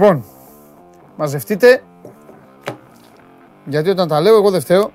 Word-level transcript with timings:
Λοιπόν, 0.00 0.24
μαζευτείτε. 1.16 1.82
Γιατί 3.64 3.90
όταν 3.90 4.08
τα 4.08 4.20
λέω 4.20 4.36
εγώ 4.36 4.50
δεν 4.50 4.60
φταίω. 4.60 4.92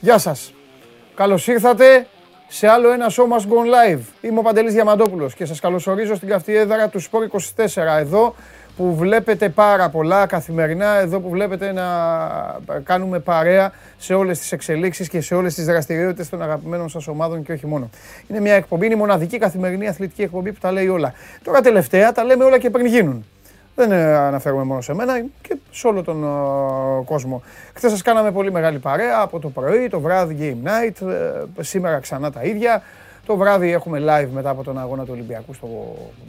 Γεια 0.00 0.18
σας. 0.18 0.54
Καλώς 1.14 1.46
ήρθατε 1.46 2.06
σε 2.48 2.68
άλλο 2.68 2.92
ένα 2.92 3.10
show 3.10 3.22
must 3.22 3.46
go 3.46 3.94
live. 3.94 4.00
Είμαι 4.20 4.38
ο 4.38 4.42
Παντελής 4.42 4.72
Διαμαντόπουλος 4.72 5.34
και 5.34 5.44
σας 5.44 5.60
καλωσορίζω 5.60 6.14
στην 6.14 6.28
καυτή 6.28 6.56
έδρα 6.56 6.88
του 6.88 7.02
Sport 7.02 7.38
24 7.64 7.98
εδώ 7.98 8.34
που 8.76 8.94
βλέπετε 8.94 9.48
πάρα 9.48 9.88
πολλά 9.88 10.26
καθημερινά, 10.26 10.98
εδώ 10.98 11.20
που 11.20 11.28
βλέπετε 11.28 11.72
να 11.72 11.86
κάνουμε 12.84 13.18
παρέα 13.18 13.72
σε 13.98 14.14
όλες 14.14 14.38
τις 14.38 14.52
εξελίξεις 14.52 15.08
και 15.08 15.20
σε 15.20 15.34
όλες 15.34 15.54
τις 15.54 15.64
δραστηριότητες 15.64 16.28
των 16.28 16.42
αγαπημένων 16.42 16.88
σας 16.88 17.08
ομάδων 17.08 17.42
και 17.42 17.52
όχι 17.52 17.66
μόνο. 17.66 17.90
Είναι 18.28 18.40
μια 18.40 18.54
εκπομπή, 18.54 18.84
είναι 18.84 18.94
η 18.94 18.98
μοναδική 18.98 19.38
καθημερινή 19.38 19.88
αθλητική 19.88 20.22
εκπομπή 20.22 20.52
που 20.52 20.58
τα 20.60 20.72
λέει 20.72 20.88
όλα. 20.88 21.12
Τώρα 21.42 21.60
τελευταία 21.60 22.12
τα 22.12 22.24
λέμε 22.24 22.44
όλα 22.44 22.58
και 22.58 22.70
πριν 22.70 22.86
γίνουν. 22.86 23.24
Δεν 23.74 23.92
ε, 23.92 24.16
αναφέρουμε 24.16 24.62
μόνο 24.62 24.80
σε 24.80 24.94
μένα 24.94 25.20
και 25.42 25.56
σε 25.70 25.86
όλο 25.86 26.02
τον 26.02 26.24
uh, 26.24 27.04
κόσμο. 27.04 27.42
Χθες 27.74 27.90
σας 27.90 28.02
κάναμε 28.02 28.32
πολύ 28.32 28.52
μεγάλη 28.52 28.78
παρέα 28.78 29.20
από 29.20 29.38
το 29.38 29.48
πρωί, 29.48 29.88
το 29.88 30.00
βράδυ 30.00 30.36
Game 30.40 30.68
Night, 30.68 31.06
ε, 31.58 31.62
σήμερα 31.62 31.98
ξανά 31.98 32.32
τα 32.32 32.42
ίδια. 32.42 32.82
Το 33.26 33.36
βράδυ 33.36 33.72
έχουμε 33.72 33.98
live 33.98 34.28
μετά 34.32 34.50
από 34.50 34.62
τον 34.62 34.78
αγώνα 34.78 35.04
του 35.04 35.10
Ολυμπιακού 35.12 35.54
στο 35.54 35.68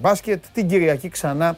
μπάσκετ. 0.02 0.44
Την 0.54 0.68
Κυριακή 0.68 1.10
ξανά 1.10 1.58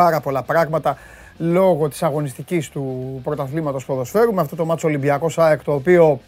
πάρα 0.00 0.20
πολλά 0.20 0.42
πράγματα 0.42 0.98
λόγω 1.38 1.88
της 1.88 2.02
αγωνιστικής 2.02 2.68
του 2.68 3.20
πρωταθλήματος 3.24 3.84
ποδοσφαίρου 3.84 4.34
με 4.34 4.40
αυτό 4.40 4.56
το 4.56 4.64
μάτσο 4.64 4.88
Ολυμπιακός 4.88 5.38
ΑΕΚ 5.38 5.62
το 5.62 5.74
οποίο 5.74 6.20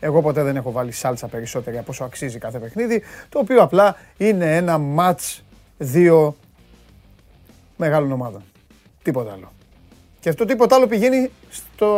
εγώ 0.00 0.22
ποτέ 0.22 0.42
δεν 0.42 0.56
έχω 0.56 0.72
βάλει 0.72 0.92
σάλτσα 0.92 1.26
περισσότερη 1.26 1.78
από 1.78 1.90
όσο 1.90 2.04
αξίζει 2.04 2.38
κάθε 2.38 2.58
παιχνίδι 2.58 3.02
το 3.28 3.38
οποίο 3.38 3.62
απλά 3.62 3.96
είναι 4.16 4.56
ένα 4.56 4.78
μάτς 4.78 5.44
δύο 5.78 6.36
μεγάλων 7.76 8.12
ομάδων. 8.12 8.42
Τίποτα 9.02 9.32
άλλο. 9.32 9.52
Και 10.20 10.28
αυτό 10.28 10.44
τίποτα 10.44 10.76
άλλο 10.76 10.86
πηγαίνει 10.86 11.30
στο, 11.50 11.88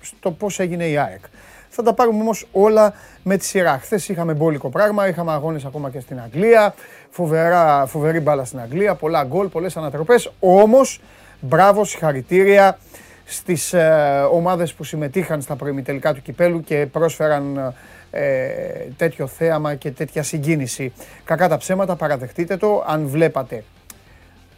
στο 0.00 0.30
πώς 0.30 0.58
έγινε 0.58 0.88
η 0.88 0.98
ΑΕΚ. 0.98 1.24
Θα 1.68 1.82
τα 1.82 1.92
πάρουμε 1.92 2.20
όμως 2.20 2.46
όλα 2.52 2.94
με 3.22 3.36
τη 3.36 3.44
σειρά. 3.44 3.78
Χθες 3.78 4.08
είχαμε 4.08 4.34
μπόλικο 4.34 4.68
πράγμα, 4.68 5.08
είχαμε 5.08 5.32
αγώνες 5.32 5.64
ακόμα 5.64 5.90
και 5.90 6.00
στην 6.00 6.20
Αγγλία, 6.20 6.74
φοβερά, 7.10 7.86
φοβερή 7.86 8.20
μπάλα 8.20 8.44
στην 8.44 8.60
Αγγλία, 8.60 8.94
πολλά 8.94 9.24
γκολ, 9.24 9.46
πολλές 9.48 9.76
ανατροπές. 9.76 10.30
Όμως, 10.40 11.00
μπράβο, 11.40 11.84
συγχαρητήρια 11.84 12.78
στις 13.24 13.72
ε, 13.72 14.28
ομάδες 14.32 14.74
που 14.74 14.84
συμμετείχαν 14.84 15.40
στα 15.40 15.56
προημιτελικά 15.56 16.14
του 16.14 16.22
Κυπέλου 16.22 16.60
και 16.60 16.86
πρόσφεραν 16.92 17.74
ε, 18.10 18.48
τέτοιο 18.96 19.26
θέαμα 19.26 19.74
και 19.74 19.90
τέτοια 19.90 20.22
συγκίνηση. 20.22 20.92
Κακά 21.24 21.48
τα 21.48 21.56
ψέματα, 21.56 21.96
παραδεχτείτε 21.96 22.56
το. 22.56 22.84
Αν 22.86 23.06
βλέπατε 23.06 23.64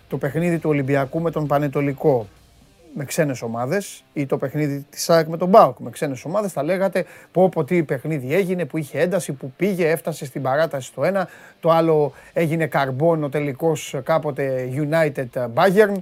το 0.09 0.17
παιχνίδι 0.17 0.59
του 0.59 0.71
Ολυμπιακού 0.71 1.21
με 1.21 1.31
τον 1.31 1.47
Πανετολικό 1.47 2.27
με 2.95 3.05
ξένες 3.05 3.43
ομάδες 3.43 4.05
ή 4.13 4.27
το 4.27 4.37
παιχνίδι 4.37 4.87
της 4.91 5.11
ΑΕΚ 5.11 5.27
με 5.27 5.37
τον 5.37 5.49
Μπάουκ 5.49 5.79
με 5.79 5.91
ξένες 5.91 6.25
ομάδες, 6.25 6.53
θα 6.53 6.63
λέγατε 6.63 7.05
πω 7.33 7.49
πω 7.49 7.65
τι 7.65 7.83
παιχνίδι 7.83 8.35
έγινε, 8.35 8.65
που 8.65 8.79
είχε 8.79 9.01
ένταση, 9.01 9.33
που 9.33 9.53
πήγε, 9.57 9.91
έφτασε 9.91 10.25
στην 10.25 10.43
παράταση 10.43 10.87
στο 10.87 11.05
ένα. 11.05 11.29
Το 11.61 11.71
άλλο 11.71 12.13
έγινε 12.33 12.67
καρμπόν, 12.67 13.25
ο 13.25 13.29
τελικός 13.29 13.95
κάποτε 14.03 14.69
United 14.75 15.49
Bayern 15.55 15.95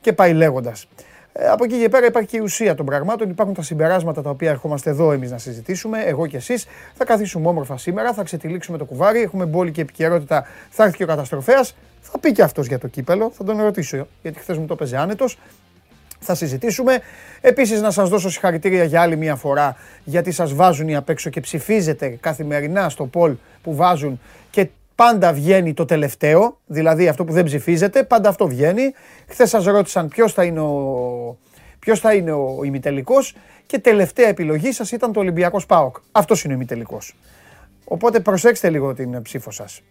και 0.00 0.12
πάει 0.12 0.32
λέγοντας. 0.32 0.86
Ε, 1.32 1.48
από 1.48 1.64
εκεί 1.64 1.80
και 1.80 1.88
πέρα 1.88 2.06
υπάρχει 2.06 2.28
και 2.28 2.36
η 2.36 2.40
ουσία 2.40 2.74
των 2.74 2.86
πραγμάτων. 2.86 3.30
Υπάρχουν 3.30 3.54
τα 3.54 3.62
συμπεράσματα 3.62 4.22
τα 4.22 4.30
οποία 4.30 4.50
ερχόμαστε 4.50 4.90
εδώ 4.90 5.12
εμείς 5.12 5.30
να 5.30 5.38
συζητήσουμε, 5.38 6.02
εγώ 6.02 6.26
και 6.26 6.36
εσείς. 6.36 6.66
Θα 6.94 7.04
καθίσουμε 7.04 7.48
όμορφα 7.48 7.76
σήμερα, 7.78 8.12
θα 8.12 8.22
ξετυλίξουμε 8.22 8.78
το 8.78 8.84
κουβάρι. 8.84 9.20
Έχουμε 9.20 9.44
μπόλικη 9.44 9.74
και 9.74 9.80
επικαιρότητα. 9.80 10.46
Θα 10.70 10.84
έρθει 10.84 10.96
και 10.96 11.04
ο 11.04 11.06
καταστροφέας. 11.06 11.74
Θα 12.00 12.18
πει 12.18 12.32
και 12.32 12.42
αυτός 12.42 12.66
για 12.66 12.78
το 12.78 12.88
κύπελο. 12.88 13.30
Θα 13.30 13.44
τον 13.44 13.62
ρωτήσω, 13.62 14.06
γιατί 14.22 14.38
χθες 14.38 14.58
μου 14.58 14.66
το 14.66 14.72
έπαιζε 14.72 14.96
άνετος 14.96 15.38
θα 16.20 16.34
συζητήσουμε. 16.34 16.98
Επίσης 17.40 17.80
να 17.80 17.90
σας 17.90 18.08
δώσω 18.08 18.30
συγχαρητήρια 18.30 18.84
για 18.84 19.00
άλλη 19.00 19.16
μια 19.16 19.36
φορά 19.36 19.76
γιατί 20.04 20.32
σας 20.32 20.54
βάζουν 20.54 20.88
οι 20.88 20.96
απ' 20.96 21.08
έξω 21.08 21.30
και 21.30 21.40
ψηφίζετε 21.40 22.08
καθημερινά 22.08 22.88
στο 22.88 23.10
poll 23.14 23.34
που 23.62 23.74
βάζουν 23.74 24.20
και 24.50 24.68
πάντα 24.94 25.32
βγαίνει 25.32 25.74
το 25.74 25.84
τελευταίο, 25.84 26.58
δηλαδή 26.66 27.08
αυτό 27.08 27.24
που 27.24 27.32
δεν 27.32 27.44
ψηφίζετε, 27.44 28.02
πάντα 28.02 28.28
αυτό 28.28 28.46
βγαίνει. 28.46 28.94
Χθες 29.28 29.48
σας 29.48 29.64
ρώτησαν 29.64 30.08
ποιος 30.08 30.32
θα 30.32 30.44
είναι 30.44 30.60
ο, 30.60 31.38
ποιος 31.78 32.00
θα 32.00 32.14
είναι 32.14 32.32
ο 32.32 32.60
ημιτελικός 32.64 33.36
και 33.66 33.78
τελευταία 33.78 34.28
επιλογή 34.28 34.72
σας 34.72 34.92
ήταν 34.92 35.12
το 35.12 35.20
Ολυμπιακός 35.20 35.66
ΠΑΟΚ. 35.66 35.96
Αυτός 36.12 36.44
είναι 36.44 36.52
ο 36.52 36.56
ημιτελικός. 36.56 37.16
Οπότε 37.84 38.20
προσέξτε 38.20 38.70
λίγο 38.70 38.94
την 38.94 39.22
ψήφο 39.22 39.50
σας. 39.50 39.82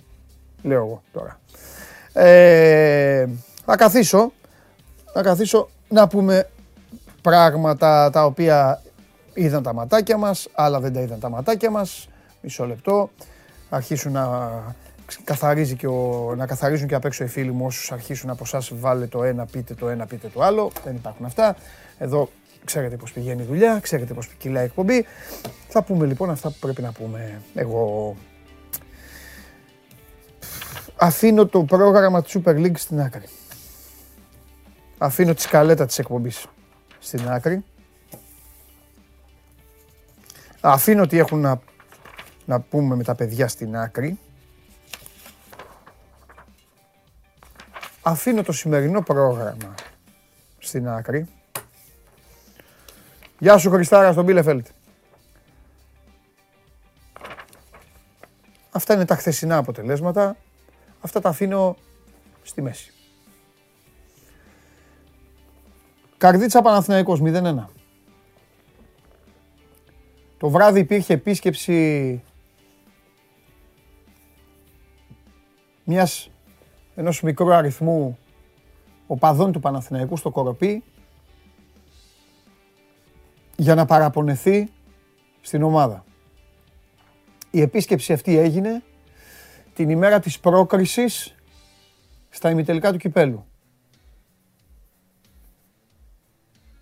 Λέω 0.63 0.77
εγώ 0.77 1.03
τώρα. 1.11 1.39
Ε, 2.13 3.27
θα 3.65 3.75
καθίσω, 3.75 4.31
θα 5.13 5.21
καθίσω 5.21 5.69
να 5.89 6.07
πούμε 6.07 6.49
πράγματα 7.21 8.09
τα 8.09 8.25
οποία 8.25 8.81
είδαν 9.33 9.63
τα 9.63 9.73
ματάκια 9.73 10.17
μας, 10.17 10.47
άλλα 10.53 10.79
δεν 10.79 10.93
τα 10.93 11.01
είδαν 11.01 11.19
τα 11.19 11.29
ματάκια 11.29 11.69
μας. 11.69 12.07
Μισό 12.41 12.65
λεπτό. 12.65 13.09
Αρχίσουν 13.69 14.11
να, 14.11 14.49
καθαρίζει 15.23 15.75
και 15.75 15.87
ο, 15.87 16.33
να 16.37 16.45
καθαρίζουν 16.45 16.87
και 16.87 16.95
απ' 16.95 17.05
έξω 17.05 17.23
οι 17.23 17.27
φίλοι 17.27 17.51
μου 17.51 17.65
όσους 17.65 17.91
αρχίσουν 17.91 18.29
από 18.29 18.43
εσάς 18.45 18.71
βάλε 18.73 19.07
το 19.07 19.23
ένα, 19.23 19.45
πείτε 19.45 19.73
το 19.73 19.89
ένα, 19.89 20.05
πείτε 20.05 20.27
το 20.27 20.41
άλλο. 20.41 20.71
Δεν 20.83 20.95
υπάρχουν 20.95 21.25
αυτά. 21.25 21.55
Εδώ 21.97 22.29
ξέρετε 22.65 22.95
πώς 22.95 23.11
πηγαίνει 23.11 23.41
η 23.41 23.45
δουλειά, 23.45 23.79
ξέρετε 23.81 24.13
πώς 24.13 24.27
κυλάει 24.27 24.63
η 24.63 24.65
εκπομπή. 24.65 25.05
Θα 25.67 25.83
πούμε 25.83 26.05
λοιπόν 26.05 26.29
αυτά 26.29 26.49
που 26.49 26.55
πρέπει 26.59 26.81
να 26.81 26.91
πούμε. 26.91 27.41
Εγώ 27.53 28.15
αφήνω 30.95 31.45
το 31.45 31.63
πρόγραμμα 31.63 32.21
του 32.21 32.41
Super 32.45 32.55
League 32.55 32.77
στην 32.77 33.01
άκρη. 33.01 33.25
Αφήνω 35.01 35.33
τη 35.33 35.41
σκαλέτα 35.41 35.85
της 35.85 35.99
εκπομπής 35.99 36.45
στην 36.99 37.29
άκρη. 37.29 37.63
Αφήνω 40.61 41.07
τι 41.07 41.17
έχουν 41.17 41.39
να, 41.39 41.61
να 42.45 42.59
πούμε 42.59 42.95
με 42.95 43.03
τα 43.03 43.15
παιδιά 43.15 43.47
στην 43.47 43.77
άκρη. 43.77 44.19
Αφήνω 48.01 48.43
το 48.43 48.51
σημερινό 48.51 49.01
πρόγραμμα 49.01 49.73
στην 50.59 50.89
άκρη. 50.89 51.27
Γεια 53.39 53.57
σου 53.57 53.69
Χριστάρα 53.69 54.11
στον 54.11 54.23
Μπίλεφελτ. 54.23 54.67
Αυτά 58.71 58.93
είναι 58.93 59.05
τα 59.05 59.15
χθεσινά 59.15 59.57
αποτελέσματα. 59.57 60.35
Αυτά 61.01 61.21
τα 61.21 61.29
αφήνω 61.29 61.77
στη 62.43 62.61
μέση. 62.61 62.93
Καρδίτσα 66.19 66.61
Παναθηναϊκός 66.61 67.19
0-1. 67.23 67.65
Το 70.37 70.49
βράδυ 70.49 70.79
υπήρχε 70.79 71.13
επίσκεψη 71.13 72.21
μιας, 75.83 76.29
ενός 76.95 77.21
μικρού 77.21 77.53
αριθμού 77.53 78.17
οπαδών 79.07 79.51
του 79.51 79.59
Παναθηναϊκού 79.59 80.17
στο 80.17 80.29
Κοροπή 80.29 80.83
για 83.55 83.75
να 83.75 83.85
παραπονεθεί 83.85 84.69
στην 85.41 85.63
ομάδα. 85.63 86.03
Η 87.51 87.61
επίσκεψη 87.61 88.13
αυτή 88.13 88.37
έγινε 88.37 88.83
την 89.73 89.89
ημέρα 89.89 90.19
της 90.19 90.39
πρόκρισης 90.39 91.35
στα 92.29 92.49
ημιτελικά 92.49 92.91
του 92.91 92.97
Κυπέλου. 92.97 93.45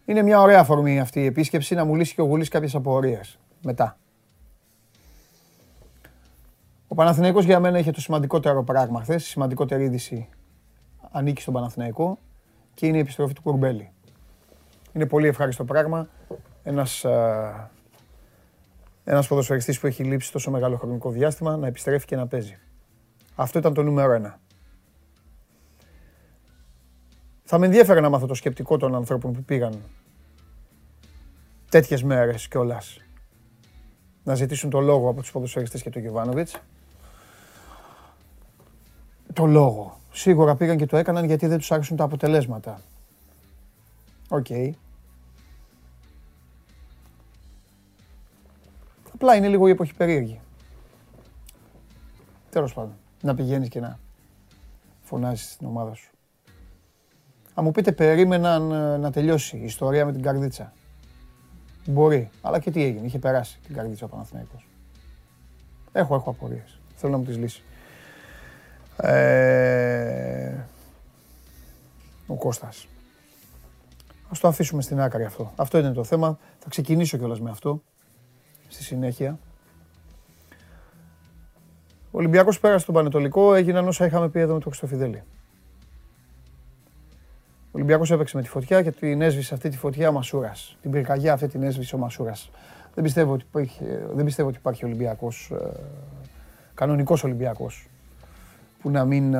Είναι 0.09 0.21
μια 0.21 0.41
ωραία 0.41 0.59
αφορμή 0.59 0.99
αυτή 0.99 1.19
η 1.19 1.25
επίσκεψη 1.25 1.75
να 1.75 1.85
μου 1.85 1.95
λύσει 1.95 2.13
και 2.13 2.21
ο 2.21 2.25
Γουλής 2.25 2.49
κάποιες 2.49 2.75
απορίες 2.75 3.39
μετά. 3.63 3.97
Ο 6.87 6.95
Παναθηναϊκός 6.95 7.45
για 7.45 7.59
μένα 7.59 7.79
είχε 7.79 7.91
το 7.91 8.01
σημαντικότερο 8.01 8.63
πράγμα 8.63 9.01
χθες, 9.01 9.25
η 9.25 9.29
σημαντικότερη 9.29 9.83
είδηση 9.83 10.29
ανήκει 11.11 11.41
στον 11.41 11.53
Παναθηναϊκό 11.53 12.17
και 12.73 12.87
είναι 12.87 12.97
η 12.97 12.99
επιστροφή 12.99 13.33
του 13.33 13.41
Κουρμπέλη. 13.41 13.91
Είναι 14.93 15.05
πολύ 15.05 15.27
ευχάριστο 15.27 15.63
πράγμα. 15.63 16.07
Ένας, 16.63 17.05
α, 17.05 17.69
ένας 19.03 19.27
ποδοσφαιριστής 19.27 19.79
που 19.79 19.87
έχει 19.87 20.03
λείψει 20.03 20.31
τόσο 20.31 20.51
μεγάλο 20.51 20.77
χρονικό 20.77 21.09
διάστημα 21.09 21.57
να 21.57 21.67
επιστρέφει 21.67 22.05
και 22.05 22.15
να 22.15 22.27
παίζει. 22.27 22.57
Αυτό 23.35 23.59
ήταν 23.59 23.73
το 23.73 23.83
νούμερο 23.83 24.13
ένα. 24.13 24.39
Θα 27.49 27.57
με 27.57 27.65
ενδιαφέρει 27.65 28.01
να 28.01 28.09
μάθω 28.09 28.25
το 28.25 28.33
σκεπτικό 28.33 28.77
των 28.77 28.95
ανθρώπων 28.95 29.33
που 29.33 29.43
πήγαν 29.43 29.81
τέτοιες 31.69 32.03
μέρες 32.03 32.47
κιόλας. 32.47 33.01
Να 34.23 34.35
ζητήσουν 34.35 34.69
το 34.69 34.79
λόγο 34.79 35.09
από 35.09 35.21
τους 35.21 35.31
ποδοσφαιριστές 35.31 35.81
και 35.81 35.89
τον 35.89 36.01
Γιοβάνοβιτς. 36.01 36.61
Το 39.33 39.45
λόγο. 39.45 39.99
Σίγουρα 40.11 40.55
πήγαν 40.55 40.77
και 40.77 40.85
το 40.85 40.97
έκαναν 40.97 41.25
γιατί 41.25 41.47
δεν 41.47 41.57
τους 41.57 41.71
άρεσαν 41.71 41.97
τα 41.97 42.03
αποτελέσματα. 42.03 42.81
OK. 44.29 44.45
Okay. 44.49 44.71
Απλά 49.13 49.35
είναι 49.35 49.47
λίγο 49.47 49.67
η 49.67 49.71
εποχή 49.71 49.93
περίεργη. 49.93 50.39
Τέλος 52.49 52.73
πάντων. 52.73 52.93
Να 53.21 53.35
πηγαίνεις 53.35 53.69
και 53.69 53.79
να 53.79 53.99
φωνάζεις 55.01 55.51
στην 55.51 55.67
ομάδα 55.67 55.93
σου. 55.93 56.16
Αν 57.57 57.63
μου 57.63 57.71
πείτε 57.71 57.91
περίμεναν 57.91 58.71
ε, 58.71 58.97
να 58.97 59.11
τελειώσει 59.11 59.57
η 59.57 59.63
ιστορία 59.63 60.05
με 60.05 60.11
την 60.11 60.21
καρδίτσα. 60.21 60.73
Μπορεί. 61.85 62.29
Αλλά 62.41 62.59
και 62.59 62.71
τι 62.71 62.83
έγινε. 62.83 63.05
Είχε 63.05 63.19
περάσει 63.19 63.59
την 63.65 63.75
καρδίτσα 63.75 64.05
ο 64.05 64.07
Παναθηναϊκός. 64.07 64.67
Έχω, 65.91 66.15
έχω 66.15 66.29
απορίες. 66.29 66.79
Θέλω 66.95 67.11
να 67.11 67.17
μου 67.17 67.23
τις 67.23 67.37
λύσει. 67.37 67.63
Ε, 68.97 70.53
ο 72.27 72.35
Κώστας. 72.35 72.87
Ας 74.29 74.39
το 74.39 74.47
αφήσουμε 74.47 74.81
στην 74.81 74.99
άκρη 74.99 75.23
αυτό. 75.23 75.53
Αυτό 75.55 75.77
είναι 75.77 75.91
το 75.91 76.03
θέμα. 76.03 76.37
Θα 76.59 76.69
ξεκινήσω 76.69 77.17
κιόλας 77.17 77.41
με 77.41 77.49
αυτό. 77.49 77.81
Στη 78.67 78.83
συνέχεια. 78.83 79.39
Ο 82.11 82.17
Ολυμπιακός 82.17 82.59
πέρασε 82.59 82.85
τον 82.85 82.93
Πανετολικό, 82.93 83.53
έγιναν 83.53 83.87
όσα 83.87 84.05
είχαμε 84.05 84.29
πει 84.29 84.39
εδώ 84.39 84.53
με 84.53 84.59
τον 84.59 84.71
Χρυστοφιδέλη. 84.71 85.23
Ο 87.77 87.79
Ολυμπιακός 87.79 88.11
έπαιξε 88.11 88.35
με 88.35 88.41
τη 88.41 88.49
φωτιά 88.49 88.81
και 88.81 88.91
την 88.91 89.21
έσβησε 89.21 89.53
αυτή 89.53 89.69
τη 89.69 89.77
φωτιά 89.77 90.09
ο 90.09 90.11
Μασούρας. 90.11 90.77
Την 90.81 90.91
πυρκαγιά 90.91 91.33
αυτή 91.33 91.47
την 91.47 91.63
έσβησε 91.63 91.95
ο 91.95 91.97
Μασούρας. 91.97 92.51
Δεν 92.93 93.03
πιστεύω 93.03 93.33
ότι 93.33 93.45
υπάρχει, 93.47 93.85
δεν 94.13 94.25
πιστεύω 94.25 94.47
ότι 94.47 94.57
υπάρχει 94.57 94.85
Ολυμπιακός, 94.85 95.51
ε, 95.51 95.69
κανονικός 96.73 97.23
Ολυμπιακός 97.23 97.89
που 98.81 98.89
να 98.89 99.05
μην 99.05 99.33
ε, 99.33 99.39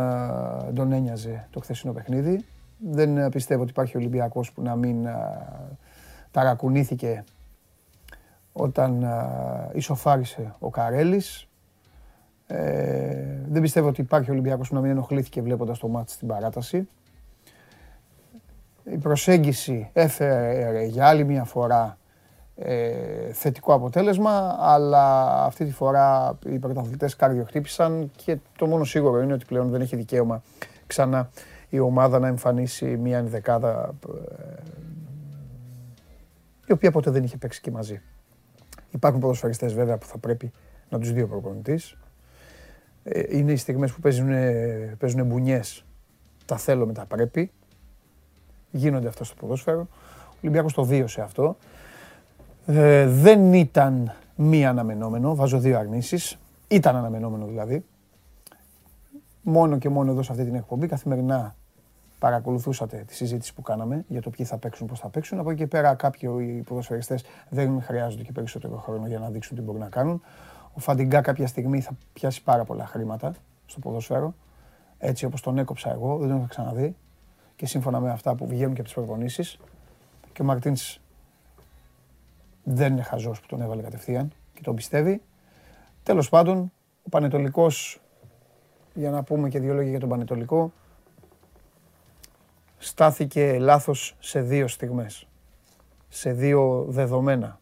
τον 0.74 0.92
ένοιαζε 0.92 1.48
το 1.52 1.60
χθεσινό 1.60 1.94
παιχνίδι. 1.94 2.46
Δεν 2.78 3.18
ε, 3.18 3.30
πιστεύω 3.30 3.62
ότι 3.62 3.72
υπάρχει 3.72 3.98
Ολυμπιακός 3.98 4.52
που 4.52 4.62
να 4.62 4.76
μην 4.76 5.08
ταρακουνήθηκε 6.32 7.24
όταν 8.54 9.06
ισοφάρισε 9.74 10.56
ο 10.60 10.70
Καρέλης. 10.70 11.48
Ε, 12.48 13.42
δεν 13.48 13.62
πιστεύω 13.62 13.88
ότι 13.88 14.02
υπάρχει 14.02 14.32
Ολυμπιακός 14.32 14.70
που 14.70 14.76
να 14.76 14.82
μην 14.82 14.92
ενοχλήθηκε 14.92 15.42
βλέποντας 15.42 15.80
το 15.80 15.88
μάτι 15.88 16.12
στην 16.12 16.28
παράταση. 16.28 16.88
Η 18.92 18.98
προσέγγιση 18.98 19.90
έφερε 19.94 20.84
για 20.84 21.08
άλλη 21.08 21.24
μια 21.24 21.44
φορά 21.44 21.98
ε, 22.56 23.32
θετικό 23.32 23.74
αποτέλεσμα, 23.74 24.56
αλλά 24.60 25.34
αυτή 25.46 25.66
τη 25.66 25.72
φορά 25.72 26.38
οι 26.46 26.60
πρωταθλητές 26.60 27.16
καρδιοχτύπησαν 27.16 28.12
και 28.16 28.38
το 28.58 28.66
μόνο 28.66 28.84
σίγουρο 28.84 29.22
είναι 29.22 29.34
ότι 29.34 29.46
πλέον 29.46 29.70
δεν 29.70 29.82
έχει 29.82 29.96
δικαίωμα 29.96 30.44
ξανά 30.88 31.30
η 31.70 31.80
ομάδα 31.80 32.20
να 32.20 32.28
εμφανίσει 32.28 32.86
μια 32.86 33.18
ενδεκάδα 33.18 33.96
ε, 34.10 34.64
η 36.68 36.72
οποία 36.72 36.92
ποτέ 36.92 37.12
δεν 37.12 37.24
είχε 37.24 37.38
παίξει 37.38 37.62
και 37.62 37.72
μαζί. 37.72 38.02
Υπάρχουν 38.92 39.22
ποδοσφαιριστές 39.22 39.74
βέβαια 39.74 39.98
που 39.98 40.06
θα 40.06 40.18
πρέπει 40.18 40.52
να 40.90 41.00
τους 41.00 41.12
δει 41.12 41.22
ο 41.22 41.28
προπονητής. 41.28 41.98
Ε, 43.04 43.38
είναι 43.38 43.52
οι 43.52 43.58
στιγμές 43.58 43.92
που 43.92 44.00
παίζουν, 44.00 44.30
παίζουν 44.98 45.26
μπουνιές. 45.26 45.86
Τα 46.46 46.58
θέλω 46.58 46.86
με 46.86 46.94
τα 46.94 47.06
πρέπει. 47.06 47.52
Γίνονται 48.78 49.08
αυτά 49.08 49.24
στο 49.24 49.36
ποδόσφαιρο. 49.40 49.88
Ο 50.26 50.40
Ολυμπιακός 50.42 50.74
το 50.74 50.84
βίωσε 50.84 51.22
αυτό. 51.22 51.58
Ε, 52.66 53.08
δεν 53.08 53.54
ήταν 53.54 54.14
μη 54.36 54.66
αναμενόμενο, 54.66 55.36
βάζω 55.36 55.60
δύο 55.60 55.78
αρνήσεις. 55.78 56.38
Ήταν 56.68 56.96
αναμενόμενο 56.96 57.46
δηλαδή. 57.46 57.86
Μόνο 59.42 59.78
και 59.78 59.90
μόνο 59.90 60.12
εδώ 60.12 60.22
σε 60.22 60.32
αυτή 60.32 60.44
την 60.44 60.56
εκπομπή 60.56 60.88
καθημερινά 60.88 61.56
παρακολουθούσατε 62.20 63.04
τη 63.08 63.16
συζήτηση 63.16 63.54
που 63.54 63.62
κάναμε 63.62 64.06
για 64.08 64.22
το 64.22 64.30
ποιοι 64.30 64.46
θα 64.46 64.58
παίξουν, 64.58 64.88
πώς 64.88 65.00
θα 65.00 65.10
παίξουν. 65.10 65.40
Από 65.40 65.50
εκεί 65.50 65.60
και 65.60 65.68
πέρα 65.68 65.94
κάποιοι 65.94 66.30
ποδοσφαιριστές 66.68 67.24
δεν 67.50 67.82
χρειάζονται 67.82 68.24
και 68.24 68.32
περισσότερο 68.32 68.78
χρόνο 68.78 69.08
για 69.08 69.20
να 69.20 69.30
δείξουν 69.30 69.58
τι 69.58 69.64
μπορούν 69.64 69.82
να 69.82 69.90
κάνουν. 69.90 70.22
Ο 70.74 70.80
Φαντιγκά 70.80 71.22
κάποια 71.22 71.48
στιγμή 71.48 71.82
θα 71.82 71.92
πιάσει 72.14 72.44
πάρα 72.44 72.64
πολλά 72.64 72.86
χρήματα 72.86 73.34
στο 73.66 73.80
ποδοσφαίρο. 73.80 74.34
Έτσι 74.98 75.26
όπως 75.26 75.42
τον 75.42 75.58
έκοψα 75.58 75.92
εγώ, 75.92 76.18
δεν 76.18 76.28
τον 76.28 76.38
είχα 76.38 76.48
ξαναδεί. 76.48 76.96
Και 77.58 77.66
σύμφωνα 77.66 78.00
με 78.00 78.12
αυτά 78.12 78.36
που 78.36 78.48
βγαίνουν 78.48 78.74
και 78.74 78.80
από 78.80 78.90
τις 78.90 78.94
προπονήσεις. 78.94 79.58
Και 80.34 80.42
ο 80.42 80.46
Μαρτίνς 80.46 81.00
δεν 82.64 82.92
είναι 82.92 83.02
χαζός 83.02 83.40
που 83.40 83.48
τον 83.48 83.62
έβαλε 83.62 83.82
κατευθείαν 83.82 84.32
και 84.54 84.62
τον 84.62 84.76
πιστεύει. 84.76 85.22
Τέλος 86.04 86.30
πάντων, 86.30 86.72
ο 87.04 87.10
Πανετολικός, 87.10 88.02
για 88.94 89.10
να 89.10 89.24
πούμε 89.24 89.50
και 89.50 89.60
δύο 89.60 89.74
λόγια 89.74 89.90
για 89.90 90.00
τον 90.00 90.10
Πανετολικό, 90.10 90.72
στάθηκε 92.78 93.60
λάθος 93.60 94.16
σε 94.20 94.42
δύο 94.42 94.68
στιγμές, 94.68 95.28
σε 96.10 96.34
δύο 96.34 96.86
δεδομένα. 96.90 97.60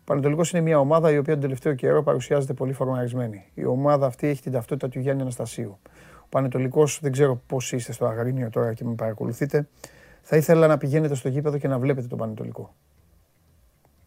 Ο 0.00 0.04
Πανετολικός 0.04 0.50
είναι 0.50 0.60
μια 0.60 0.78
ομάδα 0.78 1.10
η 1.10 1.18
οποία 1.18 1.32
τον 1.32 1.42
τελευταίο 1.42 1.74
καιρό 1.74 2.02
παρουσιάζεται 2.02 2.54
πολύ 2.54 2.72
φορμαρισμένη. 2.72 3.44
Η 3.54 3.64
ομάδα 3.64 4.06
αυτή 4.06 4.26
έχει 4.26 4.42
την 4.42 4.52
ταυτότητα 4.52 4.88
του 4.88 4.98
Γιάννη 5.00 5.22
Αναστασίου. 5.22 5.78
Ο 6.28 6.30
Πανετολικός, 6.30 6.98
δεν 7.02 7.12
ξέρω 7.12 7.40
πώς 7.46 7.72
είστε 7.72 7.92
στο 7.92 8.06
Αγρίνιο 8.06 8.50
τώρα 8.50 8.74
και 8.74 8.84
με 8.84 8.94
παρακολουθείτε, 8.94 9.68
θα 10.22 10.36
ήθελα 10.36 10.66
να 10.66 10.78
πηγαίνετε 10.78 11.14
στο 11.14 11.28
γήπεδο 11.28 11.58
και 11.58 11.68
να 11.68 11.78
βλέπετε 11.78 12.06
τον 12.06 12.18
Πανετολικό. 12.18 12.74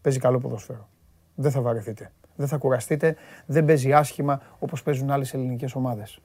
Παίζει 0.02 0.18
καλό 0.18 0.38
ποδόσφαιρο. 0.38 0.88
Δεν 1.34 1.50
θα 1.50 1.60
βαρεθείτε. 1.60 2.12
Δεν 2.36 2.48
θα 2.48 2.56
κουραστείτε. 2.56 3.16
Δεν 3.46 3.64
παίζει 3.64 3.92
άσχημα 3.92 4.42
όπως 4.58 4.82
παίζουν 4.82 5.10
άλλες 5.10 5.34
ελληνικές 5.34 5.74
ομάδες. 5.74 6.20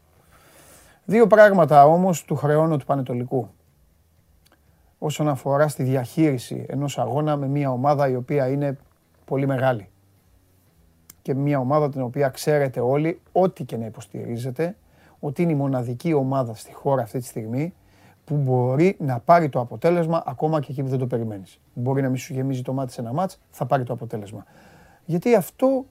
Δύο 1.06 1.28
πράγματα 1.28 1.86
όμως 1.86 2.26
του 2.26 2.36
χρεώνω 2.36 2.78
του 2.78 2.86
Πανετολικού. 2.86 3.50
Όσον 5.00 5.28
αφορά 5.28 5.68
στη 5.68 5.84
διαχείριση 5.84 6.66
ενός 6.70 6.98
αγώνα 6.98 7.36
με 7.36 7.48
μια 7.48 7.72
ομάδα 7.72 8.10
η 8.10 8.16
οποία 8.16 8.48
είναι 8.48 8.78
πολύ 9.26 9.48
μεγάλη. 9.48 9.90
Και 11.22 11.34
μια 11.34 11.60
ομάδα 11.60 11.90
την 11.90 12.02
οποία 12.02 12.30
ξέρετε 12.30 12.80
όλοι, 12.80 13.22
ό,τι 13.32 13.64
και 13.64 13.78
να 13.78 13.86
υποστηρίζετε, 13.86 14.76
ότι 15.20 15.42
είναι 15.42 15.52
η 15.52 15.56
μοναδική 15.56 16.14
ομάδα 16.14 16.54
στη 16.54 16.74
χώρα 16.74 17.02
αυτή 17.02 17.20
τη 17.20 17.26
στιγμή 17.26 17.74
που 18.26 18.36
μπορεί 18.36 18.96
να 19.00 19.20
πάρει 19.20 19.50
το 19.50 19.60
αποτέλεσμα 19.60 20.24
ακόμα 20.26 20.60
και 20.60 20.72
εκεί 20.72 20.84
που 20.84 20.90
δεν 20.90 21.00
το 21.00 21.08
περιμένεις. 21.08 21.60
Μπορεί 21.74 22.02
να 22.02 22.08
μην 22.08 22.18
σου 22.18 22.34
γεμίζει 22.34 22.62
το 22.62 22.74
μάτι 22.74 22.92
σε 22.92 23.02
ένα 23.02 23.14
μάτς, 23.14 23.40
θα 23.50 23.66
πάρει 23.66 23.84
το 23.84 23.94
αποτέλεσμα. 23.94 24.46
Γιατί 25.06 25.36
αυτό 25.36 25.86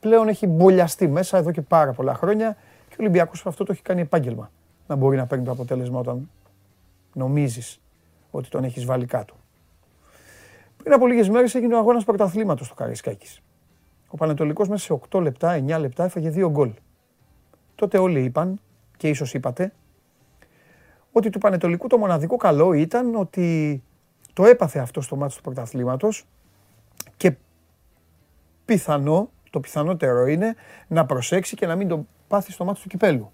πλέον 0.00 0.28
έχει 0.28 0.46
μπολιαστεί 0.46 1.08
μέσα 1.08 1.38
εδώ 1.38 1.50
και 1.50 1.62
πάρα 1.62 1.92
πολλά 1.92 2.14
χρόνια 2.14 2.56
και 2.88 2.94
ο 2.94 2.96
Ολυμπιακός 3.00 3.46
αυτό 3.46 3.64
το 3.64 3.72
έχει 3.72 3.82
κάνει 3.82 4.00
επάγγελμα. 4.00 4.50
Να 4.86 4.96
μπορεί 4.96 5.16
να 5.16 5.26
παίρνει 5.26 5.44
το 5.44 5.50
αποτέλεσμα 5.50 5.98
όταν 5.98 6.30
νομίζεις 7.14 7.80
ότι 8.30 8.48
τον 8.48 8.64
έχεις 8.64 8.84
βάλει 8.84 9.06
κάτω. 9.06 9.34
Πριν 10.76 10.92
από 10.92 11.06
λίγες 11.06 11.28
μέρες 11.28 11.54
έγινε 11.54 11.74
ο 11.74 11.78
αγώνας 11.78 12.04
πρωταθλήματος 12.04 12.66
στο 12.66 12.74
Καραϊσκάκης. 12.74 13.42
Ο 14.08 14.16
Πανετολικός 14.16 14.68
μέσα 14.68 14.84
σε 14.84 14.92
8 14.92 15.20
λεπτά, 15.20 15.52
9 15.52 15.78
λεπτά 15.78 16.04
έφαγε 16.04 16.30
δύο 16.30 16.50
γκολ. 16.50 16.72
Τότε 17.80 17.98
όλοι 17.98 18.24
είπαν, 18.24 18.60
και 18.96 19.08
ίσως 19.08 19.34
είπατε, 19.34 19.72
ότι 21.12 21.30
του 21.30 21.38
Πανετολικού 21.38 21.86
το 21.86 21.98
μοναδικό 21.98 22.36
καλό 22.36 22.72
ήταν 22.72 23.14
ότι 23.14 23.82
το 24.32 24.44
έπαθε 24.44 24.78
αυτό 24.78 25.00
στο 25.00 25.16
μάτι 25.16 25.34
του 25.34 25.40
πρωταθλήματος 25.40 26.26
και 27.16 27.36
πιθανό, 28.64 29.30
το 29.50 29.60
πιθανότερο 29.60 30.26
είναι 30.26 30.54
να 30.88 31.06
προσέξει 31.06 31.56
και 31.56 31.66
να 31.66 31.76
μην 31.76 31.88
το 31.88 32.06
πάθει 32.28 32.52
στο 32.52 32.64
μάτι 32.64 32.80
του 32.80 32.88
κυπέλου. 32.88 33.32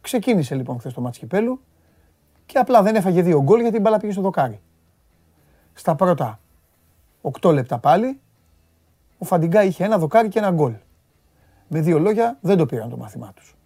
Ξεκίνησε 0.00 0.54
λοιπόν 0.54 0.78
χθες 0.78 0.92
το 0.92 1.00
μάτι 1.00 1.18
του 1.18 1.26
κυπέλου 1.26 1.60
και 2.46 2.58
απλά 2.58 2.82
δεν 2.82 2.94
έφαγε 2.94 3.22
δύο 3.22 3.42
γκολ 3.42 3.60
γιατί 3.60 3.76
η 3.76 3.80
μπάλα 3.82 3.98
πήγε 3.98 4.12
στο 4.12 4.22
δοκάρι. 4.22 4.60
Στα 5.72 5.94
πρώτα 5.94 6.40
8 7.40 7.52
λεπτά 7.52 7.78
πάλι 7.78 8.20
ο 9.18 9.24
Φαντιγκά 9.24 9.62
είχε 9.64 9.84
ένα 9.84 9.98
δοκάρι 9.98 10.28
και 10.28 10.38
ένα 10.38 10.50
γκολ. 10.50 10.74
Με 11.68 11.80
δύο 11.80 11.98
λόγια 11.98 12.38
δεν 12.40 12.56
το 12.56 12.66
πήραν 12.66 12.90
το 12.90 12.96
μάθημά 12.96 13.32
τους 13.34 13.56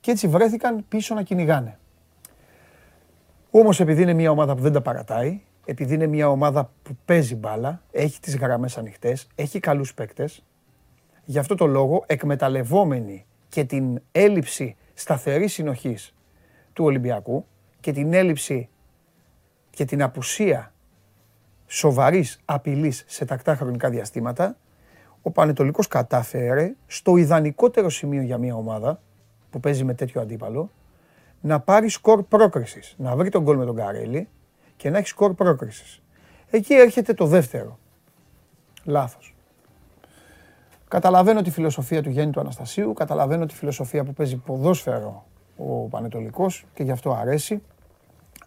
και 0.00 0.10
έτσι 0.10 0.28
βρέθηκαν 0.28 0.84
πίσω 0.88 1.14
να 1.14 1.22
κυνηγάνε. 1.22 1.78
Όμως 3.50 3.80
επειδή 3.80 4.02
είναι 4.02 4.12
μια 4.12 4.30
ομάδα 4.30 4.54
που 4.54 4.62
δεν 4.62 4.72
τα 4.72 4.80
παρατάει, 4.80 5.40
επειδή 5.64 5.94
είναι 5.94 6.06
μια 6.06 6.28
ομάδα 6.28 6.70
που 6.82 6.96
παίζει 7.04 7.34
μπάλα, 7.34 7.82
έχει 7.90 8.20
τις 8.20 8.36
γραμμές 8.36 8.78
ανοιχτές, 8.78 9.28
έχει 9.34 9.60
καλούς 9.60 9.94
παίκτες, 9.94 10.44
γι' 11.24 11.38
αυτό 11.38 11.54
το 11.54 11.66
λόγο 11.66 12.04
εκμεταλλευόμενοι 12.06 13.26
και 13.48 13.64
την 13.64 14.02
έλλειψη 14.12 14.76
σταθερής 14.94 15.52
συνοχής 15.52 16.14
του 16.72 16.84
Ολυμπιακού 16.84 17.46
και 17.80 17.92
την 17.92 18.12
έλλειψη 18.12 18.68
και 19.70 19.84
την 19.84 20.02
απουσία 20.02 20.72
σοβαρής 21.66 22.40
απειλής 22.44 23.04
σε 23.06 23.24
τακτά 23.24 23.56
χρονικά 23.56 23.90
διαστήματα, 23.90 24.56
ο 25.28 25.30
Πανετολικός 25.30 25.88
κατάφερε 25.88 26.74
στο 26.86 27.16
ιδανικότερο 27.16 27.90
σημείο 27.90 28.22
για 28.22 28.38
μια 28.38 28.54
ομάδα, 28.54 29.00
που 29.50 29.60
παίζει 29.60 29.84
με 29.84 29.94
τέτοιο 29.94 30.20
αντίπαλο, 30.20 30.70
να 31.40 31.60
πάρει 31.60 31.88
σκορ 31.88 32.22
πρόκρισης. 32.22 32.94
Να 32.98 33.16
βρει 33.16 33.28
τον 33.28 33.42
γκολ 33.42 33.56
με 33.56 33.64
τον 33.64 33.76
Καρέλη 33.76 34.28
και 34.76 34.90
να 34.90 34.98
έχει 34.98 35.06
σκορ 35.06 35.34
πρόκρισης. 35.34 36.02
Εκεί 36.50 36.74
έρχεται 36.74 37.14
το 37.14 37.26
δεύτερο. 37.26 37.78
Λάθος. 38.84 39.34
Καταλαβαίνω 40.88 41.42
τη 41.42 41.50
φιλοσοφία 41.50 42.02
του 42.02 42.10
Γέννη 42.10 42.32
του 42.32 42.40
Αναστασίου, 42.40 42.92
καταλαβαίνω 42.92 43.46
τη 43.46 43.54
φιλοσοφία 43.54 44.04
που 44.04 44.12
παίζει 44.12 44.36
ποδόσφαιρο 44.36 45.26
ο 45.56 45.64
Πανετολικός 45.64 46.64
και 46.74 46.82
γι' 46.82 46.90
αυτό 46.90 47.12
αρέσει, 47.12 47.62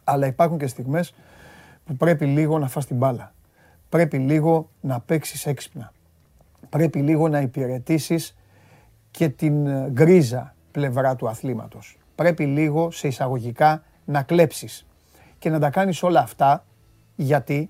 αλλά 0.04 0.28
υπάρχουν 0.28 0.58
και 0.58 0.68
στιγμές 0.68 1.14
που 1.86 1.96
πρέπει 1.96 2.26
λίγο 2.26 2.60
να 2.60 2.68
φας 2.68 2.86
την 2.86 2.96
μπάλα. 2.96 3.34
Πρέπει 3.90 4.18
λίγο 4.18 4.70
να 4.82 5.00
παίξεις 5.00 5.46
έξυπνα. 5.46 5.92
Πρέπει 6.72 7.00
λίγο 7.00 7.28
να 7.28 7.40
υπηρετήσεις 7.40 8.38
και 9.12 9.30
την 9.30 9.68
ε, 9.68 9.90
γκρίζα 9.90 10.56
πλευρά 10.72 11.16
του 11.16 11.30
αθλήματος. 11.30 11.98
Πρέπει 12.16 12.46
λίγο 12.46 12.92
σε 12.92 13.08
εισαγωγικά 13.08 13.84
να 14.06 14.24
κλέψεις 14.24 14.88
και 15.40 15.50
να 15.50 15.60
τα 15.60 15.70
κάνεις 15.70 16.04
όλα 16.04 16.20
αυτά 16.20 16.66
γιατί 17.16 17.70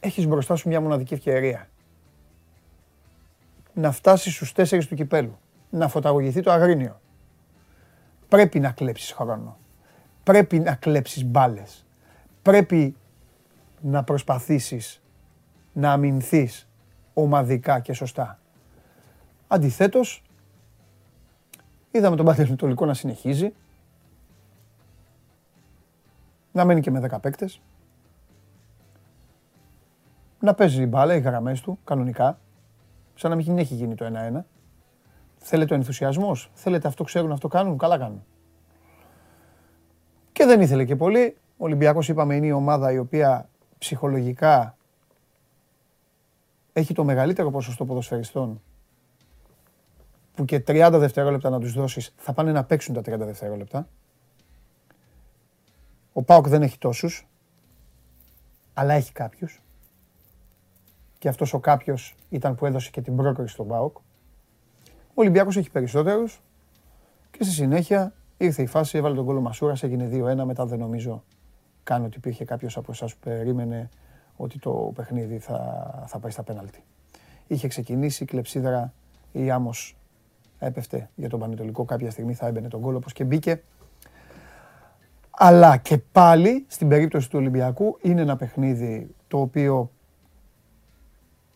έχεις 0.00 0.26
μπροστά 0.26 0.56
σου 0.56 0.68
μια 0.68 0.80
μοναδική 0.80 1.14
ευκαιρία. 1.14 1.68
Να 3.72 3.90
φτάσεις 3.90 4.34
στους 4.34 4.52
τέσσερις 4.52 4.86
του 4.86 4.94
κυπέλου. 4.94 5.38
Να 5.70 5.88
φωταγωγηθεί 5.88 6.40
το 6.40 6.50
αγρίνιο. 6.50 7.00
Πρέπει 8.28 8.60
να 8.60 8.70
κλέψεις 8.70 9.12
χρόνο. 9.12 9.56
Πρέπει 10.22 10.58
να 10.58 10.74
κλέψεις 10.74 11.24
μπάλες. 11.24 11.84
Πρέπει 12.42 12.96
να 13.80 14.04
προσπαθήσεις 14.04 15.00
να 15.76 15.92
αμυνθείς 15.92 16.68
ομαδικά 17.14 17.80
και 17.80 17.92
σωστά. 17.92 18.38
Αντιθέτως, 19.48 20.22
είδαμε 21.90 22.16
τον 22.16 22.24
Παναθηναϊκό 22.24 22.86
να 22.86 22.94
συνεχίζει, 22.94 23.52
να 26.52 26.64
μένει 26.64 26.80
και 26.80 26.90
με 26.90 27.00
10 27.00 27.20
παίκτες, 27.20 27.60
να 30.40 30.54
παίζει 30.54 30.82
η 30.82 30.86
μπάλα, 30.88 31.14
οι 31.14 31.20
γραμμές 31.20 31.60
του, 31.60 31.78
κανονικά, 31.84 32.38
σαν 33.14 33.30
να 33.30 33.36
μην 33.36 33.58
έχει 33.58 33.74
γίνει 33.74 33.94
το 33.94 34.04
1-1. 34.04 34.44
Θέλετε 35.36 35.74
ο 35.74 35.76
ενθουσιασμός, 35.76 36.50
θέλετε 36.54 36.88
αυτό 36.88 37.04
ξέρουν, 37.04 37.32
αυτό 37.32 37.48
κάνουν, 37.48 37.78
καλά 37.78 37.98
κάνουν. 37.98 38.24
Και 40.32 40.44
δεν 40.44 40.60
ήθελε 40.60 40.84
και 40.84 40.96
πολύ. 40.96 41.36
Ο 41.56 41.64
Ολυμπιακός 41.64 42.08
είπαμε 42.08 42.34
είναι 42.34 42.46
η 42.46 42.52
ομάδα 42.52 42.92
η 42.92 42.98
οποία 42.98 43.48
ψυχολογικά 43.78 44.75
έχει 46.78 46.94
το 46.94 47.04
μεγαλύτερο 47.04 47.50
ποσοστό 47.50 47.84
ποδοσφαιριστών 47.84 48.62
που 50.34 50.44
και 50.44 50.56
30 50.66 50.88
δευτερόλεπτα 50.92 51.50
να 51.50 51.60
τους 51.60 51.72
δώσεις 51.72 52.14
θα 52.16 52.32
πάνε 52.32 52.52
να 52.52 52.64
παίξουν 52.64 52.94
τα 52.94 53.00
30 53.00 53.18
δευτερόλεπτα. 53.18 53.88
Ο 56.12 56.22
Πάοκ 56.22 56.48
δεν 56.48 56.62
έχει 56.62 56.78
τόσους, 56.78 57.28
αλλά 58.74 58.92
έχει 58.94 59.12
κάποιους. 59.12 59.62
Και 61.18 61.28
αυτός 61.28 61.52
ο 61.52 61.60
κάποιος 61.60 62.14
ήταν 62.28 62.54
που 62.54 62.66
έδωσε 62.66 62.90
και 62.90 63.00
την 63.00 63.16
πρόκριση 63.16 63.52
στον 63.52 63.68
Πάοκ. 63.68 63.96
Ο 65.08 65.14
Ολυμπιακός 65.14 65.56
έχει 65.56 65.70
περισσότερους 65.70 66.42
και 67.30 67.44
στη 67.44 67.52
συνέχεια 67.52 68.14
ήρθε 68.36 68.62
η 68.62 68.66
φάση, 68.66 68.98
έβαλε 68.98 69.14
τον 69.14 69.24
κόλλο 69.24 69.40
Μασούρας, 69.40 69.82
έγινε 69.82 70.08
2-1, 70.12 70.44
μετά 70.44 70.66
δεν 70.66 70.78
νομίζω 70.78 71.24
καν 71.82 72.04
ότι 72.04 72.16
υπήρχε 72.16 72.44
κάποιος 72.44 72.76
από 72.76 72.92
εσάς 72.92 73.14
που 73.14 73.20
περίμενε 73.20 73.90
ότι 74.36 74.58
το 74.58 74.92
παιχνίδι 74.94 75.38
θα, 75.38 76.04
θα 76.06 76.18
πάει 76.18 76.30
στα 76.30 76.42
πέναλτι. 76.42 76.82
Είχε 77.46 77.68
ξεκινήσει 77.68 78.22
η 78.22 78.26
κλεψίδρα, 78.26 78.92
η 79.32 79.50
Άμος 79.50 79.96
έπεφτε 80.58 81.10
για 81.14 81.28
τον 81.28 81.40
Πανετολικό, 81.40 81.84
κάποια 81.84 82.10
στιγμή 82.10 82.34
θα 82.34 82.46
έμπαινε 82.46 82.68
τον 82.68 82.80
κόλλο 82.80 82.96
όπως 82.96 83.12
και 83.12 83.24
μπήκε. 83.24 83.62
Αλλά 85.30 85.76
και 85.76 85.98
πάλι 85.98 86.64
στην 86.68 86.88
περίπτωση 86.88 87.30
του 87.30 87.38
Ολυμπιακού 87.38 87.98
είναι 88.02 88.20
ένα 88.20 88.36
παιχνίδι 88.36 89.14
το 89.28 89.40
οποίο 89.40 89.90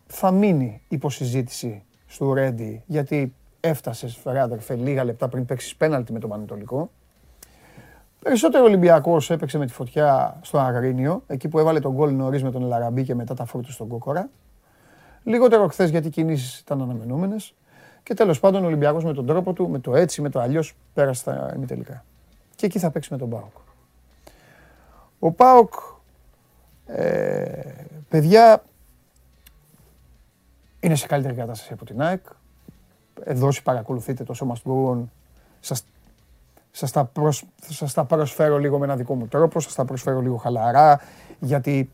θα 0.07 0.31
μείνει 0.31 0.81
υποσυζήτηση 0.87 1.83
στο 2.05 2.33
Ρέντι 2.33 2.83
γιατί 2.87 3.33
έφτασε 3.59 4.07
αδερφέ 4.25 4.75
λίγα 4.75 5.03
λεπτά 5.03 5.29
πριν 5.29 5.45
παίξεις 5.45 5.75
πέναλτι 5.75 6.13
με 6.13 6.19
τον 6.19 6.29
Πανετολικό. 6.29 6.91
Περισσότερο 8.23 8.63
Ολυμπιακός 8.63 9.29
έπαιξε 9.29 9.57
με 9.57 9.65
τη 9.65 9.73
φωτιά 9.73 10.39
στο 10.41 10.57
Αγρίνιο, 10.59 11.23
εκεί 11.27 11.47
που 11.47 11.59
έβαλε 11.59 11.79
τον 11.79 11.91
γκολ 11.91 12.13
νωρίς 12.13 12.43
με 12.43 12.51
τον 12.51 12.61
Λαραμπή 12.61 13.03
και 13.03 13.15
μετά 13.15 13.33
τα 13.33 13.45
φρούτου 13.45 13.71
στον 13.71 13.87
Κόκορα. 13.87 14.29
Λιγότερο 15.23 15.67
χθες 15.67 15.89
γιατί 15.89 16.07
οι 16.07 16.09
κινήσεις 16.09 16.59
ήταν 16.59 16.81
αναμενόμενες. 16.81 17.53
Και 18.03 18.13
τέλος 18.13 18.39
πάντων 18.39 18.63
ο 18.63 18.65
Ολυμπιακός 18.65 19.03
με 19.03 19.13
τον 19.13 19.25
τρόπο 19.25 19.53
του, 19.53 19.69
με 19.69 19.79
το 19.79 19.95
έτσι, 19.95 20.21
με 20.21 20.29
το 20.29 20.39
αλλιώς, 20.39 20.75
πέρασε 20.93 21.21
στα 21.21 21.53
ημιτελικά. 21.55 22.05
Και 22.55 22.65
εκεί 22.65 22.79
θα 22.79 22.91
παίξει 22.91 23.09
με 23.11 23.17
τον 23.17 23.29
Πάοκ. 23.29 23.55
Ο 25.19 25.31
Πάοκ, 25.31 25.73
ε, 26.85 27.61
παιδιά, 28.09 28.63
είναι 30.79 30.95
σε 30.95 31.07
καλύτερη 31.07 31.35
κατάσταση 31.35 31.73
από 31.73 31.85
την 31.85 32.01
ΑΕΚ. 32.01 32.25
Εδώ 33.23 33.47
όσοι 33.47 33.63
παρακολουθείτε 33.63 34.23
το 34.23 34.33
σώμα 34.33 34.55
του 34.63 35.11
σας, 35.59 35.83
σας, 36.71 36.91
τα 36.91 37.11
σας 37.69 37.93
τα 37.93 38.05
προσφέρω 38.05 38.57
λίγο 38.57 38.77
με 38.77 38.85
ένα 38.85 38.95
δικό 38.95 39.15
μου 39.15 39.27
τρόπο, 39.27 39.59
σας 39.59 39.75
τα 39.75 39.85
προσφέρω 39.85 40.19
λίγο 40.19 40.35
χαλαρά, 40.35 40.99
γιατί 41.39 41.89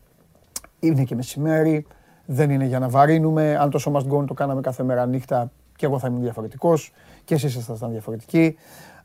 είναι 0.78 1.04
και 1.04 1.14
μεσημέρι, 1.14 1.86
δεν 2.26 2.50
είναι 2.50 2.64
για 2.64 2.78
να 2.78 2.88
βαρύνουμε. 2.88 3.56
Αν 3.56 3.70
το 3.70 3.78
σώμα 3.78 4.24
το 4.24 4.34
κάναμε 4.34 4.60
κάθε 4.60 4.82
μέρα 4.82 5.06
νύχτα, 5.06 5.50
και 5.76 5.86
εγώ 5.86 5.98
θα 5.98 6.08
ήμουν 6.08 6.20
διαφορετικός, 6.20 6.92
και 7.24 7.34
εσείς 7.34 7.64
θα 7.64 7.74
ήταν 7.76 7.90
διαφορετικοί. 7.90 8.56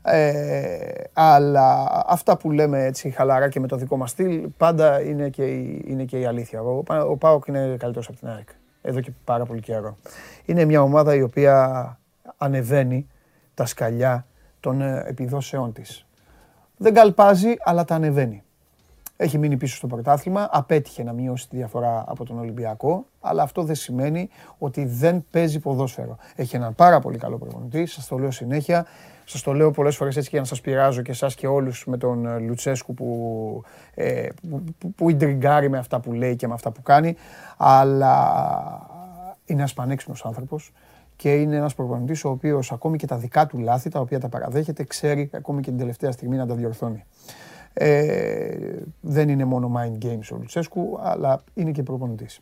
Ε, 0.06 1.02
αλλά 1.12 1.88
αυτά 2.06 2.36
που 2.36 2.50
λέμε 2.50 2.84
έτσι 2.84 3.10
χαλαρά 3.10 3.48
και 3.48 3.60
με 3.60 3.66
το 3.66 3.76
δικό 3.76 3.96
μας 3.96 4.10
στυλ, 4.10 4.48
πάντα 4.56 5.02
είναι 5.02 5.28
και 5.28 5.44
η, 5.44 5.84
είναι 5.86 6.04
και 6.04 6.18
η 6.18 6.24
αλήθεια. 6.24 6.62
Ο, 6.62 6.82
ο 7.08 7.16
Πάοκ 7.16 7.46
είναι 7.46 7.76
καλύτερος 7.78 8.08
από 8.08 8.18
την 8.18 8.28
ΑΕΚ, 8.28 8.48
εδώ 8.82 9.00
και 9.00 9.12
πάρα 9.24 9.44
πολύ 9.44 9.60
καιρό. 9.60 9.96
Είναι 10.44 10.64
μια 10.64 10.82
ομάδα 10.82 11.14
η 11.14 11.22
οποία 11.22 11.98
ανεβαίνει 12.36 13.06
τα 13.54 13.66
σκαλιά 13.66 14.26
των 14.64 14.80
ε, 14.80 15.02
επιδόσεών 15.06 15.72
της. 15.72 16.06
Δεν 16.76 16.94
καλπάζει, 16.94 17.54
αλλά 17.64 17.84
τα 17.84 17.94
ανεβαίνει. 17.94 18.42
Έχει 19.16 19.38
μείνει 19.38 19.56
πίσω 19.56 19.76
στο 19.76 19.86
πρωτάθλημα, 19.86 20.48
απέτυχε 20.52 21.02
να 21.02 21.12
μειώσει 21.12 21.48
τη 21.48 21.56
διαφορά 21.56 22.04
από 22.06 22.24
τον 22.24 22.38
Ολυμπιακό, 22.38 23.06
αλλά 23.20 23.42
αυτό 23.42 23.62
δεν 23.62 23.74
σημαίνει 23.74 24.28
ότι 24.58 24.84
δεν 24.84 25.24
παίζει 25.30 25.58
ποδόσφαιρο. 25.58 26.16
Έχει 26.36 26.56
έναν 26.56 26.74
πάρα 26.74 27.00
πολύ 27.00 27.18
καλό 27.18 27.38
προπονητή, 27.38 27.86
σας 27.86 28.06
το 28.06 28.18
λέω 28.18 28.30
συνέχεια. 28.30 28.86
Σας 29.24 29.42
το 29.42 29.52
λέω 29.52 29.70
πολλές 29.70 29.96
φορές 29.96 30.16
έτσι 30.16 30.28
για 30.30 30.40
να 30.40 30.46
σας 30.46 30.60
πειράζω 30.60 31.02
και 31.02 31.10
εσάς 31.10 31.34
και 31.34 31.46
όλους 31.46 31.86
με 31.86 31.96
τον 31.96 32.26
ε, 32.26 32.38
Λουτσέσκου 32.38 32.94
που, 32.94 33.62
ε, 33.94 34.28
που, 34.50 34.64
που, 34.78 34.92
που 34.92 35.10
με 35.70 35.78
αυτά 35.78 36.00
που 36.00 36.12
λέει 36.12 36.36
και 36.36 36.46
με 36.46 36.54
αυτά 36.54 36.70
που 36.70 36.82
κάνει. 36.82 37.16
Αλλά 37.56 38.16
είναι 39.44 39.58
ένας 39.58 39.72
πανέξυπνος 39.72 40.24
άνθρωπος 40.24 40.72
και 41.16 41.34
είναι 41.34 41.56
ένας 41.56 41.74
προπονητής 41.74 42.24
ο 42.24 42.28
οποίος 42.28 42.72
ακόμη 42.72 42.96
και 42.96 43.06
τα 43.06 43.16
δικά 43.16 43.46
του 43.46 43.58
λάθη, 43.58 43.90
τα 43.90 44.00
οποία 44.00 44.20
τα 44.20 44.28
παραδέχεται, 44.28 44.84
ξέρει 44.84 45.30
ακόμη 45.32 45.60
και 45.60 45.68
την 45.70 45.78
τελευταία 45.78 46.12
στιγμή 46.12 46.36
να 46.36 46.46
τα 46.46 46.54
διορθώνει. 46.54 47.04
Ε, 47.72 48.76
δεν 49.00 49.28
είναι 49.28 49.44
μόνο 49.44 49.72
mind 49.76 50.04
games 50.04 50.28
ο 50.32 50.36
Λουτσέσκου, 50.36 50.98
αλλά 51.02 51.42
είναι 51.54 51.70
και 51.70 51.82
προπονητής. 51.82 52.40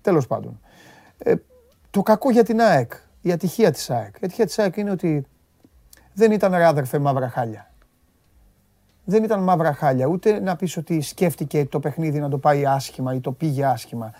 Τέλος 0.00 0.26
πάντων. 0.26 0.60
Ε, 1.18 1.34
το 1.90 2.02
κακό 2.02 2.30
για 2.30 2.44
την 2.44 2.60
ΑΕΚ, 2.60 2.92
η 3.20 3.32
ατυχία 3.32 3.70
της 3.70 3.90
ΑΕΚ. 3.90 4.14
Η 4.14 4.20
ατυχία 4.24 4.46
της 4.46 4.58
ΑΕΚ 4.58 4.76
είναι 4.76 4.90
ότι 4.90 5.26
δεν 6.14 6.32
ήταν 6.32 6.54
ρε 6.54 6.64
αδερφέ 6.64 6.98
μαύρα 6.98 7.28
χάλια. 7.28 7.70
Δεν 9.04 9.24
ήταν 9.24 9.42
μαύρα 9.42 9.72
χάλια, 9.72 10.06
ούτε 10.06 10.40
να 10.40 10.56
πεις 10.56 10.76
ότι 10.76 11.00
σκέφτηκε 11.00 11.66
το 11.66 11.80
παιχνίδι 11.80 12.18
να 12.18 12.28
το 12.28 12.38
πάει 12.38 12.66
άσχημα 12.66 13.14
ή 13.14 13.20
το 13.20 13.32
πήγε 13.32 13.64
άσχημα. 13.64 14.12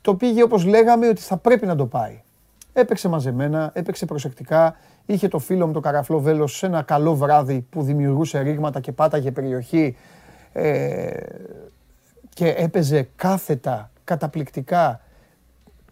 Το 0.00 0.14
πήγε 0.14 0.42
όπως 0.42 0.64
λέγαμε 0.64 1.08
ότι 1.08 1.20
θα 1.20 1.36
πρέπει 1.36 1.66
να 1.66 1.76
το 1.76 1.86
πάει. 1.86 2.22
Έπαιξε 2.76 3.08
μαζεμένα, 3.08 3.70
έπαιξε 3.74 4.06
προσεκτικά, 4.06 4.76
είχε 5.06 5.28
το 5.28 5.38
φίλο 5.38 5.66
μου 5.66 5.72
το 5.72 5.80
Καραφλό 5.80 6.20
Βέλος 6.20 6.56
σε 6.56 6.66
ένα 6.66 6.82
καλό 6.82 7.14
βράδυ 7.14 7.66
που 7.70 7.82
δημιουργούσε 7.82 8.40
ρήγματα 8.40 8.80
και 8.80 8.92
πάταγε 8.92 9.30
περιοχή 9.30 9.96
ε, 10.52 11.10
και 12.28 12.48
έπαιζε 12.48 13.08
κάθετα, 13.16 13.90
καταπληκτικά. 14.04 15.00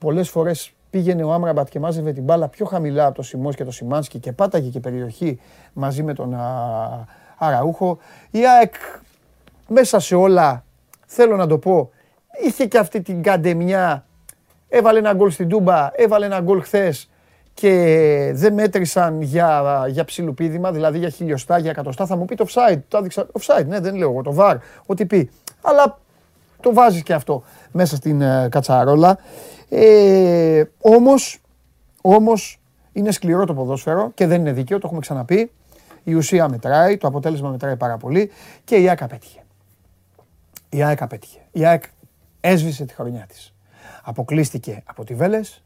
Πολλές 0.00 0.28
φορές 0.30 0.72
πήγαινε 0.90 1.22
ο 1.22 1.32
Άμραμπατ 1.32 1.68
και 1.68 1.80
μάζευε 1.80 2.12
την 2.12 2.22
μπάλα 2.22 2.48
πιο 2.48 2.66
χαμηλά 2.66 3.06
από 3.06 3.14
το 3.14 3.22
Σιμός 3.22 3.54
και 3.54 3.64
το 3.64 3.70
Σιμάνσκι 3.70 4.18
και 4.18 4.32
πάταγε 4.32 4.68
και 4.68 4.80
περιοχή 4.80 5.40
μαζί 5.72 6.02
με 6.02 6.14
τον 6.14 6.36
Αραούχο. 7.38 7.98
Η 8.30 8.46
ΑΕΚ 8.46 8.74
μέσα 9.68 9.98
σε 9.98 10.14
όλα, 10.14 10.64
θέλω 11.06 11.36
να 11.36 11.46
το 11.46 11.58
πω, 11.58 11.90
είχε 12.44 12.66
και 12.66 12.78
αυτή 12.78 13.02
την 13.02 13.22
καντεμιά. 13.22 14.06
Έβαλε 14.74 14.98
ένα 14.98 15.12
γκολ 15.12 15.30
στην 15.30 15.48
Τούμπα, 15.48 15.90
έβαλε 15.94 16.26
ένα 16.26 16.40
γκολ 16.40 16.62
χθες 16.62 17.10
και 17.54 17.70
δεν 18.34 18.52
μέτρησαν 18.52 19.22
για, 19.22 19.84
για 19.88 20.04
ψιλοπίδημα, 20.04 20.72
δηλαδή 20.72 20.98
για 20.98 21.08
χιλιοστά, 21.08 21.58
για 21.58 21.70
εκατοστά. 21.70 22.06
Θα 22.06 22.16
μου 22.16 22.24
πει 22.24 22.34
το 22.34 22.46
offside. 22.48 22.78
Το 22.88 22.98
άδειξα. 22.98 23.26
Offside, 23.40 23.66
ναι, 23.66 23.80
δεν 23.80 23.94
λέω 23.94 24.10
εγώ. 24.10 24.22
Το 24.22 24.36
VAR, 24.38 24.56
ό,τι 24.86 25.06
πει. 25.06 25.30
Αλλά 25.62 25.98
το 26.60 26.72
βάζεις 26.74 27.02
και 27.02 27.12
αυτό 27.12 27.42
μέσα 27.72 27.96
στην 27.96 28.22
uh, 28.22 28.48
κατσαρόλα. 28.48 29.18
Ε, 29.68 30.62
όμως, 30.80 31.40
όμως 32.02 32.60
είναι 32.92 33.10
σκληρό 33.10 33.44
το 33.44 33.54
ποδόσφαιρο 33.54 34.10
και 34.14 34.26
δεν 34.26 34.40
είναι 34.40 34.52
δίκαιο, 34.52 34.78
το 34.78 34.82
έχουμε 34.84 35.00
ξαναπεί. 35.00 35.50
Η 36.04 36.14
ουσία 36.14 36.48
μετράει, 36.48 36.96
το 36.96 37.06
αποτέλεσμα 37.06 37.50
μετράει 37.50 37.76
πάρα 37.76 37.96
πολύ 37.96 38.30
και 38.64 38.76
η 38.76 38.88
ΑΕΚ 38.88 39.02
απέτυχε. 39.02 39.40
Η 40.68 40.82
ΑΕΚ 40.82 41.02
απέτυχε. 41.02 41.38
Η 41.52 41.64
ΑΕΚ 41.64 41.82
έσβησε 42.40 42.84
τη 42.84 42.94
χρονιά 42.94 43.26
της. 43.28 43.51
Αποκλείστηκε 44.02 44.82
από 44.86 45.04
τη 45.04 45.14
Βέλες. 45.14 45.62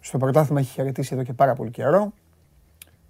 Στο 0.00 0.18
πρωτάθλημα 0.18 0.60
έχει 0.60 0.70
χαιρετήσει 0.70 1.14
εδώ 1.14 1.22
και 1.22 1.32
πάρα 1.32 1.54
πολύ 1.54 1.70
καιρό. 1.70 2.12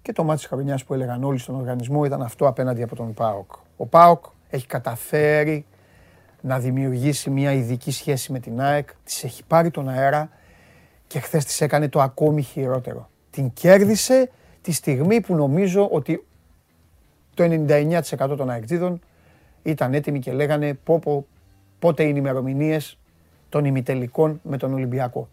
Και 0.01 0.13
το 0.13 0.23
μάτι 0.23 0.39
της 0.39 0.47
χρονιάς 0.47 0.83
που 0.83 0.93
έλεγαν 0.93 1.23
όλοι 1.23 1.37
στον 1.37 1.55
οργανισμό 1.55 2.05
ήταν 2.05 2.21
αυτό 2.21 2.47
απέναντι 2.47 2.83
από 2.83 2.95
τον 2.95 3.13
ΠΑΟΚ. 3.13 3.51
Ο 3.77 3.85
ΠΑΟΚ 3.85 4.25
έχει 4.49 4.67
καταφέρει 4.67 5.65
να 6.41 6.59
δημιουργήσει 6.59 7.29
μια 7.29 7.51
ειδική 7.51 7.91
σχέση 7.91 8.31
με 8.31 8.39
την 8.39 8.61
ΑΕΚ, 8.61 8.89
της 9.03 9.23
έχει 9.23 9.43
πάρει 9.43 9.71
τον 9.71 9.89
αέρα 9.89 10.29
Και 11.07 11.19
χθες 11.19 11.45
της 11.45 11.61
έκανε 11.61 11.89
το 11.89 12.01
ακόμη 12.01 12.41
χειρότερο. 12.41 13.09
Την 13.29 13.53
κέρδισε 13.53 14.29
τη 14.61 14.71
στιγμή 14.71 15.21
που 15.21 15.35
νομίζω 15.35 15.87
ότι 15.87 16.25
το 17.33 17.43
99% 17.43 18.01
των 18.37 18.49
αεκτζίδων 18.49 18.99
ήταν 19.63 19.93
έτοιμοι 19.93 20.19
και 20.19 20.31
λέγανε 20.31 20.73
πω, 20.73 20.99
πω, 20.99 21.25
πότε 21.79 22.03
είναι 22.03 22.17
οι 22.17 22.21
ημερομηνίες 22.23 22.97
των 23.53 23.65
ημιτελικών 23.65 24.39
με 24.43 24.57
τον 24.57 24.73
Ολυμπιακό. 24.73 25.27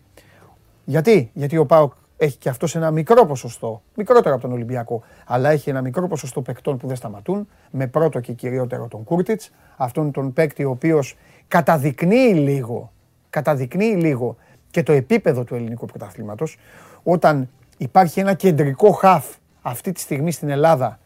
Γιατί, 0.85 1.31
Γιατί 1.35 1.57
ο 1.57 1.67
Πάοκ 1.67 1.93
έχει 2.17 2.37
και 2.37 2.49
αυτός 2.49 2.77
ένα 2.77 2.91
μικρό 2.91 3.27
ποσοστό, 3.27 3.83
μικρότερο 3.95 4.35
από 4.35 4.43
τον 4.43 4.53
Ολυμπιακό, 4.53 5.03
αλλά 5.27 5.51
έχει 5.51 5.71
ένα 5.71 5.81
μικρό 5.81 6.09
ποσοστό 6.09 6.43
παικτών 6.43 6.77
που 6.77 6.87
δεν 6.87 6.97
σταματούν, 6.97 7.49
με 7.71 7.87
πρώτο 7.87 8.21
και 8.21 8.33
κυριότερο 8.33 8.89
τον 8.89 9.05
Κούρτιτς, 9.05 9.51
αυτόν 9.77 10.11
τον 10.11 10.33
παίκτη 10.33 10.65
ο 10.65 10.71
οποίος 10.71 11.17
καταδεικνύει 11.49 12.35
λίγο, 12.35 12.93
καταδεικνύει 13.31 13.95
λίγο 13.95 14.37
και 14.71 14.83
το 14.83 14.93
επίπεδο 14.93 15.45
του 15.45 15.55
ελληνικού 15.55 15.87
πρωταθλήματος, 15.87 16.59
όταν 17.03 17.49
υπάρχει 17.77 18.21
ένα 18.21 18.35
κεντρικό 18.35 18.91
χαφ 18.91 19.27
αυτή 19.63 19.93
τη 19.93 20.01
στιγμή 20.01 20.33
στην 20.33 20.49
Ελλάδα, 20.49 20.99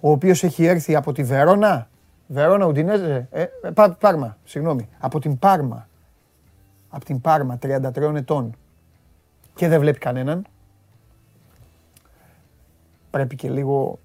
ο 0.00 0.10
οποίος 0.10 0.44
έχει 0.44 0.64
έρθει 0.64 0.96
από 0.96 1.12
τη 1.12 1.22
Βερόνα, 1.22 1.88
Βερόνα 2.26 2.66
Ουντινέζε, 2.66 3.28
ε, 3.30 3.42
ε 3.42 3.48
Πάρμα, 4.00 4.36
συγγνώμη, 4.44 4.88
από 4.98 5.20
την 5.20 5.38
Πάρμα, 5.38 5.88
από 6.94 7.04
την 7.04 7.20
Πάρμα, 7.20 7.58
33 7.62 8.14
ετών 8.14 8.56
και 9.54 9.68
δεν 9.68 9.80
βλέπει 9.80 9.98
κανέναν. 9.98 10.46
Πρέπει 13.10 13.36
και 13.36 13.50
λίγο 13.50 13.98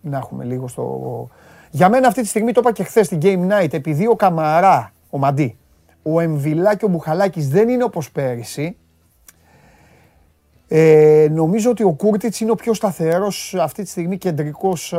να 0.00 0.16
έχουμε 0.16 0.44
λίγο 0.44 0.68
στο... 0.68 1.28
Για 1.70 1.88
μένα 1.88 2.08
αυτή 2.08 2.20
τη 2.22 2.26
στιγμή 2.28 2.52
το 2.52 2.60
είπα 2.60 2.72
και 2.72 2.84
χθες 2.84 3.06
στην 3.06 3.18
Game 3.22 3.48
Night, 3.50 3.72
επειδή 3.72 4.06
ο 4.06 4.16
Καμαρά, 4.16 4.92
ο 5.10 5.18
Μαντί, 5.18 5.56
ο 6.02 6.20
Εμβιλά 6.20 6.76
και 6.76 6.84
ο 6.84 6.88
Μπουχαλάκης 6.88 7.48
δεν 7.48 7.68
είναι 7.68 7.84
όπως 7.84 8.10
πέρυσι, 8.10 8.76
ε, 10.68 11.26
νομίζω 11.30 11.70
ότι 11.70 11.82
ο 11.82 11.92
Κούρτιτς 11.92 12.40
είναι 12.40 12.50
ο 12.50 12.54
πιο 12.54 12.74
σταθερός 12.74 13.54
αυτή 13.54 13.82
τη 13.82 13.88
στιγμή 13.88 14.18
κεντρικός 14.18 14.92
ε, 14.92 14.98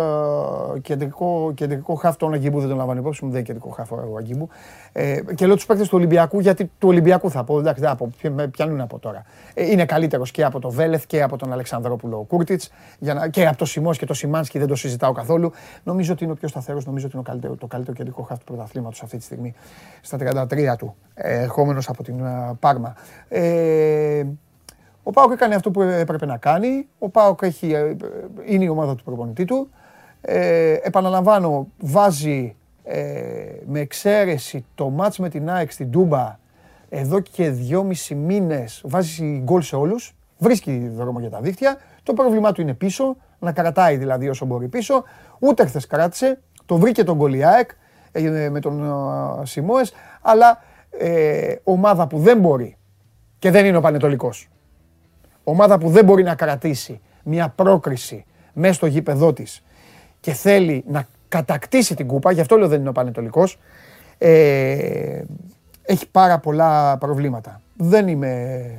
κεντρικό, 0.82 1.52
κεντρικό 1.56 1.96
χάφ. 1.96 2.18
Τον 2.18 2.34
Αγκίμπου 2.34 2.60
δεν 2.60 2.68
τον 2.68 2.78
λαμβάνω 2.78 3.00
υπόψη 3.00 3.26
μου, 3.26 3.32
δεν 3.32 3.40
είναι 3.40 3.48
κεντρικό 3.48 3.70
χάφ 3.70 3.92
ο 3.92 4.16
Αγκίμπου. 4.18 4.50
Ε, 4.92 5.20
και 5.36 5.46
λέω 5.46 5.56
τους 5.56 5.66
παίκτες 5.66 5.88
του 5.88 5.98
Ολυμπιακού 5.98 6.40
γιατί 6.40 6.66
του 6.66 6.88
Ολυμπιακού 6.88 7.32
θα 7.32 7.44
πω. 7.44 7.60
Εντάξει, 7.60 7.82
δεν 7.82 7.96
θα 7.96 8.48
πιάνουν 8.48 8.82
από 8.82 9.00
τώρα. 9.00 9.24
Ε, 9.54 9.72
είναι 9.72 9.86
καλύτερος 9.86 10.32
και 10.32 10.44
από 10.44 10.60
τον 10.60 10.72
Βέλεθ 10.72 11.06
και 11.06 11.22
από 11.22 11.38
τον 11.38 11.52
Αλεξανδρόπουλο 11.52 12.18
ο 12.18 12.24
Κούρτιτς 12.24 12.72
και 13.30 13.48
από 13.48 13.58
το 13.58 13.66
Σιμός 13.66 13.98
και 13.98 14.06
το 14.06 14.14
Σιμάνσκι 14.14 14.60
δεν 14.60 14.68
το 14.68 14.76
συζητάω 14.76 15.12
καθόλου. 15.12 15.52
Νομίζω 15.84 16.14
ότι 16.14 16.24
είναι 16.24 16.34
ο 16.34 16.36
πιο 16.36 16.48
σταθερός, 16.48 16.86
νομίζω 16.86 17.06
ότι 17.06 17.16
είναι 17.16 17.26
ο 17.28 17.30
καλύτερο, 17.32 17.56
το 17.56 17.68
καλύτερο 17.68 17.98
κεντρικό 17.98 18.22
χάφ 18.22 18.38
του 18.38 18.44
πρωταθλήματος 18.44 19.02
αυτή 19.02 19.18
τη 19.18 19.24
στιγμή 19.24 19.54
στα 20.02 20.18
33 20.18 20.76
του, 20.78 20.96
ε, 21.14 21.42
ερχόμενος 21.42 21.90
από 21.90 22.04
την 22.04 22.16
uh, 22.22 22.54
Πάρμα. 22.60 22.96
Ε, 23.28 24.24
ο 25.08 25.12
Πάοκ 25.12 25.32
έκανε 25.32 25.56
αυτό 25.56 25.72
που 25.72 25.82
έπρεπε 25.82 26.26
να 26.26 26.38
κάνει. 26.38 26.88
Ο 27.00 27.10
Πάοκ 27.10 27.40
έχει, 27.42 27.74
ε, 27.74 27.96
είναι 28.46 28.64
η 28.64 28.68
ομάδα 28.68 28.96
του 28.96 29.04
προπονητή 29.04 29.46
του. 29.46 29.70
Ε, 30.22 30.74
επαναλαμβάνω, 30.74 31.68
βάζει 31.80 32.56
ε, 32.84 33.04
με 33.66 33.80
εξαίρεση 33.80 34.66
το 34.76 34.90
μάτς 34.90 35.20
με 35.20 35.30
την 35.30 35.50
ΑΕΚ 35.50 35.72
στην 35.72 35.92
Τούμπα 35.92 36.40
εδώ 36.90 37.20
και 37.20 37.50
δυόμισι 37.50 38.16
μήνες 38.16 38.82
βάζει 38.86 39.42
γκολ 39.44 39.62
σε 39.62 39.76
όλους. 39.76 40.16
Βρίσκει 40.38 40.92
δρόμο 40.96 41.20
για 41.20 41.30
τα 41.30 41.40
δίχτυα. 41.40 41.78
Το 42.04 42.14
πρόβλημά 42.14 42.52
του 42.52 42.62
είναι 42.62 42.74
πίσω, 42.74 43.16
να 43.40 43.52
κρατάει 43.52 43.98
δηλαδή 43.98 44.30
όσο 44.30 44.46
μπορεί 44.46 44.68
πίσω. 44.68 45.04
Ούτε 45.40 45.66
χθες 45.66 45.88
κράτησε. 45.88 46.42
Το 46.66 46.78
βρήκε 46.78 47.04
τον 47.04 47.16
γκολ 47.16 47.44
ΑΕΚ 47.44 47.70
ε, 48.12 48.50
με 48.50 48.60
τον 48.60 48.84
Σιμόες, 49.44 49.94
αλλά 50.22 50.64
ε, 50.90 51.56
ομάδα 51.64 52.08
που 52.08 52.18
δεν 52.18 52.40
μπορεί 52.40 52.78
και 53.40 53.52
δεν 53.52 53.66
είναι 53.66 53.78
ο 53.78 53.82
Πανετολικός 53.82 54.50
ομάδα 55.48 55.78
που 55.78 55.90
δεν 55.90 56.06
μπορεί 56.06 56.24
να 56.24 56.36
κρατήσει 56.36 57.02
μια 57.24 57.50
πρόκριση 57.50 58.26
μέσα 58.54 58.74
στο 58.74 58.86
γήπεδό 58.86 59.34
της 59.34 59.64
και 60.20 60.32
θέλει 60.32 60.84
να 60.88 61.08
κατακτήσει 61.28 61.96
την 61.96 62.08
κούπα, 62.08 62.32
γι' 62.32 62.42
αυτό 62.42 62.58
λέω 62.58 62.68
δεν 62.68 62.80
είναι 62.80 62.90
ο 62.90 62.92
Πανετολικός, 62.92 63.60
ε, 64.18 65.22
έχει 65.82 66.10
πάρα 66.10 66.40
πολλά 66.40 66.98
προβλήματα. 66.98 67.62
Δεν 67.78 68.08
είμαι, 68.08 68.70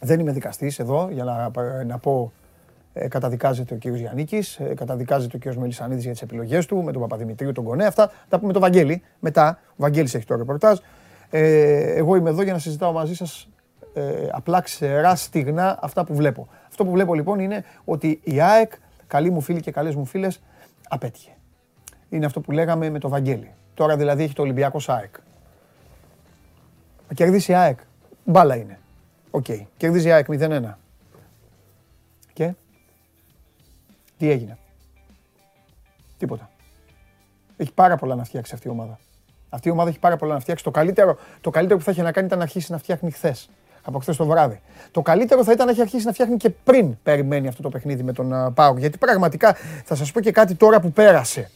δεν 0.00 0.20
είμαι 0.20 0.32
δικαστής 0.32 0.78
εδώ 0.78 1.08
για 1.12 1.24
να, 1.24 1.50
να 1.84 1.98
πω 1.98 2.32
ε, 2.92 3.08
καταδικάζεται 3.08 3.74
ο 3.74 3.76
κύριος 3.76 4.00
Γιαννίκης, 4.00 4.56
ε, 4.56 4.74
καταδικάζεται 4.74 5.36
ο 5.36 5.38
κύριος 5.38 5.60
Μελισανίδης 5.60 6.02
για 6.02 6.12
τις 6.12 6.22
επιλογές 6.22 6.66
του, 6.66 6.82
με 6.82 6.92
τον 6.92 7.00
Παπαδημητρίου, 7.00 7.52
τον 7.52 7.64
Κονέ, 7.64 7.84
αυτά 7.84 8.10
τα 8.28 8.38
πούμε 8.38 8.52
το 8.52 8.60
Βαγγέλη. 8.60 9.02
Μετά, 9.18 9.58
ο 9.70 9.74
Βαγγέλης 9.76 10.14
έχει 10.14 10.24
το 10.24 10.36
ρεπορτάζ. 10.36 10.78
Ε, 11.30 11.92
εγώ 11.94 12.16
είμαι 12.16 12.30
εδώ 12.30 12.42
για 12.42 12.52
να 12.52 12.58
συζητάω 12.58 12.92
μαζί 12.92 13.14
σας 13.14 13.48
ε, 13.98 14.28
απλά 14.32 14.60
ξερά 14.60 15.14
στεγνά 15.14 15.78
αυτά 15.80 16.04
που 16.04 16.14
βλέπω. 16.14 16.48
Αυτό 16.68 16.84
που 16.84 16.90
βλέπω 16.90 17.14
λοιπόν 17.14 17.38
είναι 17.38 17.64
ότι 17.84 18.20
η 18.24 18.40
ΑΕΚ, 18.40 18.72
καλοί 19.06 19.30
μου 19.30 19.40
φίλοι 19.40 19.60
και 19.60 19.70
καλές 19.70 19.94
μου 19.94 20.04
φίλες, 20.04 20.40
απέτυχε. 20.88 21.30
Είναι 22.08 22.26
αυτό 22.26 22.40
που 22.40 22.52
λέγαμε 22.52 22.90
με 22.90 22.98
το 22.98 23.08
Βαγγέλη. 23.08 23.50
Τώρα 23.74 23.96
δηλαδή 23.96 24.22
έχει 24.22 24.34
το 24.34 24.42
Ολυμπιακό 24.42 24.80
ΑΕΚ. 24.86 25.14
Κερδίσει 27.14 27.52
η 27.52 27.54
ΑΕΚ. 27.54 27.78
Μπάλα 28.24 28.56
είναι. 28.56 28.78
OK. 29.30 29.44
Okay. 29.48 29.62
Κερδίζει 29.76 30.08
η 30.08 30.12
ΑΕΚ 30.12 30.26
0-1. 30.28 30.74
Και; 32.32 32.54
Τι 34.18 34.30
έγινε; 34.30 34.58
Τίποτα. 36.18 36.50
Έχει 37.56 37.72
πάρα 37.72 37.96
πολλά 37.96 38.14
να 38.14 38.24
φτιάξει 38.24 38.54
αυτή 38.54 38.68
η 38.68 38.70
ομάδα. 38.70 38.98
Αυτή 39.48 39.68
η 39.68 39.70
ομάδα 39.70 39.88
έχει 39.88 39.98
πάρα 39.98 40.16
πολλά 40.16 40.34
να 40.34 40.40
φτιάξει. 40.40 40.64
Το 40.64 40.70
καλύτερο, 40.70 41.16
το 41.40 41.50
καλύτερο 41.50 41.78
που 41.78 41.84
θα 41.84 41.90
είχε 41.90 42.02
να 42.02 42.12
κάνει 42.12 42.26
ήταν 42.26 42.38
να 42.38 42.44
αρχίσει 42.44 42.72
να 42.72 42.78
φτιάχνει 42.78 43.10
χθες 43.10 43.50
από 43.88 43.98
χθες 43.98 44.16
το 44.16 44.26
βράδυ. 44.26 44.60
Το 44.90 45.02
καλύτερο 45.02 45.44
θα 45.44 45.52
ήταν 45.52 45.66
να 45.66 45.72
έχει 45.72 45.80
αρχίσει 45.80 46.06
να 46.06 46.12
φτιάχνει 46.12 46.36
και 46.36 46.50
πριν 46.50 47.02
περιμένει 47.02 47.48
αυτό 47.48 47.62
το 47.62 47.68
παιχνίδι 47.68 48.02
με 48.02 48.12
τον 48.12 48.32
uh, 48.34 48.54
Πάοκ. 48.54 48.78
Γιατί 48.78 48.98
πραγματικά 48.98 49.56
θα 49.84 49.94
σας 49.94 50.12
πω 50.12 50.20
και 50.20 50.32
κάτι 50.32 50.54
τώρα 50.54 50.80
που 50.80 50.92
πέρασε. 50.92 51.50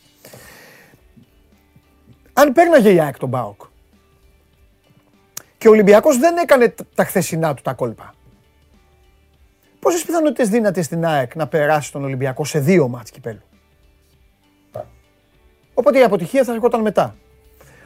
Αν 2.32 2.52
πέρναγε 2.52 2.92
η 2.92 3.00
ΑΕΚ 3.00 3.18
τον 3.18 3.30
Πάοκ 3.30 3.60
και 5.58 5.68
ο 5.68 5.70
Ολυμπιακός 5.70 6.18
δεν 6.18 6.36
έκανε 6.36 6.74
τα 6.94 7.04
χθεσινά 7.04 7.54
του 7.54 7.62
τα 7.62 7.72
κόλπα. 7.72 8.14
Πόσες 9.80 10.04
πιθανότητες 10.04 10.48
δίνατε 10.48 10.82
στην 10.82 11.04
ΑΕΚ 11.04 11.34
να 11.34 11.46
περάσει 11.46 11.92
τον 11.92 12.04
Ολυμπιακό 12.04 12.44
σε 12.44 12.58
δύο 12.58 12.88
μάτς 12.88 13.10
κυπέλου; 13.10 13.42
Οπότε 15.74 15.98
η 15.98 16.02
αποτυχία 16.02 16.44
θα 16.44 16.52
έρχονταν 16.52 16.80
μετά. 16.80 17.16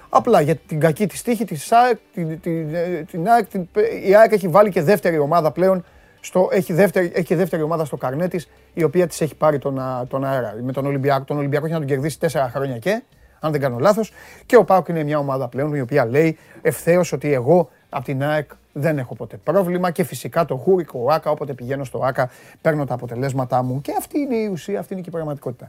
Απλά 0.08 0.40
για 0.40 0.56
την 0.56 0.80
κακή 0.80 1.06
της 1.06 1.22
τύχη 1.22 1.44
της 1.44 1.72
ΑΕΚ, 1.72 1.98
την, 2.14 2.40
την, 2.40 2.68
την 3.10 3.28
ΑΕΚ, 3.28 3.46
την, 3.46 3.68
η 4.04 4.14
ΑΕΚ 4.14 4.32
έχει 4.32 4.48
βάλει 4.48 4.70
και 4.70 4.82
δεύτερη 4.82 5.18
ομάδα 5.18 5.50
πλέον. 5.50 5.84
Στο, 6.20 6.48
έχει, 6.50 6.72
δεύτερη, 6.72 7.12
έχει 7.14 7.34
δεύτερη 7.34 7.62
ομάδα 7.62 7.84
στο 7.84 7.96
καρνέ 7.96 8.28
της, 8.28 8.48
η 8.74 8.82
οποία 8.82 9.06
της 9.06 9.20
έχει 9.20 9.34
πάρει 9.34 9.58
τον, 9.58 9.80
τον 10.08 10.24
αέρα. 10.24 10.54
Με 10.62 10.72
τον 10.72 10.86
Ολυμπιακό, 10.86 11.24
τον 11.24 11.36
Ολυμπιακό 11.36 11.64
έχει 11.64 11.74
να 11.74 11.80
τον 11.80 11.88
κερδίσει 11.88 12.18
τέσσερα 12.18 12.50
χρόνια 12.50 12.78
και, 12.78 13.02
αν 13.40 13.52
δεν 13.52 13.60
κάνω 13.60 13.78
λάθος. 13.78 14.12
Και 14.46 14.56
ο 14.56 14.64
Πάουκ 14.64 14.88
είναι 14.88 15.02
μια 15.02 15.18
ομάδα 15.18 15.48
πλέον 15.48 15.74
η 15.74 15.80
οποία 15.80 16.06
λέει 16.06 16.38
ευθέως 16.62 17.12
ότι 17.12 17.32
εγώ 17.32 17.70
από 17.88 18.04
την 18.04 18.22
ΑΕΚ 18.22 18.50
δεν 18.72 18.98
έχω 18.98 19.14
ποτέ 19.14 19.36
πρόβλημα 19.36 19.90
και 19.90 20.02
φυσικά 20.04 20.44
το 20.44 20.56
χούρικο 20.56 21.00
ο 21.02 21.12
ΑΚΑ, 21.12 21.30
όποτε 21.30 21.52
πηγαίνω 21.52 21.84
στο 21.84 21.98
ΑΚΑ 21.98 22.30
παίρνω 22.60 22.84
τα 22.84 22.94
αποτελέσματά 22.94 23.62
μου 23.62 23.80
και 23.80 23.92
αυτή 23.98 24.18
είναι 24.18 24.36
η 24.36 24.46
ουσία, 24.46 24.78
αυτή 24.78 24.92
είναι 24.92 25.02
και 25.02 25.08
η 25.08 25.12
πραγματικότητα. 25.12 25.68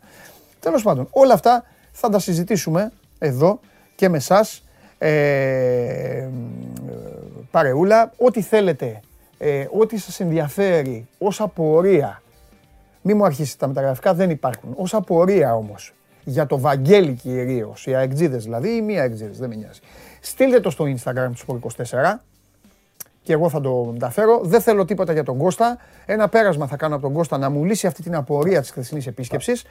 Τέλος 0.60 0.84
πάντων, 0.84 1.08
όλα 1.12 1.34
αυτά 1.34 1.66
θα 1.92 2.10
τα 2.10 2.20
συζητήσουμε 2.20 2.92
εδώ 3.20 3.60
και 3.98 4.10
με 4.10 4.18
εσάς, 4.18 4.64
ε, 4.98 6.28
παρεούλα, 7.52 8.12
ό,τι 8.18 8.42
θέλετε, 8.42 9.00
ε, 9.38 9.68
ό,τι 9.78 9.98
σας 9.98 10.20
ενδιαφέρει 10.20 11.08
ως 11.18 11.42
απορία, 11.42 12.22
μη 13.02 13.14
μου 13.14 13.26
αρχίσετε 13.26 13.58
τα 13.60 13.68
μεταγραφικά, 13.68 14.14
δεν 14.14 14.30
υπάρχουν. 14.30 14.74
Ως 14.76 14.94
απορία 14.94 15.56
όμως, 15.56 15.94
για 16.24 16.46
το 16.46 16.60
Βαγγέλη 16.60 17.14
κυρίως, 17.14 17.86
οι 17.86 17.96
αεκτζίδες 17.96 18.44
δηλαδή, 18.44 18.76
ή 18.76 18.82
μία 18.82 19.02
αεκτζίδες, 19.02 19.38
δεν 19.38 19.50
με 19.50 19.56
νοιάζει. 19.56 19.80
Στείλτε 20.22 20.60
το 20.60 20.70
στο 20.70 20.86
Instagram 20.86 21.30
του 21.36 21.62
Sport24 21.62 22.20
και 23.24 23.34
εγώ 23.34 23.50
θα 23.50 23.62
το 23.62 23.90
μεταφέρω. 23.94 24.42
Δεν 24.44 24.62
θέλω 24.62 24.86
τίποτα 24.86 25.14
για 25.14 25.24
τον 25.24 25.38
Κώστα. 25.38 25.78
Ένα 26.06 26.30
πέρασμα 26.30 26.68
θα 26.68 26.76
κάνω 26.76 26.96
από 26.96 27.04
τον 27.04 27.14
Κώστα 27.14 27.38
να 27.38 27.50
μου 27.50 27.64
λύσει 27.64 27.88
αυτή 27.88 28.04
την 28.04 28.16
απορία 28.16 28.62
της 28.62 28.70
χθεσινής 28.70 29.08
επίσκεψης. 29.08 29.66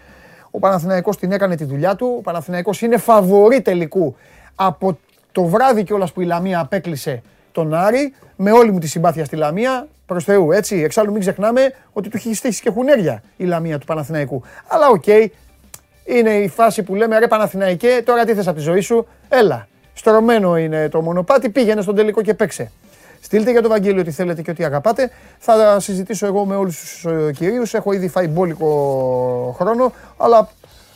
Ο 0.56 0.58
Παναθηναϊκός 0.58 1.16
την 1.16 1.32
έκανε 1.32 1.56
τη 1.56 1.64
δουλειά 1.64 1.96
του. 1.96 2.14
Ο 2.18 2.20
Παναθηναϊκός 2.20 2.82
είναι 2.82 2.96
φαβορί 2.96 3.60
τελικού 3.60 4.16
από 4.54 4.98
το 5.32 5.44
βράδυ 5.44 5.84
κιόλας 5.84 6.12
που 6.12 6.20
η 6.20 6.24
Λαμία 6.24 6.60
απέκλεισε 6.60 7.22
τον 7.52 7.74
Άρη, 7.74 8.14
με 8.36 8.50
όλη 8.50 8.70
μου 8.70 8.78
τη 8.78 8.86
συμπάθεια 8.86 9.24
στη 9.24 9.36
Λαμία, 9.36 9.86
προς 10.06 10.24
Θεού, 10.24 10.52
έτσι. 10.52 10.76
Εξάλλου 10.76 11.12
μην 11.12 11.20
ξεχνάμε 11.20 11.72
ότι 11.92 12.08
του 12.08 12.16
έχει 12.16 12.34
στήσει 12.34 12.62
και 12.62 12.70
χουνέρια 12.70 13.22
η 13.36 13.44
Λαμία 13.44 13.78
του 13.78 13.86
Παναθηναϊκού. 13.86 14.42
Αλλά 14.68 14.88
οκ, 14.88 15.06
είναι 16.04 16.30
η 16.30 16.48
φάση 16.48 16.82
που 16.82 16.94
λέμε 16.94 17.18
ρε 17.18 17.26
Παναθηναϊκέ, 17.26 18.02
τώρα 18.04 18.24
τι 18.24 18.34
θες 18.34 18.46
από 18.46 18.56
τη 18.56 18.62
ζωή 18.62 18.80
σου, 18.80 19.06
έλα. 19.28 19.68
Στρωμένο 19.94 20.56
είναι 20.56 20.88
το 20.88 21.00
μονοπάτι, 21.00 21.48
πήγαινε 21.48 21.82
στον 21.82 21.94
τελικό 21.94 22.22
και 22.22 22.34
παίξε. 22.34 22.70
Στείλτε 23.20 23.50
για 23.50 23.62
το 23.62 23.68
Βαγγέλιο 23.68 24.00
ό,τι 24.00 24.10
θέλετε 24.10 24.42
και 24.42 24.50
ό,τι 24.50 24.64
αγαπάτε. 24.64 25.10
Θα 25.38 25.80
συζητήσω 25.80 26.26
εγώ 26.26 26.44
με 26.44 26.56
όλους 26.56 26.80
τους 26.80 27.04
ε, 27.04 27.32
κυρίους. 27.32 27.74
Έχω 27.74 27.92
ήδη 27.92 28.08
φάει 28.08 28.26
μπόλικο 28.28 29.54
χρόνο, 29.58 29.92
αλλά 30.16 30.48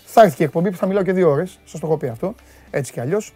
θα 0.05 0.23
έρθει 0.23 0.37
και 0.37 0.45
εκπομπή 0.45 0.71
που 0.71 0.77
θα 0.77 0.87
μιλάω 0.87 1.03
και 1.03 1.13
δύο 1.13 1.31
ώρες. 1.31 1.59
Σας 1.65 1.81
το 1.81 1.87
έχω 1.87 1.97
πει 1.97 2.09
αυτό. 2.09 2.35
Έτσι 2.71 2.93
κι 2.93 3.01
αλλιώς. 3.01 3.35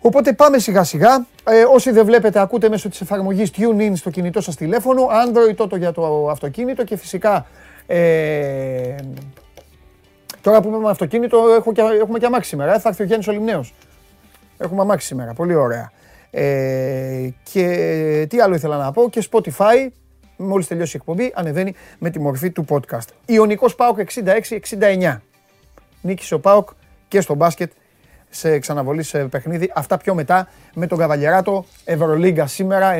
Οπότε 0.00 0.32
πάμε 0.32 0.58
σιγά 0.58 0.84
σιγά. 0.84 1.26
Ε, 1.44 1.62
όσοι 1.74 1.90
δεν 1.90 2.04
βλέπετε, 2.04 2.40
ακούτε 2.40 2.68
μέσω 2.68 2.88
της 2.88 3.00
εφαρμογής 3.00 3.50
TuneIn 3.56 3.92
στο 3.94 4.10
κινητό 4.10 4.40
σας 4.40 4.56
τηλέφωνο, 4.56 5.06
Android 5.06 5.54
τότε 5.56 5.78
για 5.78 5.92
το 5.92 6.28
αυτοκίνητο 6.30 6.84
και 6.84 6.96
φυσικά 6.96 7.46
ε, 7.86 8.94
τώρα 10.40 10.60
που 10.60 10.68
είμαι 10.68 10.90
αυτοκίνητο 10.90 11.38
έχω 11.58 11.72
και, 11.72 11.80
έχουμε 12.00 12.18
και 12.18 12.26
αμάξι 12.26 12.48
σήμερα. 12.48 12.74
Ε, 12.74 12.78
θα 12.78 12.88
έρθει 12.88 13.02
ο 13.02 13.04
Γιάννης 13.04 13.28
Ολυμνέος. 13.28 13.74
Έχουμε 14.58 14.80
αμάξι 14.80 15.06
σήμερα. 15.06 15.32
Πολύ 15.32 15.54
ωραία. 15.54 15.92
Ε, 16.38 17.28
και 17.52 18.26
τι 18.28 18.40
άλλο 18.40 18.54
ήθελα 18.54 18.76
να 18.76 18.92
πω 18.92 19.10
και 19.10 19.28
Spotify 19.30 19.88
μόλις 20.36 20.66
τελειώσει 20.66 20.96
η 20.96 21.00
εκπομπή 21.00 21.32
ανεβαίνει 21.34 21.74
με 21.98 22.10
τη 22.10 22.20
μορφή 22.20 22.50
του 22.50 22.64
podcast. 22.68 23.08
Ιωνικός 23.26 23.74
ΠΑΟΚ 23.74 23.98
66-69. 23.98 25.16
Νίκησε 26.00 26.34
ο 26.34 26.40
ΠΑΟΚ 26.40 26.68
και 27.08 27.20
στο 27.20 27.34
μπάσκετ 27.34 27.72
σε 28.28 28.58
ξαναβολή 28.58 29.02
σε 29.02 29.24
παιχνίδι. 29.24 29.72
Αυτά 29.74 29.96
πιο 29.96 30.14
μετά 30.14 30.48
με 30.74 30.86
τον 30.86 30.98
Καβαλιαράτο. 30.98 31.64
Ευρωλίγκα 31.84 32.46
σήμερα, 32.46 32.92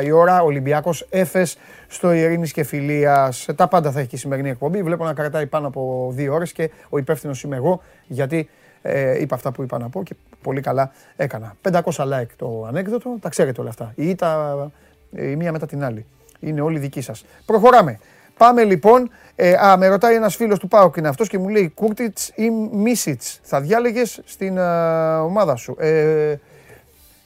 9 0.00 0.04
η 0.04 0.10
ώρα. 0.10 0.42
Ολυμπιακός 0.42 1.06
Έφε 1.10 1.46
στο 1.88 2.12
Ειρήνης 2.12 2.52
και 2.52 2.64
Φιλίας. 2.64 3.46
Τα 3.56 3.68
πάντα 3.68 3.90
θα 3.90 3.98
έχει 3.98 4.08
και 4.08 4.16
η 4.16 4.18
σημερινή 4.18 4.50
εκπομπή. 4.50 4.82
Βλέπω 4.82 5.04
να 5.04 5.14
κρατάει 5.14 5.46
πάνω 5.46 5.66
από 5.66 6.12
δύο 6.14 6.34
ώρες 6.34 6.52
και 6.52 6.70
ο 6.88 6.98
υπεύθυνος 6.98 7.42
είμαι 7.42 7.56
εγώ 7.56 7.82
γιατί 8.06 8.48
ε, 8.82 9.20
είπα 9.20 9.34
αυτά 9.34 9.52
που 9.52 9.62
είπα 9.62 9.78
να 9.78 9.88
πω 9.88 10.02
και 10.02 10.14
πολύ 10.42 10.60
καλά 10.60 10.92
έκανα. 11.16 11.56
500 11.70 11.80
like 11.96 12.26
το 12.36 12.64
ανέκδοτο, 12.68 13.16
τα 13.20 13.28
ξέρετε 13.28 13.60
όλα 13.60 13.70
αυτά. 13.70 13.92
Η 13.94 14.08
ήττα 14.08 14.70
η 15.10 15.36
μία 15.36 15.52
μετά 15.52 15.66
την 15.66 15.84
άλλη. 15.84 16.06
Είναι 16.40 16.60
όλοι 16.60 16.78
δικοί 16.78 17.00
σας. 17.00 17.24
Προχωράμε. 17.46 17.98
Πάμε 18.36 18.64
λοιπόν. 18.64 19.10
Ε, 19.34 19.52
α, 19.52 19.76
με 19.76 19.86
ρωτάει 19.88 20.14
ένας 20.14 20.36
φίλος 20.36 20.58
του 20.58 20.68
Πάουκ 20.68 20.96
είναι 20.96 21.08
αυτός 21.08 21.28
και 21.28 21.38
μου 21.38 21.48
λέει 21.48 21.72
Κούρτιτς 21.74 22.32
ή 22.34 22.50
Μίσιτς. 22.72 23.40
Θα 23.42 23.60
διάλεγες 23.60 24.20
στην 24.24 24.58
α, 24.58 25.20
ομάδα 25.22 25.56
σου. 25.56 25.76
Ε, 25.78 26.36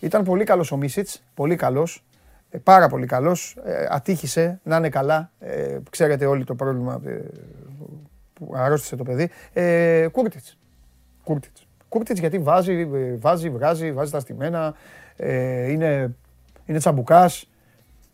ήταν 0.00 0.24
πολύ 0.24 0.44
καλός 0.44 0.72
ο 0.72 0.76
Μίσιτς. 0.76 1.22
Πολύ 1.34 1.56
καλός. 1.56 2.04
Ε, 2.50 2.58
πάρα 2.58 2.88
πολύ 2.88 3.06
καλός. 3.06 3.56
Ε, 3.64 3.86
ατύχησε 3.90 4.60
να 4.62 4.76
είναι 4.76 4.88
καλά. 4.88 5.30
Ε, 5.38 5.78
ξέρετε 5.90 6.26
όλοι 6.26 6.44
το 6.44 6.54
πρόβλημα 6.54 7.00
ε, 7.06 7.20
που 8.32 8.52
αρρώστησε 8.56 8.96
το 8.96 9.02
παιδί. 9.02 9.30
Ε, 9.52 10.06
Κούρτιτς. 10.12 10.58
Κούρτιτς. 11.24 12.18
γιατί 12.18 12.38
βάζει, 12.38 12.88
ε, 12.94 13.16
βάζει, 13.16 13.50
βγάζει, 13.50 13.92
βάζει 13.92 14.10
τα 14.10 14.20
στημένα. 14.20 14.74
Ε, 15.16 15.70
είναι, 15.70 16.14
είναι 16.66 16.78
τσαμπουκάς. 16.78 17.48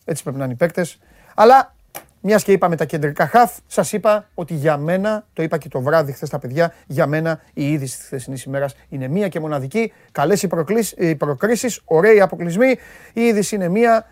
Έτσι 0.05 0.23
πρέπει 0.23 0.38
να 0.38 0.45
είναι 0.45 0.53
οι 0.53 0.57
παίκτες. 0.57 0.99
Αλλά 1.35 1.75
μιας 2.21 2.42
και 2.42 2.53
είπαμε 2.53 2.77
τα 2.77 2.85
κεντρικά 2.85 3.27
χαφ, 3.27 3.59
σας 3.66 3.92
είπα 3.92 4.29
ότι 4.35 4.55
για 4.55 4.77
μένα, 4.77 5.27
το 5.33 5.42
είπα 5.42 5.59
και 5.59 5.69
το 5.69 5.81
βράδυ 5.81 6.12
χθες 6.12 6.29
τα 6.29 6.38
παιδιά, 6.38 6.75
για 6.87 7.07
μένα 7.07 7.40
η 7.55 7.73
είδηση 7.73 7.97
της 7.97 8.07
χθεσινής 8.07 8.42
ημέρας 8.42 8.75
είναι 8.88 9.09
μία 9.09 9.29
και 9.29 9.40
μοναδική. 9.40 9.92
Καλές 10.12 10.42
οι 10.42 11.16
προκρίσεις, 11.16 11.81
ωραίοι 11.85 12.21
αποκλεισμοί. 12.21 12.79
Η 13.12 13.21
είδηση 13.21 13.55
είναι 13.55 13.69
μία. 13.69 14.07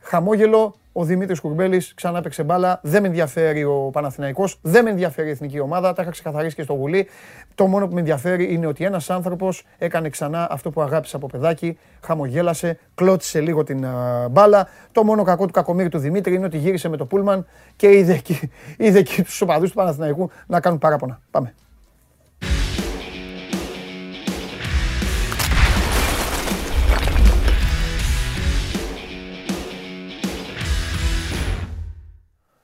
Χαμόγελο, 0.00 0.74
ο 0.92 1.04
Δημήτρης 1.04 1.40
Κουρμπέλη 1.40 1.82
ξανά 1.94 2.18
έπαιξε 2.18 2.42
μπάλα. 2.42 2.80
Δεν 2.82 3.02
με 3.02 3.08
ενδιαφέρει 3.08 3.64
ο 3.64 3.90
Παναθηναϊκός, 3.92 4.58
δεν 4.62 4.84
με 4.84 4.90
ενδιαφέρει 4.90 5.28
η 5.28 5.30
εθνική 5.30 5.60
ομάδα. 5.60 5.92
Τα 5.92 6.02
είχα 6.02 6.10
ξεκαθαρίσει 6.10 6.54
και 6.54 6.62
στο 6.62 6.76
Βουλή. 6.76 7.08
Το 7.54 7.66
μόνο 7.66 7.86
που 7.86 7.94
με 7.94 8.00
ενδιαφέρει 8.00 8.52
είναι 8.52 8.66
ότι 8.66 8.84
ένας 8.84 9.10
άνθρωπος 9.10 9.64
έκανε 9.78 10.08
ξανά 10.08 10.50
αυτό 10.50 10.70
που 10.70 10.80
αγάπησε 10.80 11.16
από 11.16 11.26
παιδάκι. 11.26 11.78
Χαμογέλασε, 12.04 12.78
κλώτησε 12.94 13.40
λίγο 13.40 13.64
την 13.64 13.86
μπάλα. 14.30 14.68
Το 14.92 15.04
μόνο 15.04 15.22
κακό 15.22 15.46
του 15.46 15.52
κακομίρι 15.52 15.88
του 15.88 15.98
Δημήτρη 15.98 16.34
είναι 16.34 16.44
ότι 16.44 16.58
γύρισε 16.58 16.88
με 16.88 16.96
το 16.96 17.06
Πούλμαν 17.06 17.46
και 17.76 17.92
είδε 17.92 18.12
εκεί, 18.12 18.50
είδε 18.76 18.98
εκεί 18.98 19.22
τους 19.22 19.40
οπαδούς 19.40 19.68
του 19.68 19.76
Παναθηναϊκού 19.76 20.30
να 20.46 20.60
κάνουν 20.60 20.78
παράπονα. 20.78 21.20
Πάμε. 21.30 21.54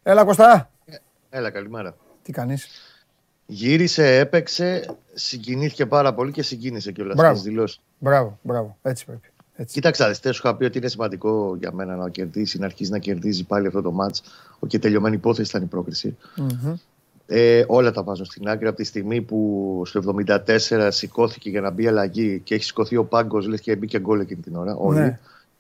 Έλα 0.08 0.24
Κωστά. 0.24 0.70
Έλα, 1.30 1.50
καλημέρα. 1.50 1.96
Τι 2.22 2.32
κάνεις; 2.32 2.68
Γύρισε, 3.46 4.18
έπαιξε, 4.18 4.96
συγκινήθηκε 5.14 5.86
πάρα 5.86 6.14
πολύ 6.14 6.32
και 6.32 6.42
συγκίνησε 6.42 6.92
κιόλας 6.92 7.16
Μπράβο. 7.16 7.34
στις 7.36 7.48
δηλώσεις. 7.48 7.80
Μπράβο, 7.98 8.38
μπράβο. 8.42 8.76
Έτσι 8.82 9.04
πρέπει. 9.04 9.28
Έτσι. 9.56 9.74
Κοίταξα, 9.74 10.10
δεν 10.22 10.32
σου 10.32 10.40
είχα 10.44 10.56
πει 10.56 10.64
ότι 10.64 10.78
είναι 10.78 10.88
σημαντικό 10.88 11.56
για 11.58 11.72
μένα 11.72 11.96
να 11.96 12.08
κερδίσει, 12.08 12.58
να 12.58 12.64
αρχίσει 12.66 12.90
να 12.90 12.98
κερδίζει 12.98 13.44
πάλι 13.44 13.66
αυτό 13.66 13.82
το 13.82 13.90
μάτς. 13.90 14.22
Και 14.66 14.78
τελειωμένη 14.78 15.14
υπόθεση 15.16 15.48
ήταν 15.50 15.62
η 15.62 15.66
πρόκριση. 15.66 16.16
Μμμ. 16.36 16.74
Ε, 17.26 17.64
όλα 17.66 17.90
τα 17.90 18.02
βάζω 18.02 18.24
στην 18.24 18.48
άκρη 18.48 18.66
από 18.66 18.76
τη 18.76 18.84
στιγμή 18.84 19.20
που 19.22 19.82
στο 19.86 20.00
74 20.68 20.88
σηκώθηκε 20.90 21.50
για 21.50 21.60
να 21.60 21.70
μπει 21.70 21.86
αλλαγή 21.86 22.40
και 22.44 22.54
έχει 22.54 22.64
σηκωθεί 22.64 22.96
ο 22.96 23.04
πάγκος, 23.04 23.46
λες 23.46 23.60
και 23.60 23.76
μπήκε 23.76 23.98
γκολ 24.00 24.20
εκείνη 24.20 24.40
την 24.40 24.56
ώρα. 24.56 24.74
Όλοι 24.76 24.98
Ναι. 24.98 25.18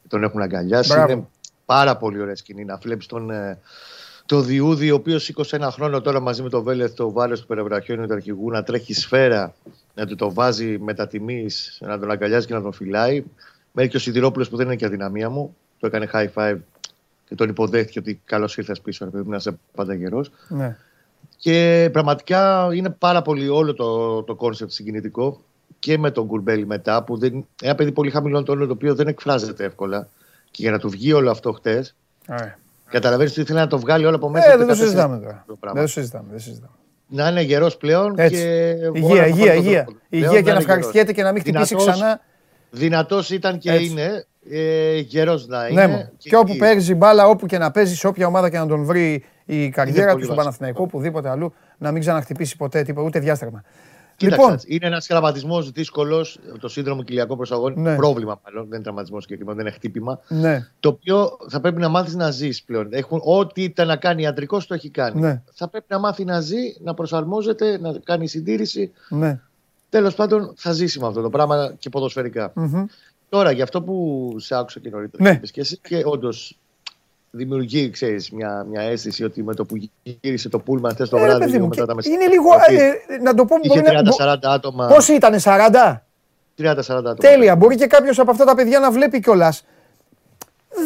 τον 0.08 0.22
έχουν 0.22 0.40
αγκαλιάσει. 0.40 0.92
Μπράβο. 0.92 1.12
Είναι 1.12 1.26
πάρα 1.64 1.96
πολύ 1.96 2.20
ωραία 2.20 2.36
σκηνή 2.36 2.64
να 2.64 2.76
βλέπεις 2.76 3.06
τον. 3.06 3.30
ε, 3.30 3.58
το 4.26 4.40
Διούδη, 4.40 4.90
ο 4.90 4.94
οποίος 4.94 5.32
21 5.34 5.68
χρόνο 5.72 6.00
τώρα 6.00 6.20
μαζί 6.20 6.42
με 6.42 6.48
τον 6.48 6.62
Βέλεθ, 6.62 6.94
το 6.94 7.12
βάρος 7.12 7.40
του 7.40 7.46
Περευραχιόνιου 7.46 8.06
του 8.06 8.12
αρχηγού, 8.12 8.50
να 8.50 8.62
τρέχει 8.62 8.94
σφαίρα, 8.94 9.54
να 9.94 10.06
του 10.06 10.14
το 10.14 10.32
βάζει 10.32 10.78
μετά 10.78 11.06
τιμής, 11.06 11.78
να 11.80 11.98
τον 11.98 12.10
αγκαλιάζει 12.10 12.46
και 12.46 12.54
να 12.54 12.62
τον 12.62 12.72
φυλάει. 12.72 13.24
Μέχρι 13.72 13.90
και 13.90 13.96
ο 13.96 14.00
Σιδηρόπουλος 14.00 14.48
που 14.48 14.56
δεν 14.56 14.66
είναι 14.66 14.76
και 14.76 14.84
αδυναμία 14.86 15.30
μου, 15.30 15.56
το 15.78 15.86
έκανε 15.86 16.10
high 16.12 16.28
five 16.34 16.56
και 17.28 17.34
τον 17.34 17.48
υποδέχτηκε 17.48 17.98
ότι 17.98 18.20
καλώς 18.24 18.56
ήρθες 18.56 18.80
πίσω, 18.80 19.04
ρε 19.04 19.10
παιδί 19.10 19.22
μου, 19.24 19.30
να 19.30 19.36
είσαι 19.36 19.58
πάντα 19.74 19.94
γερός. 19.94 20.30
Ναι. 20.48 20.76
Και 21.36 21.88
πραγματικά 21.92 22.68
είναι 22.72 22.90
πάρα 22.90 23.22
πολύ 23.22 23.48
όλο 23.48 23.74
το, 23.74 24.22
το 24.22 24.36
concept 24.40 24.70
συγκινητικό 24.70 25.40
και 25.78 25.98
με 25.98 26.10
τον 26.10 26.26
Κουρμπέλη 26.26 26.66
μετά, 26.66 27.02
που 27.02 27.18
δεν, 27.18 27.46
ένα 27.62 27.74
παιδί 27.74 27.92
πολύ 27.92 28.10
χαμηλών 28.10 28.44
τόνων, 28.44 28.66
το 28.66 28.72
οποίο 28.72 28.94
δεν 28.94 29.06
εκφράζεται 29.06 29.64
εύκολα. 29.64 30.08
Και 30.50 30.62
για 30.62 30.70
να 30.70 30.78
του 30.78 30.88
βγει 30.88 31.12
όλο 31.12 31.30
αυτό 31.30 31.52
χτες, 31.52 31.94
Ωραία. 32.28 32.58
Καταλαβαίνεις 32.90 33.32
ότι 33.32 33.40
ήθελε 33.40 33.58
να 33.60 33.66
το 33.66 33.78
βγάλει 33.78 34.04
όλο 34.06 34.16
από 34.16 34.28
μέσα. 34.28 34.48
Ε, 34.48 34.52
το 34.52 34.58
δεν 34.58 34.66
το 34.66 34.72
14 34.72 34.76
συζητάμε 34.76 35.18
τώρα. 35.18 35.44
το 35.46 35.56
πράγμα. 35.60 35.80
Δεν 35.80 35.88
το 35.88 36.00
συζητάμε. 36.00 36.26
Δεν 36.30 36.40
συζητάμε. 36.40 36.72
Να 37.08 37.28
είναι 37.28 37.42
γερός 37.42 37.76
πλέον 37.76 38.14
Έτσι. 38.18 38.36
και. 38.42 38.76
Υγεία, 38.94 39.26
υγεία, 39.26 39.54
υγεία. 39.54 39.86
Υγεία 40.08 40.42
και 40.42 40.52
να 40.52 40.58
ευχαριστιέται 40.58 41.12
και 41.12 41.22
να 41.22 41.32
μην 41.32 41.40
χτυπήσει 41.40 41.74
Δυνατός. 41.74 41.92
ξανά. 41.94 42.20
Δυνατός 42.70 43.30
ήταν 43.30 43.58
και 43.58 43.70
Έτσι. 43.72 43.86
είναι. 43.86 44.24
Ε, 44.50 44.98
γερός 44.98 45.46
να 45.46 45.62
Ναι, 45.62 45.68
είναι. 45.70 45.86
μου. 45.86 46.10
Και 46.18 46.36
όπου 46.36 46.56
παίζει 46.56 46.94
μπάλα, 46.94 47.26
όπου 47.28 47.46
και 47.46 47.58
να 47.58 47.70
παίζει, 47.70 47.94
σε 47.96 48.06
όποια 48.06 48.26
ομάδα 48.26 48.50
και 48.50 48.58
να 48.58 48.66
τον 48.66 48.84
βρει 48.84 49.24
η 49.44 49.68
καριέρα 49.68 50.06
πολύ 50.10 50.18
του 50.18 50.24
στον 50.24 50.36
βασικό. 50.36 50.36
Παναθηναϊκό, 50.36 50.82
οπουδήποτε 50.82 51.28
αλλού, 51.28 51.52
να 51.78 51.90
μην 51.90 52.00
ξαναχτυπήσει 52.00 52.56
ποτέ 52.56 52.82
τίποτα, 52.82 53.06
ούτε 53.06 53.18
διάστρεμα. 53.18 53.62
Κοίταξε, 54.16 54.40
Λοιπόν, 54.42 54.58
είναι 54.66 54.86
ένας 54.86 55.06
τραυματισμό 55.06 55.62
δύσκολος. 55.62 56.38
Το 56.60 56.68
σύνδρομο 56.68 57.02
κοιλιακό 57.02 57.36
προσαγών. 57.36 57.74
Ναι. 57.76 57.96
Πρόβλημα 57.96 58.40
μάλλον. 58.44 58.62
Δεν 58.64 58.74
είναι 58.74 58.82
τραυματισμό 58.82 59.20
συγκεκριμένο, 59.20 59.56
δεν 59.56 59.66
είναι 59.66 59.74
χτύπημα. 59.74 60.20
ναι, 60.28 60.68
Το 60.80 60.88
οποίο 60.88 61.36
θα 61.48 61.60
πρέπει 61.60 61.80
να 61.80 61.88
μάθεις 61.88 62.14
να 62.14 62.30
ζεις 62.30 62.62
πλέον. 62.62 62.88
Έχουν, 62.90 63.20
ό,τι 63.24 63.62
ήταν 63.62 63.86
να 63.86 63.96
κάνει 63.96 64.22
ιατρικός, 64.22 64.66
το 64.66 64.74
έχει 64.74 64.88
κάνει. 64.90 65.20
Ναι. 65.20 65.42
Θα 65.52 65.68
πρέπει 65.68 65.86
να 65.88 65.98
μάθει 65.98 66.24
να 66.24 66.40
ζει, 66.40 66.76
να 66.82 66.94
προσαρμόζεται, 66.94 67.78
να 67.78 67.92
κάνει 68.04 68.28
συντήρηση. 68.28 68.92
ναι. 69.08 69.40
Τέλος 69.88 70.14
πάντων, 70.14 70.52
θα 70.56 70.72
ζήσει 70.72 71.00
με 71.00 71.06
αυτό 71.06 71.20
το 71.20 71.30
πράγμα 71.30 71.74
και 71.78 71.88
ποδοσφαιρικά. 71.88 72.52
Μμμ. 72.54 72.84
Τώρα, 73.28 73.50
για 73.50 73.64
αυτό 73.64 73.82
που 73.82 74.34
σε 74.38 74.56
άκουσα 74.56 74.80
και 74.80 74.88
νωρίτερα, 74.90 75.22
Ναι. 75.22 75.30
και 75.30 75.36
είπες 75.36 75.50
και 75.50 75.60
εσύ, 75.60 75.78
και 75.82 76.02
όντως 76.04 76.58
δημιουργεί 77.36 77.90
ξέρεις, 77.90 78.30
μια, 78.30 78.66
μια 78.70 78.80
αίσθηση 78.80 79.24
ότι 79.24 79.42
με 79.42 79.54
το 79.54 79.64
που 79.64 79.76
γύρισε 80.02 80.48
το 80.48 80.58
πούλμα 80.58 80.90
χθες 80.90 81.08
το 81.08 81.16
Ε, 81.16 81.20
ρε, 81.20 81.26
βράδυ, 81.26 81.40
παιδί 81.40 81.52
λίγο 81.52 81.62
μου, 81.62 81.68
μετά 81.68 81.80
και 81.80 81.86
τα 81.88 81.94
μεσημέρια. 81.94 82.24
είναι 82.24 82.34
λίγο. 82.34 82.52
ε, 83.14 83.18
να 83.22 83.34
το 83.34 83.44
πω. 83.44 83.56
Είχε 83.62 83.80
μπορεί 83.80 83.94
να- 83.94 84.02
μπο- 84.02 84.16
30-40 84.16 84.36
άτομα. 84.42 84.86
Πώς 84.86 85.08
ήταν, 85.08 85.40
40. 85.40 86.06
30-40 86.58 87.10
άτομα. 87.10 87.14
Τέλεια. 87.14 87.56
Μπορεί 87.56 87.76
και 87.76 87.86
κάποιος 87.86 88.18
από 88.18 88.30
αυτά 88.30 88.44
τα 88.44 88.54
παιδιά 88.54 88.78
να 88.78 88.90
βλέπει 88.90 89.20
κιόλας. 89.20 89.64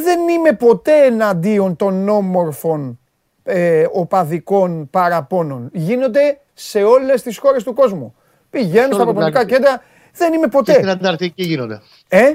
Δεν 0.05 0.29
είμαι 0.29 0.53
ποτέ 0.53 1.05
εναντίον 1.05 1.77
των 1.77 2.09
όμορφων 2.09 2.99
ε, 3.43 3.87
οπαδικών 3.93 4.91
παραπώνων. 4.91 5.69
Γίνονται 5.73 6.39
σε 6.55 6.83
όλες 6.83 7.23
τις 7.23 7.39
χώρες 7.39 7.63
του 7.63 7.75
κόσμου. 7.75 8.15
Πηγαίνουν 8.51 8.75
Σε 8.75 8.85
στα 8.87 8.95
όλο 8.95 9.05
τον 9.05 9.15
προπονητικά 9.15 9.39
πλανήτη. 9.47 9.55
κέντρα. 9.63 9.83
Δεν 10.15 10.33
είμαι 10.33 10.47
Και 10.49 10.57
στην 10.63 10.75
ποτέ. 10.83 10.91
Ανταρκτική 10.91 11.43
γίνονται. 11.43 11.81
Ε, 12.09 12.33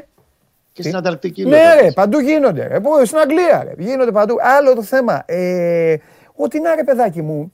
Και 0.75 0.81
στην 0.81 0.95
Ανταρκτική 0.95 1.43
ναι, 1.43 1.49
λέω, 1.49 1.81
ρε, 1.81 1.91
παντού 1.91 2.19
γίνονται. 2.19 2.67
Ρε. 2.67 2.79
Πού, 2.79 2.89
Στην 3.05 3.17
Αγγλία, 3.17 3.63
ρε. 3.63 3.83
Γίνονται 3.83 4.11
παντού. 4.11 4.35
Άλλο 4.57 4.75
το 4.75 4.83
θέμα. 4.83 5.23
Ε, 5.25 5.95
ότι 6.35 6.59
να 6.59 6.75
ρε, 6.75 6.83
παιδάκι 6.83 7.21
μου, 7.21 7.53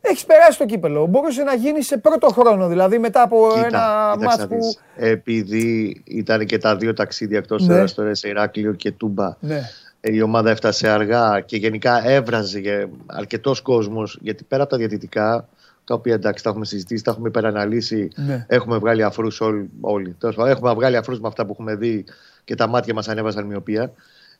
έχεις 0.00 0.24
περάσει 0.24 0.58
το 0.58 0.64
κύπελο. 0.66 1.06
Μπορούσε 1.06 1.42
να 1.42 1.54
γίνει 1.54 1.82
σε 1.82 1.96
πρώτο 1.98 2.28
χρόνο, 2.28 2.68
δηλαδή 2.68 2.98
μετά 2.98 3.22
από 3.22 3.46
Κοίτα, 3.54 3.66
ένα 3.66 4.14
κοίταξε 4.14 4.24
μάτς 4.26 4.38
να 4.38 4.46
που. 4.46 4.54
δεις. 4.54 4.80
Επειδή 4.96 6.02
ήταν 6.04 6.46
και 6.46 6.58
τα 6.58 6.76
δύο 6.76 6.92
ταξίδια 6.92 7.38
εκτός 7.38 7.66
Ναι. 7.66 7.74
έδρας 7.74 7.94
τώρα 7.94 8.14
σε 8.14 8.28
Ηράκλειο 8.28 8.72
και 8.72 8.90
Τούμπα, 8.92 9.36
Ναι. 9.40 9.60
ε, 10.00 10.12
η 10.14 10.20
ομάδα 10.22 10.50
έφτασε 10.50 10.88
αργά 10.88 11.40
και 11.40 11.56
γενικά 11.56 12.08
έβραζε 12.08 12.88
αρκετός 13.06 13.60
κόσμος. 13.60 14.18
Γιατί 14.20 14.44
πέρα 14.44 14.62
από 14.62 14.70
τα 14.72 14.76
διαιτητικά, 14.78 15.48
τα 15.84 15.94
οποία 15.94 16.14
εντάξει 16.14 16.42
τα 16.42 16.50
έχουμε 16.50 16.64
συζητήσει, 16.64 17.04
τα 17.04 17.10
έχουμε 17.10 17.28
υπεραναλύσει, 17.28 18.08
Ναι. 18.14 18.44
έχουμε 18.48 18.78
βγάλει 18.78 19.02
αφρούς 19.02 19.40
όλοι. 19.40 19.70
όλοι. 19.80 20.16
Τέλος 20.18 20.34
πάντων, 20.34 20.50
έχουμε 20.50 20.74
βγάλει 20.74 20.96
αφρούς 20.96 21.20
με 21.20 21.28
αυτά 21.28 21.44
που 21.46 21.50
έχουμε 21.52 21.74
δει 21.74 22.04
και 22.44 22.54
τα 22.54 22.66
μάτια 22.66 22.94
μας 22.94 23.08
ανέβαζαν 23.08 23.46
μοιοπία. 23.46 23.92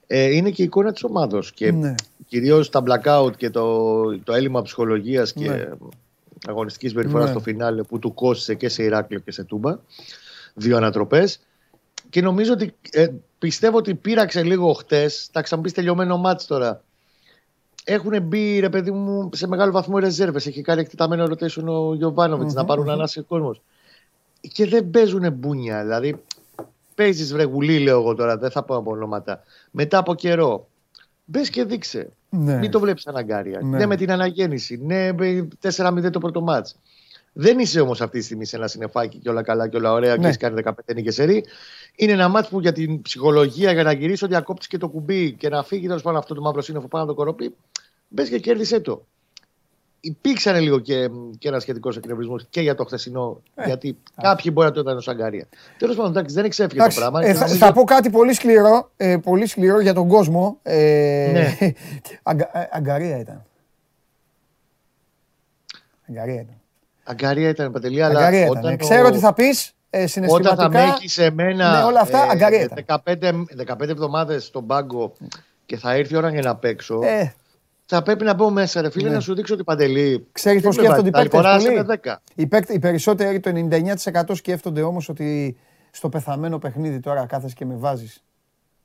Ε, 0.06 0.24
είναι 0.24 0.50
και 0.50 0.62
η 0.62 0.64
εικόνα 0.64 0.92
της 0.92 1.02
ομάδα. 1.04 1.42
Και 1.54 1.72
Ναι. 1.72 1.94
κυρίως 2.26 2.70
τα 2.70 2.82
blackout 2.86 3.36
και 3.36 3.50
το, 3.50 4.18
το 4.18 4.32
έλλειμμα 4.32 4.62
ψυχολογίας 4.62 5.32
και 5.32 5.48
Ναι. 5.48 5.68
αγωνιστικής 6.48 6.90
συμπεριφορά 6.90 7.24
Ναι. 7.24 7.30
στο 7.30 7.40
φινάλε 7.40 7.82
που 7.82 7.98
του 7.98 8.14
κόστησε 8.14 8.54
και 8.54 8.68
σε 8.68 8.82
Ηράκλειο 8.82 9.20
και 9.20 9.32
σε 9.32 9.44
Τούμπα. 9.44 9.78
Δύο 10.54 10.76
ανατροπές. 10.76 11.40
και 12.10 12.20
νομίζω 12.22 12.52
ότι 12.52 12.74
ε, 12.90 13.08
πιστεύω 13.38 13.76
ότι 13.76 13.94
πήραξε 13.94 14.42
λίγο 14.42 14.72
χτες. 14.72 15.28
Θα 15.32 15.42
ξαναπείς 15.42 15.72
τελειωμένο 15.72 16.16
μάτς 16.16 16.46
τώρα. 16.46 16.82
Έχουν 17.84 18.22
μπει 18.22 18.58
ρε 18.60 18.68
παιδί 18.68 18.90
μου 18.90 19.28
σε 19.32 19.46
μεγάλο 19.46 19.72
βαθμό 19.72 19.98
ρεζέρβες. 19.98 20.46
Έχει 20.46 20.62
κάνει 20.62 20.80
εκτεταμένο 20.80 21.24
rotation 21.24 21.64
ο 21.66 21.94
γιωβανοβιτ 21.94 22.52
να 22.52 22.64
πάρουν 22.64 22.90
ανάση 22.90 23.20
κόσμος. 23.22 23.60
Και 24.40 24.66
δεν 24.66 24.90
παίζουν 24.90 25.32
μπούνια. 25.32 25.82
Δηλαδή 25.82 26.22
παίζεις 26.94 27.32
βρεγουλή, 27.32 27.78
λέω 27.78 27.98
εγώ 27.98 28.14
τώρα, 28.14 28.36
δεν 28.36 28.50
θα 28.50 28.62
πω 28.62 28.76
από 28.76 28.90
ονόματα. 28.90 29.42
Μετά 29.70 29.98
από 29.98 30.14
καιρό. 30.14 30.68
Μπες 31.24 31.50
και 31.50 31.64
δείξε. 31.64 32.12
Ναι. 32.28 32.58
Μην 32.58 32.70
το 32.70 32.80
βλέπεις 32.80 33.06
αναγκάρια. 33.06 33.60
Ναι. 33.62 33.78
ναι, 33.78 33.86
με 33.86 33.96
την 33.96 34.10
αναγέννηση. 34.10 34.80
Ναι, 34.82 35.10
4-0 35.62 36.10
το 36.10 36.18
πρώτο 36.18 36.40
μάτς. 36.40 36.76
Δεν 37.32 37.58
είσαι 37.58 37.80
όμως 37.80 38.00
αυτή 38.00 38.18
τη 38.18 38.24
στιγμή 38.24 38.44
σε 38.44 38.56
ένα 38.56 38.66
συνεφάκι 38.66 39.18
και 39.18 39.28
όλα 39.28 39.42
καλά 39.42 39.68
και 39.68 39.76
όλα 39.76 39.92
ωραία 39.92 40.10
ναι. 40.10 40.20
και 40.20 40.26
έχεις 40.26 40.36
κάνει 40.36 40.62
15 40.64 40.72
νίκες 40.94 41.14
σερή. 41.14 41.44
Είναι 41.96 42.12
ένα 42.12 42.28
μάτσο 42.28 42.50
που 42.50 42.60
για 42.60 42.72
την 42.72 43.02
ψυχολογία, 43.02 43.72
για 43.72 43.82
να 43.82 43.92
γυρίσει, 43.92 44.24
ότι 44.24 44.32
διακόπτει 44.32 44.66
και 44.66 44.78
το 44.78 44.88
κουμπί 44.88 45.32
και 45.32 45.48
να 45.48 45.62
φύγει 45.62 45.86
τέλος 45.86 46.02
πάνω 46.02 46.18
αυτό 46.18 46.34
το 46.34 46.40
μαύρο 46.40 46.60
σύννεφο 46.60 46.88
πάνω 46.88 47.04
από 47.04 47.12
το 47.12 47.18
κοροπή. 47.18 47.54
Μπες 48.08 48.28
και 48.28 48.38
κέρδισε 48.38 48.80
το. 48.80 49.06
Υπήρξαν 50.04 50.60
λίγο 50.60 50.78
και, 50.78 51.10
και 51.38 51.48
ένας 51.48 51.62
σχετικός 51.62 51.96
εκνευρισμό 51.96 52.38
και 52.50 52.60
για 52.60 52.74
το 52.74 52.84
χθεσινό, 52.84 53.42
ε, 53.54 53.66
γιατί 53.66 53.88
α. 54.14 54.22
κάποιοι 54.22 54.50
μπορεί 54.54 54.66
να 54.66 54.72
το 54.72 54.80
ήταν 54.80 54.96
ως 54.96 55.08
αγκάρια. 55.08 55.46
Τέλος 55.78 55.96
πάντων, 55.96 56.10
εντάξει, 56.10 56.34
δεν 56.34 56.44
εξέφυγε 56.44 56.82
το 56.82 56.94
πράγμα. 56.94 57.24
Ε, 57.24 57.32
θα, 57.32 57.40
νομίζω... 57.40 57.54
θα, 57.54 57.72
πω 57.72 57.84
κάτι 57.84 58.10
πολύ 58.10 58.34
σκληρό, 58.34 58.90
ε, 58.96 59.16
πολύ 59.16 59.46
σκληρό 59.46 59.80
για 59.80 59.94
τον 59.94 60.08
κόσμο. 60.08 60.58
Ε, 60.62 61.30
ναι. 61.32 61.56
αγκα, 62.22 62.58
ε, 62.58 62.68
αγκαρία 62.72 63.18
ήταν. 63.18 63.44
Αγκαρία 66.08 66.40
ήταν. 66.40 66.60
Αγκαρία 67.04 67.48
ήταν, 67.48 67.72
Παντελή, 67.72 68.02
αλλά. 68.02 68.18
Αγκαρία 68.18 68.46
ήταν. 68.46 68.58
Όταν 68.58 68.76
Ξέρω 68.76 69.10
τι 69.10 69.18
θα 69.18 69.32
πεις. 69.32 69.72
Ε, 69.90 70.06
Όταν 70.28 70.56
θα 70.56 70.70
με 70.70 70.82
έχει 70.82 71.08
σε 71.08 71.30
μένα. 71.30 71.78
Ναι, 71.78 71.84
όλα 71.84 72.00
αυτά, 72.00 72.24
ε, 72.24 72.28
αγκαρία 72.30 72.62
ήταν. 72.62 73.02
15, 73.04 73.44
15 73.66 73.88
εβδομάδες 73.88 74.44
στον 74.44 74.66
πάγκο 74.66 75.12
και 75.66 75.76
θα 75.76 75.92
έρθει 75.92 76.14
η 76.14 76.16
ώρα 76.16 76.30
για 76.30 76.42
να 76.42 76.56
παίξω. 76.56 77.00
Ε, 77.02 77.34
θα 77.94 78.02
πρέπει 78.02 78.24
να 78.24 78.34
μπω 78.34 78.50
μέσα, 78.50 78.80
ρε 78.80 78.90
φίλε, 78.90 79.08
ναι. 79.08 79.14
να 79.14 79.20
σου 79.20 79.34
δείξω 79.34 79.54
ότι 79.54 79.64
παντελή. 79.64 80.26
Ξέρεις 80.32 80.62
πώς 80.62 80.74
σκέφτονται 80.74 81.08
οι 81.08 81.10
παίκτες. 81.10 82.14
Οι, 82.34 82.48
οι 82.68 82.78
περισσότεροι, 82.78 83.40
το 83.40 83.50
99% 84.12 84.22
σκέφτονται 84.32 84.82
όμως 84.82 85.08
ότι 85.08 85.56
στο 85.90 86.08
πεθαμένο 86.08 86.58
παιχνίδι 86.58 87.00
τώρα 87.00 87.26
κάθεσαι 87.26 87.54
και 87.54 87.64
με 87.64 87.74
βάζεις. 87.76 88.22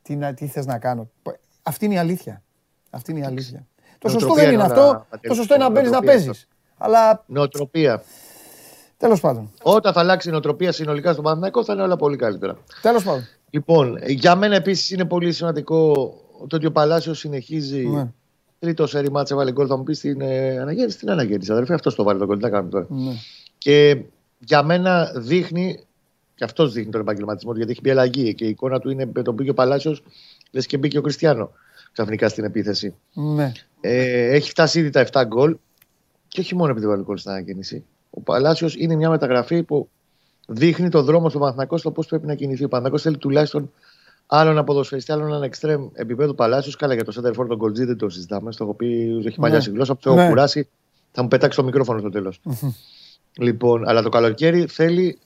Τι, 0.01 0.17
τι 0.33 0.47
θες 0.47 0.65
να 0.65 0.77
κάνω. 0.79 1.09
Αυτή 1.63 1.85
είναι 1.85 1.93
η 1.93 1.97
αλήθεια. 1.97 2.43
Αυτή 2.89 3.11
είναι 3.11 3.19
η 3.19 3.23
αλήθεια. 3.23 3.67
Το 3.97 4.09
σωστό 4.09 4.33
δεν 4.33 4.53
είναι 4.53 4.63
αυτό. 4.63 5.05
Το 5.21 5.33
σωστό 5.33 5.55
είναι 5.55 5.63
να 5.63 5.69
μπαίνεις 5.69 5.91
να 5.91 6.01
παίζεις. 6.01 6.47
Αλλά. 6.77 7.23
Νοοτροπία. 7.27 8.03
Τέλος 8.97 9.19
πάντων. 9.19 9.51
Όταν 9.61 9.93
θα 9.93 9.99
αλλάξει 9.99 10.29
η 10.29 10.31
νοοτροπία 10.31 10.71
συνολικά 10.71 11.11
στον 11.11 11.23
Παναθηναϊκό 11.23 11.63
θα 11.63 11.73
είναι 11.73 11.81
όλα 11.81 11.95
πολύ 11.95 12.15
καλύτερα. 12.15 12.57
Τέλος 12.81 13.03
πάντων. 13.03 13.27
Λοιπόν, 13.49 13.97
για 14.07 14.35
μένα 14.35 14.55
επίσης 14.55 14.91
είναι 14.91 15.05
πολύ 15.05 15.31
σημαντικό 15.31 15.93
το 16.47 16.55
ότι 16.55 16.65
ο 16.65 16.71
Παλάσιος 16.71 17.19
συνεχίζει 17.19 17.87
ναι. 17.87 18.07
Τρίτο 18.59 18.87
σερή 18.87 19.11
μάτσε 19.11 19.35
βάλε 19.35 19.51
γκολ. 19.51 19.65
Θα 19.69 19.77
μου 19.77 19.83
πεις 19.83 19.97
στην 19.97 20.21
ε, 20.21 20.59
αναγέννηση. 20.59 20.97
Την 20.97 21.09
αναγέννηση, 21.09 21.51
αδερφέ. 21.51 21.73
Αυτός 21.73 21.95
το 21.95 22.03
βάλει 22.03 22.19
το 22.19 22.25
γκολ. 22.25 22.37
Τι 22.37 22.43
να 22.43 22.49
κάνουμε 22.49 22.71
τώρα. 22.71 22.87
Ναι. 22.89 23.11
Και 23.57 24.01
για 24.39 24.63
μένα 24.63 25.11
δείχνει, 25.15 25.79
και 26.35 26.43
αυτός 26.43 26.73
δείχνει 26.73 26.91
τον 26.91 27.01
επαγγελματισμό 27.01 27.51
του, 27.51 27.57
γιατί 27.57 27.71
έχει 27.71 27.81
μπει 27.81 27.89
αλλαγή 27.89 28.33
και 28.33 28.45
η 28.45 28.49
εικόνα 28.49 28.79
του 28.79 28.89
είναι 28.89 29.09
με 29.13 29.21
τον 29.21 29.33
μπήκε 29.33 29.49
ο 29.49 29.53
Παλάσιος, 29.53 30.03
λες 30.51 30.65
και 30.65 30.77
μπήκε 30.77 30.97
ο 30.97 31.01
Κριστιανό 31.01 31.51
ξαφνικά 31.97 32.29
στην 32.29 32.43
επίθεση. 32.43 32.95
Ναι. 33.13 33.51
Ε, 33.81 34.35
έχει 34.35 34.49
φτάσει 34.49 34.79
ήδη 34.79 34.89
τα 34.89 35.07
7 35.11 35.23
γκολ 35.27 35.57
και 36.27 36.39
όχι 36.39 36.55
μόνο 36.55 36.71
επειδή 36.71 36.87
βάλει 36.87 37.03
γκολ 37.03 37.17
στην 37.17 37.31
αναγέννηση. 37.31 37.85
Ο 38.09 38.21
Παλάσιος 38.21 38.75
είναι 38.75 38.95
μια 38.95 39.09
μεταγραφή 39.09 39.63
που 39.63 39.89
δείχνει 40.47 40.89
το 40.89 41.01
δρόμο 41.01 41.29
στο 41.29 41.39
Παναθηνακό 41.39 41.77
στο 41.77 41.91
πώς 41.91 42.07
πρέπει 42.07 42.25
να 42.27 42.35
κινηθεί. 42.35 42.63
Ο 42.63 42.67
Παναθηνακό 42.67 43.01
θέλει 43.01 43.17
τουλάχιστον 43.17 43.71
Άλλον 44.27 44.65
ποδοσφαιριστή, 44.65 45.11
άλλον 45.11 45.33
ένα 45.33 45.45
εξτρέμ 45.45 45.87
επίπεδο 45.93 46.33
Παλάσιος. 46.33 46.75
Καλά 46.75 46.93
για 46.93 47.03
το 47.03 47.13
center 47.15 47.29
for 47.29 47.47
τον 47.47 47.57
Γκολτζή 47.57 47.83
δεν 47.85 47.97
το 47.97 48.09
συζητάμε. 48.09 48.51
Στο 48.51 48.63
έχω 48.63 48.73
πει, 48.73 49.21
έχει 49.25 49.39
παλιάσει 49.39 49.69
ναι. 49.69 49.75
γλώσσα. 49.75 49.93
που 49.93 49.99
το 50.03 50.09
έχω 50.09 50.19
ναι. 50.21 50.27
κουράσει. 50.27 50.67
Θα 51.11 51.21
μου 51.21 51.27
πετάξει 51.27 51.57
το 51.57 51.63
μικρόφωνο 51.63 51.99
στο 51.99 52.09
τελο 52.09 52.33
λοιπόν, 53.37 53.87
αλλά 53.87 54.01
το 54.01 54.09
καλοκαίρι 54.09 54.65
θέλει 54.65 55.17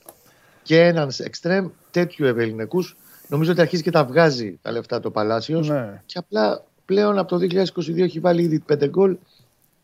και 0.63 0.81
έναν 0.81 1.11
εξτρέμ 1.17 1.67
τέτοιου 1.91 2.25
ευελινικού. 2.25 2.83
Νομίζω 3.27 3.51
ότι 3.51 3.61
αρχίζει 3.61 3.83
και 3.83 3.91
τα 3.91 4.05
βγάζει 4.05 4.59
τα 4.61 4.71
λεφτά 4.71 4.99
το 4.99 5.11
Παλάσιος. 5.11 5.69
Ναι. 5.69 6.01
Και 6.05 6.17
απλά 6.17 6.63
πλέον 6.85 7.17
από 7.17 7.37
το 7.37 7.47
2022 7.75 7.97
έχει 7.97 8.19
βάλει 8.19 8.41
ήδη 8.41 8.63
5 8.73 8.89
γκολ. 8.89 9.17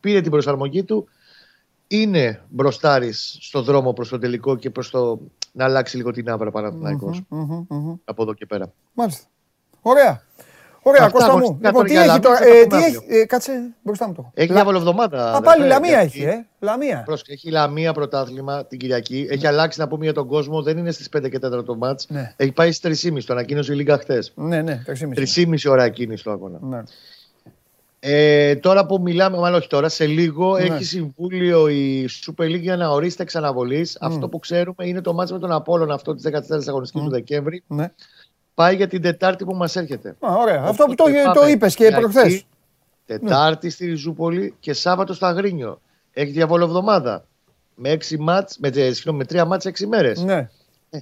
Πήρε 0.00 0.20
την 0.20 0.30
προσαρμογή 0.30 0.82
του. 0.82 1.08
Είναι 1.88 2.42
μπροστάρι 2.48 3.12
στο 3.12 3.62
δρόμο 3.62 3.92
προς 3.92 4.08
το 4.08 4.18
τελικό 4.18 4.56
και 4.56 4.70
προς 4.70 4.90
το 4.90 5.20
να 5.58 5.64
αλλάξει 5.64 5.96
λίγο 5.96 6.10
την 6.10 6.30
άβρα 6.30 6.50
Παναθηναϊκός 6.50 7.22
mm-hmm, 7.30 7.74
mm-hmm. 7.74 7.98
από 8.04 8.22
εδώ 8.22 8.34
και 8.34 8.46
πέρα. 8.46 8.72
Μάλιστα. 8.92 9.26
Ωραία. 9.82 10.22
Ωραία, 10.82 11.04
Αυτά, 11.04 11.18
Κώστα 11.18 11.38
μου. 11.38 11.58
Λοιπόν, 11.62 11.84
τι 11.84 11.96
έχει 11.96 12.20
τώρα, 12.20 12.44
ε, 12.44 12.66
τι 12.66 12.76
έχει, 12.76 12.98
ε, 13.08 13.24
κάτσε 13.24 13.52
μπροστά 13.82 14.06
μου 14.06 14.12
το. 14.12 14.30
Έχει 14.34 14.52
διάβολο 14.52 14.78
εβδομάδα. 14.78 15.34
Α, 15.34 15.40
πάλι 15.40 15.66
Λαμία 15.66 15.98
έχει, 15.98 16.22
ε. 16.22 16.46
Λαμία. 16.58 17.02
Πρόσεχε, 17.04 17.32
έχει 17.32 17.50
Λαμία 17.50 17.92
πρωτάθλημα 17.92 18.66
την 18.66 18.78
Κυριακή. 18.78 19.26
Έχει 19.30 19.42
ναι. 19.42 19.48
αλλάξει 19.48 19.80
να 19.80 19.88
πούμε 19.88 20.04
για 20.04 20.12
τον 20.12 20.26
κόσμο. 20.26 20.62
Δεν 20.62 20.78
είναι 20.78 20.90
στις 20.90 21.08
5 21.16 21.28
και 21.30 21.38
4 21.42 21.64
το 21.64 21.76
μάτς. 21.76 22.06
Ναι. 22.08 22.34
Έχει 22.36 22.52
πάει 22.52 22.72
στις 22.72 23.04
3.30. 23.04 23.24
Το 23.24 23.32
ανακοίνωσε 23.32 23.72
η 23.72 23.76
Λίγκα 23.76 23.98
χθες. 23.98 24.32
Ναι, 24.34 24.62
ναι, 24.62 24.82
3.30 24.86 25.54
ώρα 25.68 25.84
εκείνη 25.84 26.16
στο 26.16 26.30
αγώνα. 26.30 26.84
Ναι. 28.06 28.10
Ε, 28.10 28.56
τώρα 28.56 28.86
που 28.86 29.00
μιλάμε, 29.00 29.38
μάλλον 29.38 29.58
όχι 29.58 29.68
τώρα, 29.68 29.88
σε 29.88 30.06
λίγο 30.06 30.58
ναι. 30.58 30.64
έχει 30.64 30.84
συμβούλιο 30.84 31.68
η 31.68 32.08
Super 32.26 32.44
League 32.44 32.60
για 32.60 32.76
να 32.76 32.88
ορίσει 32.88 33.16
τα 33.16 33.22
εξαναβολή. 33.22 33.88
Mm. 33.92 33.96
Αυτό 34.00 34.28
που 34.28 34.38
ξέρουμε 34.38 34.86
είναι 34.86 35.00
το 35.00 35.12
μάτσο 35.14 35.34
με 35.34 35.40
τον 35.40 35.52
Απόλλων 35.52 35.90
αυτό 35.90 36.14
τη 36.14 36.30
14 36.32 36.38
αγωνιστική 36.66 37.00
mm. 37.02 37.04
του 37.04 37.10
Δεκέμβρη. 37.10 37.62
Ναι. 37.66 37.92
Πάει 38.54 38.76
για 38.76 38.88
την 38.88 39.02
Τετάρτη 39.02 39.44
που 39.44 39.54
μας 39.54 39.76
έρχεται. 39.76 40.08
Α, 40.08 40.34
ωραία. 40.34 40.62
Αυτό 40.62 40.84
που 40.84 40.94
το, 40.94 41.04
το 41.34 41.46
είπες 41.46 41.74
και 41.74 41.90
προχθές. 41.90 42.44
Τετάρτη 43.06 43.66
ναι. 43.66 43.72
στη 43.72 43.86
Ριζούπολη 43.86 44.54
και 44.60 44.72
Σάββατο 44.72 45.12
στο 45.12 45.26
Αγρίνιο. 45.26 45.80
Έχει 46.12 46.30
διαβολοβδομάδα. 46.30 47.24
Με, 47.74 47.88
έξι 47.88 48.18
μάτς, 48.18 48.58
με, 48.58 48.70
με 49.12 49.24
τρία 49.24 49.44
μάτς 49.44 49.64
έξι 49.64 49.86
μέρες. 49.86 50.22
Ναι. 50.22 50.48
Ε, 50.90 50.98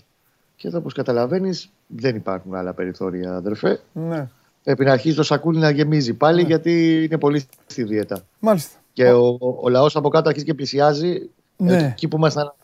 και 0.57 0.69
εδώ, 0.69 0.79
όπως 0.79 0.93
καταλαβαίνεις, 0.93 1.71
δεν 1.87 2.17
υπάρχουν 2.17 2.55
άλλα 2.55 2.73
περιθώρια, 2.73 3.35
αδερφέ. 3.35 3.81
Ναι. 3.93 4.29
Πρέπει 4.67 4.85
να 4.85 4.93
αρχίσει 4.93 5.17
το 5.17 5.23
σακούλι 5.23 5.59
να 5.59 5.71
γεμίζει 5.71 6.15
πάλι 6.15 6.43
ναι. 6.43 6.49
γιατί 6.49 7.03
είναι 7.05 7.19
πολύ 7.19 7.45
στη 7.67 7.83
δίαιτα. 7.83 8.23
Μάλιστα. 8.39 8.79
Και 8.93 9.11
ο, 9.11 9.27
ο, 9.27 9.59
ο 9.61 9.69
λαός 9.69 9.97
από 9.97 10.09
κάτω 10.09 10.29
αρχίζει 10.29 10.47
και 10.47 10.55
πλησιάζει. 10.55 11.31
Ναι. 11.57 11.77
Εκεί 11.77 12.09
που 12.09 12.17
ήμασταν 12.17 12.55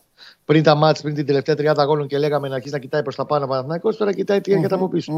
πριν 0.45 0.63
τα 0.63 0.75
μάτια, 0.75 1.01
πριν 1.03 1.15
την 1.15 1.25
τελευταία 1.25 1.55
τριάδα 1.55 1.81
αγώνων 1.81 2.07
και 2.07 2.17
λέγαμε 2.17 2.47
να 2.47 2.55
αρχίσει 2.55 2.73
να 2.73 2.79
κοιτάει 2.79 3.01
προς 3.01 3.15
τα 3.15 3.25
πάνω 3.25 3.47
Παναθυνακό, 3.47 3.93
τώρα 3.93 4.13
κοιτάει 4.13 4.41
τι 4.41 4.51
έρχεται 4.53 4.75
από 4.75 4.89
πίσω. 4.89 5.13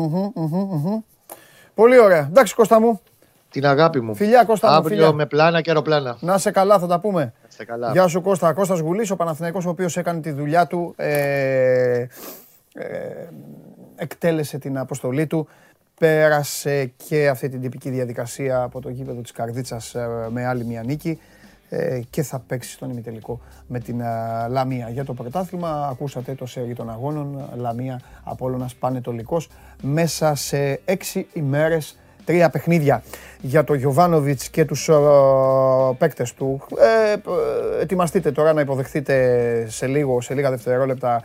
Πολύ 1.75 1.99
ωραία. 1.99 2.27
Εντάξει, 2.29 2.55
Κώστα 2.55 2.79
μου. 2.79 3.01
Την 3.49 3.65
αγάπη 3.65 4.01
μου. 4.01 4.15
Φιλιά, 4.15 4.43
Κώστα 4.43 4.69
μου. 4.69 4.75
Αύριο 4.75 5.13
με 5.13 5.25
πλάνα 5.25 5.61
και 5.61 5.69
αεροπλάνα. 5.69 6.17
Να 6.19 6.37
σε 6.37 6.51
καλά, 6.51 6.79
θα 6.79 6.87
τα 6.87 6.99
πούμε. 6.99 7.33
καλά. 7.65 7.91
Γεια 7.91 8.07
σου, 8.07 8.21
Κώστα. 8.21 8.53
Κώστας 8.53 8.79
Γουλής, 8.79 9.11
ο 9.11 9.15
Παναθηναϊκός 9.15 9.65
ο 9.65 9.69
οποίος 9.69 9.97
έκανε 9.97 10.19
τη 10.21 10.31
δουλειά 10.31 10.67
του. 10.67 10.93
Ε, 10.97 12.07
ε, 12.73 12.87
εκτέλεσε 13.95 14.57
την 14.57 14.77
αποστολή 14.77 15.27
του 15.27 15.47
πέρασε 15.99 16.91
και 17.07 17.27
αυτή 17.27 17.49
την 17.49 17.61
τυπική 17.61 17.89
διαδικασία 17.89 18.61
από 18.61 18.81
το 18.81 18.89
γήπεδο 18.89 19.21
της 19.21 19.31
Καρδίτσας 19.31 19.95
ε, 19.95 20.07
με 20.29 20.45
άλλη 20.45 20.65
μια 20.65 20.83
νίκη 20.83 21.19
ε, 21.69 21.99
και 22.09 22.23
θα 22.23 22.39
παίξει 22.47 22.71
στον 22.71 22.89
ημιτελικό 22.89 23.39
με 23.67 23.79
την 23.79 23.99
ε, 23.99 24.05
Λαμία. 24.49 24.89
Για 24.89 25.05
το 25.05 25.13
πρωτάθλημα 25.13 25.87
ακούσατε 25.91 26.33
το 26.33 26.45
σερί 26.45 26.73
των 26.73 26.89
αγώνων 26.89 27.49
Λαμία 27.55 28.01
Απόλλωνας 28.23 28.75
Πανετολικός 28.75 29.49
μέσα 29.81 30.35
σε 30.35 30.81
έξι 30.85 31.27
ημέρες 31.33 31.97
τρία 32.25 32.49
παιχνίδια 32.49 33.03
για 33.41 33.63
το 33.63 33.73
Γιωβάνοβιτς 33.73 34.49
και 34.49 34.65
τους 34.65 34.89
uh, 34.91 35.97
παίκτες 35.97 36.33
του. 36.33 36.61
Ε, 36.77 37.15
ετοιμαστείτε 37.81 38.31
τώρα 38.31 38.53
να 38.53 38.61
υποδεχθείτε 38.61 39.65
σε 39.69 39.87
λίγο, 39.87 40.21
σε 40.21 40.33
λίγα 40.33 40.49
δευτερόλεπτα 40.49 41.23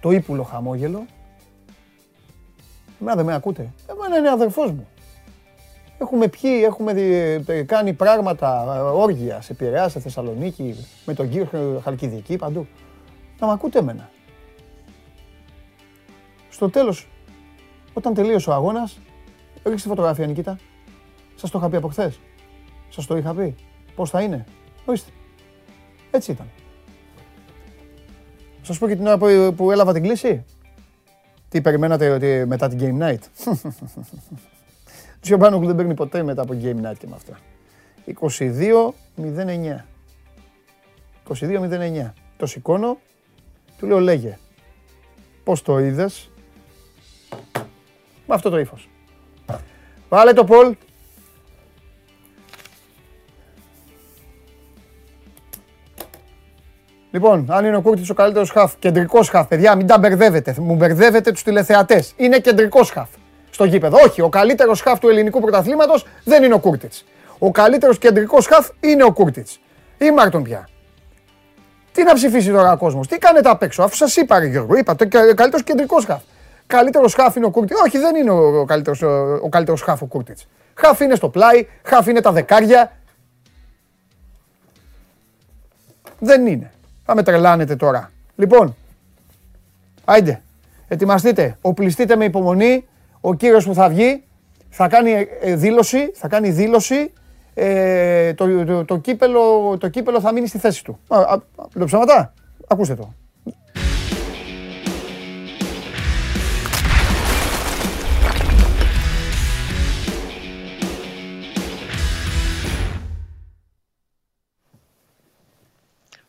το 0.00 0.10
ύπουλο 0.10 0.42
χαμόγελο 0.42 1.06
Εμένα 3.00 3.16
δεν 3.16 3.24
με 3.24 3.34
ακούτε. 3.34 3.72
Εμένα 3.86 4.18
είναι 4.18 4.30
αδερφός 4.30 4.70
μου. 4.70 4.88
Έχουμε 5.98 6.28
πιει, 6.28 6.62
έχουμε 6.64 6.92
ε, 7.46 7.62
κάνει 7.62 7.92
πράγματα, 7.92 8.74
ε, 8.76 8.78
όργια 8.80 9.40
σε 9.40 9.54
Πειραιά, 9.54 9.88
σε 9.88 10.00
Θεσσαλονίκη, 10.00 10.86
με 11.06 11.14
τον 11.14 11.28
κύριο 11.28 11.80
Χαλκιδική, 11.84 12.36
παντού. 12.36 12.66
Να 13.38 13.46
με 13.46 13.52
ακούτε 13.52 13.78
εμένα. 13.78 14.10
Στο 16.50 16.70
τέλος, 16.70 17.08
όταν 17.92 18.14
τελείωσε 18.14 18.50
ο 18.50 18.52
αγώνας, 18.52 18.98
ρίξτε 19.64 19.88
φωτογραφία 19.88 20.26
Νικήτα. 20.26 20.58
Σας 21.34 21.50
το 21.50 21.58
είχα 21.58 21.68
πει 21.68 21.76
από 21.76 21.88
χθες. 21.88 22.20
Σας 22.88 23.06
το 23.06 23.16
είχα 23.16 23.34
πει. 23.34 23.54
Πώς 23.94 24.10
θα 24.10 24.20
είναι. 24.20 24.44
Ορίστε. 24.84 25.10
Έτσι 26.10 26.30
ήταν. 26.30 26.46
Σας 28.62 28.78
πω 28.78 28.88
και 28.88 28.96
την 28.96 29.06
ώρα 29.06 29.18
που 29.52 29.70
έλαβα 29.70 29.92
την 29.92 30.02
κλίση. 30.02 30.44
Τι 31.54 31.60
περιμένατε 31.60 32.10
ότι 32.10 32.44
μετά 32.46 32.68
την 32.68 32.78
Game 32.80 33.02
Night; 33.02 33.18
Τζιομπάνογλου 35.20 35.66
δεν 35.66 35.76
παίρνει 35.76 35.94
ποτέ 35.94 36.22
μετά 36.22 36.42
από 36.42 36.54
Game 36.62 36.86
Night 36.86 36.96
και 36.98 37.06
με 37.06 37.14
αυτά. 37.14 37.38
22-09. 41.28 41.44
22-09. 42.06 42.12
Το 42.36 42.46
σηκώνω, 42.46 42.98
του 43.78 43.86
λέω 43.86 44.00
λέγε. 44.00 44.38
Πώς 45.44 45.62
το 45.62 45.78
είδες; 45.78 46.30
Με 48.26 48.34
αυτό 48.34 48.50
το 48.50 48.58
ύφος. 48.58 48.88
Βάλε 50.08 50.32
το 50.32 50.44
Πολ. 50.44 50.74
Λοιπόν, 57.14 57.46
αν 57.48 57.64
είναι 57.64 57.76
ο 57.76 57.80
Κούρτιτς 57.80 58.10
ο 58.10 58.14
καλύτερος 58.14 58.50
χαφ, 58.50 58.74
κεντρικός 58.78 59.28
χαφ, 59.28 59.46
παιδιά, 59.46 59.76
μην 59.76 59.86
τα 59.86 59.98
μπερδεύετε. 59.98 60.54
Μου 60.58 60.74
μπερδεύετε 60.74 61.32
τους 61.32 61.42
τηλεθεατές. 61.42 62.12
Είναι 62.16 62.38
κεντρικός 62.38 62.90
χαφ 62.90 63.08
στο 63.50 63.64
γήπεδο. 63.64 63.98
Όχι, 64.04 64.20
ο 64.20 64.28
καλύτερος 64.28 64.80
χαφ 64.80 64.98
του 64.98 65.08
ελληνικού 65.08 65.40
πρωταθλήματος 65.40 66.06
δεν 66.24 66.42
είναι 66.42 66.54
ο 66.54 66.58
Κούρτιτς. 66.58 67.04
Ο 67.38 67.50
καλύτερος 67.50 67.98
κεντρικός 67.98 68.46
χαφ 68.46 68.68
είναι 68.80 69.04
ο 69.04 69.12
Κούρτιτς. 69.12 69.60
Ήμαρτον 69.98 70.42
πια. 70.42 70.68
Τι 71.92 72.02
να 72.02 72.14
ψηφίσει 72.14 72.50
τώρα 72.50 72.72
ο 72.72 72.76
κόσμος, 72.76 73.06
τι 73.06 73.18
κάνετε 73.18 73.48
απ' 73.48 73.62
έξω, 73.62 73.82
αφού 73.82 73.96
σας 73.96 74.16
είπα, 74.16 74.38
ρε 74.38 74.46
Γιώργο, 74.46 74.76
είπα 74.76 74.96
το 74.96 75.08
καλύτερος 75.08 75.62
κεντρικός 75.62 76.04
χαφ. 76.04 76.22
Καλύτερος 76.66 77.14
χαφ 77.14 77.36
είναι 77.36 77.46
ο 77.46 77.50
Κούρτιτς. 77.50 77.76
Όχι, 77.86 77.98
δεν 77.98 78.16
είναι 78.16 78.30
ο 78.30 78.64
καλύτερος 78.64 79.02
ο 79.42 79.48
καλύτερος 79.48 79.82
χαφ 79.82 80.02
ο 80.02 80.06
Κούρτιτς. 80.06 80.38
Χαφ 80.74 81.00
είναι 81.00 81.14
στο 81.14 81.28
πλάι, 81.28 81.66
χαφ 81.82 82.06
είναι 82.06 82.20
τα 82.20 82.32
δεκάρια. 82.32 82.92
Δεν 86.18 86.46
είναι. 86.46 86.68
Θα 87.04 87.14
με 87.14 87.22
τρελάνετε 87.22 87.76
τώρα. 87.76 88.10
Λοιπόν, 88.36 88.76
άιντε, 90.04 90.42
ετοιμαστείτε, 90.88 91.58
οπλιστείτε 91.60 92.16
με 92.16 92.24
υπομονή. 92.24 92.86
Ο 93.20 93.34
κύριος 93.34 93.64
που 93.64 93.74
θα 93.74 93.88
βγει 93.88 94.22
θα 94.70 94.88
κάνει 94.88 95.28
ε, 95.40 95.56
δήλωση, 95.56 96.10
θα 96.14 96.28
κάνει 96.28 96.50
δήλωση 96.50 97.12
ε, 97.54 98.34
το, 98.34 98.64
το, 98.64 98.84
το, 98.84 98.98
κύπελο, 98.98 99.76
το 99.78 99.88
κύπελο 99.88 100.20
θα 100.20 100.32
μείνει 100.32 100.46
στη 100.46 100.58
θέση 100.58 100.84
του. 100.84 100.98
Α, 101.08 101.18
α, 101.18 101.84
ψαματά. 101.84 102.32
Ακούστε 102.68 102.94
το. 102.94 103.14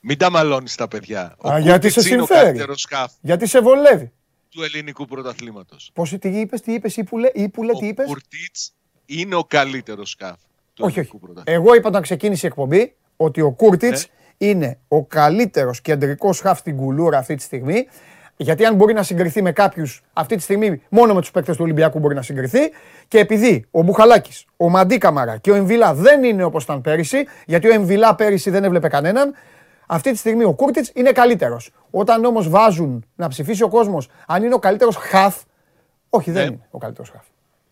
Μην 0.08 0.18
τα 0.18 0.30
μαλώνεις 0.32 0.76
τα 0.76 0.88
παιδιά. 0.88 1.36
Ο 1.38 1.50
Α, 1.50 1.60
γιατί 1.60 1.90
σε 1.90 2.02
συμφέρει. 2.02 2.66
Γιατί 3.22 3.48
σε 3.48 3.62
βολεύει. 3.62 4.12
Του 4.50 4.64
ελληνικού 4.64 5.06
πρωταθλήματος. 5.06 5.92
Πώς 5.94 6.16
τι 6.20 6.40
είπες, 6.40 6.62
τι 6.62 6.74
είπες, 6.74 6.98
ή 6.98 7.04
που 7.04 7.18
λέει, 7.18 7.32
τι 7.80 7.88
είπες; 7.88 8.06
Ο 8.06 8.08
Κουρτίτς 8.08 8.74
είναι 9.06 9.36
ο 9.36 9.44
καλύτερος 9.44 10.10
σκάφ 10.10 10.38
όχι, 10.80 11.00
όχι. 11.00 11.12
Εγώ 11.44 11.76
είπα 11.76 11.88
όταν 11.88 12.02
ξεκίνησε 12.02 12.46
η 12.46 12.50
εκπομπή 12.50 12.96
ότι 13.16 13.42
ο 13.42 13.52
Κούρτιτς 13.52 14.08
ναι. 14.38 14.48
είναι 14.48 14.80
ο 14.88 15.06
καλύτερος 15.06 15.82
κεντρικός 15.82 16.40
χαφ 16.40 16.60
στην 16.60 16.76
κουλούρα 16.78 17.18
αυτή 17.18 17.36
τη 17.36 17.44
στιγμή. 17.44 17.88
Γιατί 18.38 18.66
αν 18.66 18.76
μπορεί 18.76 18.94
να 18.94 19.04
συγκριθεί 19.04 19.42
με 19.42 19.52
κάποιους 19.52 20.04
αυτή 20.14 20.36
τη 20.36 20.42
στιγμή, 20.42 20.82
μόνο 20.90 21.14
με 21.14 21.22
τους 21.22 21.32
παίκτες 21.32 21.56
του 21.56 21.64
Ολυμπιακού 21.64 22.00
μπορεί 22.00 22.16
να 22.16 22.22
συγκριθεί. 22.22 22.60
Και 23.08 23.20
επειδή 23.20 23.66
ο 23.72 23.82
Μπουχαλάκης, 23.82 24.46
ο 24.58 24.70
Μαντί 24.70 24.98
Καμαρά 24.98 25.38
και 25.38 25.52
ο 25.52 25.56
Εμβιλά 25.56 25.94
δεν 25.94 26.24
είναι 26.24 26.44
όπως 26.44 26.64
ήταν 26.64 26.82
πέρυσι, 26.82 27.26
γιατί 27.46 27.68
ο 27.68 27.74
Εμβιλά 27.74 28.16
πέρυσι 28.16 28.50
δεν 28.50 28.64
έβλεπε 28.64 28.88
κανέναν, 28.88 29.34
αυτή 29.88 30.12
τη 30.12 30.18
στιγμή 30.18 30.44
ο 30.44 30.54
Κούρτιτς 30.54 30.92
είναι 30.94 31.12
καλύτερος. 31.12 31.72
Όταν 31.92 32.26
όμως 32.26 32.50
βάζουν 32.50 33.06
να 33.16 33.28
ψηφίσει 33.28 33.64
ο 33.64 33.70
κόσμος 33.70 34.10
αν 34.28 34.44
είναι 34.44 34.54
ο 34.54 34.60
καλύτερος 34.60 34.96
χαφ, 34.96 35.42
όχι, 36.10 36.32
δεν 36.32 36.46
ναι. 36.46 36.52
είναι 36.52 36.68
ο 36.72 36.78
καλύτερος 36.78 37.10
χαφ. 37.10 37.26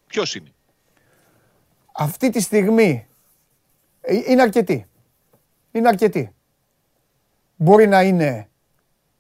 Ποιος 0.08 0.36
είναι; 0.36 0.52
Αυτή 1.91 2.30
τη 2.30 2.41
στιγμή 2.41 3.08
ε, 4.02 4.15
είναι 4.28 4.41
αρκετή. 4.41 4.88
Είναι 5.71 5.88
αρκετή. 5.88 6.34
Μπορεί 7.56 7.88
να 7.88 8.04
είναι 8.04 8.47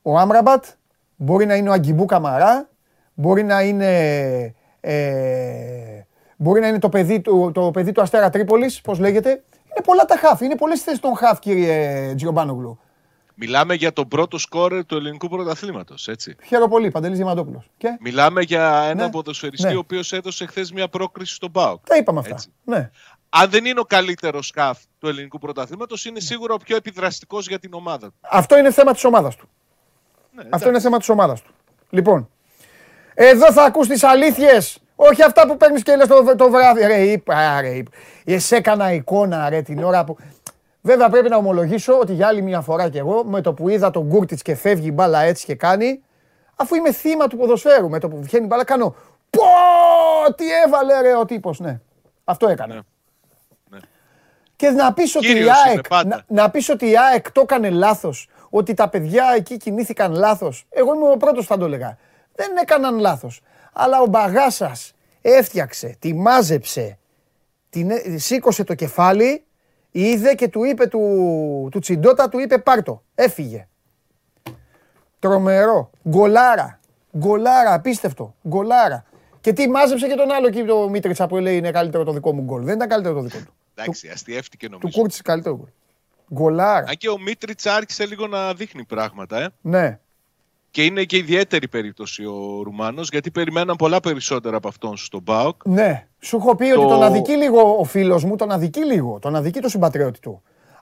ο 0.01 0.17
Άμραμπατ, 0.17 0.65
μπορεί 1.15 1.45
να 1.45 1.55
είναι 1.55 1.69
ο 1.69 1.71
Αγκιμπού 1.71 2.05
Καμαρά, 2.05 2.69
μπορεί 3.13 3.43
να 3.43 3.61
είναι, 3.61 4.55
ε, 4.79 6.01
μπορεί 6.37 6.61
να 6.61 6.67
είναι 6.67 6.79
το 6.79 6.89
παιδί, 6.89 7.21
του, 7.21 7.51
το 7.53 7.71
παιδί 7.71 7.91
του 7.91 8.01
Αστέρα 8.01 8.29
Τρίπολης, 8.29 8.81
πώς 8.81 8.99
λέγεται. 8.99 9.43
Είναι 9.75 9.85
πολλά 9.85 10.05
τα 10.05 10.17
χαφ, 10.17 10.41
είναι 10.41 10.55
πολλές 10.55 10.81
θέσεις 10.81 10.99
των 10.99 11.15
χαφ 11.15 11.39
κύριε 11.39 12.13
Τζιομπάνογλου. 12.15 12.79
Μιλάμε 13.35 13.73
για 13.73 13.93
τον 13.93 14.07
πρώτο 14.07 14.37
σκόρερ 14.37 14.85
του 14.85 14.95
ελληνικού 14.95 15.27
πρωταθλήματος, 15.27 16.07
έτσι. 16.07 16.35
Χαίρομαι 16.43 16.67
πολύ, 16.67 16.91
Παντελής 16.91 17.17
Διαμαντόπουλο. 17.17 17.63
Και... 17.77 17.97
Μιλάμε 17.99 18.41
για 18.41 18.83
ένα 18.89 19.03
ναι. 19.03 19.09
ποδοσφαιριστή 19.09 19.67
ναι. 19.67 19.75
ο 19.75 19.79
οποίος 19.79 20.11
έδωσε 20.13 20.45
χθες 20.45 20.71
μια 20.71 20.87
πρόκριση 20.87 21.33
στον 21.33 21.51
Πάοκ. 21.51 21.85
Τα 21.87 21.95
είπαμε 21.95 22.19
αυτά. 22.19 22.35
Ναι. 22.63 22.89
Αν 23.29 23.49
δεν 23.49 23.65
είναι 23.65 23.79
ο 23.79 23.83
καλύτερος 23.83 24.47
σκάφ 24.47 24.79
του 24.99 25.07
ελληνικού 25.07 25.39
πρωταθλήματος, 25.39 26.05
είναι 26.05 26.19
σίγουρα 26.19 26.53
ο 26.53 26.57
πιο 26.57 26.75
επιδραστικός 26.75 27.47
για 27.47 27.59
την 27.59 27.73
ομάδα 27.73 28.07
του. 28.07 28.15
Αυτό 28.21 28.57
είναι 28.57 28.71
θέμα 28.71 28.93
της 28.93 29.03
ομάδας 29.03 29.35
του. 29.35 29.49
Ναι, 30.31 30.43
Αυτό 30.49 30.69
είναι 30.69 30.79
θέμα 30.79 30.97
της 30.97 31.09
ομάδας 31.09 31.41
του. 31.41 31.51
Λοιπόν, 31.89 32.29
εδώ 33.13 33.51
θα 33.51 33.63
ακούς 33.63 33.87
τις 33.87 34.03
αλήθειες. 34.03 34.82
Όχι 34.95 35.23
αυτά 35.23 35.47
που 35.47 35.57
παίρνεις 35.57 35.83
και 35.83 35.95
λες 35.95 36.07
το, 36.07 36.35
το 36.35 36.49
βράδυ. 36.49 36.85
Ρε, 36.85 37.01
είπα, 37.01 37.61
ρε, 37.61 37.69
είπα. 37.69 37.91
έκανα 38.49 38.93
εικόνα, 38.93 39.49
ρε, 39.49 39.61
την 39.61 39.83
ώρα 39.83 40.03
που... 40.03 40.17
Βέβαια 40.81 41.09
πρέπει 41.09 41.29
να 41.29 41.37
ομολογήσω 41.37 41.99
ότι 41.99 42.13
για 42.13 42.27
άλλη 42.27 42.41
μια 42.41 42.61
φορά 42.61 42.89
κι 42.89 42.97
εγώ 42.97 43.23
με 43.23 43.41
το 43.41 43.53
που 43.53 43.69
είδα 43.69 43.91
τον 43.91 44.03
Γκούρτιτ 44.03 44.39
και 44.41 44.55
φεύγει 44.55 44.87
η 44.87 44.91
μπάλα 44.93 45.21
έτσι 45.21 45.45
και 45.45 45.55
κάνει, 45.55 46.03
αφού 46.55 46.75
είμαι 46.75 46.91
θύμα 46.91 47.27
του 47.27 47.37
ποδοσφαίρου, 47.37 47.89
με 47.89 47.99
το 47.99 48.09
που 48.09 48.19
βγαίνει 48.21 48.43
η 48.43 48.47
μπάλα 48.47 48.63
κάνω 48.63 48.95
Πω! 49.29 50.33
Τι 50.33 50.45
έβαλε 50.65 51.01
ρε 51.01 51.15
ο 51.15 51.25
τύπος, 51.25 51.59
ναι. 51.59 51.79
Αυτό 52.23 52.47
έκανε. 52.47 52.73
Ναι. 52.73 52.81
ναι. 53.69 53.79
Και 54.55 54.69
να 54.69 54.93
πεις, 54.93 55.15
ότι 55.15 55.39
η 55.39 55.45
ΑΕΚ, 55.65 56.05
να, 56.05 56.23
να 56.27 56.49
πεις 56.49 56.69
ότι 56.69 56.89
η 56.89 56.97
ΑΕΚ 56.97 57.31
το 57.31 57.41
έκανε 57.41 57.69
λάθος, 57.69 58.29
ότι 58.49 58.73
τα 58.73 58.89
παιδιά 58.89 59.33
εκεί 59.35 59.57
κινήθηκαν 59.57 60.11
λάθος. 60.11 60.65
Εγώ 60.69 60.95
είμαι 60.95 61.11
ο 61.11 61.17
πρώτος 61.17 61.45
θα 61.45 61.57
το 61.57 61.65
έλεγα. 61.65 61.97
Δεν 62.35 62.57
έκαναν 62.61 62.99
λάθος. 62.99 63.41
Αλλά 63.73 64.01
ο 64.01 64.05
Μπαγάσας 64.05 64.93
έφτιαξε, 65.21 65.95
τη 65.99 66.13
μάζεψε, 66.13 66.97
την, 67.69 67.91
σήκωσε 68.15 68.63
το 68.63 68.75
κεφάλι 68.75 69.45
Είδε 69.95 70.33
και 70.35 70.47
του 70.47 70.63
είπε 70.63 70.87
του, 70.87 71.67
του 71.71 71.79
Τσιντότα, 71.79 72.29
του 72.29 72.39
είπε 72.39 72.57
πάρτο. 72.57 73.03
Έφυγε. 73.15 73.67
Τρομερό. 75.19 75.89
Γκολάρα. 76.09 76.79
Γκολάρα, 77.17 77.73
απίστευτο. 77.73 78.35
Γκολάρα. 78.47 79.05
Και 79.41 79.53
τι 79.53 79.69
μάζεψε 79.69 80.07
και 80.07 80.15
τον 80.15 80.31
άλλο 80.31 80.47
εκεί 80.47 80.63
το 80.63 80.89
Μίτριτσα 80.89 81.27
που 81.27 81.37
λέει 81.37 81.57
είναι 81.57 81.71
καλύτερο 81.71 82.03
το 82.03 82.11
δικό 82.11 82.33
μου 82.33 82.41
γκολ. 82.41 82.63
Δεν 82.63 82.75
ήταν 82.75 82.87
καλύτερο 82.87 83.15
το 83.15 83.21
δικό 83.21 83.37
του. 83.37 83.53
Εντάξει, 83.75 84.07
αστείευτηκε 84.07 84.67
νομίζω. 84.69 84.87
Του 84.87 84.99
Κούρτση 84.99 85.21
καλύτερο 85.21 85.55
γκολ. 85.55 85.69
Γκολάρα. 86.33 86.85
Αν 86.87 86.95
και 86.97 87.09
ο 87.09 87.19
Μίτριτσα 87.19 87.75
άρχισε 87.75 88.05
λίγο 88.05 88.27
να 88.27 88.53
δείχνει 88.53 88.85
πράγματα, 88.85 89.41
ε. 89.41 89.47
Ναι. 89.61 89.99
Και 90.73 90.83
είναι 90.83 91.03
και 91.03 91.17
ιδιαίτερη 91.17 91.67
περίπτωση 91.67 92.25
ο 92.25 92.61
Ρουμάνος, 92.63 93.07
γιατί 93.11 93.31
περιμέναν 93.31 93.75
πολλά 93.75 93.99
περισσότερα 93.99 94.57
από 94.57 94.67
αυτόν 94.67 94.97
στον 94.97 95.23
ΠΑΟΚ. 95.23 95.65
Ναι, 95.65 96.07
σου 96.19 96.35
έχω 96.35 96.55
πει 96.55 96.63
ότι 96.63 96.87
τον 96.87 97.03
αδικεί 97.03 97.31
λίγο 97.31 97.75
ο 97.79 97.83
φίλος 97.83 98.23
μου, 98.23 98.35
τον 98.35 98.51
αδικεί 98.51 98.85
λίγο, 98.85 99.19
τον 99.21 99.35
αδικεί 99.35 99.59
το 99.59 99.69
συμπατριώτη 99.69 100.19
του. 100.19 100.41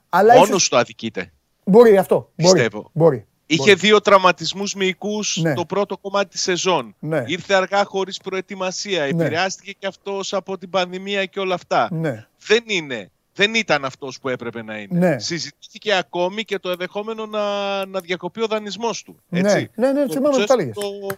Αλλά 0.09 0.33
Μόνος 0.33 0.49
ίσως... 0.49 0.69
το 0.69 0.77
αδικείται. 0.77 1.31
Μπορεί 1.63 1.97
αυτό, 1.97 2.31
Πιστεύω. 2.35 2.89
μπορεί. 2.93 3.25
Είχε 3.45 3.61
μπορεί. 3.61 3.73
δύο 3.73 4.01
τραυματισμούς 4.01 4.73
μυϊκούς 4.73 5.39
ναι. 5.41 5.53
το 5.53 5.65
πρώτο 5.65 5.97
κομμάτι 5.97 6.29
της 6.29 6.41
σεζόν. 6.41 6.95
Ναι. 6.99 7.23
Ήρθε 7.27 7.53
αργά 7.53 7.83
χωρίς 7.83 8.17
προετοιμασία. 8.17 8.99
Ναι. 8.99 9.07
Επηρεάστηκε 9.07 9.71
και 9.79 9.87
αυτός 9.87 10.33
από 10.33 10.57
την 10.57 10.69
πανδημία 10.69 11.25
και 11.25 11.39
όλα 11.39 11.53
αυτά. 11.53 11.89
Ναι. 11.91 12.27
Δεν 12.47 12.63
είναι 12.65 13.11
δεν 13.33 13.53
ήταν 13.53 13.85
αυτός 13.85 14.19
που 14.19 14.29
έπρεπε 14.29 14.63
να 14.63 14.77
είναι. 14.77 14.99
Ναι. 14.99 15.19
Συζητήθηκε 15.19 15.93
ακόμη 15.93 16.43
και 16.43 16.59
το 16.59 16.69
ενδεχόμενο 16.69 17.25
να, 17.25 17.85
να 17.85 17.99
διακοπεί 17.99 18.41
ο 18.41 18.47
δανεισμός 18.47 19.03
του. 19.03 19.19
Ναι. 19.29 19.39
Έτσι. 19.39 19.71
Ναι, 19.75 19.91
ναι, 19.91 20.03
ναι, 20.05 20.11
θυμάμαι 20.11 20.45
το, 20.45 20.55
το, 20.73 21.15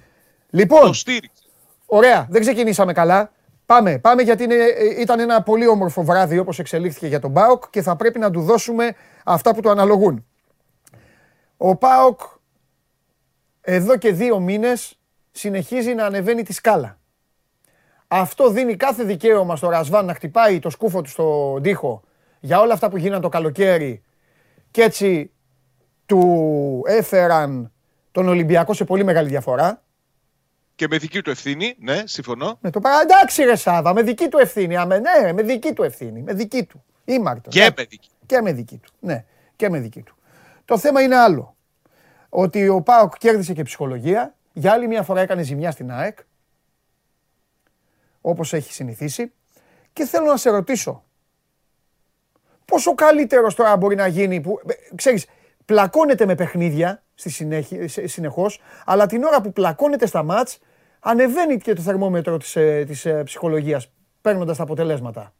λοιπόν, 0.49 0.81
το 0.81 0.93
στήριξε. 0.93 1.43
Ωραία, 1.85 2.27
δεν 2.29 2.41
ξεκινήσαμε 2.41 2.93
καλά. 2.93 3.31
Πάμε, 3.65 3.99
πάμε 3.99 4.21
γιατί 4.21 4.43
είναι, 4.43 4.55
ήταν 4.99 5.19
ένα 5.19 5.43
πολύ 5.43 5.67
όμορφο 5.67 6.03
βράδυ 6.03 6.37
όπως 6.37 6.59
εξελίχθηκε 6.59 7.07
για 7.07 7.19
τον 7.19 7.33
ΠΑΟΚ 7.33 7.63
και 7.69 7.81
θα 7.81 7.95
πρέπει 7.95 8.19
να 8.19 8.31
του 8.31 8.41
δώσουμε 8.41 8.95
αυτά 9.23 9.53
που 9.53 9.61
του 9.61 9.69
αναλογούν. 9.69 10.25
Ο 11.57 11.75
ΠΑΟΚ 11.75 12.19
εδώ 13.61 13.97
και 13.97 14.11
δύο 14.11 14.39
μήνες 14.39 14.99
συνεχίζει 15.31 15.93
να 15.93 16.05
ανεβαίνει 16.05 16.43
τη 16.43 16.53
σκάλα. 16.53 16.97
Αυτό 18.15 18.49
δίνει 18.49 18.75
κάθε 18.75 19.03
δικαίωμα 19.03 19.55
στο 19.55 19.69
Ρασβάν 19.69 20.05
να 20.05 20.13
χτυπάει 20.13 20.59
το 20.59 20.69
σκούφο 20.69 21.01
του 21.01 21.09
στον 21.09 21.61
τοίχο 21.61 22.03
για 22.39 22.59
όλα 22.59 22.73
αυτά 22.73 22.89
που 22.89 22.97
γίναν 22.97 23.21
το 23.21 23.29
καλοκαίρι 23.29 24.03
και 24.71 24.81
έτσι 24.81 25.31
του 26.05 26.81
έφεραν 26.85 27.71
τον 28.11 28.27
Ολυμπιακό 28.27 28.73
σε 28.73 28.83
πολύ 28.83 29.03
μεγάλη 29.03 29.29
διαφορά. 29.29 29.83
Και 30.75 30.87
με 30.89 30.97
δική 30.97 31.21
του 31.21 31.29
ευθύνη, 31.29 31.75
ναι, 31.79 32.01
συμφωνώ. 32.05 32.57
Με 32.61 32.69
το 32.69 32.79
παρά, 32.79 33.01
εντάξει 33.01 33.43
ρε 33.43 33.55
Σάβα, 33.55 33.93
με 33.93 34.01
δική 34.01 34.27
του 34.27 34.37
ευθύνη, 34.37 34.77
αμε, 34.77 34.99
ναι, 34.99 35.33
με 35.33 35.41
δική 35.41 35.73
του 35.73 35.83
ευθύνη, 35.83 36.21
με 36.21 36.33
δική 36.33 36.63
του. 36.63 36.83
Ήμαρτο. 37.05 37.49
Και 37.49 37.59
ναι. 37.59 37.69
με 37.77 37.83
δική. 37.83 38.09
Και 38.25 38.41
με 38.41 38.53
δική 38.53 38.77
του, 38.77 38.91
ναι, 38.99 39.25
και 39.55 39.69
με 39.69 39.79
δική 39.79 40.01
του. 40.01 40.15
Το 40.65 40.77
θέμα 40.77 41.01
είναι 41.01 41.15
άλλο. 41.15 41.55
Ότι 42.29 42.67
ο 42.67 42.81
Πάοκ 42.81 43.17
κέρδισε 43.17 43.53
και 43.53 43.63
ψυχολογία, 43.63 44.35
για 44.53 44.71
άλλη 44.71 44.87
μια 44.87 45.03
φορά 45.03 45.21
έκανε 45.21 45.41
ζημιά 45.41 45.71
στην 45.71 45.91
ΑΕΚ, 45.91 46.17
όπως 48.25 48.53
έχει 48.53 48.73
συνηθίσει. 48.73 49.31
Και 49.93 50.05
θέλω 50.05 50.25
να 50.25 50.37
σε 50.37 50.49
ρωτήσω, 50.49 51.03
πόσο 52.65 52.95
καλύτερος 52.95 53.55
τώρα 53.55 53.77
μπορεί 53.77 53.95
να 53.95 54.07
γίνει 54.07 54.41
που, 54.41 54.59
ε, 54.67 54.95
ξέρεις, 54.95 55.25
πλακώνεται 55.65 56.25
με 56.25 56.35
παιχνίδια, 56.35 57.03
στη 57.13 57.29
συνέχεια, 57.29 57.87
συνεχώς, 58.07 58.59
αλλά 58.85 59.05
την 59.05 59.23
ώρα 59.23 59.41
που 59.41 59.53
πλακώνεται 59.53 60.05
στα 60.05 60.23
μάτς, 60.23 60.59
ανεβαίνει 60.99 61.57
και 61.57 61.73
το 61.73 61.81
θερμόμετρο 61.81 62.37
της, 62.37 62.55
ε, 62.55 62.83
της 62.87 63.05
ε, 63.05 63.23
ψυχολογίας, 63.23 63.91
παίρνοντας 64.21 64.57
τα 64.57 64.63
αποτελέσματα. 64.63 65.33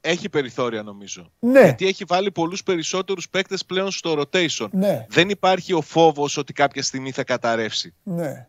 Έχει 0.00 0.28
περιθώρια 0.28 0.82
νομίζω. 0.82 1.32
Ναι. 1.38 1.62
Γιατί 1.62 1.86
έχει 1.86 2.04
βάλει 2.04 2.30
πολλούς 2.30 2.62
περισσότερους 2.62 3.28
παίκτες 3.28 3.64
πλέον 3.64 3.90
στο 3.90 4.20
rotation. 4.20 4.68
Ναι. 4.70 5.06
Δεν 5.08 5.28
υπάρχει 5.28 5.72
ο 5.72 5.80
φόβος 5.80 6.36
ότι 6.36 6.52
κάποια 6.52 6.82
στιγμή 6.82 7.10
θα 7.10 7.24
καταρρεύσει. 7.24 7.94
Ναι. 8.02 8.48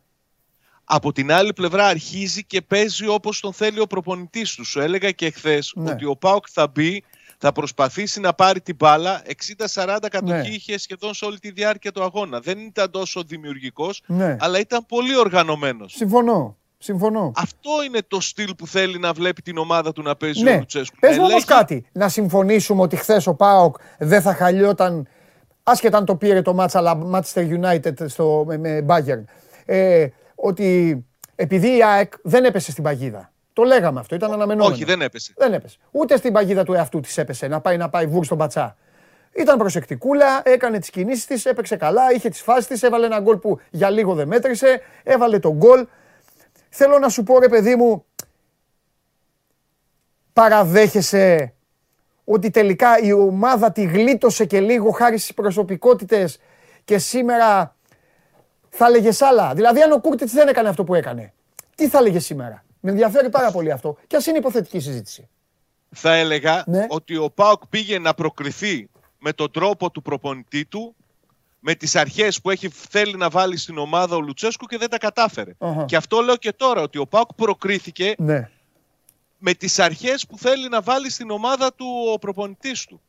Από 0.91 1.11
την 1.11 1.31
άλλη 1.31 1.53
πλευρά 1.53 1.85
αρχίζει 1.85 2.43
και 2.43 2.61
παίζει 2.61 3.07
όπως 3.07 3.39
τον 3.39 3.53
θέλει 3.53 3.79
ο 3.79 3.87
προπονητής 3.87 4.55
του. 4.55 4.65
Σου 4.65 4.79
έλεγα 4.79 5.11
και 5.11 5.31
χθες 5.31 5.71
Ναι. 5.75 5.91
ότι 5.91 6.05
ο 6.05 6.15
Πάοκ 6.15 6.45
θα 6.51 6.67
μπει, 6.67 7.03
θα 7.37 7.51
προσπαθήσει 7.51 8.19
να 8.19 8.33
πάρει 8.33 8.61
την 8.61 8.75
μπάλα. 8.75 9.21
60-40 9.25 10.07
κατοχή 10.09 10.31
Ναι. 10.49 10.55
είχε 10.55 10.77
σχεδόν 10.77 11.13
σε 11.13 11.25
όλη 11.25 11.39
τη 11.39 11.51
διάρκεια 11.51 11.91
του 11.91 12.03
αγώνα. 12.03 12.39
Δεν 12.39 12.59
ήταν 12.59 12.91
τόσο 12.91 13.23
δημιουργικός, 13.23 14.01
Ναι. 14.05 14.35
αλλά 14.39 14.59
ήταν 14.59 14.85
πολύ 14.85 15.17
οργανωμένος. 15.17 15.93
Συμφωνώ. 15.93 16.57
Συμφωνώ. 16.77 17.31
Αυτό 17.35 17.69
είναι 17.85 17.99
το 18.07 18.21
στυλ 18.21 18.55
που 18.55 18.67
θέλει 18.67 18.99
να 18.99 19.13
βλέπει 19.13 19.41
την 19.41 19.57
ομάδα 19.57 19.91
του 19.91 20.01
να 20.01 20.15
παίζει 20.15 20.41
ο 20.41 20.43
Ναι. 20.43 20.57
Λουτσέσκου. 20.57 20.95
Πες 20.99 21.09
Να 21.09 21.15
μου 21.15 21.21
όμως 21.21 21.31
ελέγχει- 21.43 21.49
κάτι. 21.51 21.85
Να 21.91 22.09
συμφωνήσουμε 22.09 22.81
ότι 22.81 22.95
χθες 22.95 23.27
ο 23.27 23.33
Πάοκ 23.33 23.75
δεν 23.99 24.21
θα 24.21 24.33
χαλιόταν 24.33 25.07
άσχετα 25.63 25.97
αν 25.97 26.05
το 26.05 26.15
πήρε 26.15 26.41
το 26.41 26.53
μάτς 26.53 26.75
αλλά 26.75 26.97
Manchester 27.13 27.59
United 27.61 27.93
στο, 28.09 28.43
με, 28.47 28.57
με 28.57 28.85
Bayern. 28.87 29.23
Ε, 29.65 30.07
ότι 30.41 30.97
επειδή 31.35 31.77
η 31.77 31.83
ΑΕΚ 31.83 32.13
δεν 32.23 32.45
έπεσε 32.45 32.71
στην 32.71 32.83
παγίδα. 32.83 33.31
Το 33.53 33.63
λέγαμε 33.63 33.99
αυτό, 33.99 34.15
ήταν 34.15 34.33
αναμενόμενο. 34.33 34.73
Όχι, 34.73 34.83
δεν 34.83 35.01
έπεσε. 35.01 35.33
Δεν 35.37 35.53
έπεσε. 35.53 35.77
Ούτε 35.91 36.17
στην 36.17 36.33
παγίδα 36.33 36.63
του 36.63 36.73
εαυτού 36.73 36.99
της 36.99 37.17
έπεσε 37.17 37.47
να 37.47 37.61
πάει 37.61 37.77
να 37.77 37.89
πάει 37.89 38.07
βούρ 38.07 38.25
στον 38.25 38.37
πατσά. 38.37 38.77
Ήταν 39.35 39.57
προσεκτικούλα, 39.57 40.41
έκανε 40.43 40.79
τις 40.79 40.89
κινήσεις 40.89 41.25
της, 41.25 41.45
έπαιξε 41.45 41.75
καλά, 41.75 42.11
είχε 42.13 42.29
τις 42.29 42.41
φάσεις 42.41 42.67
της, 42.67 42.83
έβαλε 42.83 43.05
ένα 43.05 43.19
γκολ 43.19 43.37
που 43.37 43.59
για 43.69 43.89
λίγο 43.89 44.13
δεν 44.13 44.27
μέτρησε, 44.27 44.81
έβαλε 45.03 45.39
τον 45.39 45.53
γκολ. 45.53 45.87
Θέλω 46.69 46.99
να 46.99 47.09
σου 47.09 47.23
πω, 47.23 47.39
ρε 47.39 47.47
παιδί 47.47 47.75
μου, 47.75 48.05
παραδέχεσαι 50.33 51.53
ότι 52.23 52.49
τελικά 52.49 52.99
η 52.99 53.11
ομάδα 53.11 53.71
τη 53.71 53.83
γλίτωσε 53.83 54.45
και 54.45 54.59
λίγο 54.59 54.91
χάρη 54.91 55.17
στις 55.17 55.33
προσωπικότητες 55.33 56.39
και 56.83 56.97
σήμερα 56.97 57.75
θα 58.79 58.85
έλεγε 58.85 59.09
άλλα. 59.19 59.53
Δηλαδή, 59.53 59.81
αν 59.81 59.91
ο 59.91 59.99
Κούρτιτς 59.99 60.31
δεν 60.33 60.47
έκανε 60.47 60.69
αυτό 60.69 60.83
που 60.83 60.93
έκανε, 60.95 61.33
τι 61.75 61.87
θα 61.89 61.97
έλεγε 61.97 62.19
σήμερα; 62.19 62.63
Με 62.79 62.91
ενδιαφέρει 62.91 63.29
πάρα 63.29 63.51
πολύ 63.51 63.71
αυτό. 63.71 63.97
Και 64.07 64.15
ας 64.15 64.25
είναι 64.25 64.37
υποθετική 64.37 64.79
συζήτηση. 64.79 65.27
Θα 65.95 66.13
έλεγα 66.15 66.63
Ναι. 66.67 66.85
ότι 66.89 67.15
ο 67.17 67.29
Πάοκ 67.29 67.67
πήγε 67.67 67.99
να 67.99 68.13
προκριθεί 68.13 68.89
με 69.19 69.33
τον 69.33 69.51
τρόπο 69.51 69.91
του 69.91 70.01
προπονητή 70.01 70.65
του, 70.65 70.95
με 71.59 71.73
τις 71.75 71.95
αρχές 71.95 72.41
που 72.41 72.49
έχει, 72.49 72.69
θέλει 72.69 73.15
να 73.17 73.29
βάλει 73.29 73.57
στην 73.57 73.77
ομάδα 73.77 74.15
ο 74.15 74.19
Λουτσέσκου 74.21 74.65
και 74.65 74.77
δεν 74.77 74.89
τα 74.89 74.97
κατάφερε. 74.97 75.51
Αχα. 75.57 75.85
Και 75.85 75.95
αυτό 75.95 76.19
λέω 76.21 76.35
και 76.35 76.51
τώρα, 76.53 76.81
ότι 76.81 76.97
ο 76.97 77.05
Πάοκ 77.07 77.33
προκρίθηκε 77.35 78.13
Ναι. 78.17 78.49
με 79.37 79.53
τις 79.53 79.79
αρχές 79.79 80.25
που 80.27 80.37
θέλει 80.37 80.69
να 80.69 80.81
βάλει 80.81 81.09
στην 81.11 81.29
ομάδα 81.31 81.73
του 81.73 81.85
ο 82.13 82.19
προπονητής 82.19 82.85
του. 82.85 83.01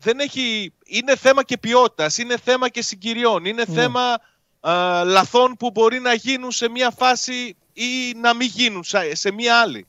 Δεν 0.00 0.18
έχει... 0.20 0.72
Είναι 0.86 1.16
θέμα 1.16 1.42
και 1.42 1.58
ποιότητας, 1.58 2.18
είναι 2.18 2.36
θέμα 2.44 2.68
και 2.68 2.82
συγκυριών, 2.82 3.44
είναι 3.44 3.64
Ναι. 3.68 3.74
θέμα 3.74 4.18
α, 4.60 5.04
λαθών 5.04 5.56
που 5.56 5.70
μπορεί 5.70 6.00
να 6.00 6.12
γίνουν 6.14 6.50
σε 6.50 6.68
μια 6.68 6.90
φάση 6.90 7.56
ή 7.72 8.12
να 8.16 8.34
μην 8.34 8.48
γίνουν 8.48 8.84
σε- 8.84 9.14
σε 9.14 9.32
μια 9.32 9.60
άλλη. 9.60 9.86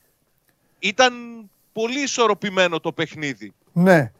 Ήταν 0.78 1.14
πολύ 1.72 2.00
ισορροπημένο 2.02 2.80
το 2.80 2.92
παιχνίδι. 2.92 3.52
Ναι. 3.72 4.12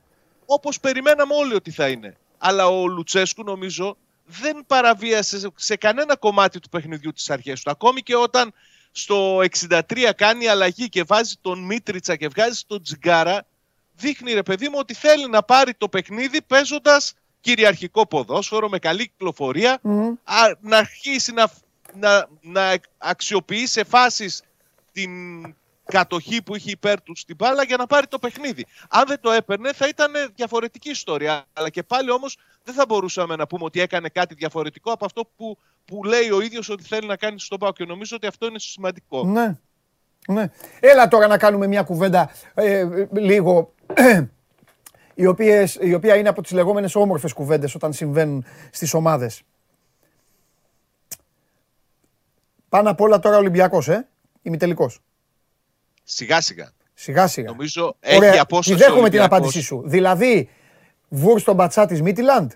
Όπως 0.47 0.81
περιμέναμε 0.81 1.35
όλοι 1.35 1.55
ότι 1.55 1.71
θα 1.71 1.89
είναι. 1.89 2.17
Αλλά 2.39 2.67
ο 2.67 2.87
Λουτσέσκου 2.87 3.43
νομίζω 3.45 3.97
δεν 4.27 4.65
παραβίασε 4.67 5.39
σε- 5.39 5.49
σε 5.55 5.77
κανένα 5.77 6.17
κομμάτι 6.17 6.59
του 6.61 6.69
παιχνιδιού 6.69 7.13
τις 7.13 7.31
αρχές 7.31 7.63
του. 7.63 7.71
Ακόμη 7.71 8.01
και 8.03 8.17
όταν 8.17 8.53
στο 8.93 9.41
63 9.43 10.13
κάνει 10.17 10.47
αλλαγή 10.47 10.89
και 10.89 11.03
βάζει 11.03 11.35
τον 11.41 11.59
Μίτριτσα 11.65 12.17
και 12.17 12.29
βγάζει 12.29 12.61
τον 12.67 12.83
Τζιγκάρα, 12.83 13.47
δείχνει 13.97 14.33
ρε 14.33 14.43
παιδί 14.43 14.69
μου 14.69 14.77
ότι 14.79 14.95
θέλει 14.95 15.29
να 15.29 15.43
πάρει 15.43 15.75
το 15.75 15.89
παιχνίδι 15.89 16.43
παίζοντας 16.43 17.15
κυριαρχικό 17.41 18.07
ποδόσφαιρο 18.07 18.69
με 18.69 18.79
καλή 18.79 19.09
κυκλοφορία, 19.09 19.79
Μμμ. 19.83 20.15
α, 20.25 20.37
να 20.61 20.77
αρχίσει 20.77 21.33
να, 21.33 21.51
να, 21.95 22.27
να 22.41 22.75
αξιοποιεί 22.99 23.67
σε 23.67 23.85
φάσεις 23.85 24.43
την 24.93 25.11
κατοχή 25.85 26.43
που 26.43 26.57
είχε 26.57 26.71
υπέρ 26.71 27.03
του 27.03 27.17
στην 27.17 27.37
μπάλα 27.37 27.63
για 27.63 27.77
να 27.77 27.87
πάρει 27.87 28.07
το 28.07 28.19
παιχνίδι. 28.19 28.67
Αν 28.89 29.05
δεν 29.07 29.21
το 29.21 29.31
έπαιρνε 29.31 29.73
θα 29.73 29.89
ήταν 29.89 30.13
διαφορετική 30.35 30.91
ιστορία. 30.91 31.45
Αλλά 31.53 31.69
και 31.69 31.83
πάλι 31.83 32.11
όμως 32.11 32.37
δεν 32.65 32.75
θα 32.75 32.85
μπορούσαμε 32.89 33.37
να 33.37 33.47
πούμε 33.47 33.65
ότι 33.65 33.81
έκανε 33.81 34.09
κάτι 34.09 34.35
διαφορετικό 34.35 34.93
από 34.93 35.05
αυτό 35.05 35.31
που, 35.37 35.59
που 35.85 36.05
λέει 36.05 36.31
ο 36.31 36.41
ίδιος 36.41 36.69
ότι 36.69 36.83
θέλει 36.83 37.07
να 37.07 37.17
κάνει 37.17 37.41
στον 37.41 37.59
Πάο. 37.59 37.73
Και 37.73 37.85
νομίζω 37.85 38.17
ότι 38.17 38.27
αυτό 38.27 38.47
είναι 38.47 38.59
σημαντικό. 38.59 39.25
Ναι. 39.25 39.57
ναι. 40.27 40.51
Έλα 40.81 41.09
τώρα 41.09 41.27
να 41.27 41.39
κάνουμε 41.39 41.67
μια 41.67 41.83
κουβέντα 41.83 42.31
ε, 42.55 42.87
λίγο 43.13 43.75
η, 45.15 45.27
οποίες, 45.27 45.79
η 45.81 45.95
οποία 45.95 46.17
είναι 46.17 46.29
από 46.29 46.43
τις 46.43 46.51
λεγόμενες 46.53 46.95
όμορφες 46.95 47.33
κουβέντες 47.33 47.75
όταν 47.75 47.93
συμβαίνουν 47.93 48.45
στις 48.71 48.95
ομάδες. 48.95 49.43
Πάνω 52.69 52.91
απ' 52.91 53.01
όλα 53.01 53.19
τώρα 53.19 53.37
Ολυμπιακός, 53.37 53.89
ε, 53.89 54.09
ημιτελικός. 54.43 55.01
Σιγά 56.03 56.41
σιγά. 56.41 56.71
Σιγά 56.95 57.27
σιγά. 57.27 57.51
Νομίζω 57.51 57.97
Ωραία, 58.17 58.31
έχει 58.31 58.39
απόσταση. 58.39 58.79
τη 58.79 58.85
δέχομαι 58.85 59.09
την 59.09 59.19
Ολυμπιακός. 59.19 59.37
απάντησή 59.39 59.61
σου. 59.63 59.83
Δηλαδή, 59.85 60.49
βούρ 61.09 61.41
στον 61.41 61.57
πατσά 61.57 61.87
της 61.87 62.03
Μίτιλαντ. 62.03 62.51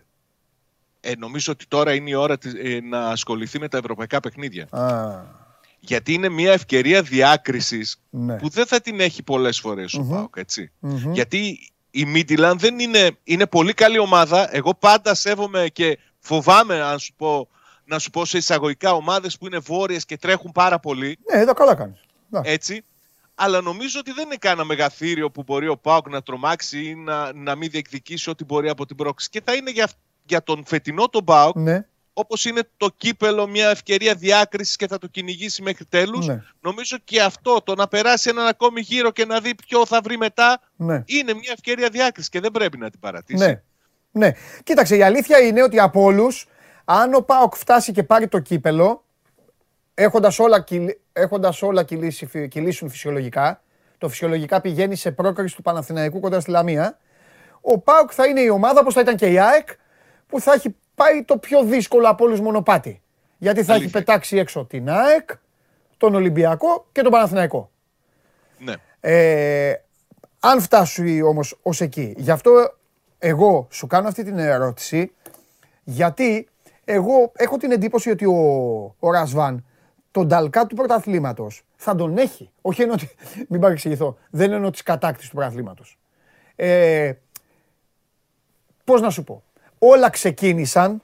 Ε, 1.01 1.13
νομίζω 1.19 1.53
ότι 1.53 1.67
τώρα 1.67 1.95
είναι 1.95 2.11
η 2.11 2.15
ώρα 2.15 2.39
της, 2.39 2.53
ε, 2.55 2.81
να 2.83 3.09
ασχοληθεί 3.09 3.59
με 3.59 3.69
τα 3.69 3.79
ευρωπαϊκά 3.79 4.21
παιχνίδια. 4.21 4.67
Α, 4.71 5.23
Γιατί 5.81 6.13
είναι 6.13 6.29
μια 6.29 6.53
ευκαιρία 6.53 7.03
διάκρισης 7.03 8.03
ναι. 8.11 8.37
που 8.37 8.49
δεν 8.49 8.67
θα 8.67 8.81
την 8.81 9.01
έχει 9.01 9.23
πολλές 9.23 9.61
φορές 9.61 9.95
ο 9.95 10.07
ΠΑΟΚ, 10.11 10.35
έτσι. 10.37 10.73
Μμμ. 10.79 11.13
Γιατί 11.13 11.71
η 11.91 12.05
Μίτιλαν 12.05 12.59
δεν 12.59 12.79
είναι, 12.79 13.11
είναι 13.25 13.47
πολύ 13.47 13.73
καλή 13.73 13.99
ομάδα. 13.99 14.57
Εγώ 14.57 14.75
πάντα 14.75 15.15
σέβομαι 15.15 15.69
και 15.73 15.99
φοβάμαι 16.19 16.83
αν 16.83 16.99
σου 16.99 17.15
πω, 17.17 17.49
να 17.85 17.99
σου 17.99 18.11
πω 18.11 18.25
σε 18.25 18.37
εισαγωγικά 18.37 18.93
ομάδες 18.93 19.39
που 19.39 19.47
είναι 19.47 19.59
βόρειες 19.59 20.05
και 20.05 20.17
τρέχουν 20.17 20.53
πάρα 20.53 20.79
πολύ, 20.79 21.19
Ναι, 21.33 21.41
εδώ 21.41 21.53
καλά 21.53 21.75
κάνεις. 21.75 22.01
Ναι. 22.29 22.41
έτσι. 22.45 22.85
Αλλά 23.35 23.61
νομίζω 23.61 23.99
ότι 24.01 24.13
δεν 24.13 24.25
είναι 24.25 24.37
κανένα 24.39 24.65
μεγαθύριο 24.65 25.31
που 25.31 25.43
μπορεί 25.43 25.69
ο 25.69 25.77
ΠΑΟΚ 25.77 26.09
να 26.09 26.23
τρομάξει 26.23 26.85
ή 26.85 26.95
να, 26.95 27.33
να 27.33 27.55
μην 27.55 27.71
διεκδικήσει 27.71 28.31
ό,τι 28.31 28.45
μπορεί 28.45 28.69
από 28.69 28.87
την 28.87 28.97
πρόξη. 28.97 29.29
Και 29.29 29.41
θα 29.45 29.55
είναι 29.55 29.71
για, 29.71 29.89
για 30.25 30.43
τον 30.43 30.63
φετινό 30.67 31.09
τον 31.09 31.25
ΠΑΟΚ, 31.25 31.57
Ναι, 31.57 31.87
όπως 32.19 32.45
είναι 32.45 32.63
το 32.77 32.89
κύπελο 32.97 33.47
μια 33.47 33.69
ευκαιρία 33.69 34.15
διάκρισης 34.15 34.77
και 34.77 34.87
θα 34.87 34.99
το 34.99 35.07
κυνηγήσει 35.07 35.63
μέχρι 35.63 35.85
τέλους. 35.85 36.27
ναι, 36.27 36.43
Νομίζω 36.61 36.97
και 37.05 37.23
αυτό, 37.23 37.63
το 37.65 37.75
να 37.75 37.89
περάσει 37.89 38.29
έναν 38.29 38.47
ακόμη 38.47 38.81
γύρο 38.81 39.11
και 39.11 39.25
να 39.25 39.41
δει 39.41 39.55
ποιο 39.55 39.87
θα 39.87 40.01
βρει 40.05 40.17
μετά, 40.17 40.61
ναι. 40.77 41.03
είναι 41.07 41.35
μια 41.35 41.51
ευκαιρία 41.53 41.89
διάκρισης 41.89 42.31
και 42.31 42.41
δεν 42.41 42.51
πρέπει 42.51 42.79
να 42.79 42.91
την 42.91 43.01
παρατήσει. 43.01 43.45
Ναι. 43.45 43.63
ναι. 44.11 44.33
Κοίταξε, 44.63 44.97
η 44.97 45.03
αλήθεια 45.03 45.39
είναι 45.39 45.63
ότι 45.63 45.79
από 45.81 46.03
όλους, 46.03 46.47
αν 46.85 47.15
ο 47.15 47.21
Πάοκ 47.23 47.55
φτάσει 47.57 47.93
και 47.93 48.03
πάρει 48.03 48.29
το 48.29 48.39
κύπελο, 48.39 49.05
έχοντας 49.95 50.39
όλα, 50.39 50.61
κυλ- 50.61 50.99
έχοντας 51.13 51.63
όλα 51.63 51.83
κυλήσει, 51.85 52.27
φυ- 52.27 52.49
κυλήσουν 52.49 52.89
φυσιολογικά, 52.91 53.63
το 53.99 54.09
φυσιολογικά 54.09 54.61
πηγαίνει 54.61 54.97
σε 54.97 55.11
πρόκριση 55.11 55.57
του 55.57 55.63
Παναθηναϊκού 55.63 56.21
κοντά 56.21 56.41
στη 56.41 56.51
Λαμία, 56.51 56.99
ο 57.61 57.79
Πάοκ 57.79 58.11
θα 58.15 58.27
είναι 58.27 58.41
η 58.41 58.49
ομάδα, 58.49 58.81
όπως 58.81 58.95
θα 58.95 59.01
ήταν 59.01 59.17
και 59.17 59.27
η 59.27 59.39
ΑΕΚ, 59.39 59.69
που 60.27 60.41
θα 60.41 60.53
έχει 60.53 60.77
πάει 60.97 61.25
το 61.25 61.37
πιο 61.39 61.65
δύσκολο 61.65 62.09
από 62.09 62.25
όλους 62.25 62.41
μονοπάτι. 62.41 63.01
Γιατί 63.39 63.63
θα 63.63 63.73
έχει 63.73 63.83
Αλήθεια. 63.83 64.01
πετάξει 64.01 64.37
έξω 64.37 64.65
την 64.65 64.91
ΑΕΚ, 64.91 65.31
τον 65.97 66.15
Ολυμπιακό 66.15 66.87
και 66.93 67.03
τον 67.03 67.13
Παναθηναϊκό. 67.13 67.71
Ναι. 68.59 68.75
Ε, 69.01 69.75
αν 70.41 70.61
φτάσει 70.61 71.23
όμως 71.23 71.59
ως 71.63 71.81
εκεί, 71.81 72.15
γι' 72.17 72.31
αυτό 72.31 72.51
εγώ 73.19 73.67
σου 73.71 73.87
κάνω 73.87 74.09
αυτή 74.09 74.25
την 74.25 74.39
ερώτηση, 74.39 75.13
γιατί 75.85 76.49
εγώ 76.85 77.33
έχω 77.37 77.57
την 77.57 77.71
εντύπωση 77.71 78.11
ότι 78.11 78.27
ο, 78.27 78.35
ο 78.99 79.11
Ρασβάν 79.11 79.65
τον 80.11 80.29
ταλκά 80.29 80.67
του 80.67 80.75
πρωταθλήματος 80.75 81.65
θα 81.77 81.95
τον 81.95 82.19
έχει. 82.19 82.51
Όχι 82.61 82.83
εννοώ 82.83 82.97
ότι, 82.97 83.11
μην 83.51 83.61
παρεξηγηθώ, 83.61 84.19
δεν 84.31 84.53
εννοώ 84.53 84.71
της 84.71 84.83
κατάκτησης 84.83 85.31
του 85.31 85.37
πρωταθλήματος. 85.37 85.99
Ε, 86.57 87.13
πώς 88.85 89.01
να 89.01 89.11
σου 89.11 89.25
πω, 89.25 89.43
όλα 89.79 90.11
ξεκίνησαν 90.11 91.03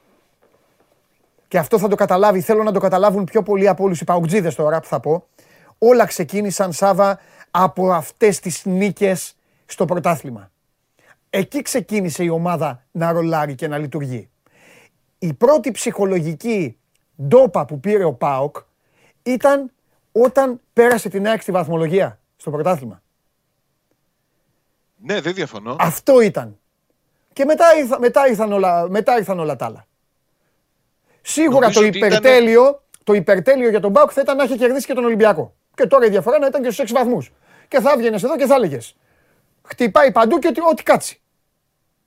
και 1.48 1.58
αυτό 1.58 1.78
θα 1.78 1.88
το 1.88 1.94
καταλάβει, 1.94 2.40
θέλω 2.40 2.62
να 2.62 2.72
το 2.72 2.80
καταλάβουν 2.80 3.24
πιο 3.24 3.42
πολύ 3.42 3.68
από 3.68 3.84
όλους 3.84 4.00
οι 4.00 4.04
παουτζίδες 4.04 4.54
τώρα 4.54 4.80
που 4.80 4.86
θα 4.86 5.00
πω. 5.00 5.26
Όλα 5.78 6.04
ξεκίνησαν, 6.04 6.72
Σάβα, 6.72 7.20
από 7.50 7.92
αυτές 7.92 8.40
τις 8.40 8.64
νίκες 8.64 9.36
στο 9.66 9.84
πρωτάθλημα. 9.84 10.50
Εκεί 11.30 11.62
ξεκίνησε 11.62 12.24
η 12.24 12.28
ομάδα 12.28 12.84
να 12.90 13.12
ρολάρει 13.12 13.54
και 13.54 13.68
να 13.68 13.78
λειτουργεί. 13.78 14.28
Η 15.18 15.32
πρώτη 15.32 15.70
ψυχολογική 15.70 16.78
ντόπα 17.22 17.64
που 17.64 17.80
πήρε 17.80 18.04
ο 18.04 18.12
ΠΑΟΚ 18.12 18.56
ήταν 19.22 19.70
όταν 20.12 20.60
πέρασε 20.72 21.08
την 21.08 21.26
ΑΕΚ 21.26 21.42
στη 21.42 21.52
βαθμολογία 21.52 22.18
στο 22.36 22.50
πρωτάθλημα. 22.50 23.02
ναι, 24.96 25.20
δεν 25.20 25.34
διαφωνώ. 25.34 25.76
Αυτό 25.78 26.20
ήταν. 26.20 26.56
Και 27.32 27.44
μετά, 27.44 27.64
ήρθα, 27.78 27.98
μετά, 27.98 28.26
ήρθαν 28.28 28.52
όλα, 28.52 28.88
μετά 28.90 29.18
ήρθαν 29.18 29.38
όλα 29.38 29.56
τα 29.56 29.64
άλλα. 29.64 29.86
Σίγουρα 31.22 31.58
Νομίζω 31.60 31.80
το 31.80 31.86
ότι 31.86 31.96
ήταν- 31.98 32.10
υπερτέλειο, 32.10 32.82
το 33.04 33.12
υπερτέλειο 33.12 33.68
για 33.68 33.80
τον 33.80 33.90
Μπάουκ 33.90 34.10
θα 34.14 34.20
ήταν 34.20 34.36
να 34.36 34.44
είχε 34.44 34.56
κερδίσει 34.56 34.86
και 34.86 34.92
τον 34.94 35.04
Ολυμπιακό. 35.04 35.54
Και 35.74 35.86
τώρα 35.86 36.06
η 36.06 36.08
διαφορά 36.08 36.38
να 36.38 36.46
ήταν 36.46 36.62
και 36.62 36.70
στους 36.70 36.78
6 36.78 36.92
βαθμούς. 36.92 37.30
Και 37.68 37.80
θα 37.80 37.92
έβγαινες 37.92 38.22
εδώ 38.22 38.36
και 38.36 38.46
θα 38.46 38.54
έλεγες. 38.54 38.96
Χτυπάει 39.62 40.12
παντού 40.12 40.38
και 40.38 40.46
ό,τι, 40.48 40.60
ό,τι 40.70 40.82
κάτσει. 40.82 41.20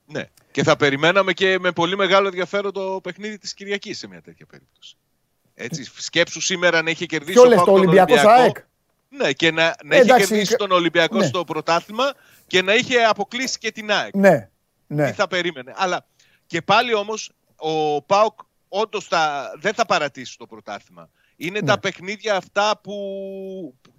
Ναι. 0.06 0.24
Και 0.52 0.64
θα 0.64 0.76
περιμέναμε 0.76 1.34
και 1.34 1.60
με 1.60 1.72
πολύ 1.72 1.96
μεγάλο 1.98 2.28
ενδιαφέρον 2.28 2.72
το 2.72 3.00
παιχνίδι 3.04 3.38
της 3.38 3.54
Κυριακής 3.54 3.98
σε 3.98 4.08
μια 4.08 4.22
τέτοια 4.22 4.46
περίπτωση. 4.46 4.96
Έτσι, 5.56 5.92
σκέψου 5.98 6.42
σήμερα 6.42 6.82
να 6.82 6.90
είχε 6.90 7.06
κερδίσει 7.06 7.34
Ποιο 7.34 7.44
λε, 7.44 7.56
ΠΑΟΚ 7.56 7.66
το 7.66 7.72
τον 7.72 7.80
Ολυμπιακό 7.82 8.14
Ολυμπιακό. 8.14 8.42
ΑΕΚ. 8.42 8.56
Ναι, 9.10 9.32
και 9.32 9.52
να, 9.52 9.64
να 9.84 9.96
Ε, 9.96 10.00
είχε 10.00 10.02
εντάξει, 10.02 10.28
κερδίσει 10.28 10.52
και- 10.52 10.56
τον 10.58 10.72
Ολυμπιακό 10.72 11.18
ναι. 11.18 11.26
στο 11.26 11.44
πρωτάθλημα 11.44 12.14
και 12.48 12.62
να 12.62 12.76
είχε 12.76 13.04
αποκλείσει 13.04 13.58
και 13.58 13.72
την 13.72 13.92
ΑΕΚ. 13.92 14.16
Ναι, 14.16 14.50
ναι. 14.88 15.06
Τι 15.06 15.12
θα 15.14 15.28
περίμενε. 15.28 15.74
Αλλά 15.76 16.06
και 16.46 16.62
πάλι 16.62 16.94
όμως 16.94 17.32
ο 17.56 18.02
Πάοκ 18.02 18.40
όντως 18.70 19.08
δεν 19.60 19.74
θα 19.74 19.86
παρατήσει 19.86 20.38
το 20.38 20.46
πρωτάθλημα. 20.46 21.10
Είναι 21.36 21.60
Ναι. 21.60 21.66
τα 21.66 21.80
παιχνίδια 21.80 22.36
αυτά 22.36 22.80
που 22.84 22.96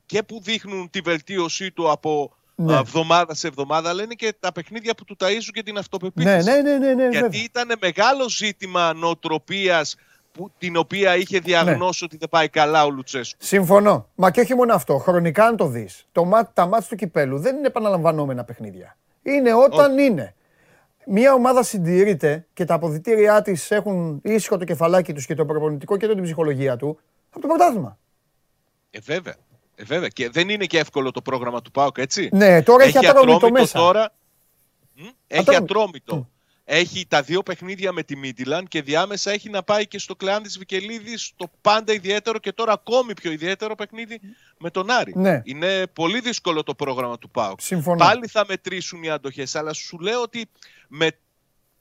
και 0.07 0.23
που 0.23 0.41
δείχνουν 0.43 0.91
τη 0.91 1.01
βελτίωσή 1.01 1.71
του 1.73 1.91
από 1.91 2.33
Ναι. 2.55 2.75
α, 2.75 2.79
εβδομάδα 2.79 3.35
σε 3.35 3.47
εβδομάδα, 3.47 3.89
αλλά 3.89 4.03
είναι 4.03 4.15
και 4.15 4.35
τα 4.41 4.53
παιχνίδια 4.53 4.95
που 4.95 5.05
του 5.05 5.17
ταΐζουν 5.21 5.51
και 5.53 5.63
την 5.63 5.79
αυτοπεποίθηση. 5.79 6.51
Ναι, 6.51 6.61
ναι, 6.61 6.61
ναι, 6.61 6.79
ναι, 6.79 6.95
ναι, 6.95 7.09
Γιατί 7.09 7.21
βέβαια. 7.21 7.43
ήταν 7.43 7.73
μεγάλο 7.81 8.29
ζήτημα 8.29 8.93
νοοτροπίας 8.93 9.97
που, 10.33 10.51
την 10.59 10.77
οποία 10.77 11.17
είχε 11.17 11.39
διαγνώσει 11.39 12.05
ότι 12.05 12.17
δεν 12.17 12.29
πάει 12.29 12.49
καλά 12.49 12.85
ο 12.85 12.91
Λουτσέσκου. 12.91 13.39
Συμφωνώ. 13.41 14.09
Μα 14.15 14.31
και 14.31 14.41
όχι 14.41 14.55
μόνο 14.55 14.75
αυτό. 14.75 14.99
Χρονικά, 14.99 15.45
αν 15.47 15.57
το 15.57 15.67
δεις, 15.67 16.07
το 16.13 16.25
μάτ, 16.25 16.49
τα 16.55 16.67
μάτς 16.67 16.87
του 16.89 16.97
κυπέλου 16.97 17.39
δεν 17.39 17.57
είναι 17.57 17.67
επαναλαμβανόμενα 17.67 18.45
παιχνίδια. 18.45 18.97
Είναι 19.23 19.55
όταν 19.55 19.99
είναι. 19.99 20.35
Μια 21.09 21.35
ομάδα 21.35 21.63
συντηρείται 21.63 22.47
και 22.53 22.65
τα 22.65 22.75
αποδητήριά 22.75 23.43
της 23.43 23.71
έχουν 23.71 24.21
ήσυχο 24.25 24.57
το 24.57 24.65
κεφαλάκι 24.65 25.13
τους 25.13 25.27
και 25.27 25.35
το 25.35 25.45
προπονητικό 25.47 25.97
και 25.97 26.09
την 26.09 26.23
ψυχολογία 26.23 26.77
του 26.77 26.99
από 27.31 27.41
το 27.41 27.47
πρωτάθλημα. 27.49 27.99
Ε, 28.91 28.99
βέβαια. 29.01 29.35
Ε, 29.75 29.85
βέβαια. 29.85 30.09
Και 30.09 30.31
δεν 30.31 30.49
είναι 30.49 30.65
και 30.65 30.79
εύκολο 30.79 31.11
το 31.11 31.23
πρόγραμμα 31.23 31.63
του 31.63 31.71
ΠΑΟΚ, 31.71 31.99
έτσι; 31.99 32.29
Ναι, 32.33 32.63
τώρα 32.63 32.85
έχει 32.85 33.07
ατρόμητο 33.07 33.51
μέσα. 33.51 33.79
τώρα. 33.79 34.13
Μ; 34.95 35.03
Έχει 35.27 35.41
Ατρόμητο. 35.41 35.63
ατρόμητο. 35.63 36.29
Έχει 36.69 37.07
τα 37.09 37.23
δύο 37.23 37.43
παιχνίδια 37.43 37.93
με 37.93 38.03
τη 38.03 38.17
Μίτιλαν 38.17 38.67
και 38.67 38.83
διάμεσα 38.83 39.31
έχει 39.31 39.51
να 39.51 39.63
πάει 39.63 39.87
και 39.87 39.99
στο 39.99 40.17
κλεάν 40.17 40.43
της 40.43 40.59
Βικελίδης 40.59 41.33
το 41.37 41.51
πάντα 41.61 41.93
ιδιαίτερο 41.93 42.39
και 42.39 42.53
τώρα 42.53 42.73
ακόμη 42.73 43.15
πιο 43.15 43.31
ιδιαίτερο 43.31 43.75
παιχνίδι 43.75 44.21
με 44.59 44.71
τον 44.71 44.91
Άρη. 44.91 45.13
Ναι. 45.17 45.41
Είναι 45.45 45.87
πολύ 45.87 46.21
δύσκολο 46.21 46.63
το 46.63 46.75
πρόγραμμα 46.75 47.19
του 47.19 47.31
ΠΑΟΚ. 47.31 47.61
Συμφωνώ. 47.61 47.97
Πάλι 47.97 48.27
θα 48.27 48.45
μετρήσουν 48.49 49.03
οι 49.03 49.11
αντοχές, 49.11 49.55
αλλά 49.55 49.73
σου 49.73 49.99
λέω 49.99 50.23
ότι 50.23 50.49
με 50.89 51.11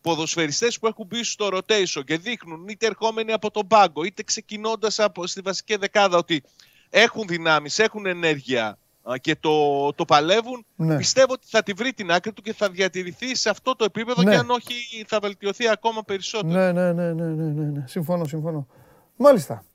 ποδοσφαιριστές 0.02 0.80
που 0.80 0.88
έχουν 0.88 1.06
μπει 1.06 1.24
στο 1.24 1.50
rotation 1.52 2.04
και 2.06 2.18
δείχνουν 2.18 2.68
είτε 2.68 2.86
ερχόμενοι 2.86 3.32
από 3.32 3.52
τον 3.52 3.68
πάγκο 3.68 4.04
είτε 4.04 4.24
ξεκινώντας 4.24 5.00
από, 5.00 5.28
στη 5.28 5.42
βασική 5.42 5.76
δεκάδα 5.76 6.18
ότι 6.18 6.44
έχουν 6.90 7.28
δυνάμεις, 7.28 7.80
έχουν 7.80 8.06
ενέργεια 8.06 8.66
α, 8.68 8.78
και 9.22 9.36
το, 9.36 9.94
το 9.94 10.06
παλεύουν, 10.06 10.66
Ναι. 10.76 10.98
πιστεύω 10.98 11.34
ότι 11.34 11.48
θα 11.50 11.64
τη 11.64 11.74
βρει 11.74 11.94
την 11.94 12.12
άκρη 12.12 12.34
του 12.34 12.42
και 12.42 12.54
θα 12.54 12.70
διατηρηθεί 12.70 13.36
σε 13.36 13.50
αυτό 13.50 13.76
το 13.76 13.84
επίπεδο 13.84 14.22
Ναι. 14.24 14.32
και 14.32 14.38
αν 14.38 14.50
όχι 14.50 14.74
θα 15.08 15.20
βελτιωθεί 15.20 15.68
ακόμα 15.70 16.04
περισσότερο. 16.04 16.54
Ναι, 16.54 16.72
ναι, 16.72 16.94
ναι, 16.94 17.14
ναι, 17.14 17.24
ναι, 17.26 17.44
ναι, 17.44 17.64
ναι. 17.64 17.84
Συμφωνώ, 17.88 18.26
συμφωνώ. 18.26 18.68
Μάλιστα. 19.16 19.66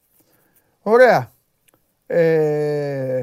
Ωραία. 0.82 1.32
Ε, 2.06 3.22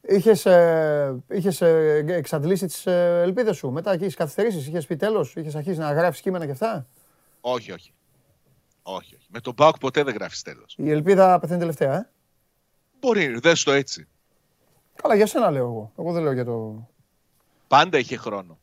είχες, 0.00 0.46
ε, 0.46 1.22
είχες 1.30 1.60
ε, 1.60 2.04
εξαντλήσει 2.08 2.66
τις 2.66 2.86
ε, 2.86 3.20
ελπίδες 3.22 3.56
σου; 3.56 3.70
Μετά 3.70 3.96
και 3.96 4.02
είχες 4.04 4.14
καθυστερήσεις, 4.14 4.66
είχες 4.66 4.86
πει 4.86 4.96
τέλος, 4.96 5.34
είχες 5.36 5.54
αρχίσει 5.54 5.78
να 5.78 5.92
γράφεις 5.92 6.20
κείμενα 6.20 6.44
και 6.44 6.50
αυτά; 6.50 6.86
Όχι, 7.40 7.72
όχι. 7.72 7.92
Όχι, 8.82 9.14
όχι. 9.14 9.26
Με 9.28 9.40
τον 9.40 9.54
ΠΑΟΚ 9.54 9.78
ποτέ 9.78 10.02
δεν 10.02 10.14
γράφεις 10.14 10.42
τέλος. 10.42 10.74
Η 10.78 10.90
ελπίδα 10.90 11.38
πεθαίνει 11.38 11.58
τελευταία, 11.58 11.94
ε; 11.96 12.10
Μπορεί, 13.00 13.38
δες 13.38 13.62
το 13.62 13.72
έτσι. 13.72 14.06
Καλά, 14.94 15.14
για 15.14 15.26
σένα 15.26 15.50
λέω 15.50 15.64
εγώ. 15.64 15.92
Εγώ 15.98 16.12
δεν 16.12 16.22
λέω 16.22 16.32
για 16.32 16.44
το... 16.44 16.88
Πάντα 17.68 17.98
είχε 17.98 18.16
χρόνο. 18.16 18.58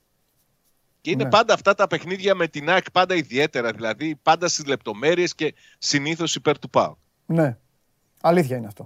Και 1.01 1.11
είναι 1.11 1.23
Ναι. 1.23 1.30
πάντα 1.30 1.53
αυτά 1.53 1.75
τα 1.75 1.88
παιχνίδια 1.88 2.36
με 2.36 2.47
την 2.47 2.69
ΑΕΚ 2.69 2.91
πάντα 2.91 3.15
ιδιαίτερα. 3.15 3.71
Δηλαδή 3.71 4.15
πάντα 4.15 4.47
στις 4.47 4.65
λεπτομέρειες 4.65 5.36
και 5.36 5.53
συνήθως 5.77 6.36
υπέρ 6.36 6.59
του 6.59 6.69
ΠΑΟΚ. 6.69 6.97
Ναι. 7.25 7.57
Αλήθεια 8.21 8.57
είναι 8.57 8.67
αυτό. 8.67 8.86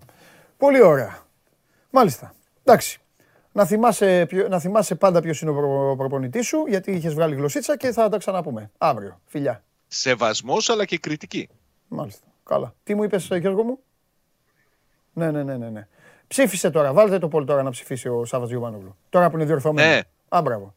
Πολύ 0.58 0.82
ωραία. 0.82 1.26
Μάλιστα. 1.89 2.34
Εντάξει. 2.64 2.98
Να 3.52 3.66
θυμάσαι, 3.66 4.26
ποιο- 4.30 4.48
να 4.48 4.60
θυμάσαι 4.60 4.96
πάντα 4.96 5.22
ποιος 5.22 5.41
είναι 5.41 5.52
ο 5.52 5.54
προ, 5.54 5.96
προπονητής 5.98 6.48
σου, 6.48 6.66
γιατί 6.68 6.91
είχες 6.91 7.14
βγάλει 7.14 7.36
γλωσσίτσα 7.36 7.78
και 7.78 7.91
θα 7.91 8.10
τα 8.10 8.18
ξαναπούμε. 8.18 8.72
Αύριο. 8.78 9.20
Φιλιά. 9.26 9.64
Σεβασμός 9.88 10.70
αλλά 10.70 10.86
και 10.86 10.98
κριτική. 10.98 11.50
Μάλιστα. 11.88 12.28
Καλά. 12.44 12.76
Τι 12.84 12.96
μου 12.96 13.04
είπες, 13.04 13.30
Γιώργο 13.32 13.64
μου; 13.64 13.80
Ναι, 15.14 15.32
ναι, 15.32 15.44
ναι, 15.44 15.58
ναι. 15.58 15.70
ναι. 15.70 15.88
Ψήφισε 16.34 16.70
τώρα. 16.70 16.94
Βάλτε 16.94 17.20
το 17.20 17.28
πόλ 17.28 17.46
τώρα 17.46 17.64
να 17.64 17.70
ψηφίσει 17.70 18.08
ο 18.08 18.26
Σάββας 18.26 18.50
Γιωβάνογλου. 18.50 18.96
Τώρα 19.10 19.30
που 19.30 19.36
είναι 19.36 19.46
διορθωμένο. 19.46 19.90
Ναι. 19.90 20.02
Α, 20.30 20.42
μπράβο. 20.42 20.74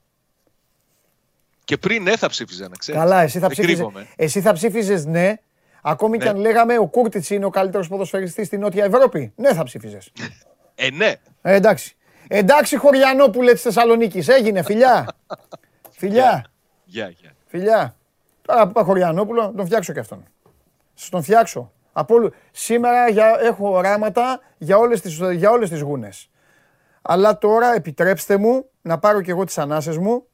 Και 1.64 1.76
πριν 1.76 2.02
ναι 2.02 2.16
θα 2.16 2.28
ψήφιζα 2.28 2.68
να 2.68 2.76
ξέρεις. 2.76 3.00
Καλά, 3.00 3.20
εσύ 3.22 3.38
θα, 3.38 3.46
Δεν 3.46 3.50
ψήφιζε, 3.50 3.74
κρύβομαι. 3.74 4.06
εσύ 4.16 4.40
θα 4.40 4.52
ψήφιζες 4.52 5.04
ναι, 5.04 5.34
ακόμη 5.82 6.18
και 6.18 6.24
Ναι. 6.24 6.30
αν 6.30 6.36
λέγαμε 6.36 6.78
ο 6.78 6.86
Κούρτιτς 6.86 7.30
είναι 7.30 7.44
ο 7.44 7.50
καλύτερος 7.50 7.88
ποδοσφαιριστής 7.88 8.46
στην 8.46 8.60
Νότια 8.60 8.84
Ευρώπη. 8.84 9.32
Ναι, 9.36 9.54
θα 9.54 9.62
ψήφιζες. 9.64 10.12
Ε, 10.78 10.90
ναι. 10.90 11.14
Ε, 11.42 11.54
εντάξει. 11.54 11.96
Εντάξει, 12.28 12.76
Χωριανόπουλε 12.76 13.52
της 13.52 13.62
Θεσσαλονίκης. 13.62 14.28
Έγινε, 14.28 14.62
φιλιά. 14.62 15.06
φιλιά. 15.98 16.44
Γεια, 16.84 17.08
γεια. 17.08 17.32
Φιλιά. 17.46 17.96
Τώρα 18.42 18.66
που 18.66 18.72
πάω 18.72 18.84
Χωριανόπουλο, 18.84 19.42
να 19.42 19.54
τον 19.54 19.66
φτιάξω 19.66 19.92
και 19.92 19.98
αυτόν. 20.00 20.22
Σας 20.94 21.08
τον 21.08 21.22
φτιάξω. 21.22 21.72
Από 21.98 22.14
όλου- 22.14 22.32
Σήμερα 22.50 23.08
για, 23.08 23.36
έχω 23.40 23.70
οράματα 23.70 24.40
για 24.58 24.76
όλες, 24.78 25.00
τις, 25.00 25.20
για 25.32 25.50
όλες 25.50 25.70
τις 25.70 25.80
γούνες. 25.80 26.30
Αλλά 27.02 27.38
τώρα 27.38 27.74
επιτρέψτε 27.74 28.36
μου 28.36 28.64
να 28.82 28.98
πάρω 28.98 29.20
και 29.20 29.30
εγώ 29.30 29.44
τις 29.44 29.58
ανάσες 29.58 29.98
μου, 29.98 30.26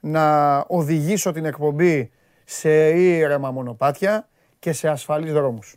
να 0.00 0.56
οδηγήσω 0.58 1.32
την 1.32 1.44
εκπομπή 1.44 2.10
σε 2.44 2.90
ήρεμα 2.90 3.50
μονοπάτια 3.50 4.28
και 4.58 4.72
σε 4.72 4.88
ασφαλείς 4.88 5.32
δρόμους. 5.32 5.76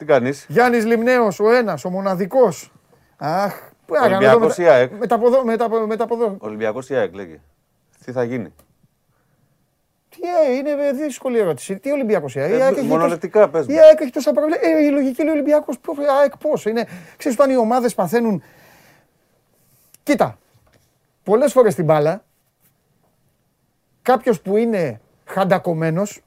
Τι 0.00 0.06
κάνεις; 0.06 0.46
Γιάννης 0.48 0.84
Λιμνέος, 0.84 1.40
ο 1.40 1.50
ένας, 1.52 1.84
ο 1.84 1.90
μοναδικός. 1.90 2.72
Αχ, 3.16 3.54
πού 3.86 3.94
να 3.94 4.00
κάνω 4.00 4.14
εδώ 4.14 4.16
Ολυμπιακός 4.16 4.58
μετα- 4.58 4.70
ή 4.70 4.74
ΑΕΚ; 4.74 4.92
μεταποδό- 4.92 5.44
μεταπο- 5.44 5.86
μεταποδό- 5.86 6.36
Ολυμπιακός 6.38 6.88
ή 6.90 6.94
ΑΕΚ 6.94 7.14
λέγε. 7.14 7.40
Τι 8.04 8.12
θα 8.12 8.24
γίνει; 8.24 8.54
Τι 10.08 10.18
ε, 10.48 10.54
είναι 10.54 10.70
ε, 10.70 10.92
δύσκολη 10.92 11.38
ερώτηση. 11.38 11.78
Τι 11.78 11.90
Ολυμπιακός 11.90 12.34
η 12.34 12.40
ΑΕΚ; 12.40 12.52
Ε, 12.52 12.56
Η 12.56 12.60
ΑΕΚ 12.60 12.76
έχει 12.76 12.86
μονολεκτικά 12.86 13.48
πες 13.48 13.66
τόσα- 13.66 13.72
μου. 13.72 13.78
Η 13.78 13.80
ΑΕΚ 13.88 14.00
έχει 14.00 14.10
τόσα 14.10 14.32
προβλήματα. 14.32 14.66
Ε, 14.66 14.84
η 14.84 14.90
λογική 14.90 15.22
λέει 15.22 15.32
Ολυμπιακός. 15.32 15.78
ΑΕΚ 16.20 16.36
πώς. 16.36 16.64
Είναι... 16.64 16.86
Ξέρεις 17.16 17.38
όταν 17.38 17.50
οι 17.50 17.56
ομάδες 17.56 17.94
παθαίνουν. 17.94 18.42
Κοίτα. 20.02 20.38
Πολλές 21.22 21.52
φορές 21.52 21.74
την 21.74 21.84
μπάλα 21.84 22.24
κάποιος 24.02 24.40
που 24.40 24.56
είναι 24.56 25.00
χαντακωμένος 25.24 26.20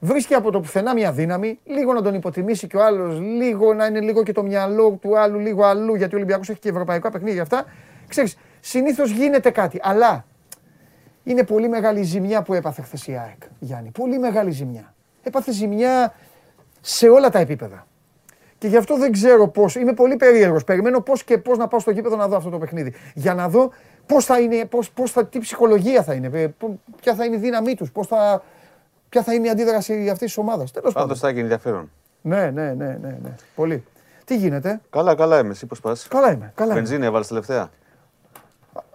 βρίσκει 0.00 0.34
από 0.34 0.50
το 0.50 0.60
πουθενά 0.60 0.94
μια 0.94 1.12
δύναμη, 1.12 1.58
λίγο 1.64 1.92
να 1.92 2.02
τον 2.02 2.14
υποτιμήσει 2.14 2.66
και 2.66 2.76
ο 2.76 2.84
άλλος, 2.84 3.20
λίγο 3.20 3.74
να 3.74 3.86
είναι 3.86 4.00
λίγο 4.00 4.22
και 4.22 4.32
το 4.32 4.42
μυαλό 4.42 4.98
του 5.00 5.18
άλλου, 5.18 5.38
λίγο 5.38 5.64
αλλού, 5.64 5.94
γιατί 5.94 6.14
ο 6.14 6.16
Ολυμπιακός 6.16 6.48
έχει 6.48 6.58
και 6.58 6.68
ευρωπαϊκά 6.68 7.10
παιχνίδια 7.10 7.42
αυτά. 7.42 7.64
Ξέρεις, 8.08 8.38
συνήθως 8.60 9.10
γίνεται 9.10 9.50
κάτι. 9.50 9.80
Αλλά 9.82 10.24
είναι 11.24 11.44
πολύ 11.44 11.68
μεγάλη 11.68 12.00
η 12.00 12.02
ζημιά 12.02 12.42
που 12.42 12.54
έπαθε 12.54 12.82
χθες 12.82 13.06
η 13.06 13.12
ΑΕΚ, 13.12 13.42
Γιάννη. 13.58 13.90
Πολύ 13.90 14.18
μεγάλη 14.18 14.50
ζημιά. 14.50 14.94
Έπαθε 15.22 15.52
ζημιά 15.52 16.14
σε 16.80 17.08
όλα 17.08 17.30
τα 17.30 17.38
επίπεδα. 17.38 17.86
Και 18.58 18.68
γι' 18.68 18.76
αυτό 18.76 18.96
δεν 18.96 19.12
ξέρω 19.12 19.48
πώς. 19.48 19.74
Είμαι 19.74 19.92
πολύ 19.92 20.16
περίεργος. 20.16 20.64
Περιμένω 20.64 21.00
πώς 21.00 21.24
και 21.24 21.38
πώς 21.38 21.58
να 21.58 21.68
πάω 21.68 21.80
στο 21.80 21.90
γήπεδο 21.90 22.16
να 22.16 22.28
δω 22.28 22.36
αυτό 22.36 22.50
το 22.50 22.58
παιχνίδι. 22.58 22.94
Για 23.14 23.34
να 23.34 23.48
δω 23.48 23.70
πώς 24.06 24.24
θα 24.24 24.40
είναι, 24.40 24.64
πώς, 24.64 24.90
πώς 24.90 25.10
θα, 25.10 25.26
τι 25.26 25.38
ψυχολογία 25.38 26.02
θα 26.02 26.14
είναι, 26.14 26.30
ε, 26.32 26.46
πο- 26.46 26.80
ποια 27.00 27.14
θα 27.14 27.24
είναι 27.24 27.36
η 27.36 27.38
δύναμή 27.38 27.74
τους, 27.74 27.90
θα, 28.06 28.42
ποια 29.08 29.22
θα 29.22 29.34
είναι 29.34 29.46
η 29.46 29.50
αντίδραση 29.50 29.92
αυτής 30.10 30.26
της 30.26 30.36
ομάδας. 30.38 30.70
Τέλος 30.70 30.92
Πάντως 30.92 31.08
πάντων. 31.08 31.16
θα 31.16 31.28
έχει 31.28 31.38
ενδιαφέρον. 31.38 31.90
Ναι, 32.22 32.50
ναι, 32.50 32.72
ναι, 32.72 32.98
ναι, 33.00 33.18
ναι. 33.22 33.34
Πολύ. 33.54 33.84
Τι 34.24 34.36
γίνεται; 34.36 34.80
Καλά, 34.90 35.14
καλά 35.14 35.38
είμαι. 35.38 35.50
Εσύ 35.50 35.66
πώς 35.66 35.80
πας; 35.80 36.08
Καλά 36.08 36.32
είμαι. 36.32 36.52
Καλά 36.54 36.70
είμαι. 36.72 36.80
Βενζίνη 36.80 37.06
έβαλες 37.06 37.26
τελευταία; 37.28 37.70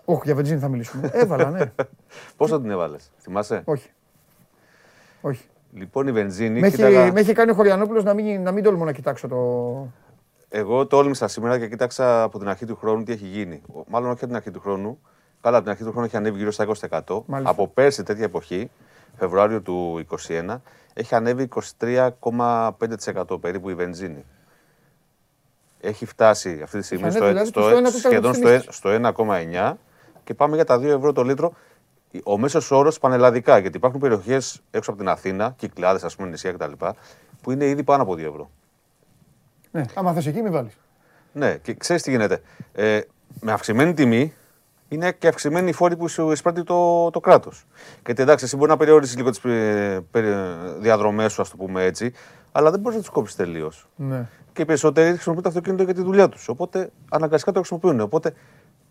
Όχι, 0.05 0.22
για 0.26 0.36
βενζίνη 0.36 0.59
θα 0.59 0.68
μιλήσουμε. 0.68 1.09
Έβαλα, 1.14 1.49
ναι. 1.49 1.72
Πόσο 2.38 2.61
την 2.61 2.70
έβαλες, 2.70 3.11
θυμάσαι; 3.22 3.61
Όχι. 3.66 3.89
Όχι. 5.22 5.45
Λοιπόν, 5.74 6.07
η 6.07 6.11
βενζίνη. 6.11 6.59
Με 6.59 6.68
έχει, 6.68 6.76
κοίταγα- 6.76 7.14
με 7.14 7.20
έχει 7.20 7.34
κάνει 7.34 7.51
ο 7.51 7.53
Χωριανόπουλος 7.53 8.03
να 8.03 8.14
μην, 8.14 8.41
να 8.41 8.51
μην 8.51 8.64
τολμώ 8.64 8.86
να 8.86 8.91
κοιτάξω 8.91 9.28
το. 9.28 9.38
Εγώ 10.49 10.88
τόλμησα 10.88 11.28
σήμερα 11.28 11.59
και 11.59 11.68
κοίταξα 11.68 12.24
από 12.24 12.39
την 12.39 12.47
αρχή 12.47 12.66
του 12.66 12.76
χρόνου 12.76 13.03
τι 13.03 13.11
έχει 13.11 13.26
γίνει. 13.26 13.61
Ο- 13.74 13.84
Μάλλον 13.88 14.07
όχι 14.09 14.18
από 14.18 14.28
την 14.28 14.36
αρχή 14.36 14.51
του 14.51 14.59
χρόνου. 14.59 14.99
Καλά, 15.41 15.55
από 15.55 15.64
την 15.66 15.72
αρχή 15.74 15.84
του 15.84 15.91
χρόνου 15.91 16.05
έχει 16.05 16.18
ανέβει 16.18 16.38
γύρω 16.38 16.51
στα 16.51 16.64
20%. 16.64 17.24
Μάλιστα. 17.26 17.51
Από 17.51 17.68
πέρσι 17.68 18.03
τέτοια 18.03 18.24
εποχή 18.24 18.72
Φεβρουάριο 19.18 19.61
του 19.61 20.05
2021 20.28 20.57
έχει 20.93 21.16
ανέβει 21.16 21.49
23,5% 21.80 23.41
περίπου 23.41 23.70
η 23.70 23.74
βενζίνη. 23.74 24.26
Έχει 25.82 26.05
φτάσει 26.05 26.59
αυτή 26.64 26.80
τη 26.80 26.86
στιγμή 26.86 27.07
Έχει 27.07 27.16
στο, 27.16 27.26
ανέβει, 27.26 27.49
δηλαδή, 27.49 27.49
στο, 27.49 27.61
το 27.61 27.68
στο 27.68 27.78
ένα 27.78 27.91
τέταρτο 27.91 28.07
σχεδόν 28.07 28.32
της 28.32 28.72
στο, 28.72 28.89
τιμής. 28.89 29.11
στο 29.16 29.74
1,9 29.74 29.74
και 30.24 30.34
πάμε 30.34 30.55
για 30.55 30.66
τα 30.66 30.78
2 30.78 30.84
ευρώ 30.84 31.11
το 31.11 31.24
λίτρο. 31.24 31.53
Ο 32.24 32.38
μέσος 32.38 32.72
όρος 32.72 32.99
πανελλαδικά, 32.99 33.57
γιατί 33.57 33.78
υπάρχουν 33.78 33.99
περιοχές 33.99 34.61
έξω 34.72 34.89
από 34.91 34.99
την 34.99 35.09
Αθήνα, 35.09 35.53
κυκλάδες, 35.57 36.03
ας 36.03 36.16
πούμε, 36.16 36.30
νησιά 36.30 36.51
κτλ., 36.51 36.72
που 37.41 37.51
είναι 37.51 37.66
ήδη 37.66 37.84
πάνω 37.84 38.03
από 38.03 38.14
2 38.14 38.18
ευρώ. 38.20 38.49
Ναι, 39.72 39.84
άμα 39.93 40.14
θες 40.14 40.26
εκεί 40.26 40.41
μη 40.41 40.49
βάλεις. 40.49 40.78
Ναι, 41.32 41.57
και 41.57 41.74
ξέρεις 41.74 42.01
τι 42.01 42.09
γίνεται. 42.09 42.41
Ε, 42.74 43.01
με 43.41 43.51
αυξημένη 43.51 43.93
τιμή 43.93 44.34
είναι 44.93 45.11
και 45.11 45.27
αυξημένη 45.27 45.69
η 45.69 45.73
φόρη 45.73 45.97
που 45.97 46.07
σου 46.07 46.31
εισπράττει 46.31 46.63
το, 46.63 47.09
το 47.09 47.19
κράτος. 47.19 47.65
Γιατί 48.05 48.21
εντάξει, 48.21 48.45
εσύ 48.45 48.57
μπορεί 48.57 48.69
να 48.69 48.77
περιορίσεις 48.77 49.15
λίγο 49.15 49.29
τις 49.29 49.41
διαδρομές 50.79 51.33
σου, 51.33 51.41
ας 51.41 51.49
το 51.49 51.55
πούμε 51.57 51.83
έτσι, 51.83 52.13
αλλά 52.51 52.71
δεν 52.71 52.79
μπορείς 52.79 52.97
να 52.97 53.03
τις 53.03 53.11
κόψεις 53.11 53.35
τελείως. 53.35 53.87
Ναι. 53.95 54.27
Και 54.53 54.61
οι 54.61 54.65
περισσότεροι 54.65 55.09
χρησιμοποιούν 55.09 55.43
το 55.43 55.49
αυτοκίνητο 55.49 55.83
για 55.83 55.93
τη 55.93 56.01
δουλειά 56.01 56.29
τους. 56.29 56.47
Οπότε 56.47 56.89
αναγκαστικά 57.09 57.51
το 57.51 57.59
χρησιμοποιούν. 57.59 57.99
Οπότε 57.99 58.33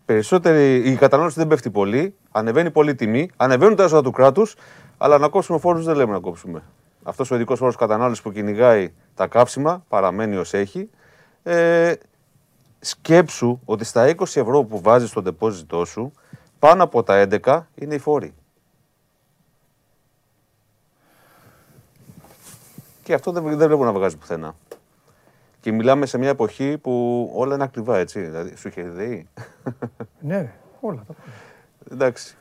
περισσότεροι, 0.05 0.91
η 0.91 0.95
κατανάλωση 0.95 1.39
δεν 1.39 1.47
πέφτει 1.47 1.69
πολύ, 1.69 2.15
ανεβαίνει 2.31 2.71
πολύ 2.71 2.89
η 2.89 2.95
τιμή, 2.95 3.29
ανεβαίνουν 3.35 3.75
τα 3.75 3.83
έσοδα 3.83 4.01
του 4.01 4.11
κράτους, 4.11 4.55
αλλά 4.97 5.17
να 5.17 5.27
κόψουμε 5.27 5.59
φόρους 5.59 5.85
δεν 5.85 5.95
λέμε 5.95 6.11
να 6.11 6.19
κόψουμε. 6.19 6.63
Αυτός 7.03 7.31
ο 7.31 7.35
ειδικός 7.35 7.59
φόρος 7.59 7.75
κατανάλωσης 7.75 8.23
που 8.23 8.31
κυνηγάει 8.31 8.93
τα 9.15 9.27
κάψιμα 9.27 9.83
παραμένει 9.87 10.35
ως 10.35 10.53
έχει. 10.53 10.89
Ε, 11.43 11.93
σκέψου 12.83 13.59
ότι 13.65 13.83
στα 13.83 14.15
20 14.15 14.21
ευρώ 14.21 14.63
που 14.63 14.81
βάζεις 14.81 15.09
στο 15.09 15.21
ντεπόζιτό 15.21 15.85
σου, 15.85 16.11
πάνω 16.59 16.83
από 16.83 17.03
τα 17.03 17.27
11 17.43 17.61
είναι 17.75 17.95
οι 17.95 17.99
φόροι. 17.99 18.33
Και 23.03 23.13
αυτό 23.13 23.31
δεν, 23.31 23.43
δεν 23.43 23.67
βλέπω 23.67 23.83
να 23.83 23.93
βγάζει 23.93 24.17
πουθενά. 24.17 24.55
Και 25.59 25.71
μιλάμε 25.71 26.05
σε 26.05 26.17
μια 26.17 26.29
εποχή 26.29 26.77
που 26.77 27.31
όλα 27.35 27.55
είναι 27.55 27.63
ακριβά, 27.63 27.97
έτσι. 27.97 28.21
Δηλαδή, 28.21 28.55
σου 28.55 28.67
είχε 28.67 28.81
ιδέα. 28.81 29.23
Ναι, 30.19 30.41
ρε, 30.41 30.53
όλα 30.79 31.03
τα 31.07 31.13
πάντα. 31.13 31.29
Εντάξει. 31.91 32.35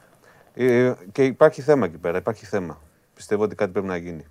Ε, 0.54 0.92
και 1.12 1.24
υπάρχει 1.24 1.62
θέμα 1.62 1.86
εκεί 1.86 1.96
πέρα. 1.98 2.18
Υπάρχει 2.18 2.46
θέμα. 2.46 2.80
Πιστεύω 3.14 3.42
ότι 3.42 3.54
κάτι 3.54 3.72
πρέπει 3.72 3.86
να 3.86 3.96
γίνει. 3.96 4.24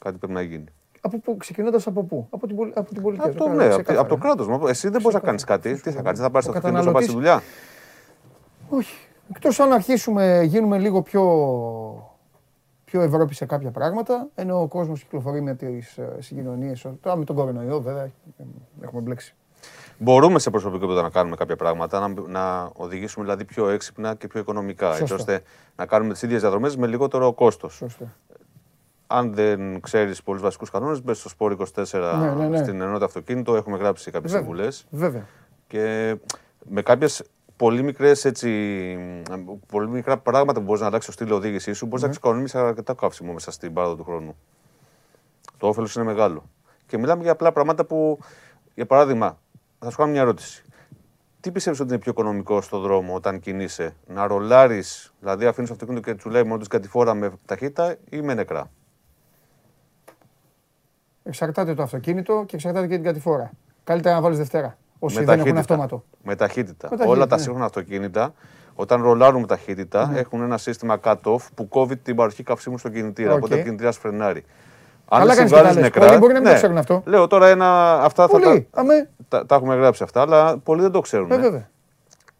Κάτι 0.00 0.18
πρέπει 0.18 0.32
να 0.32 0.42
γίνει. 0.42 0.66
Από 1.06 1.18
πού, 1.18 1.36
ξεκινώντας 1.36 1.86
από 1.86 2.02
πού, 2.02 2.26
από 2.30 2.46
την, 2.46 2.56
πολι- 2.56 2.76
από 2.78 2.92
την 2.94 3.02
πολιτεία. 3.02 3.26
Από 3.30 3.36
το, 3.38 3.44
κρα- 3.44 3.54
ναι, 3.54 3.64
από, 3.64 3.72
ξεκάθαρα. 3.72 4.00
από 4.00 4.08
το 4.08 4.16
κράτος. 4.16 4.68
Εσύ 4.70 4.88
δεν 4.88 5.00
μπορείς 5.00 5.14
να 5.18 5.24
κάνεις 5.24 5.44
Ξεκάθαρα. 5.44 5.74
κάτι. 5.74 5.90
Τι 5.90 5.96
θα 5.96 6.02
κάνεις, 6.02 6.20
θα 6.20 6.30
πάρεις 6.30 6.46
το 6.46 6.52
Ο 6.52 6.56
αυτοκίνητο 6.56 6.86
να 6.86 6.92
πα 6.92 7.00
στη 7.00 7.12
δουλειά; 7.12 7.42
Όχι. 8.68 8.94
Εκτός 9.30 9.60
αν 9.60 9.72
αρχίσουμε, 9.72 10.42
γίνουμε 10.42 10.78
λίγο 10.78 11.02
πιο, 11.02 11.22
πιο 12.84 13.00
Ευρώπη 13.00 13.34
σε 13.34 13.46
κάποια 13.46 13.70
πράγματα, 13.70 14.28
ενώ 14.34 14.60
ο 14.60 14.66
κόσμος 14.68 15.02
κυκλοφορεί 15.02 15.40
με 15.40 15.54
τις 15.54 15.98
ε, 15.98 16.16
συγκοινωνίες. 16.18 16.86
Τώρα 17.00 17.16
με 17.16 17.24
τον 17.24 17.36
κορονοϊό 17.36 17.80
βέβαια 17.80 18.02
ε, 18.02 18.10
έχουμε 18.80 19.00
μπλέξει. 19.00 19.34
Μπορούμε 19.98 20.38
σε 20.38 20.50
προσωπικό 20.50 20.78
επίπεδο 20.84 21.02
να 21.02 21.10
κάνουμε 21.10 21.36
κάποια 21.36 21.56
πράγματα, 21.56 22.00
να, 22.08 22.14
να 22.26 22.70
οδηγήσουμε 22.76 23.24
δηλαδή 23.24 23.44
πιο 23.44 23.68
έξυπνα 23.68 24.14
και 24.14 24.26
πιο 24.26 24.40
οικονομικά, 24.40 24.86
έτσι 24.86 24.98
Σωστό. 24.98 25.14
ώστε 25.14 25.42
να 25.76 25.86
κάνουμε 25.86 26.12
τις 26.12 26.22
ίδιες 26.22 26.40
διαδρομές 26.40 26.76
με 26.76 26.86
λιγότερο 26.86 27.32
κόστος. 27.32 27.82
Σωστό. 29.08 29.24
Αν 29.26 29.34
δεν 29.34 29.80
ξέρεις 29.80 30.22
πολλούς 30.22 30.42
βασικούς 30.42 30.70
κανόνες, 30.70 31.02
μπες 31.02 31.18
στο 31.18 31.28
Σπόρ 31.28 31.52
24 31.52 32.18
Ναι, 32.18 32.30
ναι, 32.30 32.48
ναι. 32.48 32.56
στην 32.56 32.80
ενότητα 32.80 33.04
αυτοκίνητο. 33.04 33.56
Έχουμε 33.56 33.76
γράψει 33.76 34.10
κάποιες 34.10 34.32
Βέβαια. 34.32 34.46
συμβουλές. 34.46 34.86
Βέβαια. 34.90 35.26
Και 35.66 36.16
με 36.68 36.82
κάποιες 36.82 37.22
πολύ 37.56 37.82
μικρές 37.82 38.32
πολύ 39.66 39.88
μικρά 39.88 40.18
πράγματα 40.18 40.58
που 40.58 40.64
μπορείς 40.64 40.80
να 40.80 40.86
αλλάξεις 40.86 41.14
το 41.14 41.22
στυλ 41.22 41.32
οδήγησής 41.34 41.76
σου, 41.76 41.84
Ναι. 41.84 41.88
μπορείς 41.88 42.02
να 42.04 42.08
εξοικονομήσεις 42.08 42.54
αρκετά 42.54 42.94
καύσιμο 42.94 43.32
μέσα 43.32 43.50
στην 43.50 43.72
πάροδο 43.72 43.94
του 43.96 44.04
χρόνου. 44.04 44.36
Το 45.58 45.68
όφελος 45.68 45.94
είναι 45.94 46.04
μεγάλο. 46.04 46.50
Και 46.86 46.98
μιλάμε 46.98 47.22
για 47.22 47.32
απλά 47.32 47.52
πράγματα 47.52 47.84
που, 47.84 48.18
για 48.74 48.86
παράδειγμα, 48.86 49.38
θα 49.78 49.90
σου 49.90 49.96
κάνω 49.96 50.10
μια 50.10 50.20
ερώτηση. 50.20 50.62
Τι 51.40 51.52
πιστεύεις 51.52 51.80
ότι 51.80 51.88
είναι 51.92 51.98
πιο 51.98 52.10
οικονομικό 52.10 52.60
στον 52.60 52.80
δρόμο 52.80 53.14
όταν 53.14 53.40
κινείσαι, 53.40 53.94
να 54.06 54.26
ρολάρεις, 54.26 55.14
δηλαδή 55.20 55.46
αφήνεις 55.46 55.68
το 55.68 55.74
αυτοκίνητο 55.74 56.10
και 56.10 56.16
τσουλάει 56.16 56.42
μόνο 56.44 56.58
την 56.60 56.68
κατηφόρα 56.68 57.14
με 57.14 57.32
ταχύτητα 57.44 57.96
ή 58.10 58.20
με 58.20 58.34
νεκρά; 58.34 58.70
Εξαρτάται 61.26 61.74
το 61.74 61.82
αυτοκίνητο 61.82 62.44
και 62.46 62.56
εξαρτάται 62.56 62.86
και 62.86 62.94
την 62.94 63.04
κατηφόρα. 63.04 63.50
Καλύτερα 63.84 64.14
να 64.14 64.20
βάλεις 64.20 64.38
Δευτέρα. 64.38 64.76
Όσοι 64.98 65.18
με 65.18 65.24
δεν 65.24 65.38
έχουν 65.38 65.44
ταχύτητα. 65.54 65.60
αυτόματο. 65.74 66.04
Με 66.22 66.34
ταχύτητα. 66.36 66.72
Με 66.82 66.88
ταχύτητα, 66.88 67.10
Όλα 67.10 67.26
τα 67.26 67.36
ναι. 67.36 67.42
σύγχρονα 67.42 67.64
αυτοκίνητα, 67.64 68.34
όταν 68.74 69.02
ρολάρουν 69.02 69.40
με 69.40 69.46
ταχύτητα, 69.46 70.12
έχουν 70.14 70.42
ένα 70.42 70.58
σύστημα 70.58 71.00
cut-off 71.04 71.36
που 71.54 71.68
κόβει 71.68 71.96
την 71.96 72.16
παροχή 72.16 72.42
καυσίμου 72.42 72.78
στον 72.78 72.92
κινητήρα. 72.92 73.32
Οκ. 73.32 73.36
Οπότε 73.36 73.54
ο 73.60 73.62
κινητήρας 73.62 73.96
φρενάρει. 73.98 74.44
Αν 75.08 75.18
Καλά 75.18 75.32
εσύ 75.32 75.36
κάνεις 75.38 75.52
και 75.52 75.56
τα 75.56 75.62
βάλεις 75.62 75.74
λες. 75.76 75.84
νεκρά. 75.84 76.06
Πολλοί 76.06 76.18
μπορεί 76.18 76.32
να 76.32 76.38
μην 76.38 76.44
το 76.48 76.52
ναι. 76.52 76.58
ξέρουν 76.58 76.78
αυτό. 76.78 77.02
Λέω 77.04 77.26
τώρα 77.26 77.48
ένα. 77.48 77.94
Αυτά 78.02 78.22
θα 78.22 78.28
Πολύ. 78.40 78.68
τα, 78.70 78.80
Αμέ. 78.80 79.08
τα, 79.28 79.46
τα 79.46 79.54
έχουμε 79.54 79.74
γράψει 79.74 80.02
αυτά, 80.02 80.20
αλλά 80.20 80.58
πολλοί 80.58 80.80
δεν 80.82 80.90
το 80.90 81.00
ξέρουν. 81.00 81.30
Ε, 81.32 81.36
βέβαια. 81.36 81.68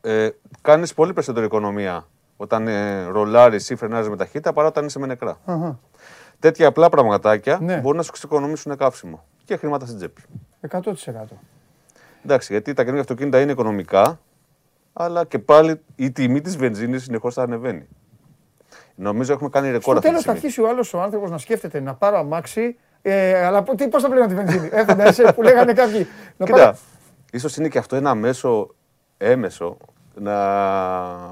Ε, 0.00 0.28
Κάνεις 0.62 0.94
πολύ 0.94 1.12
περισσότερη 1.12 1.46
οικονομία 1.46 2.06
όταν 2.36 2.68
ε, 2.68 3.04
ρολάρεις 3.04 3.70
ή 3.70 3.74
φρενάρεις 3.74 4.08
με 4.08 4.16
ταχύτητα 4.16 4.52
παρά 4.52 4.68
όταν 4.68 4.84
είσαι 4.86 4.98
με 4.98 5.06
νεκρά. 5.06 5.38
Αχα. 5.44 5.78
Τέτοια 6.38 6.66
απλά 6.68 6.88
πραγματάκια 6.88 7.58
Ναι. 7.62 7.76
μπορούν 7.76 7.96
να 7.96 8.02
σου 8.02 8.12
ξεκονομήσουν 8.12 8.76
καύσιμο 8.76 9.24
και 9.44 9.56
χρήματα 9.56 9.86
στην 9.86 9.96
τσέπη. 9.98 10.22
100%. 10.70 11.38
Εντάξει, 12.24 12.52
γιατί 12.52 12.68
τα 12.72 12.80
καινούργια 12.82 13.00
αυτοκίνητα 13.00 13.40
είναι 13.40 13.52
οικονομικά, 13.52 14.20
αλλά 14.92 15.24
και 15.24 15.38
πάλι 15.38 15.80
η 15.96 16.10
τιμή 16.12 16.40
της 16.40 16.56
βενζίνης 16.56 17.02
συνεχώς 17.02 17.34
θα 17.34 17.42
ανεβαίνει. 17.42 17.86
Νομίζω 18.94 19.32
έχουμε 19.32 19.48
κάνει 19.48 19.66
ρεκόρ 19.66 19.82
Στο 19.82 19.90
αυτή 19.92 20.00
τη 20.02 20.08
τέλος 20.08 20.22
θα 20.24 20.30
στιγμή. 20.30 20.46
αρχίσει 20.46 20.60
ο 20.60 20.68
άλλος 20.68 20.94
ο 20.94 21.00
άνθρωπος 21.02 21.30
να 21.30 21.38
σκέφτεται 21.38 21.80
να 21.80 21.94
πάρω 21.94 22.18
αμάξι. 22.18 22.76
Ε, 23.02 23.44
αλλά 23.44 23.62
πώς 23.62 24.02
θα 24.02 24.08
πλέον 24.10 24.28
τη 24.28 24.34
βενζίνη. 24.34 24.68
Ε, 24.72 24.84
φαντάζεσαι 24.84 25.32
που 25.32 25.42
λέγανε 25.42 25.72
κάποιοι. 25.72 26.06
να 26.36 26.46
Κοίτα, 26.46 26.58
πάρω- 26.58 26.76
ίσως 27.32 27.56
είναι 27.56 27.68
και 27.68 27.78
αυτό 27.78 27.96
ένα 27.96 28.14
μέσο 28.14 28.74
έμεσο 29.18 29.76
να 30.14 30.34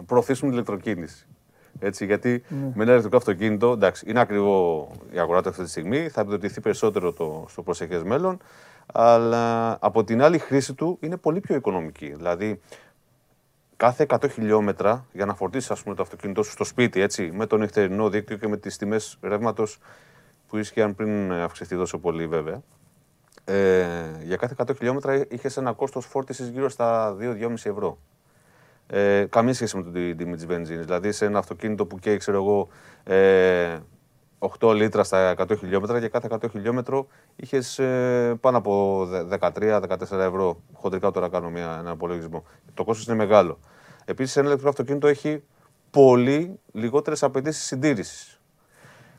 προωθήσουμε 0.06 0.50
την 0.50 0.58
ηλεκτροκίνηση. 0.58 1.26
Έτσι, 1.84 2.04
γιατί 2.04 2.42
Ναι. 2.48 2.56
με 2.74 2.82
ένα 2.82 2.90
ηλεκτρικό 2.90 3.16
αυτοκίνητο, 3.16 3.72
εντάξει, 3.72 4.04
είναι 4.10 4.20
ακριβό 4.20 4.88
η 5.10 5.18
αγορά 5.18 5.42
του 5.42 5.48
αυτή 5.48 5.62
τη 5.62 5.68
στιγμή, 5.70 6.08
θα 6.08 6.20
επιδοτηθεί 6.20 6.60
περισσότερο 6.60 7.12
το, 7.12 7.44
στο 7.48 7.62
προσεχές 7.62 8.02
μέλλον, 8.02 8.38
αλλά 8.92 9.76
από 9.80 10.04
την 10.04 10.22
άλλη 10.22 10.38
χρήση 10.38 10.74
του 10.74 10.96
είναι 11.00 11.16
πολύ 11.16 11.40
πιο 11.40 11.54
οικονομική. 11.54 12.12
Δηλαδή, 12.16 12.60
κάθε 13.76 14.06
100 14.08 14.28
χιλιόμετρα 14.30 15.06
για 15.12 15.26
να 15.26 15.34
φορτίσεις 15.34 15.70
ας 15.70 15.82
πούμε, 15.82 15.94
το 15.94 16.02
αυτοκίνητό 16.02 16.42
σου 16.42 16.50
στο 16.50 16.64
σπίτι, 16.64 17.00
έτσι, 17.00 17.30
με 17.34 17.46
το 17.46 17.56
νυχτερινό 17.56 18.08
δίκτυο 18.08 18.36
και 18.36 18.48
με 18.48 18.56
τις 18.56 18.76
τιμές 18.76 19.18
ρεύματος 19.22 19.78
που 20.48 20.56
ίσχυαν 20.56 20.94
πριν 20.94 21.32
αυξηθεί 21.32 21.76
τόσο 21.76 21.98
πολύ 21.98 22.26
βέβαια. 22.26 22.62
Ε, 23.44 23.84
για 24.22 24.36
κάθε 24.36 24.54
100 24.58 24.74
χιλιόμετρα 24.76 25.24
είχες 25.28 25.56
ένα 25.56 25.72
κόστος 25.72 26.06
φόρτισης 26.06 26.48
γύρω 26.48 26.68
στα 26.68 27.16
2-2,5 27.18 27.70
ευρώ. 27.70 27.98
Ε, 28.86 29.24
καμία 29.30 29.54
σχέση 29.54 29.76
με 29.76 29.82
την 29.82 30.16
τιμή 30.16 30.36
τη 30.36 30.46
βενζίνη. 30.46 30.82
Δηλαδή 30.82 31.12
σε 31.12 31.24
ένα 31.24 31.38
αυτοκίνητο 31.38 31.86
που 31.86 31.98
καίει, 31.98 32.16
ξέρω 32.16 32.36
εγώ, 32.36 32.68
ε, 33.04 33.78
8 34.60 34.72
λίτρα 34.74 35.04
στα 35.04 35.34
100 35.38 35.56
χιλιόμετρα, 35.58 35.98
για 35.98 36.08
κάθε 36.08 36.28
100 36.30 36.48
χιλιόμετρο 36.50 37.06
είχες 37.36 37.78
ε, 37.78 38.36
πάνω 38.40 38.56
από 38.56 39.04
13-14 39.30 39.80
ευρώ. 40.18 40.60
Χοντρικά 40.72 41.10
τώρα 41.10 41.28
κάνω 41.28 41.50
μια, 41.50 41.76
ένα 41.80 41.90
απολογισμό. 41.90 42.44
Το 42.74 42.84
κόστος 42.84 43.06
είναι 43.06 43.16
μεγάλο. 43.16 43.58
Επίσης, 44.04 44.36
ένα 44.36 44.44
ηλεκτρικό 44.46 44.70
αυτοκίνητο 44.70 45.06
έχει 45.06 45.42
πολύ 45.90 46.58
λιγότερες 46.72 47.22
απαιτήσεις 47.22 47.64
συντήρησης. 47.64 48.38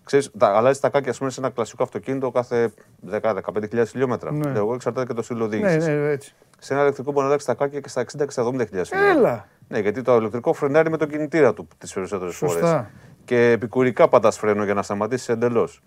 Ξέρεις, 0.03 0.31
τα, 0.37 0.47
αλλάζει 0.47 0.79
τα 0.79 0.89
κάκια 0.89 1.11
ας 1.11 1.17
πούμε, 1.17 1.29
σε 1.29 1.39
ένα 1.39 1.49
κλασικό 1.49 1.83
αυτοκίνητο 1.83 2.31
κάθε 2.31 2.73
10-15 3.21 3.85
χιλιόμετρα. 3.87 4.31
Ναι. 4.31 4.51
Λέω 4.51 4.61
εγώ 4.61 4.73
εξαρτάται 4.73 5.07
και 5.07 5.13
το 5.13 5.21
στυλ 5.21 5.37
Ναι, 5.37 5.43
οδήγηση. 5.43 5.77
ναι, 5.77 6.09
έτσι. 6.11 6.33
Σε 6.59 6.73
ένα 6.73 6.81
ηλεκτρικό 6.81 7.09
μπορεί 7.11 7.21
να 7.21 7.27
αλλάξει 7.27 7.45
τα 7.45 7.53
κάκια 7.53 7.79
και 7.79 7.89
στα 7.89 8.01
60 8.01 8.05
και 8.25 8.31
στα 8.31 8.43
70 8.43 8.65
χιλιόμετρα. 8.65 8.99
Έλα. 9.09 9.47
Ναι, 9.67 9.79
γιατί 9.79 10.01
το 10.01 10.15
ηλεκτρικό 10.15 10.53
φρενάρει 10.53 10.89
με 10.89 10.97
τον 10.97 11.09
κινητήρα 11.09 11.53
του 11.53 11.67
τις 11.77 11.93
περισσότερες 11.93 12.35
φορές. 12.35 12.53
Σωστά. 12.53 12.91
Και 13.25 13.49
επικουρικά 13.49 14.07
πατάς 14.07 14.37
φρένο 14.37 14.63
για 14.63 14.73
να 14.73 14.81
σταματήσεις 14.81 15.29
εντελώς. 15.29 15.81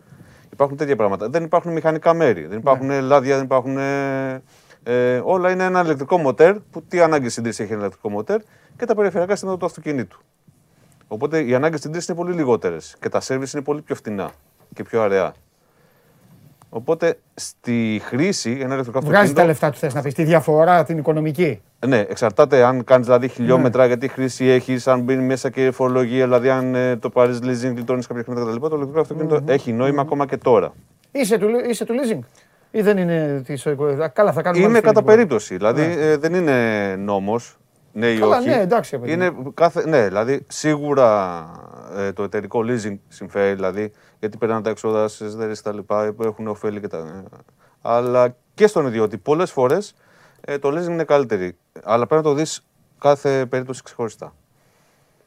Υπάρχουν 0.53 0.77
τέτοια 0.77 0.97
πράγματα. 0.97 1.29
Δεν 1.29 1.45
υπάρχουν 1.45 1.73
μηχανικά 1.73 2.15
μέρη. 2.15 2.47
Δεν 2.47 2.59
υπάρχουν 2.59 2.87
Ναι. 2.87 3.01
λάδια, 3.01 3.35
δεν 3.37 3.45
υπάρχουν. 3.45 3.79
Ε, 3.79 4.43
ε, 4.83 5.21
όλα 5.25 5.51
είναι 5.51 5.65
ένα 5.65 5.83
ηλεκτρικό 5.83 6.19
μοτέρ 6.19 6.55
που 6.61 6.83
τι 6.83 7.01
ανάγκη 7.01 7.29
συντήρηση 7.29 7.63
έχει 7.63 7.73
ένα 7.73 7.81
ηλεκτρικό 7.81 8.11
μοτέρ 8.11 8.41
και 8.77 8.85
τα 8.85 8.95
περιφερειακά 8.95 9.33
συστήματα 9.33 9.59
του 9.59 9.67
αυτοκινήτου. 9.67 10.21
Οπότε 11.09 11.41
οι 11.43 11.55
ανάγκες 11.55 11.81
συντήρηση 11.81 12.13
είναι 12.13 12.21
πολύ 12.21 12.35
λιγότερες 12.35 12.97
και 13.01 13.09
τα 13.09 13.21
σερβις 13.21 13.53
είναι 13.53 13.63
πολύ 13.63 13.83
πιο 13.83 13.95
φτηνά 13.95 14.31
και 14.75 14.83
πιο 14.83 15.03
αραιά. 15.03 15.35
Οπότε 16.71 17.19
στη 17.35 18.01
χρήση 18.05 18.51
ένα 18.61 18.75
ηλεκτρικό 18.75 19.01
Βγάζει 19.01 19.15
αυτοκίνητο. 19.15 19.41
τα 19.41 19.47
λεφτά 19.47 19.71
του, 19.71 19.77
θες 19.79 19.95
να 19.95 20.03
πεις. 20.03 20.15
Τη 20.15 20.23
διαφορά 20.25 20.85
την 20.85 20.99
οικονομική. 20.99 21.61
Ναι, 21.87 21.99
εξαρτάται 22.09 22.65
αν 22.65 22.85
κάνεις 22.85 23.07
δηλαδή 23.07 23.29
χιλιόμετρα, 23.29 23.83
Ναι. 23.83 23.89
γιατί 23.89 24.09
χρήση 24.09 24.45
έχεις, 24.47 24.87
αν 24.89 25.01
μπαίνει 25.01 25.23
μέσα 25.23 25.51
και 25.51 25.71
φορολογία, 25.71 26.25
δηλαδή 26.25 26.49
αν 26.51 26.75
ε, 26.75 26.97
το 26.97 27.11
πάρεις 27.11 27.39
leasing, 27.43 27.73
γλιτώνεις 27.75 28.07
κάποια 28.07 28.23
χρήματα 28.23 28.51
κτλ. 28.51 28.61
Το 28.67 28.75
ηλεκτρικό 28.77 29.01
αυτοκίνητο 29.01 29.41
έχει 29.47 29.73
νόημα 29.73 30.03
ακόμα 30.03 30.27
και 30.27 30.37
τώρα. 30.37 30.73
Είσαι 31.13 31.39
του, 31.39 31.49
είσαι 31.69 31.85
του 31.85 31.95
leasing. 31.95 32.19
Ή 32.71 32.81
δεν 32.83 32.99
είναι 32.99 33.43
τη. 33.47 33.55
Καλά, 34.13 34.33
θα 34.33 34.43
κάνουμε. 34.43 34.65
Είναι 34.65 34.73
άλλη 34.73 34.81
κατά 34.81 34.81
φίλη, 34.81 34.89
λοιπόν. 34.89 35.05
περίπτωση. 35.05 35.57
Δηλαδή 35.57 35.83
ε, 35.83 36.17
δεν 36.17 36.35
είναι 36.35 36.55
νόμος. 36.99 37.57
Ναι 37.99 38.11
ή 38.13 38.19
Καλά, 38.19 38.39
όχι. 38.39 38.49
ναι, 38.49 38.61
εντάξει, 38.61 38.97
ρε 38.97 39.01
παιδί 39.01 39.13
είναι 39.13 39.33
κάθε, 39.55 39.89
ναι, 39.89 40.07
δηλαδή 40.07 40.45
σίγουρα 40.49 41.47
ε, 41.97 42.13
το 42.13 42.23
εταιρικό 42.23 42.61
leasing 42.67 42.97
συμφέρει, 43.09 43.55
δηλαδή, 43.55 43.93
γιατί 44.19 44.37
περνάνε 44.39 44.63
τα 44.63 44.71
έξοδα 44.71 45.09
στι 45.09 45.25
εταιρείε 45.25 45.55
και 45.55 45.61
τα 45.63 45.73
λοιπά, 45.73 46.13
που 46.13 46.23
έχουν 46.23 46.47
ωφέλη 46.49 46.81
και 46.81 46.87
τα. 46.89 46.99
ε, 46.99 47.23
αλλά 47.83 48.37
και 48.55 48.67
στον 48.67 48.87
ιδιώτη. 48.87 49.19
Πολλές 49.19 49.51
φορές 49.51 49.95
ε, 50.41 50.59
το 50.59 50.69
leasing 50.69 50.89
είναι 50.89 51.05
καλύτερη. 51.05 51.57
Αλλά 51.85 52.07
πρέπει 52.07 52.23
να 52.25 52.31
το 52.31 52.37
δεις 52.37 52.67
κάθε 52.99 53.47
περίπτωση 53.47 53.83
ξεχωριστά. 53.83 54.35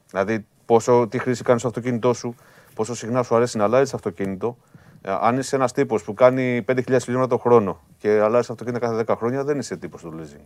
Δηλαδή, 0.10 0.46
πόσο, 0.66 1.08
τι 1.08 1.18
χρήση 1.18 1.44
κάνεις 1.44 1.62
στο 1.62 1.70
αυτοκίνητό 1.70 2.14
σου, 2.14 2.36
πόσο 2.76 2.96
συχνά 2.96 3.24
σου 3.24 3.36
αρέσει 3.36 3.58
να 3.58 3.64
αλλάζεις 3.64 3.94
αυτοκίνητο. 3.94 4.58
Ε, 5.02 5.12
αν 5.22 5.38
είσαι 5.38 5.56
ένας 5.56 5.72
τύπος 5.72 6.04
που 6.04 6.14
κάνει 6.14 6.66
5.000 6.68 6.82
χιλιόμετρα 7.02 7.28
το 7.28 7.38
χρόνο 7.38 7.82
και 7.98 8.20
αλλάζεις 8.20 8.50
αυτοκίνητο 8.50 8.86
κάθε 8.86 9.04
10 9.08 9.16
χρόνια, 9.18 9.44
δεν 9.44 9.60
είσαι 9.60 9.78
τύπος 9.78 10.02
του 10.02 10.14
leasing. 10.20 10.46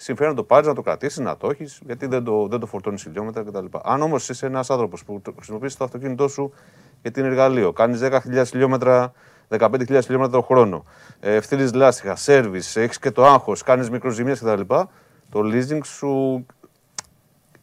Συμφέρει 0.00 0.28
να 0.30 0.36
το 0.36 0.42
πάρεις, 0.44 0.66
να 0.66 0.74
το 0.74 0.82
κρατήσεις, 0.82 1.18
να 1.18 1.36
το 1.36 1.50
έχεις, 1.50 1.80
γιατί 1.86 2.06
δεν 2.06 2.24
το, 2.24 2.46
δεν 2.48 2.60
το 2.60 2.66
φορτώνεις 2.66 3.02
χιλιόμετρα 3.02 3.42
κτλ. 3.42 3.64
Αν 3.82 4.02
όμως 4.02 4.28
είσαι 4.28 4.46
ένας 4.46 4.70
άνθρωπος 4.70 5.04
που 5.04 5.20
το- 5.22 5.32
χρησιμοποιείς 5.36 5.76
το 5.76 5.84
αυτοκίνητό 5.84 6.28
σου 6.28 6.52
γιατί 7.02 7.20
είναι 7.20 7.28
εργαλείο, 7.28 7.72
κάνεις 7.72 8.00
10.000 8.00 8.44
χιλιόμετρα, 8.48 9.12
15.000 9.48 10.00
χιλιόμετρα 10.04 10.40
το 10.40 10.42
χρόνο, 10.42 10.84
ε, 11.20 11.34
ευθύνεις 11.34 11.72
λάστιχα, 11.74 12.16
σερβι, 12.16 12.58
έχεις 12.74 12.98
και 12.98 13.10
το 13.10 13.24
άγχος, 13.26 13.62
κάνεις 13.62 13.90
μικροζημίες 13.90 14.40
κτλ. 14.40 14.60
Το 15.30 15.40
leasing 15.44 15.80
σου 15.84 16.46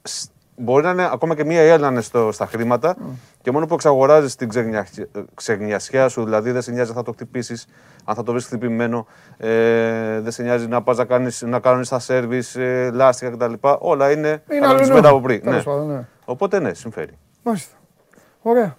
σ- 0.02 0.30
μπορεί 0.56 0.84
να 0.84 0.90
είναι 0.90 1.10
ακόμα 1.12 1.36
και 1.36 1.44
μία 1.46 1.64
ή 1.64 1.70
άλλη 1.70 1.82
να 1.82 1.88
είναι 1.88 2.02
στο, 2.02 2.32
στα 2.32 2.46
χρήματα 2.46 2.96
και 3.42 3.52
μόνο 3.52 3.66
που 3.66 3.74
εξαγοράζεις 3.74 4.36
την 4.36 4.50
ξεγνιασιά, 4.50 5.08
ξεγνιασιά 5.34 6.08
σου, 6.10 6.24
δηλαδή 6.24 6.52
δεν 6.52 6.62
σε 6.62 6.72
νοιάζει 6.72 6.90
αν 6.90 6.96
θα 6.96 7.04
το 7.04 7.12
χτυπήσεις, 7.12 7.66
αν 8.04 8.16
θα 8.16 8.24
το 8.24 8.32
βρεις 8.32 8.46
χτυπημένο, 8.46 9.08
ε, 9.38 10.20
δεν 10.20 10.32
σε 10.32 10.44
νοιάζει 10.44 10.68
να 10.68 10.82
πας 10.84 10.98
να, 10.98 11.06
κάνεις, 11.06 11.42
να 11.42 11.60
κάνεις 11.60 11.90
τα 11.90 12.00
σερβις, 12.00 12.56
ε, 12.56 12.90
λάστιχα 12.94 13.32
κτλ. 13.32 13.54
Όλα 13.80 14.12
είναι, 14.12 14.44
Είναι 14.52 14.66
αναλυσμένα 14.66 15.00
αλλού. 15.08 15.18
από 15.18 15.22
πριν. 15.26 15.42
Τέλος 15.42 15.66
Ναι. 15.66 15.72
πάντων, 15.72 15.88
ναι. 15.88 16.06
Οπότε 16.26 16.60
ναι, 16.60 16.74
συμφέρει. 16.74 17.18
Μάλιστα. 17.44 17.76
Ωραία. 18.42 18.76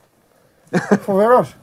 Φοβερός. 1.06 1.56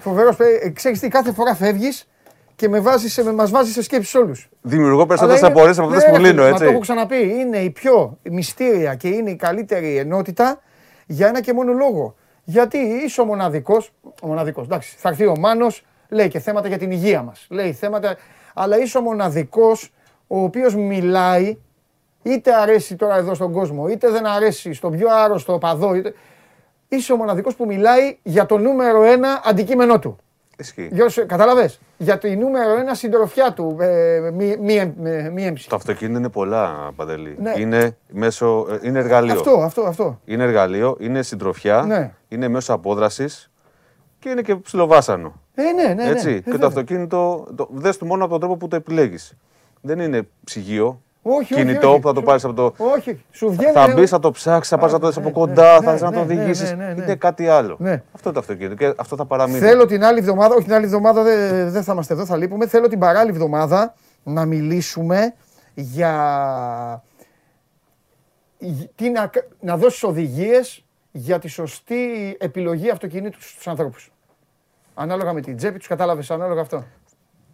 Φοβερός. 0.00 0.36
Ξέρεις 0.72 1.00
τι, 1.00 1.08
κάθε 1.08 1.32
φορά 1.32 1.54
φεύγεις 1.54 2.08
και 2.56 2.68
με 2.68 2.80
βάζεις, 2.80 3.12
σε- 3.12 3.32
μας 3.32 3.50
βάζει 3.50 3.72
σε 3.72 3.82
σκέψεις 3.82 4.14
όλους. 4.14 4.48
Δημιουργώ 4.62 5.06
περισσότερες 5.06 5.42
απορίες 5.42 5.78
από 5.78 5.88
αυτές 5.88 6.04
που 6.10 6.16
λύνω, 6.20 6.42
Μα 6.42 6.48
το 6.48 6.54
έχω 6.64 6.68
έτσι. 6.70 6.80
ξαναπεί. 6.80 7.16
Είναι 7.16 7.58
η 7.58 7.70
πιο 7.70 8.18
μυστήρια 8.22 8.94
και 8.94 9.08
είναι 9.08 9.30
η 9.30 9.36
καλύτερη 9.36 9.96
ενότητα 9.96 10.60
για 11.06 11.26
ένα 11.28 11.40
και 11.40 11.52
μόνο 11.52 11.72
λόγο. 11.72 12.14
Γιατί 12.44 12.78
είσαι 12.78 13.20
ο 13.20 13.24
μοναδικός. 13.24 13.92
Ο 14.22 14.26
μοναδικός. 14.26 14.64
Εντάξει, 14.64 14.94
θα 14.98 15.08
έρθει 15.08 15.26
ο 15.26 15.34
Μάνος, 15.38 15.84
λέει 16.08 16.28
και 16.28 16.38
θέματα 16.38 16.68
για 16.68 16.78
την 16.78 16.90
υγεία 16.90 17.22
μας. 17.22 17.46
Λέει 17.50 17.72
θέματα. 17.72 18.16
Αλλά 18.54 18.78
είσαι 18.78 18.98
ο 18.98 19.00
μοναδικός 19.00 19.92
ο 20.26 20.42
οποίος 20.42 20.74
μιλάει 20.74 21.56
είτε 22.22 22.54
αρέσει 22.54 22.96
τώρα 22.96 23.16
εδώ 23.16 23.34
στον 23.34 23.52
κόσμο, 23.52 23.88
είτε 23.88 24.08
δεν 24.10 24.26
αρέσει 24.26 24.72
στον 24.72 24.92
πιο 24.92 25.06
άρρωστο 25.10 25.58
παδό, 25.58 25.94
είτε... 25.94 26.14
είσαι 26.88 27.12
ο 27.12 27.16
μοναδικός 27.16 27.54
που 27.54 27.66
μιλάει 27.66 28.18
για 28.22 28.46
το 28.46 28.58
νούμερο 28.58 29.02
ένα 29.02 29.42
αντικείμενό 29.44 29.98
του. 29.98 30.16
Ισχύει. 30.58 30.88
Γιώργο, 30.92 31.26
κατάλαβες, 31.26 31.80
για 31.96 32.18
το 32.18 32.28
νούμερο 32.28 32.76
ένα 32.78 32.94
συντροφιά 32.94 33.52
του, 33.52 33.76
ε, 33.80 34.30
μη, 34.34 34.56
μη, 34.60 34.74
εμ- 34.74 35.06
ε, 35.06 35.30
μη 35.30 35.44
έμψη. 35.46 35.68
Το 35.68 35.76
αυτοκίνητο 35.76 36.18
είναι 36.18 36.28
πολλά, 36.28 36.90
Παντελή. 36.96 37.36
Ναι. 37.40 37.52
Είναι, 37.56 37.96
μέσω, 38.10 38.66
ε, 38.70 38.78
είναι 38.88 38.98
εργαλείο. 38.98 39.32
Αυτό, 39.32 39.50
αυτό, 39.50 39.82
αυτό. 39.82 40.20
Είναι 40.24 40.42
εργαλείο, 40.44 40.96
είναι 41.00 41.22
συντροφιά, 41.22 41.82
Ναι. 41.82 42.12
είναι 42.28 42.48
μέσω 42.48 42.72
απόδρασης 42.72 43.50
και 44.18 44.28
είναι 44.28 44.42
και 44.42 44.56
ψιλοβάσανο. 44.56 45.40
Ε, 45.54 45.62
ναι, 45.62 45.82
ναι, 45.82 45.94
ναι. 45.94 46.08
Έτσι. 46.10 46.28
Ε, 46.30 46.32
και 46.34 46.40
βέβαια. 46.44 46.58
το 46.60 46.66
αυτοκίνητο, 46.66 47.46
το, 47.56 47.68
δες 47.72 47.96
του 47.96 48.06
μόνο 48.06 48.22
από 48.22 48.30
τον 48.32 48.40
τρόπο 48.40 48.56
που 48.56 48.68
το 48.68 48.76
επιλέγεις. 48.76 49.36
Δεν 49.80 49.98
είναι 49.98 50.28
ψυγείο, 50.44 51.02
όχι, 51.34 51.54
κινητό 51.54 51.90
όχι, 51.90 52.00
που 52.00 52.06
θα 52.06 52.12
το 52.12 52.18
σου- 52.20 52.26
πάρεις 52.26 52.44
από 52.44 52.54
το. 52.54 52.72
Όχι, 52.96 53.24
σου 53.30 53.50
βγαίνει. 53.50 53.72
Θα 53.72 53.82
ε, 53.84 53.92
μπεις, 53.92 54.10
θα 54.10 54.18
το 54.18 54.30
ψάξεις, 54.30 54.68
θα 54.68 54.78
πα 54.78 54.90
να 54.90 54.98
το 54.98 55.06
δεις 55.06 55.16
από 55.16 55.26
ναι, 55.26 55.32
κοντά, 55.32 55.78
ναι, 55.80 55.84
θα 55.86 55.92
ναι, 55.92 55.98
θε 55.98 56.04
να 56.04 56.12
το 56.12 56.18
ναι, 56.18 56.24
ναι, 56.24 56.40
οδηγήσεις. 56.40 56.72
ναι, 56.74 56.92
ναι. 56.96 57.02
Είναι 57.02 57.14
κάτι 57.14 57.48
άλλο. 57.48 57.76
Ναι. 57.78 58.02
Αυτό 58.12 58.32
το 58.32 58.38
αυτοκίνητο 58.38 58.74
και 58.74 58.94
αυτό 58.96 59.16
θα 59.16 59.24
παραμείνει. 59.24 59.58
Θέλω 59.58 59.86
την 59.86 60.04
άλλη 60.04 60.18
εβδομάδα, 60.18 60.54
όχι 60.54 60.64
την 60.64 60.74
άλλη 60.74 60.84
εβδομάδα 60.84 61.22
δεν 61.22 61.70
δεν 61.70 61.82
θα 61.82 61.92
είμαστε 61.92 62.14
εδώ, 62.14 62.26
θα 62.26 62.36
λείπουμε. 62.36 62.66
Θέλω 62.66 62.88
την 62.88 62.98
παράλληλη 62.98 63.36
εβδομάδα 63.36 63.94
να 64.22 64.44
μιλήσουμε 64.44 65.34
για. 65.74 66.12
γ- 68.58 68.90
Τι 68.94 69.10
να, 69.10 69.26
κα- 69.26 69.46
να 69.60 69.76
δώσεις 69.76 70.02
οδηγίες 70.02 70.84
για 71.12 71.38
τη 71.38 71.48
σωστή 71.48 72.36
επιλογή 72.40 72.90
αυτοκινήτου 72.90 73.42
στους 73.42 73.66
ανθρώπους. 73.68 74.10
Ανάλογα 74.94 75.32
με 75.32 75.40
την 75.40 75.56
τσέπη 75.56 75.78
τους, 75.78 75.86
κατάλαβες 75.86 76.30
ανάλογα 76.30 76.60
αυτό. 76.60 76.84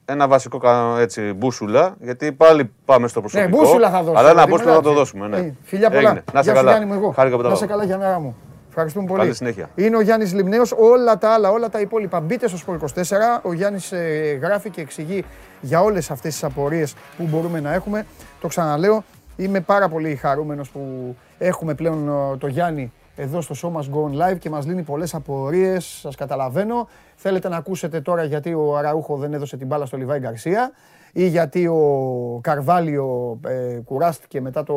Ένα 0.05 0.29
βασικό 0.29 0.59
κα- 0.59 0.97
έτσι, 0.99 1.33
μπούσουλα, 1.33 1.95
γιατί 2.01 2.33
πάλι 2.33 2.71
πάμε 2.85 3.09
στο 3.09 3.21
προσωπικό. 3.21 3.49
Ναι, 3.51 3.57
μπούσουλα 3.57 3.91
θα 3.91 4.03
δώσω. 4.03 4.19
Αλλά 4.19 4.31
ένα 4.31 4.45
δηλαδή, 4.45 4.51
μπούσουλα 4.51 4.73
θα 4.75 4.81
το 4.81 4.91
εντάξει. 4.91 4.99
δώσουμε. 5.19 5.29
Ναι. 5.37 5.47
Ε, 5.47 5.55
Φιλιά 5.63 5.91
πολλά. 5.91 6.01
Έγινε. 6.09 6.25
Να 6.33 6.43
σε 6.43 6.51
Γεια 6.51 6.59
σου, 6.61 6.65
καλά. 6.65 6.71
Γιάννη 6.77 6.95
μου, 6.95 7.01
εγώ. 7.03 7.11
Χάρηκα 7.11 7.37
που 7.37 7.43
τα 7.43 7.49
Να 7.49 7.55
σε 7.55 7.65
είπαμε. 7.65 7.83
καλά, 7.85 7.97
Γιάννη 7.99 8.23
μου. 8.23 8.37
Ευχαριστούμε 8.69 9.07
πολύ. 9.07 9.21
Καλή 9.21 9.35
συνέχεια. 9.35 9.71
Είναι 9.75 9.97
ο 9.97 10.01
Γιάννης 10.01 10.33
Λιμνέος. 10.35 10.73
Όλα 10.79 11.19
τα 11.19 11.31
άλλα, 11.33 11.51
όλα 11.51 11.69
τα 11.69 11.81
υπόλοιπα. 11.81 12.21
Μπείτε 12.21 12.49
στο 12.49 12.57
Σπορ 12.57 12.75
24. 12.75 13.41
Ο 13.43 13.53
Γιάννης 13.53 13.93
γράφει 14.41 14.71
και 14.71 14.81
εξηγεί 14.81 15.25
για 15.61 15.83
όλες 15.83 16.11
αυτές 16.11 16.33
τις 16.33 16.45
απορίες 16.45 16.95
που 17.17 17.25
μπορούμε 17.31 17.61
να 17.61 17.73
έχουμε. 17.73 18.07
Το 18.41 18.49
ξαναλέω. 18.49 19.05
Είμαι 19.37 19.61
πάρα 19.61 19.89
πολύ 19.89 20.15
χαρούμενος 20.17 20.71
που 20.71 21.15
έχουμε 21.39 21.75
πλέον 21.75 22.09
ε, 22.09 22.37
το 22.37 22.47
Γιάννη 22.47 22.93
εδώ 23.23 23.41
στο 23.41 23.55
Show 23.63 23.79
Must 23.79 23.95
Go 23.95 24.11
On 24.11 24.33
Live 24.33 24.39
και 24.39 24.51
μας 24.51 24.67
λύνει 24.67 24.83
πολλές 24.83 25.15
απορίες, 25.15 25.85
σας 25.85 26.15
καταλαβαίνω. 26.15 26.89
Θέλετε 27.17 27.49
να 27.49 27.57
ακούσετε 27.57 28.01
τώρα 28.01 28.25
γιατί 28.25 28.55
ο 28.55 28.77
Αραούχο 28.77 29.17
δεν 29.17 29.33
έδωσε 29.33 29.57
την 29.57 29.67
μπάλα 29.67 29.87
στο 29.87 29.97
Λιβάη 29.97 30.19
Γκαρσία 30.19 30.73
ή 31.13 31.27
γιατί 31.27 31.67
ο 31.67 32.39
Καρβάλιο 32.43 33.39
ε, 33.47 33.81
κουράστηκε 33.85 34.41
μετά 34.41 34.63
το 34.63 34.77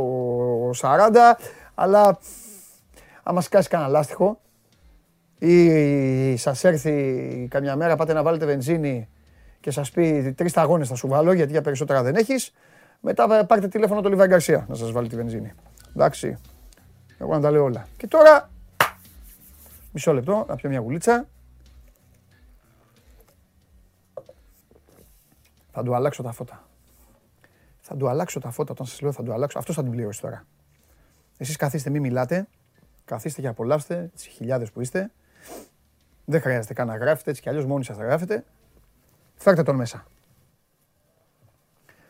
40, 0.82 0.92
αλλά 1.76 2.18
άμα 3.24 3.42
σκάσει 3.42 3.70
κανένα 3.70 3.90
λάστιχο 3.90 4.40
ή 5.40 6.38
σας 6.38 6.64
έρθει 6.64 7.48
καμιά 7.50 7.76
μέρα 7.76 7.96
πάτε 7.96 8.14
να 8.14 8.24
βάλετε 8.24 8.46
βενζίνη 8.46 9.10
και 9.60 9.72
σας 9.72 9.92
πει 9.92 10.34
τρεις 10.38 10.52
σταγόνες 10.52 10.88
θα 10.88 10.96
σου 10.96 11.08
βάλω 11.08 11.34
γιατί 11.34 11.52
για 11.52 11.62
περισσότερα 11.62 12.04
δεν 12.04 12.16
έχεις, 12.16 12.54
μετά 13.00 13.46
πάρτε 13.46 13.68
τηλέφωνο 13.68 14.02
το 14.02 14.10
Λιβάη 14.10 14.28
Γκαρσία 14.28 14.66
να 14.70 14.76
σας 14.76 14.92
βάλει 14.92 15.08
τη 15.08 15.16
βενζίνη. 15.16 15.54
Εντάξει, 15.96 16.38
εγώ 17.26 17.34
να 17.36 17.42
τα 17.42 17.52
λέω 17.52 17.64
όλα. 17.64 17.88
Και 17.98 18.08
τώρα, 18.08 18.50
μισό 19.92 20.14
λεπτό, 20.14 20.46
να 20.48 20.56
πιω 20.56 20.70
μια 20.70 20.80
γουλίτσα. 20.80 21.28
Θα 25.72 25.84
του 25.84 25.96
αλλάξω 25.96 26.24
τα 26.24 26.32
φώτα. 26.32 26.68
Θα 27.82 27.96
του 27.96 28.10
αλλάξω 28.10 28.40
τα 28.40 28.52
φώτα 28.52 28.72
όταν 28.72 28.86
σας 28.86 29.02
λέω 29.02 29.12
θα 29.12 29.24
του 29.24 29.34
αλλάξω. 29.34 29.60
Αυτός 29.60 29.76
θα 29.76 29.82
την 29.82 29.92
πληρώσει 29.92 30.22
τώρα. 30.22 30.46
Εσείς 31.38 31.56
καθίστε, 31.56 31.90
μην 31.90 32.02
μιλάτε. 32.02 32.48
Καθίστε 33.06 33.42
και 33.42 33.48
απολαύστε 33.48 34.12
τις 34.16 34.26
χιλιάδες 34.26 34.72
που 34.72 34.82
είστε. 34.82 35.12
Δεν 36.26 36.42
χρειάζεται 36.42 36.74
καν 36.74 36.88
να 36.88 36.98
γράφετε, 36.98 37.30
έτσι 37.30 37.42
κι 37.42 37.50
αλλιώς 37.50 37.66
μόνοι 37.66 37.84
σας 37.84 37.98
θα 37.98 38.04
γράφετε. 38.04 38.46
Φέρτε 39.36 39.64
τον 39.64 39.76
μέσα. 39.76 40.06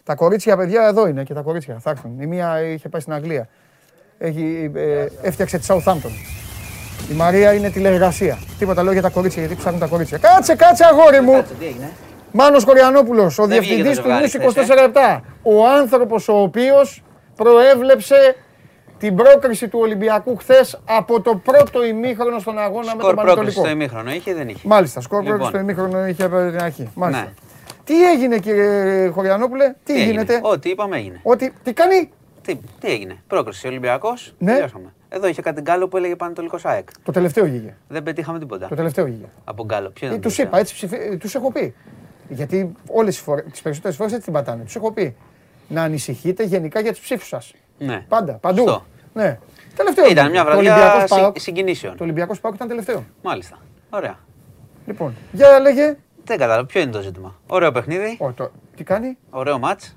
Τα 0.03 0.15
κορίτσια, 0.15 0.57
παιδιά, 0.57 0.87
εδώ 0.87 1.07
είναι 1.07 1.23
και 1.23 1.33
τα 1.33 1.41
κορίτσια. 1.41 1.79
Θα 1.79 1.89
έρθουν. 1.89 2.19
Η 2.19 2.25
μία 2.25 2.61
είχε 2.61 2.89
πάει 2.89 3.01
στην 3.01 3.13
Αγγλία. 3.13 3.49
Έχει, 4.17 4.71
ε, 4.75 5.05
έφτιαξε 5.21 5.57
τη 5.57 5.65
Southampton. 5.69 6.11
Η 7.11 7.13
Μαρία 7.13 7.53
είναι 7.53 7.69
τηλεργασία. 7.69 8.37
Τίποτα 8.59 8.83
λέω 8.83 8.91
για 8.93 9.01
τα 9.01 9.09
κορίτσια, 9.09 9.41
γιατί 9.41 9.57
ψάχνουν 9.57 9.79
τα 9.79 9.87
κορίτσια. 9.87 10.17
Κάτσε, 10.17 10.55
κάτσε, 10.55 10.85
αγόρι 10.85 11.21
μου! 11.21 11.43
Τι 11.59 11.65
έγινε; 11.65 11.91
Μάνος 12.31 12.65
Κοριανόπουλος, 12.65 13.39
ο 13.39 13.45
Δεν 13.47 13.59
βγήκε 13.59 13.73
διευθυντής 13.83 13.95
το 13.97 14.01
του 14.03 14.07
ζευγάρι 14.07 14.31
Νους 14.43 14.53
χθες, 14.53 14.77
24 14.77 14.81
λεπτά. 14.81 15.23
Ο 15.43 15.67
άνθρωπος 15.67 16.27
ο 16.27 16.41
οποίος 16.41 17.03
προέβλεψε 17.35 18.35
την 18.97 19.15
πρόκριση 19.15 19.67
του 19.67 19.79
Ολυμπιακού 19.81 20.35
χθες 20.35 20.81
από 20.85 21.21
το 21.21 21.35
πρώτο 21.35 21.85
ημίχρονο 21.85 22.39
στον 22.39 22.59
αγώνα 22.59 22.95
με 22.95 23.01
τον 23.01 23.11
Σκορ 23.11 23.13
πρόκριση 23.13 23.25
Πανετολικό. 23.25 23.61
στο 23.61 23.69
ημίχρονο 23.69 24.11
είχε 24.11 24.31
ή 24.31 24.33
δεν 24.33 24.49
είχε; 24.49 24.67
Μάλιστα, 24.67 25.01
σκορ 25.01 25.21
Λοιπόν. 25.23 25.37
πρόκριση 25.37 25.63
στο 25.63 25.71
ημίχρονο 25.71 26.07
είχε 26.07 26.23
από 26.23 26.49
την 26.51 26.61
αρχή. 26.63 26.89
Μάλιστα. 26.95 27.23
Ναι. 27.23 27.31
Τι 27.83 28.03
έγινε 28.11 28.37
κύριε 28.37 29.07
Χωριανόπουλε, 29.07 29.73
τι, 29.83 29.93
έγινε; 29.93 30.11
γίνεται, 30.11 30.39
Ό,τι 30.41 30.69
είπαμε 30.69 30.97
έγινε. 30.97 31.19
ότι, 31.23 31.53
τι 31.63 31.73
κάνει, 31.73 32.09
Τι, 32.45 32.55
τι 32.79 32.87
έγινε; 32.91 33.17
Πρόκριση 33.27 33.67
Ολυμπιακός. 33.67 34.33
Ναι. 34.37 34.51
Τελειώσαμε. 34.51 34.93
Εδώ 35.09 35.27
είχε 35.27 35.41
κάτι 35.41 35.61
γκάλο 35.61 35.87
που 35.87 35.97
έλεγε 35.97 36.15
Πανετολικό 36.15 36.57
ΑΕΚ. 36.63 36.87
το 37.03 37.11
τελευταίο 37.11 37.43
βγήκε, 37.45 37.75
Δεν 37.87 38.03
πετύχαμε 38.03 38.39
τίποτα. 38.39 38.67
το 38.67 38.75
τελευταίο 38.75 39.05
βγήκε. 39.05 39.25
Από 39.43 39.63
γκάλο. 39.65 39.89
Ποιο 39.89 40.07
ήταν 40.07 40.19
Ε, 40.19 40.21
το 40.21 40.27
τους 40.27 40.35
τελευταίο; 40.37 40.45
είπα, 40.45 40.57
έτσι 40.57 40.73
ψηφι... 40.73 41.17
τους 41.17 41.35
έχω 41.35 41.51
πει. 41.51 41.73
Γιατί 42.29 42.71
όλες 42.89 43.15
τις, 43.15 43.23
φορές, 43.23 43.45
τις 43.51 43.61
περισσότερες 43.61 43.95
φορές 43.97 44.11
έτσι 44.11 44.23
την 44.25 44.33
πατάνε. 44.33 44.63
Τους 44.63 44.75
έχω 44.75 44.91
πει 44.91 45.15
να 45.67 45.83
ανησυχείτε 45.83 46.43
γενικά 46.43 46.79
για 46.79 46.91
τις 46.91 46.99
ψήφους 46.99 47.27
σας. 47.27 47.53
Ναι. 47.77 48.05
Πάντα, 48.07 48.33
παντού. 48.33 48.57
Σωστό. 48.61 48.85
Ναι. 49.13 49.39
Τελευταίο. 49.75 50.09
Ήταν 50.09 50.25
βγήκε. 50.25 50.29
μια 50.29 50.43
Το 50.43 50.49
βραδιά 50.51 50.73
Ολυμπιακός 50.73 51.09
συ- 51.09 51.19
ΠΑΟΚ- 51.19 51.39
συγκινήσεων. 51.39 51.97
Το 51.97 52.03
Ολυμπιακός 52.03 52.39
ΠΑΟΚ 52.39 52.55
ήταν 52.55 52.67
τελευταίο. 52.67 53.03
Μάλιστα. 53.23 53.57
Ωραία. 53.89 54.17
Λοιπόν, 54.85 55.13
για 55.31 55.59
λέγε. 55.59 55.97
Δεν 56.23 56.37
κατάλαβα. 56.37 56.65
Ποιο 56.65 56.81
είναι 56.81 56.91
το 56.91 57.01
ζήτημα; 57.01 57.39
Ωραίο 57.47 57.71
παιχνίδι. 57.71 58.17
Ω, 58.19 58.31
το... 58.31 58.51
Τι 58.75 58.83
κάνει; 58.83 59.17
Ωραίο 59.29 59.59
μάτς. 59.59 59.95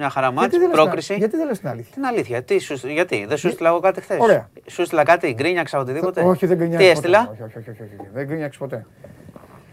Μια 0.00 0.10
χαρά 0.10 0.30
μάτ. 0.30 0.40
γιατί, 0.40 0.56
δεν 0.58 0.60
λες 0.68 0.70
την- 0.76 0.82
Πρόκριση. 0.84 1.14
γιατί 1.14 1.36
δεν 1.36 1.46
λες 1.46 1.58
την 1.58 1.68
αλήθεια; 1.68 1.92
Την 1.94 2.04
αλήθεια. 2.04 2.42
Τι, 2.42 2.58
σου, 2.58 2.74
γιατί, 2.88 3.24
δεν 3.28 3.36
σου 3.36 3.48
έστειλα 3.48 3.68
εγώ 3.68 3.80
κάτι 3.80 4.00
χθες; 4.00 4.18
Ωραία. 4.20 4.48
Σου 4.66 4.82
έστειλα 4.82 5.02
κάτι, 5.02 5.32
γκρίνιαξα 5.32 5.78
οτιδήποτε; 5.78 6.20
Όχι, 6.22 6.46
δεν 6.46 6.56
γκρινιάξεις 6.56 6.88
Τι 6.88 6.94
ποτέ. 6.94 7.08
έστειλα; 7.16 7.30
Όχι, 7.32 7.42
όχι, 7.42 7.58
όχι, 7.58 7.70
όχι, 7.70 7.82
όχι. 7.82 8.08
Δεν 8.12 8.26
γκρινιάξεις 8.26 8.58
ποτέ. 8.60 8.86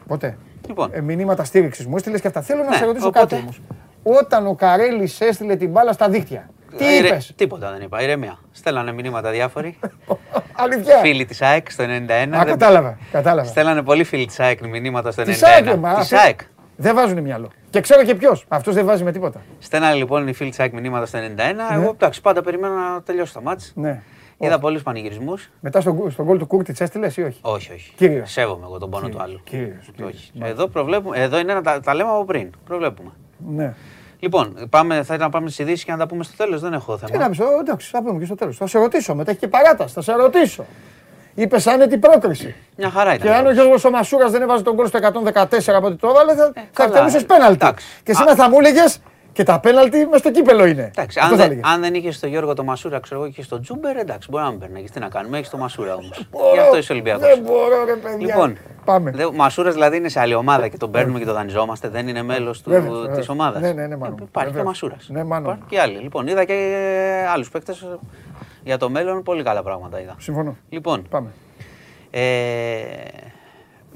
Ποτέ. 0.07 0.37
Λοιπόν. 0.67 0.89
Ε, 0.93 1.01
μηνύματα 1.01 1.43
στήριξης 1.43 1.85
μου 1.85 1.95
έστειλες 1.95 2.21
και 2.21 2.27
αυτά. 2.27 2.41
Θέλω 2.41 2.63
να 2.63 2.69
Ναι, 2.69 2.75
σε 2.75 2.85
ρωτήσω 2.85 3.07
οπότε. 3.07 3.25
κάτι 3.25 3.41
όμως. 3.41 3.61
Όταν 4.03 4.47
ο 4.47 4.55
Καρέλης 4.55 5.21
έστειλε 5.21 5.55
την 5.55 5.69
μπάλα 5.69 5.93
στα 5.93 6.09
δίχτυα, 6.09 6.49
Τι 6.77 6.85
Ε, 6.85 6.95
ηρε- 6.95 7.07
είπες; 7.11 7.33
Τίποτα 7.35 7.71
δεν 7.71 7.81
είπα. 7.81 8.01
Ηρεμία. 8.01 8.39
Στέλνανε 8.51 8.91
μηνύματα 8.91 9.31
διάφοροι. 9.31 9.79
Αλήθεια. 10.63 10.97
φίλοι 10.97 11.25
της 11.25 11.41
ΑΕΚ 11.41 11.71
στο 11.71 11.83
91. 11.83 11.87
Α, 12.35 12.43
δεν- 12.43 12.45
κατάλαβα. 12.45 12.97
κατάλαβα. 13.11 13.47
Στέλνανε 13.47 13.81
πολλοί 13.81 14.03
φίλοι 14.03 14.25
της 14.25 14.39
ΑΕΚ 14.39 14.65
μηνύματα 14.67 15.11
στο 15.11 15.21
91. 15.21 15.99
Της 15.99 16.13
ΑΕΚ, 16.13 16.39
μα. 16.77 16.83
Της 16.83 16.89
αυτοί 16.89 16.89
ΑΕΚ. 16.89 16.95
Δεν 16.95 16.95
βάζουν 16.95 17.19
μυαλό. 17.21 17.49
Και 17.69 17.81
ξέρω 17.81 18.03
και 18.03 18.15
ποιος. 18.15 18.45
Αυτός 18.47 18.73
δεν 18.75 18.85
βάζει 18.85 19.03
με 19.03 19.11
τίποτα. 19.11 19.41
Στέλνανε 19.59 19.95
λοιπόν 19.95 20.27
οι 20.27 20.33
φίλοι 20.33 20.49
της 20.49 20.59
ΑΕΚ 20.59 20.73
μηνύματα 20.73 21.05
στο 21.05 21.19
91. 21.19 21.73
Εγώ 21.73 21.89
εντάξει, 21.89 22.21
πάντα 22.21 22.41
περίμενα 22.41 22.75
να 22.75 23.01
τελειώσει 23.01 23.33
το 23.33 23.41
μάτς. 23.41 23.71
Ναι. 23.75 24.01
Είδα 24.39 24.59
πολλούς 24.59 24.81
πανηγυρισμούς. 24.81 25.49
Μετά 25.59 25.81
στον 25.81 26.11
στον 26.11 26.25
γκολ 26.25 26.37
του 26.37 26.47
Κούρτη 26.47 26.73
έστειλες 26.79 27.17
ή 27.17 27.23
όχι; 27.23 27.39
Όχι, 27.41 27.73
όχι. 27.73 27.93
Κύριος. 27.95 28.31
Σέβομαι 28.31 28.65
εγώ 28.65 28.77
τον 28.77 28.89
πόνο 28.89 29.09
του 29.09 29.21
άλλου. 29.21 29.41
Κύριος, 29.43 29.89
κύριος. 29.95 30.13
Όχι. 30.13 30.31
Εδώ, 30.41 30.67
προβλέπουμε, 30.67 31.17
εδώ 31.17 31.39
είναι 31.39 31.53
να 31.53 31.61
τα, 31.61 31.79
τα 31.79 31.93
λέμε 31.93 32.09
από 32.09 32.25
πριν. 32.25 32.49
Προβλέπουμε. 32.65 33.09
Ναι. 33.37 33.73
Λοιπόν, 34.19 34.67
πάμε, 34.69 35.03
θα 35.03 35.17
να 35.17 35.29
πάμε 35.29 35.49
στις 35.49 35.65
ειδήσεις 35.65 35.83
και 35.83 35.91
να 35.91 35.97
τα 35.97 36.07
πούμε 36.07 36.23
στο 36.23 36.37
τέλος. 36.37 36.61
Δεν 36.61 36.73
έχω 36.73 36.97
Τι 36.97 37.05
θέμα. 37.05 37.23
να 37.23 37.29
πει, 37.29 37.37
εντάξει, 37.59 37.89
θα 37.89 38.03
πούμε 38.03 38.19
και 38.19 38.25
στο 38.25 38.35
τέλος. 38.35 38.57
Θα 38.57 38.67
σε 38.67 38.79
ρωτήσω, 38.79 39.15
μετά 39.15 39.31
έχει 39.31 39.39
και 39.39 39.47
παράταση. 39.47 39.93
Θα 39.93 40.01
σε 40.01 40.13
ρωτήσω. 40.13 40.65
Είπες 41.39 41.67
άνετη 41.67 41.97
πρόκριση. 41.97 42.55
Μια 42.77 42.89
χαρά 42.89 43.13
ήταν. 43.13 43.27
Και 43.27 43.33
αν 43.33 43.45
ο 43.45 43.51
Γιώργος 43.51 43.83
ο 43.85 43.89
Μασούρας 43.89 44.31
δεν 44.31 44.41
έβαζε 44.41 44.63
τον 44.63 44.73
γκολ 44.75 44.87
στο 44.87 44.99
114 45.01 45.73
από 45.75 45.87
ό,τι 45.87 45.95
το 45.95 46.07
έβαλε, 46.07 46.35
θα, 46.35 46.51
θα 46.53 46.63
καλά, 46.73 46.89
εκτελούσε 46.89 47.17
ε, 47.17 47.21
πέναλτι. 47.21 47.53
εντάξει. 47.53 47.85
Και 48.03 48.13
σήμερα 48.13 48.35
θα 48.35 48.49
μου 48.49 48.55
έλεγες 48.59 48.99
και 49.33 49.43
τα 49.43 49.59
πέναλτι 49.59 50.07
μες 50.11 50.19
στο 50.19 50.31
κύπελο 50.31 50.65
είναι. 50.65 50.91
Εντάξει, 50.95 51.19
Αυτό 51.19 51.33
αν, 51.33 51.37
θα 51.39 51.43
δεν, 51.47 51.51
έλεγες. 51.51 51.71
αν 51.73 51.81
δεν 51.81 51.93
είχες 51.93 52.19
το 52.19 52.27
Γιώργο 52.27 52.53
το 52.53 52.63
Μασούρα, 52.63 52.99
ξέρω 52.99 53.21
εγώ, 53.21 53.29
και 53.31 53.41
στο 53.41 53.59
Τζούμπερ, 53.59 53.97
εντάξει, 53.97 54.27
μπορεί 54.31 54.43
να 54.43 54.49
μην 54.49 54.59
παίρνει. 54.59 54.87
Τι 54.93 54.99
να 54.99 55.07
κάνουμε, 55.09 55.37
έχεις 55.37 55.49
το 55.49 55.57
Μασούρα 55.57 55.93
όμως. 55.93 56.27
Μπορώ, 56.31 56.53
Γι' 56.53 56.59
αυτό 56.59 56.77
είσαι 56.77 56.91
Ολυμπιακός. 56.91 57.27
Δεν 57.27 57.39
μπορώ, 57.39 57.85
ρε 57.85 57.93
παιδιά. 57.93 58.17
Λοιπόν, 58.27 58.57
Πάμε. 58.85 59.11
Δε- 59.11 59.25
Ο 59.25 59.31
Μασούρας 59.33 59.73
δηλαδή 59.73 59.97
είναι 59.97 60.09
σε 60.09 60.19
άλλη 60.19 60.33
ομάδα 60.33 60.67
και 60.67 60.77
τον 60.77 60.91
παίρνουμε 60.91 61.19
και 61.19 61.25
τον 61.25 61.33
δανειζόμαστε. 61.33 61.87
Δεν 61.89 62.07
είναι 62.07 62.23
μέλος 62.23 62.61
Βέβαια, 62.65 62.91
βέβαια. 62.91 63.15
της 63.15 63.29
ομάδας. 63.29 63.61
Ναι, 63.61 63.71
ναι, 63.71 63.87
ναι, 63.87 63.95
μάλλον. 63.95 64.17
Υπάρχει 64.21 64.29
και 64.31 64.39
ο 64.59 64.63
Βεβαίως. 64.63 64.65
Μασούρας. 64.65 65.07
Ναι, 65.09 65.23
μάλλον. 65.23 65.43
Υπάρχουν 65.45 65.67
και 65.69 65.79
άλλοι. 65.79 65.97
Λοιπόν, 65.97 66.27
είδα 66.27 66.43
και 66.43 66.85
άλλους 67.33 67.49
παίκτες 67.49 67.87
για 68.67 68.77
το 68.77 68.89
μέλλον. 68.89 69.23
Πολύ 69.23 69.43
καλά 69.43 69.63
πράγματα 69.63 70.01
είδα. 70.01 70.15
Συμφωνώ. 70.17 70.57
Λοιπόν, 70.69 71.05
Πάμε. 71.09 71.29
ε, 72.09 72.81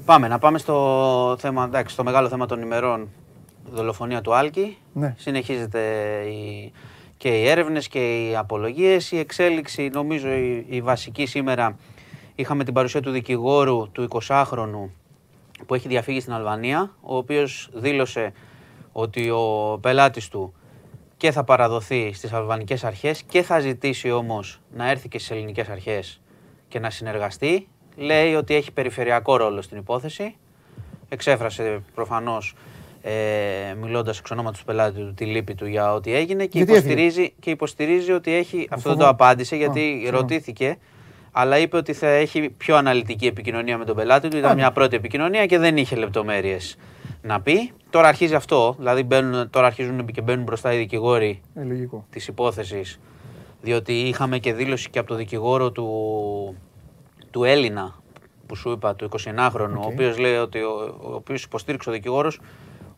πάμε 0.04 0.28
να 0.28 0.38
πάμε 0.38 0.58
στο 0.58 1.36
θέμα, 1.38 1.64
εντάξει, 1.64 1.94
στο 1.94 2.04
μεγάλο 2.04 2.28
θέμα 2.28 2.46
των 2.46 2.62
ημερών. 2.62 3.08
Δολοφονία 3.72 4.20
του 4.20 4.34
Άλκη. 4.34 4.78
Ναι. 4.92 5.14
Συνεχίζεται 5.18 5.80
η, 6.28 6.72
και 7.16 7.28
οι 7.28 7.48
έρευνες 7.48 7.88
και 7.88 8.28
οι 8.28 8.36
απολογίες. 8.36 9.12
Η 9.12 9.18
εξέλιξη, 9.18 9.90
νομίζω 9.92 10.28
η, 10.28 10.66
η 10.68 10.80
βασική 10.80 11.26
σήμερα, 11.26 11.76
είχαμε 12.34 12.64
την 12.64 12.74
παρουσία 12.74 13.00
του 13.00 13.10
δικηγόρου 13.10 13.88
του 13.92 14.08
20χρονου 14.28 14.90
που 15.66 15.74
έχει 15.74 15.88
διαφύγει 15.88 16.20
στην 16.20 16.32
Αλβανία, 16.32 16.90
ο 17.00 17.16
οποίος 17.16 17.70
δήλωσε 17.74 18.32
ότι 18.92 19.30
ο 19.30 19.78
πελάτης 19.80 20.28
του 20.28 20.54
και 21.22 21.32
θα 21.32 21.44
παραδοθεί 21.44 22.12
στις 22.12 22.32
αλβανικές 22.32 22.84
αρχές 22.84 23.22
και 23.22 23.42
θα 23.42 23.60
ζητήσει 23.60 24.10
όμως 24.10 24.60
να 24.74 24.90
έρθει 24.90 25.08
και 25.08 25.18
στις 25.18 25.30
ελληνικές 25.30 25.68
αρχές 25.68 26.20
και 26.68 26.78
να 26.78 26.90
συνεργαστεί. 26.90 27.68
Λέει 27.96 28.34
ότι 28.34 28.54
έχει 28.54 28.72
περιφερειακό 28.72 29.36
ρόλο 29.36 29.62
στην 29.62 29.78
υπόθεση. 29.78 30.36
Εξέφρασε 31.08 31.82
προφανώς 31.94 32.54
ε, 33.02 33.12
μιλώντας 33.80 34.18
εξ 34.18 34.30
ονόματος 34.30 34.58
του 34.58 34.64
πελάτη 34.64 34.98
του 35.00 35.14
τη 35.14 35.24
λύπη 35.24 35.54
του 35.54 35.66
για 35.66 35.94
ό,τι 35.94 36.14
έγινε 36.14 36.46
και 36.46 36.58
Γιατί 36.58 36.72
έφυγε; 36.72 36.92
υποστηρίζει, 36.92 37.32
και 37.40 37.50
υποστηρίζει 37.50 38.12
ότι 38.12 38.34
έχει, 38.34 38.66
αυτό 38.70 38.88
δεν 38.88 38.98
φοβό. 38.98 39.04
το 39.04 39.08
απάντησε 39.08 39.54
Α, 39.54 39.58
γιατί 39.58 39.80
συγγνώμη. 39.80 40.08
ρωτήθηκε 40.10 40.78
αλλά 41.32 41.58
είπε 41.58 41.76
ότι 41.76 41.92
θα 41.92 42.08
έχει 42.08 42.50
πιο 42.50 42.76
αναλυτική 42.76 43.26
επικοινωνία 43.26 43.78
με 43.78 43.84
τον 43.84 43.96
πελάτη 43.96 44.28
του. 44.28 44.36
Ήταν 44.36 44.50
Άντε. 44.50 44.60
μια 44.60 44.70
πρώτη 44.70 44.96
επικοινωνία 44.96 45.46
και 45.46 45.58
δεν 45.58 45.76
είχε 45.76 45.96
λεπτομέρειες 45.96 46.76
να 47.22 47.40
πει. 47.40 47.70
Τώρα 47.90 48.08
αρχίζει 48.08 48.34
αυτό, 48.34 48.74
δηλαδή 48.78 49.02
μπαίνουν, 49.02 49.50
τώρα 49.50 49.66
αρχίζουν 49.66 50.06
και 50.06 50.20
μπαίνουν 50.20 50.44
μπροστά 50.44 50.72
οι 50.72 50.76
δικηγόροι 50.76 51.40
Ε, 51.54 51.62
λογικό. 51.64 52.04
της 52.10 52.26
υπόθεσης. 52.28 53.00
Διότι 53.62 53.92
είχαμε 53.92 54.38
και 54.38 54.52
δήλωση 54.54 54.90
και 54.90 54.98
από 54.98 55.08
το 55.08 55.14
δικηγόρο 55.14 55.70
του, 55.70 55.86
του 57.30 57.44
Έλληνα 57.44 57.94
που 58.46 58.54
σου 58.56 58.70
είπα, 58.70 58.94
του 58.94 59.08
29χρονου, 59.24 59.76
ο 59.78 59.86
οποίος 59.86 60.18
λέει 60.18 60.36
ότι 60.36 60.58
ο, 60.58 60.96
ο 61.02 61.14
οποίος 61.14 61.44
υποστήριξε 61.44 61.88
ο 61.90 61.92
δικηγόρος 61.92 62.40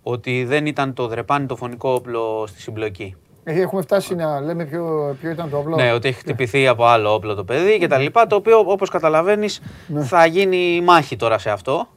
ότι 0.03 0.45
δεν 0.45 0.66
ήταν 0.66 0.95
το 0.95 1.07
δρεπάνι 1.07 1.47
το 1.47 1.57
φωνικό 1.57 1.91
όπλο 1.93 2.45
στη 2.47 2.61
συμπλοκή. 2.61 3.14
Ε, 3.45 3.61
Έχουμε 3.61 3.83
φτάσει 3.83 4.14
να 4.14 4.41
λέμε 4.41 4.64
ποιο, 4.64 5.16
ποιο 5.20 5.31
ήταν 5.31 5.51
το 5.51 5.57
όπλο. 5.59 5.77
Ναι, 5.77 5.93
ότι 5.93 6.09
έχει 6.09 6.18
χτυπηθεί 6.18 6.66
από 6.68 6.85
άλλο 6.85 7.14
όπλο 7.14 7.35
το 7.35 7.45
παιδί 7.45 7.79
και 7.79 7.87
τα 7.87 7.99
λοιπά, 7.99 8.27
το 8.27 8.37
οποίο 8.37 8.59
όπως 8.59 8.91
καταλαβαίνεις 8.91 9.61
θα 10.01 10.27
γίνει 10.27 10.81
μάχη 10.81 11.16
τώρα 11.16 11.39
σε 11.39 11.51
αυτό. 11.51 11.89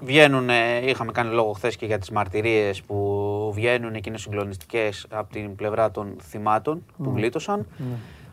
Βγαίνουν, 0.00 0.48
είχαμε 0.86 1.12
κάνει 1.12 1.34
λόγο 1.34 1.52
χθες 1.52 1.76
και 1.76 1.86
για 1.86 1.98
τις 1.98 2.10
μαρτυρίες 2.10 2.82
που 2.82 3.52
βγαίνουν 3.54 3.92
και 3.92 4.08
είναι 4.08 4.18
συγκλονιστικές 4.18 5.06
από 5.10 5.32
την 5.32 5.56
πλευρά 5.56 5.90
των 5.90 6.16
θυμάτων 6.22 6.84
που 7.02 7.12
γλίτωσαν. 7.16 7.66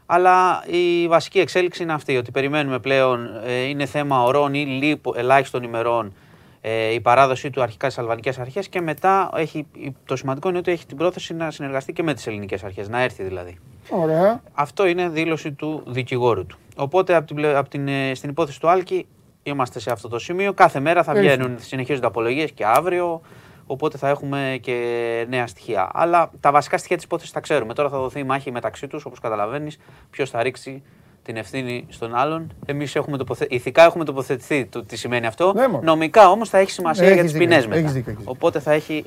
Αλλά 0.05 0.63
η 0.67 1.07
βασική 1.07 1.39
εξέλιξη 1.39 1.83
είναι 1.83 1.93
αυτή, 1.93 2.17
ότι 2.17 2.31
περιμένουμε 2.31 2.79
πλέον, 2.79 3.29
ε, 3.45 3.61
είναι 3.61 3.85
θέμα 3.85 4.23
ωρών 4.23 4.53
ή 4.53 4.65
λίπο, 4.65 5.13
ελάχιστων 5.15 5.63
ημερών 5.63 6.13
ε, 6.61 6.93
η 6.93 6.99
παράδοσή 6.99 7.49
του 7.49 7.61
αρχικά 7.61 7.89
στι 7.89 7.99
αλβανικές 7.99 8.39
αρχές 8.39 8.67
και 8.67 8.81
μετά 8.81 9.29
έχει, 9.35 9.65
το 10.05 10.15
σημαντικό 10.15 10.49
είναι 10.49 10.57
ότι 10.57 10.71
έχει 10.71 10.85
την 10.85 10.97
πρόθεση 10.97 11.33
να 11.33 11.51
συνεργαστεί 11.51 11.93
και 11.93 12.03
με 12.03 12.13
τις 12.13 12.27
ελληνικές 12.27 12.63
αρχές, 12.63 12.89
να 12.89 13.01
έρθει 13.01 13.23
δηλαδή. 13.23 13.57
Ωραία. 13.89 14.41
Αυτό 14.53 14.85
είναι 14.87 15.09
δήλωση 15.09 15.51
του 15.51 15.83
δικηγόρου 15.87 16.45
του. 16.45 16.57
Οπότε 16.75 17.15
από 17.15 17.27
την, 17.27 17.35
πλε- 17.35 17.55
από 17.55 17.69
την, 17.69 17.87
ε, 17.87 18.11
στην 18.15 18.29
υπόθεση 18.29 18.59
του 18.59 18.69
Άλκη 18.69 19.05
είμαστε 19.49 19.79
σε 19.79 19.91
αυτό 19.91 20.07
το 20.07 20.19
σημείο. 20.19 20.53
Κάθε 20.53 20.79
μέρα 20.79 21.03
θα 21.03 21.11
Περίφημα. 21.11 21.35
βγαίνουν, 21.35 21.59
συνεχίζονται 21.59 22.07
απολογίες 22.07 22.51
και 22.51 22.65
αύριο. 22.65 23.21
Οπότε 23.69 23.97
θα 23.97 24.09
έχουμε 24.09 24.57
και 24.61 25.25
νέα 25.29 25.47
στοιχεία. 25.47 25.89
Αλλά 25.93 26.31
τα 26.39 26.51
βασικά 26.51 26.77
στοιχεία 26.77 26.95
της 26.95 27.05
υπόθεσης 27.05 27.33
τα 27.33 27.39
ξέρουμε. 27.39 27.73
Τώρα 27.73 27.89
θα 27.89 27.97
δοθεί 27.97 28.19
η 28.19 28.23
μάχη 28.23 28.51
μεταξύ 28.51 28.87
τους, 28.87 29.05
όπως 29.05 29.19
καταλαβαίνεις, 29.19 29.77
ποιος 30.09 30.29
θα 30.29 30.43
ρίξει 30.43 30.83
την 31.23 31.37
ευθύνη 31.37 31.85
στον 31.89 32.15
άλλον. 32.15 32.53
Εμείς 32.65 32.95
έχουμε 32.95 33.17
τοποθε... 33.17 33.47
ηθικά 33.49 33.83
έχουμε 33.83 34.03
τοποθετηθεί 34.03 34.65
το 34.65 34.83
τι 34.83 34.95
σημαίνει 34.95 35.25
αυτό. 35.25 35.53
Ναι, 35.55 35.67
μωρέ. 35.67 35.85
Νομικά 35.85 36.29
όμως 36.29 36.49
θα 36.49 36.57
έχει 36.57 36.71
σημασία 36.71 37.05
για 37.05 37.13
Έχεις 37.13 37.31
τις 37.31 37.39
δίκιο, 37.39 37.47
ποινές 37.47 37.65
έχεις 37.65 37.83
μετά. 37.83 37.91
δίκιο, 37.91 38.11
έχεις 38.11 38.15
δίκιο. 38.15 38.31
Οπότε 38.31 38.59
θα 38.59 38.71
έχει 38.71 39.05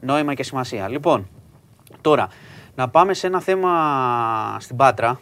νόημα 0.00 0.34
και 0.34 0.42
σημασία. 0.42 0.88
Λοιπόν, 0.88 1.28
τώρα 2.00 2.28
να 2.74 2.88
πάμε 2.88 3.14
σε 3.14 3.26
ένα 3.26 3.40
θέμα 3.40 3.70
στην 4.60 4.76
Πάτρα. 4.76 5.20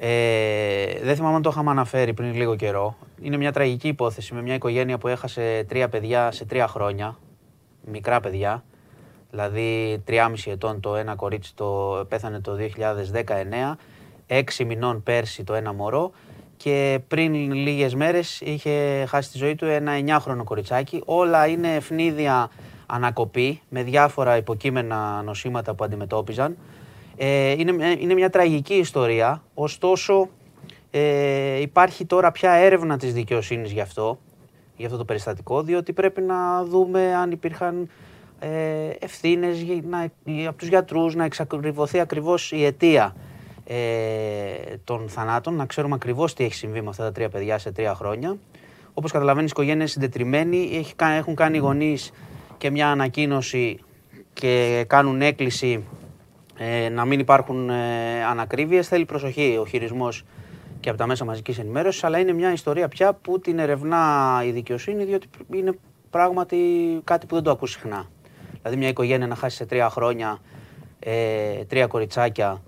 Ε, 0.00 1.00
δεν 1.02 1.16
θυμάμαι 1.16 1.36
αν 1.36 1.42
το 1.42 1.50
είχαμε 1.52 1.70
αναφέρει 1.70 2.14
πριν 2.14 2.34
λίγο 2.34 2.56
καιρό. 2.56 2.96
Είναι 3.20 3.36
μια 3.36 3.52
τραγική 3.52 3.88
υπόθεση 3.88 4.34
με 4.34 4.42
μια 4.42 4.54
οικογένεια 4.54 4.98
που 4.98 5.08
έχασε 5.08 5.64
τρία 5.68 5.88
παιδιά 5.88 6.30
σε 6.30 6.44
τρία 6.44 6.68
χρόνια. 6.68 7.18
Μικρά 7.84 8.20
παιδιά. 8.20 8.64
Δηλαδή 9.30 10.02
3,5 10.08 10.16
ετών 10.46 10.80
το 10.80 10.96
ένα 10.96 11.14
κορίτσι 11.14 11.54
το 11.54 12.04
πέθανε 12.08 12.40
το 12.40 12.56
2019. 13.72 13.74
Έξι 14.26 14.64
μηνών 14.64 15.02
πέρσι 15.02 15.44
το 15.44 15.54
ένα 15.54 15.72
μωρό. 15.72 16.10
Και 16.56 17.00
πριν 17.08 17.52
λίγες 17.52 17.94
μέρες 17.94 18.40
είχε 18.40 19.04
χάσει 19.08 19.30
τη 19.30 19.38
ζωή 19.38 19.54
του 19.54 19.64
ένα 19.64 19.92
9χρονο 20.06 20.44
κοριτσάκι. 20.44 21.02
Όλα 21.04 21.46
είναι 21.46 21.74
ευνίδια 21.74 22.50
ανακοπή 22.86 23.60
με 23.68 23.82
διάφορα 23.82 24.36
υποκείμενα 24.36 25.22
νοσήματα 25.22 25.74
που 25.74 25.84
αντιμετώπιζαν. 25.84 26.56
Ε, 27.20 27.50
είναι, 27.50 27.72
μια- 27.72 27.90
είναι 27.98 28.14
μια 28.14 28.30
τραγική 28.30 28.74
ιστορία, 28.74 29.42
ωστόσο 29.54 30.28
ε, 30.90 31.60
υπάρχει 31.60 32.04
τώρα 32.04 32.32
πια 32.32 32.52
έρευνα 32.52 32.96
της 32.98 33.12
δικαιοσύνης 33.12 33.72
γι' 33.72 33.80
αυτό, 33.80 34.18
για 34.76 34.86
αυτό 34.86 34.98
το 34.98 35.04
περιστατικό, 35.04 35.62
διότι 35.62 35.92
πρέπει 35.92 36.20
να 36.20 36.64
δούμε 36.64 37.14
αν 37.14 37.30
υπήρχαν 37.30 37.88
ε, 38.40 38.48
ευθύνες 38.98 39.60
για- 39.60 39.82
να, 39.88 40.08
για- 40.24 40.48
από 40.48 40.58
τους 40.58 40.68
γιατρούς, 40.68 41.14
να 41.14 41.24
εξακριβωθεί 41.24 42.00
ακριβώς 42.00 42.52
η 42.52 42.64
αιτία 42.64 43.16
ε, 43.64 43.76
των 44.84 45.08
θανάτων, 45.08 45.54
να 45.54 45.66
ξέρουμε 45.66 45.94
ακριβώς 45.94 46.34
τι 46.34 46.44
έχει 46.44 46.54
συμβεί 46.54 46.80
με 46.82 46.88
αυτά 46.88 47.04
τα 47.04 47.12
τρία 47.12 47.28
παιδιά 47.28 47.58
σε 47.58 47.72
τρία 47.72 47.94
χρόνια. 47.94 48.36
Όπως 48.94 49.12
καταλαβαίνεις, 49.12 49.48
η 49.50 49.52
οικογένεια 49.56 49.76
είναι 49.80 49.86
συντετριμένη, 49.86 50.70
έχει, 50.74 50.94
κα- 50.94 51.10
έχουν 51.12 51.34
κάνει 51.34 51.56
οι 51.56 51.60
γονείς 51.60 52.10
και 52.58 52.70
μια 52.70 52.88
ανακοίνωση 52.90 53.78
και 54.32 54.84
κάνουν 54.88 55.22
έκκληση 55.22 55.84
ε, 56.58 56.88
να 56.88 57.04
μην 57.04 57.20
υπάρχουν 57.20 57.70
ε, 57.70 58.24
ανακρίβειες. 58.24 58.88
Θέλει 58.88 59.04
προσοχή 59.04 59.56
ο 59.60 59.66
χειρισμός 59.66 60.24
και 60.80 60.88
από 60.88 60.98
τα 60.98 61.06
μέσα 61.06 61.24
μαζικής 61.24 61.58
ενημέρωσης, 61.58 62.04
αλλά 62.04 62.18
είναι 62.18 62.32
μια 62.32 62.52
ιστορία 62.52 62.88
πια 62.88 63.12
που 63.12 63.40
την 63.40 63.58
ερευνά 63.58 64.42
η 64.44 64.50
δικαιοσύνη, 64.50 65.04
διότι 65.04 65.28
είναι 65.52 65.78
πράγματι 66.10 66.56
κάτι 67.04 67.26
που 67.26 67.34
δεν 67.34 67.44
το 67.44 67.50
ακούς 67.50 67.70
συχνά. 67.70 68.06
Δηλαδή 68.52 68.76
μια 68.76 68.88
οικογένεια 68.88 69.26
να 69.26 69.34
χάσει 69.34 69.56
σε 69.56 69.66
τρία 69.66 69.90
χρόνια 69.90 70.38
ε, 70.98 71.64
τρία 71.64 71.86
κοριτσάκια 71.86 72.62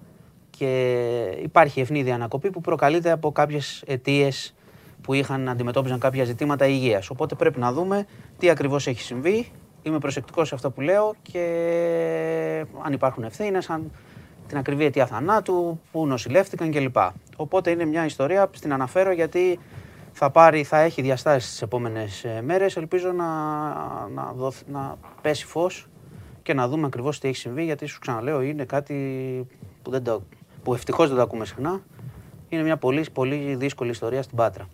και 0.50 0.94
υπάρχει 1.42 1.80
ευνίδια 1.80 2.14
ανακοπή 2.14 2.50
που 2.50 2.60
προκαλείται 2.60 3.10
από 3.10 3.32
κάποιες 3.32 3.82
αιτίες 3.86 4.54
που 5.02 5.14
είχαν 5.14 5.48
αντιμετώπιζαν 5.48 5.98
κάποια 5.98 6.24
ζητήματα 6.24 6.66
υγείας. 6.66 7.10
Οπότε 7.10 7.34
πρέπει 7.34 7.58
να 7.58 7.72
δούμε 7.72 8.06
τι 8.38 8.50
ακριβώς 8.50 8.86
έχει 8.86 9.00
συμβεί. 9.00 9.46
Είμαι 9.82 9.98
προσεκτικός 9.98 10.48
σε 10.48 10.54
αυτό 10.54 10.70
που 10.70 10.80
λέω 10.80 11.14
και 11.22 11.44
αν 12.82 12.92
υπάρχουν 12.92 13.22
ευθύνες, 13.22 13.70
αν 13.70 13.90
την 14.48 14.58
ακριβή 14.58 14.84
αιτία 14.84 15.06
θανάτου, 15.06 15.80
που 15.92 16.06
νοσηλεύτηκαν 16.06 16.70
κλπ. 16.70 16.96
Οπότε 17.36 17.70
είναι 17.70 17.84
μια 17.84 18.04
ιστορία, 18.04 18.50
στην 18.52 18.72
αναφέρω 18.72 19.12
γιατί 19.12 19.58
θα, 20.12 20.30
πάρει, 20.30 20.64
θα 20.64 20.78
έχει 20.78 21.02
διαστάσεις 21.02 21.50
τις 21.50 21.62
επόμενες 21.62 22.24
ε, 22.24 22.42
μέρες. 22.44 22.76
Ελπίζω 22.76 23.12
να, 23.12 23.28
να, 24.14 24.32
δοθ- 24.36 24.68
να 24.68 24.96
πέσει 25.20 25.46
φως 25.46 25.88
και 26.42 26.54
να 26.54 26.68
δούμε 26.68 26.86
ακριβώς 26.86 27.18
τι 27.20 27.28
έχει 27.28 27.36
συμβεί 27.36 27.64
γιατί 27.64 27.86
σου 27.86 27.98
ξαναλέω 27.98 28.42
είναι 28.42 28.64
κάτι 28.64 28.94
που 29.82 29.90
που, 29.90 29.96
δεν 29.96 30.04
το, 30.04 30.22
που 30.62 30.74
ευτυχώς 30.74 31.08
δεν 31.08 31.16
το 31.16 31.22
ακούμε 31.22 31.44
συχνά, 31.44 31.82
είναι 32.48 32.62
μια 32.62 32.76
πολύ, 32.76 33.06
πολύ 33.12 33.54
δύσκολη 33.54 33.90
ιστορία 33.90 34.22
στην 34.22 34.36
Πάτρα. 34.36 34.68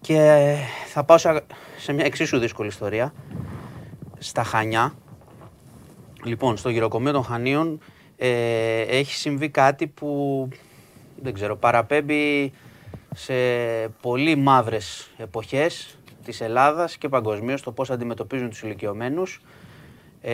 Και 0.00 0.54
θα 0.86 1.04
πάω 1.04 1.18
σε, 1.18 1.44
σε 1.76 1.92
μια 1.92 2.04
εξίσου 2.04 2.38
δύσκολη 2.38 2.68
ιστορία. 2.68 3.12
Στα 4.26 4.44
Χανιά, 4.44 4.94
λοιπόν, 6.24 6.56
στο 6.56 6.68
γυροκομείο 6.68 7.12
των 7.12 7.24
Χανίων, 7.24 7.80
ε, 8.16 8.80
έχει 8.80 9.14
συμβεί 9.14 9.48
κάτι 9.48 9.86
που 9.86 10.48
δεν 11.22 11.34
ξέρω, 11.34 11.56
παραπέμπει 11.56 12.52
σε 13.14 13.34
πολύ 14.00 14.36
μαύρες 14.36 15.10
εποχές 15.16 15.98
της 16.24 16.40
Ελλάδας 16.40 16.96
και 16.96 17.08
παγκοσμίως 17.08 17.62
το 17.62 17.72
πώς 17.72 17.90
αντιμετωπίζουν 17.90 18.48
τους 18.48 18.62
ηλικιωμένους. 18.62 19.40
Ε, 20.20 20.32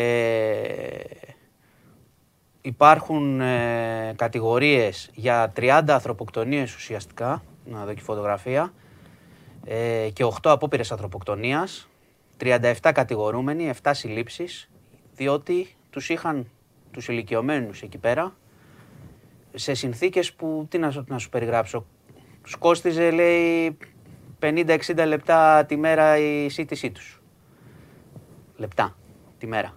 υπάρχουν 2.60 3.40
ε, 3.40 4.12
κατηγορίες 4.16 5.10
για 5.14 5.52
30 5.56 5.82
ανθρωποκτονίες 5.86 6.74
ουσιαστικά, 6.74 7.42
να 7.64 7.84
δω 7.84 7.94
και 7.94 8.02
φωτογραφία, 8.02 8.72
ε, 9.64 10.08
και 10.12 10.24
8 10.24 10.50
απόπειρες 10.50 10.92
ανθρωποκτονίας, 10.92 11.89
37 12.40 12.72
κατηγορούμενοι, 12.94 13.72
7 13.82 13.90
συλλήψεις, 13.94 14.70
διότι 15.14 15.74
τους 15.90 16.08
είχαν 16.08 16.50
τους 16.90 17.08
ηλικιωμένους 17.08 17.82
εκεί 17.82 17.98
πέρα, 17.98 18.36
σε 19.54 19.74
συνθήκες 19.74 20.32
που, 20.32 20.66
τι 20.70 20.78
να, 20.78 20.90
σου- 20.90 21.04
να 21.08 21.18
σου 21.18 21.28
περιγράψω, 21.28 21.86
τους 22.42 22.56
κόστιζε 22.56 23.10
λέει 23.10 23.76
50-60 24.40 25.06
λεπτά 25.06 25.64
τη 25.64 25.76
μέρα 25.76 26.18
η 26.18 26.48
σύντησή 26.48 26.90
τους. 26.90 27.20
Λεπτά 28.56 28.96
τη 29.38 29.46
μέρα. 29.46 29.74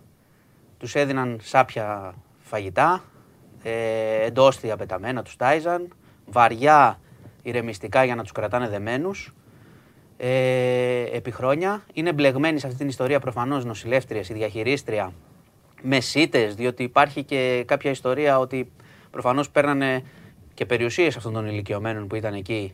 Τους 0.78 0.96
έδιναν 0.96 1.40
σάπια 1.42 2.14
φαγητά, 2.40 3.04
ε, 3.64 4.26
εντόστια 4.26 4.78
πεταμένα, 4.78 5.22
τους 5.22 5.36
τάιζαν, 5.36 5.94
βαριά 6.26 7.00
ηρεμιστικά 7.42 8.04
για 8.04 8.16
να 8.16 8.22
τους 8.22 8.32
κρατάνε 8.32 8.68
δεμένους, 8.68 9.34
ε, 10.26 11.04
επί 11.12 11.32
χρόνια. 11.32 11.84
Είναι 11.94 12.14
μπλεγμένοι 12.14 12.60
σε 12.60 12.66
αυτή 12.66 12.80
την 12.80 12.88
ιστορία 12.88 13.20
προφανώς 13.20 13.66
νοσηλεύτριες, 13.66 14.30
η 14.30 14.34
διαχειρίστρια, 14.34 15.14
μεσίτες, 15.82 16.56
διότι 16.56 16.84
υπάρχει 16.84 17.24
και 17.24 17.64
κάποια 17.68 17.92
ιστορία 17.92 18.40
ότι 18.40 18.72
προφανώς 19.12 19.50
παίρνανε 19.50 20.04
και 20.54 20.66
περιουσίες 20.66 21.18
αυτών 21.18 21.34
των 21.34 21.48
ηλικιωμένων 21.48 22.08
που 22.08 22.16
ήταν 22.16 22.34
εκεί. 22.34 22.74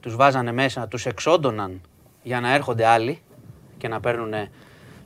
Τους 0.00 0.16
βάζανε 0.16 0.52
μέσα, 0.52 0.88
τους 0.88 1.06
εξόντωναν 1.06 1.80
για 2.22 2.40
να 2.40 2.54
έρχονται 2.54 2.86
άλλοι 2.86 3.18
και 3.78 3.88
να 3.88 4.00
παίρνουν 4.00 4.32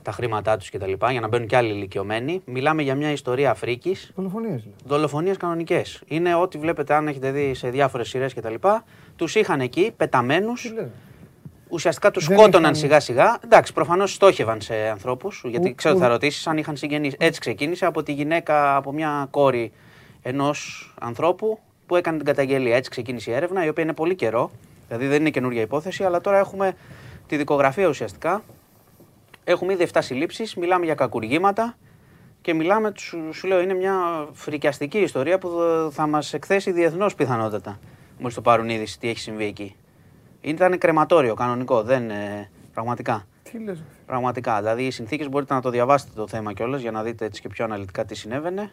τα 0.02 0.12
χρήματά 0.12 0.56
τους 0.56 0.70
κτλ. 0.70 0.92
Για 1.10 1.20
να 1.20 1.28
μπαίνουν 1.28 1.46
και 1.46 1.56
άλλοι 1.56 1.72
ηλικιωμένοι. 1.72 2.42
Μιλάμε 2.44 2.82
για 2.82 2.94
μια 2.94 3.10
ιστορία 3.10 3.50
Αφρίκης, 3.50 4.12
Δολοφονίες 4.14 4.64
λέει. 4.64 4.74
Δολοφονίες 4.84 5.36
κανονικές. 5.36 6.02
Είναι 6.06 6.34
ό,τι 6.34 6.58
βλέπετε, 6.58 6.94
αν 6.94 7.08
έχετε 7.08 7.30
δει 7.30 7.54
σε 7.54 7.68
διάφορες 7.68 8.08
σειρές 8.08 8.34
κτλ. 8.34 8.54
Τους 9.16 9.34
είχαν 9.34 9.60
εκεί 9.60 9.92
πεταμένους. 9.96 10.72
Τι 11.66 11.72
λέει. 11.72 11.76
Ουσιαστικά 11.76 12.10
τους 12.10 12.26
Δεν 12.26 12.36
σκότωναν 12.38 12.62
είχαν- 12.62 12.76
σιγά 12.76 13.00
σιγά. 13.00 13.38
Εντάξει, 13.44 13.72
προφανώς 13.72 14.12
στόχευαν 14.12 14.60
σε 14.60 14.74
ανθρώπους, 14.74 15.42
γιατί 15.46 15.68
Ου- 15.68 15.74
ξέρω 15.74 15.94
ότι 15.94 16.02
ου- 16.02 16.08
θα 16.08 16.12
ρωτήσεις 16.14 16.46
αν 16.46 16.58
είχαν 16.58 16.76
συγγενεί. 16.76 17.10
Έτσι 17.18 17.40
ξεκίνησε 17.40 17.86
από 17.86 18.02
τη 18.02 18.12
γυναίκα, 18.12 18.76
από 18.76 18.92
μια 18.92 19.26
κόρη 19.30 19.72
ενός 20.22 20.94
ανθρώπου 21.00 21.58
που 21.86 21.96
έκανε 21.96 22.16
την 22.16 22.26
καταγγελία. 22.26 22.76
Έτσι 22.76 22.90
ξεκίνησε 22.90 23.30
η 23.30 23.34
έρευνα, 23.34 23.64
η 23.64 23.68
οποία 23.68 23.82
είναι 23.84 23.92
πολύ 23.92 24.14
καιρό. 24.14 24.50
Δηλαδή 24.88 25.06
δεν 25.06 25.20
είναι 25.20 25.30
καινούργια 25.30 25.62
υπόθεση, 25.62 26.04
αλλά 26.04 26.20
τώρα 26.20 26.38
έχουμε 26.38 26.76
τη 27.26 27.36
δικογραφία 27.36 27.86
ουσιαστικά. 27.88 28.42
Έχουμε 29.44 29.72
ήδη 29.72 29.82
7 29.82 30.00
συλλήψεις, 30.02 30.54
μιλάμε 30.54 30.84
για 30.84 30.94
κακουργήματα 30.94 31.76
και 32.40 32.54
μιλάμε, 32.54 32.92
σου, 32.96 33.18
σου 33.32 33.46
λέω, 33.46 33.60
είναι 33.60 33.74
μια 33.74 33.94
φρικιαστική 34.32 34.98
ιστορία 34.98 35.38
που 35.38 35.48
θα- 35.48 35.88
θα 35.92 36.06
μας 36.06 36.32
εκθέσει 36.34 36.70
διεθνώς 36.72 37.14
πιθανότατα. 37.14 37.78
Μόλις 38.18 38.34
το 38.34 38.40
πάρουν 38.40 38.68
είδηση 38.68 38.98
τι 38.98 39.08
έχει 39.08 39.18
συμβεί 39.18 39.44
εκεί. 39.44 39.76
Ήταν 40.46 40.78
κρεματόριο 40.78 41.34
κανονικό, 41.34 41.82
δεν. 41.82 42.10
ε, 42.10 42.50
πραγματικά. 42.72 43.26
Τι 43.42 43.58
λες. 43.64 43.82
Πραγματικά. 44.06 44.58
Δηλαδή, 44.58 44.84
οι 44.86 44.90
συνθήκες 44.90 45.28
μπορείτε 45.28 45.54
να 45.54 45.60
το 45.60 45.70
διαβάσετε 45.70 46.12
το 46.14 46.26
θέμα 46.28 46.52
κιόλας 46.52 46.80
για 46.80 46.90
να 46.90 47.02
δείτε 47.02 47.24
έτσι 47.24 47.40
και 47.40 47.48
πιο 47.48 47.64
αναλυτικά 47.64 48.04
τι 48.04 48.14
συνέβαινε. 48.14 48.70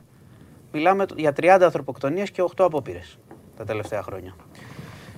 Μιλάμε 0.72 1.06
το- 1.06 1.16
για 1.18 1.34
30 1.34 1.66
ανθρωποκτονίες 1.66 2.32
και 2.32 2.42
8 2.42 2.64
απόπειρες 2.66 3.20
τα 3.58 3.64
τελευταία 3.64 4.02
χρόνια. 4.02 4.36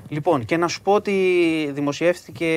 Λοιπόν, 0.08 0.46
και 0.46 0.58
να 0.58 0.68
σου 0.68 0.82
πω 0.82 0.94
ότι 0.94 1.70
δημοσιεύτηκε, 1.74 2.48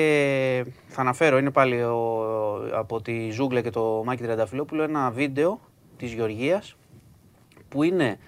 θα 0.86 1.00
αναφέρω, 1.00 1.38
είναι 1.38 1.50
πάλι 1.50 1.82
ο, 1.82 2.24
από 2.72 3.02
τη 3.02 3.30
Ζούγκλα 3.30 3.60
και 3.60 3.70
το 3.70 4.02
Μάκη 4.04 4.22
Τριανταφυλόπουλο, 4.22 4.82
ένα 4.82 5.10
βίντεο 5.10 5.60
της 5.96 6.12
Γεωργίας 6.12 6.76
που 7.68 7.82
είναι 7.82 8.18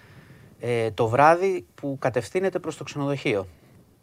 ε, 0.60 0.90
το 0.90 1.08
βράδυ 1.08 1.66
που 1.74 1.96
κατευθύνεται 2.00 2.58
προς 2.58 2.76
το 2.76 2.84
ξενοδοχείο. 2.84 3.46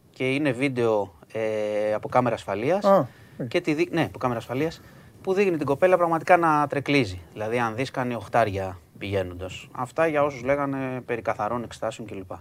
Και 0.10 0.34
είναι 0.34 0.52
βίντεο 0.52 1.16
ε, 1.32 1.94
από 1.94 2.10
κάμερα 2.10 2.36
ασφαλείας 2.36 2.86
Α, 2.86 3.08
και 3.48 3.62
τη 3.62 3.74
δει... 3.74 3.88
ναι, 3.92 4.04
από 4.04 4.18
κάμερα 4.18 4.40
ασφαλείας 4.40 4.82
που 5.22 5.34
δείχνει 5.34 5.58
την 5.58 5.66
κοπέλα 5.66 5.98
πραγματικά 5.98 6.38
να 6.38 6.68
τρεκλίζει. 6.68 7.22
Δηλαδή, 7.34 7.60
αν 7.60 7.76
δεις 7.76 7.92
κάνει 7.92 8.16
οχτάρια 8.16 8.80
πηγαίνοντας. 8.98 9.68
Αυτά 9.72 10.08
για 10.08 10.24
όσους 10.24 10.44
λέγανε 10.44 11.02
περί 11.06 11.22
καθαρών 11.22 11.64
εξετάσεων 11.64 12.08
κλπ. 12.08 12.32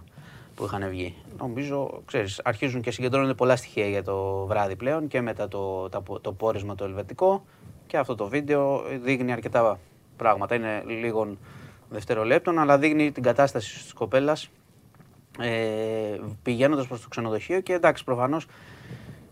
που 0.55 0.63
είχαν 0.63 0.89
βγει. 0.89 1.15
Νομίζω, 1.37 2.01
ξέρεις, 2.05 2.41
αρχίζουν 2.43 2.81
και 2.81 2.91
συγκεντρώνονται 2.91 3.33
πολλά 3.33 3.55
στοιχεία 3.55 3.87
για 3.87 4.03
το 4.03 4.45
βράδυ 4.45 4.75
πλέον 4.75 5.07
και 5.07 5.21
μετά 5.21 5.47
το, 5.47 5.89
το, 5.89 6.19
το 6.21 6.33
πόρισμα 6.33 6.75
το 6.75 6.83
ελβετικό 6.83 7.45
και 7.87 7.97
αυτό 7.97 8.15
το 8.15 8.27
βίντεο 8.27 8.83
δείχνει 9.03 9.31
αρκετά 9.31 9.79
πράγματα. 10.17 10.55
Είναι 10.55 10.83
λίγων 10.87 11.37
δευτερολέπτων, 11.89 12.59
αλλά 12.59 12.77
δείχνει 12.77 13.11
την 13.11 13.23
κατάσταση 13.23 13.83
της 13.83 13.93
κοπέλας 13.93 14.49
ε, 15.39 16.17
πηγαίνοντας 16.43 16.87
προς 16.87 17.01
το 17.01 17.07
ξενοδοχείο 17.07 17.61
και 17.61 17.73
εντάξει 17.73 18.03
προφανώς 18.03 18.45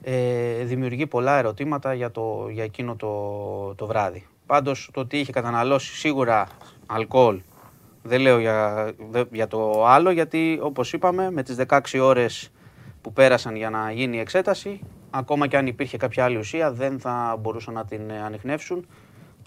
ε, 0.08 0.64
δημιουργεί 0.64 1.08
πολλά 1.08 1.38
ερωτήματα 1.38 1.94
για, 1.94 2.12
το, 2.12 2.48
για 2.52 2.64
εκείνο 2.64 2.96
το, 2.96 3.74
το 3.76 3.86
βράδυ. 3.86 4.28
Πάντως 4.46 4.90
το 4.94 5.00
ότι 5.00 5.20
είχε 5.20 5.32
καταναλώσει 5.32 5.96
σίγουρα 5.96 6.48
αλκοόλ 6.86 7.42
δεν 8.04 8.22
λέω 8.22 8.40
για, 8.40 8.90
δε- 9.10 9.24
για 9.32 9.48
το 9.48 9.86
άλλο 9.86 10.12
γιατί 10.12 10.60
όπως 10.62 10.94
είπαμε 10.94 11.32
με 11.32 11.44
τις 11.44 11.56
16 11.68 11.80
ώρες 12.02 12.52
που 13.02 13.14
πέρασαν 13.14 13.56
για 13.56 13.70
να 13.70 13.92
γίνει 13.92 14.18
η 14.18 14.20
εξέταση 14.20 14.80
ακόμα 15.10 15.48
και 15.48 15.58
αν 15.58 15.68
υπήρχε 15.68 15.98
κάποια 15.98 16.24
άλλη 16.24 16.38
ουσία 16.38 16.72
δεν 16.72 17.00
θα 17.00 17.38
μπορούσαν 17.40 17.74
να 17.74 17.86
την 17.86 18.10
ε, 18.10 18.22
ανοιχνεύσουν 18.22 18.86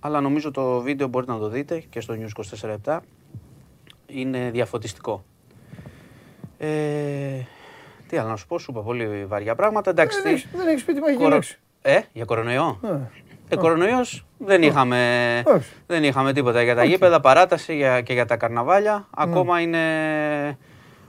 αλλά 0.00 0.20
νομίζω 0.20 0.50
το 0.50 0.80
βίντεο 0.80 1.06
μπορείτε 1.06 1.32
να 1.32 1.38
το 1.38 1.48
δείτε 1.48 1.82
και 1.90 2.00
στο 2.00 2.14
News 2.18 2.44
24 2.86 2.98
είναι 4.06 4.50
διαφωτιστικό. 4.50 5.24
Ε, 6.58 7.40
τι 8.08 8.16
άλλο 8.16 8.28
να 8.28 8.36
σου 8.36 8.46
πω, 8.46 8.58
σου 8.58 8.70
είπα 8.70 8.80
πολύ 8.80 9.24
βαριά 9.28 9.54
πράγματα. 9.54 9.90
Εντάξει, 9.90 10.16
Δεν 10.22 10.24
τι- 10.24 10.30
έχεις- 10.38 10.56
δεν 10.56 10.66
έχεις 10.68 10.84
πει 10.84 10.92
τι 10.92 11.00
μαγική 11.00 11.18
κορο- 11.22 11.34
λέξη. 11.34 11.58
Ε, 11.82 12.00
για 12.12 12.24
κορονοϊό. 12.24 12.80
Ε, 12.84 12.88
Ε, 13.50 13.56
κορονοϊός 13.56 14.26
δεν 14.38 14.62
είχαμε, 14.62 15.42
Όχι. 15.46 15.70
δεν 15.86 16.04
είχαμε 16.04 16.32
τίποτα 16.32 16.62
για 16.62 16.74
τα 16.74 16.84
γήπεδα, 16.84 17.20
παράταση 17.20 17.76
για, 17.76 18.00
και 18.00 18.12
για 18.12 18.24
τα 18.26 18.36
καρναβάλια. 18.36 19.06
Ακόμα 19.16 19.60
είναι, 19.60 19.78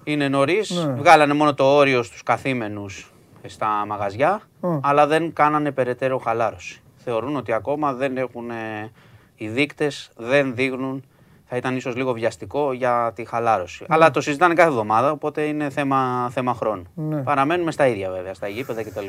είναι 0.04 0.28
νωρίς. 0.28 0.70
Ναι. 0.70 0.94
Βγάλανε 0.94 1.34
μόνο 1.34 1.54
το 1.54 1.64
όριο 1.76 2.04
στους 2.04 2.24
καθήμενους 2.24 3.14
στα 3.46 3.68
μαγαζιά, 3.88 4.42
Mm. 4.62 4.80
αλλά 4.84 5.08
δεν 5.08 5.34
κάνανε 5.34 5.72
περαιτέρω 5.72 6.18
χαλάρωση. 6.18 6.82
Θεωρούν 6.98 7.36
ότι 7.36 7.54
ακόμα 7.54 7.94
δεν 7.94 8.18
έχουν, 8.18 8.50
ε, 8.50 8.92
οι 9.36 9.48
δείκτες 9.48 10.12
δεν 10.18 10.56
δείχνουν, 10.56 11.04
θα 11.52 11.58
ήταν 11.58 11.76
ίσως 11.76 11.96
λίγο 11.96 12.14
βιαστικό 12.14 12.74
για 12.74 13.12
τη 13.16 13.26
χαλάρωση. 13.26 13.86
Αλλά 13.88 14.12
το 14.12 14.22
συζητάνε 14.22 14.54
κάθε 14.54 14.70
εβδομάδα, 14.70 15.12
οπότε 15.12 15.42
είναι 15.42 15.70
θέμα, 15.70 16.30
θέμα 16.32 16.54
χρόνου. 16.54 16.84
Ναι. 16.94 17.22
Παραμένουμε 17.22 17.72
στα 17.72 17.88
ίδια 17.88 18.12
βέβαια, 18.12 18.34
στα 18.34 18.48
γήπεδα 18.48 18.84
κτλ. 18.84 19.08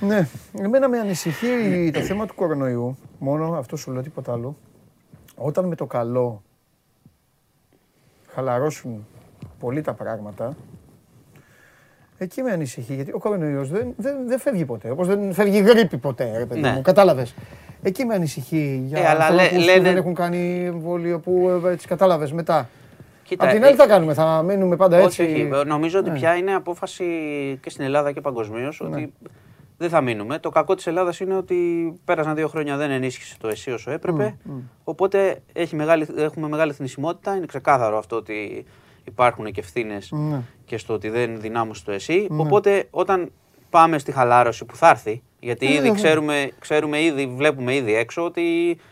Ναι, 0.00 0.28
εμένα 0.52 0.88
με 0.88 0.98
ανησυχεί 0.98 1.90
το 1.94 2.00
θέμα 2.00 2.26
του 2.26 2.34
κορονοϊού. 2.34 2.96
Μόνο 3.18 3.58
αυτό 3.58 3.76
σου 3.76 3.92
λέω, 3.92 4.02
τίποτα 4.02 4.32
άλλο. 4.32 4.56
Όταν 5.36 5.64
με 5.64 5.74
το 5.74 5.86
καλό 5.86 6.42
χαλαρώσουν 8.26 9.06
πολύ 9.58 9.80
τα 9.80 9.92
πράγματα, 9.92 10.56
εκεί 12.18 12.42
με 12.42 12.50
ανησυχεί. 12.50 12.94
Γιατί 12.94 13.12
ο 13.12 13.18
κορονοϊός 13.18 13.68
δεν, 13.70 13.94
δεν, 13.96 14.16
δεν 14.26 14.38
φεύγει 14.38 14.64
ποτέ. 14.64 14.90
Όπως 14.90 15.06
δεν 15.06 15.32
φεύγει 15.32 15.56
η 15.58 15.62
γρήπη 15.62 15.96
ποτέ, 15.98 16.38
ρε 16.38 16.46
παιδί 16.46 16.60
Ναι. 16.60 16.72
μου. 16.72 16.82
Κατάλαβες. 16.82 17.34
Εκεί 17.82 18.04
με 18.04 18.14
ανησυχεί 18.14 18.82
για 18.86 18.98
Ε, 18.98 19.06
αλλά 19.06 19.30
λέ- 19.30 19.40
ανθρώπους 19.40 19.58
που 19.58 19.64
λένε- 19.70 19.82
δεν 19.82 19.96
έχουν 19.96 20.14
κάνει 20.14 20.64
εμβόλιο 20.64 21.18
που 21.20 21.60
ε, 21.66 21.70
έτσι 21.72 21.86
κατάλαβες 21.86 22.32
μετά. 22.32 22.68
Κοίτα, 23.22 23.44
Απ' 23.44 23.52
την 23.52 23.62
ε, 23.62 23.66
άλλη 23.66 23.74
τι 23.76 23.80
θα 23.80 23.86
κάνουμε, 23.88 24.14
θα 24.14 24.42
μείνουμε 24.42 24.76
πάντα 24.76 24.96
έτσι. 24.96 25.22
Όχι, 25.22 25.32
όχι. 25.52 25.64
Νομίζω 25.66 25.98
ότι 25.98 26.10
Ναι. 26.10 26.16
πια 26.16 26.34
είναι 26.36 26.54
απόφαση 26.54 27.04
και 27.62 27.70
στην 27.70 27.84
Ελλάδα 27.84 28.12
και 28.12 28.20
παγκοσμίως 28.20 28.80
ότι 28.80 29.12
δεν 29.76 29.88
θα 29.88 30.00
μείνουμε. 30.00 30.38
Το 30.38 30.50
κακό 30.50 30.74
της 30.74 30.86
Ελλάδας 30.86 31.20
είναι 31.20 31.34
ότι 31.36 31.56
πέρασαν 32.04 32.34
δύο 32.34 32.48
χρόνια 32.48 32.76
δεν 32.76 32.90
ενίσχυσε 32.90 33.36
το 33.40 33.48
ΕΣΥ 33.48 33.70
όσο 33.70 33.90
έπρεπε. 33.90 34.36
Οπότε 34.84 35.42
έχει 35.52 35.76
μεγάλη, 35.76 36.06
έχουμε 36.16 36.48
μεγάλη 36.48 36.72
θνησιμότητα. 36.72 37.36
Είναι 37.36 37.46
ξεκάθαρο 37.46 37.98
αυτό 37.98 38.16
ότι 38.16 38.64
υπάρχουν 39.08 39.52
και 39.52 39.60
ευθύνες 39.60 40.08
Ναι. 40.12 40.40
και 40.64 40.78
στο 40.78 40.94
ότι 40.94 41.08
δεν 41.08 41.40
δυνάμωσε 41.40 41.84
το 41.84 41.92
ΕΣΥ. 41.92 42.26
Οπότε 42.30 42.86
όταν 42.90 43.32
πάμε 43.70 43.98
στη 43.98 44.12
χαλάρωση 44.12 44.64
που 44.64 44.76
θα 44.76 44.88
έρθει, 44.88 45.22
Γιατί 45.40 45.66
Ε, 45.66 45.72
ήδη 45.74 45.88
ναι. 45.88 45.94
ξέρουμε, 45.94 46.50
ξέρουμε 46.58 47.02
ήδη, 47.02 47.26
βλέπουμε 47.36 47.74
ήδη 47.74 47.94
έξω 47.94 48.24
ότι 48.24 48.42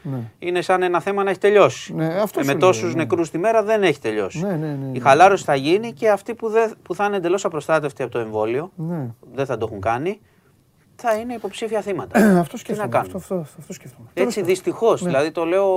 Ναι. 0.03 0.19
είναι 0.39 0.61
σαν 0.61 0.83
ένα 0.83 1.01
θέμα 1.01 1.23
να 1.23 1.31
έχει 1.31 1.39
τελειώσει. 1.39 1.95
Ναι, 1.95 2.07
αυτό 2.07 2.41
Ε, 2.41 2.43
σου 2.43 2.49
με 2.49 2.59
λέω, 2.59 2.61
τόσους 2.69 2.95
ναι. 2.95 3.03
νεκρούς 3.03 3.31
τη 3.31 3.39
μέρα 3.39 3.63
δεν 3.63 3.83
έχει 3.83 4.01
τελειώσει. 4.01 4.41
Ναι, 4.45 4.51
ναι, 4.51 4.57
ναι, 4.57 4.73
ναι. 4.91 4.97
Η 4.97 5.01
χαλάρωση 5.01 5.45
θα 5.45 5.55
γίνει 5.55 5.93
και 5.93 6.11
αυτοί 6.11 6.35
που, 6.35 6.49
δεν, 6.49 6.75
που 6.83 6.95
θα 6.95 7.05
είναι 7.05 7.17
εντελώς 7.17 7.45
απροστάτευτοι 7.45 8.03
από 8.03 8.13
το 8.13 8.19
εμβόλιο, 8.19 8.71
Ναι. 8.77 9.07
δεν 9.35 9.47
θα 9.47 9.57
το 9.59 9.67
έχουν 9.69 9.81
κάνει, 9.81 10.21
θα 10.97 11.15
είναι 11.15 11.35
υποψήφια 11.35 11.81
θύματα. 11.81 12.39
Αυτό 12.41 12.53
Τι 12.55 12.59
σκέφτομαι. 12.61 12.89
να 12.89 12.93
κάνουμε; 12.99 13.17
Αυτό, 13.17 13.35
αυτό, 13.35 13.59
αυτό 13.59 13.73
σκέφτομαι. 13.73 14.09
Έτσι 14.15 14.43
δυστυχώς. 14.43 15.03
Ναι. 15.03 15.09
Δηλαδή 15.09 15.31
το 15.31 15.45
λέω 15.45 15.69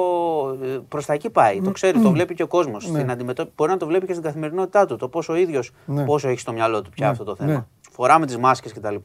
προς 0.87 1.05
τα 1.05 1.13
εκεί 1.13 1.29
πάει. 1.29 1.61
Το 1.61 1.71
ξέρει, 1.71 1.99
το 2.01 2.11
βλέπει 2.11 2.33
και 2.33 2.43
ο 2.43 2.47
κόσμος. 2.47 2.89
Ναι. 2.89 3.15
Μπορεί 3.55 3.71
να 3.71 3.77
το 3.77 3.85
βλέπει 3.85 4.05
και 4.05 4.11
στην 4.11 4.23
καθημερινότητά 4.25 4.85
του. 4.85 4.95
Το 4.95 5.09
πόσο 5.09 5.33
ο 5.33 5.35
ίδιος 5.35 5.71
Ναι. 5.85 6.05
πόσο 6.05 6.27
έχει 6.29 6.39
στο 6.39 6.51
μυαλό 6.53 6.81
του 6.81 6.89
πια 6.89 7.05
Ναι. 7.05 7.11
αυτό 7.11 7.23
το 7.23 7.35
θέμα. 7.35 7.51
Ναι. 7.51 7.65
Φοράμε 7.91 8.25
τις 8.25 8.37
μάσκες 8.37 8.73
κτλ. 8.73 8.95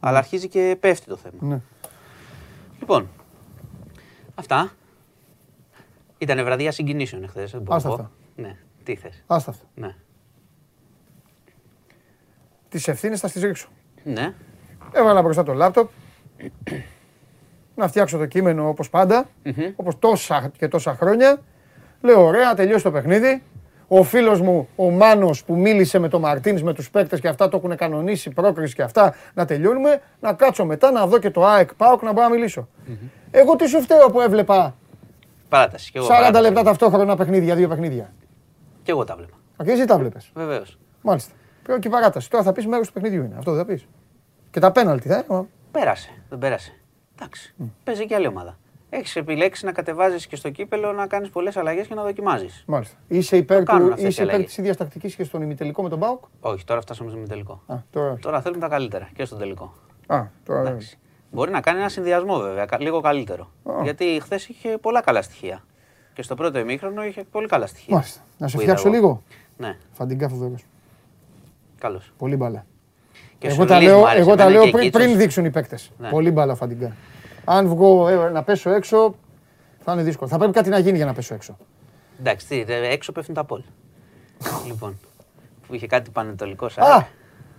Αλλά 0.00 0.18
αρχίζει 0.18 0.48
και 0.48 0.76
πέφτει 0.80 1.06
το 1.06 1.16
θέμα. 1.16 1.36
Ναι. 1.54 1.60
Λοιπόν, 2.80 3.08
αυτά. 4.34 4.70
Ήταν 6.18 6.44
βραδιά 6.44 6.72
συγκινήσεων 6.72 7.22
εχθές. 7.22 7.50
Δεν 7.50 7.60
μπορώ 7.60 7.76
Άστα 7.76 7.88
να 7.88 7.96
πω. 7.96 8.02
αυτά. 8.02 8.14
Ναι, 8.42 8.56
τι 8.82 8.94
θες. 8.96 9.24
Άστα 9.26 9.50
αυτά. 9.50 9.64
Ναι. 9.74 9.94
Τις 12.68 12.88
ευθύνες 12.88 13.20
θα 13.20 13.28
τις 13.30 13.42
ρίξω. 13.42 13.68
ναι. 14.04 14.34
Έβαλα 14.92 15.22
μπροστά 15.22 15.42
το 15.42 15.52
λάπτοπ. 15.52 15.88
να 17.74 17.88
φτιάξω 17.88 18.18
το 18.18 18.26
κείμενο 18.26 18.68
όπως 18.68 18.90
πάντα. 18.90 19.28
Όπως 19.76 19.98
τόσα 19.98 20.50
και 20.58 20.68
τόσα 20.68 20.94
χρόνια. 20.94 21.38
Λέω: 22.00 22.24
Ωραία, 22.24 22.54
τελειώσει 22.54 22.84
το 22.84 22.90
παιχνίδι. 22.90 23.42
Ο 23.88 24.02
φίλος 24.02 24.40
μου, 24.40 24.68
ο 24.76 24.90
Μάνος 24.90 25.44
που 25.44 25.56
μίλησε 25.56 25.98
με 25.98 26.08
τον 26.08 26.20
Μαρτίνς, 26.20 26.62
με 26.62 26.74
τους 26.74 26.90
παίκτες 26.90 27.20
και 27.20 27.28
αυτά 27.28 27.48
το 27.48 27.56
έχουν 27.56 27.76
κανονίσει, 27.76 28.30
πρόκριση 28.30 28.74
και 28.74 28.82
αυτά, 28.82 29.14
να 29.34 29.44
τελειώνουμε. 29.44 30.00
Να 30.20 30.32
κάτσω 30.32 30.64
μετά 30.64 30.90
να 30.90 31.06
δω 31.06 31.18
και 31.18 31.30
το 31.30 31.44
ΑΕΚ 31.46 31.74
ΠΑΟΚ 31.74 32.02
να 32.02 32.12
μπορώ 32.12 32.28
να 32.28 32.34
μιλήσω. 32.34 32.68
Εγώ 33.30 33.56
τι 33.56 33.66
σου 33.66 33.80
φταίω 33.80 34.10
που 34.10 34.20
έβλεπα 34.20 34.74
Παράταση. 35.48 35.92
Και 35.92 35.98
εγώ 35.98 36.06
40 36.06 36.10
παράταση. 36.10 36.42
λεπτά 36.42 36.62
ταυτόχρονα 36.62 37.16
παιχνίδια, 37.16 37.54
δύο 37.54 37.68
παιχνίδια; 37.68 38.12
Και 38.82 38.90
εγώ 38.90 39.04
τα 39.04 39.16
βλέπα. 39.16 39.36
Α, 39.56 39.64
και 39.64 39.70
εσύ 39.70 39.84
τα 39.84 39.98
βλέπει. 39.98 40.18
Βεβαίως. 40.34 40.78
Μάλιστα. 41.02 41.32
Πρέπει 41.62 41.80
και 41.80 41.88
η 41.88 41.90
παράταση. 41.90 42.30
Τώρα 42.30 42.44
θα 42.44 42.52
πεις 42.52 42.66
μέρος 42.66 42.86
του 42.86 42.92
παιχνιδιού 42.92 43.24
είναι. 43.24 43.34
Αυτό 43.38 43.52
δεν 43.52 43.64
θα 43.64 43.72
πεις. 43.72 43.86
Και 44.58 44.64
τα 44.64 44.72
πέναλτι, 44.72 45.08
θα 45.08 45.24
είναι. 45.30 45.46
Πέρασε. 45.70 46.10
Δεν 46.28 46.38
πέρασε. 46.38 46.72
Εντάξει. 47.16 47.54
Παίζει 47.84 48.06
και 48.06 48.14
άλλη 48.14 48.26
ομάδα. 48.26 48.58
Έχεις 48.90 49.16
επιλέξει 49.16 49.64
να 49.64 49.72
κατεβάζεις 49.72 50.26
και 50.26 50.36
στο 50.36 50.50
κύπελο 50.50 50.92
να 50.92 51.06
κάνεις 51.06 51.30
πολλές 51.30 51.56
αλλαγές 51.56 51.86
και 51.86 51.94
να 51.94 52.02
δοκιμάζεις. 52.02 52.64
Μάλιστα. 52.66 52.96
Είσαι 53.08 53.36
υπέρ, 53.36 53.62
κάνουν 53.62 53.86
του, 53.86 53.92
αυτές 53.92 54.04
οι 54.04 54.08
είσαι 54.08 54.22
υπέρ 54.22 54.32
αλλαγές. 54.34 54.50
της 54.50 54.58
ίδιας 54.58 54.76
τακτικής 54.76 55.14
και 55.14 55.24
στον 55.24 55.42
ημιτελικό 55.42 55.82
με 55.82 55.88
τον 55.88 55.98
ΠΑΟΚ; 55.98 56.24
Όχι, 56.40 56.64
τώρα 56.64 56.80
φτάσαμε 56.80 57.10
στο 57.10 57.22
τελικό. 57.22 57.62
Α, 57.66 57.74
τώρα. 57.90 58.10
όχι. 58.12 58.20
Τώρα 58.20 58.40
θέλουμε 58.40 58.60
τα 58.60 58.68
καλύτερα 58.68 59.08
και 59.14 59.24
στον 59.24 59.38
τελικό. 59.38 59.72
Α, 60.06 60.22
τώρα. 60.44 60.60
Εντάξει. 60.60 60.98
Μπορεί 61.30 61.50
να 61.50 61.60
κάνει 61.60 61.78
ένα 61.78 61.88
συνδυασμό 61.88 62.38
βέβαια, 62.38 62.66
κα- 62.66 62.80
λίγο 62.80 63.00
καλύτερο. 63.00 63.50
Γιατί 63.82 64.20
χθες 64.22 64.48
είχε 64.48 64.78
πολλά 64.78 65.00
καλά 65.00 65.22
στοιχεία. 65.22 65.64
Και 66.12 66.22
στο 66.22 66.34
πρώτο 66.34 66.58
ημίχρονο 66.58 67.04
είχε 67.04 67.24
πολύ 67.30 67.46
καλά 67.46 67.66
στοιχεία. 67.66 67.94
Μάλιστα. 67.94 68.20
Να 68.38 68.48
σε 68.48 68.56
Που 68.56 68.62
είδα 68.62 68.72
φτιάξω 68.76 68.96
εγώ. 68.96 69.06
λίγο. 69.06 69.22
Ναι, 69.56 69.76
Φαντιγκά 69.92 70.28
φοβερός. 70.28 70.64
καλώς. 71.78 72.12
Πολύ 72.18 72.36
μπάλα. 72.36 72.64
Και 73.38 73.46
εγώ 73.46 73.56
σου 73.60 73.64
τα 73.64 73.78
Λύς 73.78 73.88
λέω, 73.88 73.98
μου 73.98 74.06
άρεσε 74.06 74.20
εγώ 74.20 74.34
τα 74.34 74.42
εμένα 74.42 74.56
λέω 74.58 74.64
και 74.64 74.70
πριν, 74.70 74.82
Κίτσος. 74.84 75.02
πριν 75.02 75.16
δείξουν 75.18 75.44
οι 75.44 75.50
παίκτες. 75.50 75.90
Ναι. 75.98 76.08
Πολύ 76.08 76.30
μπάλα 76.30 76.54
φαντιγκά. 76.54 76.96
Αν 77.44 77.68
βγω 77.68 78.08
ε, 78.08 78.30
να 78.30 78.42
πέσω 78.42 78.70
έξω, 78.70 79.14
θα 79.84 79.92
είναι 79.92 80.02
δύσκολο. 80.02 80.30
Θα 80.30 80.36
πρέπει 80.38 80.52
κάτι 80.52 80.68
να 80.68 80.78
γίνει 80.78 80.96
για 80.96 81.06
να 81.06 81.12
πέσω 81.14 81.34
έξω. 81.34 81.56
Εντάξει, 82.20 82.46
τι, 82.46 82.62
ρε, 82.62 82.88
έξω 82.88 83.12
πέφτουν 83.12 83.34
τα 83.34 83.44
πόλ. 83.44 83.62
λοιπόν, 84.66 84.98
που 85.66 85.74
είχε 85.74 85.86
κάτι 85.86 86.10
πανετολικό 86.10 86.68
σαν. 86.68 86.84
Α! 86.84 87.06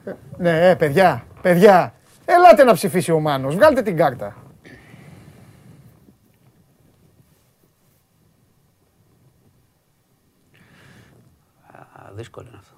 Ε, 0.05 0.15
Ναι, 0.37 0.69
ε, 0.69 0.75
παιδιά, 0.75 1.23
παιδιά. 1.41 1.93
Ελάτε 2.25 2.63
να 2.63 2.73
ψηφίσει 2.73 3.11
ο 3.11 3.19
Μάνος. 3.19 3.55
Βγάλτε 3.55 3.81
την 3.81 3.97
κάρτα. 3.97 4.35
Α, 11.67 12.11
δύσκολο 12.13 12.47
είναι 12.49 12.57
αυτό. 12.59 12.75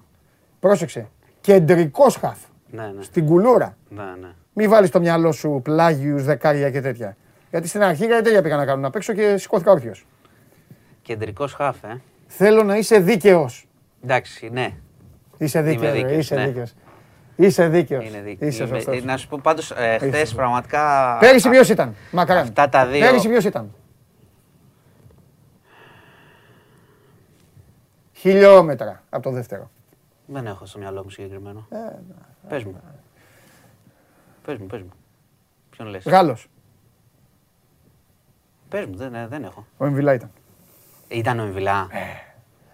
Πρόσεξε. 0.59 1.09
Κεντρικός 1.41 2.15
χαφ. 2.15 2.37
Ναι, 2.71 2.83
ναι. 2.95 3.01
Στην 3.03 3.25
κουλούρα. 3.25 3.77
ναι, 3.89 4.03
ναι. 4.21 4.27
Μην 4.53 4.69
βάλεις 4.69 4.89
στο 4.89 4.99
μυαλό 4.99 5.31
σου 5.31 5.59
πλάγιους, 5.63 6.23
δεκάρια 6.23 6.71
και 6.71 6.81
τέτοια. 6.81 7.17
Γιατί 7.49 7.67
στην 7.67 7.81
αρχή 7.83 8.07
κάτι 8.07 8.23
τέτοια 8.23 8.41
πήγα 8.41 8.55
να 8.55 8.65
κάνω 8.65 8.81
να 8.81 8.89
παίξω 8.89 9.13
και 9.13 9.37
σηκώθηκα 9.37 9.71
όρθιος. 9.71 10.05
Κεντρικός 11.01 11.53
χάφ, 11.53 11.83
ε. 11.83 12.01
Θέλω 12.27 12.63
να 12.63 12.77
είσαι 12.77 12.99
δίκαιος. 12.99 13.67
Εντάξει, 14.03 14.49
ναι. 14.49 14.73
Είσαι 15.37 15.61
δίκαιος. 15.61 15.93
δίκαιος, 15.93 16.17
Είσαι 16.17 16.35
ναι. 16.35 16.45
δίκαιος. 16.45 16.73
Είσαι 17.35 17.67
δίκαιος. 17.67 18.05
Είναι 18.07 18.21
δίκαιος. 18.21 18.53
Είσαι 18.53 18.67
σωστός. 18.67 19.03
να 19.03 19.17
σου 19.17 19.27
πω 19.27 19.39
πάντως, 19.43 19.71
ε, 19.71 19.95
χθες 19.97 20.09
σωστός. 20.11 20.33
πραγματικά. 20.33 21.17
Πέρυσι 21.19 21.47
α, 21.47 21.51
ποιος 21.51 21.69
ήταν. 21.69 21.95
Μακράν; 22.11 22.37
Αυτά 22.37 22.69
τα 22.69 22.85
δύο. 22.85 22.99
Πέρυσι 22.99 23.29
ποιος 23.29 23.45
ήταν; 23.45 23.73
Χιλιόμετρα 28.13 29.03
από 29.09 29.23
το 29.23 29.31
δεύτερο. 29.31 29.69
Δεν 30.33 30.45
έχω 30.47 30.65
στο 30.65 30.79
μυαλό 30.79 31.03
μου 31.03 31.09
συγκεκριμένο. 31.09 31.67
Ε, 31.69 31.77
Πες 32.47 32.63
μου. 32.63 32.81
Πες 34.45 34.57
μου, 34.57 34.65
πες 34.65 34.81
μου. 34.81 34.91
Ποιον 35.69 35.87
λες; 35.87 36.03
Γάλλος. 36.05 36.47
Πες 38.69 38.85
μου, 38.85 38.95
δεν, 38.95 39.15
ε, 39.15 39.27
δεν 39.27 39.43
έχω. 39.43 39.65
Ο 39.77 39.85
Εμβιλά 39.85 40.13
ήταν. 40.13 40.31
Ήταν 41.07 41.39
ο 41.39 41.43
Εμβιλά. 41.43 41.87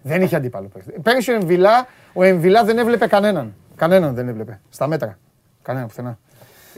Δεν 0.01 0.22
είχε 0.22 0.36
αντίπαλο 0.36 0.68
παίκτη. 0.68 0.99
Πέρυσι 1.01 1.32
ο 1.32 1.34
Εμβιλά, 1.34 1.88
ο 2.14 2.24
Εμβιλά 2.24 2.64
δεν 2.64 2.78
έβλεπε 2.78 3.08
κανέναν. 3.08 3.55
Κανέναν 3.76 4.16
δεν 4.16 4.28
έβλεπε. 4.28 4.62
Στα 4.70 4.88
μέτρα. 4.88 5.18
Κανένα 5.62 5.86
πουθενά. 5.86 6.20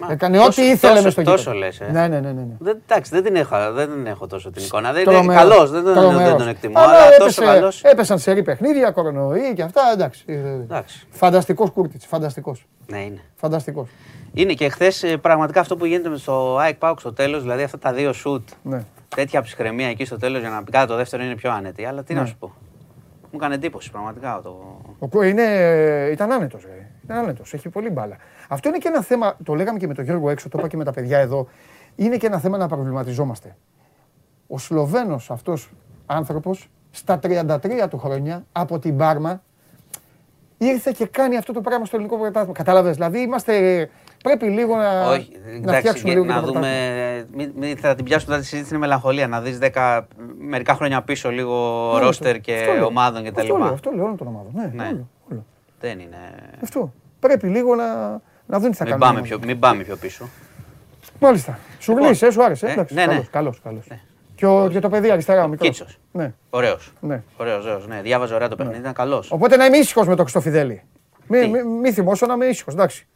Μα, 0.01 0.11
Έκανε 0.11 0.37
τόσο- 0.37 0.47
ό,τι 0.49 0.61
ήθελε 0.61 0.91
τόσο- 0.93 1.03
μες 1.03 1.13
στο 1.13 1.23
Τόσο 1.23 1.37
γήπεδο. 1.51 1.57
λες, 1.57 1.79
ε. 1.79 1.91
Ναι, 1.91 2.07
ναι, 2.07 2.19
ναι. 2.19 2.31
ναι, 2.31 2.41
ναι. 2.41 2.53
Δεν, 2.59 2.81
εντάξει, 2.87 3.11
δεν 3.11 3.23
την 3.23 3.35
έχω, 3.35 3.71
δεν 3.73 3.89
την 3.89 4.05
έχω 4.07 4.27
τόσο 4.27 4.51
την 4.51 4.63
εικόνα. 4.63 4.91
Δεν, 4.93 5.03
Τρομερός, 5.03 5.25
είναι 5.25 5.35
καλός, 5.35 5.71
δεν, 5.71 5.83
τον- 5.83 5.93
δεν 5.93 6.01
τρομερός. 6.03 6.37
τον 6.37 6.47
εκτιμώ, 6.47 6.73
Αλλά 6.79 6.87
αλλά 6.91 7.03
έπεσε- 7.05 7.19
τόσο 7.23 7.41
καλός. 7.41 7.83
Έπεσαν 7.83 8.19
σε 8.19 8.31
ρή 8.31 8.43
παιχνίδια, 8.43 8.91
κορονοϊ 8.91 9.53
και 9.55 9.61
αυτά, 9.61 9.81
εντάξει. 9.93 10.23
Εντάξει. 10.27 11.07
Φανταστικός 11.09 11.69
Κούρτιτς, 11.71 12.05
φανταστικός. 12.05 12.65
Ναι, 12.87 12.99
είναι. 13.03 13.19
Φανταστικός. 13.35 13.89
Είναι 14.33 14.53
και 14.53 14.69
χθες 14.69 15.17
πραγματικά 15.21 15.59
αυτό 15.59 15.77
που 15.77 15.85
γίνεται 15.85 16.09
με 16.09 16.17
στο 16.17 16.57
ΑΕΚ 16.57 16.75
Πάουκ 16.75 16.99
στο 16.99 17.13
τέλος, 17.13 17.41
δηλαδή 17.41 17.63
αυτά 17.63 17.77
τα 17.77 17.93
δύο 17.93 18.13
σουτ, 18.13 18.49
Ναι. 18.63 18.83
τέτοια 19.15 19.41
ψυχραιμία 19.41 19.87
εκεί 19.89 20.05
στο 20.05 20.17
τέλος 20.17 20.39
για 20.41 20.49
να 20.49 20.63
πει 20.63 20.71
κάτι 20.71 20.87
το 20.87 20.95
δεύτερο 20.95 21.23
είναι 21.23 21.35
πιο 21.35 21.51
άνετη. 21.51 21.85
Αλλά 21.85 22.03
τι 22.03 22.13
Ναι. 22.13 22.19
να 22.19 22.25
σου 22.25 22.35
πω. 22.39 22.53
Μου 23.31 23.37
έκανε 23.41 23.55
εντύπωση 23.55 23.91
πραγματικά 23.91 24.39
το. 24.43 24.81
Ο 24.99 25.07
Κο 25.07 25.23
είναι, 25.23 25.43
ήταν 26.11 26.31
άνετος, 26.31 26.61
ρε. 27.09 27.13
Ήταν 27.13 27.23
άνετος, 27.23 27.53
έχει 27.53 27.69
πολύ 27.69 27.89
μπάλα. 27.89 28.15
Αυτό 28.47 28.69
είναι 28.69 28.77
και 28.77 28.87
ένα 28.87 29.01
θέμα, 29.01 29.35
το 29.43 29.53
λέγαμε 29.55 29.79
και 29.79 29.87
με 29.87 29.93
τον 29.93 30.03
Γιώργο 30.03 30.29
έξω, 30.29 30.49
το 30.49 30.57
είπα 30.59 30.67
και 30.67 30.77
με 30.77 30.83
τα 30.83 30.91
παιδιά 30.91 31.17
εδώ. 31.19 31.47
Είναι 31.95 32.17
και 32.17 32.25
ένα 32.27 32.39
θέμα 32.39 32.57
να 32.57 32.67
προβληματιζόμαστε. 32.67 33.55
Ο 34.47 34.57
Σλοβαίνος 34.57 35.31
αυτός 35.31 35.69
άνθρωπος, 36.05 36.69
στα 36.91 37.19
33 37.23 37.87
του 37.89 37.97
χρόνια, 37.97 38.45
από 38.51 38.79
την 38.79 38.97
Πάρμα, 38.97 39.41
ήρθε 40.57 40.91
και 40.97 41.05
κάνει 41.05 41.37
αυτό 41.37 41.53
το 41.53 41.61
πράγμα 41.61 41.85
στο 41.85 41.95
ελληνικό 41.95 42.17
πρωτάθλημα. 42.19 42.53
Κατάλαβες, 42.53 42.95
δηλαδή 42.95 43.19
είμαστε, 43.19 43.89
πρέπει 44.23 44.45
λίγο 44.45 44.75
να, 44.75 45.09
Όχι, 45.09 45.31
να 45.45 45.55
εντάξει, 45.55 45.79
φτιάξουμε 45.79 46.09
και 46.09 46.15
λίγο 46.19 46.25
και 46.25 46.33
να 46.33 46.39
το 46.41 46.45
δούμε. 46.45 46.59
πρωτάθλημα. 46.59 47.51
Μην, 47.55 47.67
μην 47.67 47.77
θα 47.77 47.95
την 47.95 48.05
πιάσουμε 48.05 48.29
τώρα 48.31 48.41
τη 48.41 48.47
συζήτηση 48.47 48.73
είναι 48.73 48.83
μελαγχολία. 48.83 49.27
Να 49.27 49.41
δεις 49.41 49.57
μερικά 50.39 50.73
χρόνια 50.73 51.01
πίσω 51.01 51.29
λίγο 51.31 51.89
Όλο 51.91 51.99
ρόστερ 52.05 52.33
το- 52.33 52.39
και 52.39 52.53
αυτό 52.59 52.71
λέω. 52.73 52.85
ομάδων 52.85 53.23
κτλ. 53.23 53.39
Αυτό 53.39 53.57
λέω, 53.57 53.67
αυτό 53.67 53.91
λέω 53.91 54.03
όλων 54.03 54.17
των 54.17 54.27
ομάδων. 54.27 54.51
Ναι, 54.55 54.71
Ναι. 54.73 54.83
όλο, 54.83 54.89
όλο. 54.95 55.07
Δεν 55.79 55.99
είναι. 55.99 56.17
Αυτό. 56.63 56.93
Πρέπει 57.19 57.47
λίγο 57.47 57.75
να, 57.75 57.85
να 58.45 58.59
δουν 58.59 58.71
τι 58.71 58.77
θα 58.77 58.83
Μην 58.83 58.93
κάνουν. 58.99 59.07
πάμε, 59.15 59.21
πιο, 59.27 59.39
μην 59.45 59.59
πάμε 59.59 59.83
πιο 59.83 59.95
πίσω. 59.95 60.29
Μάλιστα. 61.19 61.59
Σου 61.79 61.91
Λοιπόν, 61.91 62.07
γλύσε, 62.07 62.31
σου 62.31 62.43
άρεσε. 62.43 62.67
ε, 62.67 62.71
Εντάξει, 62.71 62.93
ναι, 62.93 63.05
ναι. 63.05 63.11
καλώς, 63.13 63.29
καλώς, 63.31 63.59
καλώς. 63.87 63.87
Και, 64.35 64.45
ο, 64.45 64.69
και 64.71 64.79
το 64.79 64.89
παιδί 64.89 65.11
αριστερά, 65.11 65.43
ο 65.43 65.47
μικρός. 65.47 65.67
Κίτσος. 65.69 65.97
Ναι, 66.11 66.33
Ωραίος. 66.49 66.93
ναι. 66.99 67.23
Ωραίος, 67.37 67.65
ωραίος. 67.65 67.87
Ναι, 67.87 68.01
διάβαζε 68.01 68.33
ωραία 68.33 68.47
το 68.47 68.55
παιχνίδι, 68.55 68.79
ήταν 68.79 68.93
καλός. 68.93 69.31
Οπότε 69.31 69.55
να 69.57 69.65
είμαι 69.65 69.77
ήσυχος 69.77 70.07
με 70.07 70.15
το 70.15 70.21
Χριστοφιδέλη. 70.21 70.83
Μη, 71.27 71.39
Τι; 71.39 71.47
μη, 71.47 71.63
μη 71.63 71.91
θυμώσω 71.91 72.25
να 72.25 72.33
είμαι 72.33 72.45
ήσυχος, 72.45 72.73
εντάξει. 72.73 73.07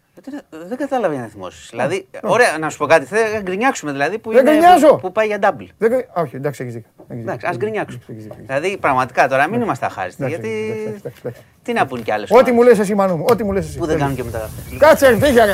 Δεν 0.68 0.78
κατάλαβα 0.78 1.14
για 1.14 1.22
να 1.24 1.28
θυμώσεις. 1.30 1.68
Δηλαδή, 1.70 2.08
ωραία, 2.22 2.58
να 2.60 2.70
σου 2.70 2.78
πω 2.78 2.86
κάτι. 2.86 3.06
Θέλω 3.06 3.34
να 3.34 3.40
γκρινιάξουμε 3.42 3.92
δηλαδή 3.92 4.18
που, 4.20 4.32
Δεν 4.32 4.40
είναι, 4.42 4.52
γκρινιάζω. 4.52 4.88
που, 4.88 5.00
που 5.00 5.12
πάει 5.12 5.28
για 5.28 5.38
double. 5.42 5.68
Δεν... 5.78 5.90
κρι- 5.92 6.08
Α, 6.14 6.22
όχι, 6.22 6.36
εντάξει, 6.36 6.62
έχεις 6.64 6.74
δίκιο. 6.74 6.90
Έχεις 7.08 7.22
Εντάξει, 7.22 7.32
δίκιο. 7.38 7.50
ας 7.50 7.58
γκρινιάξουμε. 7.58 8.04
Έχεις 8.08 8.24
δίκιο, 8.24 8.36
έχεις 8.38 8.46
Δηλαδή, 8.48 8.78
πραγματικά 8.78 9.28
τώρα 9.28 9.48
μην 9.48 9.62
είμαστε 9.62 9.86
αχάριστοι. 9.86 10.24
Εντάξει, 10.24 10.42
Γιατί. 10.42 10.72
εντάξει, 10.72 10.96
εντάξει, 11.00 11.22
εντάξει. 11.24 11.42
Τι 11.64 11.74
να 11.74 11.86
πούν 11.86 12.04
κι 12.04 12.12
άλλες 12.12 12.32
Ό,τι 12.32 12.52
μου 12.52 12.62
λες 12.64 12.80
εσύ, 12.80 12.96
Μανού 12.96 13.18
μου, 13.18 13.26
ό,τι 13.30 13.44
μου 13.44 13.52
λες 13.52 13.66
εσύ. 13.66 13.78
Που 13.78 13.86
δεν 13.86 13.98
κάνουν 14.00 14.16
και 14.16 14.24
μετά. 14.24 14.50
Κάτσε, 14.78 15.18
φύγε, 15.18 15.44
ρε. 15.46 15.54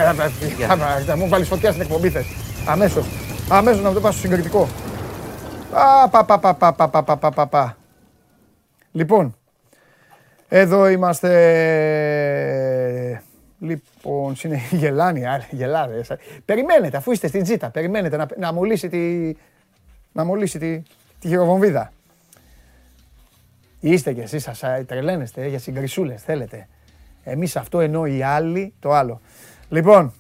Θα 1.06 1.18
μου 1.18 1.28
βάλεις 1.28 1.48
φωτιά 1.48 1.70
στην 1.70 1.82
εκπομπή 1.82 2.10
θες. 2.10 2.26
Αμέσως. 2.68 3.06
Αμέσως 3.50 3.82
να 3.82 3.88
μου 3.88 3.94
το 3.94 4.02
πας 4.02 4.14
στο 4.14 4.22
συγκριτικό. 4.28 4.68
Α, 5.72 6.10
πα, 6.10 6.26
πα, 6.26 6.40
πα, 6.40 6.54
πα, 6.54 6.74
πα, 6.74 6.88
πα, 6.90 7.04
πα, 7.04 7.18
πα, 7.18 7.32
πα, 7.32 7.48
πα. 7.48 7.78
Λοιπόν, 8.92 9.36
εδώ 10.48 10.88
είμαστε. 10.90 11.30
Λοιπόν, 13.60 14.36
συνε... 14.36 14.60
γελάνε 14.72 15.20
οι 15.20 15.26
άλλοι, 15.26 15.46
γελάδες. 15.52 16.12
Περιμένετε, 16.46 16.98
αφού 16.98 17.12
είστε 17.12 17.28
στην 17.28 17.44
τζίτα, 17.44 17.70
περιμένετε 17.70 18.18
να, 18.18 18.28
να 18.38 18.54
μολύσει 18.54 18.90
τη, 18.90 19.34
να 20.12 20.24
μολύσει 20.24 20.60
τη, 20.60 20.82
τη 21.20 21.28
χειροβομβίδα. 21.28 21.92
Είστε 23.80 24.14
κι 24.14 24.20
εσείς, 24.20 24.44
σας 24.44 24.64
α, 24.64 24.86
τρελαίνεστε 24.86 25.44
ε, 25.44 25.48
για 25.48 25.60
συγκρισούλες, 25.60 26.24
θέλετε. 26.24 26.68
Εμείς 27.24 27.56
αυτό 27.56 27.80
ενώ 27.80 28.06
οι 28.06 28.22
άλλοι 28.24 28.74
το 28.80 28.92
άλλο. 28.92 29.22
Λοιπόν, 29.70 30.14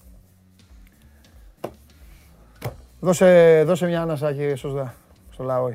Δώσε, 2.99 3.63
δώσε 3.65 3.85
μια 3.85 4.01
ανάσα 4.01 4.33
κύριε 4.33 4.55
Σωσδά, 4.55 4.95
στο 5.33 5.43
λαό. 5.43 5.73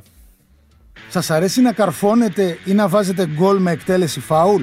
Σας 1.09 1.31
αρέσει 1.31 1.61
να 1.61 1.73
καρφώνετε 1.73 2.59
ή 2.65 2.73
να 2.73 2.89
βάζετε 2.89 3.27
γκολ 3.27 3.59
με 3.59 3.71
εκτέλεση 3.71 4.21
φάουλ; 4.21 4.63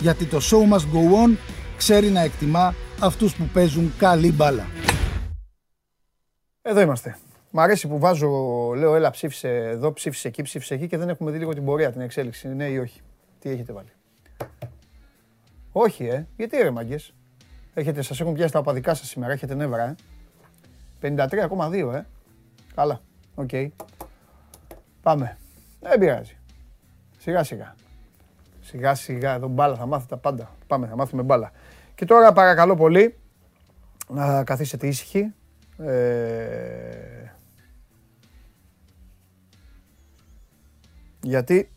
Γιατί 0.00 0.24
το 0.26 0.38
show 0.50 0.72
must 0.72 0.94
go 0.94 1.26
on 1.26 1.36
ξέρει 1.76 2.10
να 2.10 2.20
εκτιμά 2.20 2.74
αυτούς 3.00 3.36
που 3.36 3.44
παίζουν 3.52 3.92
καλή 3.98 4.32
μπάλα. 4.32 4.66
Εδώ 6.62 6.80
είμαστε. 6.80 7.16
Μ' 7.50 7.60
αρέσει 7.60 7.88
που 7.88 7.98
βάζω, 7.98 8.28
λέω, 8.76 8.94
έλα 8.94 9.10
ψήφισε 9.10 9.48
εδώ, 9.48 9.92
ψήφισε 9.92 10.28
εκεί, 10.28 10.42
ψήφισε 10.42 10.74
εκεί 10.74 10.86
και 10.86 10.96
δεν 10.96 11.08
έχουμε 11.08 11.30
δει 11.30 11.38
λίγο 11.38 11.52
την 11.52 11.64
πορεία, 11.64 11.92
την 11.92 12.00
εξέλιξη. 12.00 12.48
Ναι 12.48 12.64
ή 12.64 12.78
όχι. 12.78 13.00
Τι 13.38 13.50
έχετε 13.50 13.72
βάλει; 13.72 13.88
Όχι, 15.72 16.04
ε. 16.04 16.26
Γιατί 16.36 16.56
ρε 16.56 16.70
μάγκες. 16.70 17.14
Έχετε, 17.74 18.02
σας 18.02 18.20
έχουν 18.20 18.34
πιάσει 18.34 18.52
τα 18.52 18.58
οπαδικά 18.58 18.94
σας 18.94 19.08
σήμερα, 19.08 19.32
έχετε 19.32 19.54
νεύρα, 19.54 19.82
ε. 19.82 19.94
53,2, 21.00 21.92
ε. 21.94 22.06
Καλά. 22.74 23.00
Οκ. 23.34 23.50
Πάμε. 25.02 25.38
Δεν 25.80 25.98
πειράζει. 25.98 26.36
Σιγά 27.18 27.42
σιγά. 27.44 27.74
Σιγά 28.74 28.94
σιγά. 28.94 29.34
Εδώ 29.34 29.48
μπάλα 29.48 29.76
θα 29.76 29.86
μάθετε 29.86 30.14
τα 30.14 30.20
πάντα. 30.20 30.50
Πάμε, 30.66 30.86
θα 30.86 30.96
μάθουμε 30.96 31.22
μπάλα. 31.22 31.52
Και 31.94 32.04
τώρα 32.04 32.32
παρακαλώ 32.32 32.76
πολύ 32.76 33.18
να 34.08 34.44
καθίσετε 34.44 34.86
ήσυχοι. 34.86 35.32
Ε, 35.78 37.32
γιατί 41.20 41.70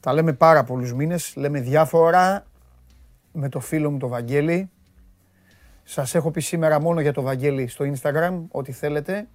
τα 0.00 0.12
λέμε 0.12 0.32
πάρα 0.32 0.64
πολλούς 0.64 0.92
μήνες, 0.92 1.36
λέμε 1.36 1.60
διάφορα 1.60 2.46
με 3.32 3.48
το 3.48 3.60
φίλο 3.60 3.90
μου 3.90 3.98
το 3.98 4.08
Βαγγέλη. 4.08 4.70
Σας 5.84 6.14
έχω 6.14 6.30
πει 6.30 6.40
σήμερα 6.40 6.80
μόνο 6.80 7.00
για 7.00 7.12
το 7.12 7.22
Βαγγέλη 7.22 7.68
στο 7.68 7.84
Instagram, 7.92 8.42
ό,τι 8.50 8.72
θέλετε. 8.72 9.28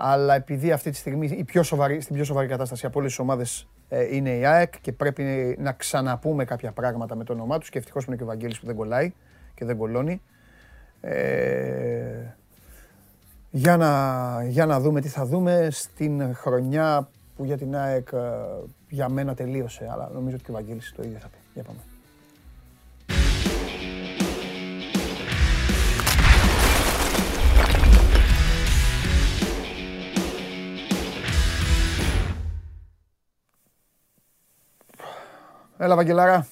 Αλλά 0.00 0.34
επειδή 0.34 0.72
αυτή 0.72 0.90
τη 0.90 0.96
στιγμή 0.96 1.26
η 1.26 1.44
πιο 1.44 1.62
σοβαρή, 1.62 2.00
στην 2.00 2.14
πιο 2.14 2.24
σοβαρή 2.24 2.48
κατάσταση 2.48 2.86
από 2.86 2.98
όλες 2.98 3.10
τις 3.10 3.20
ομάδες 3.20 3.68
ε, 3.88 4.16
είναι 4.16 4.30
η 4.30 4.46
ΑΕΚ 4.46 4.80
και 4.80 4.92
πρέπει 4.92 5.56
να 5.60 5.72
ξαναπούμε 5.72 6.44
κάποια 6.44 6.72
πράγματα 6.72 7.14
με 7.14 7.24
το 7.24 7.32
όνομά 7.32 7.58
τους 7.58 7.70
και 7.70 7.78
ευτυχώς 7.78 8.04
που 8.04 8.10
είναι 8.10 8.18
και 8.18 8.24
ο 8.24 8.26
Βαγγέλης 8.26 8.60
που 8.60 8.66
δεν 8.66 8.74
κολλάει 8.76 9.12
και 9.54 9.64
δεν 9.64 9.76
κολώνει. 9.76 10.22
Ε, 11.00 12.34
για, 13.50 13.76
να, 13.76 14.44
για 14.44 14.66
να 14.66 14.80
δούμε 14.80 15.00
τι 15.00 15.08
θα 15.08 15.26
δούμε 15.26 15.68
στην 15.70 16.34
χρονιά 16.34 17.08
που 17.36 17.44
για 17.44 17.56
την 17.56 17.76
ΑΕΚ 17.76 18.08
ε, 18.12 18.18
για 18.88 19.08
μένα 19.08 19.34
τελείωσε. 19.34 19.88
Αλλά 19.90 20.10
νομίζω 20.12 20.34
ότι 20.34 20.44
και 20.44 20.50
ο 20.50 20.54
Βαγγέλης 20.54 20.92
το 20.96 21.02
ίδιο 21.02 21.18
θα 21.18 21.28
πει. 21.28 21.38
Για 21.54 21.62
πάμε. 21.62 21.78
Έλα, 35.80 35.94
Βαγγελάρα. 35.96 36.46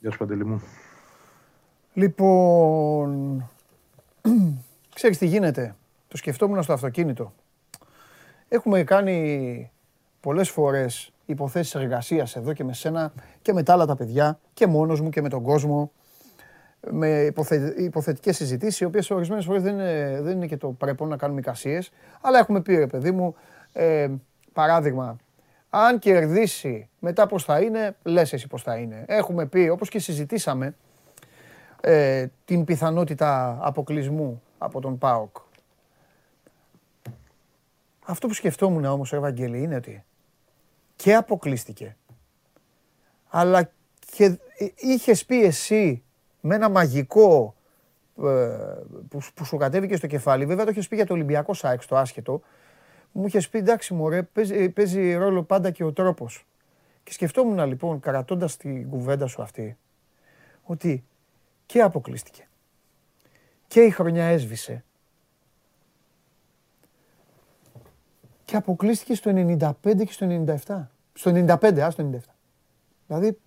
Γεια 0.00 0.10
σου, 0.10 0.18
Παντελή 0.18 0.44
μου. 0.44 0.62
Λοιπόν, 1.92 3.50
ξέρεις 4.94 5.18
τι 5.18 5.26
γίνεται. 5.26 5.74
Το 6.08 6.16
σκεφτόμουν 6.16 6.62
στο 6.62 6.72
αυτοκίνητο. 6.72 7.32
Έχουμε 8.48 8.84
κάνει 8.84 9.70
πολλές 10.20 10.50
φορές 10.50 11.12
υποθέσεις 11.26 11.74
εργασίας 11.74 12.36
εδώ 12.36 12.52
και 12.52 12.64
με 12.64 12.72
σένα 12.72 13.12
και 13.42 13.52
με 13.52 13.62
τα 13.62 13.72
άλλα 13.72 13.86
τα 13.86 13.96
παιδιά 13.96 14.38
και 14.54 14.66
μόνος 14.66 15.00
μου 15.00 15.10
και 15.10 15.20
με 15.20 15.28
τον 15.28 15.42
κόσμο 15.42 15.92
με 16.90 17.08
υποθε... 17.08 17.74
υποθετικές 17.76 18.36
συζητήσεις 18.36 18.80
οι 18.80 18.84
οποίες 18.84 19.10
ορισμένες 19.10 19.44
φορές 19.44 19.62
δεν 19.62 19.72
είναι, 19.72 20.20
δεν 20.22 20.36
είναι 20.36 20.46
και 20.46 20.56
το 20.56 20.68
πρέπει 20.68 21.04
να 21.04 21.16
κάνουμε 21.16 21.40
εικασίες 21.40 21.90
αλλά 22.20 22.38
έχουμε 22.38 22.60
πει 22.60 22.76
ρε 22.76 22.86
παιδί 22.86 23.10
μου 23.10 23.34
ε, 23.72 24.08
παράδειγμα 24.52 25.16
αν 25.70 25.98
κερδίσει 25.98 26.88
μετά 26.98 27.26
πώς 27.26 27.44
θα 27.44 27.60
είναι 27.60 27.96
λες 28.02 28.32
εσύ 28.32 28.46
πώς 28.46 28.62
θα 28.62 28.76
είναι 28.76 29.04
έχουμε 29.08 29.46
πει 29.46 29.68
όπως 29.72 29.88
και 29.88 29.98
συζητήσαμε 29.98 30.74
ε, 31.80 32.26
την 32.44 32.64
πιθανότητα 32.64 33.58
αποκλεισμού 33.60 34.42
από 34.58 34.80
τον 34.80 34.98
ΠΑΟΚ. 34.98 35.36
Αυτό 38.04 38.26
που 38.26 38.34
σκεφτόμουν 38.34 38.84
όμως, 38.84 39.12
Ευαγγέλη, 39.12 39.62
είναι 39.62 39.74
ότι 39.74 40.04
και 40.96 41.14
αποκλείστηκε, 41.14 41.96
αλλά 43.28 43.70
και 44.16 44.38
είχες 44.76 45.24
πει 45.24 45.44
εσύ 45.44 46.02
με 46.40 46.54
ένα 46.54 46.68
μαγικό 46.68 47.54
ε, 48.18 48.24
που, 49.08 49.20
που 49.34 49.44
σου 49.44 49.56
κατέβηκε 49.56 49.96
στο 49.96 50.06
κεφάλι, 50.06 50.46
βέβαια 50.46 50.64
το 50.64 50.70
είχες 50.70 50.88
πει 50.88 50.96
για 50.96 51.06
το 51.06 51.12
Ολυμπιακό 51.12 51.54
ΣΑΕΚ, 51.54 51.86
το 51.86 51.96
άσχετο, 51.96 52.40
μου 53.16 53.26
είχες 53.26 53.48
πει 53.48 53.58
εντάξει 53.58 53.94
μωρέ, 53.94 54.22
παίζει, 54.22 54.68
παίζει 54.68 55.14
ρόλο 55.14 55.42
πάντα 55.42 55.70
και 55.70 55.84
ο 55.84 55.92
τρόπος. 55.92 56.46
Και 57.02 57.12
σκεφτόμουν 57.12 57.66
λοιπόν, 57.66 58.00
καρατώντας 58.00 58.56
την 58.56 58.88
κουβέντα 58.88 59.26
σου 59.26 59.42
αυτή, 59.42 59.76
ότι 60.62 61.04
και 61.66 61.80
αποκλείστηκε. 61.82 62.48
Και 63.66 63.80
η 63.80 63.90
χρονιά 63.90 64.24
έσβησε. 64.24 64.84
Και 68.44 68.56
αποκλείστηκε 68.56 69.14
στο 69.14 69.30
95 69.34 70.04
και 70.04 70.12
στο 70.12 70.44
97. 70.66 70.88
Στο 71.12 71.30
95, 71.30 71.80
α, 71.80 71.90
στο 71.90 72.10
97. 72.12 72.18
δηλαδη 73.06 73.38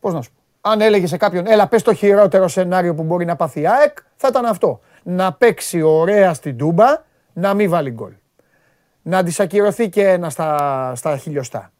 πώς 0.00 0.14
να 0.14 0.22
σου 0.22 0.30
πω. 0.30 0.40
Αν 0.70 0.80
έλεγε 0.80 1.06
σε 1.06 1.16
κάποιον, 1.16 1.46
έλα 1.46 1.68
πες 1.68 1.82
το 1.82 1.94
χειρότερο 1.94 2.48
σενάριο 2.48 2.94
που 2.94 3.02
μπορεί 3.02 3.24
να 3.24 3.36
πάθει 3.36 3.60
η 3.60 3.68
ΑΕΚ, 3.68 3.98
θα 4.16 4.28
ήταν 4.28 4.44
αυτό. 4.44 4.80
Να 5.08 5.32
παίξει 5.32 5.82
ωραία 5.82 6.34
στην 6.34 6.56
Τούμπα, 6.56 7.02
να 7.32 7.54
μην 7.54 7.70
βάλει 7.70 7.90
γκολ. 7.90 8.12
Να 9.02 9.18
αντισακυρωθεί 9.18 9.88
και 9.88 10.08
ένα 10.08 10.30
στα, 10.30 10.92
στα 10.94 11.16
χιλιοστά 11.16 11.70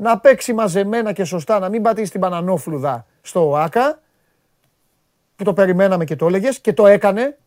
να 0.00 0.18
παίξει 0.18 0.52
μαζεμένα 0.52 1.12
και 1.12 1.24
σωστά, 1.24 1.58
να 1.58 1.68
μην 1.68 1.82
πατήσει 1.82 2.10
την 2.10 2.20
Πανανόφλουδα 2.20 3.06
στο 3.22 3.56
ΆΚΑ, 3.56 4.00
που 5.36 5.44
το 5.44 5.52
περιμέναμε 5.52 6.04
και 6.04 6.16
το 6.16 6.26
έλεγες 6.26 6.60
και 6.60 6.72
το 6.72 6.86
έκανε. 6.86 7.38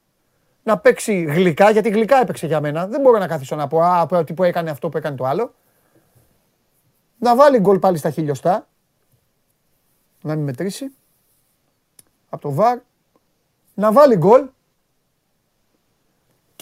Να 0.63 0.77
παίξει 0.77 1.21
γλυκά, 1.21 1.69
γιατί 1.69 1.89
γλυκά 1.89 2.21
έπαιξε 2.21 2.47
για 2.47 2.61
μένα. 2.61 2.87
Δεν 2.87 3.01
μπορώ 3.01 3.17
να 3.17 3.27
καθίσω 3.27 3.55
να 3.55 3.67
πω 3.67 3.81
Α, 3.81 4.07
ότι 4.09 4.33
που 4.33 4.43
έκανε 4.43 4.69
αυτό 4.69 4.89
που 4.89 4.97
έκανε 4.97 5.15
το 5.15 5.25
άλλο. 5.25 5.53
Να 7.17 7.35
βάλει 7.35 7.59
γκολ 7.59 7.79
πάλι 7.79 7.97
στα 7.97 8.09
χιλιοστά. 8.09 8.67
Να 10.21 10.35
μην 10.35 10.43
μετρήσει. 10.43 10.91
Από 12.29 12.41
το 12.41 12.51
βαρ. 12.51 12.77
Να 13.73 13.91
βάλει 13.91 14.15
γκολ. 14.15 14.47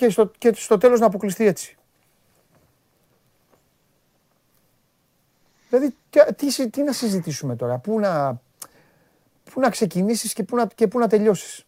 Και 0.02 0.10
στο, 0.10 0.32
και 0.38 0.52
στο 0.54 0.78
τέλος 0.78 1.00
να 1.00 1.06
αποκλειστεί 1.06 1.46
έτσι. 1.46 1.78
Δηλαδή, 5.70 5.96
τι, 6.36 6.70
τι 6.70 6.84
να 6.84 6.92
συζητήσουμε 6.92 7.56
τώρα, 7.56 7.78
πού 7.78 8.00
να, 8.00 8.42
πού 9.54 9.60
να 9.60 9.70
ξεκινήσεις 9.70 10.34
και 10.34 10.44
πού 10.44 10.56
να, 10.56 10.66
και 10.66 10.88
πού 10.88 11.00
να 11.00 11.08
τελειώσεις; 11.08 11.66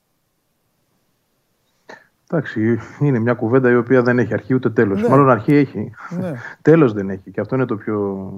Εντάξει, 2.29 2.79
είναι 2.99 3.19
μια 3.19 3.33
κουβέντα 3.33 3.71
η 3.71 3.75
οποία 3.75 4.01
δεν 4.01 4.19
έχει 4.19 4.33
αρχή 4.33 4.53
ούτε 4.53 4.69
τέλος. 4.69 5.01
Ναι. 5.01 5.07
Μάλλον 5.07 5.29
αρχή 5.29 5.55
έχει. 5.55 5.93
Ναι. 6.09 6.33
τέλος 6.61 6.93
δεν 6.93 7.09
έχει 7.09 7.31
και 7.31 7.41
αυτό 7.41 7.55
είναι 7.55 7.65
το 7.65 7.75
πιο 7.75 8.31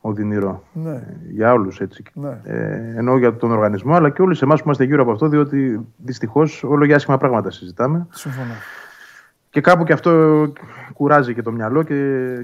οδυνηρό. 0.00 0.64
Ναι. 0.72 1.02
Για 1.30 1.52
όλους 1.52 1.80
έτσι. 1.80 2.02
Ναι. 2.12 2.40
Ε, 2.44 2.94
ενώ 2.96 3.16
για 3.16 3.36
τον 3.36 3.50
οργανισμό 3.50 3.94
αλλά 3.94 4.10
και 4.10 4.22
όλους 4.22 4.42
εμάς 4.42 4.58
που 4.58 4.64
είμαστε 4.64 4.84
γύρω 4.84 5.02
από 5.02 5.12
αυτό 5.12 5.28
διότι 5.28 5.86
δυστυχώς 5.96 6.64
όλο 6.64 6.84
για 6.84 6.96
άσχημα 6.96 7.18
πράγματα 7.18 7.50
συζητάμε. 7.50 8.06
Συμφωνώ. 8.10 8.54
Και 9.54 9.60
κάπου 9.60 9.84
και 9.84 9.92
αυτό 9.92 10.52
κουράζει 10.94 11.34
και 11.34 11.42
το 11.42 11.52
μυαλό 11.52 11.82
και, 11.82 11.94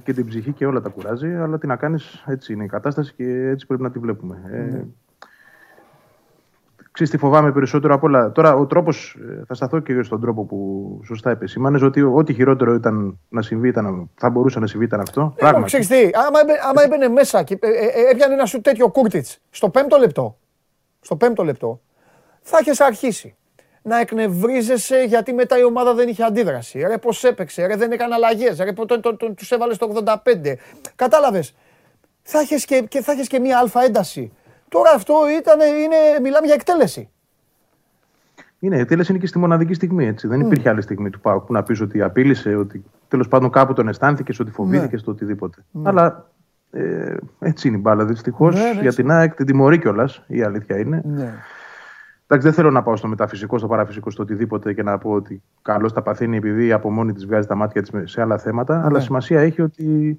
και 0.05 0.13
την 0.13 0.27
ψυχή 0.27 0.53
και 0.53 0.67
όλα 0.67 0.81
τα 0.81 0.89
κουράζει. 0.89 1.35
Αλλά 1.35 1.59
τι 1.59 1.67
να 1.67 1.77
κάνεις, 1.77 2.25
έτσι 2.27 2.53
είναι 2.53 2.65
η 2.65 2.67
κατάσταση 2.67 3.15
και 3.17 3.25
έτσι 3.25 3.67
πρέπει 3.67 3.83
να 3.83 3.91
τη 3.91 3.99
βλέπουμε. 3.99 4.43
Mm. 4.47 4.55
Ε, 4.55 4.59
ναι. 4.59 4.85
Ξέρεις 6.91 7.13
τι 7.13 7.19
φοβάμαι 7.19 7.53
περισσότερο 7.53 7.95
από 7.95 8.07
όλα. 8.07 8.33
Τώρα 8.33 8.55
ο 8.55 8.67
τρόπος, 8.67 9.17
ε, 9.31 9.45
θα 9.47 9.55
σταθώ 9.55 9.81
και 9.81 10.03
στον 10.03 10.21
τρόπο 10.21 10.45
που 10.45 11.01
σωστά 11.05 11.31
επεσήμανες, 11.31 11.83
ότι 11.83 12.03
ό,τι 12.03 12.33
χειρότερο 12.35 12.75
ήταν 12.75 13.19
να 13.29 13.43
συμβεί, 13.43 13.69
ήταν, 13.69 14.11
θα 14.15 14.31
μπορούσε 14.31 14.59
να 14.59 14.67
συμβεί 14.67 14.85
ήταν 14.85 15.01
αυτό. 15.01 15.33
Ε, 15.37 15.41
Πράγματι. 15.41 15.67
Ξέρεις 15.67 15.87
τι, 15.87 15.97
άμα, 15.97 16.39
άμα 16.71 16.83
έμπαινε 16.83 17.09
μέσα 17.09 17.43
και 17.43 17.59
ε, 17.61 17.69
ε, 17.69 18.11
έπιανε 18.11 18.35
ένα 18.35 18.45
σου 18.45 18.61
τέτοιο 18.61 18.89
κούρτιτς 18.89 19.41
στο 19.51 19.69
πέμπτο 19.69 19.97
λεπτό, 19.97 20.37
στο 21.01 21.17
πέμπτο 21.17 21.45
λεπτό, 21.45 21.81
θα 22.41 22.59
έχει 22.61 22.83
αρχίσει 22.83 23.35
να 23.83 24.01
εκνευρίζεσαι 24.01 25.05
γιατί 25.05 25.33
μετά 25.33 25.59
η 25.59 25.65
ομάδα 25.65 25.95
δεν 25.95 26.09
είχε 26.09 26.23
αντίδραση. 26.23 26.79
Ρε 26.79 26.99
πώς 26.99 27.25
έπαιξε, 27.25 27.67
ρε 27.67 27.77
δεν 27.77 27.93
έκανε 27.93 28.15
αλλαγές, 28.15 28.59
ρε 28.59 28.73
τον, 28.73 29.01
τον, 29.01 29.17
τον, 29.17 29.35
τους 29.35 29.51
έβαλες 29.51 29.77
στο 29.77 29.93
85. 30.05 30.55
Κατάλαβες. 30.97 31.55
Θα 32.23 32.41
είχες 32.41 32.65
και, 32.65 32.81
και, 32.89 33.03
θα 33.03 33.15
και 33.15 33.39
μία 33.39 33.59
αλφα 33.59 33.83
ένταση. 33.83 34.33
Τώρα 34.69 34.91
αυτό 34.95 35.15
ήταν, 35.41 35.61
είναι, 35.61 36.21
μιλάμε 36.23 36.47
για 36.47 36.55
εκτέλεση. 36.55 37.09
Είναι, 38.59 38.77
η 38.77 38.81
εκτέλεση 38.81 39.13
είναι 39.13 39.21
και 39.21 39.27
στη 39.27 39.39
μοναδική 39.39 39.75
στιγμή. 39.75 40.07
Έτσι. 40.07 40.27
Δεν 40.27 40.41
υπήρχε 40.41 40.69
άλλη 40.69 40.83
στιγμή 40.83 41.11
του 41.11 41.21
Πάουκ 41.21 41.45
που 41.45 41.53
να 41.53 41.63
πεις 41.63 41.81
ότι 41.81 42.03
απείλησε, 42.03 42.57
ότι 42.57 42.85
τέλος 43.09 43.29
πάντων 43.29 43.51
κάπου 43.51 43.73
τον 43.73 43.89
αισθάνθηκες, 43.89 44.41
ότι 44.41 44.51
φοβήθηκες 44.51 45.01
ναι. 45.01 45.05
το 45.05 45.11
οτιδήποτε. 45.11 45.65
Ναι. 45.71 45.89
Αλλά 45.89 46.31
ε, 46.71 47.17
έτσι 47.39 47.69
είναι 47.69 47.77
η 47.77 47.81
μπάλα. 47.81 48.05
Δυστυχώς 48.05 48.55
ναι, 48.55 48.73
ναι, 48.73 48.81
για 48.81 48.93
την 48.93 49.11
ΑΕΚ 49.11 49.35
την 49.35 49.47
τιμωρεί 49.47 49.79
κιόλας, 49.79 50.23
η 50.27 50.43
αλήθεια 50.43 50.79
είναι. 50.79 51.03
Ναι. 51.05 51.35
Εντάξει, 52.33 52.49
δεν 52.49 52.53
θέλω 52.53 52.71
να 52.71 52.83
πάω 52.83 52.97
στο 52.97 53.09
μεταφυσικό, 53.09 53.59
στο 53.59 53.67
παραφυσικό, 53.67 54.11
στο 54.11 54.23
οτιδήποτε 54.23 54.73
και 54.73 54.83
να 54.83 54.99
πω 54.99 55.11
ότι 55.11 55.43
καλώς 55.63 55.93
τα 55.93 56.03
παθαίνει 56.03 56.37
επειδή 56.37 56.73
από 56.73 56.91
μόνη 56.91 57.13
της 57.13 57.27
βγάζει 57.27 57.47
τα 57.47 57.55
μάτια 57.55 57.83
της 57.83 58.13
σε 58.13 58.21
άλλα 58.21 58.39
θέματα. 58.39 58.79
Ναι. 58.79 58.85
Αλλά 58.85 59.01
σημασία 59.01 59.41
έχει 59.41 59.63
ότι 59.63 60.19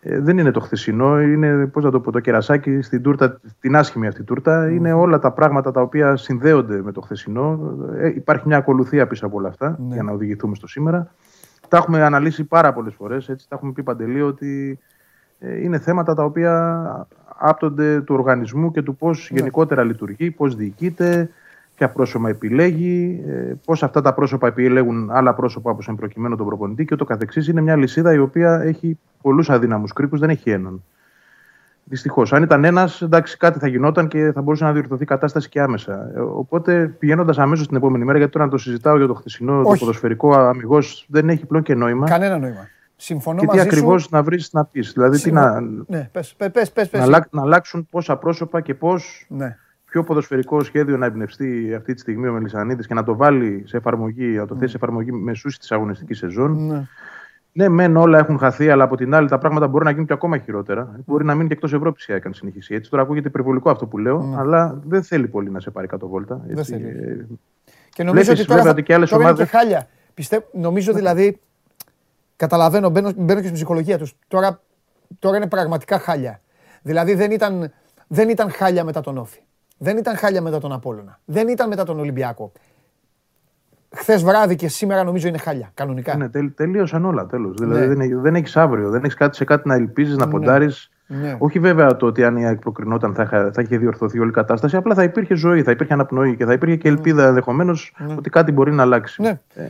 ε, 0.00 0.20
δεν 0.20 0.38
είναι 0.38 0.50
το 0.50 0.60
χθεσινό, 0.60 1.20
είναι 1.20 1.66
πώς 1.66 1.84
να 1.84 1.90
το 1.90 2.00
πω, 2.00 2.12
το 2.12 2.20
κερασάκι 2.20 2.82
στην 2.82 3.02
τούρτα, 3.02 3.40
την 3.60 3.76
άσχημη 3.76 4.06
αυτή 4.06 4.22
τούρτα. 4.22 4.66
Mm. 4.66 4.72
Είναι 4.72 4.92
όλα 4.92 5.18
τα 5.18 5.32
πράγματα 5.32 5.70
τα 5.70 5.80
οποία 5.80 6.16
συνδέονται 6.16 6.82
με 6.82 6.92
το 6.92 7.00
χθεσινό. 7.00 7.76
Ε, 7.96 8.08
υπάρχει 8.08 8.46
μια 8.46 8.56
ακολουθία 8.56 9.06
πίσω 9.06 9.26
από 9.26 9.36
όλα 9.36 9.48
αυτά 9.48 9.78
ναι. 9.80 9.94
για 9.94 10.02
να 10.02 10.12
οδηγηθούμε 10.12 10.54
στο 10.54 10.66
σήμερα. 10.66 11.14
Τα 11.68 11.76
έχουμε 11.76 12.02
αναλύσει 12.02 12.44
πάρα 12.44 12.72
πολλές 12.72 12.94
φορές. 12.94 13.26
Τα 13.26 13.34
έχουμε 13.56 13.72
πει 13.72 13.82
παντελή 13.82 14.22
ότι 14.22 14.78
ε, 15.38 15.62
είναι 15.62 15.78
θέματα 15.78 16.14
τα 16.14 16.24
οποία 16.24 17.06
άπτονται 17.40 18.00
του 18.00 18.14
οργανισμού 18.14 18.70
και 18.70 18.82
του 18.82 18.96
πώς 18.96 19.28
ναι. 19.30 19.38
γενικότερα 19.38 19.84
λειτουργεί, 19.84 20.30
πώς 20.30 20.54
διοικείται, 20.56 21.30
ποια 21.76 21.88
πρόσωπα 21.88 22.28
επιλέγει, 22.28 23.22
ε, 23.28 23.52
πώς 23.64 23.82
αυτά 23.82 24.00
τα 24.00 24.14
πρόσωπα 24.14 24.46
επιλέγουν 24.46 25.10
άλλα 25.10 25.34
πρόσωπα 25.34 25.70
όπως 25.70 25.88
εν 25.88 25.94
προκειμένου 25.94 26.36
τον 26.36 26.46
προπονητή 26.46 26.84
και 26.84 26.94
ούτω 26.94 27.04
καθεξής. 27.04 27.48
Είναι 27.48 27.60
μια 27.60 27.76
λυσίδα 27.76 28.14
η 28.14 28.18
οποία 28.18 28.60
έχει 28.60 28.98
πολλούς 29.22 29.50
αδύναμους 29.50 29.92
κρίκους, 29.92 30.20
δεν 30.20 30.30
έχει 30.30 30.50
έναν. 30.50 30.82
Δυστυχώς. 31.84 32.32
Αν 32.32 32.42
ήταν 32.42 32.64
ένας, 32.64 33.02
εντάξει, 33.02 33.36
κάτι 33.36 33.58
θα 33.58 33.66
γινόταν 33.66 34.08
και 34.08 34.30
θα 34.34 34.42
μπορούσε 34.42 34.64
να 34.64 34.72
διορθωθεί 34.72 35.02
η 35.02 35.06
κατάσταση 35.06 35.48
και 35.48 35.60
άμεσα. 35.60 36.10
Ε, 36.14 36.20
οπότε 36.20 36.94
πηγαίνοντας 36.98 37.38
αμέσως 37.38 37.66
την 37.66 37.76
επόμενη 37.76 38.04
μέρα, 38.04 38.18
γιατί 38.18 38.32
τώρα 38.32 38.44
να 38.44 38.50
το 38.50 38.58
συζητάω 38.58 38.96
για 38.96 39.06
το 39.06 39.14
χθεσινό, 39.14 39.62
το 39.62 39.76
ποδοσφαιρικό 39.78 40.34
αμυγός 40.34 41.06
δεν 41.08 41.28
έχει 41.28 41.46
πλέον 41.46 41.64
και 41.64 41.74
νόημα. 41.74 42.06
Κανένα 42.06 42.38
νόημα. 42.38 42.68
Συμφωνώ 43.02 43.40
και 43.40 43.46
τι 43.46 43.60
ακριβώς 43.60 44.10
να 44.10 44.22
βρεις 44.22 44.52
να 44.52 44.64
πεις. 44.64 44.92
Δηλαδή, 44.92 45.20
τι 45.20 45.32
να, 45.32 45.60
ναι, 45.60 46.08
πες, 46.12 46.34
πες, 46.52 46.70
πες, 46.70 46.92
να, 46.92 47.26
να 47.30 47.42
αλλάξουν 47.42 47.86
πόσα 47.90 48.16
πρόσωπα 48.16 48.60
και 48.60 48.74
πώς. 48.74 49.26
Ναι 49.28 49.56
πιο 49.90 50.04
ποδοσφαιρικό 50.04 50.62
σχέδιο 50.62 50.96
να 50.96 51.06
εμπνευστεί 51.06 51.74
αυτή 51.74 51.94
τη 51.94 52.00
στιγμή 52.00 52.28
ο 52.28 52.32
Μελισανίδης 52.32 52.86
και 52.86 52.94
να 52.94 53.02
το 53.02 53.16
βάλει 53.16 53.62
σε 53.66 53.76
εφαρμογή, 53.76 54.26
να 54.26 54.46
το 54.46 54.54
θέσει 54.54 54.70
σε 54.70 54.76
εφαρμογή 54.76 55.12
μεσούση 55.12 55.58
της 55.58 55.72
αγωνιστικής 55.72 56.18
σεζόν. 56.18 56.66
Ναι. 56.66 56.86
Ναι, 57.52 57.68
μεν 57.68 57.96
όλα 57.96 58.18
έχουν 58.18 58.38
χαθεί, 58.38 58.70
αλλά 58.70 58.84
από 58.84 58.96
την 58.96 59.14
άλλη 59.14 59.28
τα 59.28 59.38
πράγματα 59.38 59.68
μπορεί 59.68 59.84
να 59.84 59.90
γίνουν 59.90 60.06
και 60.06 60.12
ακόμα 60.12 60.38
χειρότερα. 60.38 61.00
Μπορεί 61.06 61.24
να 61.24 61.34
μείνει 61.34 61.48
και 61.48 61.54
εκτός 61.54 61.72
Ευρώπης 61.72 62.08
η 62.08 62.12
έκανε 62.12 62.34
συνεχίσει. 62.34 62.74
Έτσι 62.74 62.90
τώρα 62.90 63.02
ακούγεται 63.02 63.28
υπερβολικό 63.28 63.70
αυτό 63.70 63.86
που 63.86 63.98
λέω, 63.98 64.22
ναι. 64.22 64.36
αλλά 64.36 64.80
δεν 64.84 65.02
θέλει 65.02 65.28
πολύ 65.28 65.50
να 65.50 65.60
σε 65.60 65.70
πάρει 65.70 65.86
κάτω 65.86 66.08
βόλτα. 66.08 66.44
Δεν 66.46 66.64
θέλει. 66.64 66.86
Ε, 66.86 67.26
και 67.90 68.02
νομίζω 68.02 68.32
ότι 68.32 68.44
τώρα, 68.44 68.70
ότι 68.70 68.82
και 68.82 68.94
άλλες 68.94 69.10
τώρα 69.10 69.22
ομάδες... 69.22 69.38
είναι 69.40 69.48
και 69.50 69.56
χάλια. 69.56 69.88
Πιστεύω, 70.14 70.44
νομίζω 70.52 70.92
δηλαδή, 70.92 71.40
καταλαβαίνω, 72.40 72.88
μπαίνω, 72.90 73.12
μπαίνω 73.16 73.38
και 73.38 73.44
στην 73.44 73.54
ψυχολογία 73.54 73.98
τους. 73.98 74.16
Τώρα, 74.28 74.60
τώρα 75.18 75.36
είναι 75.36 75.46
πραγματικά 75.46 75.98
χάλια. 75.98 76.40
Δηλαδή 76.82 77.14
δεν 77.14 77.30
ήταν, 77.30 77.72
δεν 78.06 78.28
ήταν 78.28 78.50
χάλια 78.50 78.84
μετά 78.84 79.00
τον 79.00 79.18
Όφη. 79.18 79.40
Δεν 79.78 79.96
ήταν 79.96 80.16
χάλια 80.16 80.42
μετά 80.42 80.58
τον 80.58 80.72
Απόλλωνα. 80.72 81.20
Δεν 81.24 81.48
ήταν 81.48 81.68
μετά 81.68 81.84
τον 81.84 81.98
Ολυμπιακό. 81.98 82.52
Χθες 83.90 84.22
βράδυ 84.22 84.56
και 84.56 84.68
σήμερα 84.68 85.04
νομίζω 85.04 85.28
είναι 85.28 85.38
χάλια. 85.38 85.70
Κανονικά. 85.74 86.16
Ναι, 86.16 86.28
τελ, 86.28 86.54
τελείωσαν 86.54 87.04
όλα 87.04 87.26
τέλος. 87.26 87.56
Δηλαδή 87.58 87.86
ναι. 87.86 87.94
δεν, 87.94 88.20
δεν 88.20 88.34
έχεις 88.34 88.56
αύριο. 88.56 88.90
Δεν 88.90 89.04
έχεις 89.04 89.14
κάτι 89.14 89.36
σε 89.36 89.44
κάτι 89.44 89.68
να 89.68 89.74
ελπίζεις, 89.74 90.16
να 90.16 90.24
ναι. 90.24 90.30
ποντάρεις. 90.30 90.90
Ναι. 91.06 91.36
Όχι 91.38 91.58
βέβαια 91.58 91.96
το 91.96 92.06
ότι 92.06 92.24
αν 92.24 92.36
η 92.36 92.46
ΑΕΚ 92.46 92.58
προκρινόταν 92.58 93.14
θα, 93.14 93.50
θα 93.52 93.62
είχε 93.62 93.78
διορθωθεί 93.78 94.18
όλη 94.18 94.30
η 94.30 94.32
κατάσταση. 94.32 94.76
Απλά 94.76 94.94
θα 94.94 95.02
υπήρχε 95.02 95.34
ζωή, 95.34 95.62
θα 95.62 95.70
υπήρχε 95.70 95.92
αναπνοή 95.92 96.36
και 96.36 96.44
θα 96.44 96.52
υπήρχε 96.52 96.76
και 96.76 96.88
ελπίδα 96.88 97.26
ενδεχομένως 97.26 97.94
ότι 98.16 98.30
κάτι 98.30 98.52
μπορεί 98.52 98.72
να 98.72 98.82
αλλάξει. 98.82 99.22
Ναι. 99.22 99.40
Ε. 99.54 99.66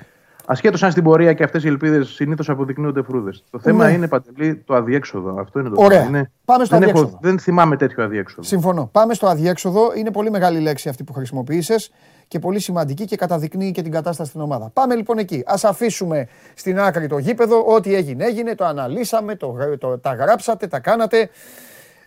Ασχέτως 0.51 0.83
αν 0.83 0.91
στην 0.91 1.03
πορεία 1.03 1.33
και 1.33 1.43
αυτές 1.43 1.65
οι 1.65 1.67
ελπίδες 1.69 2.09
συνήθως 2.09 2.49
αποδεικνύονται 2.49 3.03
φρούδες. 3.03 3.45
Το 3.51 3.59
θέμα 3.59 3.87
ναι. 3.87 3.93
είναι 3.93 4.09
παντελή 4.09 4.57
το 4.57 4.75
αδιέξοδο. 4.75 5.41
Αυτό 5.41 5.59
είναι 5.61 5.69
το 5.69 5.83
Ωραία. 5.83 6.03
θέμα. 6.03 6.31
Πάμε 6.45 6.65
στο 6.65 6.79
δεν, 6.79 6.89
αδιέξοδο. 6.89 7.19
δεν 7.23 7.39
θυμάμαι 7.39 7.77
τέτοιο 7.77 8.05
αδιέξοδο. 8.05 8.43
Συμφωνώ. 8.43 8.89
Πάμε 8.93 9.15
στο 9.15 9.27
αδιέξοδο. 9.27 9.93
Είναι 9.95 10.11
πολύ 10.11 10.31
μεγάλη 10.31 10.61
λέξη 10.61 10.89
αυτή 10.89 11.05
που 11.05 11.13
χρησιμοποίησες 11.13 11.91
και 12.29 12.39
πολύ 12.39 12.59
σημαντική 12.61 13.05
και 13.05 13.17
καταδεικνύει 13.17 13.71
και 13.71 13.83
την 13.83 13.93
κατάσταση 13.93 14.29
στην 14.29 14.41
ομάδα. 14.41 14.71
Πάμε 14.73 14.95
λοιπόν 14.95 15.19
εκεί. 15.19 15.43
Α 15.47 15.55
αφήσουμε 15.63 16.29
στην 16.55 16.81
άκρη 16.81 17.07
το 17.07 17.19
γήπεδο. 17.19 17.65
Ό,τι 17.67 17.95
έγινε, 17.95 18.25
έγινε. 18.25 18.55
Το 18.55 18.65
αναλύσαμε, 18.65 19.37
το, 19.37 19.57
το, 19.79 19.99
τα 19.99 20.15
γράψατε, 20.15 20.67
τα 20.67 20.81
κάνατε. 20.81 21.31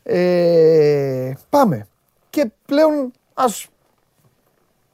Ε, 0.03 1.31
πάμε. 1.49 1.87
Και 2.29 2.51
πλέον 2.65 3.11
ας, 3.33 3.67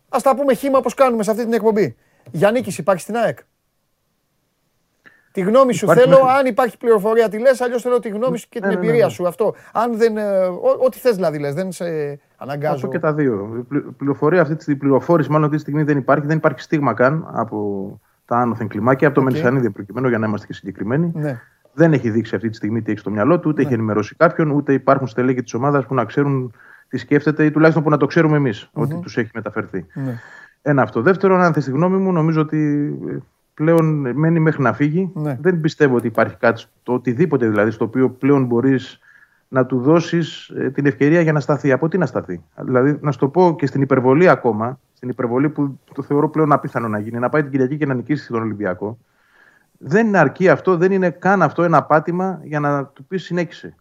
ας 0.09 0.23
τα 0.23 0.35
πούμε 0.35 0.53
χήμα 0.53 0.77
όπως 0.77 0.93
κάνουμε 0.93 1.23
σε 1.23 1.31
αυτή 1.31 1.43
την 1.43 1.53
εκπομπή. 1.53 1.95
Γιάννη, 2.31 2.63
υπάρχει 2.77 3.01
στην 3.01 3.15
ΑΕΚ; 3.15 3.39
Τη 5.31 5.41
γνώμη 5.41 5.73
σου 5.73 5.87
θέλω, 5.87 6.17
αν 6.17 6.45
υπάρχει 6.45 6.77
πληροφορία 6.77 7.29
τη 7.29 7.39
λες, 7.39 7.61
αλλιώς 7.61 7.81
θέλω 7.81 7.99
τη 7.99 8.09
γνώμη 8.09 8.37
σου 8.37 8.45
και 8.49 8.59
την 8.59 8.69
ναι, 8.69 8.75
ναι, 8.75 8.79
εμπειρία 8.79 9.05
ναι, 9.05 9.11
σου. 9.11 9.27
Αυτό. 9.27 9.55
Αν 9.73 9.97
δεν, 9.97 10.17
ε, 10.17 10.45
ό,τι 10.85 10.99
θες 10.99 11.15
δηλαδή 11.15 11.39
λες, 11.39 11.53
δεν 11.53 11.71
σε 11.71 11.85
αναγκάζω. 12.37 12.73
Αυτό 12.73 12.87
και 12.87 12.99
τα 12.99 13.13
δύο. 13.13 13.65
Πληροφορία 13.97 14.41
αυτή 14.41 14.55
τη 14.55 14.75
πληροφόρηση 14.75 15.29
μάλλον 15.29 15.43
αυτή 15.43 15.55
τη 15.55 15.61
στιγμή 15.61 15.83
δεν 15.83 15.97
υπάρχει. 15.97 16.25
Δεν 16.25 16.37
υπάρχει 16.37 16.61
στίγμα 16.61 16.93
καν 16.93 17.27
από 17.31 17.99
τα 18.25 18.37
άνωθεν 18.37 18.67
κλιμάκια, 18.67 19.07
από 19.07 19.15
το 19.15 19.21
okay. 19.21 19.31
Μελισανίδη 19.31 19.69
προκειμένου 19.69 20.07
για 20.07 20.17
να 20.17 20.27
είμαστε 20.27 20.47
και 20.47 20.53
συγκεκριμένοι. 20.53 21.11
Ναι. 21.15 21.41
Δεν 21.73 21.93
έχει 21.93 22.09
δείξει 22.09 22.35
αυτή 22.35 22.49
τη 22.49 22.55
στιγμή 22.55 22.81
τι 22.81 22.91
έχει 22.91 22.99
στο 22.99 23.09
μυαλό 23.11 23.39
του, 23.39 23.49
ούτε 23.49 23.61
ναι. 23.61 23.67
έχει 23.67 23.73
ενημερώσει 23.73 24.15
κάποιον, 24.15 24.51
ούτε 24.51 24.73
υπάρχουν 24.73 25.07
στελέχη 25.07 25.43
της 25.43 25.53
ομάδας 25.53 25.85
που 25.85 25.93
να 25.93 26.05
ξέρουν 26.05 26.53
τι 26.87 26.97
σκέφτεται 26.97 27.45
ή 27.45 27.51
τουλάχιστον 27.51 27.83
που 27.83 27.89
να 27.89 27.97
το 27.97 28.05
ξέρουμε 28.05 28.37
εμείς 28.37 28.65
mm-hmm. 28.65 28.81
ότι 28.81 28.99
τους 28.99 29.17
έχει 29.17 29.29
μεταφερθεί. 29.33 29.85
Ναι. 29.93 30.19
Ένα 30.61 30.81
αυτό. 30.81 31.01
Δεύτερον, 31.01 31.41
αν 31.41 31.53
θες 31.53 31.65
τη 31.65 31.71
γνώμη 31.71 31.97
μου, 31.97 32.11
νομίζω 32.11 32.41
ότι 32.41 32.91
ε, 33.09 33.17
πλέον 33.53 34.11
μένει 34.15 34.39
μέχρι 34.39 34.61
να 34.61 34.73
φύγει. 34.73 35.11
Ναι. 35.13 35.37
Δεν 35.41 35.61
πιστεύω 35.61 35.95
ότι 35.95 36.07
υπάρχει 36.07 36.35
κάτι, 36.35 36.63
το 36.83 36.93
οτιδήποτε 36.93 37.47
δηλαδή, 37.47 37.71
στο 37.71 37.85
οποίο 37.85 38.09
πλέον 38.09 38.45
μπορείς 38.45 38.99
να 39.47 39.65
του 39.65 39.79
δώσεις 39.79 40.49
ε, 40.49 40.69
την 40.69 40.85
ευκαιρία 40.85 41.21
για 41.21 41.33
να 41.33 41.39
σταθεί. 41.39 41.71
Από 41.71 41.87
τι 41.87 41.97
να 41.97 42.05
σταθεί; 42.05 42.43
Δηλαδή, 42.55 42.97
να 43.01 43.11
σου 43.11 43.19
το 43.19 43.27
πω 43.27 43.55
και 43.57 43.65
στην 43.65 43.81
υπερβολή 43.81 44.29
ακόμα, 44.29 44.79
στην 44.93 45.09
υπερβολή 45.09 45.49
που 45.49 45.79
το 45.93 46.01
θεωρώ 46.01 46.29
πλέον 46.29 46.51
απίθανο 46.51 46.87
να 46.87 46.99
γίνει, 46.99 47.19
να 47.19 47.29
πάει 47.29 47.41
την 47.41 47.51
Κυριακή 47.51 47.77
και 47.77 47.85
να 47.85 47.93
νικήσει 47.93 48.27
τον 48.27 48.41
Ολυμπιακό. 48.41 48.97
Δεν 49.77 50.07
είναι 50.07 50.17
αρκεί 50.17 50.49
αυτό, 50.49 50.77
δεν 50.77 50.91
είναι 50.91 51.09
καν 51.09 51.41
αυτό 51.41 51.63
ένα 51.63 51.83
πάτημα 51.83 52.39
για 52.43 52.59
να 52.59 52.85
του 52.85 53.05
πεις 53.05 53.23
συνέχισε. 53.23 53.75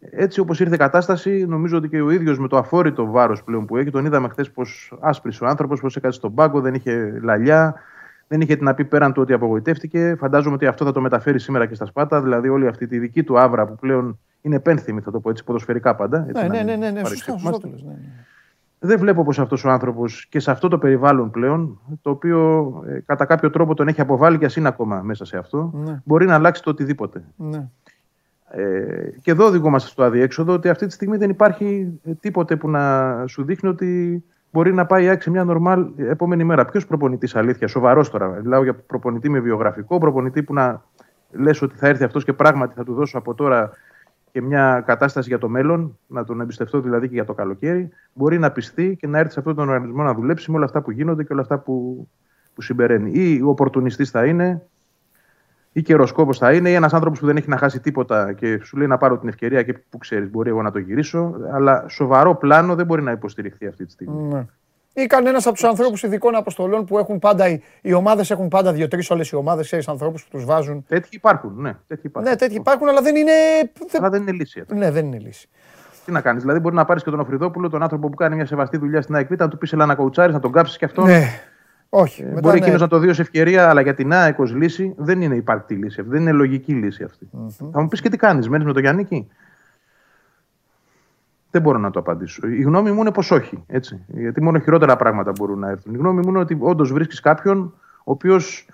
Έτσι 0.00 0.40
όπως 0.40 0.60
ήρθε 0.60 0.74
η 0.74 0.78
κατάσταση, 0.78 1.46
νομίζω 1.48 1.76
ότι 1.76 1.88
και 1.88 2.00
ο 2.00 2.10
ίδιος 2.10 2.38
με 2.38 2.48
το 2.48 2.56
αφόρητο 2.56 3.10
βάρος 3.10 3.44
πλέον 3.44 3.66
που 3.66 3.76
έχει, 3.76 3.90
τον 3.90 4.04
είδαμε 4.04 4.28
χθες 4.28 4.50
πως 4.50 4.92
άσπρησε 5.00 5.44
ο 5.44 5.46
άνθρωπος, 5.46 5.80
πως 5.80 5.96
έκανε 5.96 6.12
στον 6.12 6.34
πάγκο, 6.34 6.60
δεν 6.60 6.74
είχε 6.74 7.18
λαλιά, 7.22 7.74
δεν 8.28 8.40
είχε 8.40 8.56
τι 8.56 8.64
να 8.64 8.74
πει 8.74 8.84
πέραν 8.84 9.12
του 9.12 9.22
ότι 9.22 9.32
απογοητεύτηκε. 9.32 10.16
Φαντάζομαι 10.18 10.54
ότι 10.54 10.66
αυτό 10.66 10.84
θα 10.84 10.92
το 10.92 11.00
μεταφέρει 11.00 11.40
σήμερα 11.40 11.66
και 11.66 11.74
στα 11.74 11.86
Σπάτα. 11.86 12.22
Δηλαδή, 12.22 12.48
όλη 12.48 12.66
αυτή 12.66 12.86
τη 12.86 12.98
δική 12.98 13.22
του 13.22 13.38
άβρα 13.38 13.66
που 13.66 13.76
πλέον 13.76 14.18
είναι 14.40 14.60
πένθυμη, 14.60 15.00
θα 15.00 15.10
το 15.10 15.20
πω 15.20 15.30
έτσι, 15.30 15.44
ποδοσφαιρικά 15.44 15.94
πάντα. 15.94 16.26
Έτσι, 16.28 16.42
ναι, 16.42 16.48
ναι, 16.48 16.62
ναι, 16.62 16.76
ναι, 16.76 16.90
ναι, 16.90 17.04
σωστά, 17.04 17.38
σωστά, 17.38 17.68
ναι, 17.68 17.74
ναι. 17.74 17.96
Δεν 18.82 18.98
βλέπω 18.98 19.24
πως 19.24 19.38
αυτός 19.38 19.64
ο 19.64 19.70
άνθρωπος 19.70 20.26
και 20.26 20.40
σε 20.40 20.50
αυτό 20.50 20.68
το 20.68 20.78
περιβάλλον 20.78 21.30
πλέον, 21.30 21.80
το 22.02 22.10
οποίο 22.10 22.72
ε, 22.86 23.00
κατά 23.06 23.24
κάποιο 23.24 23.50
τρόπο 23.50 23.74
τον 23.74 23.88
έχει 23.88 24.00
αποβάλει 24.00 24.38
και 24.38 24.44
ας 24.44 24.56
είναι 24.56 24.68
ακόμα 24.68 25.00
μέσα 25.02 25.24
σε 25.24 25.36
αυτό, 25.36 25.70
ναι. 25.74 26.00
μπορεί 26.04 26.26
να 26.26 26.34
αλλάξει 26.34 26.62
το 26.62 26.70
οτιδήποτε. 26.70 27.24
Ναι. 27.36 27.68
Ε, 28.52 29.10
και 29.22 29.30
εδώ 29.30 29.46
οδηγούμαστε 29.46 29.88
στο 29.88 30.02
αδιέξοδο 30.02 30.52
ότι 30.52 30.68
αυτή 30.68 30.86
τη 30.86 30.92
στιγμή 30.92 31.16
δεν 31.16 31.30
υπάρχει 31.30 32.00
τίποτε 32.20 32.56
που 32.56 32.70
να 32.70 33.24
σου 33.26 33.44
δείχνει 33.44 33.68
ότι 33.68 34.24
μπορεί 34.52 34.74
να 34.74 34.86
πάει 34.86 35.04
η 35.04 35.30
μια 35.30 35.44
νορμάλ 35.44 35.86
επόμενη 35.96 36.44
μέρα. 36.44 36.64
Ποιος 36.64 36.86
προπονητής 36.86 37.36
αλήθεια, 37.36 37.68
σοβαρός 37.68 38.10
τώρα. 38.10 38.28
Μιλάω 38.28 38.62
για 38.62 38.74
προπονητή 38.74 39.28
με 39.28 39.40
βιογραφικό, 39.40 39.98
προπονητή 39.98 40.42
που 40.42 40.54
να 40.54 40.82
λες 41.30 41.62
ότι 41.62 41.76
θα 41.76 41.86
έρθει 41.88 42.04
αυτός 42.04 42.24
και 42.24 42.32
πράγματι 42.32 42.74
θα 42.74 42.84
του 42.84 42.94
δώσω 42.94 43.18
από 43.18 43.34
τώρα 43.34 43.70
και 44.32 44.42
μια 44.42 44.82
κατάσταση 44.86 45.28
για 45.28 45.38
το 45.38 45.48
μέλλον, 45.48 45.98
να 46.06 46.24
τον 46.24 46.40
εμπιστευτώ 46.40 46.80
δηλαδή 46.80 47.08
και 47.08 47.14
για 47.14 47.24
το 47.24 47.34
καλοκαίρι, 47.34 47.88
μπορεί 48.12 48.38
να 48.38 48.50
πιστεί 48.50 48.96
και 49.00 49.06
να 49.06 49.18
έρθει 49.18 49.32
σε 49.32 49.38
αυτόν 49.38 49.54
τον 49.54 49.68
οργανισμό 49.68 50.02
να 50.02 50.14
δουλέψει 50.14 50.50
με 50.50 50.56
όλα 50.56 50.64
αυτά 50.64 50.82
που 50.82 50.90
γίνονται 50.90 51.24
και 51.24 51.32
όλα 51.32 51.42
αυτά 51.42 51.58
που, 51.58 52.08
που 52.54 52.62
συμπεραίνει. 52.62 53.10
Ή 53.10 53.42
ο 53.42 53.48
οπορτουνιστής 53.48 54.10
θα 54.10 54.24
είναι, 54.24 54.62
ή 55.72 55.82
καιροσκόπος 55.82 56.38
θα 56.38 56.52
είναι, 56.52 56.70
ή 56.70 56.74
ένας 56.74 56.92
άνθρωπος 56.92 57.18
που 57.18 57.26
δεν 57.26 57.36
έχει 57.36 57.48
να 57.48 57.56
χάσει 57.56 57.80
τίποτα 57.80 58.32
και 58.32 58.60
σου 58.62 58.76
λέει 58.76 58.86
να 58.86 58.98
πάρω 58.98 59.18
την 59.18 59.28
ευκαιρία 59.28 59.62
και 59.62 59.72
που 59.90 59.98
ξέρεις, 59.98 60.30
μπορεί 60.30 60.48
εγώ 60.48 60.62
να 60.62 60.70
το 60.70 60.78
γυρίσω. 60.78 61.34
Αλλά 61.52 61.84
σοβαρό 61.88 62.34
πλάνο 62.34 62.74
δεν 62.74 62.86
μπορεί 62.86 63.02
να 63.02 63.10
υποστηριχθεί 63.10 63.66
αυτή 63.66 63.84
τη 63.84 63.92
στιγμή. 63.92 64.22
Ναι. 64.22 64.46
Ή 64.92 65.06
κανένας 65.06 65.46
από 65.46 65.54
τους 65.54 65.64
ανθρώπους 65.64 66.02
ειδικών 66.02 66.34
αποστολών 66.34 66.84
που 66.84 66.98
έχουν 66.98 67.18
πάντα. 67.18 67.48
Οι, 67.48 67.60
οι 67.80 67.92
ομάδες 67.92 68.30
έχουν 68.30 68.48
πάντα 68.48 68.72
δύο-τρεις 68.72 69.10
όλες 69.10 69.30
οι 69.30 69.36
ομάδες, 69.36 69.66
ξέρεις 69.66 69.88
ανθρώπους 69.88 70.24
που 70.24 70.28
τους 70.30 70.44
βάζουν. 70.44 70.84
Τέτοιοι 70.88 71.08
υπάρχουν, 71.10 71.52
ναι. 71.56 71.76
Τέτοιοι 71.86 72.06
υπάρχουν. 72.06 72.30
Ναι, 72.30 72.36
τέτοιοι 72.36 72.54
υπάρχουν, 72.54 72.88
αλλά 72.88 73.02
δεν 73.02 73.16
είναι. 73.16 73.32
Αλλά 73.98 74.10
δεν 74.10 74.22
είναι 74.22 74.32
λύση. 74.32 74.64
Ναι, 74.74 74.90
δεν 74.90 75.06
είναι 75.06 75.18
λύση. 75.18 75.48
Τι 76.04 76.12
να 76.12 76.20
κάνεις. 76.20 76.42
Δηλαδή, 76.42 76.60
μπορεί 76.60 76.74
να 76.74 76.84
πάρεις 76.84 77.02
και 77.02 77.10
τον 77.10 77.20
Οφριδόπουλο, 77.20 77.68
τον 77.68 77.82
άνθρωπο 77.82 78.08
που 78.08 78.16
κάνει 78.16 78.34
μια 78.34 78.46
σεβαστή 78.46 78.76
δουλειά 78.76 79.02
στην 79.02 79.14
ΑΕΚ, 79.14 79.38
να 79.38 79.48
του 79.48 79.58
πεις 79.58 79.72
Ελά 79.72 79.86
να 79.86 79.94
κοουτσάρεις, 79.94 80.34
να 80.34 80.40
τον 80.40 80.52
κάψεις 80.52 80.76
και 80.76 80.84
αυτό. 80.84 81.02
Ναι. 81.02 81.22
Όχι. 81.90 82.22
Ε, 82.22 82.40
μπορεί 82.40 82.58
ναι. 82.58 82.66
εκείνο 82.66 82.76
να 82.76 82.88
το 82.88 82.98
δει 82.98 83.08
ως 83.08 83.18
ευκαιρία, 83.18 83.68
αλλά 83.68 83.80
για 83.80 83.94
την 83.94 84.12
ΑΕΚ 84.12 84.38
ως 84.38 84.54
λύση 84.54 84.94
δεν 84.96 85.22
είναι 85.22 85.34
υπαρκτή 85.34 85.74
λύση 85.74 86.00
αυτή. 86.00 86.12
Δεν 86.12 86.20
είναι 86.20 86.32
λογική 86.32 86.72
λύση 86.72 87.04
αυτή. 87.04 87.28
Mm-hmm. 87.32 87.68
Θα 87.72 87.80
μου 87.80 87.88
πεις 87.88 88.00
και 88.00 88.08
τι 88.08 88.16
κάνεις, 88.16 88.48
μένεις 88.48 88.66
με 88.66 88.72
τον 88.72 88.82
Γιάννη 88.82 89.28
Δεν 91.50 91.62
μπορώ 91.62 91.78
να 91.78 91.90
το 91.90 91.98
απαντήσω. 91.98 92.46
Η 92.46 92.62
γνώμη 92.62 92.92
μου 92.92 93.00
είναι 93.00 93.12
πως 93.12 93.30
όχι. 93.30 93.64
Έτσι. 93.66 94.04
Γιατί 94.06 94.42
μόνο 94.42 94.58
χειρότερα 94.58 94.96
πράγματα 94.96 95.32
μπορούν 95.32 95.58
να 95.58 95.68
έρθουν. 95.68 95.94
Η 95.94 95.96
γνώμη 95.96 96.20
μου 96.20 96.28
είναι 96.28 96.38
ότι 96.38 96.56
όντως 96.60 96.92
βρίσκεις 96.92 97.20
κάποιον 97.20 97.74
ο 97.98 98.10
οποίος 98.10 98.68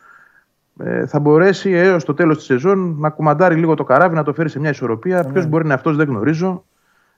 ε, 0.78 1.06
θα 1.06 1.18
μπορέσει 1.18 1.70
έως 1.70 2.04
το 2.04 2.14
τέλος 2.14 2.36
της 2.36 2.46
σεζόν 2.46 2.96
να 2.98 3.10
κουμαντάρει 3.10 3.54
λίγο 3.54 3.74
το 3.74 3.84
καράβι, 3.84 4.14
να 4.14 4.22
το 4.22 4.32
φέρει 4.32 4.48
σε 4.48 4.58
μια 4.58 4.70
ισορροπία. 4.70 5.22
Mm-hmm. 5.22 5.32
Ποιος 5.32 5.46
μπορεί 5.46 5.62
να 5.62 5.68
είναι 5.68 5.74
αυτός, 5.74 5.96
δεν 5.96 6.06
γνωρίζω. 6.08 6.64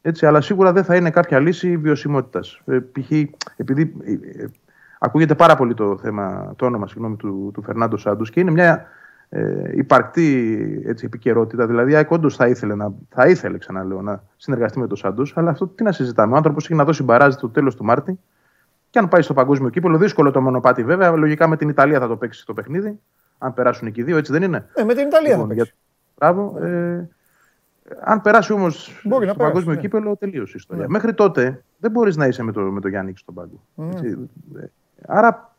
Έτσι, 0.02 0.26
αλλά 0.26 0.40
σίγουρα 0.40 0.72
δεν 0.72 0.84
θα 0.84 0.96
είναι 0.96 1.10
κάποια 1.10 1.38
λύση 1.38 1.76
βιωσιμότητας. 1.76 2.60
Ε, 2.66 2.78
π.χ. 2.78 3.10
επειδή 3.56 3.94
ε, 4.04 4.44
Ακούγεται 4.98 5.34
πάρα 5.34 5.56
πολύ 5.56 5.74
το 5.74 5.98
θέμα, 5.98 6.52
το 6.56 6.66
όνομα 6.66 6.86
συγγνώμη, 6.86 7.16
του, 7.16 7.50
του 7.54 7.62
Φερνάντο 7.62 7.96
Σάντου 7.96 8.24
και 8.24 8.40
είναι 8.40 8.50
μια 8.50 8.86
ε, 9.28 9.70
υπαρκτή 9.74 10.82
έτσι, 10.86 11.04
επικαιρότητα. 11.04 11.66
Δηλαδή, 11.66 11.92
η 11.92 12.06
όντως 12.08 12.36
θα 12.36 12.48
ήθελε, 12.48 12.74
να, 12.74 12.92
θα 13.08 13.26
ήθελε 13.26 13.58
ξαναλέω, 13.58 14.02
να 14.02 14.22
συνεργαστεί 14.36 14.78
με 14.78 14.86
τον 14.86 14.96
Σάντος, 14.96 15.36
αλλά 15.36 15.50
αυτό 15.50 15.66
τι 15.66 15.82
να 15.82 15.92
συζητάμε. 15.92 16.34
Ο 16.34 16.36
άνθρωπος 16.36 16.64
έχει 16.64 16.74
να 16.74 16.84
δώσει 16.84 17.02
μπαράζ 17.02 17.34
το 17.34 17.48
τέλος 17.48 17.74
του 17.76 17.84
Μάρτη 17.84 18.18
και 18.90 18.98
αν 18.98 19.08
πάει 19.08 19.22
στο 19.22 19.34
παγκόσμιο 19.34 19.70
κύπελο, 19.70 19.98
δύσκολο 19.98 20.30
το 20.30 20.40
μονοπάτι 20.40 20.84
βέβαια. 20.84 21.10
Λογικά 21.10 21.48
με 21.48 21.56
την 21.56 21.68
Ιταλία 21.68 22.00
θα 22.00 22.08
το 22.08 22.16
παίξει 22.16 22.46
το 22.46 22.52
παιχνίδι. 22.52 22.98
Αν 23.38 23.54
περάσουν 23.54 23.86
εκεί 23.86 24.02
δύο, 24.02 24.16
έτσι 24.16 24.32
δεν 24.32 24.42
είναι; 24.42 24.66
Ε, 24.74 24.84
με 24.84 24.94
την 24.94 25.06
Ιταλία 25.06 25.30
λοιπόν, 25.30 25.48
θα 25.48 25.54
παίξει. 25.54 25.74
Μπράβο. 26.18 26.58
Ε, 26.64 27.08
αν 28.00 28.20
περάσει 28.20 28.52
όμως 28.52 29.00
στο 29.02 29.34
παγκόσμιο 29.36 29.74
ναι. 29.74 29.80
κύπελο, 29.80 30.16
τελείωσε 30.16 30.52
η 30.52 30.56
ιστορία. 30.58 30.82
Ναι. 30.82 30.88
Μέχρι 30.88 31.14
τότε 31.14 31.64
δεν 31.78 31.90
μπορείς 31.90 32.16
να 32.16 32.26
είσαι 32.26 32.42
με 32.42 32.52
το, 32.52 32.60
με 32.60 32.80
το 32.80 32.88
Γιάννη 32.88 33.12
στον 33.16 33.34
πάγκο. 33.34 33.60
Mm. 33.76 33.92
Άρα 35.06 35.52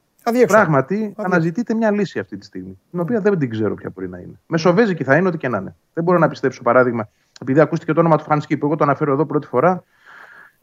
πράγματι 0.47 1.13
αναζητείται 1.17 1.73
μια 1.73 1.91
λύση 1.91 2.19
αυτή 2.19 2.37
τη 2.37 2.45
στιγμή, 2.45 2.79
την 2.91 2.99
οποία 2.99 3.19
δεν 3.19 3.39
την 3.39 3.49
ξέρω 3.49 3.73
ποια 3.73 3.91
μπορεί 3.93 4.09
να 4.09 4.17
είναι. 4.17 4.39
Μεσοβέζικη 4.47 5.03
θα 5.03 5.15
είναι 5.15 5.27
ό,τι 5.27 5.37
και 5.37 5.47
να 5.47 5.57
είναι. 5.57 5.75
Δεν 5.93 6.03
μπορώ 6.03 6.17
να 6.17 6.27
πιστέψω 6.27 6.61
παράδειγμα, 6.61 7.09
επειδή 7.41 7.59
ακούστηκε 7.59 7.93
το 7.93 7.99
όνομα 7.99 8.17
του 8.17 8.23
Φανσκή 8.23 8.57
που 8.57 8.65
εγώ 8.65 8.75
το 8.75 8.83
αναφέρω 8.83 9.13
εδώ 9.13 9.25
πρώτη 9.25 9.47
φορά, 9.47 9.83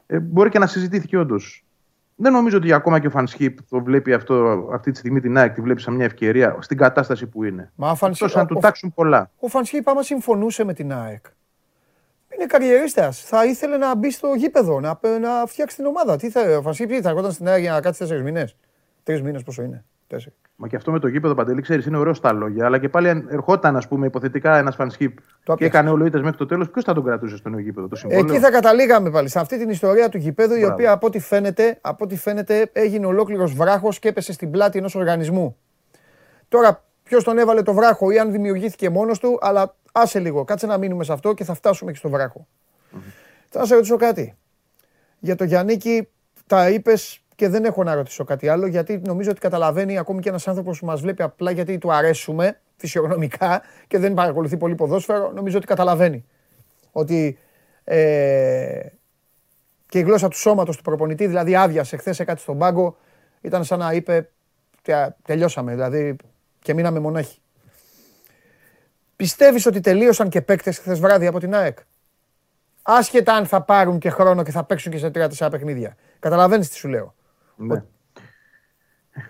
ε, 0.06 0.18
μπορεί 0.18 0.50
και 0.50 0.58
να 0.58 0.66
συζητήθηκε 0.66 1.18
όντως. 1.18 1.64
Δεν 2.18 2.32
νομίζω 2.32 2.56
ότι 2.56 2.72
ακόμα 2.72 2.98
και 2.98 3.06
ο 3.06 3.10
Φανσκίπ 3.10 3.58
το 3.68 3.82
βλέπει 3.82 4.12
αυτό, 4.12 4.68
αυτή 4.72 4.90
τη 4.90 4.98
στιγμή 4.98 5.20
την 5.20 5.36
ΑΕΚ, 5.36 5.54
τη 5.54 5.60
βλέπει 5.60 5.80
σαν 5.80 5.94
μια 5.94 6.04
ευκαιρία 6.04 6.56
στην 6.60 6.76
κατάσταση 6.76 7.26
που 7.26 7.44
είναι. 7.44 7.72
Μα 7.74 7.94
Φανσκίπ, 7.94 8.36
αν 8.36 8.46
του 8.46 8.58
τάξουν 8.60 8.92
πολλά. 8.94 9.30
Ο 9.38 9.48
Φανσκίπ, 9.48 9.88
άμα 9.88 10.02
συμφωνούσε 10.02 10.64
με 10.64 10.72
την 10.72 10.92
ΑΕΚ, 10.92 11.24
είναι 12.34 12.46
καριερίστας. 12.46 13.20
Θα 13.20 13.44
ήθελε 13.44 13.76
να 13.76 13.96
μπει 13.96 14.10
στο 14.10 14.34
γήπεδο, 14.36 14.80
να, 14.80 14.98
να 15.20 15.46
φτιάξει 15.46 15.76
την 15.76 15.86
ομάδα. 15.86 16.16
Τι 16.16 16.30
θα, 16.30 16.56
ο 16.58 16.62
Φανσκίπ 16.62 16.90
θα 17.02 17.08
έρχονταν 17.08 17.32
στην 17.32 17.48
ΑΕΚ 17.48 17.60
για 17.60 17.72
να 17.72 17.80
κάτσει 17.80 18.00
τέσσερις 18.00 18.22
μήνες; 18.22 18.56
Τρεις 19.06 19.22
μήνες 19.22 19.42
πόσο 19.42 19.62
είναι. 19.62 19.84
Τέσσερι. 20.06 20.34
Μα 20.56 20.68
και 20.68 20.76
αυτό 20.76 20.92
με 20.92 20.98
το 20.98 21.08
γήπεδο 21.08 21.34
παντελή, 21.34 21.60
ξέρεις, 21.60 21.86
είναι 21.86 21.96
ωραίο 21.96 22.14
στα 22.14 22.32
λόγια. 22.32 22.66
Αλλά 22.66 22.78
και 22.78 22.88
πάλι 22.88 23.08
ερχόταν, 23.28 23.76
ας 23.76 23.88
πούμε, 23.88 24.06
υποθετικά 24.06 24.56
ένας 24.56 24.74
φανσκίπ 24.74 25.18
και 25.56 25.64
έκανε 25.64 25.90
όλο 25.90 26.04
ήττες 26.04 26.20
μέχρι 26.22 26.36
το 26.36 26.46
τέλος, 26.46 26.70
ποιος 26.70 26.84
θα 26.84 26.94
τον 26.94 27.04
κρατούσε 27.04 27.36
στο 27.36 27.48
νέο 27.48 27.58
γήπεδο, 27.58 27.88
το 27.88 27.96
συμβόλαιο; 27.96 28.34
Εκεί 28.34 28.38
θα 28.38 28.50
καταλήγαμε 28.50 29.10
πάλι. 29.10 29.28
Σε 29.28 29.38
αυτή 29.38 29.58
την 29.58 29.68
ιστορία 29.68 30.08
του 30.08 30.18
γήπεδου, 30.18 30.54
η 30.54 30.64
οποία 30.64 30.92
από 30.92 31.06
ό,τι 31.06 31.18
φαίνεται, 31.18 31.78
από 31.80 32.04
ό,τι 32.04 32.16
φαίνεται 32.16 32.70
έγινε 32.72 33.06
ολόκληρος 33.06 33.52
βράχος 33.54 33.98
και 33.98 34.08
έπεσε 34.08 34.32
στην 34.32 34.50
πλάτη 34.50 34.78
ενός 34.78 34.94
οργανισμού. 34.94 35.56
Τώρα, 36.48 36.84
ποιος 37.02 37.24
τον 37.24 37.38
έβαλε 37.38 37.62
το 37.62 37.74
βράχο 37.74 38.10
ή 38.10 38.18
αν 38.18 38.32
δημιουργήθηκε 38.32 38.90
μόνος 38.90 39.18
του, 39.18 39.38
αλλά 39.40 39.76
άσε 39.92 40.18
λίγο, 40.18 40.44
κάτσε 40.44 40.66
να 40.66 40.78
μείνουμε 40.78 41.04
σε 41.04 41.12
αυτό 41.12 41.34
και 41.34 41.44
θα 41.44 41.54
φτάσουμε 41.54 41.92
και 41.92 41.98
στο 41.98 42.08
βράχο. 42.08 42.46
Mm-hmm. 42.46 42.98
Θα 43.48 43.66
σε 43.66 43.74
ρωτήσω 43.74 43.96
κάτι. 43.96 44.36
Για 45.18 45.36
το 45.36 45.44
Γιάννικη, 45.44 46.08
τα 46.46 46.70
είπες 46.70 47.20
και 47.36 47.48
δεν 47.48 47.64
έχω 47.64 47.82
να 47.82 47.94
ρωτήσω 47.94 48.24
κάτι 48.24 48.48
άλλο, 48.48 48.66
γιατί 48.66 49.00
νομίζω 49.04 49.30
ότι 49.30 49.40
καταλαβαίνει 49.40 49.98
ακόμη 49.98 50.20
και 50.20 50.28
ένας 50.28 50.48
άνθρωπος 50.48 50.78
που 50.78 50.86
μας 50.86 51.00
βλέπει 51.00 51.22
απλά 51.22 51.50
γιατί 51.50 51.78
του 51.78 51.92
αρέσουμε 51.92 52.60
φυσιογνωμικά 52.76 53.62
και 53.86 53.98
δεν 53.98 54.14
παρακολουθεί 54.14 54.56
πολύ 54.56 54.74
ποδόσφαιρο, 54.74 55.32
νομίζω 55.32 55.56
ότι 55.56 55.66
καταλαβαίνει. 55.66 56.24
Ότι 56.92 57.38
ε, 57.84 58.80
και 59.88 59.98
η 59.98 60.02
γλώσσα 60.02 60.28
του 60.28 60.36
σώματος 60.38 60.76
του 60.76 60.82
προπονητή, 60.82 61.26
δηλαδή 61.26 61.56
άδειασε 61.56 61.96
χθες 61.96 62.22
κάτι 62.26 62.40
στον 62.40 62.58
πάγκο, 62.58 62.96
ήταν 63.40 63.64
σαν 63.64 63.78
να 63.78 63.92
είπε 63.92 64.30
τελειώσαμε, 65.22 65.72
δηλαδή 65.72 66.16
και 66.62 66.74
μείναμε 66.74 66.98
μονάχοι. 66.98 67.40
Πιστεύεις 69.16 69.66
ότι 69.66 69.80
τελείωσαν 69.80 70.28
και 70.28 70.40
παίκτες 70.40 70.78
χθες 70.78 71.00
βράδυ 71.00 71.26
από 71.26 71.38
την 71.38 71.54
ΑΕΚ; 71.54 71.78
Άσχετα 72.82 73.34
αν 73.34 73.46
θα 73.46 73.62
πάρουν 73.62 73.98
και 73.98 74.10
χρόνο 74.10 74.42
και 74.42 74.50
θα 74.50 74.64
παίξουν 74.64 74.92
και 74.92 74.98
σε 74.98 75.10
τρία-τέσσερα 75.10 75.50
παιχνίδια. 75.50 75.96
Καταλαβαίνεις 76.18 76.68
τι 76.68 76.76
σου 76.76 76.88
λέω. 76.88 77.14
Ναι. 77.56 77.82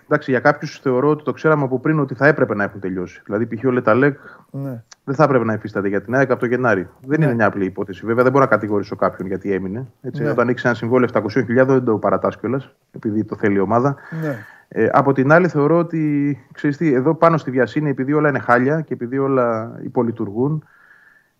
Εντάξει, 0.03 0.31
για 0.31 0.39
κάποιους 0.39 0.79
θεωρώ 0.79 1.09
ότι 1.09 1.23
το 1.23 1.31
ξέραμε 1.31 1.63
από 1.63 1.79
πριν 1.79 1.99
ότι 1.99 2.15
θα 2.15 2.27
έπρεπε 2.27 2.55
να 2.55 2.63
έχουν 2.63 2.79
τελειώσει. 2.79 3.21
Δηλαδή, 3.25 3.45
π.χ. 3.45 3.65
ο 3.65 3.71
Λεταλέκ 3.71 4.19
ναι. 4.51 4.83
δεν 5.03 5.15
θα 5.15 5.23
έπρεπε 5.23 5.43
να 5.43 5.53
υφίσταται 5.53 5.87
για 5.87 6.01
την 6.01 6.15
ΑΕΚ 6.15 6.31
από 6.31 6.39
το 6.39 6.45
Γενάρη. 6.45 6.89
Δεν 7.01 7.19
ναι. 7.19 7.25
είναι 7.25 7.33
μια 7.33 7.45
απλή 7.45 7.65
υπόθεση. 7.65 8.05
Βέβαια, 8.05 8.23
δεν 8.23 8.31
μπορώ 8.31 8.43
να 8.43 8.49
κατηγορήσω 8.49 8.95
κάποιον 8.95 9.27
γιατί 9.27 9.51
έμεινε. 9.51 9.87
Έτσι, 10.01 10.23
ναι. 10.23 10.29
Όταν 10.29 10.49
έχει 10.49 10.67
ένα 10.67 10.75
συμβόλαιο 10.75 11.09
700.000, 11.13 11.65
δεν 11.65 11.83
το 11.83 11.97
παρατάς 11.97 12.37
κιόλας, 12.37 12.69
επειδή 12.91 13.23
το 13.23 13.35
θέλει 13.35 13.55
η 13.55 13.59
ομάδα. 13.59 13.95
Ναι. 14.21 14.45
Ε, 14.67 14.89
από 14.91 15.13
την 15.13 15.31
άλλη, 15.31 15.47
θεωρώ 15.47 15.77
ότι 15.77 16.37
ξέρεις 16.51 16.77
τι, 16.77 16.93
εδώ 16.93 17.15
πάνω 17.15 17.37
στη 17.37 17.51
βιασύνη, 17.51 17.89
επειδή 17.89 18.13
όλα 18.13 18.29
είναι 18.29 18.39
χάλια 18.39 18.81
και 18.81 18.93
επειδή 18.93 19.17
όλα 19.17 19.79
υπολειτουργούν, 19.83 20.63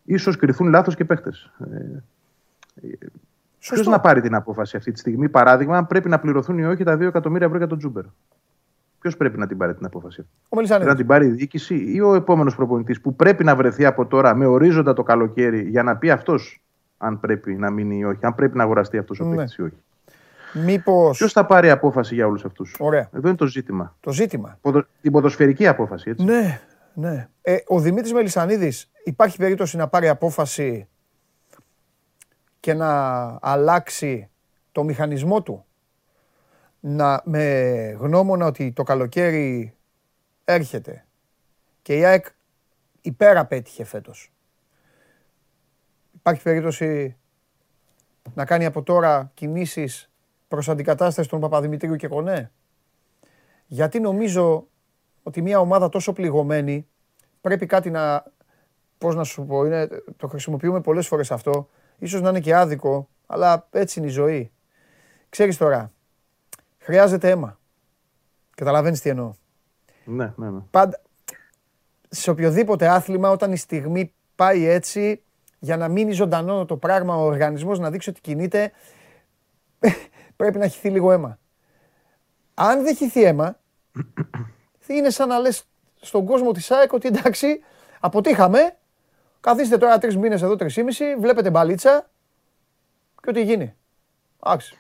ίσως 0.03 0.37
κρυθούν 0.37 0.69
λάθος 0.69 0.95
και 0.95 1.05
παίχτε. 1.05 1.29
Ε, 1.59 2.87
Ποιος 3.59 3.87
να 3.87 3.99
πάρει 3.99 4.21
την 4.21 4.35
απόφαση 4.35 4.77
αυτή 4.77 4.91
τη 4.91 4.99
στιγμή, 4.99 5.29
παράδειγμα, 5.29 5.77
αν 5.77 5.87
πρέπει 5.87 6.09
να 6.09 6.19
πληρωθούν 6.19 6.57
ή 6.57 6.65
όχι 6.65 6.83
τα 6.83 6.95
2 6.95 7.01
εκατομμύρια 7.01 7.45
ευρώ 7.45 7.57
για 7.57 7.67
τον 7.67 7.77
Τζούμπερ; 7.77 8.03
Ποιος 8.99 9.17
πρέπει 9.17 9.37
να 9.37 9.47
την 9.47 9.57
πάρει 9.57 9.75
την 9.75 9.85
απόφαση 9.85 10.21
αυτή; 10.21 10.67
Πρέπει 10.67 10.85
να 10.85 10.95
την 10.95 11.05
πάρει 11.05 11.25
η 11.25 11.29
διοίκηση 11.29 11.75
ή 11.93 12.01
ο 12.01 12.15
επόμενος 12.15 12.55
προπονητής 12.55 13.01
που 13.01 13.15
πρέπει 13.15 13.43
να 13.43 13.55
βρεθεί 13.55 13.85
από 13.85 14.05
τώρα 14.05 14.35
με 14.35 14.45
ορίζοντα 14.45 14.93
το 14.93 15.03
καλοκαίρι 15.03 15.61
για 15.69 15.83
να 15.83 15.97
πει 15.97 16.09
αυτός 16.09 16.61
αν 16.97 17.19
πρέπει 17.19 17.53
να 17.53 17.69
μείνει 17.71 17.97
ή 17.97 18.03
όχι, 18.03 18.19
αν 18.21 18.35
πρέπει 18.35 18.57
να 18.57 18.63
αγοραστεί 18.63 18.97
αυτός 18.97 19.19
ο 19.19 19.25
ναι. 19.25 19.35
παίκτης 19.35 19.55
ή 19.55 19.61
όχι; 19.61 19.77
Μήπως... 20.65 21.17
Ποιος 21.17 21.31
θα 21.31 21.45
πάρει 21.45 21.69
απόφαση 21.69 22.15
για 22.15 22.27
όλους 22.27 22.45
αυτούς; 22.45 22.75
Εδώ 23.11 23.27
είναι 23.27 23.35
το 23.35 23.45
ζήτημα. 23.45 23.95
Το 23.99 24.11
ζήτημα. 24.11 24.57
Ποδο... 24.61 24.85
Την 25.01 25.11
ποδοσφαιρική 25.11 25.67
απόφαση, 25.67 26.09
έτσι. 26.09 26.25
Ναι, 26.25 26.59
ναι. 26.93 27.27
Ε, 27.41 27.57
ο 27.67 27.79
Δημήτρης 27.79 28.13
Μελισανίδης 28.13 28.91
υπάρχει 29.03 29.37
περίπτωση 29.37 29.77
να 29.77 29.87
πάρει 29.87 30.07
απόφαση 30.07 30.87
και 32.67 32.73
να 32.73 33.37
αλλάξει 33.41 34.29
το 34.71 34.83
μηχανισμό 34.83 35.41
του 35.43 35.65
να, 36.79 37.21
με 37.25 37.43
γνώμονα 37.99 38.45
ότι 38.45 38.71
το 38.71 38.83
καλοκαίρι 38.83 39.75
έρχεται 40.43 41.05
και 41.81 41.97
η 41.97 42.05
ΑΕΚ 42.05 42.25
υπέρα 43.01 43.45
πέτυχε 43.45 43.83
φέτος. 43.83 44.31
Υπάρχει 46.13 46.41
περίπτωση 46.41 47.17
να 48.33 48.45
κάνει 48.45 48.65
από 48.65 48.83
τώρα 48.83 49.31
κινήσεις 49.33 50.09
προς 50.47 50.69
αντικατάσταση 50.69 51.29
των 51.29 51.39
Παπαδημητρίου 51.39 51.95
και 51.95 52.07
Κονέ; 52.07 52.51
Γιατί 53.65 53.99
νομίζω 53.99 54.67
ότι 55.23 55.41
μια 55.41 55.59
ομάδα 55.59 55.89
τόσο 55.89 56.13
πληγωμένη 56.13 56.87
πρέπει 57.41 57.65
κάτι 57.65 57.89
να, 57.89 58.23
πώς 58.97 59.15
να 59.15 59.23
σου 59.23 59.45
πω, 59.45 59.65
είναι, 59.65 59.87
το 60.17 60.27
χρησιμοποιούμε 60.27 60.81
πολλές 60.81 61.07
φορές 61.07 61.31
αυτό, 61.31 61.69
Ίσως 61.99 62.21
να 62.21 62.29
είναι 62.29 62.39
και 62.39 62.55
άδικο, 62.55 63.09
αλλά 63.25 63.67
έτσι 63.71 63.99
είναι 63.99 64.07
η 64.07 64.11
ζωή. 64.11 64.51
Ξέρεις 65.29 65.57
τώρα, 65.57 65.91
χρειάζεται 66.77 67.29
αίμα. 67.29 67.59
Καταλαβαίνεις 68.55 69.01
τι 69.01 69.09
εννοώ. 69.09 69.33
Ναι, 70.05 70.33
ναι, 70.35 70.49
ναι. 70.49 70.59
Πάντα, 70.71 71.01
σε 72.09 72.29
οποιοδήποτε 72.29 72.87
άθλημα, 72.87 73.29
όταν 73.29 73.51
η 73.51 73.57
στιγμή 73.57 74.13
πάει 74.35 74.65
έτσι, 74.65 75.23
για 75.59 75.77
να 75.77 75.87
μείνει 75.87 76.11
ζωντανό 76.11 76.65
το 76.65 76.77
πράγμα, 76.77 77.15
ο 77.15 77.21
οργανισμός 77.21 77.79
να 77.79 77.89
δείξει 77.91 78.09
ότι 78.09 78.21
κινείται, 78.21 78.71
πρέπει 80.35 80.57
να 80.57 80.67
χυθεί 80.67 80.89
λίγο 80.89 81.11
αίμα. 81.11 81.39
Αν 82.53 82.83
δεν 82.83 82.95
χυθεί 82.95 83.23
αίμα, 83.23 83.59
είναι 84.87 85.09
σαν 85.09 85.27
να 85.27 85.39
λες 85.39 85.67
στον 86.01 86.25
κόσμο 86.25 86.51
της 86.51 86.71
ΑΕΚ 86.71 86.93
ότι 86.93 87.07
εντάξει, 87.07 87.59
αποτύχαμε, 87.99 88.77
Καθίστε 89.47 89.77
τώρα 89.77 89.97
τρεις 89.97 90.17
μήνες 90.17 90.41
εδώ, 90.41 90.55
τρεις 90.55 90.83
μισή, 90.83 91.03
βλέπετε 91.19 91.49
μπαλίτσα 91.49 92.09
και 93.21 93.29
ό,τι 93.29 93.41
γίνει. 93.41 93.73
Άξι. 94.39 94.77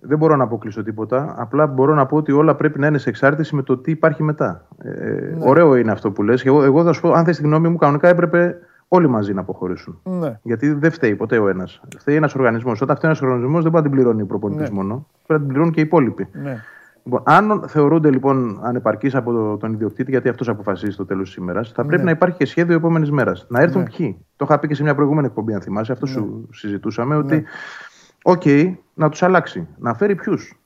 Δεν 0.00 0.18
μπορώ 0.18 0.36
να 0.36 0.44
αποκλείσω 0.44 0.82
τίποτα. 0.82 1.34
Απλά 1.38 1.66
μπορώ 1.66 1.94
να 1.94 2.06
πω 2.06 2.16
ότι 2.16 2.32
όλα 2.32 2.54
πρέπει 2.54 2.78
να 2.78 2.86
είναι 2.86 2.98
σε 2.98 3.08
εξάρτηση 3.08 3.54
με 3.54 3.62
το 3.62 3.76
τι 3.78 3.90
υπάρχει 3.90 4.22
μετά. 4.22 4.66
Ε, 4.78 4.90
ναι. 4.90 5.36
Ωραίο 5.38 5.76
είναι 5.76 5.92
αυτό 5.92 6.10
που 6.10 6.22
λες. 6.22 6.44
Εγώ, 6.44 6.62
εγώ 6.62 6.84
θα 6.84 6.92
σου 6.92 7.00
πω, 7.00 7.12
αν 7.12 7.24
θες 7.24 7.36
τη 7.36 7.42
γνώμη 7.42 7.68
μου, 7.68 7.76
κανονικά 7.76 8.08
έπρεπε 8.08 8.58
όλοι 8.88 9.08
μαζί 9.08 9.34
να 9.34 9.40
αποχωρήσουν. 9.40 10.00
Ναι. 10.04 10.38
Γιατί 10.42 10.72
δεν 10.72 10.90
φταίει 10.90 11.14
ποτέ 11.14 11.38
ο 11.38 11.48
ένας. 11.48 11.80
Φταίει 11.98 12.16
ένας 12.16 12.34
οργανισμός. 12.34 12.80
Όταν 12.80 12.96
φταίει 12.96 13.10
ένας 13.10 13.22
οργανισμός, 13.22 13.62
δεν 13.62 13.70
μπορεί 13.70 13.84
να 13.84 13.90
την 13.90 13.98
πληρώνει 13.98 14.22
ο 14.22 14.26
προπονητής 14.26 14.68
ναι. 14.68 14.74
μόνο. 14.74 15.06
Πρέπει 15.26 15.32
να 15.32 15.38
την 15.38 15.48
πληρώνουν 15.48 15.72
και 15.72 15.80
οι 15.80 15.82
υπόλοιποι. 15.82 16.28
Ναι. 16.32 16.62
Λοιπόν, 17.04 17.22
αν 17.24 17.64
θεωρούνται 17.68 18.10
λοιπόν 18.10 18.60
ανεπαρκείς 18.62 19.14
από 19.14 19.56
τον 19.60 19.72
ιδιοκτήτη, 19.72 20.10
γιατί 20.10 20.28
αυτός 20.28 20.48
αποφασίζει 20.48 20.92
στο 20.92 21.04
τέλος 21.04 21.28
της 21.28 21.36
ημέρας, 21.36 21.72
θα 21.72 21.84
πρέπει 21.84 22.02
ναι. 22.02 22.04
να 22.04 22.10
υπάρχει 22.10 22.36
και 22.36 22.46
σχέδιο 22.46 22.76
επόμενης 22.76 23.10
μέρας. 23.10 23.46
Να 23.48 23.60
έρθουν 23.60 23.82
ναι. 23.82 23.88
ποιοι. 23.96 24.26
Το 24.36 24.44
είχα 24.48 24.58
πει 24.58 24.68
και 24.68 24.74
σε 24.74 24.82
μια 24.82 24.94
προηγούμενη 24.94 25.26
εκπομπή, 25.26 25.54
αν 25.54 25.60
θυμάσαι, 25.60 25.92
αυτό 25.92 26.06
ναι. 26.06 26.12
σου 26.12 26.48
συζητούσαμε, 26.52 27.16
ότι. 27.16 27.34
Ναι. 27.34 27.42
OK, 28.22 28.42
okay, 28.44 28.74
να 28.94 29.08
τους 29.08 29.22
αλλάξει. 29.22 29.68
Να 29.78 29.94
φέρει 29.94 30.14
ποιους. 30.14 30.58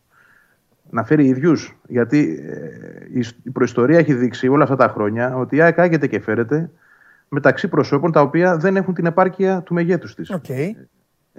Να 0.91 1.05
φέρει 1.05 1.27
ίδιους. 1.27 1.79
Γιατί 1.89 2.39
ε, 2.49 3.21
η 3.43 3.51
προϊστορία 3.51 3.99
έχει 3.99 4.15
δείξει 4.15 4.49
όλα 4.49 4.63
αυτά 4.63 4.77
τα 4.77 4.89
χρόνια 4.89 5.37
ότι 5.37 5.57
η 5.57 5.61
ΑΕΚ 5.61 5.79
άγεται 5.79 6.07
και 6.07 6.21
φέρεται 6.21 6.71
μεταξύ 7.29 7.69
προσώπων 7.69 8.13
τα 8.13 8.21
οποία 8.21 8.57
δεν 8.57 8.77
έχουν 8.77 8.95
την 8.95 9.07
επάρκεια 9.07 9.63
του 9.63 9.75
μεγέθους 9.75 10.15
της. 10.15 10.33
Okay. 10.35 10.71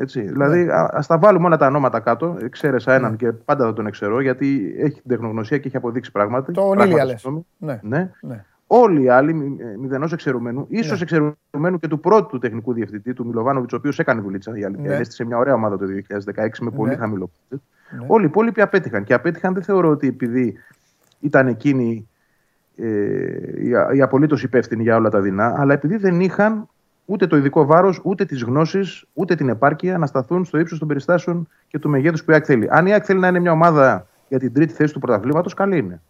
Έτσι. 0.01 0.21
Δηλαδή, 0.21 0.63
ναι. 0.63 0.73
ας 0.73 1.07
τα 1.07 1.17
βάλουμε 1.17 1.45
όλα 1.45 1.57
τα 1.57 1.67
ονόματα 1.67 1.99
κάτω. 1.99 2.37
Εξαίρεσα 2.41 2.93
έναν 2.93 3.11
ναι. 3.11 3.17
και 3.17 3.31
πάντα 3.31 3.65
θα 3.65 3.73
τον 3.73 3.87
εξαιρώ, 3.87 4.21
γιατί 4.21 4.75
έχει 4.77 5.01
την 5.01 5.09
τεχνογνωσία 5.09 5.57
και 5.57 5.67
έχει 5.67 5.77
αποδείξει 5.77 6.11
πράγματα. 6.11 6.51
Το 6.51 6.61
Ονίλια 6.61 7.05
λες. 7.05 7.27
Ναι. 7.57 7.79
ναι. 7.81 8.11
ναι. 8.21 8.45
Όλοι 8.67 9.03
οι 9.03 9.09
άλλοι, 9.09 9.33
μηδενός 9.79 10.13
εξαιρουμένου, 10.13 10.65
ίσως 10.69 10.97
ναι. 10.97 11.03
εξαιρουμένου 11.03 11.79
και 11.79 11.87
του 11.87 11.99
πρώτου 11.99 12.27
του 12.27 12.37
τεχνικού 12.37 12.73
διευθυντή, 12.73 13.13
του 13.13 13.25
Μιλοβάνοβιτ, 13.25 13.73
ο 13.73 13.75
οποίος 13.75 13.99
έκανε 13.99 14.21
δουλίτσα. 14.21 14.57
Η 14.57 14.63
αλήθεια. 14.63 14.97
Ναι. 14.97 15.03
σε 15.03 15.25
μια 15.25 15.37
ωραία 15.37 15.53
ομάδα 15.53 15.77
το 15.77 15.85
2016 16.35 16.47
με 16.61 16.69
πολύ 16.69 16.89
ναι. 16.89 16.97
χαμηλό 16.97 17.29
ναι. 17.49 17.59
Όλοι 18.07 18.23
οι 18.23 18.27
υπόλοιποι 18.27 18.61
απέτυχαν. 18.61 19.03
Και 19.03 19.13
απέτυχαν 19.13 19.53
δεν 19.53 19.63
θεωρώ 19.63 19.89
ότι 19.89 20.07
επειδή 20.07 20.57
ήταν 21.19 21.47
εκείνοι 21.47 22.07
ε, 22.75 22.85
οι, 23.55 23.69
οι 23.93 24.01
απολύτως 24.01 24.43
υπεύθυνοι 24.43 24.83
για 24.83 24.95
όλα 24.95 25.09
τα 25.09 25.21
δεινά, 25.21 25.55
αλλά 25.57 25.73
επειδή 25.73 25.97
δεν 25.97 26.19
είχαν 26.19 26.67
ούτε 27.09 27.27
το 27.27 27.37
ειδικό 27.37 27.65
βάρος, 27.65 28.01
ούτε 28.03 28.25
τις 28.25 28.43
γνώσεις, 28.43 29.05
ούτε 29.13 29.35
την 29.35 29.49
επάρκεια 29.49 29.97
να 29.97 30.05
σταθούν 30.05 30.45
στο 30.45 30.59
ύψος 30.59 30.79
των 30.79 30.87
περιστάσεων 30.87 31.47
και 31.67 31.79
του 31.79 31.89
μεγέθους 31.89 32.23
που 32.23 32.31
η 32.31 32.33
ΑΕΚ 32.33 32.43
θέλει. 32.47 32.67
Αν 32.71 32.85
η 32.85 32.91
ΑΕΚ 32.91 33.03
θέλει 33.05 33.19
να 33.19 33.27
είναι 33.27 33.39
μια 33.39 33.51
ομάδα 33.51 34.07
για 34.27 34.39
την 34.39 34.53
τρίτη 34.53 34.73
θέση 34.73 34.93
του 34.93 34.99
πρωταθλήματος, 34.99 35.53
καλή 35.53 35.77
είναι. 35.77 36.01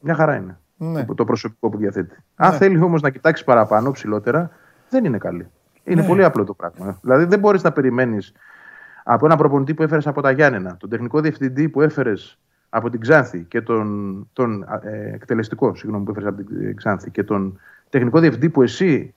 Μια 0.00 0.14
χαρά 0.14 0.36
είναι. 0.36 0.58
Ναι. 0.76 1.04
Το, 1.04 1.24
προσωπικό 1.24 1.68
που 1.68 1.76
διαθέτει. 1.76 2.14
Ναι. 2.14 2.46
Αν 2.46 2.52
θέλει 2.52 2.80
όμως 2.80 3.02
να 3.02 3.10
κοιτάξει 3.10 3.44
παραπάνω, 3.44 3.90
ψηλότερα, 3.90 4.50
δεν 4.90 5.04
είναι 5.04 5.18
καλή. 5.18 5.48
Είναι 5.84 6.00
ναι. 6.00 6.06
πολύ 6.06 6.24
απλό 6.24 6.44
το 6.44 6.54
πράγμα. 6.54 6.98
Δηλαδή 7.02 7.24
δεν 7.24 7.38
μπορείς 7.38 7.62
να 7.62 7.72
περιμένεις 7.72 8.32
από 9.04 9.26
ένα 9.26 9.36
προπονητή 9.36 9.74
που 9.74 9.82
έφερες 9.82 10.06
από 10.06 10.22
τα 10.22 10.30
Γιάννενα, 10.30 10.76
τον 10.76 10.88
τεχνικό 10.88 11.20
διευθυντή 11.20 11.68
που 11.68 11.80
έφερες 11.82 12.38
από 12.68 12.90
την 12.90 13.00
Ξάνθη 13.00 13.44
και 13.48 13.60
τον, 13.60 14.28
τον 14.32 14.66
ε, 14.82 15.14
εκτελεστικό 15.14 15.74
συγγνώμη, 15.74 16.04
που 16.04 16.10
έφερες 16.10 16.28
από 16.28 16.42
την 16.42 16.76
Ξάνθη 16.76 17.10
και 17.10 17.24
τον 17.24 17.60
τεχνικό 17.88 18.20
διευθυντή 18.20 18.48
που 18.48 18.62
εσύ 18.62 19.14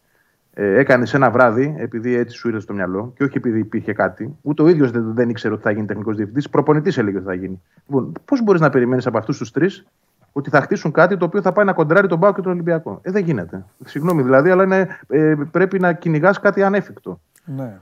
ε, 0.53 0.79
έκανες 0.79 1.13
ένα 1.13 1.31
βράδυ, 1.31 1.75
επειδή 1.77 2.15
έτσι 2.15 2.35
σου 2.37 2.47
ήρθε 2.47 2.59
στο 2.59 2.73
μυαλό 2.73 3.13
και 3.15 3.23
όχι 3.23 3.37
επειδή 3.37 3.59
υπήρχε 3.59 3.93
κάτι, 3.93 4.37
ούτε 4.41 4.63
ο 4.63 4.67
ίδιος 4.67 4.91
δεν, 4.91 5.13
δεν 5.13 5.29
ήξερε 5.29 5.53
ότι 5.53 5.63
θα 5.63 5.71
γίνει 5.71 5.85
τεχνικός 5.85 6.15
διευθυντής, 6.15 6.49
προπονητής 6.49 6.97
έλεγε 6.97 7.17
ότι 7.17 7.25
θα 7.25 7.33
γίνει. 7.33 7.61
Λοιπόν, 7.87 8.13
Πώς 8.25 8.43
μπορείς 8.43 8.61
να 8.61 8.69
περιμένεις 8.69 9.07
από 9.07 9.17
αυτούς 9.17 9.37
τους 9.37 9.51
τρεις 9.51 9.85
ότι 10.31 10.49
θα 10.49 10.61
χτίσουν 10.61 10.91
κάτι 10.91 11.17
το 11.17 11.25
οποίο 11.25 11.41
θα 11.41 11.51
πάει 11.51 11.65
να 11.65 11.73
κοντράρει 11.73 12.07
τον 12.07 12.19
Πάο 12.19 12.33
και 12.33 12.41
τον 12.41 12.51
Ολυμπιακό; 12.51 12.99
Ε, 13.01 13.11
δεν 13.11 13.23
γίνεται. 13.23 13.65
Συγγνώμη 13.85 14.23
δηλαδή, 14.23 14.49
αλλά 14.49 14.63
είναι, 14.63 14.99
ε, 15.07 15.35
πρέπει 15.51 15.79
να 15.79 15.93
κυνηγάς 15.93 16.39
κάτι 16.39 16.63
ανέφικτο. 16.63 17.19
Ναι. 17.45 17.77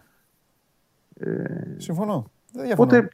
Ε, 1.20 1.32
Συμφωνώ. 1.78 2.32
Δεν 2.54 2.66
διαφωνώ. 2.66 2.90
Οπότε, 2.92 3.10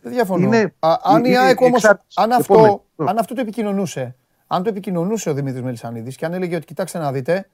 δεν 0.00 0.12
διαφωνώ. 0.12 0.46
Είναι, 0.46 0.72
Α, 0.78 0.94
αν, 1.02 1.24
η 1.24 1.36
ΑΕΚ 1.36 1.60
όμως, 1.60 1.84
αν, 2.14 2.32
αυτό, 2.32 2.84
αν 2.96 3.18
αυτό 3.18 3.34
το 3.34 3.40
επικοινωνούσε, 3.40 4.14
αν 4.46 4.62
το 4.62 4.68
επικοινωνούσε 4.68 5.30
ο 5.30 5.34
Δημήτρης 5.34 5.62
Μελισανίδης 5.62 6.16
και 6.16 6.24
αν 6.24 6.32
έλεγε 6.32 6.56
ότι 6.56 6.64
κοιτάξτε 6.64 6.98
να 6.98 7.12
δείτε, 7.12 7.48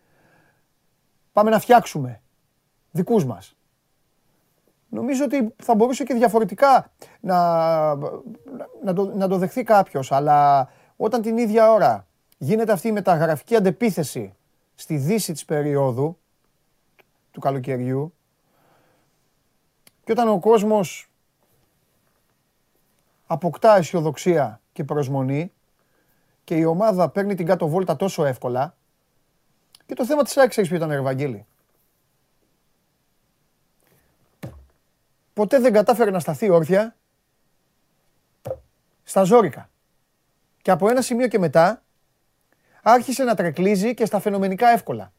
Πάμε 1.34 1.50
να 1.50 1.58
φτιάξουμε 1.58 2.20
δικούς 2.90 3.24
μας. 3.24 3.56
Νομίζω 4.88 5.24
ότι 5.24 5.54
θα 5.62 5.74
μπορούσε 5.74 6.04
και 6.04 6.14
διαφορετικά 6.14 6.90
να, 7.20 7.94
να, 8.84 8.92
το, 8.94 9.14
να 9.14 9.28
το 9.28 9.36
δεχθεί 9.38 9.62
κάποιος, 9.62 10.12
αλλά 10.12 10.68
όταν 10.96 11.22
την 11.22 11.38
ίδια 11.38 11.72
ώρα 11.72 12.06
γίνεται 12.38 12.72
αυτή 12.72 12.88
η 12.88 12.92
μεταγραφική 12.92 13.56
αντεπίθεση 13.56 14.34
στη 14.74 14.96
δύση 14.96 15.32
της 15.32 15.44
περίοδου 15.44 16.18
του 17.30 17.40
καλοκαιριού 17.40 18.14
και 20.04 20.12
όταν 20.12 20.28
ο 20.28 20.38
κόσμος 20.38 21.10
αποκτά 23.26 23.76
αισιοδοξία 23.76 24.60
και 24.72 24.84
προσμονή 24.84 25.52
και 26.44 26.54
η 26.54 26.64
ομάδα 26.64 27.08
παίρνει 27.08 27.34
την 27.34 27.46
κάτω 27.46 27.68
βόλτα 27.68 27.96
τόσο 27.96 28.24
εύκολα, 28.24 28.76
και 29.86 29.94
το 29.94 30.04
θέμα 30.06 30.22
της 30.22 30.36
ΑΕΚ 30.36 30.48
ξέρεις 30.48 30.68
ποιο 30.70 30.78
ήταν, 30.78 30.90
Ευαγγέλη. 30.90 31.46
Ποτέ 35.34 35.58
δεν 35.58 35.72
κατάφερε 35.72 36.10
να 36.10 36.20
σταθεί 36.20 36.50
όρθια 36.50 36.96
στα 39.02 39.22
ζόρικα. 39.22 39.70
Και 40.62 40.70
από 40.70 40.88
ένα 40.88 41.00
σημείο 41.00 41.28
και 41.28 41.38
μετά 41.38 41.82
άρχισε 42.82 43.24
να 43.24 43.34
τρεκλίζει 43.34 43.94
και 43.94 44.04
στα 44.04 44.20
φαινομενικά 44.20 44.68
εύκολα. 44.68 45.12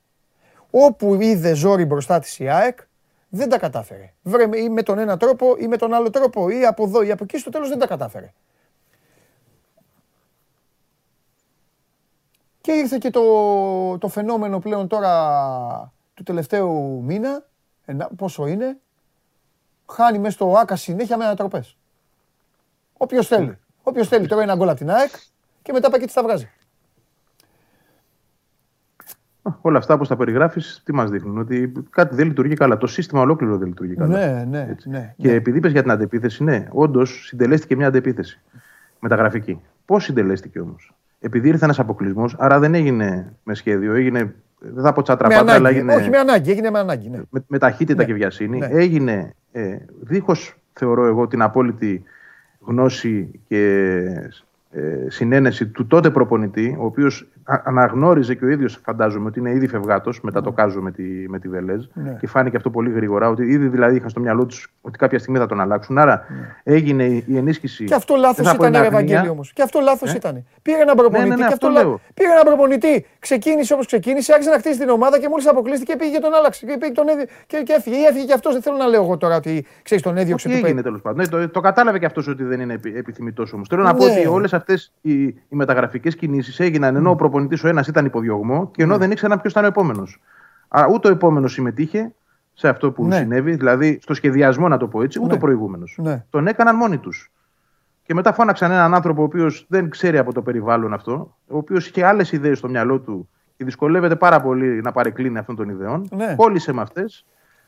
Όπου 0.70 1.22
είδε 1.22 1.54
ζόρι 1.54 1.86
μπροστά 1.86 2.20
της 2.20 2.40
η 2.40 2.50
ΑΕΚ, 2.50 2.80
δεν 3.30 3.50
τα 3.50 3.58
κατάφερε. 3.58 4.14
Βρε, 4.22 4.58
ή 4.60 4.70
με 4.70 4.84
τον 4.84 4.98
ένα 4.98 5.18
τρόπο 5.18 5.56
ή 5.60 5.68
με 5.68 5.78
τον 5.78 5.94
άλλο 5.94 6.10
τρόπο 6.10 6.50
ή 6.50 6.66
από 6.66 6.84
εδώ 6.84 7.02
ή 7.02 7.12
από 7.12 7.24
εκεί 7.24 7.38
στο 7.38 7.50
τέλος 7.50 7.70
δεν 7.70 7.80
τα 7.80 7.88
κατάφερε. 7.88 8.34
Και 12.66 12.72
ήρθε 12.72 12.98
και 12.98 13.10
το, 13.10 13.98
το 13.98 14.08
φαινόμενο 14.08 14.60
πλέον 14.60 14.88
τώρα 14.88 15.94
του 16.14 16.24
τελευταίου 16.24 17.02
μήνα, 17.04 17.46
πόσο 18.16 18.48
είναι, 18.48 18.78
χάνει 19.92 20.20
μέσα 20.20 20.32
στο 20.32 20.54
ΆΚΑ 20.58 20.76
συνέχεια 20.76 21.18
με 21.18 21.26
ανατροπές. 21.26 21.78
Όποιος 22.98 23.28
θέλει. 23.28 23.58
Όποιος 23.84 24.08
θέλει 24.08 24.28
τώρα 24.28 24.42
ένα 24.42 24.56
γκολ 24.56 24.70
από 24.70 24.78
την 24.78 24.90
ΑΕΚ 24.90 25.12
και 25.62 25.72
μετά 25.72 25.90
πάει 25.90 26.00
και 26.00 26.12
τα 26.14 26.24
βγάζει. 26.24 26.50
Όλα 29.62 29.78
αυτά 29.78 29.94
όπως 29.94 30.08
τα 30.08 30.16
περιγράφεις, 30.16 30.82
τι 30.86 30.94
μας 30.94 31.10
δείχνουν, 31.10 31.38
ότι 31.38 31.72
κάτι 31.90 32.16
δεν 32.16 32.28
λειτουργεί 32.28 32.54
καλά. 32.54 32.78
Το 32.78 32.88
σύστημα 32.88 33.22
ολόκληρο 33.22 33.58
δεν 33.58 33.68
λειτουργεί 33.68 33.96
καλά. 33.96 34.18
Ναι, 34.18 34.44
ναι, 34.44 34.76
ναι. 34.84 35.14
Και 35.18 35.28
ναι. 35.28 35.34
επειδή 35.34 35.58
είπες 35.58 35.72
για 35.72 35.82
την 35.82 35.92
αντεπίθεση, 35.92 36.44
ναι, 36.44 36.68
όντως 36.72 37.26
συντελέστηκε 37.26 37.76
μια 37.76 37.88
αντεπίθεση 37.88 38.42
μεταγραφική. 39.00 39.62
Πώς 39.86 40.04
συντελέστηκε 40.04 40.60
όμως; 40.60 40.94
Επειδή 41.26 41.48
ήρθε 41.48 41.66
ένας 41.66 41.80
αποκλεισμός, 41.80 42.36
άρα 42.38 42.60
δεν 42.60 42.74
έγινε 42.74 43.34
με 43.44 43.54
σχέδιο, 43.54 43.94
έγινε. 43.94 44.36
Δεν 44.60 44.84
θα 44.84 44.94
πω 44.94 45.02
τσατραπάτα, 45.02 45.54
αλλά 45.54 45.70
έγινε. 45.70 45.94
Όχι 45.94 46.10
με 46.10 46.18
ανάγκη, 46.18 46.52
έγινε 46.52 46.70
με 46.70 46.80
ανάγκη. 46.80 47.10
Ναι. 47.10 47.22
Με, 47.30 47.44
με 47.48 47.58
ταχύτητα 47.58 48.02
ναι. 48.02 48.06
και 48.06 48.14
βιασύνη. 48.14 48.58
Ναι. 48.58 48.68
Έγινε 48.72 49.34
ε, 49.52 49.78
δίχως, 50.02 50.58
θεωρώ 50.74 51.06
εγώ, 51.06 51.28
την 51.28 51.42
απόλυτη 51.42 52.04
γνώση 52.60 53.40
και 53.48 54.04
ε, 54.72 54.82
συνένεση 55.08 55.68
του 55.68 55.88
τότε 55.88 56.10
προπονητή, 56.10 56.76
ο 56.80 56.86
οποίος 56.86 57.28
αναγνώριζε 57.46 58.36
και 58.36 58.46
ο 58.46 58.50
ίδιος, 58.50 58.80
φαντάζομαι, 58.84 59.28
ότι 59.28 59.40
είναι 59.40 59.52
ήδη 59.52 59.68
φευγάτος 59.68 60.22
μετά 60.22 60.42
το 60.42 60.50
ναι. 60.50 60.56
κάζο 60.56 60.82
με 60.82 60.92
τη, 60.92 61.04
με 61.04 61.40
τη 61.40 61.48
Βελέζ. 61.48 61.86
Ναι. 61.94 62.18
Και 62.20 62.28
φάνηκε 62.28 62.58
αυτό 62.58 62.70
πολύ 62.70 62.92
γρήγορα, 62.92 63.30
ότι 63.30 63.44
ήδη 63.44 63.68
δηλαδή 63.68 63.96
είχαν 63.96 64.10
στο 64.10 64.20
μυαλό 64.20 64.46
τους 64.46 64.74
ότι 64.82 64.98
κάποια 64.98 65.20
στιγμή 65.20 65.40
θα 65.40 65.46
τον 65.46 65.62
αλλάξουν. 65.62 65.98
Άρα 65.98 66.26
ναι. 66.30 66.74
έγινε 66.74 67.04
η 67.04 67.38
ενίσχυση. 67.38 67.84
Και 67.84 67.94
αυτό 67.94 68.16
λάθος 68.16 68.54
ήταν, 68.54 68.74
η 68.74 68.78
Ευαγγέλιο 68.78 69.32
όμως. 69.32 69.54
Και 69.54 69.62
αυτό 69.62 69.80
λάθος 69.80 70.14
ε; 70.14 70.16
ήταν. 70.16 70.46
Πήγε 70.62 70.78
έναν 70.78 70.96
προπονητή. 70.96 71.30
Ναι, 71.30 71.36
ναι, 71.36 71.42
ναι, 71.42 71.48
και 71.48 71.54
αυτό 71.54 71.70
λέω. 71.70 72.00
Πήγε 72.14 72.30
έναν 72.30 72.44
προπονητή. 72.46 73.06
Ξεκίνησε 73.20 73.74
όπως 73.74 73.86
ξεκίνησε, 73.86 74.32
άρχισε 74.34 74.52
να 74.52 74.58
χτίσει 74.58 74.80
την 74.80 74.90
ομάδα 74.90 75.20
και 75.20 75.30
μόλις 75.30 75.48
αποκλείστηκε 75.48 75.96
πήγε 75.96 76.12
και 76.12 76.20
τον 76.20 76.34
άλλαξε. 76.34 76.66
Και, 76.66 76.78
πήγε 76.80 76.92
τον 76.92 77.08
έδι... 77.08 77.28
και, 77.48 77.62
και 77.66 77.74
έφυγε. 77.74 77.96
Ή 77.96 78.04
έφυγε 78.04 78.26
και 78.26 78.34
αυτός. 78.34 78.54
Δεν 78.54 78.62
θέλω 78.62 78.78
να 78.78 78.88
λέω 78.88 79.04
εγώ 79.04 79.18
τώρα 79.18 79.36
ότι 79.36 79.66
ξέρεις 79.84 80.04
τον 80.04 80.18
έδιωξε. 80.18 80.50
Τι 80.50 80.56
έγινε 80.56 80.82
τέλος 80.82 81.02
πάντων. 81.02 81.18
Ναι, 81.18 81.28
το, 81.28 81.50
το 81.50 81.60
κατάλαβε 81.60 82.00
και 82.00 82.06
αυτός 82.06 82.28
ότι 82.28 82.44
δεν 82.44 82.60
είναι 82.60 82.74
επιθυμητός 82.74 83.54
όμως. 83.54 83.68
Θέλω 83.68 83.84
να 83.84 83.94
πω 83.94 84.06
ότι 84.06 84.26
όλες 84.26 84.54
αυτές 84.54 84.94
οι, 85.02 85.24
οι 85.24 85.36
μεταγραφικές 85.50 86.16
κινήσεις 86.16 86.60
έγιναν 86.60 86.96
ενώ 86.96 87.10
ο 87.10 87.16
προπονητής 87.36 87.64
ο 87.64 87.68
ένας 87.68 87.88
ήταν 87.88 88.06
υποδιωγμό 88.06 88.72
και 88.72 88.84
ενώ 88.84 88.94
ναι. 88.94 89.00
δεν 89.00 89.12
ήξεραν 89.12 89.40
ποιος 89.40 89.52
ήταν 89.52 89.64
ο 89.64 89.68
επόμενος. 89.68 90.22
Άρα 90.68 90.88
ούτε 90.88 91.08
ο 91.08 91.12
επόμενος 91.12 91.52
συμμετείχε 91.52 92.14
σε 92.54 92.68
αυτό 92.68 92.92
που 92.92 93.06
ναι. 93.06 93.16
συνέβη, 93.16 93.56
δηλαδή 93.56 94.00
στο 94.02 94.14
σχεδιασμό, 94.14 94.68
να 94.68 94.78
το 94.78 94.88
πω 94.88 95.02
έτσι, 95.02 95.20
ούτε 95.20 95.28
ναι. 95.28 95.34
ο 95.34 95.38
προηγούμενος. 95.38 95.98
Ναι. 96.02 96.26
Τον 96.30 96.48
έκαναν 96.48 96.76
μόνοι 96.76 96.98
τους. 96.98 97.32
Και 98.04 98.14
μετά 98.14 98.34
φώναξαν 98.34 98.72
έναν 98.72 98.94
άνθρωπο 98.94 99.22
ο 99.22 99.24
οποίος 99.24 99.66
δεν 99.70 99.90
ξέρει 99.90 100.18
από 100.18 100.34
το 100.34 100.42
περιβάλλον 100.42 100.94
αυτό, 100.94 101.36
ο 101.48 101.58
οποίος 101.58 101.88
είχε 101.88 102.06
άλλες 102.06 102.32
ιδέες 102.32 102.58
στο 102.58 102.70
μυαλό 102.70 103.00
του 103.00 103.30
και 103.58 103.66
δυσκολεύεται 103.66 104.16
πάρα 104.16 104.42
πολύ 104.42 104.82
να 104.82 104.92
παρεκκλίνει 104.92 105.38
αυτών 105.38 105.56
των 105.56 105.70
ιδεών. 105.70 106.08
Ναι. 106.16 106.36
Κόλλησε 106.36 106.74
με 106.74 106.82
αυτές 106.82 107.26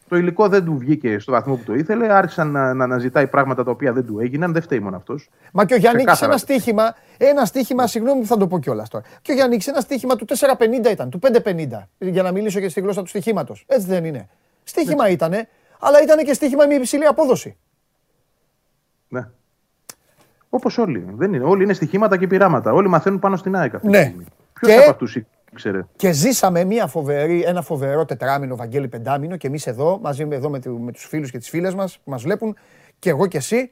το 0.07 0.17
υλικό 0.17 0.47
δεν 0.47 0.65
του 0.65 0.77
βγήκε 0.77 1.19
στο 1.19 1.31
βαθμό 1.31 1.55
που 1.55 1.63
το 1.63 1.73
ήθελε. 1.73 2.13
Άρχισαν 2.13 2.51
να, 2.51 2.73
να 2.73 2.84
αναζητάει 2.84 3.27
πράγματα 3.27 3.63
τα 3.63 3.71
οποία 3.71 3.93
δεν 3.93 4.05
του 4.05 4.19
έγιναν. 4.19 4.53
Δεν 4.53 4.61
φταίει 4.61 4.79
μόνο 4.79 4.95
αυτός. 4.95 5.29
Μα 5.51 5.65
και 5.65 5.73
ο 5.73 5.77
Γιάννης 5.77 6.21
ένα 6.21 6.38
στοίχημα, 6.38 6.95
ένα 7.17 7.45
στοίχημα, 7.45 7.88
συγγνώμη 7.88 8.21
που 8.21 8.27
θα 8.27 8.38
το 8.38 8.47
πω 8.47 8.59
κιόλας 8.59 8.89
τώρα. 8.89 9.05
Και 9.21 9.31
ο 9.31 9.35
Γιάννης 9.35 9.67
ένα 9.67 9.79
στοίχημα 9.79 10.15
του 10.15 10.25
4,50 10.25 10.91
ήταν, 10.91 11.09
του 11.09 11.19
5,50. 11.43 11.67
Για 11.97 12.23
να 12.23 12.31
μιλήσω 12.31 12.59
και 12.59 12.69
στη 12.69 12.81
γλώσσα 12.81 13.01
του 13.01 13.07
στοιχήματο. 13.07 13.55
Έτσι 13.65 13.88
δεν 13.88 14.05
είναι. 14.05 14.29
Στοίχημα 14.63 15.09
ήταν, 15.09 15.34
αλλά 15.79 16.01
ήταν 16.03 16.25
και 16.25 16.34
στοίχημα 16.34 16.65
με 16.65 16.73
υψηλή 16.73 17.05
απόδοση. 17.05 17.57
Ναι. 19.07 19.27
Όπως 20.49 20.77
όλοι. 20.77 21.07
Δεν 21.15 21.34
είναι. 21.34 21.43
Όλοι 21.43 21.63
είναι 21.63 21.73
στοιχήματα 21.73 22.17
και 22.17 22.27
πειράματα. 22.27 22.73
Όλοι 22.73 22.88
μαθαίνουν 22.88 23.19
πάνω 23.19 23.35
στην 23.35 23.55
ΑΕΚ 23.55 23.84
Ναι. 23.84 24.13
Ποιος 24.53 24.77
από 24.77 24.89
αυτούς 24.89 25.17
και 25.95 26.11
ζήσαμε 26.11 26.63
μια 26.63 26.88
φοβερή, 26.88 27.43
ένα 27.43 27.61
φοβερό 27.61 28.05
τετράμινο, 28.05 28.55
Βαγγέλη 28.55 28.88
πεντάμινο 28.88 29.38
και 29.38 29.47
εμείς 29.47 29.67
εδώ, 29.67 29.99
μαζί 30.01 30.25
με, 30.25 30.35
εδώ 30.35 30.49
με, 30.49 30.59
με 30.79 30.91
τους 30.91 31.05
φίλους 31.05 31.31
και 31.31 31.38
τις 31.38 31.49
φίλες 31.49 31.75
μας 31.75 31.99
που 32.03 32.09
μας 32.09 32.21
βλέπουν 32.21 32.57
και 32.99 33.09
εγώ 33.09 33.27
και 33.27 33.38
εσύ, 33.38 33.71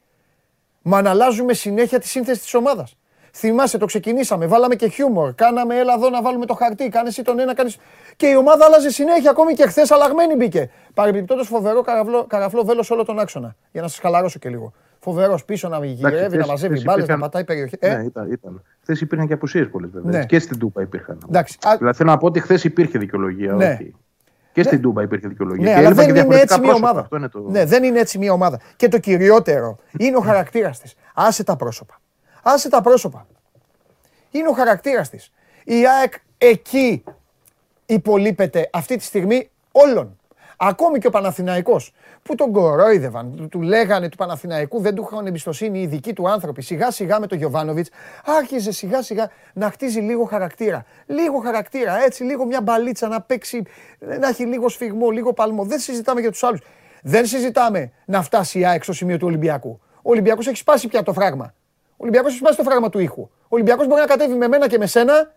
Μα 0.87 1.01
να 1.01 1.09
αλλάζουμε 1.09 1.53
συνέχεια 1.53 1.99
τη 1.99 2.07
σύνθεση 2.07 2.41
της 2.41 2.53
ομάδας. 2.53 2.97
Θυμάσαι, 3.33 3.77
το 3.77 3.85
ξεκινήσαμε, 3.85 4.45
βάλαμε 4.47 4.75
και 4.75 4.87
χιούμορ. 4.87 5.33
Κάναμε, 5.35 5.77
έλα 5.77 5.93
εδώ 5.93 6.09
να 6.09 6.21
βάλουμε 6.21 6.45
το 6.45 6.53
χαρτί. 6.53 6.89
Κάνε 6.89 7.07
εσύ 7.07 7.21
τον 7.21 7.39
ένα, 7.39 7.53
κάνει. 7.53 7.73
Και 8.15 8.27
η 8.27 8.35
ομάδα 8.35 8.65
άλλαζε 8.65 8.89
συνέχεια, 8.89 9.29
ακόμη 9.29 9.53
και 9.53 9.67
χθες 9.67 9.91
αλλαγμένη 9.91 10.35
μπήκε. 10.35 10.69
Παρεμπιπτόντως 10.93 11.47
φοβερό 11.47 11.81
καραφλό, 11.81 12.25
καραφλό 12.25 12.63
βέλος 12.63 12.91
όλο 12.91 13.05
τον 13.05 13.19
άξονα. 13.19 13.55
Για 13.71 13.81
να 13.81 13.87
σας 13.87 13.99
χαλαρώσω 13.99 14.39
και 14.39 14.49
λίγο. 14.49 14.73
Φοβερός 15.05 15.45
πίσω 15.45 15.67
να 15.69 15.85
γυρεύει, 15.85 16.37
να 16.37 16.45
μαζεύει 16.45 16.81
μπάλες, 16.81 17.07
να 17.07 17.17
πατάει 17.17 17.43
περιοχή. 17.43 17.75
Ε; 17.79 17.95
Ναι, 17.95 18.03
ήταν. 18.03 18.31
ήταν. 18.31 18.63
Χθες 18.81 19.01
υπήρχαν 19.01 19.27
και 19.27 19.33
απουσίε 19.33 19.65
πολλέ 19.65 19.87
βέβαια. 19.87 20.19
Ναι. 20.19 20.25
Και 20.25 20.39
στην 20.39 20.59
Τούπα 20.59 20.81
υπήρχαν. 20.81 21.17
Εντάξει. 21.27 21.57
Δηλαδή 21.77 21.97
θέλω 21.97 22.09
να 22.09 22.17
πω 22.17 22.25
ότι 22.25 22.39
χθες 22.39 22.63
υπήρχε 22.63 22.99
δικαιολογία. 22.99 23.53
Ναι. 23.53 23.71
Όχι. 23.71 23.95
Και 24.53 24.63
στην 24.63 24.75
ναι. 24.77 24.83
Τούμπα 24.83 25.01
υπήρχε 25.01 25.27
δικαιολογία. 25.27 25.63
Ναι, 25.63 25.75
αλλά 25.75 25.91
δεν 25.91 26.09
είναι 26.15 26.35
έτσι 26.35 26.59
μια 26.59 26.73
ομάδα. 26.73 26.99
Αυτό 26.99 27.15
είναι 27.15 27.27
το... 27.29 27.39
Ναι, 27.39 27.65
δεν 27.65 27.83
είναι 27.83 27.99
έτσι 27.99 28.17
μια 28.17 28.31
ομάδα. 28.31 28.59
Και 28.75 28.87
το 28.87 28.99
κυριότερο 28.99 29.77
είναι 29.97 30.17
ο 30.17 30.19
χαρακτήρας 30.19 30.79
της. 30.79 30.95
Άσε 31.13 31.43
τα 31.43 31.55
πρόσωπα. 31.55 32.01
Άσε 32.43 32.69
τα 32.69 32.81
πρόσωπα. 32.81 33.27
Είναι 34.31 34.47
ο 34.47 34.51
χαρακτήρας 34.51 35.09
της. 35.09 35.31
Η 35.63 35.87
ΑΕΚ 35.87 36.13
εκεί 36.37 37.03
υπολείπεται 37.85 38.69
αυτή 38.73 38.97
τη 38.97 39.03
στιγμή 39.03 39.49
όλων. 39.71 40.17
Ακόμη 40.57 40.99
και 40.99 41.07
ο 41.07 41.09
Παναθηναϊκός 41.09 41.93
που 42.23 42.35
τον 42.35 42.51
κορόιδευαν, 42.51 43.47
του, 43.51 43.61
λέγανε 43.61 44.09
του 44.09 44.17
Παναθηναϊκού, 44.17 44.79
δεν 44.79 44.95
του 44.95 45.09
είχαν 45.11 45.25
εμπιστοσύνη 45.25 45.81
οι 45.81 45.85
δικοί 45.85 46.13
του 46.13 46.29
άνθρωποι. 46.29 46.61
Σιγά 46.61 46.91
σιγά 46.91 47.19
με 47.19 47.27
τον 47.27 47.37
Γιωβάνοβιτς 47.37 47.89
άρχιζε 48.25 48.71
σιγά 48.71 49.01
σιγά 49.01 49.29
να 49.53 49.69
χτίζει 49.69 49.99
λίγο 49.99 50.23
χαρακτήρα. 50.23 50.85
Λίγο 51.05 51.39
χαρακτήρα, 51.39 52.03
έτσι, 52.03 52.23
λίγο 52.23 52.45
μια 52.45 52.61
μπαλίτσα 52.61 53.07
να 53.07 53.21
παίξει, 53.21 53.63
να 53.99 54.27
έχει 54.27 54.45
λίγο 54.45 54.69
σφιγμό, 54.69 55.09
λίγο 55.09 55.33
παλμό. 55.33 55.63
Δεν 55.63 55.79
συζητάμε 55.79 56.21
για 56.21 56.31
τους 56.31 56.43
άλλους. 56.43 56.61
Δεν 57.01 57.25
συζητάμε 57.25 57.91
να 58.05 58.21
φτάσει 58.21 58.59
η 58.59 58.65
ΑΕΚ 58.65 58.83
στο 58.83 58.93
σημείο 58.93 59.17
του 59.17 59.27
Ολυμπιακού. 59.27 59.79
Ο 59.95 60.09
Ολυμπιακός 60.09 60.47
έχει 60.47 60.57
σπάσει 60.57 60.87
πια 60.87 61.03
το 61.03 61.13
φράγμα. 61.13 61.53
Ο 61.89 61.95
Ολυμπιακός 61.97 62.29
έχει 62.29 62.39
σπάσει 62.39 62.57
το 62.57 62.63
φράγμα 62.63 62.89
του 62.89 62.99
ήχου. 62.99 63.21
Ο 63.21 63.47
Ολυμπιακός 63.47 63.87
μπορεί 63.87 64.01
να 64.01 64.07
κατέβει 64.07 64.33
με 64.33 64.47
μένα 64.47 64.67
και 64.67 64.77
με 64.77 64.85
σένα 64.85 65.33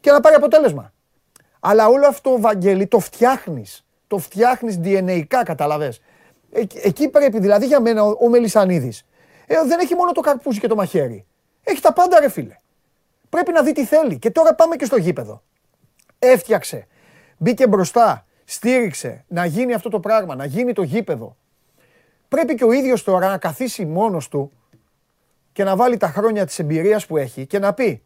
και 0.00 0.10
να 0.10 0.20
πάρει 0.20 0.34
αποτέλεσμα. 0.34 0.92
Αλλά 1.60 1.88
όλο 1.88 2.06
αυτό, 2.06 2.40
Βαγγέλη, 2.40 2.86
το 2.86 2.98
φτιάχνεις. 2.98 3.85
Το 4.06 4.18
φτιάχνεις 4.18 4.80
DNA, 4.82 5.22
καταλαβέ. 5.28 5.94
Εκεί 6.82 7.08
πρέπει, 7.08 7.38
δηλαδή 7.38 7.66
για 7.66 7.80
μένα 7.80 8.04
ο, 8.04 8.16
ο 8.20 8.28
Μελισανίδης 8.28 9.06
ε, 9.46 9.54
δεν 9.66 9.78
έχει 9.78 9.94
μόνο 9.94 10.12
το 10.12 10.20
καρπούζι 10.20 10.60
και 10.60 10.66
το 10.66 10.74
μαχαίρι. 10.74 11.26
Έχει 11.62 11.80
τα 11.80 11.92
πάντα, 11.92 12.20
ρε 12.20 12.28
φίλε. 12.28 12.56
Πρέπει 13.28 13.52
να 13.52 13.62
δει 13.62 13.72
τι 13.72 13.84
θέλει. 13.84 14.18
Και 14.18 14.30
τώρα 14.30 14.54
πάμε 14.54 14.76
και 14.76 14.84
στο 14.84 14.96
γήπεδο. 14.96 15.42
Έφτιαξε. 16.18 16.86
Μπήκε 17.36 17.66
μπροστά. 17.66 18.26
Στήριξε 18.44 19.24
να 19.28 19.44
γίνει 19.44 19.74
αυτό 19.74 19.88
το 19.88 20.00
πράγμα, 20.00 20.34
να 20.34 20.44
γίνει 20.44 20.72
το 20.72 20.82
γήπεδο. 20.82 21.36
Πρέπει 22.28 22.54
και 22.54 22.64
ο 22.64 22.72
ίδιος 22.72 23.02
τώρα 23.02 23.28
να 23.28 23.38
καθίσει 23.38 23.84
μόνος 23.84 24.28
του 24.28 24.52
και 25.52 25.64
να 25.64 25.76
βάλει 25.76 25.96
τα 25.96 26.08
χρόνια 26.08 26.46
της 26.46 26.58
εμπειρίας 26.58 27.06
που 27.06 27.16
έχει 27.16 27.46
και 27.46 27.58
να 27.58 27.72
πει 27.72 28.02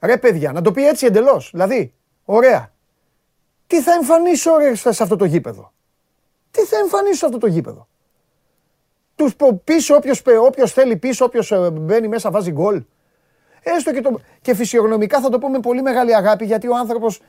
ρε 0.00 0.16
παιδιά, 0.16 0.52
να 0.52 0.60
το 0.60 0.72
πει 0.72 0.86
έτσι 0.86 1.06
εντελώς. 1.06 1.50
Δηλαδή, 1.52 1.94
ωραία, 2.24 2.71
τι 3.72 3.82
θα 3.82 3.92
εμφανίσω 3.92 4.52
σε 4.74 5.02
αυτό 5.02 5.16
το 5.16 5.24
γήπεδο; 5.24 5.72
Τι 6.50 6.60
θα 6.64 6.78
εμφανίσει 6.78 7.18
σε 7.18 7.26
αυτό 7.26 7.38
το 7.38 7.46
γήπεδο; 7.46 7.88
Τους 9.14 9.36
πίσω, 9.64 9.98
όποιος 10.40 10.72
θέλει 10.72 10.96
πίσω, 10.96 11.24
όποιος 11.24 11.52
ε, 11.52 11.70
μπαίνει 11.70 12.08
μέσα 12.08 12.30
βάζει 12.30 12.50
γκολ. 12.50 12.84
Έστω 13.62 13.92
και, 13.92 14.00
το, 14.00 14.20
και 14.40 14.54
φυσιογνωμικά 14.54 15.20
θα 15.20 15.28
το 15.28 15.38
πω 15.38 15.48
με 15.48 15.60
πολύ 15.60 15.82
μεγάλη 15.82 16.14
αγάπη 16.14 16.44
γιατί 16.44 16.68
ο 16.68 16.76
άνθρωπος 16.76 17.20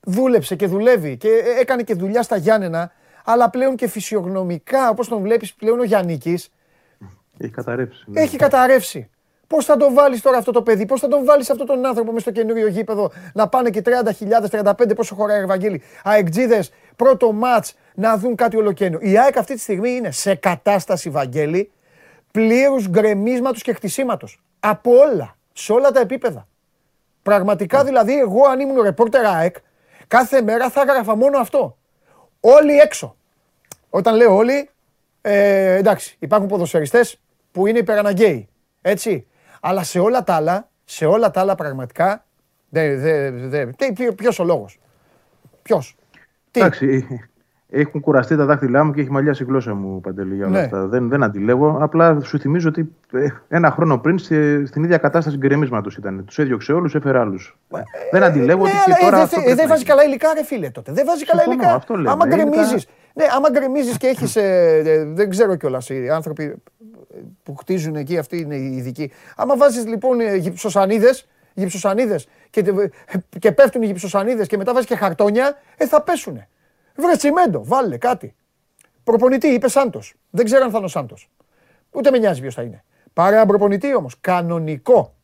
δούλεψε 0.00 0.56
και 0.56 0.66
δουλεύει 0.66 1.16
και 1.16 1.28
ε, 1.28 1.60
έκανε 1.60 1.82
και 1.82 1.94
δουλειά 1.94 2.22
στα 2.22 2.36
Γιάννενα. 2.36 2.92
Αλλά 3.24 3.50
πλέον 3.50 3.76
και 3.76 3.88
φυσιογνωμικά, 3.88 4.88
όπως 4.88 5.08
τον 5.08 5.22
βλέπεις 5.22 5.54
πλέον 5.54 5.80
ο 5.80 5.84
Γιάννη. 5.84 6.20
Έχει 7.38 7.50
καταρρεύσει. 7.50 8.04
Ναι. 8.06 8.20
Έχει 8.20 8.36
καταρρεύσει. 8.36 9.10
Πώς 9.46 9.64
θα 9.64 9.76
τον 9.76 9.94
βάλεις 9.94 10.22
τώρα 10.22 10.38
αυτό 10.38 10.52
το 10.52 10.62
παιδί, 10.62 10.86
πώς 10.86 11.00
θα 11.00 11.08
τον 11.08 11.24
βάλεις 11.24 11.50
αυτόν 11.50 11.66
τον 11.66 11.86
άνθρωπο 11.86 12.12
μες 12.12 12.22
στο 12.22 12.30
καινούριο 12.30 12.66
γήπεδο 12.66 13.10
να 13.34 13.48
πάνε 13.48 13.70
και 13.70 13.82
30.000, 13.84 14.48
35 14.50 14.94
πόσο 14.96 15.14
χωράει 15.14 15.42
Ευαγγέλη; 15.42 15.82
Αεκτζίδες, 16.04 16.72
πρώτο 16.96 17.32
ματ 17.32 17.66
να 17.94 18.16
δουν 18.16 18.34
κάτι 18.34 18.56
ολοκένιο. 18.56 18.98
Η 19.02 19.18
ΑΕΚ 19.18 19.36
αυτή 19.36 19.54
τη 19.54 19.60
στιγμή 19.60 19.90
είναι 19.90 20.10
σε 20.10 20.34
κατάσταση, 20.34 21.10
Βαγγέλη, 21.10 21.70
πλήρους 22.30 22.88
γκρεμίσματος 22.88 23.62
και 23.62 23.72
χτισήματος. 23.72 24.42
Από 24.60 24.90
όλα, 24.90 25.36
σε 25.52 25.72
όλα 25.72 25.90
τα 25.90 26.00
επίπεδα. 26.00 26.48
Πραγματικά 27.22 27.84
δηλαδή, 27.84 28.18
εγώ 28.18 28.46
αν 28.46 28.60
ήμουν 28.60 28.82
ρεπόρτερ 28.82 29.26
ΑΕΚ, 29.26 29.56
κάθε 30.08 30.42
μέρα 30.42 30.70
θα 30.70 30.80
έγραφα 30.80 31.16
μόνο 31.16 31.38
αυτό. 31.38 31.76
Όλοι 32.40 32.78
έξω. 32.78 33.16
Όταν 33.90 34.16
λέω 34.16 34.34
όλοι, 34.34 34.70
ε, 35.20 35.74
εντάξει, 35.74 36.16
υπάρχουν 36.18 36.48
ποδοσφαιριστές 36.48 37.20
που 37.52 37.66
είναι 37.66 37.78
υπεραναγκαίοι. 37.78 38.48
Έτσι. 38.82 39.26
Αλλά 39.68 39.82
σε 39.82 39.98
όλα 39.98 40.24
τα 40.24 40.34
άλλα, 40.34 40.68
σε 40.84 41.06
όλα 41.06 41.30
τα 41.30 41.40
άλλα 41.40 41.54
πραγματικά, 41.54 42.24
δε, 42.68 42.96
δε, 42.96 43.30
δε, 43.30 43.66
ποιος 44.16 44.38
ο 44.38 44.44
λόγος; 44.44 44.78
Ποιος; 45.62 45.96
Εντάξει, 46.50 47.06
έχουν 47.68 48.00
κουραστεί 48.00 48.36
τα 48.36 48.44
δάχτυλά 48.44 48.84
μου 48.84 48.92
και 48.92 49.00
έχει 49.00 49.10
μαλλιάσει 49.10 49.42
η 49.42 49.46
γλώσσα 49.46 49.74
μου, 49.74 50.00
Παντελή, 50.00 50.34
για 50.34 50.46
όλα 50.46 50.58
ναι. 50.58 50.64
αυτά. 50.64 50.86
Δεν, 50.86 51.08
δεν 51.08 51.22
αντιλέγω. 51.22 51.78
Απλά 51.80 52.20
σου 52.20 52.38
θυμίζω 52.38 52.68
ότι 52.68 52.94
ε, 53.12 53.28
ένα 53.48 53.70
χρόνο 53.70 53.98
πριν 53.98 54.18
στην 54.66 54.84
ίδια 54.84 54.98
κατάσταση 54.98 55.36
γκρεμίσματος 55.36 55.96
ήταν. 55.96 56.24
Τους 56.24 56.38
έδιωξε 56.38 56.72
όλους, 56.72 56.94
έφερε 56.94 57.18
άλλους. 57.18 57.58
Ε, 57.74 57.80
δεν 58.10 58.22
αντιλέγω 58.22 58.64
ναι, 58.64 58.70
ότι 58.70 58.92
και 58.92 59.04
τώρα. 59.04 59.20
Ε, 59.22 59.26
δεν 59.44 59.56
δε 59.56 59.66
βάζει 59.66 59.84
καλά 59.84 60.04
υλικά, 60.04 60.34
ρε 60.34 60.44
φίλε 60.44 60.70
τότε. 60.70 60.92
Δεν 60.92 61.06
βάζει 61.06 61.24
καλά 61.24 61.42
υλικά. 61.46 61.74
Αυτό 61.74 61.94
λέμε, 61.94 62.10
άμα 62.10 62.26
γκρεμίζει. 62.26 62.86
Ναι, 63.14 63.24
άμα 63.36 63.50
γκρεμίζεις 63.50 63.96
και 63.96 64.06
έχεις. 64.06 64.32
δεν 65.14 65.30
ξέρω 65.30 65.56
κιόλας 65.56 65.88
οι 65.88 66.10
άνθρωποι 66.10 66.62
που 67.42 67.54
χτίζουν 67.54 67.96
εκεί, 67.96 68.18
αυτοί 68.18 68.36
είναι 68.36 68.56
οι 68.56 68.76
ειδικοί. 68.76 69.12
Άμα 69.36 69.56
βάζεις 69.56 69.86
λοιπόν 69.86 70.20
γυψοσανίδες 70.36 71.26
γυψοσανίδες 71.56 72.28
και, 72.50 72.64
και 73.38 73.52
πέφτουν 73.52 73.82
οι 73.82 73.86
γυψοσανίδες 73.86 74.46
και 74.46 74.56
μετά 74.56 74.72
βάζεις 74.72 74.88
και 74.88 74.96
χαρτόνια, 74.96 75.58
ε, 75.76 75.86
θα 75.86 76.02
πέσουν. 76.02 76.46
Βρε 76.96 77.16
τσιμέντο, 77.16 77.64
βάλε 77.64 77.96
κάτι. 77.96 78.34
Προπονητή, 79.04 79.48
είπε 79.48 79.68
Σάντος. 79.68 80.14
Δεν 80.30 80.44
ξέρω 80.44 80.64
αν 80.64 80.70
θα 80.70 80.76
είναι 80.76 80.86
ο 80.86 80.88
Σάντος. 80.88 81.30
Ούτε 81.90 82.10
με 82.10 82.18
νοιάζει 82.18 82.40
ποιος 82.40 82.54
θα 82.54 82.62
είναι. 82.62 82.84
Πάρε 83.12 83.34
έναν 83.34 83.46
προπονητή 83.46 83.94
όμως, 83.94 84.16
κανονικό, 84.20 85.14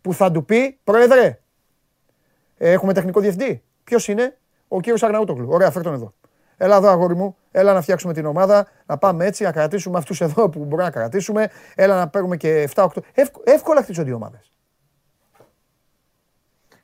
που 0.00 0.14
θα 0.14 0.30
του 0.30 0.44
πει, 0.44 0.78
Πρόεδρε, 0.84 1.40
έχουμε 2.58 2.92
τεχνικό 2.92 3.20
διευθυντή. 3.20 3.62
Ποιος 3.84 4.08
είναι, 4.08 4.36
ο 4.68 4.80
κύριος 4.80 5.02
Αγναούτογλου. 5.02 5.48
Ωραία, 5.50 5.70
φέρ 5.70 5.82
τον 5.82 5.94
εδώ. 5.94 6.14
Έλα 6.56 6.76
εδώ, 6.76 6.88
αγόρι 6.88 7.16
μου. 7.16 7.36
Έλα 7.58 7.72
να 7.72 7.80
φτιάξουμε 7.80 8.12
την 8.12 8.26
ομάδα. 8.26 8.66
Να 8.86 8.98
πάμε 8.98 9.26
έτσι, 9.26 9.42
να 9.42 9.52
κρατήσουμε 9.52 9.98
αυτούς 9.98 10.20
εδώ 10.20 10.48
που 10.48 10.58
μπορούμε 10.58 10.82
να 10.82 10.90
κρατήσουμε. 10.90 11.48
Έλα 11.74 11.98
να 11.98 12.08
παίρνουμε 12.08 12.36
και 12.36 12.68
7-8. 12.74 12.86
Εύκολα 13.44 13.82
χτίζονται 13.82 14.10
οι 14.10 14.12
ομάδες. 14.12 14.52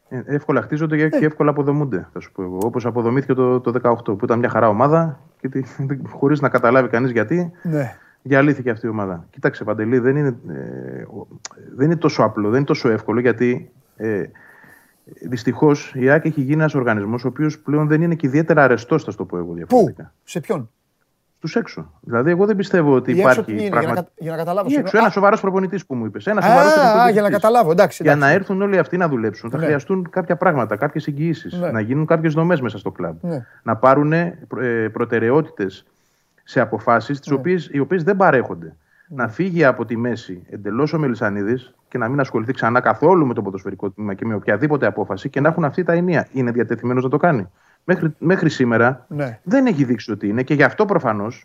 Ε, 0.08 0.22
εύκολα 0.26 0.62
χτίζονται 0.62 1.08
και 1.08 1.16
ε. 1.16 1.26
εύκολα 1.26 1.50
αποδομούνται. 1.50 2.08
Θα 2.12 2.20
σου 2.20 2.32
πω 2.32 2.42
εγώ. 2.42 2.58
Όπως 2.62 2.86
αποδομήθηκε 2.86 3.34
το, 3.34 3.60
το 3.60 3.72
18 3.82 4.18
που 4.18 4.24
ήταν 4.24 4.38
μια 4.38 4.48
χαρά 4.48 4.68
ομάδα 4.68 5.20
και 5.40 5.64
χωρίς 6.18 6.40
να 6.40 6.48
καταλάβει 6.48 6.88
κανείς 6.88 7.10
γιατί. 7.10 7.52
Ναι. 7.62 7.98
Διαλύθηκε 8.22 8.70
αυτή 8.70 8.86
η 8.86 8.88
ομάδα. 8.88 9.26
Κοίταξε, 9.30 9.64
Παντελή, 9.64 9.98
δεν 9.98 10.16
είναι, 10.16 10.36
ε, 10.48 11.04
δεν 11.74 11.86
είναι 11.86 11.96
τόσο 11.96 12.22
απλό, 12.22 12.48
δεν 12.48 12.56
είναι 12.56 12.66
τόσο 12.66 12.88
εύκολο 12.88 13.20
γιατί 13.20 13.70
ε, 13.96 14.24
Δυστυχώς 15.04 15.92
η 15.96 16.10
ΑΕΚ 16.10 16.24
έχει 16.24 16.40
γίνει 16.40 16.60
ένας 16.60 16.74
οργανισμός 16.74 17.24
ο 17.24 17.28
οποίος 17.28 17.58
πλέον 17.58 17.88
δεν 17.88 18.02
είναι 18.02 18.14
και 18.14 18.26
ιδιαίτερα 18.26 18.64
αρεστός, 18.64 19.04
θα 19.04 19.14
το 19.14 19.24
πω 19.24 19.36
εγώ 19.36 19.52
διαφορετικά. 19.52 20.02
Πού, 20.02 20.10
σε 20.24 20.40
ποιον; 20.40 20.70
Στους 21.36 21.56
έξω. 21.56 21.92
Δηλαδή, 22.00 22.30
εγώ 22.30 22.46
δεν 22.46 22.56
πιστεύω 22.56 22.94
ότι 22.94 23.12
υπάρχει. 23.12 23.52
Είναι, 23.52 23.68
πραγμα... 23.68 23.92
για, 23.92 23.94
να, 23.94 24.08
για 24.18 24.30
να 24.30 24.36
καταλάβω. 24.36 24.68
Έξω, 24.78 24.98
ένας 24.98 25.12
σοβαρός 25.12 25.40
προπονητής 25.40 25.86
που 25.86 25.94
μου 25.94 26.04
είπες. 26.04 26.26
Ένας 26.26 26.44
σοβαρός 26.44 26.76
Α, 26.76 27.10
για 27.10 27.22
να 27.22 27.30
καταλάβω. 27.30 27.70
Εντάξει, 27.70 28.02
εντάξει. 28.02 28.18
Για 28.18 28.28
να 28.28 28.34
έρθουν 28.34 28.62
όλοι 28.62 28.78
αυτοί 28.78 28.96
να 28.96 29.08
δουλέψουν, 29.08 29.50
θα 29.50 29.58
ναι. 29.58 29.64
χρειαστούν 29.64 30.10
κάποια 30.10 30.36
πράγματα, 30.36 30.76
κάποιες 30.76 31.06
εγγυήσεις, 31.06 31.52
ναι. 31.52 31.70
να 31.70 31.80
γίνουν 31.80 32.06
κάποιες 32.06 32.32
δομές 32.32 32.60
μέσα 32.60 32.78
στο 32.78 32.90
κλαμπ. 32.90 33.16
Ναι. 33.20 33.46
Να 33.62 33.76
πάρουν 33.76 34.12
ε, 34.12 34.38
προτεραιότητες 34.92 35.84
σε 36.44 36.60
αποφάσεις, 36.60 37.20
ναι. 37.26 37.52
οι 37.70 37.78
οποίες 37.78 38.02
δεν 38.02 38.16
παρέχονται 38.16 38.76
να 39.08 39.28
φύγει 39.28 39.64
από 39.64 39.84
τη 39.84 39.96
μέση 39.96 40.42
εντελώς 40.50 40.92
ο 40.92 40.98
Μελισανίδης 40.98 41.74
και 41.88 41.98
να 41.98 42.08
μην 42.08 42.20
ασχοληθεί 42.20 42.52
ξανά 42.52 42.80
καθόλου 42.80 43.26
με 43.26 43.34
το 43.34 43.42
ποδοσφαιρικό 43.42 43.90
τμήμα 43.90 44.14
και 44.14 44.24
με 44.24 44.34
οποιαδήποτε 44.34 44.86
απόφαση 44.86 45.28
και 45.28 45.40
να 45.40 45.48
έχουν 45.48 45.64
αυτή 45.64 45.82
τα 45.82 45.92
ενία. 45.92 46.28
Είναι 46.32 46.50
διατεθειμένος 46.50 47.02
να 47.02 47.08
το 47.08 47.16
κάνει. 47.16 47.48
Μέχρι, 47.84 48.14
μέχρι 48.18 48.48
σήμερα 48.48 49.06
ναι. 49.08 49.40
δεν 49.42 49.66
έχει 49.66 49.84
δείξει 49.84 50.12
ότι 50.12 50.28
είναι 50.28 50.42
και 50.42 50.54
γι' 50.54 50.62
αυτό 50.62 50.84
προφανώς 50.84 51.44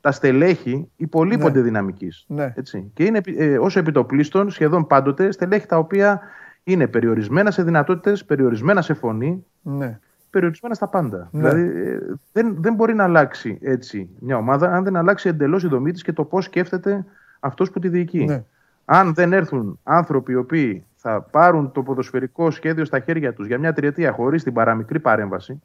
τα 0.00 0.12
στελέχη 0.12 0.88
υπολείπονται 0.96 1.58
ναι. 1.58 1.64
δυναμικής. 1.64 2.24
Ναι. 2.28 2.54
Και 2.94 3.04
είναι 3.04 3.20
ε, 3.24 3.58
ως 3.58 3.76
επιτοπλίστων 3.76 4.50
σχεδόν 4.50 4.86
πάντοτε 4.86 5.32
στελέχη 5.32 5.66
τα 5.66 5.78
οποία 5.78 6.20
είναι 6.64 6.86
περιορισμένα 6.86 7.50
σε 7.50 7.62
δυνατότητες, 7.62 8.24
περιορισμένα 8.24 8.82
σε 8.82 8.94
φωνή. 8.94 9.44
Ναι 9.62 9.98
περιορισμένα 10.32 10.74
στα 10.74 10.88
πάντα. 10.88 11.28
Ναι. 11.30 11.48
Δηλαδή 11.48 11.88
ε, 11.88 11.98
δεν, 12.32 12.56
δεν 12.58 12.74
μπορεί 12.74 12.94
να 12.94 13.04
αλλάξει 13.04 13.58
έτσι 13.60 14.08
μια 14.18 14.36
ομάδα 14.36 14.72
αν 14.72 14.84
δεν 14.84 14.96
αλλάξει 14.96 15.28
εντελώς 15.28 15.64
η 15.64 15.68
δομή 15.68 15.92
της 15.92 16.02
και 16.02 16.12
το 16.12 16.24
πώς 16.24 16.44
σκέφτεται 16.44 17.04
αυτός 17.40 17.70
που 17.70 17.78
τη 17.78 17.88
διοικεί. 17.88 18.24
Ναι. 18.24 18.44
Αν 18.84 19.14
δεν 19.14 19.32
έρθουν 19.32 19.78
άνθρωποι 19.82 20.32
οι 20.32 20.36
οποίοι 20.36 20.84
θα 20.96 21.20
πάρουν 21.20 21.72
το 21.72 21.82
ποδοσφαιρικό 21.82 22.50
σχέδιο 22.50 22.84
στα 22.84 23.00
χέρια 23.00 23.32
τους 23.32 23.46
για 23.46 23.58
μια 23.58 23.72
τριετία 23.72 24.12
χωρίς 24.12 24.42
την 24.42 24.52
παραμικρή 24.52 25.00
παρέμβαση, 25.00 25.62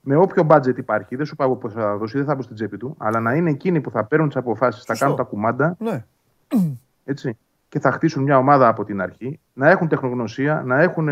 με 0.00 0.16
όποιο 0.16 0.42
μπάτζετ 0.42 0.78
υπάρχει, 0.78 1.16
δεν 1.16 1.26
σου 1.26 1.36
πάω 1.36 1.56
πώ 1.56 1.68
θα 1.68 1.96
δώσει, 1.96 2.16
δεν 2.16 2.26
θα 2.26 2.34
μπω 2.34 2.42
στην 2.42 2.54
τσέπη 2.54 2.76
του, 2.76 2.94
αλλά 2.98 3.20
να 3.20 3.34
είναι 3.34 3.50
εκείνοι 3.50 3.80
που 3.80 3.90
θα 3.90 4.04
παίρνουν 4.04 4.28
τις 4.28 4.36
αποφάσεις, 4.36 4.84
θα 4.84 4.94
κάνουν 4.94 5.16
τα 5.16 5.22
κουμάντα. 5.22 5.76
Ναι. 5.78 6.04
Έτσι, 7.04 7.38
και 7.68 7.80
θα 7.80 7.90
χτίσουν 7.90 8.22
μια 8.22 8.38
ομάδα 8.38 8.68
από 8.68 8.84
την 8.84 9.00
αρχή, 9.00 9.40
να 9.52 9.70
έχουν 9.70 9.88
τεχνογνωσία, 9.88 10.62
να 10.66 10.82
έχουν 10.82 11.08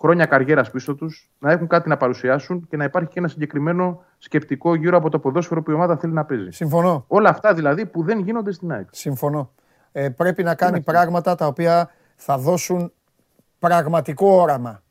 χρόνια 0.00 0.26
καριέρας 0.26 0.70
πίσω 0.70 0.94
τους, 0.94 1.30
να 1.38 1.50
έχουν 1.50 1.66
κάτι 1.66 1.88
να 1.88 1.96
παρουσιάσουν 1.96 2.66
και 2.68 2.76
να 2.76 2.84
υπάρχει 2.84 3.08
και 3.08 3.18
ένα 3.18 3.28
συγκεκριμένο 3.28 4.04
σκεπτικό 4.18 4.74
γύρω 4.74 4.96
από 4.96 5.10
το 5.10 5.18
ποδόσφαιρο 5.18 5.62
που 5.62 5.70
η 5.70 5.74
ομάδα 5.74 5.96
θέλει 5.96 6.12
να 6.12 6.24
παίζει. 6.24 6.50
Συμφωνώ. 6.50 7.04
Όλα 7.08 7.28
αυτά 7.28 7.54
δηλαδή 7.54 7.86
που 7.86 8.02
δεν 8.02 8.18
γίνονται 8.18 8.52
στην 8.52 8.72
ΑΕΚ. 8.72 8.88
Συμφωνώ. 8.90 9.52
Ε, 9.92 10.08
πρέπει 10.08 10.42
να 10.42 10.54
κάνει 10.54 10.80
πράγματα 10.80 11.34
τα 11.34 11.46
οποία 11.46 11.90
θα 12.16 12.38
δώσουν 12.38 12.92
πραγματικό 13.58 14.26
όραμα. 14.26 14.82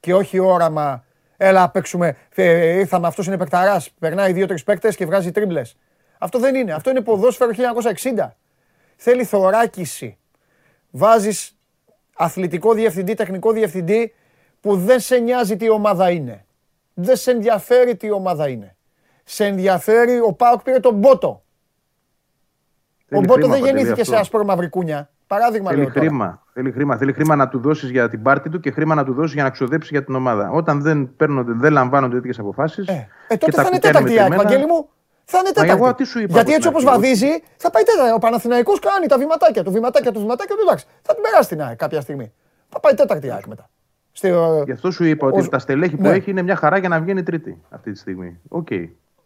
Και 0.00 0.14
όχι 0.14 0.38
όραμα, 0.38 1.04
έλα 1.36 1.70
παίξουμε, 1.70 2.16
ε, 2.34 2.78
ήρθαμε, 2.78 3.06
αυτός 3.06 3.26
είναι 3.26 3.36
παικταράς, 3.36 3.90
περνάει 3.98 4.32
δύο-τρεις 4.32 4.64
παίκτες 4.64 4.96
και 4.96 5.06
βγάζει 5.06 5.30
τρίμπλες. 5.30 5.76
Αυτό 6.18 6.38
δεν 6.38 6.54
είναι. 6.54 6.72
Αυτό 6.72 6.90
είναι 6.90 7.00
ποδόσφαιρο 7.00 7.50
1960. 7.50 8.36
Θέλει 8.96 9.24
θωράκιση. 9.24 10.18
Βάζεις 10.90 11.58
αθλητικό 12.16 12.72
διευθυντή, 12.72 13.14
τεχνικό 13.14 13.52
διευθυντή 13.52 14.12
που 14.64 14.76
δεν 14.76 15.00
σε 15.00 15.16
νοιάζει 15.16 15.56
τι 15.56 15.70
ομάδα 15.70 16.10
είναι. 16.10 16.44
Δεν 16.94 17.16
σε 17.16 17.30
ενδιαφέρει 17.30 17.96
τι 17.96 18.10
ομάδα 18.10 18.48
είναι. 18.48 18.76
Σε 19.24 19.44
ενδιαφέρει, 19.44 20.20
ο 20.20 20.32
Πάοκ 20.32 20.62
πήρε 20.62 20.80
τον 20.80 20.94
Μπότο. 20.94 21.44
Ο 23.10 23.20
Μπότο 23.20 23.48
δεν 23.48 23.64
γεννήθηκε 23.64 24.04
σε 24.04 24.16
άσπρο 24.16 24.44
μαύρη 24.44 24.68
κούνια. 24.68 25.10
Παράδειγμα 25.26 25.70
θέλει 25.70 25.86
χρήμα. 25.86 26.42
Θέλει 26.52 26.72
χρήμα. 26.72 26.96
Θέλει 26.96 27.12
χρήμα 27.12 27.36
να 27.36 27.48
του 27.48 27.58
δώσει 27.58 27.86
για 27.86 28.08
την 28.08 28.22
πάρτη 28.22 28.48
του 28.48 28.60
και 28.60 28.70
χρήμα 28.70 28.94
να 28.94 29.04
του 29.04 29.12
δώσει 29.12 29.34
για 29.34 29.42
να 29.42 29.50
ξοδέψει 29.50 29.88
για 29.92 30.04
την 30.04 30.14
ομάδα. 30.14 30.50
Όταν 30.50 30.82
δεν, 30.82 31.16
παίρνονται, 31.16 31.52
δεν 31.52 31.72
λαμβάνονται 31.72 32.14
τέτοιες 32.14 32.38
αποφάσεις. 32.38 32.86
Ε, 32.88 33.08
ε, 33.28 33.36
τότε 33.36 33.62
θα 33.62 33.68
είναι 33.70 33.78
τέταρτη 33.78 34.12
η 34.12 34.16
Βαγγέλη 34.36 34.66
μου. 34.66 34.88
Θα 35.24 35.38
είναι 35.38 35.48
τέταρτη. 35.48 35.82
Εγώ, 35.82 35.94
τι 35.94 36.04
σου 36.04 36.20
είπα, 36.20 36.32
Γιατί 36.32 36.52
έτσι 36.52 36.68
όπως 36.68 36.84
βαδίζει, 36.84 37.42
θα 37.56 37.70
πάει 37.70 37.82
τέταρτη. 37.82 38.12
Ο 38.12 38.18
Παναθηναϊκός 38.18 38.78
κάνει 38.78 39.06
τα 39.06 39.18
βηματάκια 39.18 39.64
του, 39.64 39.70
βηματάκια 39.70 40.12
του, 40.12 40.20
βηματάκια 40.20 40.56
του. 40.56 40.62
Εντάξει, 40.62 40.84
θα 41.02 41.14
την 41.14 41.22
περάσει 41.22 41.48
την 41.48 41.62
ΑΕΚ 41.62 41.76
κάποια 41.76 42.00
στιγμή. 42.00 42.32
Θα 42.68 42.80
πάει 42.80 42.94
τέταρτη 42.94 43.26
η 43.26 43.30
ΑΕΚ 43.30 43.44
μετά. 44.22 44.62
Γι' 44.64 44.72
αυτό 44.72 44.90
σου 44.90 45.04
είπα 45.04 45.26
ότι 45.26 45.48
τα 45.48 45.58
στελέχη 45.58 45.96
που 45.96 46.02
ναι. 46.02 46.10
έχει 46.10 46.30
είναι 46.30 46.42
μια 46.42 46.56
χαρά 46.56 46.78
για 46.78 46.88
να 46.88 47.00
βγαίνει 47.00 47.22
τρίτη 47.22 47.60
αυτή 47.70 47.92
τη 47.92 47.98
στιγμή. 47.98 48.40
Οκ. 48.48 48.68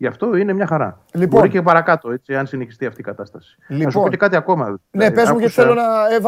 Γι' 0.01 0.07
αυτό 0.07 0.37
είναι 0.37 0.53
μια 0.53 0.67
χαρά. 0.67 1.01
Λοιπόν, 1.13 1.39
Μπορεί 1.39 1.51
και 1.51 1.63
παρακάτω, 1.63 2.11
έτσι, 2.11 2.37
αν 2.37 2.47
συνεχιστεί 2.47 2.87
αυτή 2.87 3.01
η 3.01 3.05
κατάσταση. 3.05 3.59
Λοιπόν, 3.69 3.85
να 3.85 3.91
σου 3.91 4.01
πω 4.01 4.09
και 4.09 4.17
κάτι 4.17 4.37
ακόμα. 4.37 4.81
Ναι, 4.91 5.11
πες 5.11 5.31
μου, 5.31 5.39
γιατί 5.39 5.53
θέλω 5.53 5.75
να. 5.75 5.83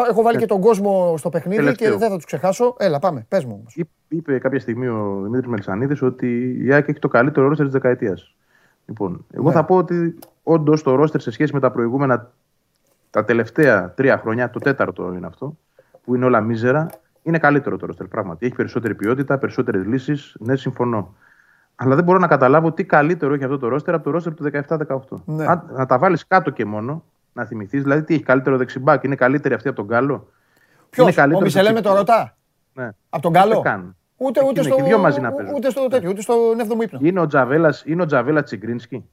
Έχω 0.08 0.22
βάλει 0.22 0.38
και 0.38 0.46
τον 0.46 0.60
κόσμο 0.60 1.14
στο 1.16 1.28
παιχνίδι 1.28 1.56
Τελευταίο. 1.56 1.92
και 1.92 1.98
δεν 1.98 2.08
θα 2.08 2.14
τους 2.14 2.24
ξεχάσω. 2.24 2.76
Έλα, 2.78 2.98
πάμε. 2.98 3.26
Πες 3.28 3.44
μου. 3.44 3.56
Όμως. 3.58 3.84
Είπε 4.08 4.38
κάποια 4.38 4.60
στιγμή 4.60 4.86
ο 4.88 5.20
Δημήτρης 5.22 5.50
Μελισανίδης 5.50 6.02
ότι 6.02 6.58
η 6.64 6.72
ΑΕΚ 6.72 6.88
έχει 6.88 6.98
το 6.98 7.08
καλύτερο 7.08 7.48
ρόστερ 7.48 7.64
της 7.64 7.74
δεκαετίας. 7.74 8.34
Λοιπόν, 8.86 9.26
εγώ 9.32 9.48
ναι. 9.48 9.54
θα 9.54 9.64
πω 9.64 9.76
ότι 9.76 10.18
όντως 10.42 10.82
το 10.82 10.94
ρόστερ 10.94 11.20
σε 11.20 11.30
σχέση 11.30 11.54
με 11.54 11.60
τα 11.60 11.70
προηγούμενα 11.70 12.30
τα 13.10 13.24
τελευταία 13.24 13.92
τρία 13.94 14.18
χρόνια, 14.18 14.50
το 14.50 14.58
τέταρτο 14.58 15.12
είναι 15.16 15.26
αυτό, 15.26 15.56
που 16.04 16.14
είναι 16.14 16.24
όλα 16.24 16.40
μίζερα, 16.40 16.86
είναι 17.22 17.38
καλύτερο 17.38 17.76
το 17.76 17.86
ρόστερ. 17.86 18.06
Πράγματι. 18.06 18.46
Έχει 18.46 18.54
περισσότερη 18.54 18.94
ποιότητα, 18.94 19.38
περισσότερες 19.38 19.86
λύσεις. 19.86 20.36
Ναι, 20.38 20.56
συμφωνώ. 20.56 21.14
Αλλά 21.74 21.94
δεν 21.94 22.04
μπορώ 22.04 22.18
να 22.18 22.26
καταλάβω 22.26 22.72
τι 22.72 22.84
καλύτερο 22.84 23.34
έχει 23.34 23.44
αυτό 23.44 23.58
το 23.58 23.68
ρόστερ 23.68 23.94
από 23.94 24.04
το 24.04 24.10
ρόστερ 24.10 24.34
του 24.34 24.50
17-18. 24.68 25.22
Ναι. 25.24 25.44
να 25.72 25.86
τα 25.86 25.98
βάλεις 25.98 26.26
κάτω 26.26 26.50
και 26.50 26.64
μόνο, 26.64 27.04
να 27.32 27.44
θυμηθείς, 27.44 27.82
δηλαδή 27.82 28.02
τι 28.02 28.14
έχει 28.14 28.22
καλύτερο 28.22 28.56
δεξιμπάκ, 28.56 29.02
είναι 29.04 29.14
καλύτερη 29.14 29.54
αυτή 29.54 29.68
από 29.68 29.76
τον 29.76 29.86
Γκάλο; 29.86 30.28
Ποιος, 30.90 31.16
ο 31.16 31.40
Μισελέ 31.40 31.80
το 31.80 31.94
ρωτά. 31.94 32.36
Ναι. 32.72 32.90
Από 33.08 33.22
τον 33.22 33.32
Γκάλο; 33.32 33.62
Ούτε, 34.22 34.40
ούτε, 34.48 34.62
στο, 34.62 34.76
δύο 34.84 34.98
μαζί 34.98 35.20
να 35.20 35.32
ούτε 35.54 35.70
στο 35.70 35.86
τέτοιο, 35.88 36.10
ούτε 36.10 36.20
στο 36.20 36.34
7ο 36.58 36.82
ύπνο. 36.82 36.98
Είναι 37.02 37.20
ο 37.20 37.26
Τζαβέλας 37.26 37.82
είναι 37.86 38.02
ο 38.02 38.06
Τζαβέλας 38.06 38.44
Τσιγκρίνσκι. 38.44 39.04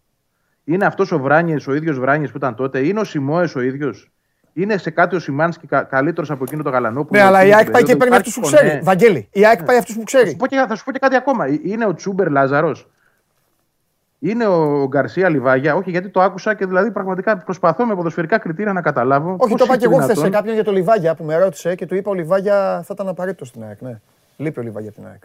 Είναι 0.63 0.85
αυτός 0.85 1.11
ο 1.11 1.19
Βράνιες, 1.19 1.67
ο 1.67 1.73
ίδιος 1.73 1.99
Βράνιες 1.99 2.31
που 2.31 2.37
ήταν 2.37 2.55
τότε. 2.55 2.87
Είναι 2.87 2.99
ο 2.99 3.03
Σιμόε 3.03 3.47
ο 3.55 3.61
ίδιος. 3.61 4.11
Είναι 4.57 4.77
σε 4.77 4.89
κάτι 4.89 5.15
ο 5.15 5.19
Σιμάνσκι 5.19 5.67
καλύτερος 5.89 6.31
από 6.31 6.43
εκείνο 6.43 6.63
το 6.63 6.69
Γαλανόπουλο. 6.69 7.19
Ναι, 7.19 7.27
αλλά 7.27 7.45
η 7.45 7.53
ΑΕΚ 7.53 7.71
πάει 7.71 7.83
και 7.83 7.95
παίρνει 7.95 8.15
αυτούς 8.15 8.33
που 8.33 8.41
ξέρει. 8.41 8.79
Βαγγέλη, 8.83 9.27
η 9.31 9.45
ΑΕΚ 9.45 9.63
πάει 9.63 9.77
αυτούς 9.77 9.95
που 9.95 10.03
ξέρει. 10.03 10.37
Θα 10.67 10.75
σου 10.75 10.83
πω 10.83 10.91
και 10.91 10.99
κάτι 10.99 11.15
ακόμα. 11.15 11.45
Είναι 11.63 11.85
ο 11.85 11.93
Τσούμπερ 11.93 12.29
Λάζαρος. 12.29 12.87
Είναι 14.19 14.45
ο 14.45 14.87
Γκαρσία 14.87 15.29
Λιβάγια. 15.29 15.75
Όχι, 15.75 15.89
γιατί 15.91 16.09
το 16.09 16.21
άκουσα 16.21 16.53
και 16.53 16.65
δηλαδή 16.65 16.91
πραγματικά 16.91 17.37
προσπαθώ 17.37 17.85
με 17.85 17.95
ποδοσφαιρικά 17.95 18.37
κριτήρια 18.37 18.73
να 18.73 18.81
καταλάβω. 18.81 19.35
Όχι, 19.39 19.55
το 19.55 19.63
είπα 19.65 19.77
και 19.77 19.85
εγώ 19.85 19.97
χθες 19.97 20.17
σε 20.17 20.29
κάποιον 20.29 20.53
για 20.53 20.63
το 20.63 20.71
Λιβάγια 20.71 21.15
που 21.15 21.23
με 21.23 21.37
ρώτησε 21.37 21.75
και 21.75 21.85
του 21.85 21.95
είπα 21.95 22.11
ο 22.11 22.13
Λιβάγια 22.13 22.81
θα 22.85 22.93
ήταν 22.93 23.07
απαραίτητο 23.07 23.45
στην 23.45 23.63
ΑΕΚ. 23.63 23.81
Ναι. 23.81 23.99
Λείπει 24.37 24.59
ο 24.59 24.63
Λιβάγια 24.63 24.91
την 24.91 25.03
ΑΕΚ. 25.07 25.21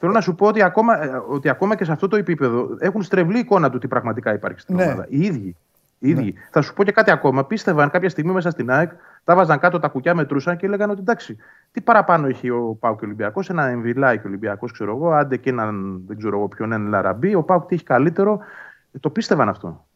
Θέλω 0.00 0.12
να 0.12 0.20
σου 0.20 0.34
πω 0.34 0.46
ότι 0.46 0.62
ακόμα, 0.62 1.04
ε, 1.04 1.22
ότι 1.28 1.48
ακόμα 1.48 1.76
και 1.76 1.84
σε 1.84 1.92
αυτό 1.92 2.08
το 2.08 2.16
επίπεδο 2.16 2.68
έχουν 2.78 3.02
στρεβλή 3.02 3.38
εικόνα 3.38 3.70
του 3.70 3.78
τι 3.78 3.88
πραγματικά 3.88 4.32
υπάρχει 4.32 4.60
στην 4.60 4.76
ναι. 4.76 4.82
ομάδα. 4.84 5.06
Οι 5.08 5.24
ίδιοι. 5.24 5.56
Οι 6.04 6.14
ναι. 6.14 6.32
Θα 6.50 6.62
σου 6.62 6.74
πω 6.74 6.84
και 6.84 6.92
κάτι 6.92 7.10
ακόμα. 7.10 7.44
Πίστευαν 7.46 7.90
κάποια 7.90 8.08
στιγμή 8.08 8.32
μέσα 8.32 8.50
στην 8.50 8.70
ΑΕΚ, 8.70 8.90
τα 9.24 9.34
βάζαν 9.34 9.58
κάτω 9.58 9.78
τα 9.78 9.88
κουκιά, 9.88 10.14
μετρούσαν 10.14 10.56
και 10.56 10.66
έλεγαν 10.66 10.90
ότι 10.90 11.00
εντάξει, 11.00 11.36
τι 11.72 11.80
παραπάνω 11.80 12.26
έχει 12.26 12.50
ο 12.50 12.76
Πάουκ 12.80 12.98
και 12.98 13.04
ο 13.04 13.06
Ολυμπιακός. 13.06 13.50
Ένα 13.50 13.66
εμβυλάκι 13.66 14.20
και 14.20 14.26
ο 14.26 14.28
Ολυμπιακός, 14.28 14.72
ξέρω 14.72 14.96
εγώ, 14.96 15.10
άντε 15.10 15.36
και 15.36 15.50
έναν, 15.50 16.02
δεν 16.06 16.18
ξέρω 16.18 16.36
εγώ 16.36 16.48
ποιον, 16.48 16.72
έναν 16.72 16.88
Λαραμπή. 16.88 17.34
Ο 17.34 17.42
Πάουκ 17.42 17.66
τι 17.66 17.74
έχει 17.74 17.84
καλύτερο. 17.84 18.38
Ε, 18.92 18.98
το 18.98 19.10
πίστευαν 19.10 19.48
αυτό. 19.48 19.86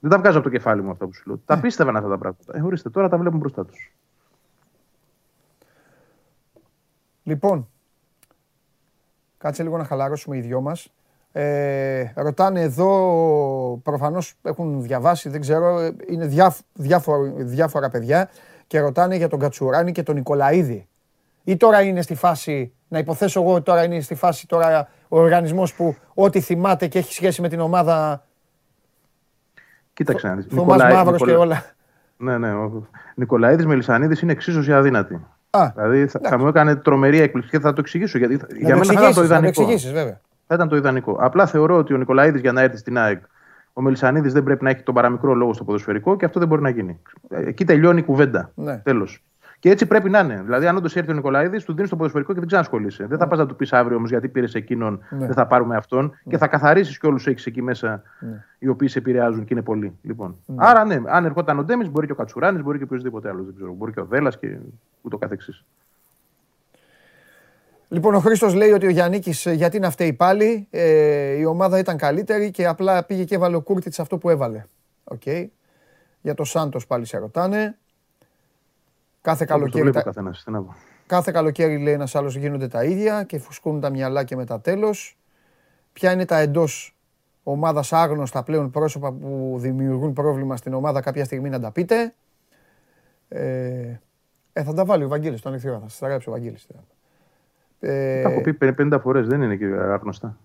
Δεν 0.00 0.10
τα 0.10 0.18
βγάζω 0.18 0.38
από 0.38 0.46
το 0.46 0.52
κεφάλι 0.52 0.82
μου 0.82 0.90
αυτά 0.90 1.06
που 1.06 1.14
σου 1.14 1.22
λέω. 1.26 1.38
Τα 1.44 1.54
ναι. 1.54 1.60
πίστευαν 1.60 1.96
αυτά 1.96 2.08
τα 2.08 2.18
πράγματα. 2.18 2.56
Ε, 2.56 2.62
ορίστε, 2.62 2.90
τώρα 2.90 3.08
τα 3.08 3.18
βλέπουν 3.18 3.38
μπροστά 3.38 3.64
τους. 3.64 3.94
Λοιπόν, 7.22 7.68
κάτσε 9.38 9.62
λίγο 9.62 9.76
να 9.76 9.84
χαλαρώσουμε 9.84 10.36
οι 10.36 10.40
δυο 10.40 10.60
μας. 10.60 10.92
Ε, 11.36 12.12
ρωτάνε 12.14 12.60
εδώ, 12.60 13.80
προφανώς 13.82 14.34
έχουν 14.42 14.82
διαβάσει, 14.82 15.28
δεν 15.28 15.40
ξέρω, 15.40 15.90
είναι 16.08 16.52
διάφορα, 16.72 17.32
διάφορα 17.36 17.90
παιδιά 17.90 18.30
και 18.66 18.80
ρωτάνε 18.80 19.16
για 19.16 19.28
τον 19.28 19.38
Κατσουράνη 19.38 19.92
και 19.92 20.02
τον 20.02 20.14
Νικολαίδη. 20.14 20.88
Ή 21.44 21.56
τώρα 21.56 21.82
είναι 21.82 22.02
στη 22.02 22.14
φάση, 22.14 22.72
να 22.88 22.98
υποθέσω 22.98 23.40
εγώ 23.42 23.62
τώρα 23.62 23.84
είναι 23.84 24.00
στη 24.00 24.14
φάση 24.14 24.46
τώρα 24.46 24.88
ο 25.08 25.20
οργανισμός 25.20 25.74
που 25.74 25.96
ό,τι 26.14 26.40
θυμάται 26.40 26.86
και 26.86 26.98
έχει 26.98 27.12
σχέση 27.12 27.40
με 27.40 27.48
την 27.48 27.60
ομάδα 27.60 28.24
Κοίταξε 29.94 30.28
να 30.28 30.34
δεις. 30.34 30.46
Μαύρος 30.66 31.22
και 31.22 31.34
όλα. 31.34 31.64
Ναι, 32.16 32.38
ναι. 32.38 32.52
Ο 32.52 32.88
Νικολαίδης 33.14 33.66
Μελισανίδης 33.66 34.20
είναι 34.20 34.32
εξίσωση 34.32 34.72
αδύνατη. 34.72 35.26
Α, 35.50 35.72
δηλαδή 35.74 36.06
θα, 36.06 36.20
θα, 36.22 36.38
μου 36.38 36.46
έκανε 36.46 36.76
τρομερή 36.76 37.20
έκπληξη 37.20 37.50
και 37.50 37.58
θα 37.58 37.72
το 37.72 37.80
εξηγήσω. 37.80 38.18
Γιατί 38.18 38.36
να 38.36 38.46
για 38.58 38.76
μένα 38.76 38.84
θα 38.84 38.92
ήταν 38.92 39.14
το 39.14 39.22
ιδανικό. 39.22 39.62
Να 39.62 39.68
το 39.68 39.92
βέβαια. 39.92 40.20
Θα 40.46 40.54
ήταν 40.54 40.68
το 40.68 40.76
ιδανικό. 40.76 41.16
Απλά 41.20 41.46
θεωρώ 41.46 41.76
ότι 41.76 41.94
ο 41.94 41.96
Νικολαίδης 41.96 42.40
για 42.40 42.52
να 42.52 42.60
έρθει 42.60 42.76
στην 42.76 42.98
ΑΕΚ, 42.98 43.22
ο 43.72 43.82
Μελισανίδης 43.82 44.32
δεν 44.32 44.42
πρέπει 44.42 44.64
να 44.64 44.70
έχει 44.70 44.82
τον 44.82 44.94
παραμικρό 44.94 45.34
λόγο 45.34 45.52
στο 45.52 45.64
ποδοσφαιρικό 45.64 46.16
και 46.16 46.24
αυτό 46.24 46.38
δεν 46.38 46.48
μπορεί 46.48 46.62
να 46.62 46.68
γίνει. 46.68 47.00
Εκεί 47.28 47.64
τελειώνει 47.64 47.98
η 47.98 48.02
κουβέντα. 48.02 48.50
Ναι. 48.54 48.76
Τέλος. 48.78 49.24
Και 49.58 49.70
έτσι 49.70 49.86
πρέπει 49.86 50.10
να 50.10 50.18
είναι. 50.18 50.42
Δηλαδή, 50.44 50.66
αν 50.66 50.76
όντως 50.76 50.96
έρθει 50.96 51.10
ο 51.10 51.14
Νικολαίδης, 51.14 51.64
του 51.64 51.74
δίνεις 51.74 51.90
το 51.90 51.96
ποδοσφαιρικό 51.96 52.32
και 52.32 52.38
δεν 52.38 52.48
ξανασχολείσαι. 52.48 53.02
Ναι. 53.02 53.08
Δεν 53.08 53.18
θα 53.18 53.28
πας 53.28 53.38
να 53.38 53.46
του 53.46 53.56
πεις 53.56 53.72
αύριο 53.72 53.96
όμως 53.96 54.10
γιατί 54.10 54.28
πήρες 54.28 54.54
εκείνον, 54.54 55.00
ναι. 55.10 55.18
δεν 55.18 55.34
θα 55.34 55.46
πάρουμε 55.46 55.76
αυτόν. 55.76 56.04
Ναι. 56.04 56.30
Και 56.30 56.38
θα 56.38 56.46
καθαρίσεις 56.46 56.98
και 56.98 57.06
όλους 57.06 57.26
έχεις 57.26 57.46
εκεί 57.46 57.62
μέσα 57.62 58.02
ναι. 58.20 58.44
οι 58.58 58.68
οποίοι 58.68 58.88
σε 58.88 58.98
επηρεάζουν 58.98 59.44
και 59.44 59.54
είναι 59.54 59.62
πολλοί. 59.62 59.98
Λοιπόν. 60.02 60.36
Ναι. 60.46 60.56
Άρα, 60.58 60.84
ναι, 60.84 61.00
αν 61.06 61.24
ερχόταν 61.24 61.58
ο 61.58 61.64
Ντέμις, 61.64 61.90
μπορεί 61.90 62.06
και 62.06 62.12
ο 62.12 62.14
Κατσουράνης, 62.14 62.62
μπορεί 62.62 62.78
και 62.78 62.84
οποιοδήποτε 62.84 63.28
άλλος. 63.28 63.44
Δεν 63.44 63.54
ξέρω. 63.54 63.72
Μπορεί 63.72 63.92
και 63.92 64.00
ο 64.00 64.04
Δέλλα 64.04 64.30
και 64.40 64.56
ούτω 65.02 65.18
καθεξής. 65.18 65.64
Λοιπόν, 67.94 68.14
ο 68.14 68.20
Χρήστος 68.20 68.54
λέει 68.54 68.70
ότι 68.70 68.86
ο 68.86 68.90
Γιάννη 68.90 69.22
ε, 69.44 69.52
γιατί 69.52 69.76
είναι 69.76 69.86
αυτή 69.86 70.12
πάλι. 70.12 70.66
Ε, 70.70 71.32
η 71.32 71.44
ομάδα 71.44 71.78
ήταν 71.78 71.96
καλύτερη 71.96 72.50
και 72.50 72.66
απλά 72.66 73.04
πήγε 73.04 73.24
και 73.24 73.34
έβαλε 73.34 73.56
ο 73.56 73.60
Κούρτιτς 73.60 73.98
αυτό 73.98 74.18
που 74.18 74.30
έβαλε. 74.30 74.64
OK. 75.04 75.22
Okay. 75.24 75.46
Για 76.20 76.34
το 76.34 76.44
Σάντος 76.44 76.86
πάλι 76.86 77.04
σε 77.04 77.18
ρωτάνε. 77.18 77.78
Κάθε 79.20 79.44
καλοκαίρι. 79.44 79.90
Τα... 79.90 80.12
Κάθε 81.06 81.32
καλοκαίρι 81.32 81.78
λέει 81.78 81.94
ένας 81.94 82.14
άλλος 82.14 82.36
γίνονται 82.36 82.68
τα 82.68 82.84
ίδια 82.84 83.22
και 83.22 83.38
φουσκώνουν 83.38 83.80
τα 83.80 83.90
μυαλά 83.90 84.24
και 84.24 84.36
μετά 84.36 84.60
τέλος. 84.60 85.18
Ποια 85.92 86.12
είναι 86.12 86.24
τα 86.24 86.38
εντός 86.38 86.96
ομάδας 87.42 87.92
άγνωστα 87.92 88.42
πλέον 88.42 88.70
πρόσωπα 88.70 89.12
που 89.12 89.56
δημιουργούν 89.58 90.12
πρόβλημα 90.12 90.56
στην 90.56 90.74
ομάδα 90.74 91.00
κάποια 91.00 91.24
στιγμή 91.24 91.48
να 91.48 91.60
τα 91.60 91.70
πείτε; 91.70 92.14
Ε, 93.28 93.98
ε 94.52 94.62
θα 94.62 94.74
τα 94.74 94.84
βάλει 94.84 95.04
ο 95.04 95.08
Βαγγέλης 95.08 95.40
τον 95.40 95.52
ήρθε 95.52 95.70
θα 95.70 95.80
σας 95.88 95.98
τα 95.98 96.08
γράψει 96.08 96.28
ο 96.28 96.32
Βαγγέλης. 96.32 96.66
Ε... 97.84 98.22
Τα 98.22 98.30
έχω 98.30 98.40
πει 98.40 98.58
50 98.60 98.98
φορές, 99.02 99.26
δεν 99.26 99.42
είναι 99.42 99.56
και 99.56 99.64
άγνωστα. 99.64 100.36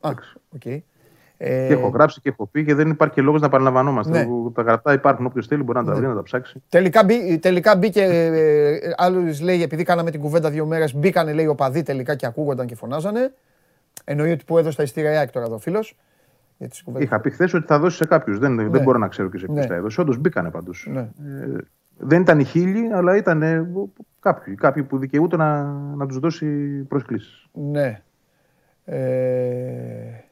Α, 0.00 0.10
okay. 0.58 0.78
Ε... 1.40 1.66
Και 1.66 1.72
έχω 1.72 1.88
γράψει 1.88 2.20
και 2.20 2.28
έχω 2.28 2.46
πει 2.46 2.64
και 2.64 2.74
δεν 2.74 2.90
υπάρχει 2.90 3.14
και 3.14 3.22
λόγος 3.22 3.40
να 3.40 3.46
επαναλαμβανόμαστε. 3.46 4.24
Ναι. 4.24 4.50
Τα 4.54 4.62
γραπτά 4.62 4.92
υπάρχουν. 4.92 5.26
Όποιος 5.26 5.46
θέλει 5.46 5.62
μπορεί 5.62 5.78
να 5.78 5.84
τα 5.84 5.92
ναι. 5.92 5.98
βρει, 5.98 6.06
να 6.06 6.14
τα 6.14 6.22
ψάξει. 6.22 6.62
Τελικά, 6.68 7.04
μπή, 7.04 7.38
τελικά 7.38 7.76
μπήκε. 7.76 8.02
Ε, 8.02 8.92
Άλλος 8.96 9.40
λέει, 9.40 9.62
επειδή 9.62 9.82
κάναμε 9.82 10.10
την 10.10 10.20
κουβέντα 10.20 10.50
δύο 10.50 10.66
μέρες, 10.66 10.94
μπήκανε 10.94 11.32
λέει 11.32 11.46
οπαδοί 11.46 11.82
τελικά 11.82 12.14
και 12.14 12.26
ακούγονταν 12.26 12.66
και 12.66 12.74
φωνάζανε. 12.74 13.32
Εννοεί 14.04 14.30
ότι 14.30 14.44
που 14.44 14.58
έδωσε 14.58 14.76
τα 14.76 14.82
ειστήρια 14.82 15.30
τώρα 15.30 15.46
εδώ 15.46 15.58
φίλος. 15.58 15.96
Είχα 16.98 17.20
πει 17.20 17.30
χθες 17.30 17.54
ότι 17.54 17.66
θα 17.66 17.78
δώσει 17.78 17.96
σε 17.96 18.06
κάποιους. 18.06 18.38
Δεν, 18.38 18.54
ναι. 18.54 18.68
δεν 18.68 18.82
μπορώ 18.82 18.98
να 18.98 19.08
ξέρω 19.08 19.28
και 19.30 19.38
σε 19.38 19.46
ποιους 19.46 19.58
ναι. 19.58 19.66
θα 19.66 19.74
έδωσε. 19.74 20.00
Όντως 20.00 20.18
μπήκανε 20.18 20.50
πάντως. 20.50 20.86
Ναι. 20.90 21.00
Ε, 21.00 21.56
δεν 21.98 22.20
ήταν 22.20 22.38
οι 22.38 22.44
χίλιοι, 22.44 22.92
αλλά 22.92 23.16
ήταν 23.16 23.42
κάποιοι, 24.20 24.54
κάποιοι 24.54 24.82
που 24.82 24.98
δικαιούται 24.98 25.36
να, 25.36 25.62
να 25.72 26.06
τους 26.06 26.18
δώσει 26.18 26.46
προσκλήσεις. 26.82 27.48
Ναι. 27.52 28.02
Ε, 28.84 30.24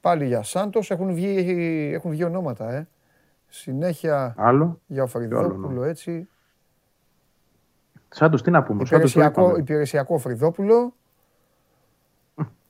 πάλι 0.00 0.26
για 0.26 0.42
Σάντος 0.42 0.90
έχουν 0.90 1.14
βγει, 1.14 1.90
έχουν 1.94 2.10
βγει 2.10 2.24
ονόματα, 2.24 2.72
ε. 2.72 2.88
Συνέχεια 3.48 4.34
Άλλο; 4.36 4.80
για 4.86 5.02
ο 5.02 5.06
Φρυδόπουλο, 5.06 5.84
έτσι. 5.84 6.28
Σάντος, 8.08 8.42
τι 8.42 8.50
να 8.50 8.62
πούμε. 8.62 8.82
Υπηρεσιακό, 8.86 9.56
υπηρεσιακό 9.56 10.18
Φρυδόπουλο. 10.18 10.94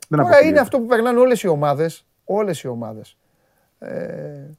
Τώρα 0.09 0.41
είναι 0.41 0.61
αυτό 0.61 0.79
που 0.79 0.87
περνάνε 0.87 1.19
όλες 1.19 1.43
οι 1.43 1.49
ομάδες. 1.49 2.07
Όλες 2.25 2.63
οι 2.63 2.69
ομάδες. 2.69 3.19
Ε, 3.79 4.51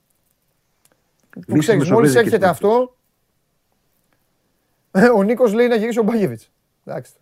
που 1.48 1.58
ξέρεις, 1.58 1.92
μόλις 1.92 2.16
έρχεται 2.16 2.48
αυτό, 2.48 2.96
ο 5.18 5.24
Νίκος 5.24 5.54
λέει 5.54 5.68
να 5.68 5.76
γυρίσει 5.76 6.00
ο 6.00 6.04
Μπάγεβιτς. 6.04 6.52
Εντάξει. 6.86 7.14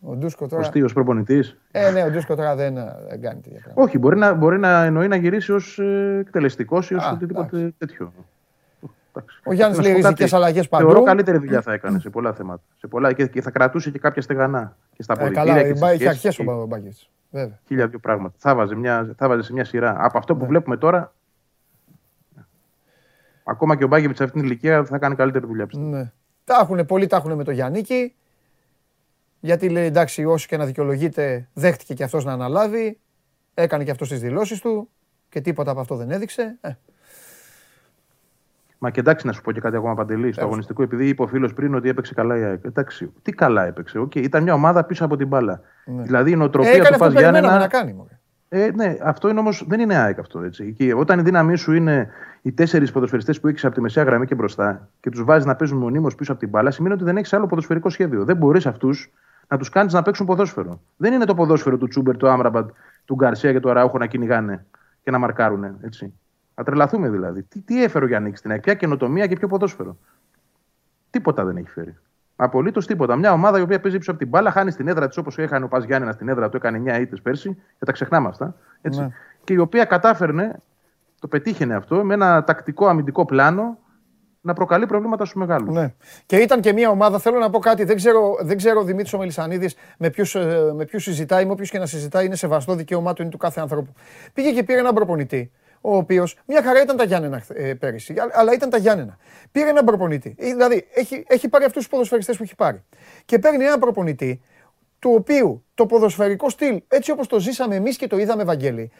Ο 0.00 0.14
Ντούσκο 0.14 0.48
τώρα. 0.48 0.62
Ο 0.62 0.64
Στίος 0.64 0.92
προπονητής. 0.92 1.56
Ε, 1.70 1.90
ναι, 1.90 2.02
ο 2.02 2.10
Ντούσκο 2.10 2.34
τώρα 2.34 2.54
δεν, 2.54 2.74
δεν 3.08 3.20
κάνει 3.20 3.40
τέτοια 3.40 3.60
πράγματα. 3.60 3.82
Όχι, 3.82 3.98
μπορεί 3.98 4.16
να, 4.16 4.34
μπορεί 4.34 4.58
να 4.58 4.84
εννοεί 4.84 5.08
να 5.08 5.16
γυρίσει 5.16 5.52
ως 5.52 5.78
ε, 5.78 6.18
εκτελεστικός 6.20 6.90
ή 6.90 6.94
ως 6.94 7.10
οτιδήποτε 7.12 7.74
τέτοιο. 7.78 8.12
Ο 9.44 9.52
Γιάννης 9.52 9.80
λέει 9.80 9.92
ριζικέ 9.92 10.26
αλλαγές 10.30 10.68
παντού. 10.68 10.84
Θεωρώ 10.84 11.02
καλύτερη 11.02 11.38
δουλειά 11.38 11.60
θα 11.62 11.72
έκανε 11.72 11.98
σε 11.98 12.10
πολλά 12.10 12.32
θέματα. 12.32 12.62
Σε 12.78 12.86
πολλά, 12.86 13.12
και, 13.12 13.26
και 13.26 13.42
θα 13.42 13.50
κρατούσε 13.50 13.90
και 13.90 13.98
κάποια 13.98 14.22
στεγανά. 14.22 14.76
Και 14.96 15.02
στα 15.02 15.16
ε, 15.18 15.30
καλά, 15.30 15.66
είχε 15.92 16.08
αρχές 16.08 16.38
ο 16.38 16.66
Μπάγκετ. 16.68 16.92
Χίλια 17.66 17.86
δύο 17.86 17.98
πράγματα. 17.98 18.34
Θα 18.38 18.54
βάζε, 18.54 18.74
μια, 18.74 19.14
θα 19.16 19.28
βάζε 19.28 19.42
σε 19.42 19.52
μια 19.52 19.64
σειρά. 19.64 19.96
Από 19.98 20.18
αυτό 20.18 20.34
που 20.34 20.40
ναι. 20.40 20.48
βλέπουμε 20.48 20.76
τώρα, 20.76 21.12
ακόμα 23.48 23.76
και 23.76 23.84
ο 23.84 23.86
Μπάγκεβιτς 23.86 24.18
σε 24.18 24.24
αυτήν 24.24 24.40
την 24.40 24.50
ηλικία 24.50 24.84
θα 24.84 24.98
κάνει 24.98 25.14
καλύτερη 25.14 25.46
δουλειά. 25.46 25.68
Ναι. 25.72 26.12
Τα 26.44 26.58
έχουν, 26.62 26.86
πολλοί 26.86 27.06
τα 27.06 27.16
έχουν 27.16 27.32
με 27.32 27.44
το 27.44 27.50
Γιάννικη. 27.50 28.14
Γιατί 29.40 29.68
λέει 29.68 29.84
εντάξει, 29.84 30.24
όσο 30.24 30.46
και 30.48 30.56
να 30.56 30.64
δικαιολογείται, 30.64 31.48
δέχτηκε 31.52 31.94
και 31.94 32.04
αυτός 32.04 32.24
να 32.24 32.32
αναλάβει. 32.32 32.98
Έκανε 33.54 33.84
και 33.84 33.90
αυτός 33.90 34.08
τις 34.08 34.20
δηλώσεις 34.20 34.60
του 34.60 34.88
και 35.28 35.40
τίποτα 35.40 35.70
από 35.70 35.80
αυτό 35.80 35.96
δεν 35.96 36.10
έδειξε. 36.10 36.58
Ε. 36.60 36.70
Μα 38.78 38.90
και 38.90 39.00
εντάξει, 39.00 39.26
να 39.26 39.32
σου 39.32 39.42
πω 39.42 39.52
και 39.52 39.60
κάτι 39.60 39.76
ακόμα 39.76 39.94
παντελή. 39.94 40.32
Στο 40.32 40.44
αγωνιστικό, 40.44 40.82
επειδή 40.82 41.08
είπε 41.08 41.22
ο 41.22 41.26
φίλος 41.26 41.52
πριν 41.52 41.74
ότι 41.74 41.88
έπαιξε 41.88 42.14
καλά 42.14 42.38
η 42.38 42.42
ΑΕΚ. 42.42 42.64
Εντάξει, 42.64 43.12
τι 43.22 43.32
καλά 43.32 43.66
έπαιξε. 43.66 43.98
Okay. 44.00 44.22
Ήταν 44.22 44.42
μια 44.42 44.54
ομάδα 44.54 44.84
πίσω 44.84 45.04
από 45.04 45.16
την 45.16 45.26
μπάλα. 45.26 45.60
Ναι. 45.84 46.02
Δηλαδή 46.02 46.30
η 46.30 46.36
νοοτροπία 46.36 46.72
ε, 46.72 46.90
του 46.92 46.98
Πα 46.98 47.08
Γιάννενα. 47.08 47.58
Να 47.58 47.68
κάνει, 47.68 48.06
ε, 48.48 48.70
ναι, 48.74 48.96
αυτό 49.02 49.28
είναι 49.28 49.38
όμως 49.38 49.64
δεν 49.68 49.80
είναι 49.80 49.94
ΑΕΚ 49.96 50.18
αυτό. 50.18 50.40
Έτσι. 50.40 50.72
Και 50.72 50.94
όταν 50.94 51.18
η 51.18 51.22
δύναμή 51.22 51.56
σου 51.56 51.72
είναι 51.72 52.08
οι 52.42 52.52
τέσσερις 52.52 52.92
ποδοσφαιριστές 52.92 53.40
που 53.40 53.48
έχεις 53.48 53.64
από 53.64 53.74
τη 53.74 53.80
μεσαία 53.80 54.04
γραμμή 54.04 54.26
και 54.26 54.34
μπροστά 54.34 54.88
και 55.00 55.10
τους 55.10 55.24
βάζεις 55.24 55.46
να 55.46 55.56
παίζουν 55.56 55.78
μονίμω 55.78 56.08
πίσω 56.16 56.32
από 56.32 56.40
την 56.40 56.48
μπάλα, 56.48 56.70
σημαίνει 56.70 56.94
ότι 56.94 57.04
δεν 57.04 57.16
έχεις 57.16 57.32
άλλο 57.32 57.46
ποδοσφαιρικό 57.46 57.88
σχέδιο. 57.88 58.24
Δεν 58.24 58.36
μπορείς 58.36 58.66
αυτούς 58.66 59.12
να 59.48 59.56
τους 59.56 59.68
κάνεις 59.68 59.92
να 59.92 60.02
παίξουν 60.02 60.26
ποδόσφαιρο. 60.26 60.80
Δεν 60.96 61.12
είναι 61.12 61.24
το 61.24 61.34
ποδόσφαιρο 61.34 61.76
του 61.76 61.88
Τσούμπερ, 61.88 62.16
του 62.16 62.28
Άμραμπαντ, 62.28 62.68
του 63.04 63.14
Γκαρσία 63.14 63.52
και 63.52 63.60
του 63.60 63.70
Αραούχο 63.70 63.98
να 63.98 64.06
κυνηγάνε 64.06 64.66
και 65.02 65.10
να 65.10 65.18
μαρκάρουν. 65.18 65.64
Έτσι. 65.80 66.14
Να 66.54 66.64
τρελαθούμε 66.64 67.08
δηλαδή. 67.08 67.42
Τι, 67.42 67.60
τι 67.60 67.82
έφερε 67.82 68.04
ο 68.04 68.08
Γιάννη 68.08 68.36
στην 68.36 68.50
ΑΕΚ, 68.50 68.60
ποια 68.60 68.74
καινοτομία 68.74 69.26
και 69.26 69.36
ποιο 69.36 69.48
ποδόσφαιρο. 69.48 69.96
Τίποτα 71.10 71.44
δεν 71.44 71.56
έχει 71.56 71.68
φέρει. 71.68 71.96
Απολύτως 72.36 72.86
τίποτα. 72.86 73.16
Μια 73.16 73.32
ομάδα 73.32 73.58
η 73.58 73.62
οποία 73.62 73.80
παίζει 73.80 73.98
πίσω 73.98 74.10
από 74.10 74.20
την 74.20 74.28
μπάλα, 74.28 74.50
χάνει 74.50 74.70
στην 74.70 74.88
έδρα 74.88 75.08
της 75.08 75.16
όπως 75.16 75.38
έκανε 75.38 75.64
ο 75.64 75.68
Πας 75.68 75.84
Γιάννενα 75.84 76.12
στην 76.12 76.28
έδρα 76.28 76.48
του, 76.48 76.56
έκανε 76.56 76.96
9 76.96 77.00
ήττες 77.00 77.20
πέρσι, 77.20 77.54
και 77.78 77.84
τα 77.84 77.92
ξεχνάμε 77.92 78.28
αυτά. 78.28 78.54
Έτσι. 78.82 79.00
Ναι. 79.00 79.08
Και 79.44 79.52
η 79.52 79.58
οποία 79.58 79.84
κατάφερνε, 79.84 80.56
το 81.20 81.28
πετύχαινε 81.28 81.74
αυτό, 81.74 82.04
με 82.04 82.14
ένα 82.14 82.44
τακτικό 82.44 82.86
αμυντικό 82.86 83.24
πλάνο 83.24 83.78
να 84.40 84.52
προκαλεί 84.52 84.86
προβλήματα 84.86 85.24
στους 85.24 85.36
μεγάλους. 85.40 85.74
Ναι. 85.74 85.94
Και 86.26 86.36
ήταν 86.36 86.60
και 86.60 86.72
μια 86.72 86.90
ομάδα, 86.90 87.18
θέλω 87.18 87.38
να 87.38 87.50
πω 87.50 87.58
κάτι, 87.58 87.84
δεν 87.84 87.96
ξέρω, 87.96 88.36
δεν 88.40 88.56
ξέρω 88.56 88.80
ο 88.80 88.84
Δημήτρης 88.84 89.12
ο 89.12 89.18
Μελισανίδης 89.18 89.76
με 89.98 90.10
ποιους 90.10 90.34
ε, 90.34 90.72
με 90.74 90.84
ποιους 90.84 91.02
συζητάει, 91.02 91.44
με 91.44 91.52
όποιους 91.52 91.70
και 91.70 91.78
να 91.78 91.86
συζητάει, 91.86 92.26
είναι 92.26 92.36
σεβαστό 92.36 92.74
δικαίωμά 92.74 93.12
του, 93.12 93.22
είναι 93.22 93.30
του 93.30 93.38
κάθε 93.38 93.60
ανθρώπου. 93.60 93.92
Πήγε 94.32 94.52
και 94.52 94.62
πήρε 94.62 94.78
έναν 94.78 94.94
προπονητή 94.94 95.50
ο 95.86 95.96
οποίος 95.96 96.38
μια 96.46 96.62
χαρά 96.62 96.82
ήταν 96.82 96.96
τα 96.96 97.04
Γιάννενα 97.04 97.42
ε, 97.48 97.74
πέρυσι, 97.74 98.14
αλλά 98.32 98.52
ήταν 98.52 98.70
τα 98.70 98.76
Γιάννενα. 98.76 99.16
Πήρε 99.52 99.68
έναν 99.68 99.84
προπονητή. 99.84 100.34
Ε, 100.38 100.46
δηλαδή 100.46 100.86
έχει, 100.94 101.24
έχει 101.28 101.48
πάρει 101.48 101.64
αυτούς 101.64 101.82
τους 101.82 101.90
ποδοσφαιριστές 101.90 102.36
που 102.36 102.42
έχει 102.42 102.54
πάρει. 102.54 102.84
Και 103.24 103.38
παίρνει 103.38 103.64
έναν 103.64 103.78
προπονητή, 103.78 104.40
του 104.98 105.14
οποίου 105.14 105.64
το 105.74 105.86
ποδοσφαιρικό 105.86 106.50
στυλ, 106.50 106.82
έτσι 106.88 107.10
όπως 107.10 107.26
το 107.26 107.40
ζήσαμε 107.40 107.74
εμείς 107.74 107.96
και 107.96 108.06
το 108.06 108.18
είδαμε, 108.18 108.44
Βαγγέλη, 108.44 108.90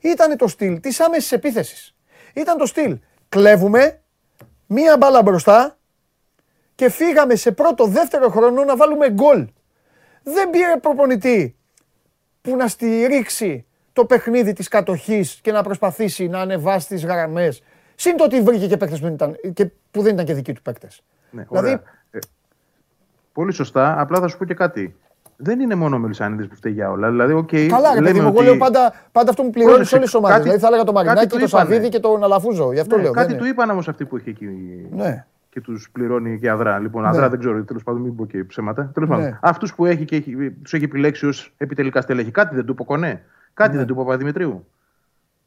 ήταν 0.00 0.36
το 0.36 0.48
στυλ 0.48 0.80
της 0.80 1.00
άμεσης 1.00 1.32
επίθεσης. 1.32 1.94
Ήταν 2.34 2.58
το 2.58 2.66
στυλ. 2.66 2.98
Κλέβουμε, 3.28 4.00
μία 4.66 4.96
μπάλα 4.96 5.22
μπροστά 5.22 5.78
και 6.74 6.90
φύγαμε 6.90 7.34
σε 7.34 7.52
πρώτο, 7.52 7.86
δεύτερο 7.86 8.28
χρόνο 8.28 8.64
να 8.64 8.76
βάλουμε 8.76 9.10
γκολ. 9.10 9.48
Δεν 10.22 10.50
πήρε 10.50 10.76
προπονητή 10.76 11.56
που 12.42 12.56
να 12.56 12.68
στηρίξει 12.68 13.65
το 13.96 14.04
παιχνίδι 14.04 14.52
της 14.52 14.68
κατοχής 14.68 15.38
και 15.42 15.52
να 15.52 15.62
προσπαθήσει 15.62 16.28
να 16.28 16.38
ανεβάσει 16.38 16.88
τις 16.88 17.04
γραμμές. 17.04 17.62
Συν 17.94 18.16
το 18.16 18.24
ότι 18.24 18.42
βρήκε 18.42 18.66
και 18.66 18.76
παίκτες 18.76 19.00
που, 19.00 19.06
ήταν, 19.06 19.36
και 19.52 19.70
που 19.90 20.02
δεν 20.02 20.12
ήταν 20.14 20.24
και 20.26 20.34
δικοί 20.34 20.52
του 20.52 20.62
παίκτες. 20.62 21.02
Ναι, 21.30 21.46
δηλαδή... 21.50 21.70
Ε, 22.10 22.18
πολύ 23.32 23.52
σωστά. 23.52 24.00
Απλά 24.00 24.20
θα 24.20 24.28
σου 24.28 24.38
πω 24.38 24.44
και 24.44 24.54
κάτι. 24.54 24.96
Δεν 25.36 25.60
είναι 25.60 25.74
μόνο 25.74 25.96
ο 25.96 25.98
Μελισανίδη 25.98 26.46
που 26.46 26.54
φταίει 26.54 26.72
για 26.72 26.90
όλα. 26.90 27.10
Δηλαδή, 27.10 27.44
okay, 27.46 27.66
Καλά, 27.68 27.94
ρε 27.94 28.00
παιδί 28.00 28.20
μου, 28.20 28.28
εγώ 28.28 28.42
λέω 28.42 28.56
πάντα, 28.56 28.94
πάντα 29.12 29.30
αυτό 29.30 29.42
που 29.42 29.50
πληρώνει 29.50 29.84
σε 29.84 29.94
όλες 29.94 30.06
τις 30.06 30.14
ομάδες. 30.14 30.42
Δηλαδή 30.42 30.58
θα 30.58 30.66
έλεγα 30.66 30.84
το 30.84 30.92
Μαρινάκι, 30.92 31.38
το 31.38 31.46
Σαββίδι 31.46 31.88
και 31.88 32.00
τον 32.00 32.24
Αλαφούζο. 32.24 32.72
Γι' 32.72 32.80
αυτό 32.80 32.96
ναι, 32.96 33.02
λέω. 33.02 33.12
Κάτι 33.12 33.34
του 33.34 33.44
είπαν 33.44 33.70
όμως 33.70 33.88
αυτοί 33.88 34.04
που 34.04 34.16
έχει 34.16 34.28
εκεί. 34.28 34.48
Ναι. 34.90 35.26
Και 35.50 35.60
τους 35.60 35.88
πληρώνει 35.92 36.38
και 36.38 36.50
αδρά. 36.50 36.78
Λοιπόν, 36.78 37.02
ναι. 37.02 37.08
αδρά 37.08 37.28
δεν 37.28 37.38
ξέρω, 37.38 37.64
τέλος 37.64 37.82
πάντων, 37.82 38.00
μην 38.00 38.16
πω 38.16 38.26
και 38.26 38.44
ψέματα. 38.44 38.90
Τέλος 38.94 39.08
πάντων, 39.08 39.24
ναι. 39.24 39.38
αυτούς 39.40 39.74
που 39.74 39.86
έχει 39.86 40.04
και 40.04 40.22
τους 40.62 40.74
έχει 40.74 40.84
επιλέξει 40.84 41.26
ως 41.26 41.54
επιτελικά 41.56 42.00
στελέχη, 42.00 42.30
κάτι 42.30 42.54
δεν 42.54 42.64
του 42.64 42.72
είπε 42.72 42.84
Κάτι 43.56 43.70
ναι. 43.70 43.76
δεν 43.76 43.86
του 43.86 43.92
είπε 43.92 44.00
ο 44.00 44.04
Παπαδημητρίου. 44.04 44.66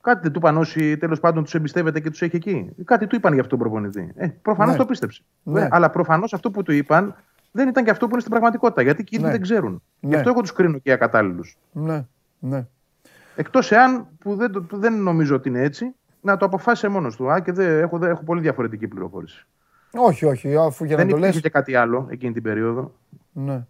Κάτι 0.02 0.20
δεν 0.22 0.32
του 0.32 0.40
είπαν 0.40 0.58
όσοι 0.58 0.98
τέλος 0.98 1.20
πάντων 1.20 1.44
τους 1.44 1.54
εμπιστεύεται 1.54 2.00
και 2.00 2.10
τους 2.10 2.22
έχει 2.22 2.36
εκεί. 2.36 2.70
Κάτι 2.86 3.08
του 3.08 3.16
είπαν 3.16 3.34
για 3.34 3.42
αυτόν 3.42 3.60
τον 3.60 3.68
προπονητή. 3.68 4.12
Ε, 4.16 4.28
προφανώς 4.28 4.72
ναι. 4.72 4.80
το 4.80 4.86
πίστεψε. 4.86 5.24
Ναι. 5.44 5.68
Αλλά 5.72 5.90
προφανώς 5.90 6.34
αυτό 6.34 6.52
που 6.52 6.64
του 6.64 6.72
είπαν 6.72 7.16
δεν 7.52 7.68
ήταν 7.68 7.84
και 7.84 7.90
αυτό 7.90 8.06
που 8.06 8.12
είναι 8.12 8.20
στην 8.20 8.32
πραγματικότητα. 8.32 8.82
Γιατί 8.82 9.04
και 9.04 9.16
οι 9.16 9.22
ναι. 9.22 9.32
δεν 9.32 9.42
ξέρουν. 9.42 9.82
Ναι. 10.00 10.10
Γι' 10.10 10.16
αυτό 10.16 10.30
εγώ 10.30 10.42
τους 10.42 10.54
κρίνω 10.54 10.78
και 10.78 10.92
ακατάλληλους. 10.92 11.58
Ναι. 11.72 12.06
ναι. 12.40 12.68
Εκτός 13.36 13.72
εάν, 13.72 14.08
που 14.20 14.36
δεν, 14.36 14.68
δεν 14.72 15.02
νομίζω 15.02 15.36
ότι 15.36 15.50
είναι 15.50 15.62
έτσι, 15.62 15.96
να 16.22 16.38
το 16.38 16.46
αποφάσισε 16.46 16.88
μόνος 16.88 17.16
του. 17.16 17.32
Α, 17.32 17.40
και 17.40 17.52
δεν, 17.52 17.80
έχω, 17.80 18.06
έχω 18.06 18.24
πολύ 18.24 18.42
διαφορετική 18.42 18.88
πληροφόρηση. 18.88 19.46
Όχι, 19.92 20.26
όχι, 20.26 20.56
αφού 20.58 20.86
για 20.86 20.96
δεν 20.96 21.06
να 21.06 21.12
το 21.12 21.18
λες... 21.18 21.42
και 21.42 21.50
κάτι 21.50 21.76
άλλο 21.76 22.08
εκείνη 22.10 22.34
την 22.34 22.44
περίοδο. 22.44 22.96
Ναι. 23.32 23.66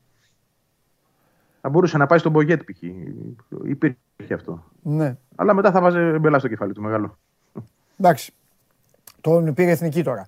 Θα 1.61 1.69
μπορούσε 1.69 1.97
να 1.97 2.05
πάει 2.05 2.19
στον 2.19 2.31
Μπογιέτ 2.31 2.61
π.χ. 2.63 2.81
Υπήρχε 3.63 3.97
αυτό. 4.33 4.63
Ναι. 4.81 5.17
Αλλά 5.35 5.53
μετά 5.53 5.71
θα 5.71 5.81
βάζει 5.81 6.17
μπελά 6.19 6.39
στο 6.39 6.47
κεφάλι 6.47 6.73
του 6.73 6.81
μεγάλο. 6.81 7.17
Εντάξει. 7.99 8.33
Τον 9.21 9.53
πήρε 9.53 9.71
εθνική 9.71 10.03
τώρα. 10.03 10.27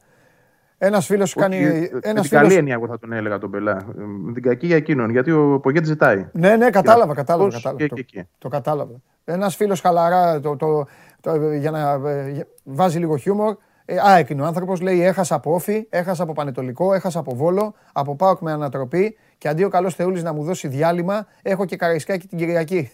Ένας 0.78 1.06
φίλος 1.06 1.34
κάνει. 1.34 1.90
Ένας 2.02 2.28
την 2.28 2.38
καλή 2.38 2.54
έννοια, 2.54 2.74
εγώ 2.74 2.88
θα 2.88 3.00
τον 3.00 3.14
έλεγα 3.14 3.38
τον 3.38 3.50
Μπελά. 3.50 3.86
Με 3.96 4.34
την 4.34 4.44
κακή 4.44 4.66
για 4.68 4.76
εκείνον. 4.76 5.10
Γιατί 5.10 5.32
ο 5.32 5.60
Πογέτ 5.60 5.86
ζητάει. 5.86 6.30
Ναι, 6.34 6.56
ναι, 6.56 6.70
κατάλαβα. 6.70 7.14
κατάλαβα, 7.14 7.52
κατάλαβα. 7.52 7.78
Και, 7.78 7.88
το, 7.88 8.26
το 8.38 8.48
κατάλαβα. 8.48 8.94
Ένας 9.26 9.56
φίλος 9.56 9.82
χαλαρά 9.82 10.40
το, 10.40 10.56
το, 10.56 10.88
το, 11.22 11.54
για 11.54 11.72
να 11.72 12.10
ε, 12.10 12.48
βάζει 12.64 13.00
λίγο 13.00 13.18
χιούμορ. 13.18 13.56
Ε, 13.86 13.98
α, 13.98 14.18
εκείνο 14.18 14.44
ο 14.44 14.46
άνθρωπος 14.46 14.82
λέει: 14.82 15.04
Έχασα 15.04 15.36
από 15.36 15.54
όφη, 15.54 15.88
έχασα 15.90 16.24
από 16.24 16.34
πανετολικό, 16.34 16.94
έχασα 16.94 17.20
από 17.20 17.36
βόλο, 17.36 17.74
από 17.94 18.16
πάοκ 18.16 18.40
με 18.40 18.52
ανατροπή 18.52 19.18
και 19.38 19.48
αντί 19.48 19.64
ο 19.64 19.70
καλός 19.70 19.96
Θεούλης 19.96 20.24
να 20.24 20.34
μου 20.34 20.44
δώσει 20.44 20.68
διάλειμμα, 20.68 21.28
έχω 21.42 21.66
και 21.66 21.76
καραϊσκάκι 21.76 22.28
την 22.28 22.38
Κυριακή. 22.38 22.92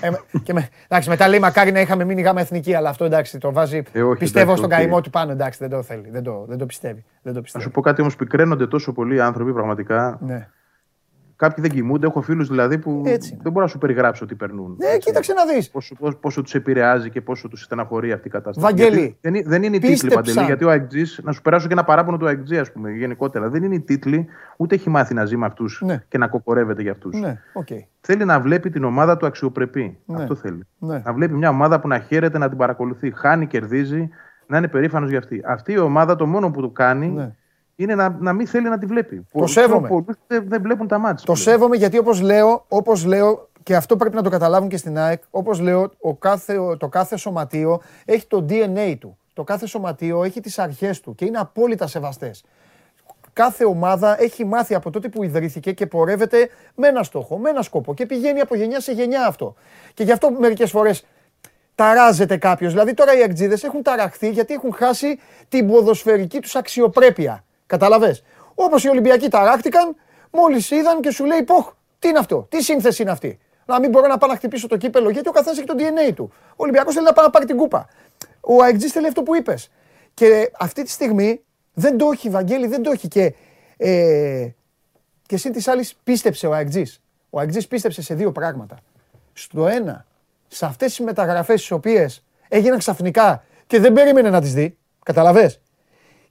Ε, 0.00 0.10
και 0.42 0.52
με, 0.52 0.68
εντάξει, 0.88 1.08
μετά 1.08 1.28
λέει 1.28 1.38
μακάρι 1.38 1.72
να 1.72 1.80
είχαμε 1.80 2.04
μείνει 2.04 2.22
γάμα 2.22 2.40
εθνική, 2.40 2.74
αλλά 2.74 2.88
αυτό 2.88 3.04
εντάξει, 3.04 3.38
το 3.38 3.52
βάζει. 3.52 3.82
Ε, 3.92 4.02
όχι, 4.02 4.18
πιστεύω 4.18 4.44
εντάξει, 4.44 4.62
στον 4.64 4.78
okay. 4.78 4.82
καημό 4.82 5.00
του 5.00 5.10
πάνω, 5.10 5.32
εντάξει, 5.32 5.58
δεν 5.58 5.70
το 5.70 5.82
θέλει. 5.82 6.08
Δεν 6.10 6.22
το, 6.22 6.44
δεν 6.48 6.58
το 6.58 6.66
πιστεύει. 6.66 7.04
Δεν 7.22 7.34
το 7.34 7.40
πιστεύει. 7.40 7.64
Θα 7.64 7.70
σου 7.70 7.74
πω 7.74 7.80
κάτι 7.80 8.00
όμως 8.00 8.16
που 8.16 8.26
κραίνονται 8.26 8.66
τόσο 8.66 8.92
πολλοί 8.92 9.20
άνθρωποι 9.20 9.52
πραγματικά. 9.52 10.18
Ναι. 10.20 10.48
Κάποιοι 11.42 11.64
δεν 11.68 11.72
κοιμούνται. 11.72 12.06
Έχω 12.06 12.20
φίλους 12.20 12.48
δηλαδή 12.48 12.78
που 12.78 13.02
Έτσι. 13.06 13.38
δεν 13.42 13.52
μπορώ 13.52 13.64
να 13.64 13.70
σου 13.70 13.78
περιγράψω 13.78 14.26
τι 14.26 14.34
περνούν. 14.34 14.76
Ναι, 14.78 14.86
έτσι. 14.86 14.98
κοίταξε 14.98 15.32
να 15.32 15.46
δεις. 15.46 15.70
Πόσο, 15.70 15.94
πόσο, 15.94 16.16
πόσο 16.16 16.42
τους 16.42 16.54
επηρεάζει 16.54 17.10
και 17.10 17.20
πόσο 17.20 17.48
τους 17.48 17.62
στεναχωρεί 17.62 18.12
αυτή 18.12 18.28
η 18.28 18.30
κατάσταση. 18.30 18.66
Βαγγέλη. 18.66 19.16
δεν, 19.20 19.42
δεν 19.44 19.62
είναι 19.62 19.76
οι 19.76 19.78
τίτλοι 19.78 20.10
παντελή. 20.10 20.44
Γιατί 20.44 20.64
ο 20.64 20.70
Αγτζή, 20.70 21.02
να 21.22 21.32
σου 21.32 21.42
περάσω 21.42 21.66
και 21.66 21.72
ένα 21.72 21.84
παράπονο 21.84 22.16
του 22.16 22.26
Αγτζή, 22.26 22.58
ας 22.58 22.72
πούμε, 22.72 22.90
γενικότερα. 22.90 23.48
Δεν 23.48 23.62
είναι 23.62 23.74
οι 23.74 23.80
τίτλοι, 23.80 24.26
ούτε 24.56 24.74
έχει 24.74 24.90
μάθει 24.90 25.14
να 25.14 25.24
ζει 25.24 25.36
με 25.36 25.46
αυτούς 25.46 25.82
ναι. 25.84 26.04
και 26.08 26.18
να 26.18 26.28
κοκορεύεται 26.28 26.82
για 26.82 26.92
αυτούς. 26.92 27.20
Ναι, 27.20 27.40
okay. 27.64 27.78
Θέλει 28.00 28.24
να 28.24 28.40
βλέπει 28.40 28.70
την 28.70 28.84
ομάδα 28.84 29.16
του 29.16 29.26
αξιοπρεπή. 29.26 29.98
Ναι. 30.04 30.16
Αυτό 30.16 30.34
θέλει. 30.34 30.66
Ναι. 30.78 31.02
Να 31.04 31.12
βλέπει 31.12 31.34
μια 31.34 31.48
ομάδα 31.48 31.80
που 31.80 31.88
να 31.88 31.98
χαίρεται 31.98 32.38
να 32.38 32.48
την 32.48 32.58
παρακολουθεί. 32.58 33.12
Χάνει, 33.14 33.46
κερδίζει, 33.46 34.08
να 34.46 34.58
είναι 34.58 34.68
περήφανος 34.68 35.10
για 35.10 35.18
αυτή. 35.18 35.42
Αυτή 35.46 35.72
η 35.72 35.78
ομάδα 35.78 36.16
το 36.16 36.26
μόνο 36.26 36.50
που 36.50 36.60
του 36.60 36.72
κάνει 36.72 37.08
ναι 37.08 37.32
είναι 37.76 37.94
να, 37.94 38.16
να 38.20 38.32
μην 38.32 38.46
θέλει 38.46 38.68
να 38.68 38.78
τη 38.78 38.86
βλέπει. 38.86 39.26
Το 39.32 39.46
σέβομαι. 39.46 39.88
Πολλοί 39.88 40.04
δεν, 40.26 40.44
δεν 40.48 40.62
βλέπουν 40.62 40.88
τα 40.88 40.98
μάτια. 40.98 41.26
Το 41.26 41.34
σέβομαι 41.34 41.76
γιατί 41.76 41.98
όπως 41.98 42.20
λέω, 42.20 42.64
όπως 42.68 43.04
λέω 43.04 43.48
και 43.62 43.76
αυτό 43.76 43.96
πρέπει 43.96 44.14
να 44.14 44.22
το 44.22 44.30
καταλάβουν 44.30 44.68
και 44.68 44.76
στην 44.76 44.98
ΑΕΚ, 44.98 45.22
όπως 45.30 45.60
λέω, 45.60 45.90
ο 46.00 46.14
κάθε, 46.14 46.76
το 46.78 46.88
κάθε 46.88 47.16
σωματείο 47.16 47.80
έχει 48.04 48.26
το 48.26 48.46
DNA 48.48 48.96
του. 48.98 49.16
Το 49.34 49.44
κάθε 49.44 49.66
σωματείο 49.66 50.22
έχει 50.24 50.40
τις 50.40 50.58
αρχές 50.58 51.00
του 51.00 51.14
και 51.14 51.24
είναι 51.24 51.38
απόλυτα 51.38 51.86
σεβαστές. 51.86 52.44
κάθε 53.32 53.64
ομάδα 53.64 54.22
έχει 54.22 54.44
μάθει 54.44 54.74
από 54.74 54.90
τότε 54.90 55.08
που 55.08 55.22
ιδρύθηκε 55.22 55.72
και 55.72 55.86
πορεύεται 55.86 56.48
με 56.74 56.88
ένα 56.88 57.02
στόχο, 57.02 57.38
με 57.38 57.50
ένα 57.50 57.62
σκοπό 57.62 57.94
και 57.94 58.06
πηγαίνει 58.06 58.40
από 58.40 58.54
γενιά 58.54 58.80
σε 58.80 58.92
γενιά 58.92 59.26
αυτό. 59.26 59.54
Και 59.94 60.04
γι' 60.04 60.12
αυτό 60.12 60.30
μερικές 60.30 60.70
φορές 60.70 61.04
ταράζεται 61.74 62.36
κάποιος. 62.36 62.72
Δηλαδή 62.72 62.94
τώρα 62.94 63.16
οι 63.16 63.20
εκτζίδε 63.20 63.58
έχουν 63.62 63.82
ταραχθεί 63.82 64.30
γιατί 64.30 64.54
έχουν 64.54 64.74
χάσει 64.74 65.18
την 65.48 65.66
ποδοσφαιρική 65.66 66.40
τους 66.40 66.54
αξιοπρέπεια. 66.54 67.44
Καταλαβέ. 67.72 68.18
Όπως 68.54 68.84
οι 68.84 68.88
Ολυμπιακοί 68.88 69.28
ταράχτηκαν, 69.28 69.96
μόλις 70.30 70.70
είδαν 70.70 71.00
και 71.00 71.10
σου 71.10 71.24
λέει: 71.24 71.42
Ποχ, 71.42 71.72
τι 71.98 72.08
είναι 72.08 72.18
αυτό, 72.18 72.46
τι 72.50 72.62
σύνθεση 72.62 73.02
είναι 73.02 73.10
αυτή; 73.10 73.38
Να 73.66 73.80
μην 73.80 73.90
μπορώ 73.90 74.06
να 74.06 74.18
πάω 74.18 74.30
να 74.30 74.36
χτυπήσω 74.36 74.66
το 74.66 74.76
κύπελο 74.76 75.10
γιατί 75.10 75.28
ο 75.28 75.32
καθένας 75.32 75.58
έχει 75.58 75.66
το 75.66 75.74
DNA 75.78 76.14
του. 76.14 76.32
Ο 76.50 76.54
Ολυμπιακός 76.56 76.94
θέλει 76.94 77.06
να 77.06 77.12
πάει 77.12 77.24
να 77.24 77.30
πάρει 77.30 77.44
την 77.44 77.56
κούπα. 77.56 77.88
Ο 78.40 78.62
Αεκτζή 78.62 78.88
θέλει 78.88 79.06
αυτό 79.06 79.22
που 79.22 79.34
είπες. 79.34 79.70
Και 80.14 80.50
αυτή 80.58 80.82
τη 80.82 80.90
στιγμή 80.90 81.40
δεν 81.72 81.96
το 81.96 82.10
έχει, 82.12 82.30
Βαγγέλη, 82.30 82.66
δεν 82.66 82.82
το 82.82 82.90
έχει. 82.90 83.08
Και, 83.08 83.34
ε, 83.76 84.48
και 85.26 85.36
συν 85.36 85.52
της 85.52 85.68
άλλης 85.68 85.94
πίστεψε 86.04 86.46
ο 86.46 86.52
Αεκτζή. 86.52 86.84
Ο 87.30 87.38
Αεκτζή 87.38 87.68
πίστεψε 87.68 88.02
σε 88.02 88.14
δύο 88.14 88.32
πράγματα. 88.32 88.76
Στο 89.32 89.68
ένα, 89.68 90.06
σε 90.48 90.66
αυτές 90.66 90.94
τις 90.94 91.04
μεταγραφές 91.04 91.60
τις 91.60 91.70
οποίες 91.70 92.24
έγιναν 92.48 92.78
ξαφνικά 92.78 93.44
και 93.66 93.80
δεν 93.80 93.92
περίμενε 93.92 94.30
να 94.30 94.40
τις 94.40 94.54
δει. 94.54 94.76
Καταλαβέ. 95.04 95.56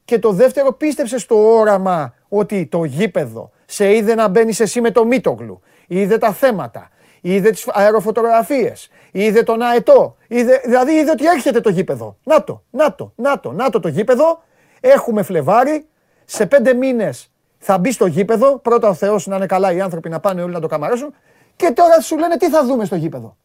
Και 0.05 0.19
το 0.19 0.31
δεύτερο, 0.31 0.73
πίστεψε 0.73 1.17
στο 1.17 1.57
όραμα 1.57 2.13
ότι 2.29 2.65
το 2.65 2.83
γήπεδο 2.83 3.51
σε 3.65 3.95
είδε 3.95 4.15
να 4.15 4.27
μπαίνει 4.27 4.53
εσύ 4.59 4.81
με 4.81 4.91
το 4.91 5.05
Μίτογλου, 5.05 5.61
είδε 5.87 6.17
τα 6.17 6.31
θέματα, 6.31 6.89
είδε 7.21 7.49
τις 7.49 7.67
αεροφωτογραφίες, 7.67 8.89
είδε 9.11 9.43
τον 9.43 9.61
αετό, 9.61 10.15
είδε, 10.27 10.61
δηλαδή 10.65 10.91
είδε 10.91 11.11
ότι 11.11 11.25
έρχεται 11.25 11.59
το 11.59 11.69
γήπεδο. 11.69 12.17
Να 12.23 12.43
το, 12.43 12.63
να 12.69 12.95
το, 12.95 13.13
να 13.15 13.39
το, 13.39 13.51
να 13.51 13.69
το 13.69 13.79
το 13.79 13.87
γήπεδο. 13.87 14.43
Έχουμε 14.79 15.23
Φλεβάρι, 15.23 15.85
σε 16.25 16.45
πέντε 16.45 16.73
μήνες 16.73 17.31
θα 17.57 17.77
μπει 17.77 17.91
στο 17.91 18.05
γήπεδο. 18.05 18.57
Πρώτα 18.57 18.89
ο 18.89 18.93
Θεός 18.93 19.27
να 19.27 19.35
είναι 19.35 19.45
καλά 19.45 19.71
οι 19.71 19.81
άνθρωποι 19.81 20.09
να 20.09 20.19
πάνε 20.19 20.41
όλοι 20.41 20.53
να 20.53 20.59
το 20.59 20.67
καμαρώσουν. 20.67 21.13
Και 21.55 21.71
τώρα 21.71 22.01
σου 22.01 22.17
λένε 22.17 22.37
τι 22.37 22.49
θα 22.49 22.65
δούμε 22.65 22.85
στο 22.85 22.95
γήπεδο; 22.95 23.37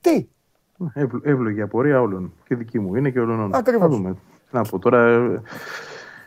Τι; 0.00 0.28
Εύλογη 1.22 1.60
απορία 1.60 2.00
όλων. 2.00 2.32
Και 2.48 2.54
δική 2.54 2.78
μου 2.78 2.94
είναι 2.94 3.10
και 3.10 3.20
όλων. 3.20 3.54
Ακριβώς. 3.54 4.00
Θα 4.50 4.60
δούμε. 4.60 4.62
Να 4.62 4.70
πω 4.70 4.78
τώρα. 4.78 5.42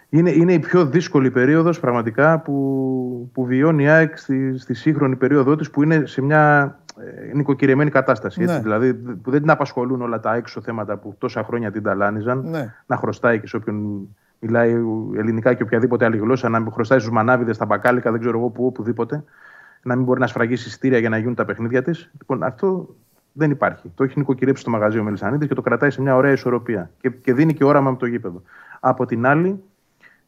Είναι, 0.10 0.32
είναι 0.32 0.54
η 0.54 0.60
πιο 0.60 0.86
δύσκολη 0.86 1.32
περίοδος 1.32 1.80
πραγματικά 1.80 2.40
που, 2.40 3.30
που 3.34 3.46
βιώνει 3.46 3.84
η 3.84 3.88
ΑΕΚ 3.88 4.18
στη, 4.18 4.58
στη 4.58 4.74
σύγχρονη 4.74 5.16
περίοδο 5.16 5.56
της 5.56 5.70
που 5.70 5.84
είναι 5.84 6.06
σε 6.06 6.22
μια 6.22 6.76
ε, 7.30 7.34
νοικοκυρεμένη 7.34 7.90
κατάσταση. 7.90 8.42
Έτσι, 8.42 8.56
ναι. 8.56 8.62
Δηλαδή 8.62 8.94
που 8.94 9.32
δεν 9.32 9.42
την 9.42 9.50
απασχολούν 9.50 10.02
όλα 10.02 10.20
τα 10.20 10.36
έξω 10.36 10.62
θέματα 10.62 10.98
που 10.98 11.16
τόσα 11.18 11.44
χρόνια 11.44 11.72
την 11.72 11.84
ταλάνιζαν. 11.84 12.50
Ναι. 12.50 12.74
Να 12.86 12.98
χρωστάει 12.98 13.40
και 13.40 13.48
σε 13.48 13.56
όποιον 13.56 14.08
μιλάει 14.40 14.72
ελληνικά 15.18 15.54
και 15.54 15.64
οποιαδήποτε 15.64 16.06
άλλη 16.06 16.18
γλώσσα, 16.18 16.50
να 16.50 16.66
χρωστάει 16.72 17.00
στους 17.00 17.12
μανάβιδες, 17.12 17.56
στα 17.56 17.66
μπακάλικα, 17.66 18.12
δεν 18.12 18.20
ξέρω 18.20 18.38
εγώ 18.38 18.50
που, 18.50 18.66
οπουδήποτε. 18.66 19.24
Να 19.84 19.96
μην 19.96 20.06
μπορεί 20.06 20.20
να 20.20 20.28
σφραγίσει 20.28 20.70
στήρια 20.70 20.98
για 20.98 21.10
να 21.10 21.18
γίνουν 21.18 21.36
τα 21.36 21.46
παιχνίδια 21.46 21.82
της. 21.82 22.12
Λοιπόν, 22.20 22.44
αυτό 22.44 22.96
δεν 23.34 23.52
υπάρχει. 23.52 23.92
Το 23.96 24.04
έχει 24.04 24.20
νοικοκυρέψει 24.20 24.62
στο 24.62 24.72
μαγαζί 24.72 25.00
ο 25.00 25.04
Μελισανίδης 25.04 25.48
και 25.48 25.54
το 25.54 25.62
κρατάει 25.62 25.90
σε 25.90 26.02
μια 26.02 26.16
ωραία 26.16 26.32
ισορροπία. 26.32 26.90
Και, 27.02 27.10
και 27.10 27.34
δίνει 27.34 27.54
και 27.54 27.64
όραμα 27.64 27.92
με 27.92 27.98
το 27.98 28.06
γήπεδο. 28.06 28.42
Από 28.80 29.06
την 29.06 29.26
άλλη, 29.26 29.64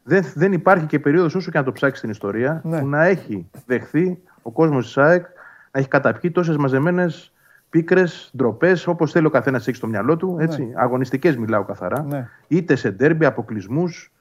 δεν, 0.03 0.23
δεν 0.35 0.53
υπάρχει 0.53 0.85
και 0.85 0.99
περίοδος 0.99 1.35
όσο 1.35 1.51
και 1.51 1.57
να 1.57 1.63
το 1.63 1.71
ψάξει 1.71 1.97
στην 1.97 2.09
ιστορία 2.09 2.61
ναι. 2.63 2.79
που 2.79 2.87
να 2.87 3.03
έχει 3.03 3.49
δεχθεί 3.65 4.17
ο 4.41 4.51
κόσμος 4.51 4.85
της 4.85 4.97
ΑΕΚ 4.97 5.25
να 5.71 5.79
έχει 5.79 5.87
καταπιεί 5.87 6.31
τόσες 6.31 6.57
μαζεμένες 6.57 7.33
πίκρες, 7.69 8.31
ντροπές, 8.37 8.87
όπως 8.87 9.11
θέλει 9.11 9.25
ο 9.25 9.29
καθένας 9.29 9.67
έχει 9.67 9.77
στο 9.77 9.87
μυαλό 9.87 10.17
του. 10.17 10.37
Έτσι. 10.39 10.63
Ναι. 10.63 10.73
Αγωνιστικές 10.75 11.37
μιλάω 11.37 11.63
καθαρά. 11.63 12.03
Ναι. 12.03 12.27
Είτε 12.47 12.75
σε 12.75 12.91
ντέρμπι, 12.91 13.25
αποκλεισμούς, 13.25 14.11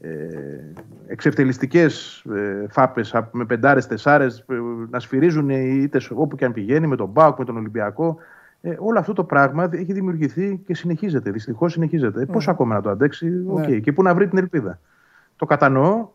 ε, 0.00 0.08
εξευτελιστικές 1.06 2.24
ε, 2.34 2.66
φάπες 2.68 3.14
με 3.30 3.44
πεντάρες, 3.44 3.86
τεσσάρες, 3.86 4.44
ε, 4.48 4.54
να 4.90 5.00
σφυρίζουν 5.00 5.48
είτε 5.50 6.00
όπου 6.14 6.36
και 6.36 6.44
αν 6.44 6.52
πηγαίνει, 6.52 6.86
με 6.86 6.96
τον 6.96 7.08
Μπάουκ, 7.08 7.38
με 7.38 7.44
τον 7.44 7.56
Ολυμπιακό. 7.56 8.18
Ε, 8.60 8.76
όλο 8.78 8.98
αυτό 8.98 9.12
το 9.12 9.24
πράγμα 9.24 9.68
έχει 9.72 9.92
δημιουργηθεί 9.92 10.60
και 10.66 10.74
συνεχίζεται. 10.74 11.30
Δυστυχώς 11.30 11.72
συνεχίζεται. 11.72 12.22
Ε, 12.22 12.24
Πώς 12.24 12.46
ναι. 12.46 12.52
ακόμα 12.52 12.74
να 12.74 12.82
το 12.82 12.90
αντέξει, 12.90 13.46
okay. 13.54 13.68
Ναι. 13.68 13.78
και 13.78 13.92
πού 13.92 14.02
να 14.02 14.14
βρει 14.14 14.28
την 14.28 14.38
ελπίδα. 14.38 14.80
Το 15.36 15.46
κατανοώ 15.46 16.08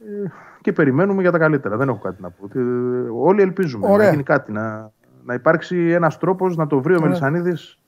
ε, 0.00 0.28
και 0.60 0.72
περιμένουμε 0.72 1.22
για 1.22 1.30
τα 1.30 1.38
καλύτερα. 1.38 1.76
Δεν 1.76 1.88
έχω 1.88 1.98
κάτι 1.98 2.22
να 2.22 2.30
πω. 2.30 2.58
Ε, 2.58 2.62
όλοι 3.12 3.42
ελπίζουμε 3.42 3.86
Ωραία. 3.88 4.04
να 4.04 4.10
γίνει 4.10 4.22
κάτι, 4.22 4.52
να, 4.52 4.90
να 5.24 5.34
υπάρξει 5.34 5.76
ένας 5.76 6.18
τρόπος 6.18 6.56
να 6.56 6.66
το 6.66 6.80
βρει 6.80 6.96
ο 6.96 7.00
Μελισανίδης 7.00 7.79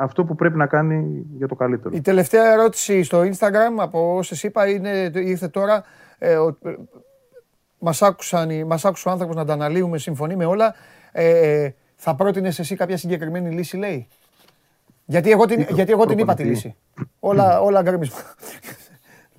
αυτό 0.00 0.24
που 0.24 0.34
πρέπει 0.34 0.56
να 0.56 0.66
κάνει 0.66 1.26
για 1.36 1.48
το 1.48 1.54
καλύτερο. 1.54 1.96
Η 1.96 2.00
τελευταία 2.00 2.52
ερώτηση 2.52 3.02
στο 3.02 3.20
Instagram 3.20 3.76
από 3.78 4.16
όσε 4.16 4.46
είπα 4.46 4.68
είναι, 4.68 5.10
ήρθε 5.14 5.48
τώρα. 5.48 5.84
Ε, 6.18 6.32
ε, 6.32 6.38
μας, 7.78 8.02
άκουσαν, 8.02 8.66
μας 8.66 8.84
άκουσε 8.84 9.08
ο 9.08 9.12
άνθρωπος 9.12 9.36
να 9.36 9.44
τα 9.44 9.52
αναλύουμε, 9.52 9.98
συμφωνεί 9.98 10.36
με 10.36 10.44
όλα. 10.44 10.74
Ε, 11.12 11.70
θα 11.96 12.14
πρότεινες 12.14 12.58
εσύ 12.58 12.76
κάποια 12.76 12.96
συγκεκριμένη 12.96 13.50
λύση, 13.50 13.76
λέει; 13.76 14.08
Γιατί 15.04 15.30
εγώ 15.30 15.46
την, 15.46 15.66
γιατί 15.68 15.92
εγώ 15.92 16.06
την 16.06 16.18
είπα 16.18 16.34
τη 16.34 16.44
λύση. 16.44 16.76
όλα, 17.20 17.60
όλα 17.60 17.82
γκρέμισμα. 17.82 18.18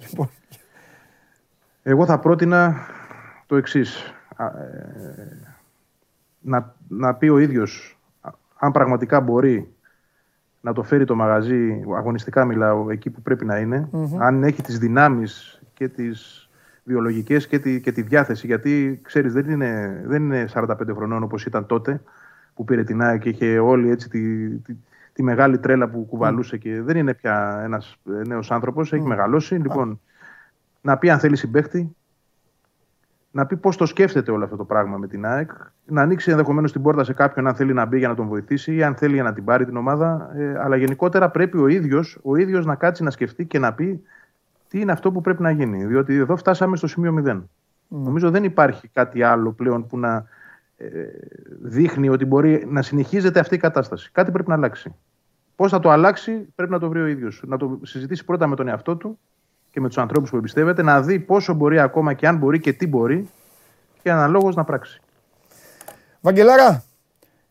λοιπόν. 0.10 0.30
Εγώ 1.84 2.06
θα 2.06 2.20
πρότεινα 2.20 2.76
το 3.46 3.56
εξής. 3.56 4.14
Ε, 4.38 4.44
να, 6.40 6.76
να 6.88 7.14
πει 7.14 7.28
ο 7.28 7.38
ίδιος 7.38 8.00
αν 8.56 8.72
πραγματικά 8.72 9.20
μπορεί 9.22 9.76
να 10.62 10.74
το 10.74 10.84
φέρει 10.84 11.06
το 11.06 11.16
μαγαζί, 11.16 11.84
αγωνιστικά 11.98 12.46
μιλάω, 12.46 12.90
εκεί 12.90 13.10
που 13.10 13.22
πρέπει 13.22 13.46
να 13.46 13.60
ειναι 13.60 13.90
αν 14.18 14.44
έχει 14.44 14.62
τις 14.62 14.78
δυνάμεις 14.80 15.62
και 15.74 15.88
τις 15.88 16.50
βιολογικές 16.84 17.48
και 17.48 17.60
τη, 17.60 17.82
και 17.82 17.92
τη 17.92 18.02
διάθεση, 18.02 18.48
γιατί 18.48 19.00
ξέρεις 19.04 19.34
δεν 19.34 19.50
είναι, 19.50 20.02
δεν 20.06 20.24
είναι 20.24 20.46
45 20.54 20.76
χρονών 20.96 21.24
όπως 21.24 21.46
ήταν 21.46 21.66
τότε 21.66 22.02
που 22.54 22.64
πήρε 22.64 22.84
την 22.84 23.02
ΑΕΚ 23.02 23.22
και 23.22 23.30
είχε 23.30 23.60
όλη 23.60 23.90
έτσι 23.90 24.10
τη, 24.10 24.50
τη, 25.14 25.24
μεγάλη 25.24 25.58
τρέλα 25.58 25.90
που 25.90 26.06
κουβαλούσε 26.06 26.58
και 26.58 26.82
δεν 26.82 26.98
είναι 26.98 27.14
πια 27.14 27.62
ένας 27.64 27.96
νέος 28.04 28.52
άνθρωπος, 28.52 28.94
έχει 28.94 29.08
μεγαλώσει. 29.08 29.56
Λοιπόν, 29.56 30.00
να 30.82 30.98
πει 30.98 31.10
αν 31.10 31.20
θέλει 31.20 31.36
συμπέχτη, 31.36 31.96
να 33.32 33.46
πει 33.46 33.58
πώς 33.58 33.78
το 33.78 33.86
σκέφτεται 33.86 34.32
όλο 34.32 34.44
αυτό 34.44 34.56
το 34.56 34.66
πράγμα 34.66 34.98
με 34.98 35.08
την 35.08 35.26
ΑΕΚ, 35.26 35.52
να 35.86 36.02
ανοίξει 36.02 36.32
ενδεχομένως 36.32 36.72
την 36.72 36.82
πόρτα 36.82 37.04
σε 37.04 37.14
κάποιον 37.14 37.48
αν 37.48 37.56
θέλει 37.56 37.74
να 37.74 37.86
μπει 37.86 37.98
για 37.98 38.08
να 38.08 38.16
τον 38.16 38.28
βοηθήσει 38.28 38.76
ή 38.76 38.84
αν 38.84 38.96
θέλει 38.96 39.14
για 39.14 39.24
να 39.24 39.34
την 39.34 39.44
πάρει 39.44 39.66
την 39.66 39.78
ομάδα. 39.78 40.32
Ε, 40.36 40.60
αλλά 40.60 40.76
γενικότερα 40.76 41.30
πρέπει 41.30 41.58
ο 41.58 41.68
ίδιος 41.68 42.20
ο 42.22 42.36
ίδιος 42.36 42.66
να 42.66 42.76
κάτσει 42.76 43.04
να 43.04 43.10
σκεφτεί 43.10 43.46
και 43.46 43.60
να 43.60 43.74
πει 43.74 44.04
τι 44.68 44.80
είναι 44.80 44.92
αυτό 44.92 45.12
που 45.12 45.22
πρέπει 45.22 45.42
να 45.42 45.52
γίνει. 45.52 45.86
Διότι 45.86 46.16
εδώ 46.16 46.36
φτάσαμε 46.36 46.78
στο 46.78 46.88
σημείο 46.88 47.24
0. 47.26 47.32
Mm. 47.32 47.42
Νομίζω 47.88 48.32
δεν 48.32 48.44
υπάρχει 48.44 48.88
κάτι 48.88 49.24
άλλο 49.24 49.52
πλέον 49.52 49.88
που 49.88 49.98
να 49.98 50.26
ε, 50.78 50.88
δείχνει 51.62 52.10
ότι 52.10 52.26
μπορεί 52.26 52.66
να 52.70 52.82
συνεχίζεται 52.82 53.40
αυτή 53.40 53.56
η 53.56 53.58
κατάσταση. 53.58 54.12
Κάτι 54.12 54.32
πρέπει 54.32 54.50
να 54.50 54.56
αλλάξει. 54.56 54.96
Πώς 55.56 55.72
θα 55.72 55.80
το 55.80 55.90
αλλάξει, 55.90 56.48
πρέπει 56.56 56.72
να 56.72 56.80
το 56.80 56.90
βρει 56.90 57.02
ο 57.02 57.06
ίδιος. 57.06 57.44
Να 57.46 57.58
το 57.58 57.80
συζητήσει 57.82 58.26
πρώτα 58.26 58.48
με 58.48 58.56
τον 58.56 58.68
εαυτό 58.68 58.96
του 58.96 59.20
και 59.72 59.80
με 59.80 59.88
τους 59.88 59.98
ανθρώπους 59.98 60.30
που 60.30 60.38
εμπιστεύεται, 60.38 60.82
να 60.82 61.02
δει 61.02 61.20
πόσο 61.20 61.54
μπορεί 61.54 61.80
ακόμα 61.80 62.14
και 62.14 62.28
αν 62.28 62.38
μπορεί 62.38 62.60
και 62.60 62.74
τι 62.74 62.88
μπορεί 62.88 63.30
και 64.02 64.12
αναλόγως 64.12 64.56
να 64.56 64.64
πράξει. 64.64 65.02
Βαγγελάρα, 66.22 66.84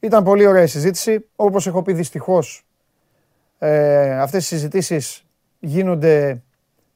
ήταν 0.00 0.24
πολύ 0.24 0.46
ωραία 0.46 0.62
η 0.62 0.66
συζήτηση. 0.66 1.26
Όπως 1.36 1.66
έχω 1.66 1.82
πει, 1.82 1.92
δυστυχώς 1.92 2.64
ε, 3.58 4.20
αυτές 4.20 4.44
οι 4.44 4.46
συζητήσεις 4.46 5.24
γίνονται 5.58 6.42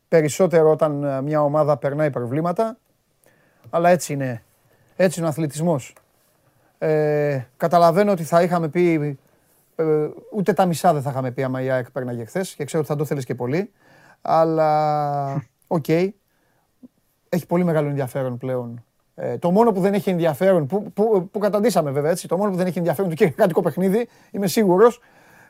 περισσότερο 0.08 0.70
όταν 0.70 1.04
ε, 1.04 1.22
μια 1.22 1.42
ομάδα 1.42 1.76
περνάει 1.76 2.10
προβλήματα. 2.10 2.76
Αλλά 3.70 3.88
έτσι 3.88 4.12
είναι. 4.12 4.42
Έτσι 4.96 5.18
είναι 5.18 5.28
ο 5.28 5.30
αθλητισμός. 5.30 5.94
Ε, 6.78 7.40
καταλαβαίνω 7.56 8.12
ότι 8.12 8.24
θα 8.24 8.42
είχαμε 8.42 8.68
πει, 8.68 9.18
ε, 9.76 9.84
ούτε 10.32 10.52
τα 10.52 10.66
μισά 10.66 10.92
δεν 10.92 11.02
θα 11.02 11.10
είχαμε 11.10 11.30
πει 11.30 11.42
άμα 11.42 11.62
η 11.62 11.70
ΑΕΚ 11.70 11.90
πέρναγε 11.90 12.24
χθες 12.24 12.54
και 12.54 12.64
ξέρω 12.64 12.82
ότι 12.82 12.92
θα 12.92 12.96
το 12.98 13.04
θέλεις 13.04 13.24
και 13.24 13.34
πολύ. 13.34 13.70
Αλλά, 14.26 15.46
οκ, 15.66 15.88
έχει 17.28 17.46
πολύ 17.48 17.64
μεγάλο 17.64 17.88
ενδιαφέρον 17.88 18.38
πλέον. 18.38 18.84
Ε, 19.14 19.38
το 19.38 19.50
μόνο 19.50 19.72
που 19.72 19.80
δεν 19.80 19.94
έχει 19.94 20.10
ενδιαφέρον, 20.10 20.66
που, 20.66 20.92
που, 20.92 21.28
που 21.32 21.38
καταντήσαμε 21.38 21.90
βέβαια 21.90 22.10
έτσι, 22.10 22.28
το 22.28 22.36
μόνο 22.36 22.50
που 22.50 22.56
δεν 22.56 22.66
έχει 22.66 22.78
ενδιαφέρον 22.78 23.10
το 23.10 23.16
κυριακάτικο 23.16 23.62
παιχνίδι, 23.62 24.08
είμαι 24.30 24.46
σίγουρος, 24.46 25.00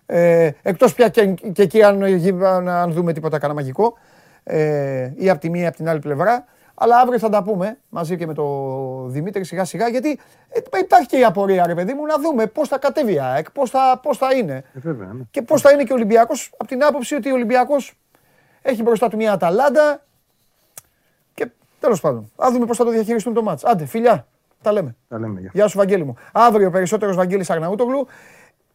ε, 0.07 0.51
εκτός 0.63 0.95
πια 0.95 1.09
και, 1.09 1.27
και 1.27 1.63
εκεί 1.63 1.83
αν, 1.83 2.69
αν 2.69 2.93
δούμε 2.93 3.13
τίποτα 3.13 3.39
κανένα 3.39 3.61
μαγικό, 3.61 3.95
ε, 4.43 5.13
ή 5.15 5.31
από 5.31 5.41
τη 5.41 5.51
μία 5.51 5.63
ή 5.63 5.67
από 5.67 5.77
την 5.77 5.89
άλλη 5.89 6.01
πλευρά, 6.01 6.45
αλλά 6.75 6.99
αύριο 6.99 7.19
θα 7.19 7.29
τα 7.29 7.43
πούμε 7.43 7.79
μαζί 7.89 8.17
και 8.17 8.27
με 8.27 8.35
τον 8.35 9.11
Δημήτρη 9.11 9.45
σιγά 9.45 9.65
σιγά. 9.65 9.89
Γιατί 9.89 10.19
ε, 10.49 10.79
υπάρχει 10.81 11.07
και 11.07 11.19
η 11.19 11.25
απορία, 11.25 11.67
ρε 11.67 11.75
παιδί 11.75 11.95
μου, 11.95 12.07
να 12.07 12.19
δούμε 12.19 12.47
πώς 12.47 12.69
θα 12.69 12.79
κατέβει 12.79 13.13
η 13.13 13.21
ΑΕΚ, 13.21 13.51
πώς 13.51 13.71
θα, 13.71 14.01
πώς 14.03 14.19
θα 14.19 14.35
είναι. 14.35 14.55
Ε, 14.55 14.79
βέβαια, 14.79 15.13
ναι. 15.13 15.23
Και 15.31 15.43
πώς 15.43 15.61
θα 15.61 15.73
είναι 15.73 15.83
και 15.85 15.93
ο 15.93 15.95
Ολυμπιακός, 15.95 16.51
από 16.57 16.69
την 16.69 16.85
άποψη 16.85 17.15
ότι 17.15 17.31
ο 17.31 17.35
Ολυμπιακός 17.35 17.95
έχει 18.67 18.83
μπροστά 18.83 19.09
του 19.09 19.17
μια 19.17 19.33
Αταλάντα. 19.33 20.05
Και 21.35 21.51
τέλος 21.81 22.01
πάντων, 22.01 22.31
α 22.37 22.49
δούμε 22.53 22.67
πώς 22.67 22.77
θα 22.77 22.85
το 22.85 22.91
διαχειριστούν 22.91 23.35
το 23.35 23.43
μάτς. 23.43 23.65
Άντε, 23.65 23.87
φιλιά, 23.87 24.27
τα 24.63 24.73
λέμε. 24.73 24.97
Τα 25.09 25.19
λέμε 25.19 25.41
γεια. 25.41 25.51
γεια 25.53 25.69
σου, 25.69 25.79
Βαγγέλη 25.79 26.05
μου. 26.05 26.17
Αύριο 26.33 26.71
περισσότερος 26.71 27.17
Βαγγέλης 27.17 27.51
Αγναούτογλου. 27.51 28.07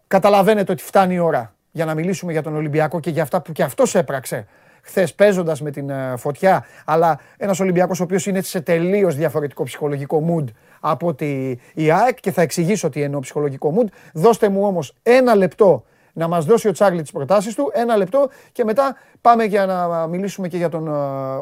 Καταλαβαίνετε 0.08 0.72
ότι 0.72 0.84
φτάνει 0.84 1.14
η 1.14 1.20
ώρα 1.20 1.54
για 1.72 1.86
να 1.86 1.94
μιλήσουμε 1.94 2.32
για 2.32 2.42
τον 2.42 2.56
Ολυμπιακό 2.56 3.00
και 3.00 3.10
για 3.10 3.24
αυτά 3.24 3.42
που 3.42 3.52
και 3.52 3.64
αυτός 3.64 3.96
έπραξε 3.96 4.48
χθες 4.82 5.14
παίζοντας 5.14 5.62
με 5.62 5.72
την 5.72 5.90
ε, 5.90 6.14
φωτιά, 6.18 6.66
αλλά 6.86 7.20
ένας 7.38 7.60
Ολυμπιακός 7.60 8.00
ο 8.00 8.04
οποίος 8.04 8.26
είναι 8.26 8.42
σε 8.42 8.62
τελείως 8.62 9.16
διαφορετικό 9.16 9.64
ψυχολογικό 9.64 10.24
mood 10.30 10.46
από 10.80 11.08
ότι 11.08 11.60
η 11.74 11.92
ΑΕΚ 11.92 12.20
και 12.20 12.32
θα 12.32 12.42
εξηγήσω 12.42 12.90
τι 12.90 13.02
εννοώ 13.02 13.20
ψυχολογικό 13.20 13.74
mood. 13.78 13.88
Δώστε 14.14 14.50
μου 14.50 14.66
όμως 14.66 14.94
ένα 15.04 15.36
λεπτό 15.36 15.84
να 16.14 16.28
μας 16.28 16.46
δώσει 16.46 16.68
ο 16.68 16.72
Τσάρλι 16.72 17.02
τις 17.02 17.12
προτάσεις 17.12 17.56
του, 17.56 17.70
ένα 17.74 17.98
λεπτό 17.98 18.30
και 18.52 18.64
μετά 18.64 18.96
πάμε 19.22 19.44
για 19.44 19.66
να 19.66 20.08
μιλήσουμε 20.08 20.48
και 20.48 20.58
για 20.58 20.70
τον 20.70 20.88
ε, 20.88 20.92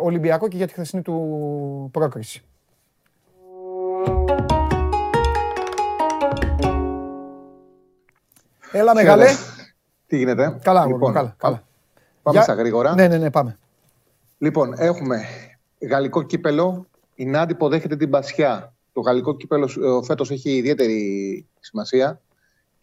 Ολυμπιακό 0.03 0.47
και 0.47 0.57
για 0.57 0.67
τη 0.67 0.73
χθεσινή 0.73 1.01
του 1.01 1.89
πρόκριση. 1.91 2.43
Έλα 8.71 8.93
μεγάλε. 8.93 9.25
Τι 10.07 10.17
γίνεται; 10.17 10.59
Καλά, 10.63 10.85
λοιπόν, 10.85 11.13
καλά, 11.13 11.35
καλά. 11.37 11.63
Πάμε 12.21 12.41
στα 12.41 12.53
γρήγορα. 12.53 12.93
Ναι, 12.93 13.07
ναι, 13.07 13.17
ναι, 13.17 13.31
πάμε. 13.31 13.57
Λοιπόν, 14.37 14.73
έχουμε 14.77 15.21
γαλλικό 15.89 16.21
κύπελο. 16.21 16.87
Η 17.15 17.25
Νάντι 17.25 17.53
υποδέχεται 17.53 17.95
την 17.95 18.09
Πασιά. 18.09 18.73
Το 18.93 19.01
γαλλικό 19.01 19.35
κύπελο 19.35 19.65
ε, 19.65 20.05
φέτος 20.05 20.31
έχει 20.31 20.49
ιδιαίτερη 20.49 21.45
σημασία 21.59 22.21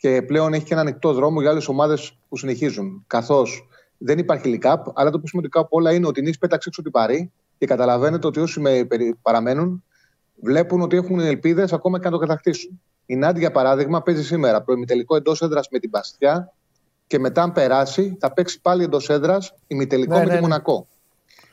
και 0.05 0.23
πλέον 0.23 0.53
έχει 0.55 0.65
και 0.65 0.73
ένα 0.73 0.83
ανοιχτό 0.83 1.13
δρόμο 1.13 1.41
για 1.41 1.51
άλλες 1.51 1.69
ομάδες 1.69 2.19
που 2.29 2.37
συνεχίζουν. 2.37 3.05
Καθώς 3.07 3.69
δεν 3.99 4.19
υπάρχει 4.19 4.49
λικάπ, 4.49 4.87
αλλά 4.99 5.11
το 5.11 5.19
πιο 5.19 5.29
σημαντικό 5.29 5.61
από 5.61 5.77
όλα 5.77 5.93
είναι 5.93 6.07
ότι 6.07 6.21
η 6.21 6.23
Νίξ 6.23 6.39
πέταξε 6.39 6.69
έξω 6.69 6.83
την 6.83 6.91
Παρή 6.91 7.33
και 7.59 7.67
καταλαβαίνετε 7.67 8.27
ότι 8.27 8.41
όσοι 8.41 8.61
με 8.61 8.87
παραμένουν 9.23 9.85
βλέπουν 10.43 10.81
ότι 10.81 10.97
έχουν 10.97 11.21
ελπίδες 11.21 11.73
ακόμα 11.73 11.99
και 11.99 12.05
να 12.05 12.11
το 12.11 12.19
κατακτήσουν. 12.19 12.81
Η 13.07 13.17
Νάντι, 13.17 13.39
για 13.39 13.51
παράδειγμα, 13.51 14.03
παίζει 14.03 14.25
σήμερα 14.25 14.63
προημιτελικό 14.63 15.17
εντός 15.17 15.43
έδρας 15.43 15.69
με 15.71 15.79
την 15.79 15.91
Παστιά 15.91 16.53
και 17.07 17.19
μετά, 17.19 17.43
αν 17.43 17.53
περάσει, 17.53 18.17
θα 18.21 18.33
παίξει 18.33 18.61
πάλι 18.61 18.85
εντός 18.85 19.09
έδρας 19.09 19.55
ημιτελικό 19.67 20.15
ναι, 20.15 20.19
με 20.19 20.25
ναι, 20.25 20.31
τη 20.31 20.35
ναι. 20.35 20.41
Μονακό. 20.41 20.87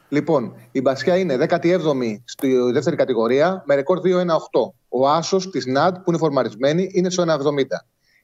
Λοιπόν, 0.10 0.56
η 0.72 0.82
Μπασιά 0.82 1.18
είναι 1.18 1.38
17η 1.50 1.78
στη 2.24 2.56
δεύτερη 2.72 2.96
κατηγορία 2.96 3.64
με 3.66 3.76
ρεκόρ 3.76 4.00
2-1-8. 4.04 4.10
Ο 4.90 5.10
άσος 5.10 5.50
της 5.50 5.66
ΝΑΤ 5.66 5.96
που 5.96 6.04
είναι 6.08 6.18
φορμαρισμένη 6.18 6.90
είναι 6.94 7.10
στο 7.10 7.24
1-70. 7.24 7.28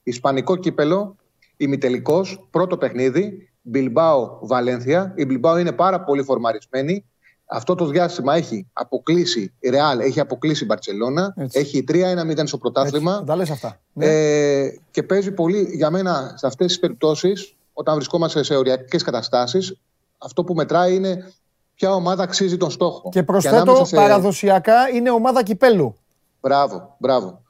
Ισπανικό 0.08 0.56
κύπελο, 0.56 1.16
ημιτελικός, 1.58 2.48
πρώτο 2.52 2.78
παιχνίδι, 2.78 3.50
Μπιλμπάο 3.62 4.38
Βαλένθια. 4.42 5.14
Η 5.16 5.26
Μπιλμπάο 5.26 5.58
είναι 5.58 5.72
πάρα 5.72 6.04
πολύ 6.04 6.24
φορμαρισμένη. 6.24 7.06
Αυτό 7.46 7.76
το 7.76 7.86
διάστημα 7.86 8.36
έχει 8.36 8.68
αποκλείσει 8.74 9.54
η 9.60 9.70
Ρεάλ, 9.70 10.00
έχει 10.00 10.20
αποκλείσει 10.20 10.64
η 10.64 10.66
Μπαρσελόνα, 10.70 11.34
έχει 11.52 11.84
3-1-0 11.92 12.44
στο 12.44 12.58
πρωτάθλημα. 12.58 13.24
Τα 13.24 13.36
λες 13.36 13.50
αυτά. 13.50 13.80
Ε, 13.98 14.68
και 14.92 15.04
παίζει 15.04 15.32
πολύ 15.32 15.68
για 15.74 15.90
μένα 15.90 16.34
σε 16.36 16.48
αυτές 16.48 16.68
τις 16.68 16.80
περιπτώσεις, 16.80 17.56
όταν 17.74 17.96
βρισκόμαστε 17.96 18.44
σε 18.44 18.56
οριακές 18.56 19.04
καταστάσεις, 19.04 19.78
αυτό 20.18 20.44
που 20.44 20.54
μετράει 20.54 20.96
είναι 20.96 21.32
ποια 21.76 21.94
ομάδα 21.94 22.24
αξίζει 22.24 22.58
τον 22.58 22.72
στόχο. 22.72 23.10
Και 23.10 23.24
προσθέτω 23.24 23.86
σε... 23.86 23.96
παραδοσιακά 23.96 24.90
είναι 24.90 25.12
ομάδα 25.12 25.44
κυπέλου. 25.44 25.96
Μπράβο, 26.42 26.96
μπράβο. 26.98 27.42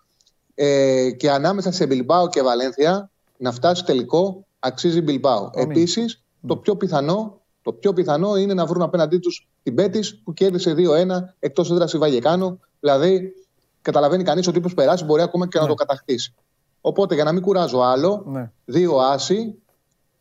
Ε, 0.60 1.12
και 1.12 1.32
ανάμεσα 1.32 1.72
σε 1.72 1.86
Μπιλμπάο 1.86 2.30
και 2.30 2.42
Βαλένθια 2.42 3.10
να 3.38 3.52
φτάσει 3.52 3.84
τελικό 3.84 4.46
αξίζει 4.60 5.02
Μπιλμπάο. 5.02 5.50
Επίσης, 5.54 6.24
το 6.48 6.58
πιο 6.58 6.76
πιθανό 6.76 7.42
το 7.68 7.74
πιο 7.74 7.94
πιθανό 7.94 8.36
είναι 8.36 8.54
να 8.54 8.66
βρουν 8.66 8.82
απέναντί 8.82 9.18
τους 9.18 9.48
την 9.64 9.76
Πέτη 9.76 10.00
που 10.24 10.34
κέρδισε 10.34 10.76
2-1 10.78 11.34
εκτός 11.40 11.72
έδρας 11.72 11.94
η 11.94 11.98
Βαγεκάνο. 11.98 12.60
Δηλαδή, 12.80 13.34
καταλαβαίνει 13.82 14.24
κανείς 14.24 14.48
ότι 14.48 14.58
όποιο 14.58 14.72
περάσει 14.76 15.04
μπορεί 15.04 15.22
ακόμα 15.22 15.48
και 15.48 15.58
να 15.58 15.64
ναι. 15.64 15.70
το 15.70 15.76
κατακτήσει. 15.76 16.34
Πρέπει 16.82 17.16
για 17.16 17.24
να 17.24 17.32
μην 17.32 17.42
κουράζω 17.42 17.80
άλλο, 17.80 18.24
ναι. 18.28 18.52
δύο 18.66 18.98
άσοι, 18.98 19.56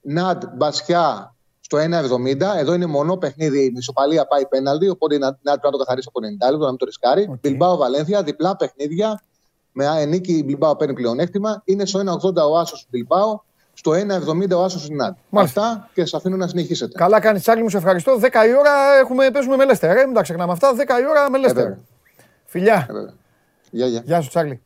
Ναντ 0.00 0.42
Μπαστιά 0.56 1.34
στο 1.60 1.78
1,70. 1.78 2.40
Εδώ 2.56 2.74
είναι 2.74 2.86
μονό 2.86 3.16
παιχνίδι. 3.16 3.64
Η 3.64 3.70
ισοπαλία 3.74 4.26
πάει 4.26 4.46
πέναλτι. 4.46 4.88
Οπότε 4.88 5.14
η 5.14 5.18
Ναντ 5.18 5.34
πρέπει 5.42 5.60
να 5.62 5.70
το 5.70 5.78
καθαρίσει 5.78 6.08
από 6.14 6.20
90 6.46 6.50
λεπτό, 6.50 6.64
να 6.64 6.68
μην 6.68 6.78
το 6.78 6.84
ρισκάρει. 6.84 7.28
Okay. 7.30 7.40
Μπιλμπάο 7.40 7.76
Βαλένθια, 7.76 8.22
διπλά 8.22 8.56
παιχνίδια. 8.56 9.22
Με 9.78 10.04
νίκη 10.04 10.32
η 10.32 10.42
Μπιλμπάο 10.44 10.76
παίρνει 10.76 10.94
πλεονέκτημα. 10.94 11.62
Είναι 11.64 11.86
στο 11.86 12.00
1,80 12.22 12.50
ο 12.50 12.58
Άσος 12.58 12.86
Μπιλμπάο. 12.90 13.40
Στο 13.72 13.92
1,70 13.92 14.56
ο 14.56 14.62
Άσος 14.64 14.88
Ναντ. 14.88 15.14
Αυτά 15.30 15.88
και 15.94 16.04
σας 16.04 16.16
αφήνω 16.16 16.36
να 16.36 16.46
συνεχίσετε. 16.46 16.98
Καλά 16.98 17.20
κάνεις, 17.20 17.40
Τσάρλι 17.40 17.62
μου, 17.62 17.68
σε 17.68 17.76
ευχαριστώ. 17.76 18.18
10 18.20 18.24
η 18.24 18.56
ώρα 18.58 18.98
έχουμε, 19.00 19.30
παίζουμε 19.30 19.56
με 19.56 19.64
Λέστερ. 19.64 19.96
Ε, 19.96 20.04
μην 20.04 20.14
τα 20.14 20.22
ξεχνάμε 20.22 20.52
αυτά. 20.52 20.72
10 20.72 20.76
η 20.76 21.08
ώρα 21.10 21.30
με 21.30 21.38
Λέστερ. 21.38 21.66
Ε, 21.66 21.78
Φιλιά. 22.44 22.86
Ε, 22.90 23.12
γεια, 23.70 23.86
γεια. 23.86 24.02
Γεια 24.04 24.20
σου, 24.20 24.28
Τσάρλι. 24.28 24.62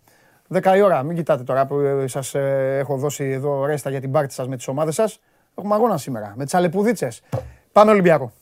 10 0.49 0.77
η 0.77 0.81
ώρα, 0.81 1.03
μην 1.03 1.17
κοιτάτε 1.17 1.43
τώρα 1.43 1.67
που 1.67 1.79
ε, 1.79 2.07
σας 2.07 2.35
ε, 2.35 2.77
έχω 2.79 2.97
δώσει 2.97 3.25
εδώ 3.25 3.65
ρέστα 3.65 3.91
για 3.91 4.01
την 4.01 4.11
πάρτι 4.11 4.35
σας 4.35 4.49
με 4.49 4.57
τις 4.57 4.69
ομάδες 4.69 4.95
σας. 4.95 5.21
Έχουμε 5.59 5.75
αγώνα 5.75 5.97
σήμερα 5.97 6.33
με 6.37 6.45
τις 6.45 6.55
αλεπουδίτσες. 6.55 7.23
Πάμε 7.73 7.91
Ολυμπιακό. 7.91 8.33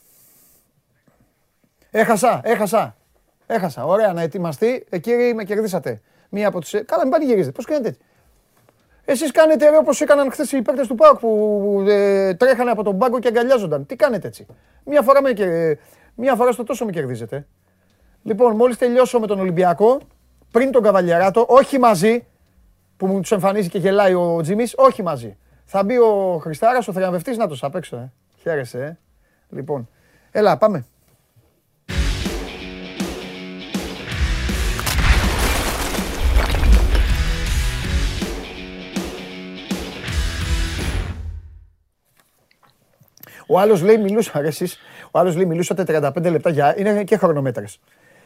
Έχασα, 1.90 2.40
έχασα. 2.44 2.96
Έχασα. 3.46 3.86
Ωραία 3.86 4.12
να 4.12 4.20
ετοιμαστεί. 4.20 4.86
Ε, 4.90 4.98
κύριοι, 4.98 5.34
με 5.34 5.44
κερδίσατε. 5.44 6.00
Μία 6.28 6.48
από 6.48 6.60
τι. 6.60 6.84
Καλά, 6.84 7.02
μην 7.02 7.12
πανηγυρίζετε. 7.12 7.52
Πώς 7.52 7.64
κάνετε 7.64 7.88
έτσι. 7.88 8.00
Εσείς 9.04 9.30
κάνετε 9.30 9.70
ρε, 9.70 9.76
όπως 9.76 10.00
έκαναν 10.00 10.30
χθες 10.30 10.52
οι 10.52 10.62
παίκτες 10.62 10.86
του 10.86 10.94
Πάουκ 10.94 11.18
που 11.18 11.84
ε, 11.88 12.34
τρέχανε 12.34 12.70
από 12.70 12.82
τον 12.82 12.98
πάγκο 12.98 13.18
και 13.18 13.28
αγκαλιάζονταν. 13.28 13.86
Τι 13.86 13.96
κάνετε 13.96 14.26
έτσι. 14.26 14.46
Μία 14.84 15.02
φορά, 15.02 15.22
με, 15.22 15.32
μία 16.14 16.34
φορά 16.34 16.52
στο 16.52 16.64
τόσο 16.64 16.84
με 16.84 16.90
κερδίζετε. 16.90 17.46
Λοιπόν, 18.22 18.56
μόλις 18.56 18.78
τελειώσω 18.78 19.20
με 19.20 19.26
τον 19.26 19.40
Ολυμπιακό, 19.40 20.00
πριν 20.50 20.70
τον 20.70 20.82
Καβαλιαράτο, 20.82 21.46
όχι 21.48 21.78
μαζί, 21.78 22.26
που 22.96 23.06
μου 23.06 23.20
τους 23.20 23.32
εμφανίζει 23.32 23.68
και 23.68 23.78
γελάει 23.78 24.14
ο 24.14 24.40
Τζίμι, 24.42 24.64
όχι 24.76 25.02
μαζί. 25.02 25.36
Θα 25.64 25.84
μπει 25.84 25.98
ο 25.98 26.38
Χριστάρας, 26.42 26.88
ο 26.88 26.92
θριαμβευτής, 26.92 27.36
να 27.36 27.48
το 27.48 27.58
απ' 27.60 27.74
έξω, 27.74 27.96
ε. 27.96 28.12
Χαίρεσαι, 28.36 28.84
ε. 28.84 28.98
Λοιπόν, 29.56 29.88
έλα, 30.30 30.58
πάμε. 30.58 30.86
Ο 43.50 43.58
άλλος 43.58 43.82
λέει 43.82 43.98
μιλούσα, 43.98 44.40
εσείς, 44.44 44.78
ο 45.10 45.18
άλλος 45.18 45.36
λέει 45.36 45.44
μιλούσατε 45.44 45.84
35 45.88 46.30
λεπτά 46.30 46.50
για. 46.50 46.74
είναι 46.78 47.04
και 47.04 47.16
χρονομέτρες. 47.16 47.80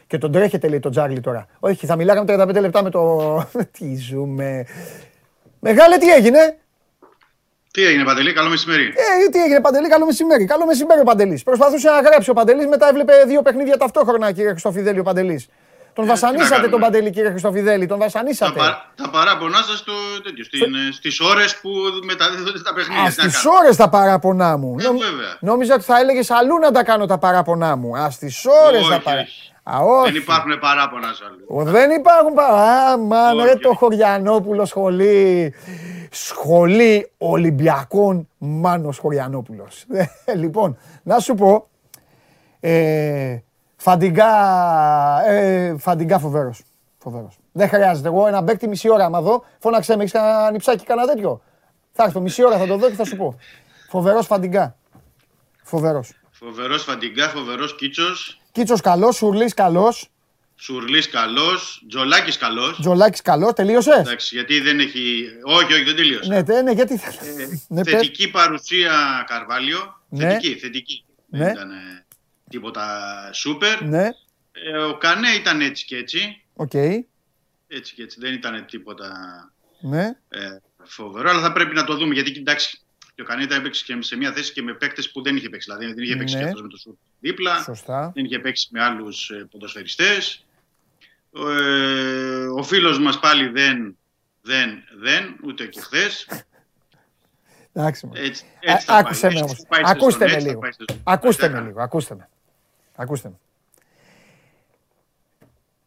Και 0.07 0.17
τον 0.17 0.31
τρέχετε 0.31 0.67
λέει 0.67 0.79
τον 0.79 0.91
Τζάρλι 0.91 1.19
τώρα. 1.19 1.47
Όχι, 1.59 1.85
θα 1.85 1.95
μιλάγαμε 1.95 2.35
35 2.37 2.59
λεπτά 2.59 2.83
με 2.83 2.89
το. 2.89 3.43
τι 3.77 3.95
ζούμε. 3.95 4.65
Μεγάλε, 5.59 5.97
τι 5.97 6.11
έγινε; 6.11 6.57
Τι 7.71 7.85
έγινε, 7.85 8.03
Παντελή, 8.03 8.33
καλό 8.33 8.49
μεσημέρι. 8.49 8.83
Ε, 8.83 9.29
τι 9.31 9.43
έγινε, 9.43 9.61
Παντελή, 9.61 9.89
καλό 9.89 10.05
μεσημέρι. 10.05 10.45
Καλό 10.45 10.65
μεσημέρι 10.65 10.99
ο 10.99 11.03
Παντελής. 11.03 11.43
Προσπαθούσε 11.43 11.89
να 11.89 11.99
γράψει 11.99 12.29
ο 12.29 12.33
Παντελής, 12.33 12.67
μετά 12.67 12.87
έβλεπε 12.87 13.13
δύο 13.27 13.41
παιχνίδια 13.41 13.77
ταυτόχρονα, 13.77 14.31
κύριε 14.31 14.49
Χριστοφιδέλη, 14.49 14.99
ο 14.99 15.03
Παντελής. 15.03 15.47
Τον 15.93 16.03
ε, 16.03 16.07
βασανίσατε 16.07 16.67
τον 16.67 16.79
Παντελή, 16.79 17.09
κύριε 17.09 17.29
Χριστοφιδέλη, 17.29 17.85
τον 17.85 17.99
βασανίσατε. 17.99 18.59
Τα, 18.59 18.91
τα 18.95 19.09
παράπονά 19.09 19.57
σας 19.57 19.77
στο, 19.77 19.93
στις 20.93 21.19
ώρες 21.19 21.59
που 21.59 21.69
μεταδίδονται 22.03 22.61
τα 22.61 22.73
παιχνίδια. 22.73 23.09
Στις 23.09 23.45
ώρες 23.45 23.75
τα 23.75 23.89
παράπονά 23.89 24.57
μου. 24.57 24.75
Ε, 24.79 24.83
βέβαια. 24.83 25.37
Νόμιζα 25.39 25.73
ότι 25.73 25.83
θα 25.83 25.99
έλεγες 25.99 26.31
αλλού 26.31 26.57
να 26.57 26.71
τα 26.71 26.83
κάνω 26.83 27.05
τα 27.05 27.17
παράπονά 27.17 27.75
μου. 27.75 27.97
Α, 27.97 28.09
στις 28.09 28.45
ώρες 28.67 28.87
τα 28.87 28.99
παράπονά. 28.99 29.27
Δεν 30.03 30.15
υπάρχουν 30.15 30.59
παράπονα 30.59 31.13
σε 31.13 31.23
αλλού. 31.25 31.71
Δεν 31.71 31.91
υπάρχουν 31.91 32.33
παράπονα. 32.33 33.43
Α, 33.43 33.45
ρε 33.45 33.55
το 33.55 33.73
Χωριανόπουλο 33.73 34.65
σχολή. 34.65 35.53
Σχολή 36.11 37.11
Ολυμπιακών 37.17 38.27
Μάνος 38.37 38.97
Χωριανόπουλος. 38.97 39.85
Ε, 40.25 40.33
λοιπόν, 40.41 40.77
να 41.03 41.19
σου 41.19 41.33
πω, 41.33 41.69
ε, 42.59 43.37
φαντιγκά, 43.83 44.33
ε, 45.27 45.75
φαντιγκά 45.77 46.19
φοβέρος. 46.19 46.61
φοβέρος. 46.97 47.37
Δεν 47.51 47.67
χρειάζεται. 47.67 48.07
Εγώ 48.07 48.27
ένα 48.27 48.41
μπέκτη 48.41 48.67
μισή 48.67 48.89
ώρα 48.89 49.05
άμα 49.05 49.21
δω, 49.21 49.45
φώναξε 49.59 49.95
με, 49.95 50.01
έχεις 50.01 50.13
κανένα 50.13 50.51
νυψάκι, 50.51 50.85
κανένα 50.85 51.07
τέτοιο. 51.07 51.41
Θα 51.91 52.03
έρθω 52.03 52.19
μισή 52.19 52.43
ώρα 52.43 52.57
θα 52.57 52.65
το 52.67 52.77
δω 52.77 52.89
και 52.89 52.95
θα 52.95 53.05
σου 53.05 53.15
πω. 53.15 53.39
Φοβερός 53.89 54.25
φαντιγκά. 54.25 54.75
Φοβερός. 55.63 56.11
Φοβερός 56.31 56.83
φαντιγκά, 56.83 57.29
φοβερός 57.29 57.75
κίτσος. 57.75 58.41
Κίτσος 58.51 58.81
καλός, 58.81 59.15
Σουρλής 59.15 59.53
καλός. 59.53 60.09
Σουρλής 60.55 61.09
καλός, 61.09 61.85
Τζολάκης 61.87 62.37
καλός. 62.37 62.79
Τζολάκης 62.79 63.21
καλός, 63.21 63.53
τελείωσες; 63.53 63.97
Εντάξει, 63.97 64.35
γιατί 64.35 64.59
δεν 64.59 64.79
έχει. 64.79 65.25
Όχι, 65.43 65.73
όχι, 65.73 65.83
δεν 65.83 65.95
τελείωσε. 65.95 66.43
Ναι, 66.47 66.61
ναι, 66.61 66.71
γιατί. 66.71 66.93
Ε, 66.93 67.47
ναι, 67.67 67.83
θετική 67.83 68.31
παρουσία 68.31 68.91
Καρβάλιο. 69.27 70.01
Ναι. 70.09 70.27
Θετική, 70.27 70.59
θετική. 70.59 71.05
Ναι. 71.29 71.43
Δεν 71.43 71.53
ήταν 71.53 71.69
τίποτα 72.53 73.29
σούπερ. 73.33 73.81
Ναι. 73.81 74.09
Ε, 74.51 74.77
ο 74.77 74.97
Κανέ 74.97 75.29
ήταν 75.29 75.61
έτσι 75.61 75.85
και 75.85 75.97
έτσι. 75.97 76.43
OK. 76.53 76.71
Okay. 76.73 76.99
Έτσι 77.67 77.93
και 77.93 78.03
έτσι. 78.03 78.19
Δεν 78.19 78.33
ήταν 78.33 78.65
τίποτα 78.65 79.11
ναι. 79.79 80.05
ε, 80.29 80.57
φοβερό, 80.83 81.29
αλλά 81.29 81.41
θα 81.41 81.51
πρέπει 81.51 81.75
να 81.75 81.83
το 81.83 81.95
δούμε 81.97 82.13
γιατί 82.13 82.31
εντάξει. 82.37 82.81
Και 83.15 83.21
ο 83.21 83.25
Κανέ 83.25 83.43
ήταν 83.43 83.59
έπαιξε 83.59 83.83
και 83.85 83.97
σε 84.01 84.15
μια 84.15 84.33
θέση 84.33 84.53
και 84.53 84.61
με 84.61 84.73
παίκτες 84.73 85.11
που 85.11 85.21
δεν 85.21 85.35
είχε 85.35 85.49
παίξει. 85.49 85.71
Δηλαδή 85.71 85.93
δεν 85.93 86.03
είχε 86.03 86.15
παίξει 86.15 86.35
ναι. 86.35 86.41
και 86.41 86.47
αυτός 86.47 86.61
με 86.61 86.67
το 86.67 86.77
σούπερ 86.77 86.99
δίπλα. 87.19 87.61
Σωστά. 87.63 88.11
Δεν 88.15 88.25
είχε 88.25 88.39
παίξει 88.39 88.67
με 88.71 88.83
άλλους 88.83 89.29
ε, 89.29 89.47
ποδοσφαιριστές. 89.51 90.45
Ε, 91.35 92.45
ο 92.45 92.63
φίλος 92.63 92.99
μας 92.99 93.19
πάλι 93.19 93.47
δεν, 93.47 93.97
δεν, 94.41 94.83
δεν, 94.99 95.39
ούτε 95.43 95.65
και 95.65 95.81
χθες. 95.81 96.27
Εντάξει. 97.73 98.09
Άκουσε 98.87 99.31
με 99.31 99.39
όμως. 99.39 99.65
Ακούστε 99.83 100.27
με 100.27 100.39
λίγο. 100.39 100.59
Ακούστε 101.03 101.49
με 101.49 101.59
λίγο. 101.59 101.81
Ακούστε 101.81 102.15
με. 102.15 102.29
Ακούστε 102.95 103.29
με. 103.29 103.35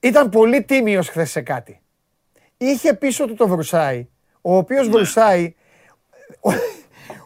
Ήταν 0.01 0.29
πολύ 0.29 0.63
τίμιος 0.63 1.09
χθες 1.09 1.31
σε 1.31 1.41
κάτι. 1.41 1.81
Είχε 2.57 2.95
πίσω 2.95 3.27
του 3.27 3.35
το 3.35 3.49
Βρουσάη, 3.49 4.09
ο 4.41 4.57
οποίος 4.57 4.87
ναι. 4.87 4.93
Βρουσάη, 4.93 5.55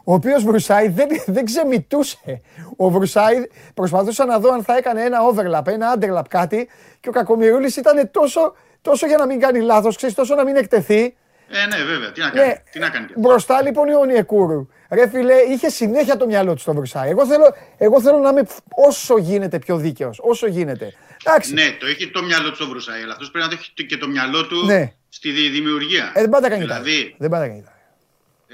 ο 0.05 0.15
οποίος 0.15 0.45
Βρουσάη 0.45 0.89
δεν, 0.89 1.09
δεν 1.27 1.45
ξεμητούσε. 1.45 2.41
Ο 2.77 2.91
Βρουσάη 2.91 3.37
προσπαθούσα 3.75 4.25
να 4.25 4.39
δω 4.39 4.53
αν 4.53 4.65
θα 4.65 4.77
έκανε 4.77 5.03
ένα 5.03 5.19
overlap, 5.33 5.67
ένα 5.67 5.97
underlap 5.99 6.25
κάτι 6.29 6.69
και 7.01 7.09
ο 7.09 7.13
Κακομοιρούλης 7.13 7.77
ήταν 7.77 8.11
τόσο, 8.11 8.55
τόσο 8.83 9.07
για 9.07 9.17
να 9.17 9.27
μην 9.27 9.41
κάνει 9.41 9.61
λάθος, 9.61 9.97
ξέρεις, 9.97 10.15
τόσο 10.15 10.35
να 10.35 10.45
μην 10.45 10.57
εκτεθεί. 10.57 11.17
Ε, 11.49 11.67
ναι, 11.67 11.85
βέβαια. 11.85 12.13
Τι 12.13 12.21
να 12.21 12.31
κάνει. 12.31 12.47
Ναι. 12.47 12.63
Τι 12.71 12.79
να 12.79 12.89
κάνει 12.89 13.07
Μπροστά 13.17 13.63
λοιπόν 13.63 13.89
η 13.89 13.95
Ονιεκούρου. 13.95 14.69
Ρε 14.91 15.09
φίλε, 15.09 15.35
είχε 15.35 15.69
συνέχεια 15.69 16.17
το 16.17 16.27
μυαλό 16.27 16.55
του 16.55 16.61
στο 16.61 16.75
Βρουσάη. 16.75 17.11
Εγώ 17.11 17.27
θέλω, 17.27 17.55
εγώ 17.79 18.01
θέλω 18.01 18.19
να 18.19 18.29
είμαι 18.29 18.47
όσο 18.75 19.19
γίνεται 19.19 19.59
πιο 19.59 19.77
δίκαιος. 19.77 20.19
Όσο 20.23 20.47
γίνεται. 20.47 20.95
Εντάξει. 21.25 21.53
Ναι, 21.53 21.77
το 21.81 21.87
έχει 21.87 22.11
το 22.11 22.23
μυαλό 22.23 22.49
του 22.49 22.55
στο 22.55 22.69
Βρουσάη, 22.69 23.03
αλλά 23.03 23.13
αυτός 23.13 23.31
πρέπει 23.31 23.47
να 23.49 23.55
έχει 23.55 23.87
και 23.87 23.97
το 23.97 24.09
μυαλό 24.09 24.47
του 24.47 24.65
ναι. 24.65 24.93
στη 25.09 25.31
δημιουργία. 25.31 26.13
Ε, 26.15 26.21
δεν 26.21 26.31
πάντα 26.31 26.49
κάνει 26.49 26.63
δηλαδή, 26.63 27.15
Δεν 27.19 27.31
πάντα 27.31 27.47
κάνει 27.47 27.65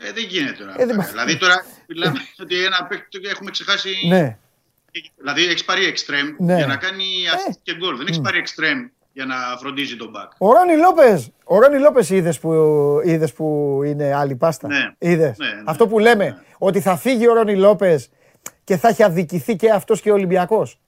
ε, 0.02 0.12
δεν 0.12 0.24
γίνεται 0.24 0.52
τώρα. 0.52 0.74
Ε, 0.78 0.86
δεν 0.86 1.06
δηλαδή 1.10 1.36
τώρα 1.36 1.64
μιλάμε 1.86 2.20
ότι 2.42 2.64
ένα 2.64 2.86
παίκτη 2.88 3.20
έχουμε 3.22 3.50
ξεχάσει. 3.50 3.90
Ναι. 4.08 4.38
Δηλαδή 5.16 5.44
έχει 5.44 5.64
πάρει 5.64 5.84
εξτρέμ 5.84 6.34
ναι. 6.38 6.56
για 6.56 6.66
να 6.66 6.76
κάνει 6.76 7.04
ε. 7.48 7.52
και 7.62 7.74
γκολ. 7.74 7.96
Δεν 7.96 8.06
έχει 8.06 8.20
πάρει 8.20 8.38
εξτρέμ 8.38 8.78
για 9.16 9.24
να 9.26 9.34
φροντίζει 9.59 9.97
τον 9.97 10.09
μπακ. 10.10 10.30
Ο 10.38 10.52
Ρόνι 10.52 10.76
Λόπες. 10.76 11.30
Ο 11.44 11.59
Ρόνι 11.59 11.78
Λόπες 11.78 12.10
είδες 12.10 12.38
που, 12.38 12.52
είδες 13.05 13.32
που 13.32 13.80
είναι 13.84 14.14
άλλη 14.14 14.34
πάστα; 14.34 14.68
Ναι. 14.68 14.93
Είδες; 14.98 15.38
Ναι, 15.38 15.47
ναι, 15.47 15.62
Αυτό 15.64 15.88
που 15.88 15.98
λέμε, 15.98 16.24
ναι. 16.24 16.36
ότι 16.59 16.80
θα 16.80 16.97
φύγει 16.97 17.28
ο 17.28 17.34
Ρόνι 17.34 17.56
Λόπες 17.56 18.10
και 18.64 18.76
θα 18.76 18.88
έχει 18.88 19.02
αδικηθεί 19.02 19.56
και 19.56 19.70
αυτός 19.70 20.01
και 20.01 20.10
ο 20.10 20.14
Ολυμπιακός; 20.14 20.80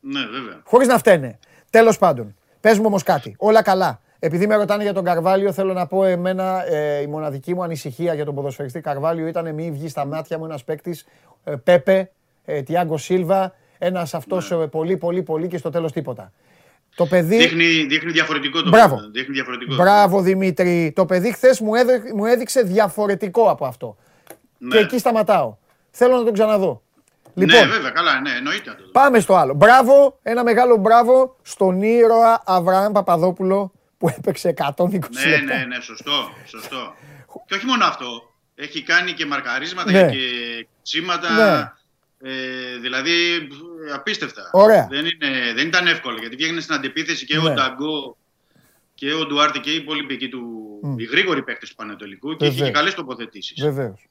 Ναι, 0.00 0.20
βέβαια. 0.20 0.60
Χωρίς 0.64 0.88
να 0.88 0.98
φταίνε. 0.98 1.38
Τέλος 1.70 1.98
πάντων. 1.98 2.36
Πες 2.60 2.78
μου 2.78 2.84
όμως 2.86 3.02
κάτι. 3.02 3.34
Όλα 3.38 3.62
καλά. 3.62 4.00
Επειδή 4.18 4.46
με 4.46 4.56
ρωτάνε 4.56 4.82
για 4.82 4.92
τον 4.92 5.04
Καρβάλιο, 5.04 5.52
θέλω 5.52 5.72
να 5.72 5.86
πω 5.86 6.04
εμένα 6.04 6.66
ε, 6.66 7.00
η 7.00 7.06
μοναδική 7.06 7.54
μου 7.54 7.62
ανησυχία 7.62 8.14
για 8.14 8.24
τον 8.24 8.34
ποδοσφαιριστή 8.34 8.80
Καρβάλιο 8.80 9.26
ήταν 9.26 9.54
μη 9.54 9.70
βγει 9.70 9.88
στα 9.88 10.04
μάτια 10.06 10.38
μου 10.38 10.44
ένας 10.44 10.64
παίκτης 10.64 11.06
ε, 11.44 11.54
Πέπε, 11.56 12.10
ε, 12.44 12.62
Τιάγκο 12.62 12.96
Σίλβα, 12.96 13.54
ένας 13.78 14.14
αυτός 14.14 14.50
ναι. 14.50 14.62
Ε, 14.62 14.66
πολύ, 14.66 14.96
πολύ, 14.96 15.22
πολύ 15.22 15.48
και 15.48 15.58
στο 15.58 15.70
τέλος 15.70 15.92
τίποτα. 15.92 16.32
Το 16.94 17.06
παιδί... 17.06 17.36
Δείχνει, 17.36 17.84
δείχνει 17.84 18.12
διαφορετικό 18.12 18.62
το 18.62 18.68
Μπράβο. 18.68 19.00
Δείχνει 19.12 19.34
διαφορετικό. 19.34 19.74
Μπράβο 19.74 20.20
Δημήτρη. 20.20 20.92
Το 20.94 21.06
παιδί 21.06 21.32
χθες 21.32 21.60
μου, 21.60 21.70
μου 22.14 22.24
έδειξε 22.24 22.62
διαφορετικό 22.62 23.50
από 23.50 23.66
αυτό. 23.66 23.96
Ναι. 24.58 24.76
Και 24.76 24.82
εκεί 24.82 24.98
σταματάω. 24.98 25.56
Θέλω 25.90 26.16
να 26.16 26.24
τον 26.24 26.32
ξαναδώ. 26.32 26.82
Ναι, 27.34 27.44
λοιπόν, 27.44 27.68
ναι, 27.68 27.74
βέβαια, 27.74 27.90
καλά, 27.90 28.20
ναι, 28.20 28.30
εννοείται. 28.30 28.76
Πάμε 28.92 29.20
στο 29.20 29.34
άλλο. 29.34 29.54
Μπράβο, 29.54 30.18
ένα 30.22 30.42
μεγάλο 30.42 30.76
μπράβο 30.76 31.36
στον 31.42 31.82
ήρωα 31.82 32.42
Αβραάμ 32.46 32.92
Παπαδόπουλο 32.92 33.72
που 33.98 34.08
έπαιξε 34.08 34.54
120 34.56 34.88
ναι, 34.88 34.98
λεπτά. 34.98 35.10
Ναι, 35.18 35.54
ναι, 35.54 35.64
ναι, 35.64 35.80
σωστό, 35.80 36.30
σωστό. 36.46 36.94
και 37.46 37.54
όχι 37.54 37.66
μόνο 37.66 37.84
αυτό. 37.84 38.06
Έχει 38.54 38.82
κάνει 38.82 39.12
και 39.12 39.26
μαρκαρίσματα 39.26 39.90
ναι. 39.90 40.10
και 40.10 40.18
τσίματα. 40.82 41.30
Ναι. 41.30 41.72
Ε, 42.30 42.78
δηλαδή 42.80 43.12
απίστευτα. 43.94 44.50
Ωραία. 44.52 44.86
Δεν, 44.90 45.04
είναι, 45.04 45.52
δεν 45.54 45.66
ήταν 45.66 45.86
εύκολο 45.86 46.18
γιατί 46.18 46.36
βγαίνει 46.36 46.60
στην 46.60 46.74
αντιπίθεση 46.74 47.26
και 47.26 47.38
ναι. 47.38 47.48
ο 47.48 47.54
Νταγκό 47.54 48.16
και 48.94 49.12
ο 49.12 49.26
Ντουάρτε 49.26 49.58
και 49.58 49.70
οι 49.70 49.76
υπόλοιποι 49.76 50.14
εκεί 50.14 50.28
του. 50.28 50.42
Mm. 50.84 51.00
Οι 51.00 51.04
γρήγοροι 51.04 51.42
παίκτες 51.42 51.68
του 51.68 51.74
Πανετολικού 51.74 52.36
και 52.36 52.46
είχε 52.46 52.64
και 52.64 52.70
καλές 52.70 52.94
τοποθετήσεις. 52.94 53.62
Βεβαίως. 53.62 54.08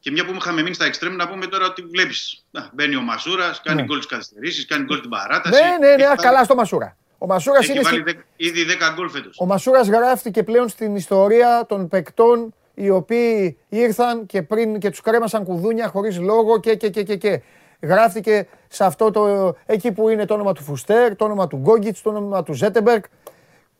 Και 0.00 0.10
μια 0.10 0.24
που 0.24 0.32
είχαμε 0.34 0.62
μείνει 0.62 0.74
στα 0.74 0.84
εξτρέμ, 0.84 1.14
να 1.14 1.28
πούμε 1.28 1.46
τώρα 1.46 1.66
ότι 1.66 1.82
βλέπεις. 1.82 2.44
Μπαίνει 2.72 2.96
ο 2.96 3.00
Μασούρας, 3.00 3.60
κάνει 3.64 3.80
ναι. 3.80 3.86
γκολ 3.86 4.00
τι 4.00 4.06
καθυστερήσεις, 4.06 4.66
κάνει 4.66 4.84
γκολ 4.84 5.00
την 5.00 5.10
παράταση. 5.10 5.62
Ναι, 5.62 5.86
ναι, 5.88 5.94
ναι, 5.94 6.14
καλά 6.16 6.44
στο 6.44 6.54
Μασούρα. 6.54 6.96
Ο 7.18 7.26
Μασούρας 7.26 7.68
είναι. 7.68 7.80
Βάλει 7.80 8.04
ήδη 8.36 8.64
10 8.64 8.94
γκολ 8.94 9.10
φέτος. 9.10 9.36
Ο 9.38 9.46
Μασούρας 9.46 9.88
γράφτηκε 9.88 10.42
πλέον 10.42 10.68
στην 10.68 10.96
ιστορία 10.96 11.66
των 11.68 11.88
παικτών 11.88 12.54
οι 12.74 12.90
οποίοι 12.90 13.58
ήρθαν 13.68 14.26
και 14.26 14.42
πριν 14.42 14.78
και 14.78 14.90
τους 14.90 15.00
κρέμασαν 15.00 15.44
κουδούνια 15.44 15.88
χωρίς 15.88 16.18
λόγο 16.18 16.60
και, 16.60 16.74
και, 16.74 16.88
και, 16.88 17.02
και, 17.02 17.16
και. 17.16 17.42
Γράφτηκε 17.80 18.46
σε 18.68 18.84
αυτό 18.84 19.10
το. 19.10 19.54
εκεί 19.66 19.92
που 19.92 20.08
είναι 20.08 20.24
το 20.24 20.34
όνομα 20.34 20.52
του 20.52 20.62
Φουστέρ, 20.62 21.16
το 21.16 21.24
όνομα 21.24 21.46
του 21.46 21.56
Γκόγκιτς, 21.56 22.02
το 22.02 22.10
όνομα 22.10 22.42
του 22.42 22.52
Ζέτεμπεργκ. 22.52 23.02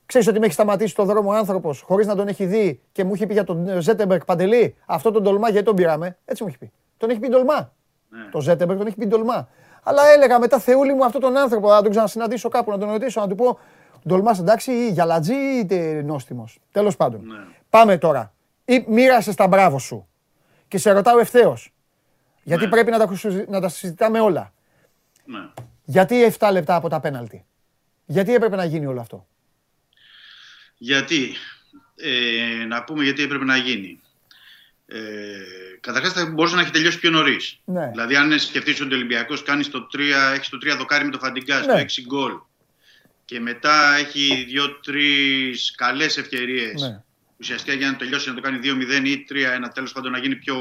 Ξέρεις 0.07 0.29
ότι 0.29 0.39
με 0.39 0.45
έχει 0.45 0.55
σταματήσει 0.55 0.95
το 0.95 1.05
δρόμο 1.05 1.31
άνθρωπος 1.31 1.81
χωρίς 1.81 2.07
να 2.07 2.15
τον 2.15 2.29
έχει 2.29 2.45
δει 2.45 2.81
και 2.93 3.05
μου 3.05 3.15
έχει 3.15 3.27
πει 3.27 3.33
για 3.33 3.45
τον 3.45 3.81
Ζέτεμπεργκ 3.81 4.21
Παντελή. 4.27 4.77
Αυτό 4.87 5.11
τον 5.11 5.23
ντολμά 5.23 5.49
γιατί 5.49 5.67
τον 5.67 5.75
πήραμε. 5.75 6.17
Έτσι 6.25 6.43
μου 6.43 6.49
έχει 6.49 6.59
πει. 6.59 6.73
Τον 6.97 7.11
έχει 7.11 7.19
πει 7.19 7.29
ντολμά. 7.29 7.73
Ναι. 8.09 8.29
Το 8.31 8.41
Ζέτεμπεργκ 8.41 8.79
τον 8.79 8.87
έχει 8.87 8.97
πει 8.97 9.07
ντολμά. 9.07 9.49
Αλλά 9.83 10.03
έλεγα 10.15 10.39
μετά 10.39 10.59
Θεούλη 10.59 10.95
μου 10.95 11.05
αυτόν 11.05 11.21
τον 11.21 11.37
άνθρωπο 11.37 11.69
να 11.69 11.83
τον 11.83 11.91
ξανασυναντήσω 11.91 12.49
κάπου, 12.49 12.71
να 12.71 12.79
τον 12.79 12.91
ρωτήσω, 12.91 13.21
να 13.21 13.29
του 13.29 13.35
πω 13.35 13.59
Ντολμάς 14.09 14.39
εντάξει 14.39 14.73
ή 14.73 14.91
γιαλατζή 14.91 15.35
ή 15.35 16.03
νόστιμος. 16.05 16.59
Τέλος 16.73 16.97
πάντων. 16.97 17.21
Ναι. 17.27 17.39
Πάμε 17.71 17.99
τώρα. 17.99 18.33
Ή 18.65 18.85
μοίρασες 18.89 19.35
τα 19.35 19.47
μπράβο 19.47 19.79
σου. 19.79 20.09
Και 20.69 20.79
σε 20.79 20.91
ρωτάω 20.93 21.19
ευθέως. 21.19 21.75
Γιατί 22.47 22.65
ναι. 22.65 22.71
πρέπει 22.71 22.91
να 22.91 22.99
τα, 22.99 23.09
να 23.49 23.61
τα 23.61 23.69
συζητάμε 23.69 24.21
όλα. 24.21 24.53
Ναι. 25.25 25.49
Γιατί 25.85 26.35
7 26.39 26.49
λεπτά 26.53 26.75
από 26.75 26.89
τα 26.89 27.01
πέναλτι; 27.01 27.45
Γιατί 28.07 28.35
έπρεπε 28.35 28.57
να 28.57 28.65
γίνει 28.65 28.87
όλο 28.87 29.01
αυτό; 29.01 29.27
Γιατί. 30.77 31.35
Ε, 31.97 32.65
να 32.65 32.85
πούμε 32.85 33.05
γιατί 33.05 33.23
έπρεπε 33.23 33.45
να 33.45 33.57
γίνει. 33.57 34.01
Ε, 34.87 34.99
Καταρχάς 35.81 36.13
θα 36.13 36.27
μπορούσε 36.27 36.55
να 36.55 36.61
έχει 36.61 36.71
τελειώσει 36.71 36.99
πιο 36.99 37.11
νωρίς. 37.11 37.61
Ναι. 37.65 37.89
Δηλαδή, 37.91 38.17
αν 38.17 38.39
σκεφτείς 38.39 38.81
ότι 38.81 38.93
ο 38.93 38.97
Ολυμπιακός 38.97 39.43
κάνει 39.43 39.65
το 39.65 39.87
3, 39.93 39.99
έχει 40.35 40.51
το 40.51 40.59
3 40.75 40.77
δοκάρι 40.79 41.05
με 41.05 41.11
το 41.11 41.19
Φαντιγκάς, 41.19 41.67
ναι. 41.67 41.73
το 41.73 41.79
6 41.79 42.03
γκολ 42.07 42.33
και 43.25 43.41
μετά 43.41 43.95
έχει 43.95 44.45
δύο-τρεις 44.49 45.75
καλές 45.77 46.17
ευκαιρίες 46.17 46.81
ναι. 46.81 47.03
ουσιαστικά 47.37 47.77
για 47.77 47.91
να 47.91 47.97
τελειώσει 47.97 48.29
να 48.29 48.35
το 48.35 48.41
κάνει 48.41 48.59
2-0 48.63 49.07
ή 49.07 49.27
3-1, 49.31 49.69
τέλος 49.75 49.93
πάντων 49.93 50.13
να 50.13 50.19
γίνει 50.19 50.37
πιο 50.37 50.57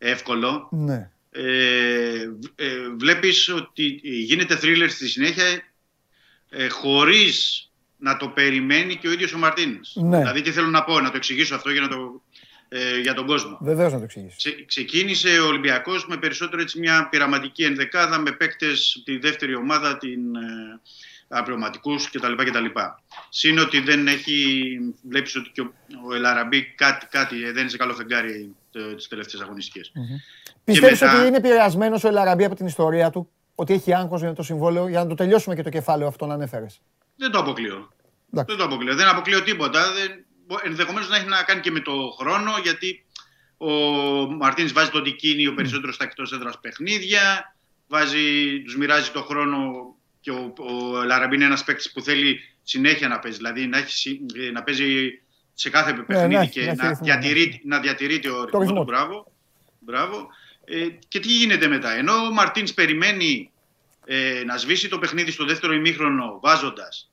εύκολο. 0.00 0.68
Ναι. 0.70 1.10
Ε, 1.30 2.30
ε, 2.54 2.66
βλέπεις 2.98 3.48
ότι 3.48 4.00
γίνεται 4.02 4.56
θρίλερ 4.56 4.90
στη 4.90 5.08
συνέχεια 5.08 5.44
ε, 6.50 6.68
χωρίς 6.68 7.64
να 7.96 8.16
το 8.16 8.28
περιμένει 8.28 8.96
και 8.96 9.08
ο 9.08 9.12
ίδιος 9.12 9.32
ο 9.32 9.38
Μαρτίνης. 9.38 9.92
Ναι. 9.94 10.18
Δηλαδή 10.18 10.40
τι 10.40 10.50
θέλω 10.50 10.66
να 10.66 10.84
πω, 10.84 11.00
να 11.00 11.10
το 11.10 11.16
εξηγήσω 11.16 11.54
αυτό 11.54 11.70
για, 11.70 11.80
να 11.80 11.88
το, 11.88 12.22
ε, 12.68 13.00
για 13.00 13.14
τον 13.14 13.26
κόσμο. 13.26 13.58
Βεβαίως 13.60 13.92
να 13.92 13.98
το 13.98 14.04
εξηγήσει. 14.04 14.36
Ξε, 14.36 14.64
ξεκίνησε 14.66 15.38
ο 15.38 15.46
Ολυμπιακός 15.46 16.06
με 16.06 16.16
περισσότερο 16.16 16.62
έτσι, 16.62 16.78
μια 16.78 17.08
πειραματική 17.10 17.64
ενδεκάδα 17.64 18.18
με 18.18 18.32
παίκτες 18.32 19.02
τη 19.04 19.18
δεύτερη 19.18 19.54
ομάδα, 19.54 19.98
την 19.98 20.20
ε, 21.32 21.38
απλωματικούς 21.38 22.10
κτλ. 22.10 22.32
κτλ. 22.34 22.64
Συν 23.28 23.58
ότι 23.58 23.80
δεν 23.80 24.06
έχει, 24.06 24.64
βλέπεις 25.08 25.36
ότι 25.36 25.50
και 25.50 25.60
ο, 25.60 25.72
ο 26.08 26.14
Ελαραμπή 26.14 26.62
κάτι, 26.62 27.06
κάτι 27.06 27.44
δεν 27.44 27.56
είναι 27.56 27.68
σε 27.68 27.76
καλό 27.76 27.94
φεγγάρι 27.94 28.54
τις 28.96 29.08
τελευταίες 29.08 29.42
αγωνιστικές. 29.42 29.92
Mm-hmm. 29.94 30.50
Πιστεύεις 30.64 31.00
μετά... 31.00 31.18
ότι 31.18 31.26
είναι 31.26 31.36
επηρεασμένος 31.36 32.04
ο 32.04 32.08
Ελαραμπή 32.08 32.44
από 32.44 32.54
την 32.54 32.66
ιστορία 32.66 33.10
του, 33.10 33.30
ότι 33.54 33.72
έχει 33.72 33.94
άγχος 33.94 34.20
για 34.20 34.32
το 34.32 34.42
συμβόλαιο, 34.42 34.88
για 34.88 35.02
να 35.02 35.06
το 35.06 35.14
τελειώσουμε 35.14 35.54
και 35.54 35.62
το 35.62 35.70
κεφάλαιο 35.70 36.08
αυτό 36.08 36.26
να 36.26 36.34
ανέφερες; 36.34 36.80
Δεν 37.16 37.30
το 37.30 37.38
αποκλείω. 37.38 37.92
Δεν 38.30 38.56
το 38.56 38.64
αποκλείω. 38.64 38.94
Δεν 38.94 39.08
αποκλείω 39.08 39.42
τίποτα. 39.42 39.92
Δεν... 39.92 40.24
Ενδεχομένως 40.64 41.08
να 41.08 41.16
έχει 41.16 41.26
να 41.26 41.42
κάνει 41.42 41.60
και 41.60 41.70
με 41.70 41.80
το 41.80 41.92
χρόνο, 42.18 42.50
γιατί 42.62 43.04
ο 43.56 43.70
Μαρτίνη 44.30 44.68
βάζει 44.68 44.90
τον 44.90 45.02
τικίνιο 45.02 45.54
περισσότερος 45.54 45.94
στα 45.94 46.04
εκτός 46.04 46.32
έδρας 46.32 46.58
παιχνίδια. 46.60 47.54
Βάζει, 47.86 48.62
τους 48.62 48.76
μοιράζει 48.76 49.10
το 49.10 49.22
χρόνο 49.22 49.58
και 50.20 50.30
ο, 50.30 50.52
ο 50.56 51.02
Λαραμπή 51.04 51.34
είναι 51.34 51.44
ένας 51.44 51.64
παίκτης 51.64 51.92
που 51.92 52.02
θέλει 52.02 52.40
συνέχεια 52.62 53.08
να 53.08 53.18
παίζει. 53.18 53.36
Δηλαδή 53.36 53.66
να, 53.66 53.78
έχει, 53.78 54.20
να 54.52 54.62
παίζει 54.62 55.20
σε 55.54 55.70
κάθε 55.70 55.92
ναι, 55.92 56.02
παιχνίδι 56.02 56.48
και 56.48 56.64
να, 56.64 56.84
να, 56.84 56.92
διατηρεί, 56.92 57.60
να 57.64 57.80
διατηρείται 57.80 58.30
ο 58.30 58.44
ρυθμό 58.44 58.74
του. 58.74 58.84
Μπράβο. 58.84 59.32
Μπράβο. 59.78 60.28
Ε, 60.64 60.86
και 61.08 61.20
τι 61.20 61.28
γίνεται 61.28 61.68
μετά; 61.68 61.90
Ενώ 61.90 62.12
ο 62.12 62.32
Μαρτίνς 62.32 62.74
περιμένει 62.74 63.50
ε, 64.04 64.42
να 64.46 64.56
σβήσει 64.56 64.88
το 64.88 64.98
παιχνίδι 64.98 65.30
στο 65.30 65.44
δεύτερο 65.44 65.72
ημίχρονο 65.72 66.40
βάζοντας 66.42 67.10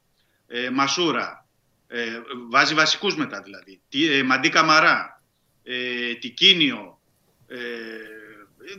ε, 0.47 0.69
Μασούρα, 0.69 1.45
ε, 1.87 2.21
βάζει 2.49 2.73
βασικούς 2.73 3.15
μετά 3.15 3.41
δηλαδή, 3.41 3.81
τι, 3.89 4.11
ε, 4.11 4.23
Μαντί 4.23 4.49
Καμαρά, 4.49 5.21
ε, 5.63 6.13
Τικίνιο, 6.13 6.99
ε, 7.47 7.57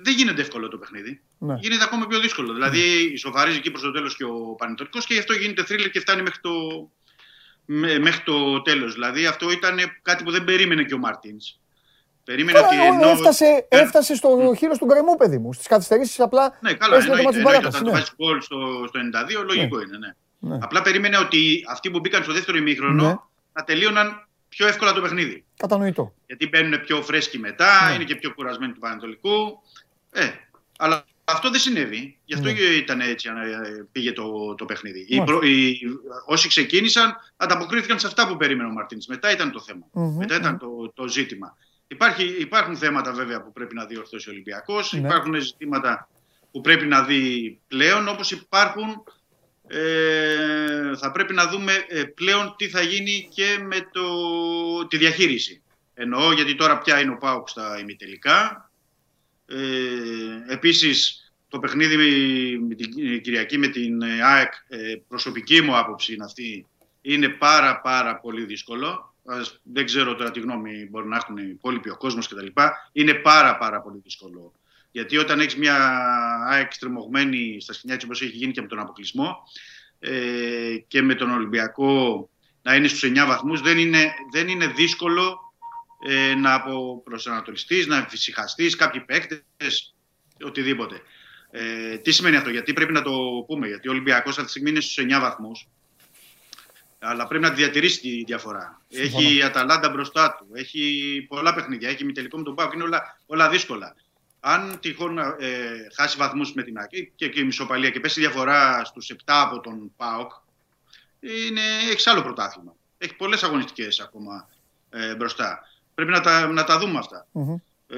δεν 0.02 0.14
γίνεται 0.14 0.40
εύκολο 0.40 0.68
το 0.68 0.78
παιχνίδι. 0.78 1.22
Ναι. 1.38 1.54
Γίνεται 1.60 1.84
ακόμα 1.84 2.06
πιο 2.06 2.20
δύσκολο. 2.20 2.52
Δηλαδή, 2.52 2.80
ισοφαρίζει 3.12 3.56
εκεί 3.56 3.70
προς 3.70 3.82
το 3.82 3.90
τέλος 3.90 4.16
και 4.16 4.24
ο 4.24 4.54
Πανετολικός 4.58 5.06
και 5.06 5.14
γι' 5.14 5.20
αυτό 5.20 5.32
γίνεται 5.32 5.64
θρύλε 5.64 5.88
και 5.88 6.00
φτάνει 6.00 6.22
μέχρι 6.22 6.40
το, 6.40 6.50
μέχρι 8.00 8.22
το 8.24 8.62
τέλος. 8.62 8.92
Δηλαδή 8.92 9.26
αυτό 9.26 9.50
ήταν 9.50 9.78
κάτι 10.02 10.24
που 10.24 10.30
δεν 10.30 10.44
περίμενε 10.44 10.84
και 10.84 10.94
ο 10.94 10.98
Μάρτινς. 10.98 11.58
Περίμενε 12.24 12.58
ότι 12.58 12.82
ενώ... 12.82 13.08
έφτασε, 13.08 13.66
ε, 13.68 13.78
έφτασε 13.78 14.14
στο 14.14 14.50
mm. 14.50 14.56
χείρο 14.56 14.76
του 14.76 14.84
γκρεμού, 14.84 15.16
παιδί 15.16 15.38
μου. 15.38 15.52
Στις 15.52 15.66
καθυστερήσεις 15.66 16.20
απλά. 16.20 16.58
Ναι, 16.60 16.72
καλά, 16.72 16.96
εννοείται, 16.96 17.22
το 17.22 17.36
εννοείται, 17.36 17.66
όταν 17.66 17.82
ναι. 17.82 17.86
το 17.86 17.90
βάζεις 17.90 18.14
γκολ 18.16 18.40
στο, 18.40 18.84
στο 18.88 19.00
92, 19.40 19.44
λογικό 19.44 19.76
ναι. 19.76 19.82
είναι. 19.82 19.98
Ναι. 19.98 20.54
ναι. 20.54 20.58
Απλά 20.62 20.82
περίμενε 20.82 21.18
ότι 21.18 21.64
αυτοί 21.68 21.90
που 21.90 22.00
μπήκαν 22.00 22.22
στο 22.22 22.32
δεύτερο 22.32 22.58
ημίχρονο 22.58 23.06
ναι. 23.06 23.14
να 23.52 23.64
τελείωναν 23.64 24.28
πιο 24.48 24.66
εύκολα 24.66 24.92
το 24.92 25.00
παιχνίδι. 25.00 25.44
Κατανοητό. 25.56 26.14
Γιατί 26.26 26.48
μπαίνουν 26.48 26.80
πιο 26.80 27.02
φρέσκοι 27.02 27.38
μετά, 27.38 27.88
ναι. 27.88 27.94
είναι 27.94 28.04
και 28.04 28.14
πιο 28.14 28.34
κουρασμένοι 28.34 28.72
του 28.72 28.80
Πανατολικού. 28.80 29.62
Ε, 30.12 30.30
αλλά 30.78 31.04
αυτό 31.32 31.50
δεν 31.50 31.60
συνέβη. 31.60 32.18
Γι' 32.24 32.34
αυτό 32.34 32.48
ναι. 32.48 32.58
ήταν 32.58 33.00
έτσι, 33.00 33.28
ε, 33.28 33.86
πήγε 33.92 34.12
το, 34.12 34.54
το 34.54 34.64
παιχνίδι. 34.64 35.06
Οι, 35.08 35.16
οι, 35.50 35.80
όσοι 36.26 36.48
ξεκίνησαν 36.48 37.16
ανταποκρίθηκαν 37.36 37.98
σε 37.98 38.06
αυτά 38.06 38.28
που 38.28 38.36
περίμενε 38.36 38.68
ο 38.68 38.72
Μαρτίνς. 38.72 39.06
Μετά 39.06 39.32
ήταν 39.32 39.52
το 39.52 39.60
θεμα 39.60 39.86
Μετά 40.18 40.36
ήταν 40.36 40.58
το, 40.58 40.92
το 40.94 41.08
ζήτημα. 41.08 41.56
Υπάρχει, 41.86 42.24
υπάρχουν 42.24 42.76
θέματα 42.76 43.12
βέβαια 43.12 43.42
που 43.42 43.52
πρέπει 43.52 43.74
να 43.74 43.84
διορθώσει 43.84 44.28
ο 44.28 44.32
Ολυμπιακός. 44.32 44.92
Ναι. 44.92 44.98
Υπάρχουν 44.98 45.40
ζητήματα 45.40 46.08
που 46.50 46.60
πρέπει 46.60 46.86
να 46.86 47.02
δει 47.02 47.58
πλέον, 47.68 48.08
όπως 48.08 48.30
υπάρχουν 48.30 49.02
ε, 49.66 50.96
θα 50.96 51.10
πρέπει 51.12 51.34
να 51.34 51.46
δούμε 51.48 51.72
ε, 51.88 52.02
πλέον 52.04 52.54
τι 52.56 52.68
θα 52.68 52.80
γίνει 52.80 53.28
και 53.34 53.58
με 53.66 53.88
το, 53.92 54.06
τη 54.86 54.96
διαχείριση. 54.96 55.62
Εννοώ 55.94 56.32
γιατί 56.32 56.54
τώρα 56.54 56.78
πια 56.78 57.00
είναι 57.00 57.10
ο 57.10 57.16
Πάουκ 57.16 57.48
στα 57.48 57.78
ημιτελικά. 57.80 58.67
Ε, 59.48 60.52
επίσης 60.52 61.22
το 61.48 61.58
παιχνίδι 61.58 61.96
με 62.58 62.74
την 62.74 63.20
Κυριακή 63.22 63.58
με 63.58 63.68
την 63.68 64.02
ΑΕΚ, 64.02 64.52
ε, 64.68 64.94
προσωπική 65.08 65.60
μου 65.62 65.76
άποψη 65.76 66.14
είναι 66.14 66.24
αυτή, 66.24 66.66
είναι 67.00 67.28
πάρα 67.28 67.80
πάρα 67.80 68.16
πολύ 68.16 68.44
δύσκολο. 68.44 69.14
Δεν 69.62 69.84
ξέρω 69.84 70.14
τώρα 70.14 70.30
τι 70.30 70.40
γνώμη 70.40 70.88
μπορεί 70.90 71.08
να 71.08 71.16
έχουν 71.16 71.36
οι 71.36 71.48
υπόλοιποι 71.48 71.90
ο 71.90 71.96
κόσμος 71.96 72.28
κτλ. 72.28 72.46
Είναι 72.92 73.14
πάρα 73.14 73.56
πάρα 73.58 73.80
πολύ 73.80 74.00
δύσκολο 74.04 74.52
γιατί 74.90 75.16
όταν 75.16 75.40
έχεις 75.40 75.56
μια 75.56 75.76
ΑΕΚ 76.48 76.72
στριμωγμένη 76.72 77.60
στα 77.60 77.72
σκηνιά 77.72 78.00
όπως 78.04 78.22
έχει 78.22 78.36
γίνει 78.36 78.52
και 78.52 78.60
με 78.60 78.66
τον 78.66 78.78
αποκλεισμό 78.78 79.36
ε, 79.98 80.76
και 80.88 81.02
με 81.02 81.14
τον 81.14 81.30
Ολυμπιακό 81.30 82.28
να 82.62 82.74
είναι 82.74 82.88
στους 82.88 83.10
9 83.10 83.24
βαθμούς, 83.26 83.60
δεν 83.60 83.78
είναι, 83.78 84.12
δεν 84.32 84.48
είναι 84.48 84.66
δύσκολο 84.66 85.47
ε, 86.06 86.34
να 86.34 86.54
αποπροσανατολιστείς, 86.54 87.86
να 87.86 88.06
φυσικαστείς 88.08 88.76
κάποιοι 88.76 89.00
παίκτες, 89.00 89.94
οτιδήποτε. 90.44 91.02
Ε, 91.50 91.96
τι 91.96 92.12
σημαίνει 92.12 92.36
αυτό, 92.36 92.50
γιατί 92.50 92.72
πρέπει 92.72 92.92
να 92.92 93.02
το 93.02 93.44
πούμε, 93.46 93.66
γιατί 93.66 93.88
ο 93.88 93.90
Ολυμπιακός 93.90 94.30
αυτή 94.30 94.44
τη 94.44 94.50
στιγμή 94.50 94.70
είναι 94.70 94.80
στους 94.80 94.96
9 94.98 95.20
βαθμούς, 95.20 95.68
αλλά 96.98 97.26
πρέπει 97.26 97.44
να 97.44 97.50
τη 97.50 97.56
διατηρήσει 97.56 98.00
τη 98.00 98.24
διαφορά. 98.24 98.82
Έχει 98.90 99.36
η 99.36 99.42
Αταλάντα 99.42 99.88
μπροστά 99.88 100.36
του, 100.38 100.48
έχει 100.52 101.26
πολλά 101.28 101.54
παιχνίδια, 101.54 101.88
έχει 101.88 102.04
μη 102.04 102.12
τελικό 102.12 102.36
με 102.38 102.42
τον 102.42 102.54
Πάοκ, 102.54 102.72
είναι 102.72 102.82
όλα, 102.82 103.20
όλα 103.26 103.48
δύσκολα 103.48 103.94
αν 104.40 104.78
τυχόν 104.80 105.18
ε, 105.18 105.34
χάσει 105.96 106.16
βαθμούς 106.16 106.52
με 106.52 106.62
την 106.62 106.78
ΑΚΗ 106.78 107.12
και, 107.16 107.28
και 107.28 107.40
η 107.40 107.44
μισοπαλία 107.44 107.90
και 107.90 108.00
πέσει 108.00 108.20
διαφορά 108.20 108.84
στους 108.84 109.12
7 109.12 109.16
από 109.26 109.60
τον 109.60 109.92
ΠΑΟΚ, 109.96 110.32
είναι, 111.20 111.60
έχει 111.90 112.10
άλλο 112.10 112.22
πρωτάθλημα. 112.22 112.76
Έχει 112.98 113.14
πολλές 113.14 113.42
αγωνιστικές 113.42 114.00
ακόμα 114.00 114.48
ε, 114.90 115.14
μπροστά. 115.14 115.60
Πρέπει 115.98 116.12
να 116.12 116.20
τα, 116.20 116.46
να 116.46 116.64
τα 116.64 116.78
δούμε 116.78 116.98
αυτά. 116.98 117.26
Mm-hmm. 117.34 117.54
Ε, 117.88 117.96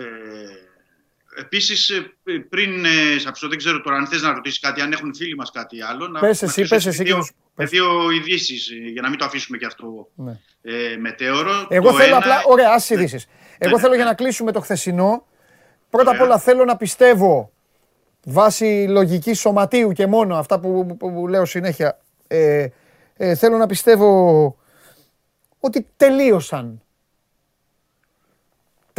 Επίσης, 1.41 1.89
ε, 1.89 2.13
πριν 2.49 2.85
ε, 2.85 3.19
Σαψό, 3.19 3.49
δεν 3.49 3.59
ξέρω 3.59 3.81
τώρα 3.81 3.97
αν 3.97 4.07
θες 4.07 4.23
να 4.23 4.33
ρωτήσεις 4.33 4.61
κάτι, 4.61 4.81
αν 4.81 4.93
έχουν 4.93 5.15
φίλοι 5.15 5.37
μας 5.37 5.51
κάτι 5.51 5.83
άλλο. 5.83 6.09
Να 6.09 6.21
πες 6.21 6.43
εσύ, 6.43 6.69
πες 6.69 6.87
εσύ. 6.87 7.03
Δύο, 7.03 7.27
δύο 7.55 8.11
ειδήσεις, 8.11 8.71
ε, 8.71 8.75
για 8.75 9.03
να 9.03 9.09
μην 9.09 9.19
το 9.19 9.25
αφήσουμε 9.25 9.59
και 9.59 9.67
αυτό 9.67 10.09
ναι. 10.15 10.39
ε, 10.63 10.97
μετέωρο. 10.97 11.67
Εγώ 11.69 11.93
θέλω 11.93 12.05
ένα... 12.05 12.17
απλά. 12.17 12.43
Ωραία, 12.47 12.73
άσε 12.73 12.95
ειδήσεις. 12.95 13.27
Ναι. 13.27 13.33
Εγώ 13.59 13.75
ναι, 13.75 13.81
θέλω 13.81 13.91
ναι, 13.91 13.97
για 13.97 14.05
να 14.05 14.15
κλείσουμε 14.15 14.53
το 14.53 14.61
χθεσινό 14.61 15.27
Πρώτα 15.91 16.11
απ' 16.11 16.21
όλα 16.21 16.39
θέλω 16.39 16.65
να 16.65 16.77
πιστεύω 16.77 17.53
βάσει 18.25 18.87
λογικής 18.89 19.41
σωματίου 19.41 19.93
και 19.93 20.07
μόνο 20.07 20.37
αυτά 20.37 20.61
που, 20.61 20.97
που, 20.99 21.29
λέω 21.29 21.45
συνέχεια. 21.45 21.99
Ε, 22.27 22.69
ε, 23.17 23.35
θέλω 23.35 23.57
να 23.57 23.67
πιστεύω 23.67 24.57
ότι 25.61 25.87
τελείωσαν 25.97 26.83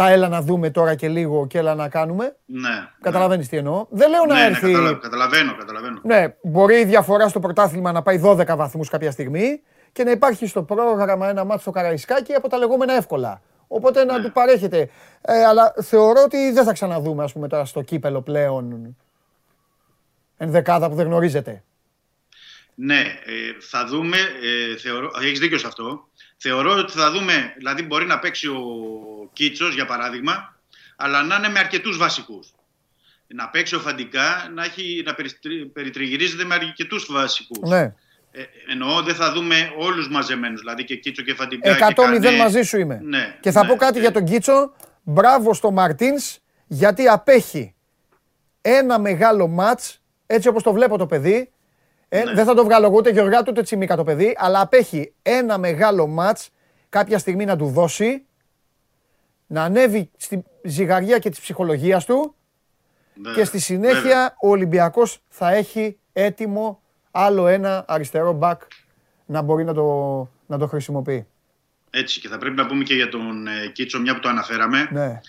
τα 0.01 0.09
έλα 0.09 0.27
να 0.27 0.41
δούμε 0.41 0.69
τώρα 0.69 0.95
και 0.95 1.07
λίγο 1.09 1.47
και 1.47 1.57
έλα 1.57 1.75
να 1.75 1.89
κάνουμε. 1.89 2.35
Ναι. 2.45 2.89
Καταλαβαίνεις 3.01 3.47
τι 3.47 3.57
εννοώ. 3.57 3.85
Δεν 3.89 4.09
λέω 4.09 4.25
να 4.25 4.33
ναι, 4.33 4.39
ναι 4.39 4.45
έρθει... 4.45 4.73
Ναι, 4.73 4.93
καταλαβαίνω, 4.93 5.55
καταλαβαίνω. 5.55 5.99
Ναι, 6.03 6.35
μπορεί 6.41 6.75
η 6.75 6.85
διαφορά 6.85 7.27
στο 7.27 7.39
πρωτάθλημα 7.39 7.91
να 7.91 8.01
πάει 8.01 8.21
12 8.23 8.45
βαθμούς 8.55 8.89
κάποια 8.89 9.11
στιγμή 9.11 9.61
και 9.91 10.03
να 10.03 10.11
υπάρχει 10.11 10.47
στο 10.47 10.63
πρόγραμμα 10.63 11.29
ένα 11.29 11.43
μάτσο 11.43 11.61
στο 11.61 11.71
Καραϊσκάκι 11.71 12.33
από 12.33 12.49
τα 12.49 12.57
λεγόμενα 12.57 12.93
εύκολα. 12.93 13.41
Οπότε 13.67 14.03
να 14.03 14.17
ναι. 14.17 14.23
του 14.23 14.31
παρέχετε. 14.31 14.89
Ε, 15.21 15.45
αλλά 15.45 15.73
θεωρώ 15.81 16.21
ότι 16.23 16.51
δεν 16.51 16.63
θα 16.63 16.73
ξαναδούμε 16.73 17.23
ας 17.23 17.33
πούμε, 17.33 17.47
τώρα 17.47 17.65
στο 17.65 17.81
κύπελο 17.81 18.21
πλέον 18.21 18.95
ενδεκάδα 20.37 20.89
που 20.89 20.95
δεν 20.95 21.05
γνωρίζετε. 21.05 21.63
Ναι, 22.75 22.99
ε, 22.99 23.55
θα 23.59 23.85
δούμε, 23.85 24.17
ε, 24.17 24.77
θεωρώ, 24.77 25.11
έχεις 25.23 25.39
δίκιο 25.39 25.57
σε 25.57 25.67
αυτό. 25.67 26.07
Θεωρώ 26.43 26.71
ότι 26.71 26.91
θα 26.91 27.11
δούμε, 27.11 27.53
δηλαδή 27.57 27.83
μπορεί 27.83 28.05
να 28.05 28.19
παίξει 28.19 28.47
ο 28.47 28.61
Κίτσος 29.33 29.73
για 29.73 29.85
παράδειγμα, 29.85 30.55
αλλά 30.95 31.23
να 31.23 31.35
είναι 31.35 31.49
με 31.49 31.59
αρκετούς 31.59 31.97
βασικούς. 31.97 32.53
Να 33.27 33.49
παίξει 33.49 33.75
ο 33.75 33.79
Φαντικά, 33.79 34.51
να, 34.53 34.63
έχει, 34.63 35.03
να 35.05 35.15
περιτριγυρίζεται 35.73 36.43
με 36.43 36.55
αρκετούς 36.55 37.07
βασικούς. 37.11 37.69
Ναι. 37.69 37.81
Ε, 38.31 38.43
εννοώ 38.71 39.01
δεν 39.01 39.15
θα 39.15 39.31
δούμε 39.31 39.73
όλους 39.77 40.09
μαζεμένους, 40.09 40.59
δηλαδή 40.59 40.83
και 40.83 40.95
Κίτσο 40.95 41.21
και 41.23 41.33
Φαντιγκά. 41.33 41.77
100-0 41.95 42.37
μαζί 42.37 42.61
σου 42.61 42.79
είμαι. 42.79 42.99
Ναι, 43.03 43.37
και 43.39 43.51
θα 43.51 43.61
ναι, 43.61 43.67
πω 43.67 43.75
κάτι 43.75 43.99
για 43.99 44.11
τον 44.11 44.25
Κίτσο. 44.25 44.73
Μπράβο 45.03 45.53
στο 45.53 45.71
Μαρτίνς 45.71 46.37
γιατί 46.67 47.07
απέχει 47.07 47.75
ένα 48.61 48.99
μεγάλο 48.99 49.47
μάτς, 49.47 50.01
έτσι 50.25 50.47
όπως 50.47 50.63
το 50.63 50.71
βλέπω 50.71 50.97
το 50.97 51.05
παιδί. 51.05 51.51
Ε, 52.13 52.23
ναι. 52.23 52.33
Δεν 52.33 52.45
θα 52.45 52.53
το 52.53 52.63
βγάλω 52.63 52.85
εγώ 52.85 52.95
ούτε 52.95 53.09
Γεωργά 53.09 53.43
ούτε 53.47 53.61
Τσιμίκα 53.61 53.95
το 53.95 54.03
παιδί, 54.03 54.35
αλλά 54.37 54.61
απέχει 54.61 55.13
ένα 55.21 55.57
μεγάλο 55.57 56.07
μάτς 56.07 56.49
κάποια 56.89 57.17
στιγμή 57.17 57.45
να 57.45 57.57
του 57.57 57.67
δώσει, 57.67 58.25
να 59.47 59.63
ανέβει 59.63 60.09
στη 60.17 60.43
ζυγαριά 60.63 61.19
και 61.19 61.29
της 61.29 61.39
ψυχολογίας 61.39 62.05
του 62.05 62.35
ναι, 63.13 63.33
και 63.33 63.43
στη 63.43 63.59
συνέχεια 63.59 64.35
ο 64.41 64.49
Ολυμπιακός 64.49 65.19
θα 65.29 65.53
έχει 65.53 65.97
έτοιμο 66.13 66.81
άλλο 67.11 67.47
ένα 67.47 67.85
αριστερό 67.87 68.33
μπακ 68.33 68.61
να 69.25 69.41
μπορεί 69.41 69.63
να 69.63 69.73
το, 69.73 70.29
να 70.47 70.57
το 70.57 70.67
χρησιμοποιεί. 70.67 71.27
Έτσι 71.89 72.19
και 72.19 72.27
θα 72.27 72.37
πρέπει 72.37 72.55
να 72.55 72.65
πούμε 72.65 72.83
και 72.83 72.93
για 72.93 73.09
τον 73.09 73.47
ε, 73.47 73.67
Κίτσο 73.67 73.99
μια 73.99 74.13
που 74.13 74.19
το 74.19 74.29
αναφέραμε 74.29 74.89
ναι. 74.91 75.19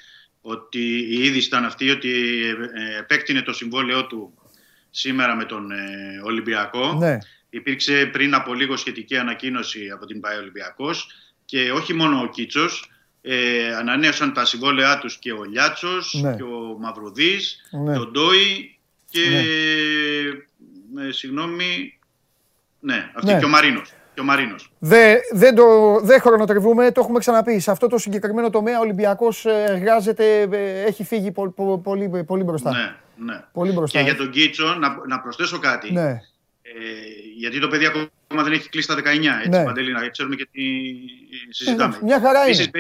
ότι 0.41 0.81
η 0.89 1.25
είδηση 1.25 1.47
ήταν 1.47 1.65
αυτή 1.65 1.91
ότι 1.91 2.11
ε, 2.75 2.99
επέκτηνε 2.99 3.43
το 3.43 3.53
συμβόλαιό 3.53 4.07
του 4.07 4.35
σήμερα 4.93 5.35
με 5.35 5.45
τον 5.45 5.71
ε, 5.71 6.21
Ολυμπιακό. 6.25 6.93
Ναι. 6.93 7.19
Υπήρξε 7.51 8.09
πριν 8.13 8.35
από 8.35 8.55
λίγο 8.55 8.77
σχετική 8.77 9.17
ανακοίνωση 9.17 9.91
από 9.91 10.07
την 10.07 10.21
ΠΑΕ 10.21 10.37
Ολυμπιακός 10.37 11.07
και 11.45 11.73
όχι 11.73 11.95
μόνο 11.95 12.21
ο 12.21 12.29
Κίτσος, 12.29 12.91
ε, 13.23 13.75
ανανέωσαν 13.75 14.33
τα 14.33 14.45
συμβόλαιά 14.45 14.99
τους 14.99 15.19
και 15.19 15.33
ο 15.33 15.45
Λιάτσος 15.45 16.21
ναι. 16.23 16.35
και 16.37 16.43
ο 16.43 16.77
Μαυρουδής, 16.81 17.61
ναι. 17.71 17.99
ο 17.99 18.07
Ντόι 18.07 18.79
και 19.11 19.21
ναι 19.21 19.43
ε, 20.99 21.13
συγγνώμη, 21.13 21.99
ναι, 22.81 23.11
αυτή 23.15 23.33
ναι. 23.33 23.39
και 23.39 23.45
ο 23.45 23.49
Μαρίνος. 23.49 23.93
Και 24.15 24.21
ο 24.21 24.25
Μαρίνος. 24.25 24.73
Δεν 24.79 25.19
δε 25.33 25.53
το, 25.53 25.99
δε 26.01 26.19
χρονοτριβούμε, 26.19 26.91
το 26.91 27.01
έχουμε 27.01 27.19
ξαναπεί. 27.19 27.59
Σε 27.59 27.71
αυτό 27.71 27.87
το 27.87 27.99
συγκεκριμένο 27.99 28.51
τομέα 28.51 28.79
ο 28.79 28.81
Ολυμπιακός 28.81 29.47
ε, 29.47 29.65
εργάζεται, 29.69 30.41
ε, 30.41 30.83
έχει 30.83 31.05
φύγει 31.05 31.31
πολύ, 31.31 31.53
πολύ, 31.83 32.25
πολύ 32.25 32.43
μπροστά. 32.43 32.71
Ναι, 32.71 32.95
ναι. 33.17 33.45
Πολύ 33.53 33.73
μπροστά. 33.73 33.99
Και 33.99 34.05
για 34.05 34.17
τον 34.17 34.31
Κίτσο, 34.31 34.75
να, 34.75 34.97
να 35.07 35.21
προσθέσω 35.21 35.59
κάτι. 35.59 35.93
Ναι. 35.93 36.21
Ε, 36.63 36.71
γιατί 37.37 37.61
το 37.61 37.69
παιδί 37.69 37.87
ακόμα 37.87 38.43
δεν 38.43 38.53
έχει 38.53 38.69
κλείσει 38.69 38.89
τα 38.89 38.95
19, 38.95 38.99
έτσι, 38.99 39.49
ναι. 39.49 39.65
Παντελή, 39.65 39.93
να 39.93 40.09
ξέρουμε 40.09 40.35
και 40.35 40.49
τι 40.53 40.63
συζητάμε. 41.51 41.97
Ε, 41.97 42.05
μια 42.05 42.21
χαρά 42.21 42.49
είναι. 42.49 42.71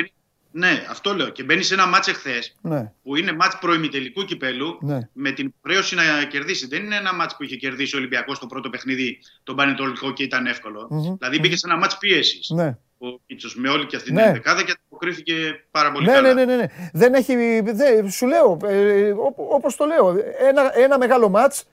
Ναι, 0.52 0.86
αυτό 0.90 1.14
λέω. 1.14 1.28
Και 1.28 1.42
μπαίνεις 1.42 1.66
σε 1.66 1.74
ένα 1.74 1.86
μάτς 1.86 2.08
εχθές 2.08 2.56
ναι. 2.60 2.92
που 3.02 3.16
είναι 3.16 3.32
μάτς 3.32 3.58
προημιτελικού 3.58 4.24
κυπέλου 4.24 4.78
ναι. 4.80 4.98
με 5.12 5.30
την 5.30 5.54
πρέωση 5.60 5.94
να 5.94 6.02
κερδίσει. 6.30 6.66
Δεν 6.66 6.84
είναι 6.84 6.96
ένα 6.96 7.14
μάτς 7.14 7.36
που 7.36 7.42
είχε 7.42 7.56
κερδίσει 7.56 7.94
ο 7.94 7.98
Ολυμπιακός 7.98 8.36
στο 8.36 8.46
πρώτο 8.46 8.70
παιχνίδι 8.70 9.18
τον 9.42 9.56
Πανετολικό 9.56 10.12
και 10.12 10.22
ήταν 10.22 10.46
εύκολο. 10.46 10.88
Mm-hmm. 10.90 11.16
Δηλαδή 11.18 11.38
μπήκε 11.38 11.56
σε 11.56 11.66
ένα 11.68 11.76
μάτς 11.76 11.98
πίεσης. 11.98 12.50
Ναι. 12.50 12.76
Ο 12.98 13.20
Κίτσος 13.26 13.56
με 13.56 13.68
όλη 13.68 13.86
και 13.86 13.96
αυτή 13.96 14.12
ναι. 14.12 14.22
την 14.22 14.32
δεκάδα 14.32 14.62
και 14.62 14.74
αποκρίθηκε 14.86 15.64
πάρα 15.70 15.92
πολύ 15.92 16.06
ναι, 16.06 16.12
καλά. 16.12 16.34
Ναι, 16.34 16.44
ναι, 16.44 16.56
ναι. 16.56 16.66
Δεν 16.92 17.14
έχει. 17.14 17.60
Δε, 17.60 18.10
σου 18.10 18.26
λέω, 18.26 18.58
ε, 18.64 19.14
όπως 19.36 19.76
το 19.76 19.84
λέω, 19.84 20.16
ένα, 20.48 20.78
ένα 20.78 20.98
μεγάλο 20.98 21.28
μάτς 21.28 21.64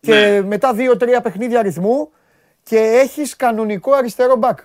και 0.00 0.14
ναι. 0.14 0.42
μετά 0.42 0.74
δύο-τρία 0.74 1.20
παιχνίδια 1.20 1.58
αριθμού 1.58 2.10
και 2.62 2.76
έχεις 2.76 3.36
κανονικό 3.36 3.92
αριστερό 3.92 4.36
μπακ. 4.36 4.58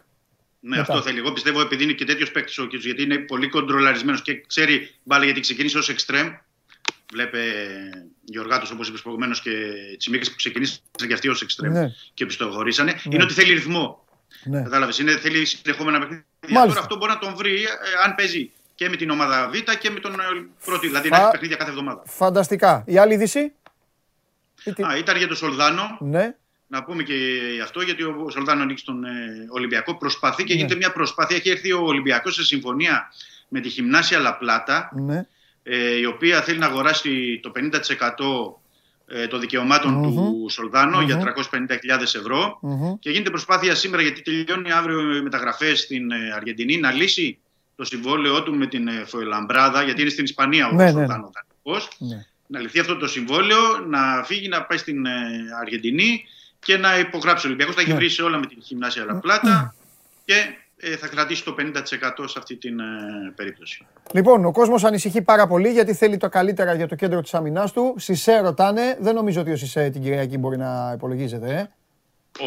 Ναι, 0.60 0.78
Μετά. 0.78 0.82
αυτό 0.82 1.02
θέλει. 1.02 1.20
Εγώ 1.20 1.32
πιστεύω 1.32 1.62
επειδή 1.62 1.84
είναι 1.84 1.94
και 1.94 2.06
τέτοιος 2.06 2.32
παίκτης 2.32 2.58
ο 2.58 2.66
Κίτσο, 2.66 2.88
γιατί 2.88 3.04
είναι 3.04 3.18
πολύ 3.18 3.50
κοντρολαρισμένος 3.50 4.22
και 4.22 4.44
ξέρει 4.48 4.96
μπάλα 5.04 5.24
γιατί 5.24 5.40
ξεκίνησε 5.40 5.78
ως 5.78 5.90
εξτρέμ. 5.90 6.28
Βλέπε 7.12 7.40
Γιωργάτο, 8.24 8.68
όπως 8.74 8.88
είπες 8.88 9.02
προηγουμένως, 9.02 9.42
και 9.42 9.52
Τσιμίκη 9.98 10.30
που 10.30 10.36
ξεκινήσαν 10.36 10.80
και 11.08 11.14
αυτοί 11.14 11.28
ως 11.28 11.42
εξτρέμ 11.42 11.72
ναι. 11.72 11.94
και 12.14 12.26
πιστοχωρήσανε. 12.26 12.92
Ναι. 12.92 13.16
Είναι 13.16 13.24
ότι 13.24 13.34
θέλει 13.34 13.54
ρυθμό. 13.54 14.06
Ναι. 14.44 14.62
Κατάλαβες. 14.62 14.96
Θέλει 14.96 15.46
συνεχόμενα 15.46 16.00
παιχνίδια. 16.00 16.26
Τώρα 16.68 16.80
αυτό 16.80 16.98
μπορεί 16.98 17.12
να 17.12 17.18
τον 17.18 17.36
βρει 17.36 17.64
ε, 17.64 17.68
αν 18.06 18.16
παίζει 18.16 18.52
και 18.76 18.90
με 18.90 18.96
την 18.96 19.10
ομάδα 19.10 19.50
Β 19.50 19.56
και 19.80 19.90
με 19.90 20.00
τον 20.00 20.14
ε, 20.14 20.16
πρώτο. 20.66 20.80
Δηλαδή 20.80 21.08
Φα... 21.08 21.18
να 21.18 21.22
έχει 21.22 21.32
παιχνίδια 21.32 21.58
κάθε 21.58 21.70
εβδομάδα. 21.70 22.04
Φανταστικά. 22.06 22.84
Η 22.88 22.98
άλλη 22.98 23.14
είδηση; 23.14 23.54
Α, 24.86 24.98
ήταν 24.98 25.18
για 25.18 25.28
τον 25.28 25.36
Σολδάνο. 25.36 25.98
Ναι 26.00 26.36
να 26.72 26.84
πούμε 26.84 27.04
και 27.04 27.16
αυτό, 27.64 27.82
γιατί 27.82 28.04
ο 28.04 28.30
Σολδάνο 28.30 28.62
ανοίξει 28.62 28.86
τον 28.86 29.04
ε, 29.04 29.10
Ολυμπιακό. 29.50 29.98
Προσπαθεί 29.98 30.44
και 30.44 30.54
ναι. 30.54 30.60
γίνεται 30.60 30.76
μια 30.76 30.92
προσπάθεια. 30.92 31.36
Έχει 31.36 31.50
έρθει 31.50 31.72
ο 31.72 31.82
Ολυμπιακός 31.84 32.34
σε 32.34 32.44
συμφωνία 32.44 33.12
με 33.48 33.60
τη 33.60 33.68
Γυμνάσια 33.68 34.20
Λαπλάτα, 34.20 34.92
ναι. 34.94 35.28
ε, 35.64 35.98
η 35.98 36.06
οποία 36.06 36.42
θέλει 36.42 36.58
να 36.58 36.66
αγοράσει 36.66 37.40
το 37.44 37.52
50% 37.56 37.62
ε, 39.12 39.28
των 39.28 39.40
δικαιωματων 39.40 40.04
του 40.04 40.46
σολδανο 40.50 41.02
για 41.02 41.36
350.000 41.36 42.02
ευρώ. 42.02 42.60
Και 43.00 43.10
γίνεται 43.10 43.30
προσπάθεια 43.30 43.76
σήμερα, 43.76 44.02
γιατί 44.02 44.22
τελειώνει 44.22 44.72
αύριο 44.72 45.16
οι 45.16 45.22
μεταγραφές 45.22 45.80
στην 45.80 46.12
ε, 46.12 46.32
Αργεντινή, 46.36 46.78
να 46.78 46.92
λύσει 46.92 47.38
το 47.76 47.84
συμβόλαιό 47.84 48.44
του 48.44 48.56
με 48.56 48.68
την 48.68 48.88
ε, 48.88 49.04
Φοελαμπράδα, 49.06 49.84
γιατί 49.84 50.02
είναι 50.02 50.10
στην 50.10 50.24
Ισπανία 50.24 50.68
ο 50.68 50.72
ναι, 50.72 50.90
Σολδάνο 50.90 51.32
ναι. 51.98 52.26
Να 52.48 52.60
λυθεί 52.60 52.80
αυτό 52.80 52.98
το 52.98 53.08
συμβόλαιο, 53.08 53.78
να 53.88 54.24
φύγει, 54.26 54.48
να 54.48 54.64
πάει 54.64 54.78
στην 54.78 55.06
Αργεντινή 55.62 56.24
και 56.70 56.78
να 56.78 57.00
υπογράψει 57.00 57.46
ο 57.46 57.50
Ολυμπιακός. 57.50 57.76
Θα 57.76 57.82
έχει 57.82 57.90
ναι. 57.90 57.96
βρει 57.96 58.22
όλα 58.24 58.38
με 58.38 58.46
την 58.46 58.58
Γυμνάσια 58.62 59.06
Λαπλάτα 59.06 59.76
και 60.26 60.34
ε, 60.78 60.96
θα 60.96 61.08
κρατήσει 61.08 61.44
το 61.44 61.56
50% 61.60 61.72
σε 62.26 62.40
αυτή 62.40 62.56
την 62.56 62.80
ε, 62.80 62.84
περίπτωση. 63.36 63.86
Λοιπόν, 64.14 64.46
ο 64.46 64.52
κόσμος 64.52 64.84
ανησυχεί 64.84 65.22
πάρα 65.22 65.48
πολύ 65.48 65.70
γιατί 65.70 65.94
θέλει 65.94 66.18
το 66.18 66.30
καλύτερα 66.30 66.74
για 66.74 66.88
το 66.88 66.96
κέντρο 66.96 67.22
της 67.22 67.34
αμυνάς 67.34 67.72
του. 67.72 67.96
Σισε 67.98 68.40
ρωτάνε. 68.40 68.98
Δεν 69.00 69.16
νομίζω 69.16 69.42
ότι 69.42 69.52
ο 69.52 69.58
Σισε 69.58 69.90
την 69.90 70.02
Κυριακή 70.02 70.38
μπορεί 70.38 70.58
να 70.58 70.92
υπολογίζεται. 70.96 71.50
Ε. 71.50 71.70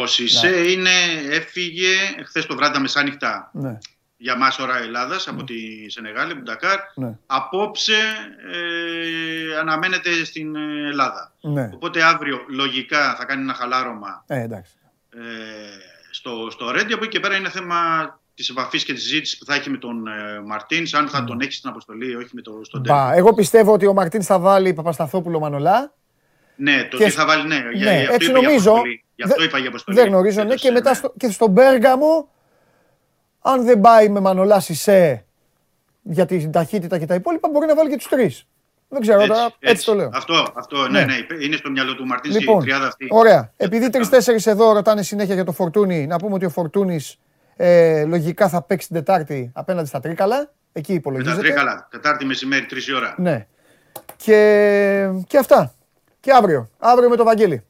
Ο 0.03 0.07
Σισε 0.07 0.49
ναι. 0.49 0.57
είναι, 0.57 0.91
έφυγε 1.31 1.95
χθες 2.25 2.47
το 2.47 2.57
βράδυ 2.57 2.73
τα 2.73 2.81
μεσάνυχτα 2.81 3.51
ναι. 3.53 3.79
για 4.17 4.37
μας 4.37 4.59
ώρα 4.59 4.79
Ελλάδας 4.79 5.29
από 5.29 5.45
τη 5.45 5.91
Σενεγάλη, 5.91 6.33
από 6.33 6.43
Ντακάρ. 6.43 6.79
Ναι. 6.95 7.19
Απόψε 7.27 7.99
ε, 8.53 8.92
αναμένεται 9.63 10.25
στην 10.25 10.57
Ελλάδα. 10.91 11.33
Ναι. 11.41 11.71
Οπότε 11.75 12.03
αύριο 12.03 12.45
λογικά 12.49 13.15
θα 13.15 13.25
κάνει 13.25 13.43
ένα 13.43 13.55
χαλάρωμα 13.55 14.25
ε, 14.27 14.41
εντάξει. 14.41 14.73
Ε, 15.11 15.19
στο, 16.11 16.49
στο 16.51 16.71
Ρέντι. 16.71 16.93
Από 16.93 17.05
εκεί 17.05 17.13
και 17.13 17.21
πέρα 17.21 17.37
είναι 17.37 17.51
θέμα 17.51 17.79
της 18.35 18.49
επαφής 18.49 18.85
και 18.85 18.93
της 18.93 19.03
συζήτησης 19.03 19.39
που 19.39 19.45
θα 19.45 19.55
έχει 19.55 19.71
με 19.71 19.77
τον 19.77 20.07
ε, 20.07 20.41
Μαρτίν, 20.47 20.87
αν 20.93 21.09
θα 21.09 21.25
τον 21.25 21.41
έχει 21.41 21.53
στην 21.53 21.71
αποστολή 21.71 22.11
ή 22.11 22.15
όχι 22.15 22.31
με 22.33 22.43
το, 22.43 22.61
στον 22.63 22.81
Μπα, 22.81 23.15
Εγώ 23.15 23.35
πιστεύω 23.35 23.73
ότι 23.73 23.87
ο 23.87 23.93
Μαρτίν 23.93 24.23
θα 24.23 24.39
βάλει 24.39 24.73
Παπασταθόπουλο 24.73 25.39
Μανολά. 25.39 25.93
Ναι, 26.57 26.85
το 26.91 26.97
και... 26.97 27.05
τι 27.05 27.11
θα 27.11 27.27
βάλει, 27.27 27.47
ναι. 27.47 27.59
ναι 27.59 27.71
για, 27.73 27.91
έτσι 27.91 28.33
νομίζω. 28.33 28.83
Γι' 29.15 29.23
αυτό 29.23 29.43
είπα 29.43 29.59
για 29.59 29.69
αποστολή. 29.69 29.97
Δεν 29.97 30.09
γνωρίζω, 30.09 30.45
ναι. 30.45 30.55
Και 30.55 30.71
μετά 30.71 30.91
ναι. 30.91 30.97
στο, 30.97 31.13
και 31.17 31.31
στον 31.31 31.55
Πέργαμο, 31.55 32.29
αν 33.41 33.65
δεν 33.65 33.81
πάει 33.81 34.09
με 34.09 34.21
Μανολά 34.21 34.61
Σισε 34.61 35.25
για 36.03 36.27
την 36.27 36.53
ταχύτητα 36.53 36.99
και 36.99 37.07
τα 37.07 37.15
υπόλοιπα, 37.15 37.49
μπορεί 37.49 37.67
να 37.67 37.75
βάλει 37.75 37.91
και 37.91 37.97
τους 37.97 38.09
τρεις. 38.09 38.47
Δεν 38.93 39.01
ξέρω, 39.01 39.21
έτσι, 39.21 39.33
τώρα, 39.33 39.45
έτσι, 39.45 39.57
έτσι, 39.61 39.85
το 39.85 39.95
λέω. 39.95 40.11
Αυτό, 40.13 40.53
αυτό 40.55 40.89
ναι, 40.89 41.05
ναι, 41.05 41.05
ναι, 41.05 41.45
είναι 41.45 41.57
στο 41.57 41.71
μυαλό 41.71 41.95
του 41.95 42.07
Μαρτίνς 42.07 42.39
λοιπόν, 42.39 42.61
η 42.61 42.63
τριάδα 42.63 42.87
αυτή. 42.87 43.07
Ωραία. 43.11 43.53
Επειδή 43.57 43.91
τρει-τέσσερι 43.91 44.43
εδώ 44.45 44.73
ρωτάνε 44.73 45.03
συνέχεια 45.03 45.35
για 45.35 45.45
το 45.45 45.53
Φορτούνι, 45.53 46.07
να 46.07 46.17
πούμε 46.17 46.35
ότι 46.35 46.45
ο 46.45 46.51
Φορτούνη 46.51 47.01
ε, 47.57 48.05
λογικά 48.05 48.49
θα 48.49 48.63
παίξει 48.63 48.87
την 48.87 48.97
Τετάρτη 48.97 49.51
απέναντι 49.55 49.89
στα 49.89 50.01
Τρίκαλα. 50.01 50.53
Εκεί 50.73 50.93
υπολογίζεται. 50.93 51.37
Με 51.37 51.43
τα 51.43 51.49
Τρίκαλα. 51.49 51.89
Τετάρτη 51.91 52.25
μεσημέρι, 52.25 52.67
3 52.71 52.77
ώρα. 52.97 53.15
Ναι. 53.19 53.47
Και, 54.17 55.09
και 55.27 55.39
αυτά. 55.39 55.75
Και 56.21 56.33
αύριο. 56.33 56.69
Αύριο 56.79 57.09
με 57.09 57.17
το 57.17 57.25
Βαγγέλη. 57.25 57.65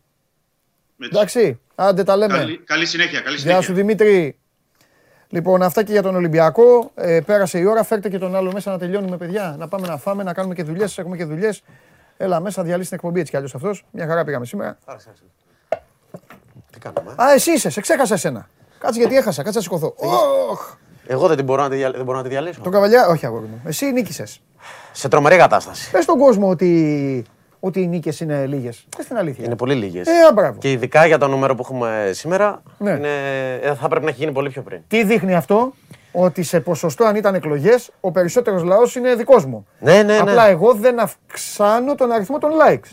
Εντάξει. 0.98 1.60
Άντε 1.74 2.04
τα 2.04 2.16
λέμε. 2.16 2.38
Καλή, 2.38 2.58
καλή 2.58 2.86
συνέχεια. 2.86 3.20
Καλή 3.20 3.38
συνέχεια. 3.38 3.58
Γεια 3.58 3.68
σου 3.68 3.74
Δημήτρη. 3.74 4.38
Λοιπόν, 5.32 5.62
αυτά 5.62 5.82
και 5.82 5.92
για 5.92 6.02
τον 6.02 6.14
Ολυμπιακό. 6.14 6.90
Ε, 6.94 7.20
πέρασε 7.20 7.58
η 7.58 7.64
ώρα. 7.64 7.82
Φέρτε 7.82 8.08
και 8.08 8.18
τον 8.18 8.36
άλλο 8.36 8.52
μέσα 8.52 8.70
να 8.70 8.78
τελειώνουμε, 8.78 9.16
παιδιά. 9.16 9.54
Να 9.58 9.68
πάμε 9.68 9.86
να 9.86 9.96
φάμε, 9.96 10.22
να 10.22 10.32
κάνουμε 10.32 10.54
και 10.54 10.62
δουλειές. 10.62 10.98
Έχουμε 10.98 11.16
και 11.16 11.24
δουλειές. 11.24 11.62
Έλα 12.16 12.40
μέσα, 12.40 12.62
διαλύσει 12.62 12.88
την 12.88 12.98
εκπομπή 12.98 13.18
έτσι 13.18 13.30
κι 13.30 13.36
αλλιώς 13.36 13.54
αυτός. 13.54 13.84
Μια 13.90 14.06
χαρά 14.06 14.24
πήγαμε 14.24 14.46
σήμερα. 14.46 14.78
Τι 16.72 16.78
κάνουμε. 16.78 17.14
Α, 17.22 17.32
εσύ 17.32 17.52
είσαι, 17.52 17.70
σε 17.70 17.80
ξέχασα 17.80 18.14
εσένα. 18.14 18.48
Κάτσε 18.78 18.98
γιατί 18.98 19.16
έχασα, 19.16 19.42
κάτσε 19.42 19.58
να 19.58 19.64
σηκωθώ. 19.64 19.94
Εγώ 21.06 21.28
δεν, 21.28 21.44
μπορώ 21.44 21.62
να 21.62 21.68
τη, 21.68 21.76
δεν 21.76 22.04
μπορώ 22.04 22.16
να 22.16 22.22
τη 22.22 22.28
διαλύσω. 22.28 22.60
Τον 22.60 22.72
καβαλιά, 22.72 23.06
όχι 23.06 23.26
αγόρι 23.26 23.46
μου. 23.46 23.60
Εσύ 23.64 23.92
νίκησες. 23.92 24.40
Σε 24.92 25.08
τρομερή 25.08 25.36
κατάσταση. 25.36 25.90
Πες 25.90 26.02
στον 26.04 26.18
κόσμο 26.18 26.48
ότι, 26.48 27.24
ότι 27.64 27.80
οι 27.80 27.86
νίκες 27.86 28.20
είναι 28.20 28.46
λίγες. 28.46 28.86
Πε 28.96 29.02
την 29.02 29.16
αλήθεια. 29.16 29.44
Είναι 29.44 29.56
πολύ 29.56 29.74
λίγες. 29.74 30.06
Ε, 30.06 30.54
Και 30.58 30.70
ειδικά 30.70 31.06
για 31.06 31.18
το 31.18 31.28
νούμερο 31.28 31.54
που 31.54 31.62
έχουμε 31.62 32.10
σήμερα, 32.12 32.62
ναι. 32.78 32.90
είναι, 32.90 33.08
ε, 33.62 33.74
θα 33.74 33.88
πρέπει 33.88 34.04
να 34.04 34.10
έχει 34.10 34.20
γίνει 34.20 34.32
πολύ 34.32 34.50
πιο 34.50 34.62
πριν. 34.62 34.80
Τι 34.88 35.04
δείχνει 35.04 35.34
αυτό, 35.34 35.72
ότι 36.12 36.42
σε 36.42 36.60
ποσοστό 36.60 37.04
αν 37.04 37.16
ήταν 37.16 37.34
εκλογές, 37.34 37.90
ο 38.00 38.10
περισσότερος 38.10 38.62
λαός 38.62 38.94
είναι 38.94 39.14
δικός 39.14 39.44
μου. 39.44 39.66
Ναι, 39.78 39.92
ναι, 39.92 40.02
ναι. 40.02 40.18
Απλά 40.18 40.46
εγώ 40.46 40.74
δεν 40.74 41.00
αυξάνω 41.00 41.94
τον 41.94 42.12
αριθμό 42.12 42.38
των 42.38 42.50
likes. 42.50 42.90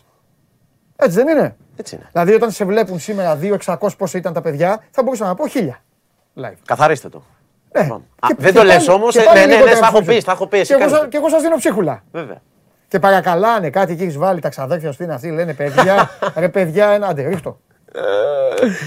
Έτσι 0.95 1.15
δεν 1.15 1.27
είναι; 1.27 1.55
Έτσι 1.75 1.95
είναι. 1.95 2.09
Δηλαδή, 2.11 2.33
όταν 2.33 2.51
σε 2.51 2.65
βλέπουν 2.65 2.99
σήμερα 2.99 3.39
2.600 3.41 3.89
πόσο 3.97 4.17
ήταν 4.17 4.33
τα 4.33 4.41
παιδιά, 4.41 4.83
θα 4.91 5.03
μπορούσα 5.03 5.25
να 5.25 5.35
πω 5.35 5.45
1.000 5.53 5.69
live. 6.43 6.57
Καθαρίστε 6.65 7.09
το. 7.09 7.23
Ναι. 7.71 7.81
Α, 8.19 8.27
δεν 8.37 8.53
το 8.53 8.63
λες 8.63 8.87
όμως. 8.87 9.15
Ναι, 9.15 9.45
ναι, 9.45 9.55
ναι, 9.55 9.75
θα 9.75 9.85
έχω 9.85 10.01
πει. 10.01 10.21
Θα 10.21 10.31
έχω 10.31 10.47
πει 10.47 10.61
και, 10.61 10.73
εγώ, 10.73 11.07
και 11.07 11.17
εγώ 11.17 11.29
σας 11.29 11.41
δίνω 11.41 11.55
ψίχουλα. 11.55 12.03
Βέβαια. 12.11 12.41
Και 12.89 12.99
παρακαλάνε 12.99 13.69
κάτι 13.69 13.95
και 13.95 14.03
έχεις 14.03 14.17
βάλει 14.17 14.39
τα 14.39 14.49
ξαδέρφια 14.49 14.91
σου 14.91 15.03
είναι 15.03 15.13
αυτοί. 15.13 15.31
Λένε 15.31 15.53
παιδιά, 15.53 16.09
ρε 16.35 16.49
παιδιά, 16.49 16.89
ένα 16.89 17.07
άντε, 17.07 17.27
ρίχτω. 17.27 17.59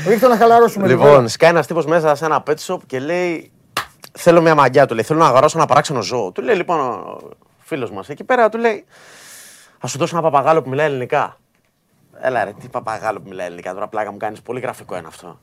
ρίχτω 0.07 0.29
να 0.29 0.37
χαλαρώσουμε 0.37 0.87
Λοιπόν, 0.87 1.29
σκάει 1.29 1.51
ένας 1.51 1.67
τύπος 1.67 1.87
μέσα 1.87 2.15
σε 2.15 2.25
ένα 2.25 2.43
pet 2.47 2.57
shop 2.67 2.79
και 2.87 2.99
λέει 2.99 3.53
Θέλω 4.13 4.41
μια 4.41 4.55
μαγιά 4.55 4.87
του 4.87 4.95
λέει. 4.95 5.05
Θέλω 5.05 5.19
να 5.19 5.27
αγοράσω 5.27 5.59
ένα 5.59 5.67
παράξενο 5.67 6.03
ζώο. 6.03 6.33
Του 6.33 6.43
λέει 6.43 6.57
λοιπόν 6.57 6.81
ο 6.81 7.21
φίλος 7.59 7.91
μας 7.91 8.09
εκεί 8.09 8.25
πέρα, 8.25 8.49
του 8.49 8.59
λέει 8.59 8.85
Α 9.85 9.89
σου 9.89 9.99
δώσω 9.99 10.17
ένα 10.17 10.31
παπαγάλο 10.31 10.63
που 10.63 10.69
μιλάει 10.69 10.87
ελληνικά. 10.87 11.37
Έλα 12.21 12.45
ρε, 12.45 12.53
τι 12.53 12.69
παπαγάλο 12.69 13.21
που 13.21 13.29
μιλάει 13.29 13.47
ελληνικά. 13.47 13.75
Τώρα 13.75 13.89
πλάκα 13.89 14.13
μου 14.13 14.17
κάνεις 14.17 14.43
πολύ 14.43 14.61
γραφικό 14.61 14.97
είναι 14.97 15.07
αυτό. 15.07 15.41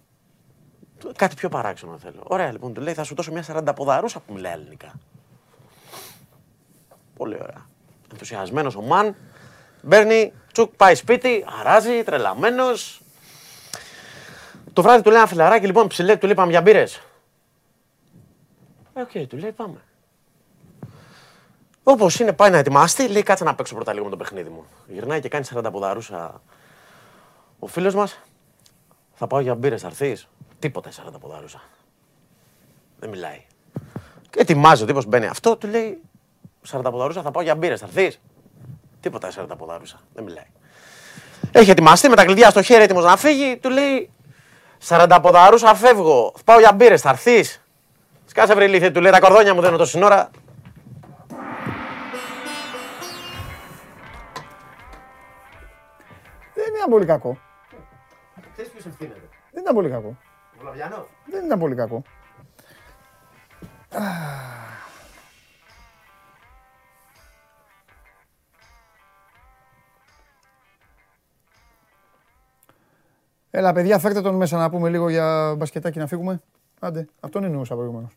Κάτι 1.15 1.36
πιο 1.36 1.49
παράξενο 1.49 1.98
θέλω. 1.98 2.23
Ωραία, 2.23 2.52
λοιπόν, 2.52 2.73
του 2.73 2.81
λέει 2.81 2.94
θα 2.94 3.03
σου 3.03 3.15
δώσω 3.15 3.31
μια 3.31 3.44
40 3.48 3.76
ποδαρούσα 3.76 4.19
που 4.19 4.34
μιλάει 4.34 4.53
ελληνικά. 4.53 4.91
Πολύ 7.18 7.36
ωραία. 7.41 7.69
Ενθουσιασμένος 8.11 8.76
ο 8.76 8.81
Μαν. 8.81 9.15
Μπαίνει, 9.81 10.34
τσουκ, 10.52 10.76
πάει 10.76 10.95
σπίτι, 10.95 11.45
αράζει, 11.60 12.03
τρελαμένος. 12.03 13.02
Το 14.73 14.81
βράδυ 14.81 15.02
του 15.03 15.10
λέει 15.10 15.19
ένα 15.19 15.27
φιλαράκι, 15.27 15.65
λοιπόν, 15.65 15.88
ψηλέ, 15.88 16.15
του 16.15 16.26
λέει 16.26 16.36
πάμε 16.36 16.52
για 16.52 16.61
μπύρες. 16.61 17.02
Ε, 18.94 19.02
ok, 19.02 19.10
okay, 19.14 19.26
του 19.27 19.38
λέει 19.38 19.52
πάμε. 19.52 19.81
Όπως 21.84 22.19
είναι, 22.19 22.34
πάει 22.34 22.49
να 22.49 22.57
ετοιμάσει, 22.57 23.02
λέει 23.02 23.23
κάτσε 23.23 23.44
να 23.44 23.56
παίξω 23.56 23.76
πρώτα 23.76 23.94
λίγο 23.94 24.06
με 24.06 24.11
το 24.11 24.18
παιχνίδι 24.18 24.49
μου. 24.49 24.65
Γυρνάει 24.88 25.19
και 25.19 25.30
κάνει 25.30 25.45
40 25.56 25.69
ποδαρούσα 25.72 26.41
ο 27.60 27.68
φίλος 27.68 27.95
μας. 27.95 28.19
Θα 29.14 29.27
πάω 29.27 29.40
για 29.40 29.56
μπύρες, 29.56 29.81
θα 29.81 29.88
έρθεις. 29.88 30.27
Τίποτα 30.60 30.90
40 30.90 31.19
ποδαρούσα. 31.19 31.61
Δεν 32.99 33.10
μιλάει. 33.10 33.45
Και 34.30 34.40
ετοιμάζει 34.40 34.84
ο 34.84 34.86
τύπος 34.86 35.06
μπαίνει 35.06 35.26
αυτό, 35.26 35.57
του 35.57 35.68
λέει 35.68 36.02
40 36.68 36.81
ποδαρούσα 36.91 37.22
θα 37.22 37.31
πάω 37.31 37.44
για 37.44 37.56
μπύρες, 37.56 37.80
θα 37.80 37.86
έρθεις; 37.86 38.19
Τίποτα 38.99 39.31
40 39.31 39.57
ποδαρούσα. 39.57 39.99
Δεν 40.14 40.23
μιλάει. 40.23 40.48
Έχει 41.52 41.69
ετοιμαστεί 41.69 42.10
με 42.10 42.15
τα 42.15 42.26
κλειδιά 42.26 42.49
στο 42.49 42.61
χέρι, 42.61 42.84
έτοιμος 42.84 43.03
να 43.03 43.18
φύγει, 43.18 43.57
του 43.57 43.69
λέει 43.69 44.10
40 44.88 45.19
ποδαρούσα 45.22 45.76
φεύγω. 45.76 46.34
Θα 46.36 46.44
πάω 46.44 46.60
για 46.60 46.73
μπύρες, 46.73 47.02
θα 47.02 47.10
έρθεις; 47.10 47.61
Σκάσε 48.26 48.53
βρε 48.53 48.91
του 48.91 49.02
λέει 49.02 49.11
τα 49.11 49.19
κορδόνια 49.19 49.53
μου 49.53 49.61
δίνω 49.61 49.77
το 49.77 49.86
σύνορα. 49.86 50.30
Δεν 56.53 56.68
είναι 56.68 56.90
πολύ 56.90 57.06
κακό. 57.06 57.38
Ξέρεις 58.52 58.72
ποιος 58.72 58.86
ευθύνεται; 58.86 59.30
Δεν 59.52 59.61
ήταν 59.61 59.76
πολύ 59.76 59.90
κακό. 59.90 60.18
Βλαβιανός. 60.60 61.07
Δεν 61.26 61.45
ήταν 61.45 61.60
πολύ 61.60 61.76
κακό. 61.76 62.03
Έλα, 73.52 73.74
παιδιά, 73.74 74.00
φέρτε 74.00 74.22
τον 74.22 74.36
μέσα 74.36 74.58
να 74.58 74.70
πούμε 74.70 74.90
λίγο 74.90 75.10
για 75.10 75.56
μπασκετάκι 75.58 76.00
να 76.00 76.08
φύγουμε. 76.08 76.42
Άντε, 76.80 77.08
αυτόν 77.20 77.44
εννοούσα 77.44 77.76
προηγουμένως. 77.76 78.16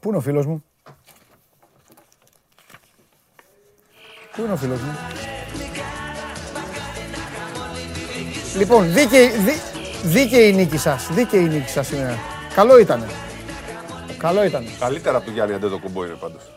Πού 0.00 0.08
είναι 0.08 0.16
ο 0.16 0.20
φίλος 0.20 0.46
μου; 0.46 0.64
Πού 4.36 4.42
είναι 4.42 4.52
ο 4.52 4.56
φίλος 4.56 4.80
μου; 4.80 4.92
Λοιπόν, 8.56 8.92
δίκαιη, 8.92 9.28
δί, 9.28 9.52
δίκαιη 10.04 10.50
η 10.50 10.54
νίκη 10.54 10.76
σας. 10.76 11.08
Δίκαιη 11.12 11.44
η 11.44 11.48
νίκη 11.48 11.68
σας 11.68 11.86
σήμερα. 11.86 12.16
Καλό 12.54 12.78
ήτανε. 12.78 13.06
Καλό 14.18 14.44
ήταν. 14.44 14.64
Καλύτερα 14.78 15.16
από 15.16 15.26
το 15.26 15.32
Γιάννη 15.32 15.54
Αντετοκούμπο 15.54 16.04
είναι 16.04 16.14
πάντως. 16.14 16.50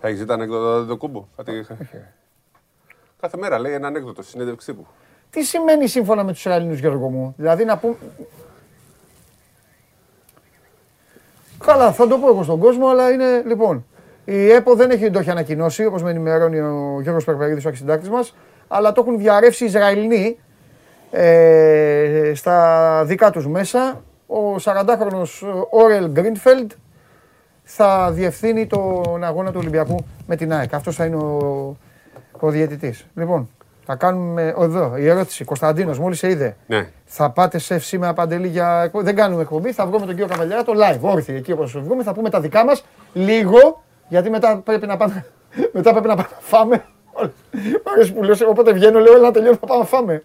Θα 0.00 0.08
έχεις 0.08 0.24
δει 0.24 0.32
ανέκδοτο 0.32 0.86
το 0.86 0.96
Κούμπο. 0.96 1.28
Κάθε 3.22 3.36
μέρα 3.36 3.58
λέει 3.58 3.72
ένα 3.72 3.86
ανέκδοτο 3.86 4.22
στη 4.22 4.30
συνέντευξή 4.30 4.66
τύπου. 4.66 4.86
Τι 5.30 5.42
σημαίνει 5.42 5.86
σύμφωνα 5.86 6.24
με 6.24 6.32
τους 6.32 6.40
Ισραηλινούς 6.40 6.78
Γιώργο 6.78 7.08
μου; 7.08 7.34
Δηλαδή 7.36 7.64
να 7.64 7.78
πούμε... 7.78 7.96
Καλά, 11.64 11.92
θα 11.92 12.06
το 12.06 12.18
πω 12.18 12.28
εγώ 12.28 12.42
στον 12.42 12.58
κόσμο, 12.58 12.88
αλλά 12.88 13.10
είναι 13.10 13.42
λοιπόν. 13.46 13.86
Η 14.24 14.50
ΕΠΟ 14.50 14.74
δεν 14.74 14.90
έχει 14.90 15.10
το 15.10 15.18
έχει 15.18 15.30
ανακοινώσει, 15.30 15.84
όπως 15.84 16.02
με 16.02 16.10
ενημερώνει 16.10 16.60
ο 16.60 16.98
Γιώργος 17.02 17.24
Περπερίδη, 17.24 17.58
ο 17.58 17.62
αρχισυντάκτη 17.64 18.10
μας, 18.10 18.34
αλλά 18.68 18.92
το 18.92 19.00
έχουν 19.00 19.18
διαρρεύσει 19.18 19.64
οι 19.64 19.66
Ισραηλινοί 19.66 20.38
ε, 21.10 22.32
στα 22.34 23.02
δικά 23.06 23.30
τους 23.30 23.46
μέσα. 23.46 24.02
Ο 24.26 24.54
40χρονος 24.64 25.66
Όρελ 25.70 26.10
Γκρίνφελντ 26.10 26.70
θα 27.62 28.10
διευθύνει 28.12 28.66
τον 28.66 29.24
αγώνα 29.24 29.50
του 29.50 29.58
Ολυμπιακού 29.60 30.04
με 30.26 30.36
την 30.36 30.52
ΑΕΚ. 30.52 30.74
Αυτός 30.74 30.96
θα 30.96 31.04
είναι 31.04 31.16
ο, 31.16 31.76
ο 32.46 32.50
διαιτητής. 32.50 33.06
Λοιπόν, 33.14 33.48
θα 33.86 33.94
κάνουμε 33.94 34.54
εδώ 34.58 34.96
η 34.96 35.08
ερώτηση. 35.08 35.44
Κωνσταντίνος 35.44 35.98
μόλις 35.98 36.18
σε 36.18 36.28
είδε. 36.30 36.56
Ναι. 36.66 36.88
Θα 37.04 37.30
πάτε 37.30 37.58
σε 37.58 37.78
σήμερα 37.78 38.12
παντελή 38.12 38.48
για 38.48 38.82
εκπομπή. 38.84 39.04
Δεν 39.04 39.14
κάνουμε 39.14 39.42
εκπομπή. 39.42 39.72
Θα 39.72 39.86
βγούμε 39.86 39.98
τον 40.06 40.14
κύριο 40.14 40.26
Καβαλιάρα 40.26 40.64
το 40.64 40.72
live. 40.76 40.98
Όρθιοι 41.00 41.34
εκεί 41.38 41.52
όπως 41.52 41.78
βγούμε. 41.80 42.02
Θα 42.02 42.12
πούμε 42.14 42.30
τα 42.30 42.40
δικά 42.40 42.64
μας 42.64 42.84
λίγο 43.12 43.82
γιατί 44.08 44.30
μετά 44.30 44.60
πρέπει 44.64 44.86
να 44.86 44.96
πάμε, 44.96 45.26
μετά 45.72 45.90
πρέπει 45.90 46.06
να 46.06 46.14
πάμε 46.16 46.28
να 46.30 46.38
φάμε. 46.40 46.84
Μ' 47.84 47.88
αρέσει 47.94 48.12
που 48.12 48.22
λέω, 48.22 48.34
οπότε 48.48 48.72
βγαίνω, 48.72 48.98
λέω, 48.98 49.12
έλα 49.12 49.22
να 49.22 49.30
τελειώνω, 49.30 49.56
θα 49.60 49.66
πάμε 49.66 49.80
να 49.80 49.86
φάμε. 49.86 50.22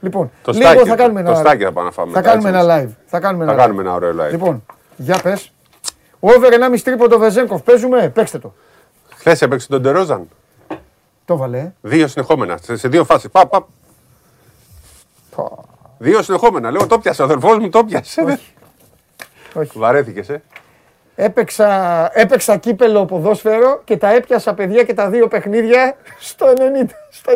Λοιπόν, 0.00 0.30
Το 0.42 0.52
λίγο 0.52 0.68
στάκι, 0.70 0.88
θα 0.88 0.96
κάνουμε 0.96 1.20
ένα, 1.20 1.30
το 1.32 1.36
στάκι 1.38 1.64
θα 1.64 1.72
πάμε 1.72 1.86
να 1.86 1.92
φάμε. 1.92 2.12
θα 2.12 2.18
μετά, 2.18 2.30
κάνουμε 2.30 2.48
έτσι, 2.48 2.60
ένα 2.70 2.82
live. 2.82 2.94
Θα 3.06 3.20
κάνουμε 3.20 3.44
Θα 3.44 3.52
ένα, 3.52 3.60
κάνουμε 3.62 3.82
live. 3.82 3.84
ένα 3.84 3.94
ωραίο 3.94 4.10
live. 4.10 4.30
Λοιπόν, 4.30 4.64
για 4.96 5.18
πες. 5.22 5.52
Over 6.20 6.50
1,5 6.74 6.80
τρίποντο 6.84 7.18
Βεζέγκοφ. 7.18 7.62
Παίζουμε, 7.62 8.08
παίξτε 8.08 8.38
το. 8.38 8.52
Χθες 9.16 9.42
έπαιξε 9.42 9.68
τον 9.68 9.82
Τερόζαν. 9.82 10.28
Το 11.30 11.36
βάλε. 11.36 11.72
Δύο 11.80 12.06
συνεχόμενα. 12.08 12.56
Σε, 12.62 12.76
σε 12.76 12.88
δύο 12.88 13.04
φάσεις. 13.04 13.30
Παπ, 13.30 13.48
παπ. 13.50 13.66
Δύο 15.98 16.22
συνεχόμενα. 16.22 16.70
Λέω 16.70 16.86
το 16.86 16.98
πιάσε. 16.98 17.22
Ο 17.22 17.24
αδελφό 17.24 17.58
μου 17.60 17.68
το 17.68 17.84
πιάσε. 17.84 18.20
Όχι. 18.22 18.54
Όχι. 19.54 19.78
Βαρέθηκες, 19.78 20.28
ε. 20.28 20.42
Έπαιξα, 21.14 22.10
έπαιξα 22.18 22.56
κύπελο 22.56 23.04
ποδόσφαιρο 23.04 23.80
και 23.84 23.96
τα 23.96 24.08
έπιασα 24.14 24.54
παιδιά 24.54 24.82
και 24.84 24.94
τα 24.94 25.08
δύο 25.10 25.28
παιχνίδια 25.28 25.96
στο, 26.18 26.46
90, 26.56 26.88
στο 27.10 27.32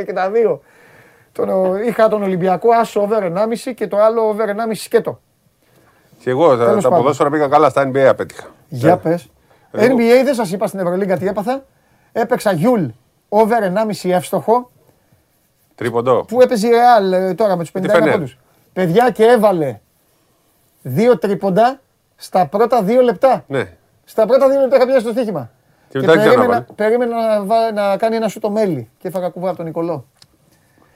94 0.00 0.04
και 0.06 0.12
τα 0.12 0.30
δύο. 0.30 0.60
Τον, 1.32 1.76
είχα 1.86 2.08
τον 2.08 2.22
Ολυμπιακό 2.22 2.70
άσο 2.72 3.00
over 3.00 3.22
1,5 3.22 3.72
και 3.74 3.86
το 3.86 3.96
άλλο 3.98 4.28
over 4.28 4.46
1,5 4.48 4.54
σκέτο. 4.74 5.20
Και 6.18 6.30
εγώ 6.30 6.56
τα, 6.56 6.64
Τέλος 6.64 6.82
τα 6.82 6.88
πάντων. 6.88 6.98
ποδόσφαιρα 7.04 7.30
πήγα 7.30 7.48
καλά 7.48 7.68
στα 7.68 7.88
NBA 7.90 7.98
απέτυχα. 7.98 8.46
Για 8.68 8.92
Ε, 8.92 8.96
πες. 8.96 9.28
εγώ- 9.72 9.96
NBA 9.96 10.24
δεν 10.24 10.34
σας 10.34 10.52
είπα 10.52 10.66
στην 10.66 10.78
Ευρωλίγκα 10.80 11.16
τι 11.16 11.26
έπαθα. 11.26 11.64
Έπαιξα 12.12 12.52
Γιούλ 12.52 12.84
over 13.28 13.62
1,5 14.02 14.10
εύστοχο 14.10 14.70
Τρίποντο. 15.74 16.24
που 16.28 16.40
έπαιζε 16.40 16.66
η 16.66 16.70
Real 16.70 17.12
ε, 17.12 17.34
τώρα 17.34 17.56
με 17.56 17.62
τους 17.62 17.72
51 17.78 17.84
Φενέρ. 17.90 18.10
πόντους. 18.12 18.38
Παιδιά 18.72 19.10
και 19.10 19.24
έβαλε 19.24 19.80
δύο 20.82 21.18
τρίποντα 21.18 21.80
στα 22.16 22.46
πρώτα 22.46 22.82
δύο 22.82 23.00
λεπτά. 23.02 23.44
Ναι. 23.46 23.72
Στα 24.04 24.26
πρώτα 24.26 24.48
δύο 24.48 24.60
λεπτά 24.60 24.76
είχα 24.76 24.86
πιάσει 24.86 25.04
το 25.04 25.10
στοίχημα. 25.12 25.50
Και 25.88 25.98
μετά 25.98 26.12
δεν 26.12 26.22
περίμενα, 26.22 26.42
ξαναβάλε. 26.46 26.74
περίμενα 26.74 27.28
να, 27.38 27.44
βά- 27.44 27.72
να 27.72 27.96
κάνει 27.96 28.16
ένα 28.16 28.28
σου 28.28 28.38
το 28.40 28.50
μέλι 28.50 28.88
και 28.98 29.08
έφαγα 29.08 29.28
κουβά 29.28 29.48
από 29.48 29.56
τον 29.56 29.66
Νικολό. 29.66 30.04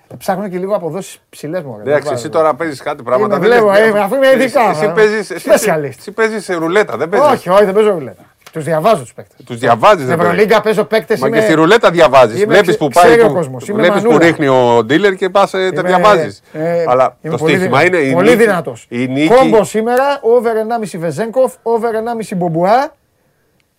Ε, 0.09 0.15
Ψάχνω 0.15 0.49
και 0.49 0.59
λίγο 0.59 0.75
αποδόσεις 0.75 1.21
ψηλές 1.31 1.63
μου. 1.63 1.77
ρε. 1.77 1.83
Εντάξει, 1.83 2.03
Δεν 2.05 2.13
εσύ 2.13 2.29
βάζω. 2.29 2.29
τώρα 2.29 2.55
παίζεις 2.55 2.83
κάτι 2.83 3.03
πράγματα. 3.03 3.37
Είμαι, 3.37 3.49
δεν 3.49 3.59
βλέπω, 3.59 3.79
είναι- 3.79 3.99
ε, 3.99 4.03
αφού 4.03 4.15
είμαι 4.15 4.27
ειδικά, 4.31 4.61
Εσύ, 4.71 4.83
ε. 4.83 4.85
εσύ 4.87 4.93
παίζεις, 4.95 5.31
εσύ, 5.31 5.49
Specialist. 5.53 5.95
εσύ 5.99 6.13
παίζεις 6.13 6.45
σε 6.45 6.55
ρουλέτα, 6.55 6.97
δεν 6.97 7.09
παίζεις; 7.09 7.29
Όχι, 7.31 7.49
όχι, 7.49 7.65
δεν 7.65 7.75
παίζω 7.75 7.91
ρουλέτα. 7.91 8.23
Τους 8.53 8.65
διαβάζω 8.65 9.03
τους 9.03 9.15
παίκτες. 9.15 9.45
Τους 9.47 9.59
διαβάζεις, 9.59 9.97
Στην 9.97 10.07
δεν 10.09 10.17
παίζεις. 10.17 10.33
Ευρωλίγκα 10.33 10.61
παίζω 10.61 10.85
παίκτες. 10.85 11.21
Μα 11.21 11.27
είμαι... 11.27 11.37
και 11.39 11.43
στη 11.43 11.53
ρουλέτα 11.55 11.91
διαβάζεις. 11.91 12.37
είμαι 12.37 12.45
Βλέπεις 12.47 12.67
ξε- 12.67 12.79
που 12.79 12.89
πάει. 12.89 13.05
ξέρει 13.05 13.23
ο 13.23 13.27
που- 13.27 13.35
κόσμος, 13.35 13.69
είμαι 13.69 13.79
Βλέπεις 13.83 14.03
που 14.03 14.09
μανούλα. 14.09 14.27
ρίχνει 14.27 14.49
ο 14.49 14.79
dealer 14.79 15.17
και 15.17 15.29
πας 15.31 15.51
τα 15.51 15.59
Είμαι- 15.61 15.83
διαβάζεις. 15.83 16.43
ε, 16.53 16.85
Αλλά 16.89 17.17
είμαι 17.21 17.33
το 17.37 17.39
πολύ 17.43 17.55
στοίχημα 17.57 17.79
δυνα- 17.81 17.99
είναι 17.99 18.09
η 18.09 18.13
Πολύ 18.13 18.31
νίκη- 18.31 18.41
δυνατός. 18.41 18.87
Η 18.89 19.07
νίκη. 19.09 19.35
Κόμπο 19.35 19.65
σήμερα, 19.65 20.19
over 20.23 20.57
1,5 20.57 20.99
Βεζέγκοφ, 20.99 21.55
over 21.63 21.95
1,5 21.95 22.35
Μπομπουά. 22.35 22.93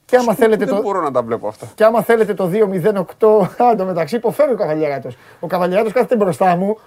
Και 0.05 0.15
άμα 0.15 0.33
θέλετε 0.33 0.65
Δεν 0.65 0.75
το, 0.75 0.81
μπορώ 0.81 1.01
να 1.01 1.11
τα 1.11 1.21
βλέπω 1.23 1.47
αυτά. 1.47 1.65
και 1.75 1.83
άμα 1.83 2.01
θέλετε 2.01 2.33
το 2.33 2.47
2-0-8, 2.47 3.49
αν 3.57 3.77
το 3.77 3.85
μεταξύ 3.85 4.15
υποφέρει 4.15 4.51
ο 4.51 4.55
Καβαλιαράτος. 4.55 5.17
Ο 5.39 5.47
Καβαλιαράτος 5.47 5.93
κάθεται 5.93 6.15
μπροστά 6.15 6.55
μου, 6.55 6.77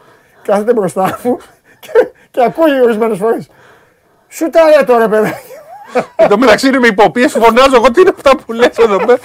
κάθεται 0.42 0.72
μπροστά 0.72 1.18
μου 1.22 1.36
και, 1.80 1.90
και 2.30 2.42
ακούει 2.46 2.80
ορισμένες 2.82 3.18
φορές. 3.18 3.48
Σου 4.28 4.50
τα 4.50 4.60
ρε 4.78 4.84
τώρα 4.84 5.08
παιδάκι. 5.08 5.36
Εν 6.16 6.28
τω 6.28 6.38
μεταξύ 6.38 6.66
είναι 6.68 6.78
με 6.78 6.86
υποπίεση, 6.86 7.38
φωνάζω 7.38 7.76
εγώ 7.76 7.90
τι 7.90 8.00
είναι 8.00 8.12
αυτά 8.16 8.36
που 8.36 8.52
λες 8.52 8.76
εδώ 8.78 8.96
πέρα. 8.96 9.18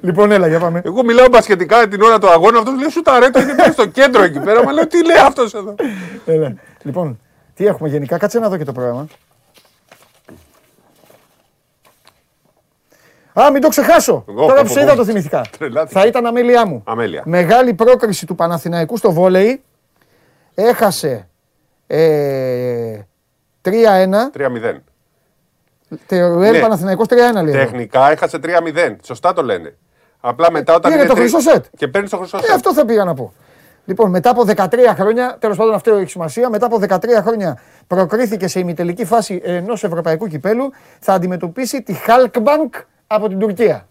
λοιπόν, 0.00 0.30
έλα 0.32 0.48
για 0.48 0.58
πάμε. 0.58 0.82
Εγώ 0.84 1.04
μιλάω 1.04 1.26
μπασχετικά 1.30 1.88
την 1.88 2.02
ώρα 2.02 2.18
του 2.18 2.28
αγώνα, 2.30 2.58
αυτός 2.58 2.74
λέει 2.80 2.90
σου 2.90 3.02
τα 3.02 3.18
ρε, 3.18 3.30
το 3.30 3.40
είναι 3.40 3.54
πέρα 3.54 3.72
στο 3.72 3.86
κέντρο 3.86 4.22
εκεί 4.22 4.40
πέρα. 4.40 4.64
Μα 4.64 4.72
λέω 4.72 4.86
τι 4.86 5.04
λέει 5.04 5.16
αυτός 5.16 5.54
εδώ; 5.54 5.74
Έλα. 6.26 6.54
Λοιπόν, 6.82 7.20
τι 7.54 7.66
έχουμε 7.66 7.88
γενικά, 7.88 8.18
κάτσε 8.18 8.38
να 8.38 8.48
δω 8.48 8.56
και 8.56 8.64
το 8.64 8.72
πρόγραμμα. 8.72 9.06
Α, 13.40 13.50
μην 13.50 13.60
το 13.60 13.68
ξεχάσω. 13.68 14.24
Εγώ, 14.28 14.40
Τώρα 14.46 14.54
πω, 14.54 14.60
που 14.62 14.66
πω, 14.66 14.72
σε 14.72 14.80
είδα 14.80 14.90
πω. 14.90 14.96
το 14.96 15.04
θυμηθήκα. 15.04 15.44
Τρελάθηκα. 15.58 16.00
Θα 16.00 16.06
ήταν 16.06 16.26
αμέλειά 16.26 16.66
μου. 16.66 16.82
Αμέλεια. 16.86 17.22
Μεγάλη 17.26 17.74
πρόκριση 17.74 18.26
του 18.26 18.34
Παναθηναϊκού 18.34 18.96
στο 18.96 19.12
βόλεϊ. 19.12 19.62
Έχασε 20.54 21.28
ε, 21.86 22.98
3-1. 23.62 23.70
3-0. 23.70 23.72
Τερουέλ 26.06 26.52
Ναι. 26.52 26.60
Παναθηναϊκός 26.60 27.06
3-1 27.08 27.14
λέει. 27.42 27.54
εδώ. 27.54 27.58
Τεχνικά 27.64 28.10
έχασε 28.10 28.38
3-0. 28.38 28.96
Σωστά 29.02 29.32
το 29.32 29.42
λένε. 29.42 29.76
Απλά 30.20 30.50
μετά 30.50 30.74
όταν. 30.74 30.90
Πήρε 30.90 31.02
είναι 31.02 31.12
το 31.12 31.16
τρι- 31.18 31.30
χρυσό 31.30 31.50
σετ. 31.50 31.64
Και 31.76 31.88
παίρνει 31.88 32.08
το 32.08 32.16
χρυσό 32.16 32.36
Ε, 32.36 32.40
σετ. 32.40 32.50
αυτό 32.54 32.74
θα 32.74 32.84
πήγα 32.84 33.04
να 33.04 33.14
πω. 33.14 33.32
Λοιπόν, 33.84 34.10
μετά 34.10 34.30
από 34.30 34.44
13 34.44 34.94
χρόνια, 34.94 35.36
τέλος 35.40 35.56
πάντων 35.56 35.74
αυτό 35.74 35.94
έχει 35.94 36.10
σημασία, 36.10 36.48
μετά 36.50 36.66
από 36.66 36.78
13 36.78 37.22
χρόνια 37.22 37.58
προκρίθηκε 37.86 38.48
σε 38.48 38.58
ημιτελική 38.58 39.04
φάση 39.04 39.40
ενός 39.44 39.84
ευρωπαϊκού 39.84 40.26
κυπέλου, 40.26 40.70
θα 40.98 41.12
αντιμετωπίσει 41.12 41.82
τη 41.82 41.94
Halkbank 42.06 42.80
από 43.06 43.28
την 43.28 43.38
Τουρκία. 43.38 43.86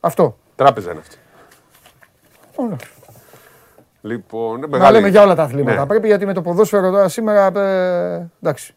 Αυτό. 0.00 0.36
Τράπεζα 0.56 0.90
είναι 0.90 1.00
αυτή. 1.00 1.16
Όλα. 2.56 2.76
Λοιπόν, 4.00 4.56
είναι 4.56 4.66
Να 4.66 4.76
μεγάλη. 4.76 4.96
λέμε 4.96 5.08
για 5.08 5.22
όλα 5.22 5.34
τα 5.34 5.42
αθλήματα. 5.42 5.80
Ναι. 5.80 5.86
Πρέπει 5.86 6.06
γιατί 6.06 6.26
με 6.26 6.32
το 6.32 6.42
ποδόσφαιρο 6.42 6.90
τώρα 6.90 7.08
σήμερα. 7.08 7.60
Ε, 7.60 8.30
εντάξει. 8.42 8.74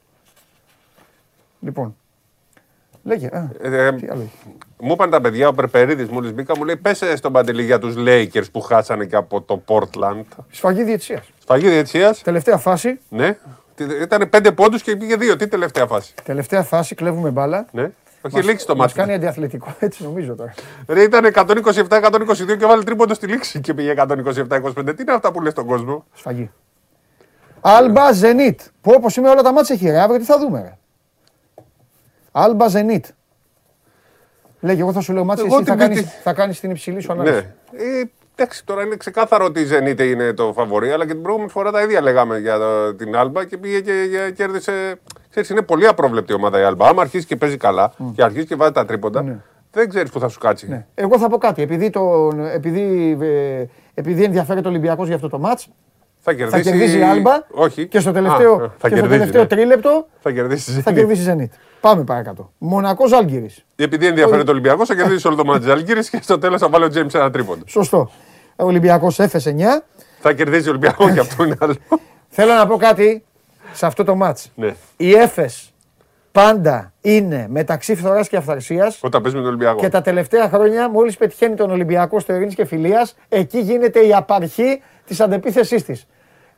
Λοιπόν. 1.60 1.96
Λέγε. 3.08 3.28
Α, 3.34 3.50
Ε, 3.62 3.86
ε, 3.88 3.92
τι 3.94 4.08
άλλο 4.12 4.22
έχει. 4.22 4.58
Μου 4.80 4.92
είπαν 4.92 5.10
τα 5.10 5.22
παιδιά, 5.22 5.48
ο 5.48 5.54
Περπερίδης 5.54 6.10
μόλις 6.10 6.34
μπήκα, 6.34 6.58
μου 6.58 6.64
λέει: 6.64 6.76
Πέσε 6.78 7.16
στον 7.16 7.32
Παντελή 7.32 7.64
για 7.64 7.80
τους 7.80 7.94
Lakers 7.98 8.52
που 8.52 8.62
χάσανε 8.62 9.06
και 9.06 9.16
από 9.16 9.42
το 9.42 9.62
Portland. 9.68 10.22
Σφαγή 10.52 10.84
διετησία. 10.84 11.24
Σφαγή 11.42 11.70
διετησία. 11.70 12.16
Τελευταία 12.24 12.58
φάση. 12.58 13.00
Ναι. 13.10 13.38
Ήταν 14.02 14.30
πέντε 14.30 14.52
πόντους 14.52 14.82
και 14.82 14.96
πήγε 14.96 15.16
δύο. 15.16 15.36
Τι 15.36 15.48
τελευταία 15.48 15.86
φάση. 15.86 16.14
Τελευταία 16.24 16.64
φάση, 16.64 16.96
κλέβουμε 16.96 17.30
μπάλα. 17.30 17.66
Ναι. 17.72 17.92
Όχι, 18.22 18.36
Μας- 18.36 18.46
λήξει 18.46 18.66
το 18.66 18.76
μας 18.76 18.86
μάτι. 18.86 19.00
κάνει 19.00 19.14
αντιαθλητικό, 19.14 19.76
έτσι 19.80 20.04
νομίζω 20.04 20.36
τώρα. 20.36 20.54
Ρε, 20.88 21.02
ήταν 21.04 21.26
127-122 21.34 22.58
και 22.58 22.66
βάλε 22.66 22.84
τρίποντο 22.84 23.14
στη 23.14 23.28
λήξη 23.28 23.60
και 23.60 23.74
πήγε 23.74 23.94
127-25. 23.98 24.08
Τι 24.96 25.02
είναι 25.02 25.14
αυτά 25.14 25.32
που 25.32 25.42
λες 25.42 25.52
στον 25.52 25.66
κόσμο; 25.66 26.06
Σφαγή. 26.14 26.52
Άλμπα 27.62 28.12
Ζενίτ. 28.12 28.60
Που 28.82 28.94
όπω 28.98 29.08
είμαι 29.18 29.30
όλα 29.30 29.42
τα 29.42 29.52
ματς 29.54 29.76
έχει 29.76 29.90
ρε. 29.90 30.00
Αύριο 30.00 30.20
τι 30.20 30.26
θα 30.26 30.40
δούμε. 30.40 30.62
Ρε. 30.62 30.78
Άλμπα 32.38 32.68
Ζενίτ. 32.68 33.06
Λέγε, 34.60 34.82
εγώ 34.82 34.92
θα 34.92 35.02
σου 35.02 35.14
λέω 35.14 35.24
ματς, 35.24 35.44
Εγώ 35.48 35.56
εσύ 35.56 35.64
θα 35.66 35.72
την 35.72 35.80
κάνεις, 35.82 35.98
πίτη- 36.00 36.14
θα 36.24 36.34
κάνεις 36.34 36.60
την 36.60 36.72
υψηλή 36.72 37.02
σου 37.02 37.12
ανάλυση. 37.12 37.34
Ναι. 37.36 37.82
Ε, 38.00 38.04
εντάξει, 38.36 38.66
τώρα 38.66 38.84
είναι 38.84 38.96
ξεκάθαρο 38.96 39.46
ότι 39.46 39.60
η 39.62 39.68
Zenit 39.72 40.00
είναι 40.00 40.34
το 40.34 40.54
φαβορή, 40.54 40.92
αλλά 40.92 41.06
και 41.06 41.12
την 41.14 41.22
προηγούμενη 41.22 41.52
φορά 41.52 41.72
τα 41.72 41.82
ίδια 41.82 42.02
λέγαμε 42.02 42.38
για 42.40 42.58
το- 42.58 42.96
την 42.96 43.16
Άλμπα 43.16 43.46
και 43.46 43.58
πήγε 43.58 43.80
και, 43.82 43.92
και 44.12 44.32
κέρδισε. 44.36 45.00
Ξέρεις, 45.30 45.50
είναι 45.50 45.62
πολύ 45.62 45.88
απρόβλεπτη 45.88 46.32
η 46.32 46.36
ομάδα 46.36 46.60
η 46.60 46.64
Άλμπα. 46.64 46.88
Άμα 46.88 47.02
αρχίσει 47.02 47.26
και 47.26 47.36
παίζει 47.36 47.58
καλά 47.58 47.94
και 48.16 48.24
αρχίσει 48.24 48.46
και 48.46 48.56
βάζει 48.56 48.72
τα 48.72 48.86
τρίποντα, 48.86 49.42
δεν 49.72 49.90
ξέρεις 49.90 50.12
που 50.12 50.20
θα 50.20 50.28
σου 50.28 50.40
κάτσει. 50.40 50.68
Ναι. 50.68 50.86
Εγώ 50.96 51.18
θα 51.20 51.30
πω 51.30 51.38
κάτι. 51.38 51.62
Επειδή, 51.62 51.90
τον, 51.90 52.46
επειδή, 52.46 53.18
ε, 53.22 53.66
επειδή 53.94 54.24
ενδιαφέρεται 54.24 54.68
ο 54.68 54.70
Ολυμπιακός 54.70 55.06
για 55.08 55.16
αυτό 55.16 55.30
το 55.30 55.40
μάτς, 55.40 55.68
Θα 56.28 56.32
θα 56.32 56.38
κερδίσει, 56.38 56.64
κερδίσει 56.64 56.98
η 56.98 57.04
Άλμπα 57.04 57.32
Όχι. 57.52 57.88
και 57.88 58.00
στο 58.00 58.12
τελευταίο, 58.12 58.54
Α, 58.54 58.58
θα 58.58 58.66
και 58.68 58.72
στο 58.80 58.90
κερδίσει, 58.96 59.10
τελευταίο 59.10 59.42
ναι. 59.42 59.48
τρίλεπτο 59.48 60.08
Θα 60.20 60.32
κερδίσει. 60.32 60.72
θα 60.82 60.92
κερδίσει 60.92 61.30
η 61.32 61.36
Zenit. 61.38 61.58
Πάμε 61.82 62.04
παρακάτω. 62.04 62.52
Μονακός 62.58 63.10
Ζάλγκυρης. 63.10 63.66
Επειδή 63.76 64.08
ενδιαφέρεται 64.08 64.50
ο 64.50 64.52
Ολυμπιακός, 64.52 64.88
θα 64.88 64.96
κερδίσει 64.96 65.28
όλο 65.28 65.36
το 65.36 65.46
μάτι 65.46 65.66
τη 65.66 65.72
Αλγύρη 65.72 66.10
και 66.10 66.20
στο 66.22 66.40
τέλος 66.40 66.60
θα 66.62 66.70
βάλει 66.70 66.84
ο 66.84 66.88
Τζέιμ 66.90 67.08
ένα 67.14 67.32
τρίποντο. 67.32 67.64
Σωστό. 67.68 68.10
Ο 68.56 68.66
Ολυμπιακός 68.66 69.20
έφεσε 69.20 69.56
9. 69.58 69.84
Θα 70.20 70.34
κερδίσει 70.34 70.68
ο 70.68 70.70
Ολυμπιακός 70.70 71.12
και 71.12 71.20
αυτό 71.20 71.44
είναι 71.44 71.56
άλλο. 71.60 71.76
Θέλω 72.30 72.54
να 72.54 72.68
πω 72.68 72.78
κάτι 72.78 73.24
σε 73.74 73.86
αυτό 73.86 74.04
το 74.04 74.16
μάτς. 74.16 74.52
ναι. 74.56 74.76
Η 74.98 75.12
Έφες 75.14 75.74
πάντα 76.32 76.94
είναι 77.02 77.46
μεταξύ 77.50 77.96
φθοράς 77.96 78.30
και 78.30 78.38
αυθαρσίας 78.38 79.00
Όταν 79.02 79.22
παίζει 79.22 79.36
με 79.38 79.42
τον 79.44 79.52
Ολυμπιακό. 79.52 79.80
και 79.80 79.90
τα 79.90 80.02
τελευταία 80.02 80.50
χρόνια 80.50 80.90
μόλις 80.90 81.18
πετυχαίνει 81.18 81.56
τον 81.56 81.72
Ολυμπιακό 81.72 82.20
στο 82.20 82.34
Ειρήνης 82.34 82.56
και 82.56 82.66
Φιλίας 82.66 83.16
εκεί 83.30 83.60
γίνεται 83.60 84.00
η 84.00 84.14
απαρχή 84.14 84.82
της 85.06 85.20
αντεπίθεσής 85.20 85.84
της. 85.84 86.08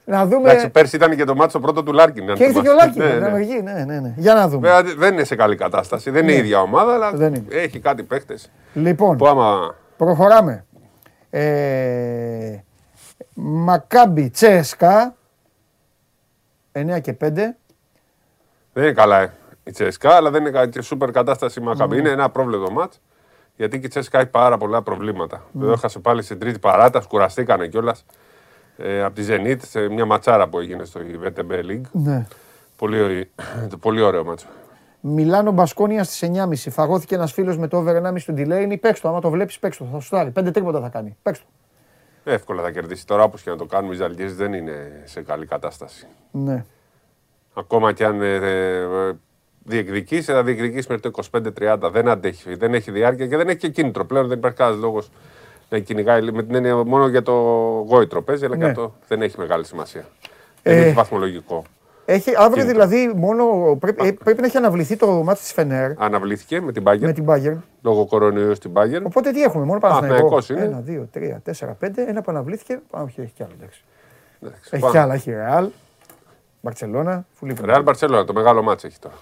Να 0.09 0.25
δούμε... 0.25 0.49
Εντάξει, 0.49 0.69
πέρσι 0.69 0.95
ήταν 0.95 1.15
και 1.15 1.23
το 1.23 1.35
μάτι 1.35 1.51
το 1.53 1.59
πρώτο 1.59 1.83
του 1.83 1.93
Λάρκιν. 1.93 2.29
αν 2.29 2.35
και 2.35 2.43
ήρθε 2.43 2.59
και 2.61 2.69
ο 2.69 2.71
θυμάσαι. 2.71 2.85
Λάκη. 2.99 2.99
Ναι, 2.99 3.05
Ναι, 3.05 3.29
ναι. 3.29 3.61
ναι. 3.61 3.71
Ναι, 3.73 3.83
ναι, 3.85 3.99
ναι. 3.99 4.13
Για 4.17 4.33
να 4.33 4.47
δούμε. 4.47 4.67
Βέβαια 4.69 4.93
δεν 4.95 5.13
είναι 5.13 5.23
σε 5.23 5.35
καλή 5.35 5.55
κατάσταση. 5.55 6.09
Δεν 6.09 6.23
είναι 6.23 6.31
η 6.31 6.37
ίδια 6.37 6.61
ομάδα, 6.61 6.93
αλλά 6.93 7.11
Δεν 7.11 7.33
είναι. 7.33 7.45
έχει 7.49 7.79
κάτι 7.79 8.03
παίχτες. 8.03 8.51
Λοιπόν, 8.73 9.17
Που 9.17 9.27
άμα. 9.27 9.75
προχωράμε. 9.97 10.65
Ε, 11.29 12.57
Μακάμπι 13.33 14.29
Τσέσκα 14.29 15.15
9 16.71 16.99
και 17.01 17.13
5. 17.13 17.15
Δεν 18.73 18.83
είναι 18.83 18.91
καλά 18.93 19.21
ε, 19.21 19.31
η 19.63 19.71
Τσέσκα, 19.71 20.15
αλλά 20.15 20.29
δεν 20.31 20.41
είναι 20.41 20.49
κα- 20.51 20.67
και 20.67 20.81
σούπερ 20.81 21.11
κατάσταση 21.11 21.59
η 21.59 21.63
Μακαμπή. 21.63 21.95
Ναι. 21.95 22.01
Είναι 22.01 22.09
ένα 22.09 22.29
πρόβλεπτο 22.29 22.71
μάτς. 22.71 23.01
Γιατί 23.55 23.79
και 23.79 23.85
η 23.85 23.89
Τσέσκα 23.89 24.19
έχει 24.19 24.29
πάρα 24.29 24.57
πολλά 24.57 24.81
προβλήματα. 24.81 25.43
Ναι. 25.51 25.63
Εδώ 25.63 25.73
έχασε 25.73 25.99
πάλι 25.99 26.21
στην 26.21 26.39
τρίτη 26.39 26.59
παράταση, 26.59 27.07
κουραστήκανε 27.07 27.67
κιόλας. 27.67 28.05
Ε, 28.77 29.03
από 29.03 29.15
τη 29.15 29.25
Zenit 29.29 29.57
σε 29.61 29.89
μια 29.89 30.05
ματσάρα 30.05 30.47
που 30.49 30.59
έγινε 30.59 30.83
στο 30.85 31.01
VTB 31.23 31.51
League. 31.51 31.81
Ναι. 31.91 32.27
Πολύ, 32.75 33.29
πολύ 33.79 34.01
ωραίο 34.01 34.23
μάτσο. 34.23 34.47
Μιλάνο 35.01 35.51
Μπασκόνια 35.51 36.03
στις 36.03 36.29
9.30. 36.33 36.71
Φαγώθηκε 36.71 37.15
ένας 37.15 37.33
φίλος 37.33 37.57
με 37.57 37.67
το 37.67 37.77
over 37.77 37.95
1,5 37.95 38.21
του 38.25 38.33
delay. 38.37 38.75
Παίξ 38.79 38.99
το, 38.99 39.09
άμα 39.09 39.21
το 39.21 39.29
βλέπεις, 39.29 39.59
παίξ 39.59 39.77
το. 39.77 39.85
Θα 39.91 39.99
σου 39.99 40.09
τάρει. 40.09 40.31
Πέντε 40.31 40.51
τρίποτα 40.51 40.81
θα 40.81 40.89
κάνει. 40.89 41.17
Παίξ 41.21 41.39
το. 41.39 41.45
Εύκολα 42.31 42.61
θα 42.61 42.71
κερδίσει. 42.71 43.05
Τώρα 43.05 43.23
όπως 43.23 43.41
και 43.41 43.49
να 43.49 43.55
το 43.55 43.65
κάνουμε, 43.65 43.93
οι 43.93 43.97
Ζαλγκέ 43.97 44.27
δεν 44.27 44.53
είναι 44.53 45.01
σε 45.03 45.21
καλή 45.21 45.45
κατάσταση. 45.45 46.07
Ναι. 46.31 46.65
Ακόμα 47.53 47.93
και 47.93 48.05
αν 48.05 48.21
ε, 48.21 48.35
ε, 48.35 49.11
διεκδικήσει, 49.63 50.31
θα 50.31 50.43
διεκδικήσει 50.43 50.87
μέχρι 50.89 51.11
το 51.11 51.23
25-30. 51.31 51.91
Δεν 51.91 52.07
αντέχει, 52.07 52.55
δεν 52.55 52.73
έχει 52.73 52.91
διάρκεια 52.91 53.27
και 53.27 53.37
δεν 53.37 53.47
έχει 53.47 53.57
και 53.57 53.69
κίνητρο. 53.69 54.05
Πλέον 54.05 54.27
δεν 54.27 54.37
υπάρχει 54.37 54.57
κανένας 54.57 54.81
λόγος 54.81 55.09
να 55.69 55.79
κυνηγάει 55.79 56.31
με 56.31 56.43
την 56.43 56.55
έννοια 56.55 56.75
μόνο 56.75 57.07
για 57.07 57.21
το 57.21 57.33
γόητρο 57.87 58.21
παίζει, 58.21 58.45
αλλά 58.45 58.55
ναι. 58.55 58.63
και 58.63 58.69
αυτό 58.69 58.93
δεν 59.07 59.21
έχει 59.21 59.39
μεγάλη 59.39 59.65
σημασία. 59.65 60.05
Ε, 60.63 60.73
δεν 60.75 60.83
έχει 60.83 60.93
βαθμολογικό. 60.93 61.63
Έχει, 62.09 62.31
αύριο 62.37 62.65
δηλαδή 62.65 63.11
μόνο 63.15 63.75
πρέπει, 63.79 64.07
ε, 64.07 64.11
πρέπει, 64.11 64.41
να 64.41 64.47
έχει 64.47 64.57
αναβληθεί 64.57 64.95
το 64.95 65.07
μάτι 65.07 65.39
της 65.39 65.53
Φενέρ. 65.53 65.91
Αναβλήθηκε 65.97 66.61
με 66.61 66.71
την 66.71 66.83
Bayer. 66.87 66.99
Με 66.99 67.13
την 67.13 67.25
Bayer. 67.27 67.57
Λόγω 67.81 68.05
κορονοϊού 68.05 68.55
στην 68.55 68.71
Bayer. 68.73 69.01
Οπότε 69.03 69.31
τι 69.31 69.41
έχουμε, 69.41 69.65
μόνο 69.65 69.79
Παναθηναϊκό. 69.79 70.39
είναι. 70.49 70.61
Ένα, 70.61 70.79
δύο, 70.79 71.07
τρία, 71.11 71.41
τέσσερα, 71.43 71.71
πέντε. 71.71 72.05
Ένα 72.07 72.21
που 72.21 72.31
αναβλήθηκε. 72.31 72.79
Όχι, 72.89 73.21
έχει 73.21 73.31
κι 73.31 73.43
άλλο. 73.43 73.51
Εντάξει. 73.59 73.83
Εντάξει, 74.41 74.69
έχει 74.71 74.89
κι 74.89 74.97
άλλα. 74.97 75.13
Έχει 75.13 75.31
Ρεάλ, 75.31 75.69
Μπαρσελόνα. 76.61 77.25
Ρεάλ 77.63 77.83
Μπαρσελόνα, 77.83 78.25
το 78.25 78.33
μεγάλο 78.33 78.61
μάτσο 78.61 78.87
έχει 78.87 78.99
τώρα. 78.99 79.15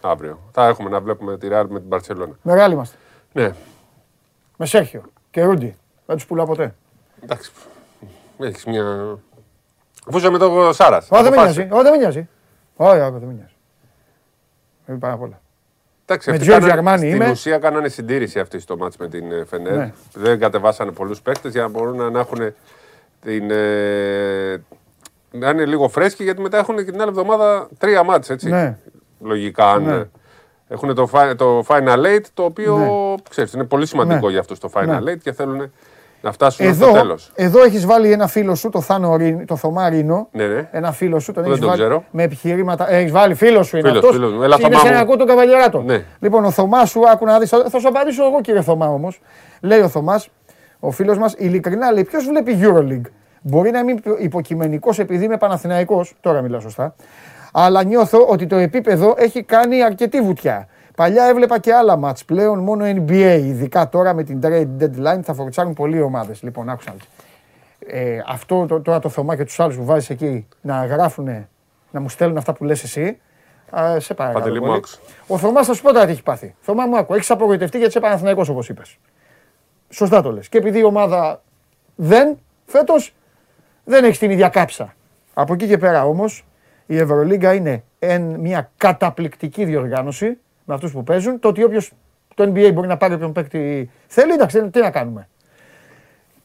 Αύριο. 0.00 0.38
Θα 0.52 0.66
έχουμε 0.66 0.90
να 0.90 1.00
βλέπουμε 1.00 1.38
τη 1.38 1.48
Ρεάλ 1.48 1.66
με 1.68 1.78
την 1.78 1.88
Μπαρσελόνα. 1.88 2.34
Μεγάλη 2.42 2.74
είμαστε. 2.74 2.96
Ναι. 3.32 3.52
Με 4.56 4.66
Σέρχιο 4.66 5.02
και 5.30 5.42
Ρούντι. 5.42 5.76
Δεν 6.10 6.18
τους 6.18 6.28
πουλάω 6.28 6.46
ποτέ. 6.46 6.74
Εντάξει. 7.22 7.50
Έχεις 8.38 8.64
μια. 8.64 8.84
Αφού 10.06 10.30
με 10.30 10.38
το 10.38 10.72
Σάρας; 10.72 11.08
Όχι, 11.10 11.22
δεν 11.22 11.32
με 11.32 11.42
νοιάζει. 11.42 11.68
Όχι, 11.70 11.82
δεν 11.82 11.90
με 11.92 11.96
νοιάζει. 11.96 12.28
Όχι, 12.76 12.98
δεν 12.98 13.12
με 13.12 13.32
νοιάζει. 13.32 13.54
Δεν 14.86 14.98
πάρα 14.98 15.16
πολλά. 15.16 15.40
Εντάξει, 16.04 16.30
με 16.30 16.38
Τζόρτζι 16.38 16.70
Αρμάνι 16.70 17.08
είμαι. 17.08 17.16
Στην 17.16 17.30
ουσία 17.30 17.58
κάνανε 17.58 17.88
συντήρηση 17.88 18.40
αυτή 18.40 18.60
στο 18.60 18.76
μάτς 18.76 18.96
με 18.96 19.08
την 19.08 19.32
ε, 19.32 19.44
Φενέρ. 19.44 19.76
Ναι. 19.76 19.92
Δεν 20.12 20.38
κατεβάσανε 20.38 20.92
πολλούς 20.92 21.22
παίχτε 21.22 21.48
για 21.48 21.62
να 21.62 21.68
μπορούν 21.68 22.12
να 22.12 22.18
έχουν 22.18 22.54
την. 23.20 23.50
Ε, 23.50 24.62
να 25.30 25.50
είναι 25.50 25.64
λίγο 25.64 25.88
φρέσκοι 25.88 26.22
γιατί 26.22 26.40
μετά 26.40 26.58
έχουν 26.58 26.76
και 26.76 26.90
την 26.90 27.00
άλλη 27.00 27.10
εβδομάδα 27.10 27.68
τρία 27.78 28.02
μάτς, 28.02 28.30
έτσι. 28.30 28.48
Ναι. 28.48 28.78
Λογικά. 29.20 29.78
Ναι. 29.78 30.04
Έχουν 30.68 30.94
το, 30.94 31.10
το 31.36 31.64
Final 31.68 32.04
Eight 32.04 32.24
το 32.34 32.44
οποίο 32.44 32.78
ναι. 32.78 33.22
ξέρεις, 33.30 33.52
είναι 33.52 33.64
πολύ 33.64 33.86
σημαντικό 33.86 34.26
ναι. 34.26 34.30
για 34.30 34.40
αυτού 34.40 34.58
το 34.58 34.70
Final 34.74 35.00
ναι. 35.02 35.12
Eight 35.12 35.18
και 35.18 35.32
θέλουν 35.32 35.72
να 36.20 36.32
φτάσουν 36.32 36.66
εδώ, 36.66 36.84
στο 36.84 36.92
τέλος. 36.92 37.30
Εδώ 37.34 37.62
έχεις 37.62 37.86
βάλει 37.86 38.12
ένα 38.12 38.26
φίλο 38.26 38.54
σου, 38.54 38.68
το, 38.68 38.80
Θάνο, 38.80 39.16
το 39.44 39.56
Θωμά 39.56 39.88
Ρίνο. 39.88 40.28
Ναι, 40.32 40.46
ναι. 40.46 40.68
Ένα 40.72 40.92
φίλο 40.92 41.18
σου, 41.18 41.32
τον 41.32 41.44
έχεις 41.44 41.58
βάλει 41.58 41.72
ξέρω. 41.72 42.04
με 42.10 42.22
επιχειρήματα. 42.22 42.90
Έχεις 42.90 43.12
βάλει 43.12 43.34
φίλος 43.34 43.66
σου, 43.66 43.76
είναι 43.76 43.90
αυτός. 43.90 44.16
Είναι 44.16 44.76
σαν 44.76 44.92
να 44.92 44.98
ακούω 44.98 45.16
τον 45.16 45.26
καβαλιαράτο. 45.26 45.82
Ναι. 45.82 46.04
Λοιπόν, 46.18 46.44
ο 46.44 46.50
Θωμάς 46.50 46.90
σου, 46.90 47.08
άκου 47.08 47.24
να 47.24 47.38
δεις. 47.38 47.48
Θα 47.48 47.78
σου 47.78 47.88
απαντήσω 47.88 48.24
εγώ, 48.24 48.40
κύριε 48.40 48.62
Θωμά 48.62 48.86
όμως. 48.86 49.20
Λέει 49.60 49.80
ο 49.80 49.88
Θωμάς, 49.88 50.28
ο 50.80 50.90
φίλος 50.90 51.18
μας, 51.18 51.34
ειλικρινά 51.38 51.92
λέει, 51.92 52.04
ποιος 52.04 52.24
βλέπει 52.26 52.58
Euroleague; 52.62 53.10
Μπορεί 53.42 53.70
να 53.70 53.78
είμαι 53.78 53.94
υποκειμενικός 54.18 54.98
επειδή 54.98 55.24
είμαι 55.24 55.36
Παναθηναϊκός, 55.36 56.16
τώρα 56.20 56.40
μιλάω 56.40 56.60
σωστά, 56.60 56.94
αλλά 57.52 57.84
νιώθω 57.84 58.26
ότι 58.28 58.46
το 58.46 58.56
επίπεδο 58.56 59.14
έχει 59.18 59.42
κάνει 59.42 59.82
αρκετή 59.82 60.20
βουτιά. 60.20 60.68
Παλιά 61.00 61.24
έβλεπα 61.24 61.58
και 61.58 61.74
άλλα 61.74 61.96
μάτς, 61.96 62.24
πλέον 62.24 62.58
μόνο 62.58 62.84
NBA, 62.84 63.40
ειδικά 63.42 63.88
τώρα 63.88 64.14
με 64.14 64.22
την 64.22 64.40
trade 64.42 64.68
deadline 64.80 65.20
θα 65.22 65.34
φορτσάρουν 65.34 65.74
πολλοί 65.74 66.00
ομάδες. 66.00 66.42
Λοιπόν, 66.42 66.68
άκουσα. 66.68 66.94
Ε, 67.86 68.18
αυτό 68.26 68.66
το, 68.66 68.80
τώρα 68.80 68.98
το 68.98 69.08
Θωμά 69.08 69.36
και 69.36 69.44
τους 69.44 69.60
άλλους 69.60 69.76
που 69.76 69.84
βάζεις 69.84 70.10
εκεί 70.10 70.46
να 70.60 70.86
γράφουν, 70.86 71.46
να 71.90 72.00
μου 72.00 72.08
στέλνουν 72.08 72.36
αυτά 72.36 72.52
που 72.52 72.64
λες 72.64 72.82
εσύ, 72.82 73.20
Α, 73.70 74.00
σε 74.00 74.14
παρακαλώ. 74.14 74.60
Πολύ. 74.60 74.82
Ο 75.26 75.38
Θωμάς 75.38 75.66
θα 75.66 75.74
σου 75.74 75.82
πω 75.82 75.92
τώρα 75.92 76.04
τι 76.06 76.12
έχει 76.12 76.22
πάθει. 76.22 76.54
Θωμά 76.60 76.86
μου 76.86 76.96
άκου, 76.96 77.14
έχεις 77.14 77.30
απογοητευτεί 77.30 77.76
γιατί 77.76 77.92
είσαι 77.92 78.00
Παναθηναϊκός 78.00 78.48
όπως 78.48 78.68
είπες. 78.68 78.98
Σωστά 79.88 80.22
το 80.22 80.32
λες. 80.32 80.48
Και 80.48 80.58
επειδή 80.58 80.78
η 80.78 80.84
ομάδα 80.84 81.42
δεν, 81.96 82.38
φέτος, 82.66 83.14
δεν 83.84 84.04
έχεις 84.04 84.18
την 84.18 84.30
ίδια 84.30 84.48
κάψα. 84.48 84.94
Από 85.34 85.52
εκεί 85.52 85.66
και 85.66 85.78
πέρα 85.78 86.04
όμως, 86.04 86.44
η 86.86 86.98
Ευρωλίγκα 86.98 87.54
είναι 87.54 87.82
μια 88.38 88.70
καταπληκτική 88.76 89.64
διοργάνωση 89.64 90.38
με 90.70 90.76
αυτούς 90.76 90.92
που 90.92 91.04
παίζουν. 91.04 91.38
Το 91.38 91.48
ότι 91.48 91.64
όποιος 91.64 91.92
το 92.34 92.44
NBA 92.44 92.70
μπορεί 92.74 92.88
να 92.88 92.96
πάρει 92.96 93.14
όποιον 93.14 93.32
παίκτη 93.32 93.90
θέλει, 94.06 94.32
εντάξει, 94.32 94.70
τι 94.70 94.80
να 94.80 94.90
κάνουμε. 94.90 95.28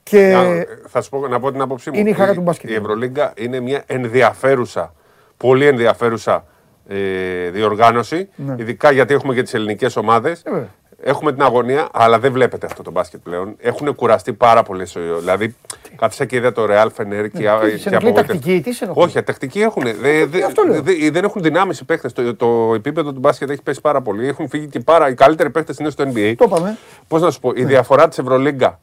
Και... 0.04 0.32
Να, 0.32 0.44
θα 0.88 1.02
σου 1.02 1.10
πω, 1.10 1.28
να 1.28 1.40
πω 1.40 1.52
την 1.52 1.62
άποψή 1.62 1.92
μου. 1.92 2.00
Είναι 2.00 2.10
η 2.10 2.14
χαρά 2.14 2.34
του 2.34 2.42
μπάσκετ. 2.42 2.70
Η 2.70 2.74
Ευρωλίγκα 2.74 3.34
είναι 3.38 3.60
μια 3.60 3.84
ενδιαφέρουσα, 3.86 4.94
πολύ 5.38 5.66
ενδιαφέρουσα 5.66 6.45
ε, 6.88 7.50
διοργάνωση. 7.50 8.30
Ναι. 8.36 8.56
Ειδικά 8.58 8.92
γιατί 8.92 9.14
έχουμε 9.14 9.34
και 9.34 9.44
τις 9.44 9.54
ελληνικές 9.54 9.95
ομάδες. 9.95 10.42
Ε, 10.42 10.68
Έχουμε 11.01 11.33
την 11.33 11.41
αγωνία, 11.41 11.88
αλλά 11.91 12.19
δεν 12.19 12.32
βλέπετε 12.32 12.65
αυτό 12.65 12.83
το 12.83 12.91
μπάσκετ 12.91 13.19
πλέον. 13.24 13.56
Έχουν 13.57 13.95
κουραστεί 13.95 14.33
πάρα 14.33 14.64
πολλέ. 14.64 14.83
Δηλαδή, 15.19 15.56
κάθισα 15.95 16.25
και 16.25 16.35
είδα 16.35 16.51
το 16.51 16.65
Real 16.69 16.88
Fener 16.88 17.27
και, 17.38 17.49
ναι, 17.90 17.98
και 17.98 18.11
τακτική, 18.11 18.61
τι 18.61 18.74
σε 18.74 18.91
Όχι, 18.93 19.24
τακτική 19.24 19.61
έχουν. 19.61 19.83
Δε, 19.83 20.25
δε, 20.25 20.40
δε, 20.82 21.11
δεν 21.11 21.24
έχουν 21.24 21.41
δυνάμεις 21.41 21.80
οι 21.80 21.85
παίχτε. 21.85 22.09
Το, 22.09 22.35
το 22.35 22.74
επίπεδο 22.75 23.14
του 23.14 23.19
μπάσκετ 23.19 23.49
έχει 23.49 23.61
πέσει 23.61 23.82
πάρα 23.82 24.01
πολύ. 24.01 24.27
Έχουν 24.27 24.49
φύγει 24.49 24.67
και 24.67 24.80
πάρα. 24.80 25.09
Οι 25.09 25.14
καλύτεροι 25.14 25.49
παίχτε 25.49 25.74
είναι 25.80 25.90
στο 25.90 26.03
NBA. 26.03 26.33
Το 26.38 26.45
είπαμε. 26.48 26.77
Πώς 27.07 27.22
να 27.22 27.32
σου 27.32 27.40
πω, 27.40 27.51
η 27.56 27.61
ναι. 27.61 27.67
διαφορά 27.67 28.07
της 28.07 28.17
Ευρωλίγκα 28.17 28.80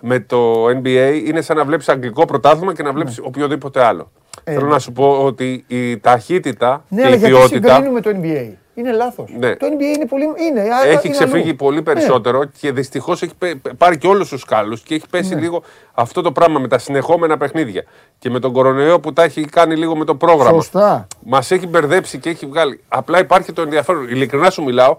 με 0.00 0.20
το 0.20 0.66
NBA 0.68 1.22
είναι 1.26 1.40
σαν 1.40 1.56
να 1.56 1.64
βλέπεις 1.64 1.88
αγγλικό 1.88 2.24
πρωτάθλημα 2.24 2.74
και 2.74 2.82
να 2.82 2.92
βλέπεις 2.92 3.18
ναι. 3.18 3.26
οποιοδήποτε 3.26 3.84
άλλο. 3.84 4.10
Ε, 4.44 4.52
Θέλω 4.52 4.66
να 4.66 4.78
σου 4.78 4.92
πω 4.92 5.24
ότι 5.24 5.64
η 5.66 5.98
ταχύτητα 5.98 6.84
ναι, 6.88 7.02
και 7.02 7.14
η 7.14 7.18
ποιότητα. 7.18 7.58
Ναι, 7.58 7.74
συγκρίνουμε 7.74 8.00
το 8.00 8.10
NBA. 8.22 8.52
Είναι 8.74 8.92
λάθος. 8.92 9.30
Ναι. 9.38 9.56
Το 9.56 9.66
NBA 9.66 9.94
είναι 9.94 10.06
πολύ. 10.06 10.24
Είναι, 10.24 10.60
έχει 10.84 11.06
είναι 11.06 11.16
ξεφύγει 11.16 11.48
αλλού. 11.48 11.56
πολύ 11.56 11.82
περισσότερο 11.82 12.38
ναι. 12.38 12.50
και 12.58 12.72
δυστυχώς 12.72 13.22
έχει 13.22 13.32
πάρει 13.78 13.98
και 13.98 14.06
όλους 14.06 14.28
τους 14.28 14.44
κάλου 14.44 14.76
και 14.84 14.94
έχει 14.94 15.08
πέσει 15.10 15.34
ναι. 15.34 15.40
λίγο 15.40 15.62
αυτό 15.94 16.22
το 16.22 16.32
πράγμα 16.32 16.58
με 16.58 16.68
τα 16.68 16.78
συνεχόμενα 16.78 17.36
παιχνίδια. 17.36 17.84
Και 18.18 18.30
με 18.30 18.38
τον 18.38 18.52
κορονοϊό 18.52 19.00
που 19.00 19.12
τα 19.12 19.22
έχει 19.22 19.44
κάνει 19.44 19.76
λίγο 19.76 19.96
με 19.96 20.04
το 20.04 20.14
πρόγραμμα. 20.14 20.60
Σωστά. 20.60 21.06
Μας 21.24 21.50
έχει 21.50 21.66
μπερδέψει 21.66 22.18
και 22.18 22.30
έχει 22.30 22.46
βγάλει. 22.46 22.80
Απλά 22.88 23.18
υπάρχει 23.18 23.52
το 23.52 23.62
ενδιαφέρον. 23.62 24.08
Ειλικρινά 24.08 24.50
σου 24.50 24.62
μιλάω. 24.62 24.96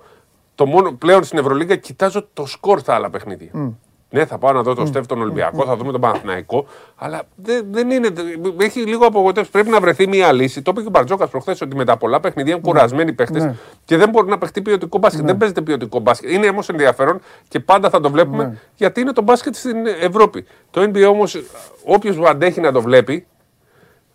Το 0.56 0.66
μόνο 0.66 0.92
πλέον 0.92 1.24
στην 1.24 1.38
Ευρωλίγκα 1.38 1.76
κοιτάζω 1.76 2.28
το 2.34 2.46
σκορ 2.46 2.80
στα 2.80 2.94
άλλα 2.94 3.10
παιχνίδια. 3.10 3.52
Mm. 3.54 3.74
Ναι, 4.16 4.26
θα 4.26 4.38
πάω 4.38 4.52
να 4.52 4.62
δω 4.62 4.74
το 4.74 4.92
mm. 4.96 5.06
τον 5.08 5.22
Ολυμπιακό, 5.22 5.62
mm. 5.64 5.66
θα 5.66 5.76
δούμε 5.76 5.92
τον 5.92 6.02
Παναθηναϊκό. 6.02 6.66
Αλλά 6.96 7.22
δεν, 7.36 7.66
δεν 7.72 7.92
είναι. 7.92 8.10
Έχει 8.58 8.80
λίγο 8.80 9.06
απογοητεύσει. 9.06 9.52
Πρέπει 9.52 9.70
να 9.70 9.80
βρεθεί 9.80 10.08
μια 10.08 10.32
λύση. 10.32 10.62
Το 10.62 10.72
είπε 10.72 10.82
και 10.82 10.88
ο 10.88 10.90
Μπαρτζόκας 10.90 11.30
προχθές 11.30 11.62
ότι 11.62 11.76
με 11.76 11.86
τα 11.86 11.98
πολλά 11.98 12.20
παιχνίδια 12.20 12.54
είναι 12.54 12.62
κουρασμένοι 12.62 13.14
παίχτες 13.14 13.44
ναι. 13.44 13.56
και 13.86 13.98
δεν 13.98 14.10
μπορεί 14.10 14.28
να 14.28 14.38
παιχτεί 14.38 14.62
ποιοτικό 14.62 14.98
μπάσκετ. 14.98 15.22
Ναι. 15.22 15.28
Δεν 15.28 15.38
παίζεται 15.38 15.62
ποιοτικό 15.62 16.00
μπάσκετ. 16.00 16.32
Είναι 16.32 16.48
όμως 16.48 16.70
ενδιαφέρον 16.70 17.20
και 17.48 17.60
πάντα 17.60 17.90
θα 17.90 18.00
το 18.00 18.10
βλέπουμε 18.10 18.44
ναι. 18.44 18.58
γιατί 18.76 19.02
είναι 19.02 19.12
το 19.12 19.22
μπάσκετ 19.22 19.56
στην 19.56 19.86
Ευρώπη. 20.02 20.46
Το 20.72 20.82
NBA 20.82 21.06
όμως, 21.10 21.44
όποιος 21.86 22.18
αντέχει 22.28 22.62
να 22.62 22.72
το 22.72 22.82
βλέπει, 22.82 23.28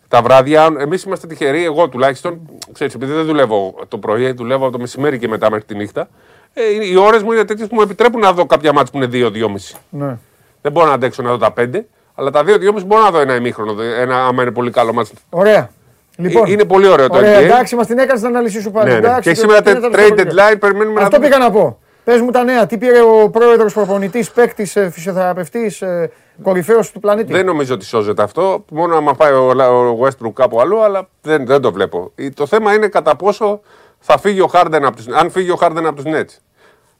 τα 0.07 0.21
βράδια, 0.21 0.69
εμείς 0.77 1.03
είμαστε 1.03 1.27
τυχεροί, 1.27 1.63
εγώ 1.63 1.89
τουλάχιστον, 1.89 2.39
ξέρεις, 2.71 2.93
επειδή 2.93 3.13
δεν 3.13 3.25
δουλεύω 3.25 3.75
το 3.87 3.97
πρωί, 3.97 4.31
δουλεύω 4.31 4.69
το 4.69 4.79
μεσημέρι 4.79 5.19
και 5.19 5.27
μετά 5.27 5.49
μέχρι 5.49 5.65
τη 5.65 5.75
νύχτα. 5.75 6.09
Ε, 6.53 6.85
οι 6.85 6.95
ώρες 6.95 7.23
μου 7.23 7.31
είναι 7.31 7.43
τέτοιες 7.43 7.67
που 7.67 7.75
μου 7.75 7.81
επιτρέπουν 7.81 8.19
να 8.19 8.33
δω 8.33 8.45
κάποια 8.45 8.73
μάτια 8.73 8.91
που 8.91 9.17
είναι 9.17 9.31
2-2,5. 9.33 9.79
Ναι. 9.89 10.17
Δεν 10.61 10.71
μπορώ 10.71 10.87
να 10.87 10.93
αντέξω 10.93 11.21
να 11.21 11.29
δω 11.29 11.37
τα 11.37 11.53
5, 11.57 11.69
αλλά 12.15 12.31
τα 12.31 12.43
2-2,5 12.45 12.83
μπορώ 12.85 13.03
να 13.03 13.11
δω 13.11 13.19
ένα 13.19 13.35
ημίχρονο, 13.35 13.81
ένα, 13.81 14.25
άμα 14.25 14.41
είναι 14.41 14.51
πολύ 14.51 14.71
καλό 14.71 14.93
μάτι. 14.93 15.11
Ωραία. 15.29 15.69
Λοιπόν, 16.15 16.45
είναι 16.45 16.65
πολύ 16.65 16.87
ωραίο 16.87 17.07
το 17.07 17.17
ωραία, 17.17 17.39
Εντάξει, 17.39 17.75
μας 17.75 17.87
την 17.87 17.97
έκανες 17.97 18.21
την 18.21 18.29
ανάλυση 18.29 18.61
σου 18.61 18.71
πάλι. 18.71 18.91
Ναι, 18.91 18.99
ναι. 18.99 19.19
και 19.21 19.33
σήμερα 19.33 19.61
trade 19.65 20.19
deadline 20.19 20.59
περιμένουμε 20.59 21.01
Αυτό 21.01 21.17
να 21.17 21.23
πήγα 21.23 21.37
να 21.37 21.51
πω. 21.51 21.79
Πες 22.03 22.21
μου 22.21 22.31
τα 22.31 22.43
νέα. 22.43 22.65
Τι 22.65 22.77
πήρε 22.77 23.01
ο 23.01 23.29
πρόεδρος 23.29 23.73
προπονητής, 23.73 24.31
παίκτης, 24.31 24.75
ε, 24.75 24.89
φυσιοθεραπευτής, 24.89 25.81
ε, 25.81 26.11
κορυφαίος 26.43 26.91
του 26.91 26.99
πλανήτη; 26.99 27.33
Δεν 27.33 27.45
νομίζω 27.45 27.73
ότι 27.73 27.85
σώζεται 27.85 28.23
αυτό. 28.23 28.65
Μόνο 28.71 28.95
άμα 28.95 29.13
πάει 29.13 29.31
ο 29.31 29.99
Westbrook 30.01 30.33
κάπου 30.33 30.61
αλλού, 30.61 30.83
αλλά 30.83 31.07
δεν, 31.21 31.45
δεν 31.45 31.61
το 31.61 31.71
βλέπω. 31.71 32.11
Το 32.33 32.45
θέμα 32.45 32.73
είναι 32.73 32.87
κατά 32.87 33.15
πόσο 33.15 33.61
θα 34.01 34.19
φύγει 34.19 34.41
ο 34.41 34.47
Χάρντεν 34.47 34.85
από 34.85 34.95
τους, 34.95 35.07
αν 35.07 35.31
φύγει 35.31 35.51
ο 35.51 35.55
Χάρντεν 35.55 35.85
από 35.85 36.03
τους 36.03 36.13
Nets 36.15 36.39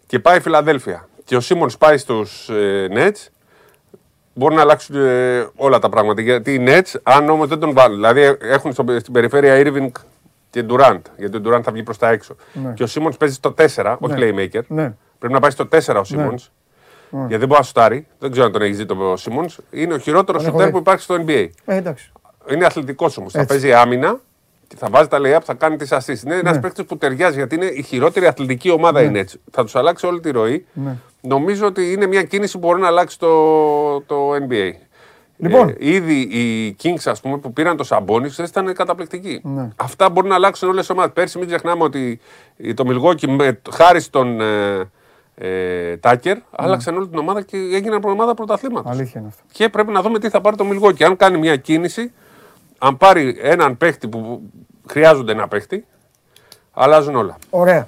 και 0.07 0.19
πάει 0.19 0.38
η 0.38 0.39
Φιλαδέλφια 0.39 1.07
και 1.23 1.35
ο 1.35 1.39
Σίμονς 1.39 1.77
πάει 1.77 1.97
στους 1.97 2.49
ε, 2.49 2.88
Nets, 2.91 3.27
μπορεί 4.33 4.55
να 4.55 4.61
αλλάξουν 4.61 4.95
ε, 4.95 5.47
όλα 5.55 5.80
τα 5.80 5.89
πράγματα. 5.89 6.21
Γιατί 6.21 6.53
οι 6.53 6.63
Nets, 6.67 6.99
αν 7.03 7.30
όμως 7.30 7.47
δεν 7.47 7.59
τον 7.59 7.73
βάλουν, 7.73 7.95
δηλαδή 7.95 8.38
έχουν 8.41 8.73
στο, 8.73 8.85
στην 8.99 9.13
περιφέρεια 9.13 9.61
Irving 9.65 9.91
και 10.49 10.65
Durant, 10.69 11.01
γιατί 11.17 11.38
ο 11.38 11.41
Durant 11.45 11.61
θα 11.63 11.71
βγει 11.71 11.83
προς 11.83 11.97
τα 11.97 12.09
έξω. 12.09 12.35
Ναι. 12.53 12.73
Και 12.73 12.83
ο 12.83 12.88
Σίμονς 12.88 13.17
παίζει 13.17 13.35
στο 13.35 13.53
4, 13.57 13.83
ναι. 13.83 13.95
όχι 13.99 14.15
playmaker. 14.17 14.61
Ναι. 14.67 14.93
Πρέπει 15.19 15.33
να 15.33 15.39
πάει 15.39 15.51
στο 15.51 15.67
4 15.71 15.95
ο 15.99 16.03
Σίμονς. 16.03 16.51
Ναι. 17.09 17.19
Γιατί 17.19 17.38
δεν 17.38 17.47
μπορεί 17.47 17.59
να 17.59 17.65
σουτάρει. 17.65 18.07
Δεν 18.19 18.31
ξέρω 18.31 18.45
αν 18.45 18.51
τον 18.51 18.61
έχει 18.61 18.73
δει 18.73 18.85
το 18.85 19.13
Σίμονς. 19.17 19.57
Είναι 19.71 19.93
ο 19.93 19.97
χειρότερος 19.97 20.43
σουτέρ 20.43 20.69
που 20.69 20.77
υπάρχει 20.77 21.03
στο 21.03 21.15
NBA. 21.25 21.47
Ε, 21.65 21.75
εντάξει. 21.75 22.11
Είναι 22.51 22.65
αθλητικός 22.65 23.17
όμως. 23.17 23.31
Θα 23.31 23.45
παίζει 23.45 23.73
άμυνα 23.73 24.19
θα 24.77 24.88
βάζει 24.91 25.08
τα 25.08 25.17
layup, 25.22 25.41
θα 25.43 25.53
κάνει 25.53 25.75
τις 25.75 25.90
assist. 25.91 26.25
Είναι 26.25 26.35
ένας 26.35 26.56
ναι. 26.56 26.61
παίκτης 26.61 26.85
που 26.85 26.98
ταιριάζει 26.98 27.38
γιατί 27.38 27.56
είναι 27.56 27.66
η 27.66 27.82
χειρότερη 27.82 28.25
αθλητική 28.27 28.72
ομάδα 28.72 29.01
ναι. 29.01 29.06
είναι 29.06 29.19
έτσι. 29.19 29.41
Θα 29.51 29.64
τους 29.64 29.75
αλλάξει 29.75 30.06
όλη 30.06 30.19
τη 30.19 30.32
ροή. 30.32 30.66
Ναι. 30.74 30.95
Νομίζω 31.22 31.66
ότι 31.66 31.91
είναι 31.91 32.08
μια 32.08 32.24
κίνηση 32.24 32.59
που 32.59 32.67
μπορεί 32.67 32.82
να 32.82 32.88
αλλάξει 32.88 33.19
το, 33.19 34.01
το 34.01 34.32
NBA. 34.33 34.72
Λοιπόν. 35.38 35.69
Ε, 35.69 35.75
ήδη 35.80 36.19
οι 36.19 36.75
Kings, 36.83 37.01
ας 37.06 37.22
πούμε, 37.22 37.38
που 37.38 37.53
πήραν 37.53 37.77
το 37.77 37.83
Σαμπόνι, 37.83 38.30
ήταν 38.45 38.74
καταπληκτικοί. 38.74 39.41
Ναι. 39.43 39.69
Αυτά 39.75 40.09
μπορεί 40.09 40.27
να 40.27 40.35
αλλάξουν 40.35 40.69
όλες 40.69 40.80
τις 40.80 40.90
ομάδες. 40.90 41.11
Πέρσι, 41.14 41.38
μην 41.38 41.48
ξεχνάμε 41.48 41.83
ότι 41.83 42.19
το 42.74 42.85
Μιλγόκι, 42.85 43.38
χάρη 43.72 44.00
στον 44.00 44.41
ε, 44.41 44.90
ε, 45.35 45.98
Τάκερ, 45.98 46.35
ναι. 46.35 46.41
άλλαξαν 46.51 46.95
όλη 46.95 47.08
την 47.08 47.17
ομάδα 47.17 47.41
και 47.41 47.58
έγιναν 47.58 48.03
ομάδα 48.03 48.33
πρωταθλήματος. 48.33 48.91
Αλήθεια 48.91 49.19
είναι 49.19 49.30
αυτό. 49.30 49.43
Και 49.51 49.69
πρέπει 49.69 49.91
να 49.91 50.01
δούμε 50.01 50.19
τι 50.19 50.30
θα 50.30 50.41
πάρει 50.41 50.56
το 50.56 50.66
Μιλγόκι. 50.66 51.03
Αν 51.03 51.16
κάνει 51.16 51.38
μια 51.38 51.56
κίνηση, 51.56 52.11
αν 52.84 52.98
πάρει 52.98 53.38
έναν 53.42 53.77
παίχτη 53.77 54.08
που 54.08 54.42
χρειάζονται 54.88 55.32
ένα 55.32 55.48
παίχτη, 55.48 55.85
αλλάζουν 56.72 57.16
όλα. 57.16 57.38
Ωραία. 57.50 57.88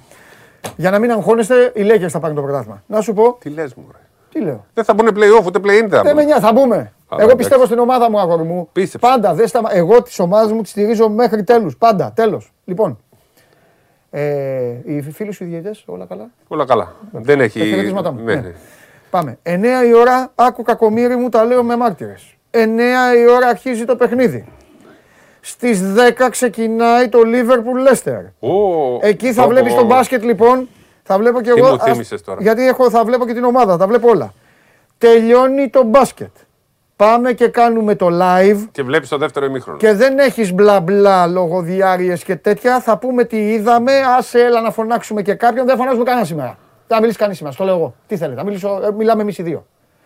Για 0.76 0.92
να 0.92 1.00
μην 1.00 1.12
αγχώνεστε, 1.12 1.72
οι 1.76 1.82
Lakers 1.90 2.10
θα 2.10 2.20
πάρουν 2.20 2.36
το 2.36 2.42
πρωτάθλημα. 2.42 2.84
Να 2.88 3.02
σου 3.02 3.14
πω. 3.14 3.38
Τι 3.40 3.50
λες, 3.50 3.74
μου, 3.74 3.86
ρε. 3.92 3.98
Τι 4.30 4.42
λέω; 4.42 4.66
Δεν 4.74 4.84
θα 4.84 4.94
μπουν 4.94 5.08
play-off, 5.08 5.46
ούτε 5.46 5.60
play-in 5.60 5.88
δεν 5.88 6.04
θα 6.04 6.14
μπουν. 6.14 6.30
θα 6.40 6.52
μπούμε. 6.54 6.94
Εγώ 7.18 7.36
πιστεύω 7.36 7.66
στην 7.66 7.80
ομάδα 7.80 8.10
μου, 8.10 8.20
αγόρι 8.20 8.44
μου. 8.44 8.70
Πίστεψε. 8.72 9.08
Πάντα. 9.08 9.34
Δεν 9.34 9.48
σταμα... 9.48 9.76
Εγώ 9.76 10.02
τη 10.02 10.16
ομάδα 10.22 10.54
μου 10.54 10.62
τη 10.62 10.70
στηρίζω 10.70 11.10
μέχρι 11.10 11.44
τέλους. 11.44 11.78
Πάντα. 11.78 12.12
Τέλος. 12.16 12.54
Λοιπόν. 12.66 13.00
Ε, 14.10 14.78
οι 14.86 15.02
φίλοι 15.02 15.32
σου 15.32 15.46
διαιτητές, 15.46 15.84
όλα 15.86 16.06
καλά; 16.06 16.30
Όλα 16.48 16.66
καλά. 16.66 16.96
Δεν 17.12 17.40
έχει. 17.40 17.94
Τα 18.04 18.12
μου. 18.12 18.24
Ναι. 18.24 18.36
ναι. 18.36 18.52
Πάμε. 19.10 19.38
9 19.44 19.50
η 19.88 19.94
ώρα, 19.94 20.32
άκου 20.36 20.64
κακομίρι 20.64 21.16
μου, 21.16 21.30
τα 21.30 21.44
λέω 21.44 21.64
με 21.64 21.76
μάρτυρες. 21.76 22.36
9 22.52 22.58
η 23.18 23.28
ώρα 23.30 23.48
αρχίζει 23.48 23.86
το 23.86 23.96
παιχνίδι. 23.96 24.46
Στις 25.46 25.82
10 26.18 26.28
ξεκινάει 26.30 27.10
το 27.10 27.20
Liverpool 27.26 27.90
Leicester. 27.90 28.22
Oh, 28.40 29.02
Εκεί 29.02 29.34
θα 29.34 29.46
oh, 29.46 29.48
βλέπεις 29.48 29.74
oh, 29.74 29.78
το 29.78 29.86
μπάσκετ 29.86 30.24
λοιπόν. 30.24 30.70
Θα 31.04 31.18
βλέπω 31.18 31.42
και 31.42 31.50
εγώ. 31.50 31.78
τώρα. 32.26 32.42
Γιατί 32.42 32.68
έχω, 32.68 32.90
θα 32.90 33.04
βλέπω 33.06 33.26
και 33.26 33.34
την 33.34 33.44
ομάδα, 33.44 33.78
θα 33.78 33.88
βλέπω 33.88 34.10
όλα. 34.10 34.34
Τελειώνει 34.98 35.70
το 35.70 35.84
μπάσκετ. 35.84 36.36
Πάμε 36.96 37.34
και 37.34 37.48
κάνουμε 37.48 37.96
το 37.96 38.08
live. 38.12 38.68
Και 38.72 38.84
βλέπεις 38.84 39.10
το 39.10 39.18
δεύτερο 39.18 39.46
ημίχρονο. 39.46 39.78
Και 39.78 39.94
δεν 39.94 40.20
έχεις 40.20 40.54
μπλα 40.54 40.80
μπλα 40.80 41.28
λογοδιάρειε 41.28 42.18
και 42.18 42.36
τέτοια. 42.36 42.80
Θα 42.80 42.98
πούμε 42.98 43.24
τι 43.24 43.52
είδαμε. 43.52 43.92
Άσε, 44.18 44.40
έλα 44.40 44.62
να 44.62 44.72
φωνάξουμε 44.72 45.22
και 45.22 45.34
κάποιον. 45.34 45.66
Δεν 45.66 45.78
φωνάζουμε 45.78 46.04
κανένα 46.04 46.26
σήμερα. 46.26 46.58
Δεν 46.88 46.88
θα 46.88 47.00
μιλήσεις 47.00 47.18
κανείς 47.18 47.38
σήμερα. 47.38 47.56
Στο 47.56 47.64
λέω 47.64 47.76
εγώ. 47.76 47.96
Τι 48.08 48.18
θέλετε. 48.18 48.38
Θα 48.38 48.46
μιλήσω, 48.46 48.80
ε, 48.84 48.92
μιλάμε 48.92 49.22
εμείς 49.22 49.38
οι 49.38 49.44
δύο. 49.44 49.66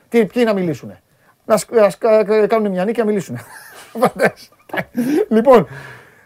Τι, 0.09 0.25
ποιοι 0.25 0.43
να 0.45 0.53
μιλήσουν. 0.53 0.97
Να 1.45 2.47
κάνουν 2.47 2.71
μια 2.71 2.85
νίκη 2.85 2.99
να 2.99 3.05
μιλήσουν. 3.05 3.37
λοιπόν, 5.35 5.67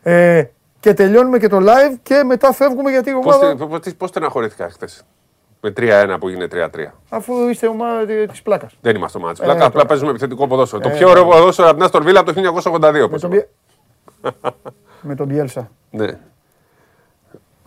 ε, 0.03 0.43
και 0.79 0.93
τελειώνουμε 0.93 1.37
και 1.37 1.47
το 1.47 1.57
live 1.57 1.97
και 2.03 2.23
μετά 2.25 2.53
φεύγουμε 2.53 2.91
γιατί 2.91 3.09
η 3.09 3.13
ομάδα... 3.13 3.55
Πώς, 3.55 3.79
πώς, 3.79 3.93
πώς 3.97 4.09
στεναχωρήθηκα 4.09 4.69
χθες; 4.69 5.03
Με 5.61 5.73
3-1 5.77 6.15
που 6.19 6.29
γίνει 6.29 6.47
3-3. 6.51 6.67
Αφού 7.09 7.47
είστε 7.47 7.67
ομάδα 7.67 8.05
της 8.05 8.41
πλάκας. 8.41 8.77
Δεν 8.81 8.95
είμαστε 8.95 9.17
ομάδα 9.17 9.33
τη 9.33 9.41
πλάκα. 9.41 9.63
Ε, 9.63 9.65
απλά 9.65 9.85
παίζουμε 9.85 10.09
επιθετικό 10.09 10.47
ποδόσφαιρο. 10.47 10.81
Ε, 10.85 10.89
το 10.89 10.97
πιο 10.97 11.09
ωραίο 11.09 11.25
ποδόσφαιρο 11.25 11.67
από 11.67 11.75
την 11.75 11.85
Άστορ 11.85 12.03
Βίλα 12.03 12.19
από 12.19 12.33
το 12.33 12.61
1982. 12.71 13.09
Με 13.09 13.19
τον, 13.19 13.45
με 15.01 15.15
τον 15.15 15.27
Μπιέλσα. 15.27 15.71
Ναι. 15.89 16.19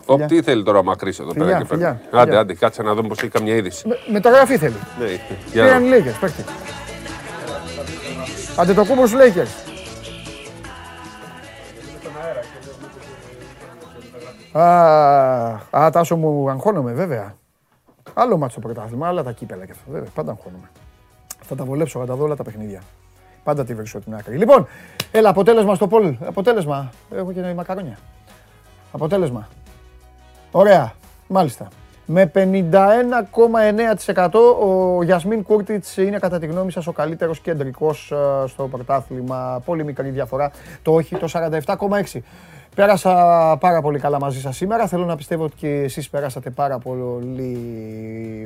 Ο, 0.05 0.15
τι 0.15 0.41
θέλει 0.41 0.63
τώρα 0.63 0.79
ο 0.79 0.83
Μακρύς 0.83 1.19
εδώ 1.19 1.33
πέρα 1.33 1.57
και 1.57 1.65
πέρα; 1.65 2.01
Άντε, 2.11 2.37
άντε, 2.37 2.53
κάτσε 2.53 2.83
να 2.83 2.93
δούμε 2.93 3.07
πώ 3.07 3.13
έχει 3.17 3.27
καμιά 3.27 3.55
είδηση. 3.55 3.87
Με, 3.87 3.97
μεταγραφή 4.11 4.57
θέλει. 4.57 4.75
Ναι, 4.99 5.05
για 5.51 5.65
να. 5.65 5.79
Λέικερ, 5.79 6.13
παίχτε. 6.13 6.43
Άντε 8.57 8.73
το 8.73 8.85
κούμπο 8.85 9.03
Λέικερ. 9.15 9.45
Α, 14.59 15.89
τάσο 15.91 16.15
μου 16.15 16.49
αγχώνομαι 16.49 16.93
βέβαια. 16.93 17.35
Άλλο 18.13 18.37
μάτσο 18.37 18.59
πρωτάθλημα, 18.59 19.07
άλλα 19.07 19.23
τα 19.23 19.31
κύπελα 19.31 19.65
και 19.65 19.71
αυτά. 19.71 19.83
Βέβαια, 19.91 20.09
πάντα 20.13 20.31
αγχώνομαι. 20.31 20.69
Θα 21.41 21.55
τα 21.55 21.63
βολέψω, 21.63 21.99
θα 21.99 22.05
τα 22.05 22.15
δω 22.15 22.23
όλα 22.23 22.35
τα 22.35 22.43
παιχνίδια. 22.43 22.81
Πάντα 23.43 23.65
τη 23.65 23.73
βρίσκω 23.73 23.99
την 23.99 24.15
άκρη. 24.15 24.37
Λοιπόν, 24.37 24.67
έλα, 25.11 25.29
αποτέλεσμα 25.29 25.75
στο 25.75 25.87
πόλ. 25.87 26.15
Αποτέλεσμα. 26.25 26.89
Έχω 27.15 27.31
και 27.31 27.53
μακαρόνια. 27.55 27.97
Αποτέλεσμα. 28.91 29.47
Ωραία. 30.51 30.93
Μάλιστα. 31.27 31.67
Με 32.05 32.31
51,9% 32.35 34.29
ο 34.61 35.03
Γιασμίν 35.03 35.43
Κούρτιτς 35.43 35.97
είναι 35.97 36.19
κατά 36.19 36.39
τη 36.39 36.45
γνώμη 36.45 36.71
σας 36.71 36.87
ο 36.87 36.91
καλύτερος 36.91 37.39
κεντρικός 37.39 38.11
ε, 38.11 38.47
στο 38.47 38.67
πρωτάθλημα. 38.67 39.61
Πολύ 39.65 39.83
μικρή 39.83 40.09
διαφορά. 40.09 40.51
Το 40.81 40.93
όχι, 40.93 41.15
το 41.15 41.27
47,6%. 41.31 42.19
Πέρασα 42.75 43.11
πάρα 43.59 43.81
πολύ 43.81 43.99
καλά 43.99 44.19
μαζί 44.19 44.39
σας 44.39 44.55
σήμερα. 44.55 44.87
Θέλω 44.87 45.05
να 45.05 45.15
πιστεύω 45.15 45.43
ότι 45.43 45.55
και 45.55 45.67
εσείς 45.67 46.09
περάσατε 46.09 46.49
πάρα 46.49 46.77
πολύ 46.77 47.57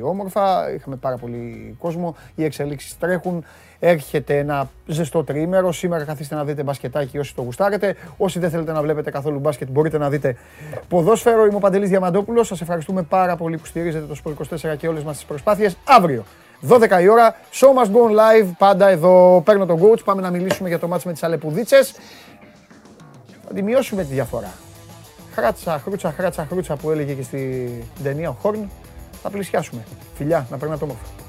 όμορφα. 0.04 0.72
Είχαμε 0.74 0.96
πάρα 0.96 1.16
πολύ 1.16 1.74
κόσμο. 1.78 2.16
Οι 2.34 2.44
εξελίξεις 2.44 2.98
τρέχουν. 2.98 3.44
Έρχεται 3.78 4.38
ένα 4.38 4.70
ζεστό 4.86 5.24
τριήμερο. 5.24 5.72
Σήμερα 5.72 6.04
καθίστε 6.04 6.34
να 6.34 6.44
δείτε 6.44 6.62
μπασκετάκι 6.62 7.18
όσοι 7.18 7.34
το 7.34 7.42
γουστάρετε. 7.42 7.96
Όσοι 8.16 8.38
δεν 8.38 8.50
θέλετε 8.50 8.72
να 8.72 8.82
βλέπετε 8.82 9.10
καθόλου 9.10 9.38
μπάσκετ 9.38 9.68
μπορείτε 9.70 9.98
να 9.98 10.08
δείτε 10.08 10.36
ποδόσφαιρο. 10.88 11.44
Είμαι 11.46 11.56
ο 11.56 11.58
Παντελής 11.58 11.88
Διαμαντόπουλος. 11.88 12.46
Σας 12.46 12.60
ευχαριστούμε 12.60 13.02
πάρα 13.02 13.36
πολύ 13.36 13.58
που 13.58 13.66
στηρίζετε 13.66 14.04
το 14.04 14.16
Sport 14.24 14.32
24 14.72 14.76
και 14.76 14.88
όλες 14.88 15.02
μας 15.02 15.16
τις 15.16 15.24
προσπάθειες. 15.24 15.76
Αύριο 15.84 16.24
12 16.68 17.00
η 17.02 17.08
ώρα. 17.08 17.36
Show 17.52 17.68
must 17.68 17.90
go 17.90 18.10
live. 18.10 18.48
Πάντα 18.58 18.88
εδώ 18.88 19.42
παίρνω 19.44 19.66
τον 19.66 19.80
coach. 19.82 20.04
Πάμε 20.04 20.22
να 20.22 20.30
μιλήσουμε 20.30 20.68
για 20.68 20.78
το 20.78 20.88
μάτς 20.88 21.04
με 21.04 21.12
τις 21.12 21.22
Αλεπουδίτσες 21.22 21.94
θα 23.52 23.56
τη 23.56 23.62
μειώσουμε 23.62 24.04
τη 24.04 24.12
διαφορά. 24.12 24.52
Χράτσα, 25.32 25.78
χρούτσα, 25.78 26.12
χράτσα, 26.12 26.46
χρούτσα 26.50 26.76
που 26.76 26.90
έλεγε 26.90 27.14
και 27.14 27.22
στην 27.22 27.70
ταινία 28.02 28.28
ο 28.28 28.32
Χόρν, 28.32 28.70
θα 29.22 29.30
πλησιάσουμε. 29.30 29.84
Φιλιά, 30.14 30.46
να 30.50 30.56
περνάτε 30.56 30.84
όμορφα. 30.84 31.19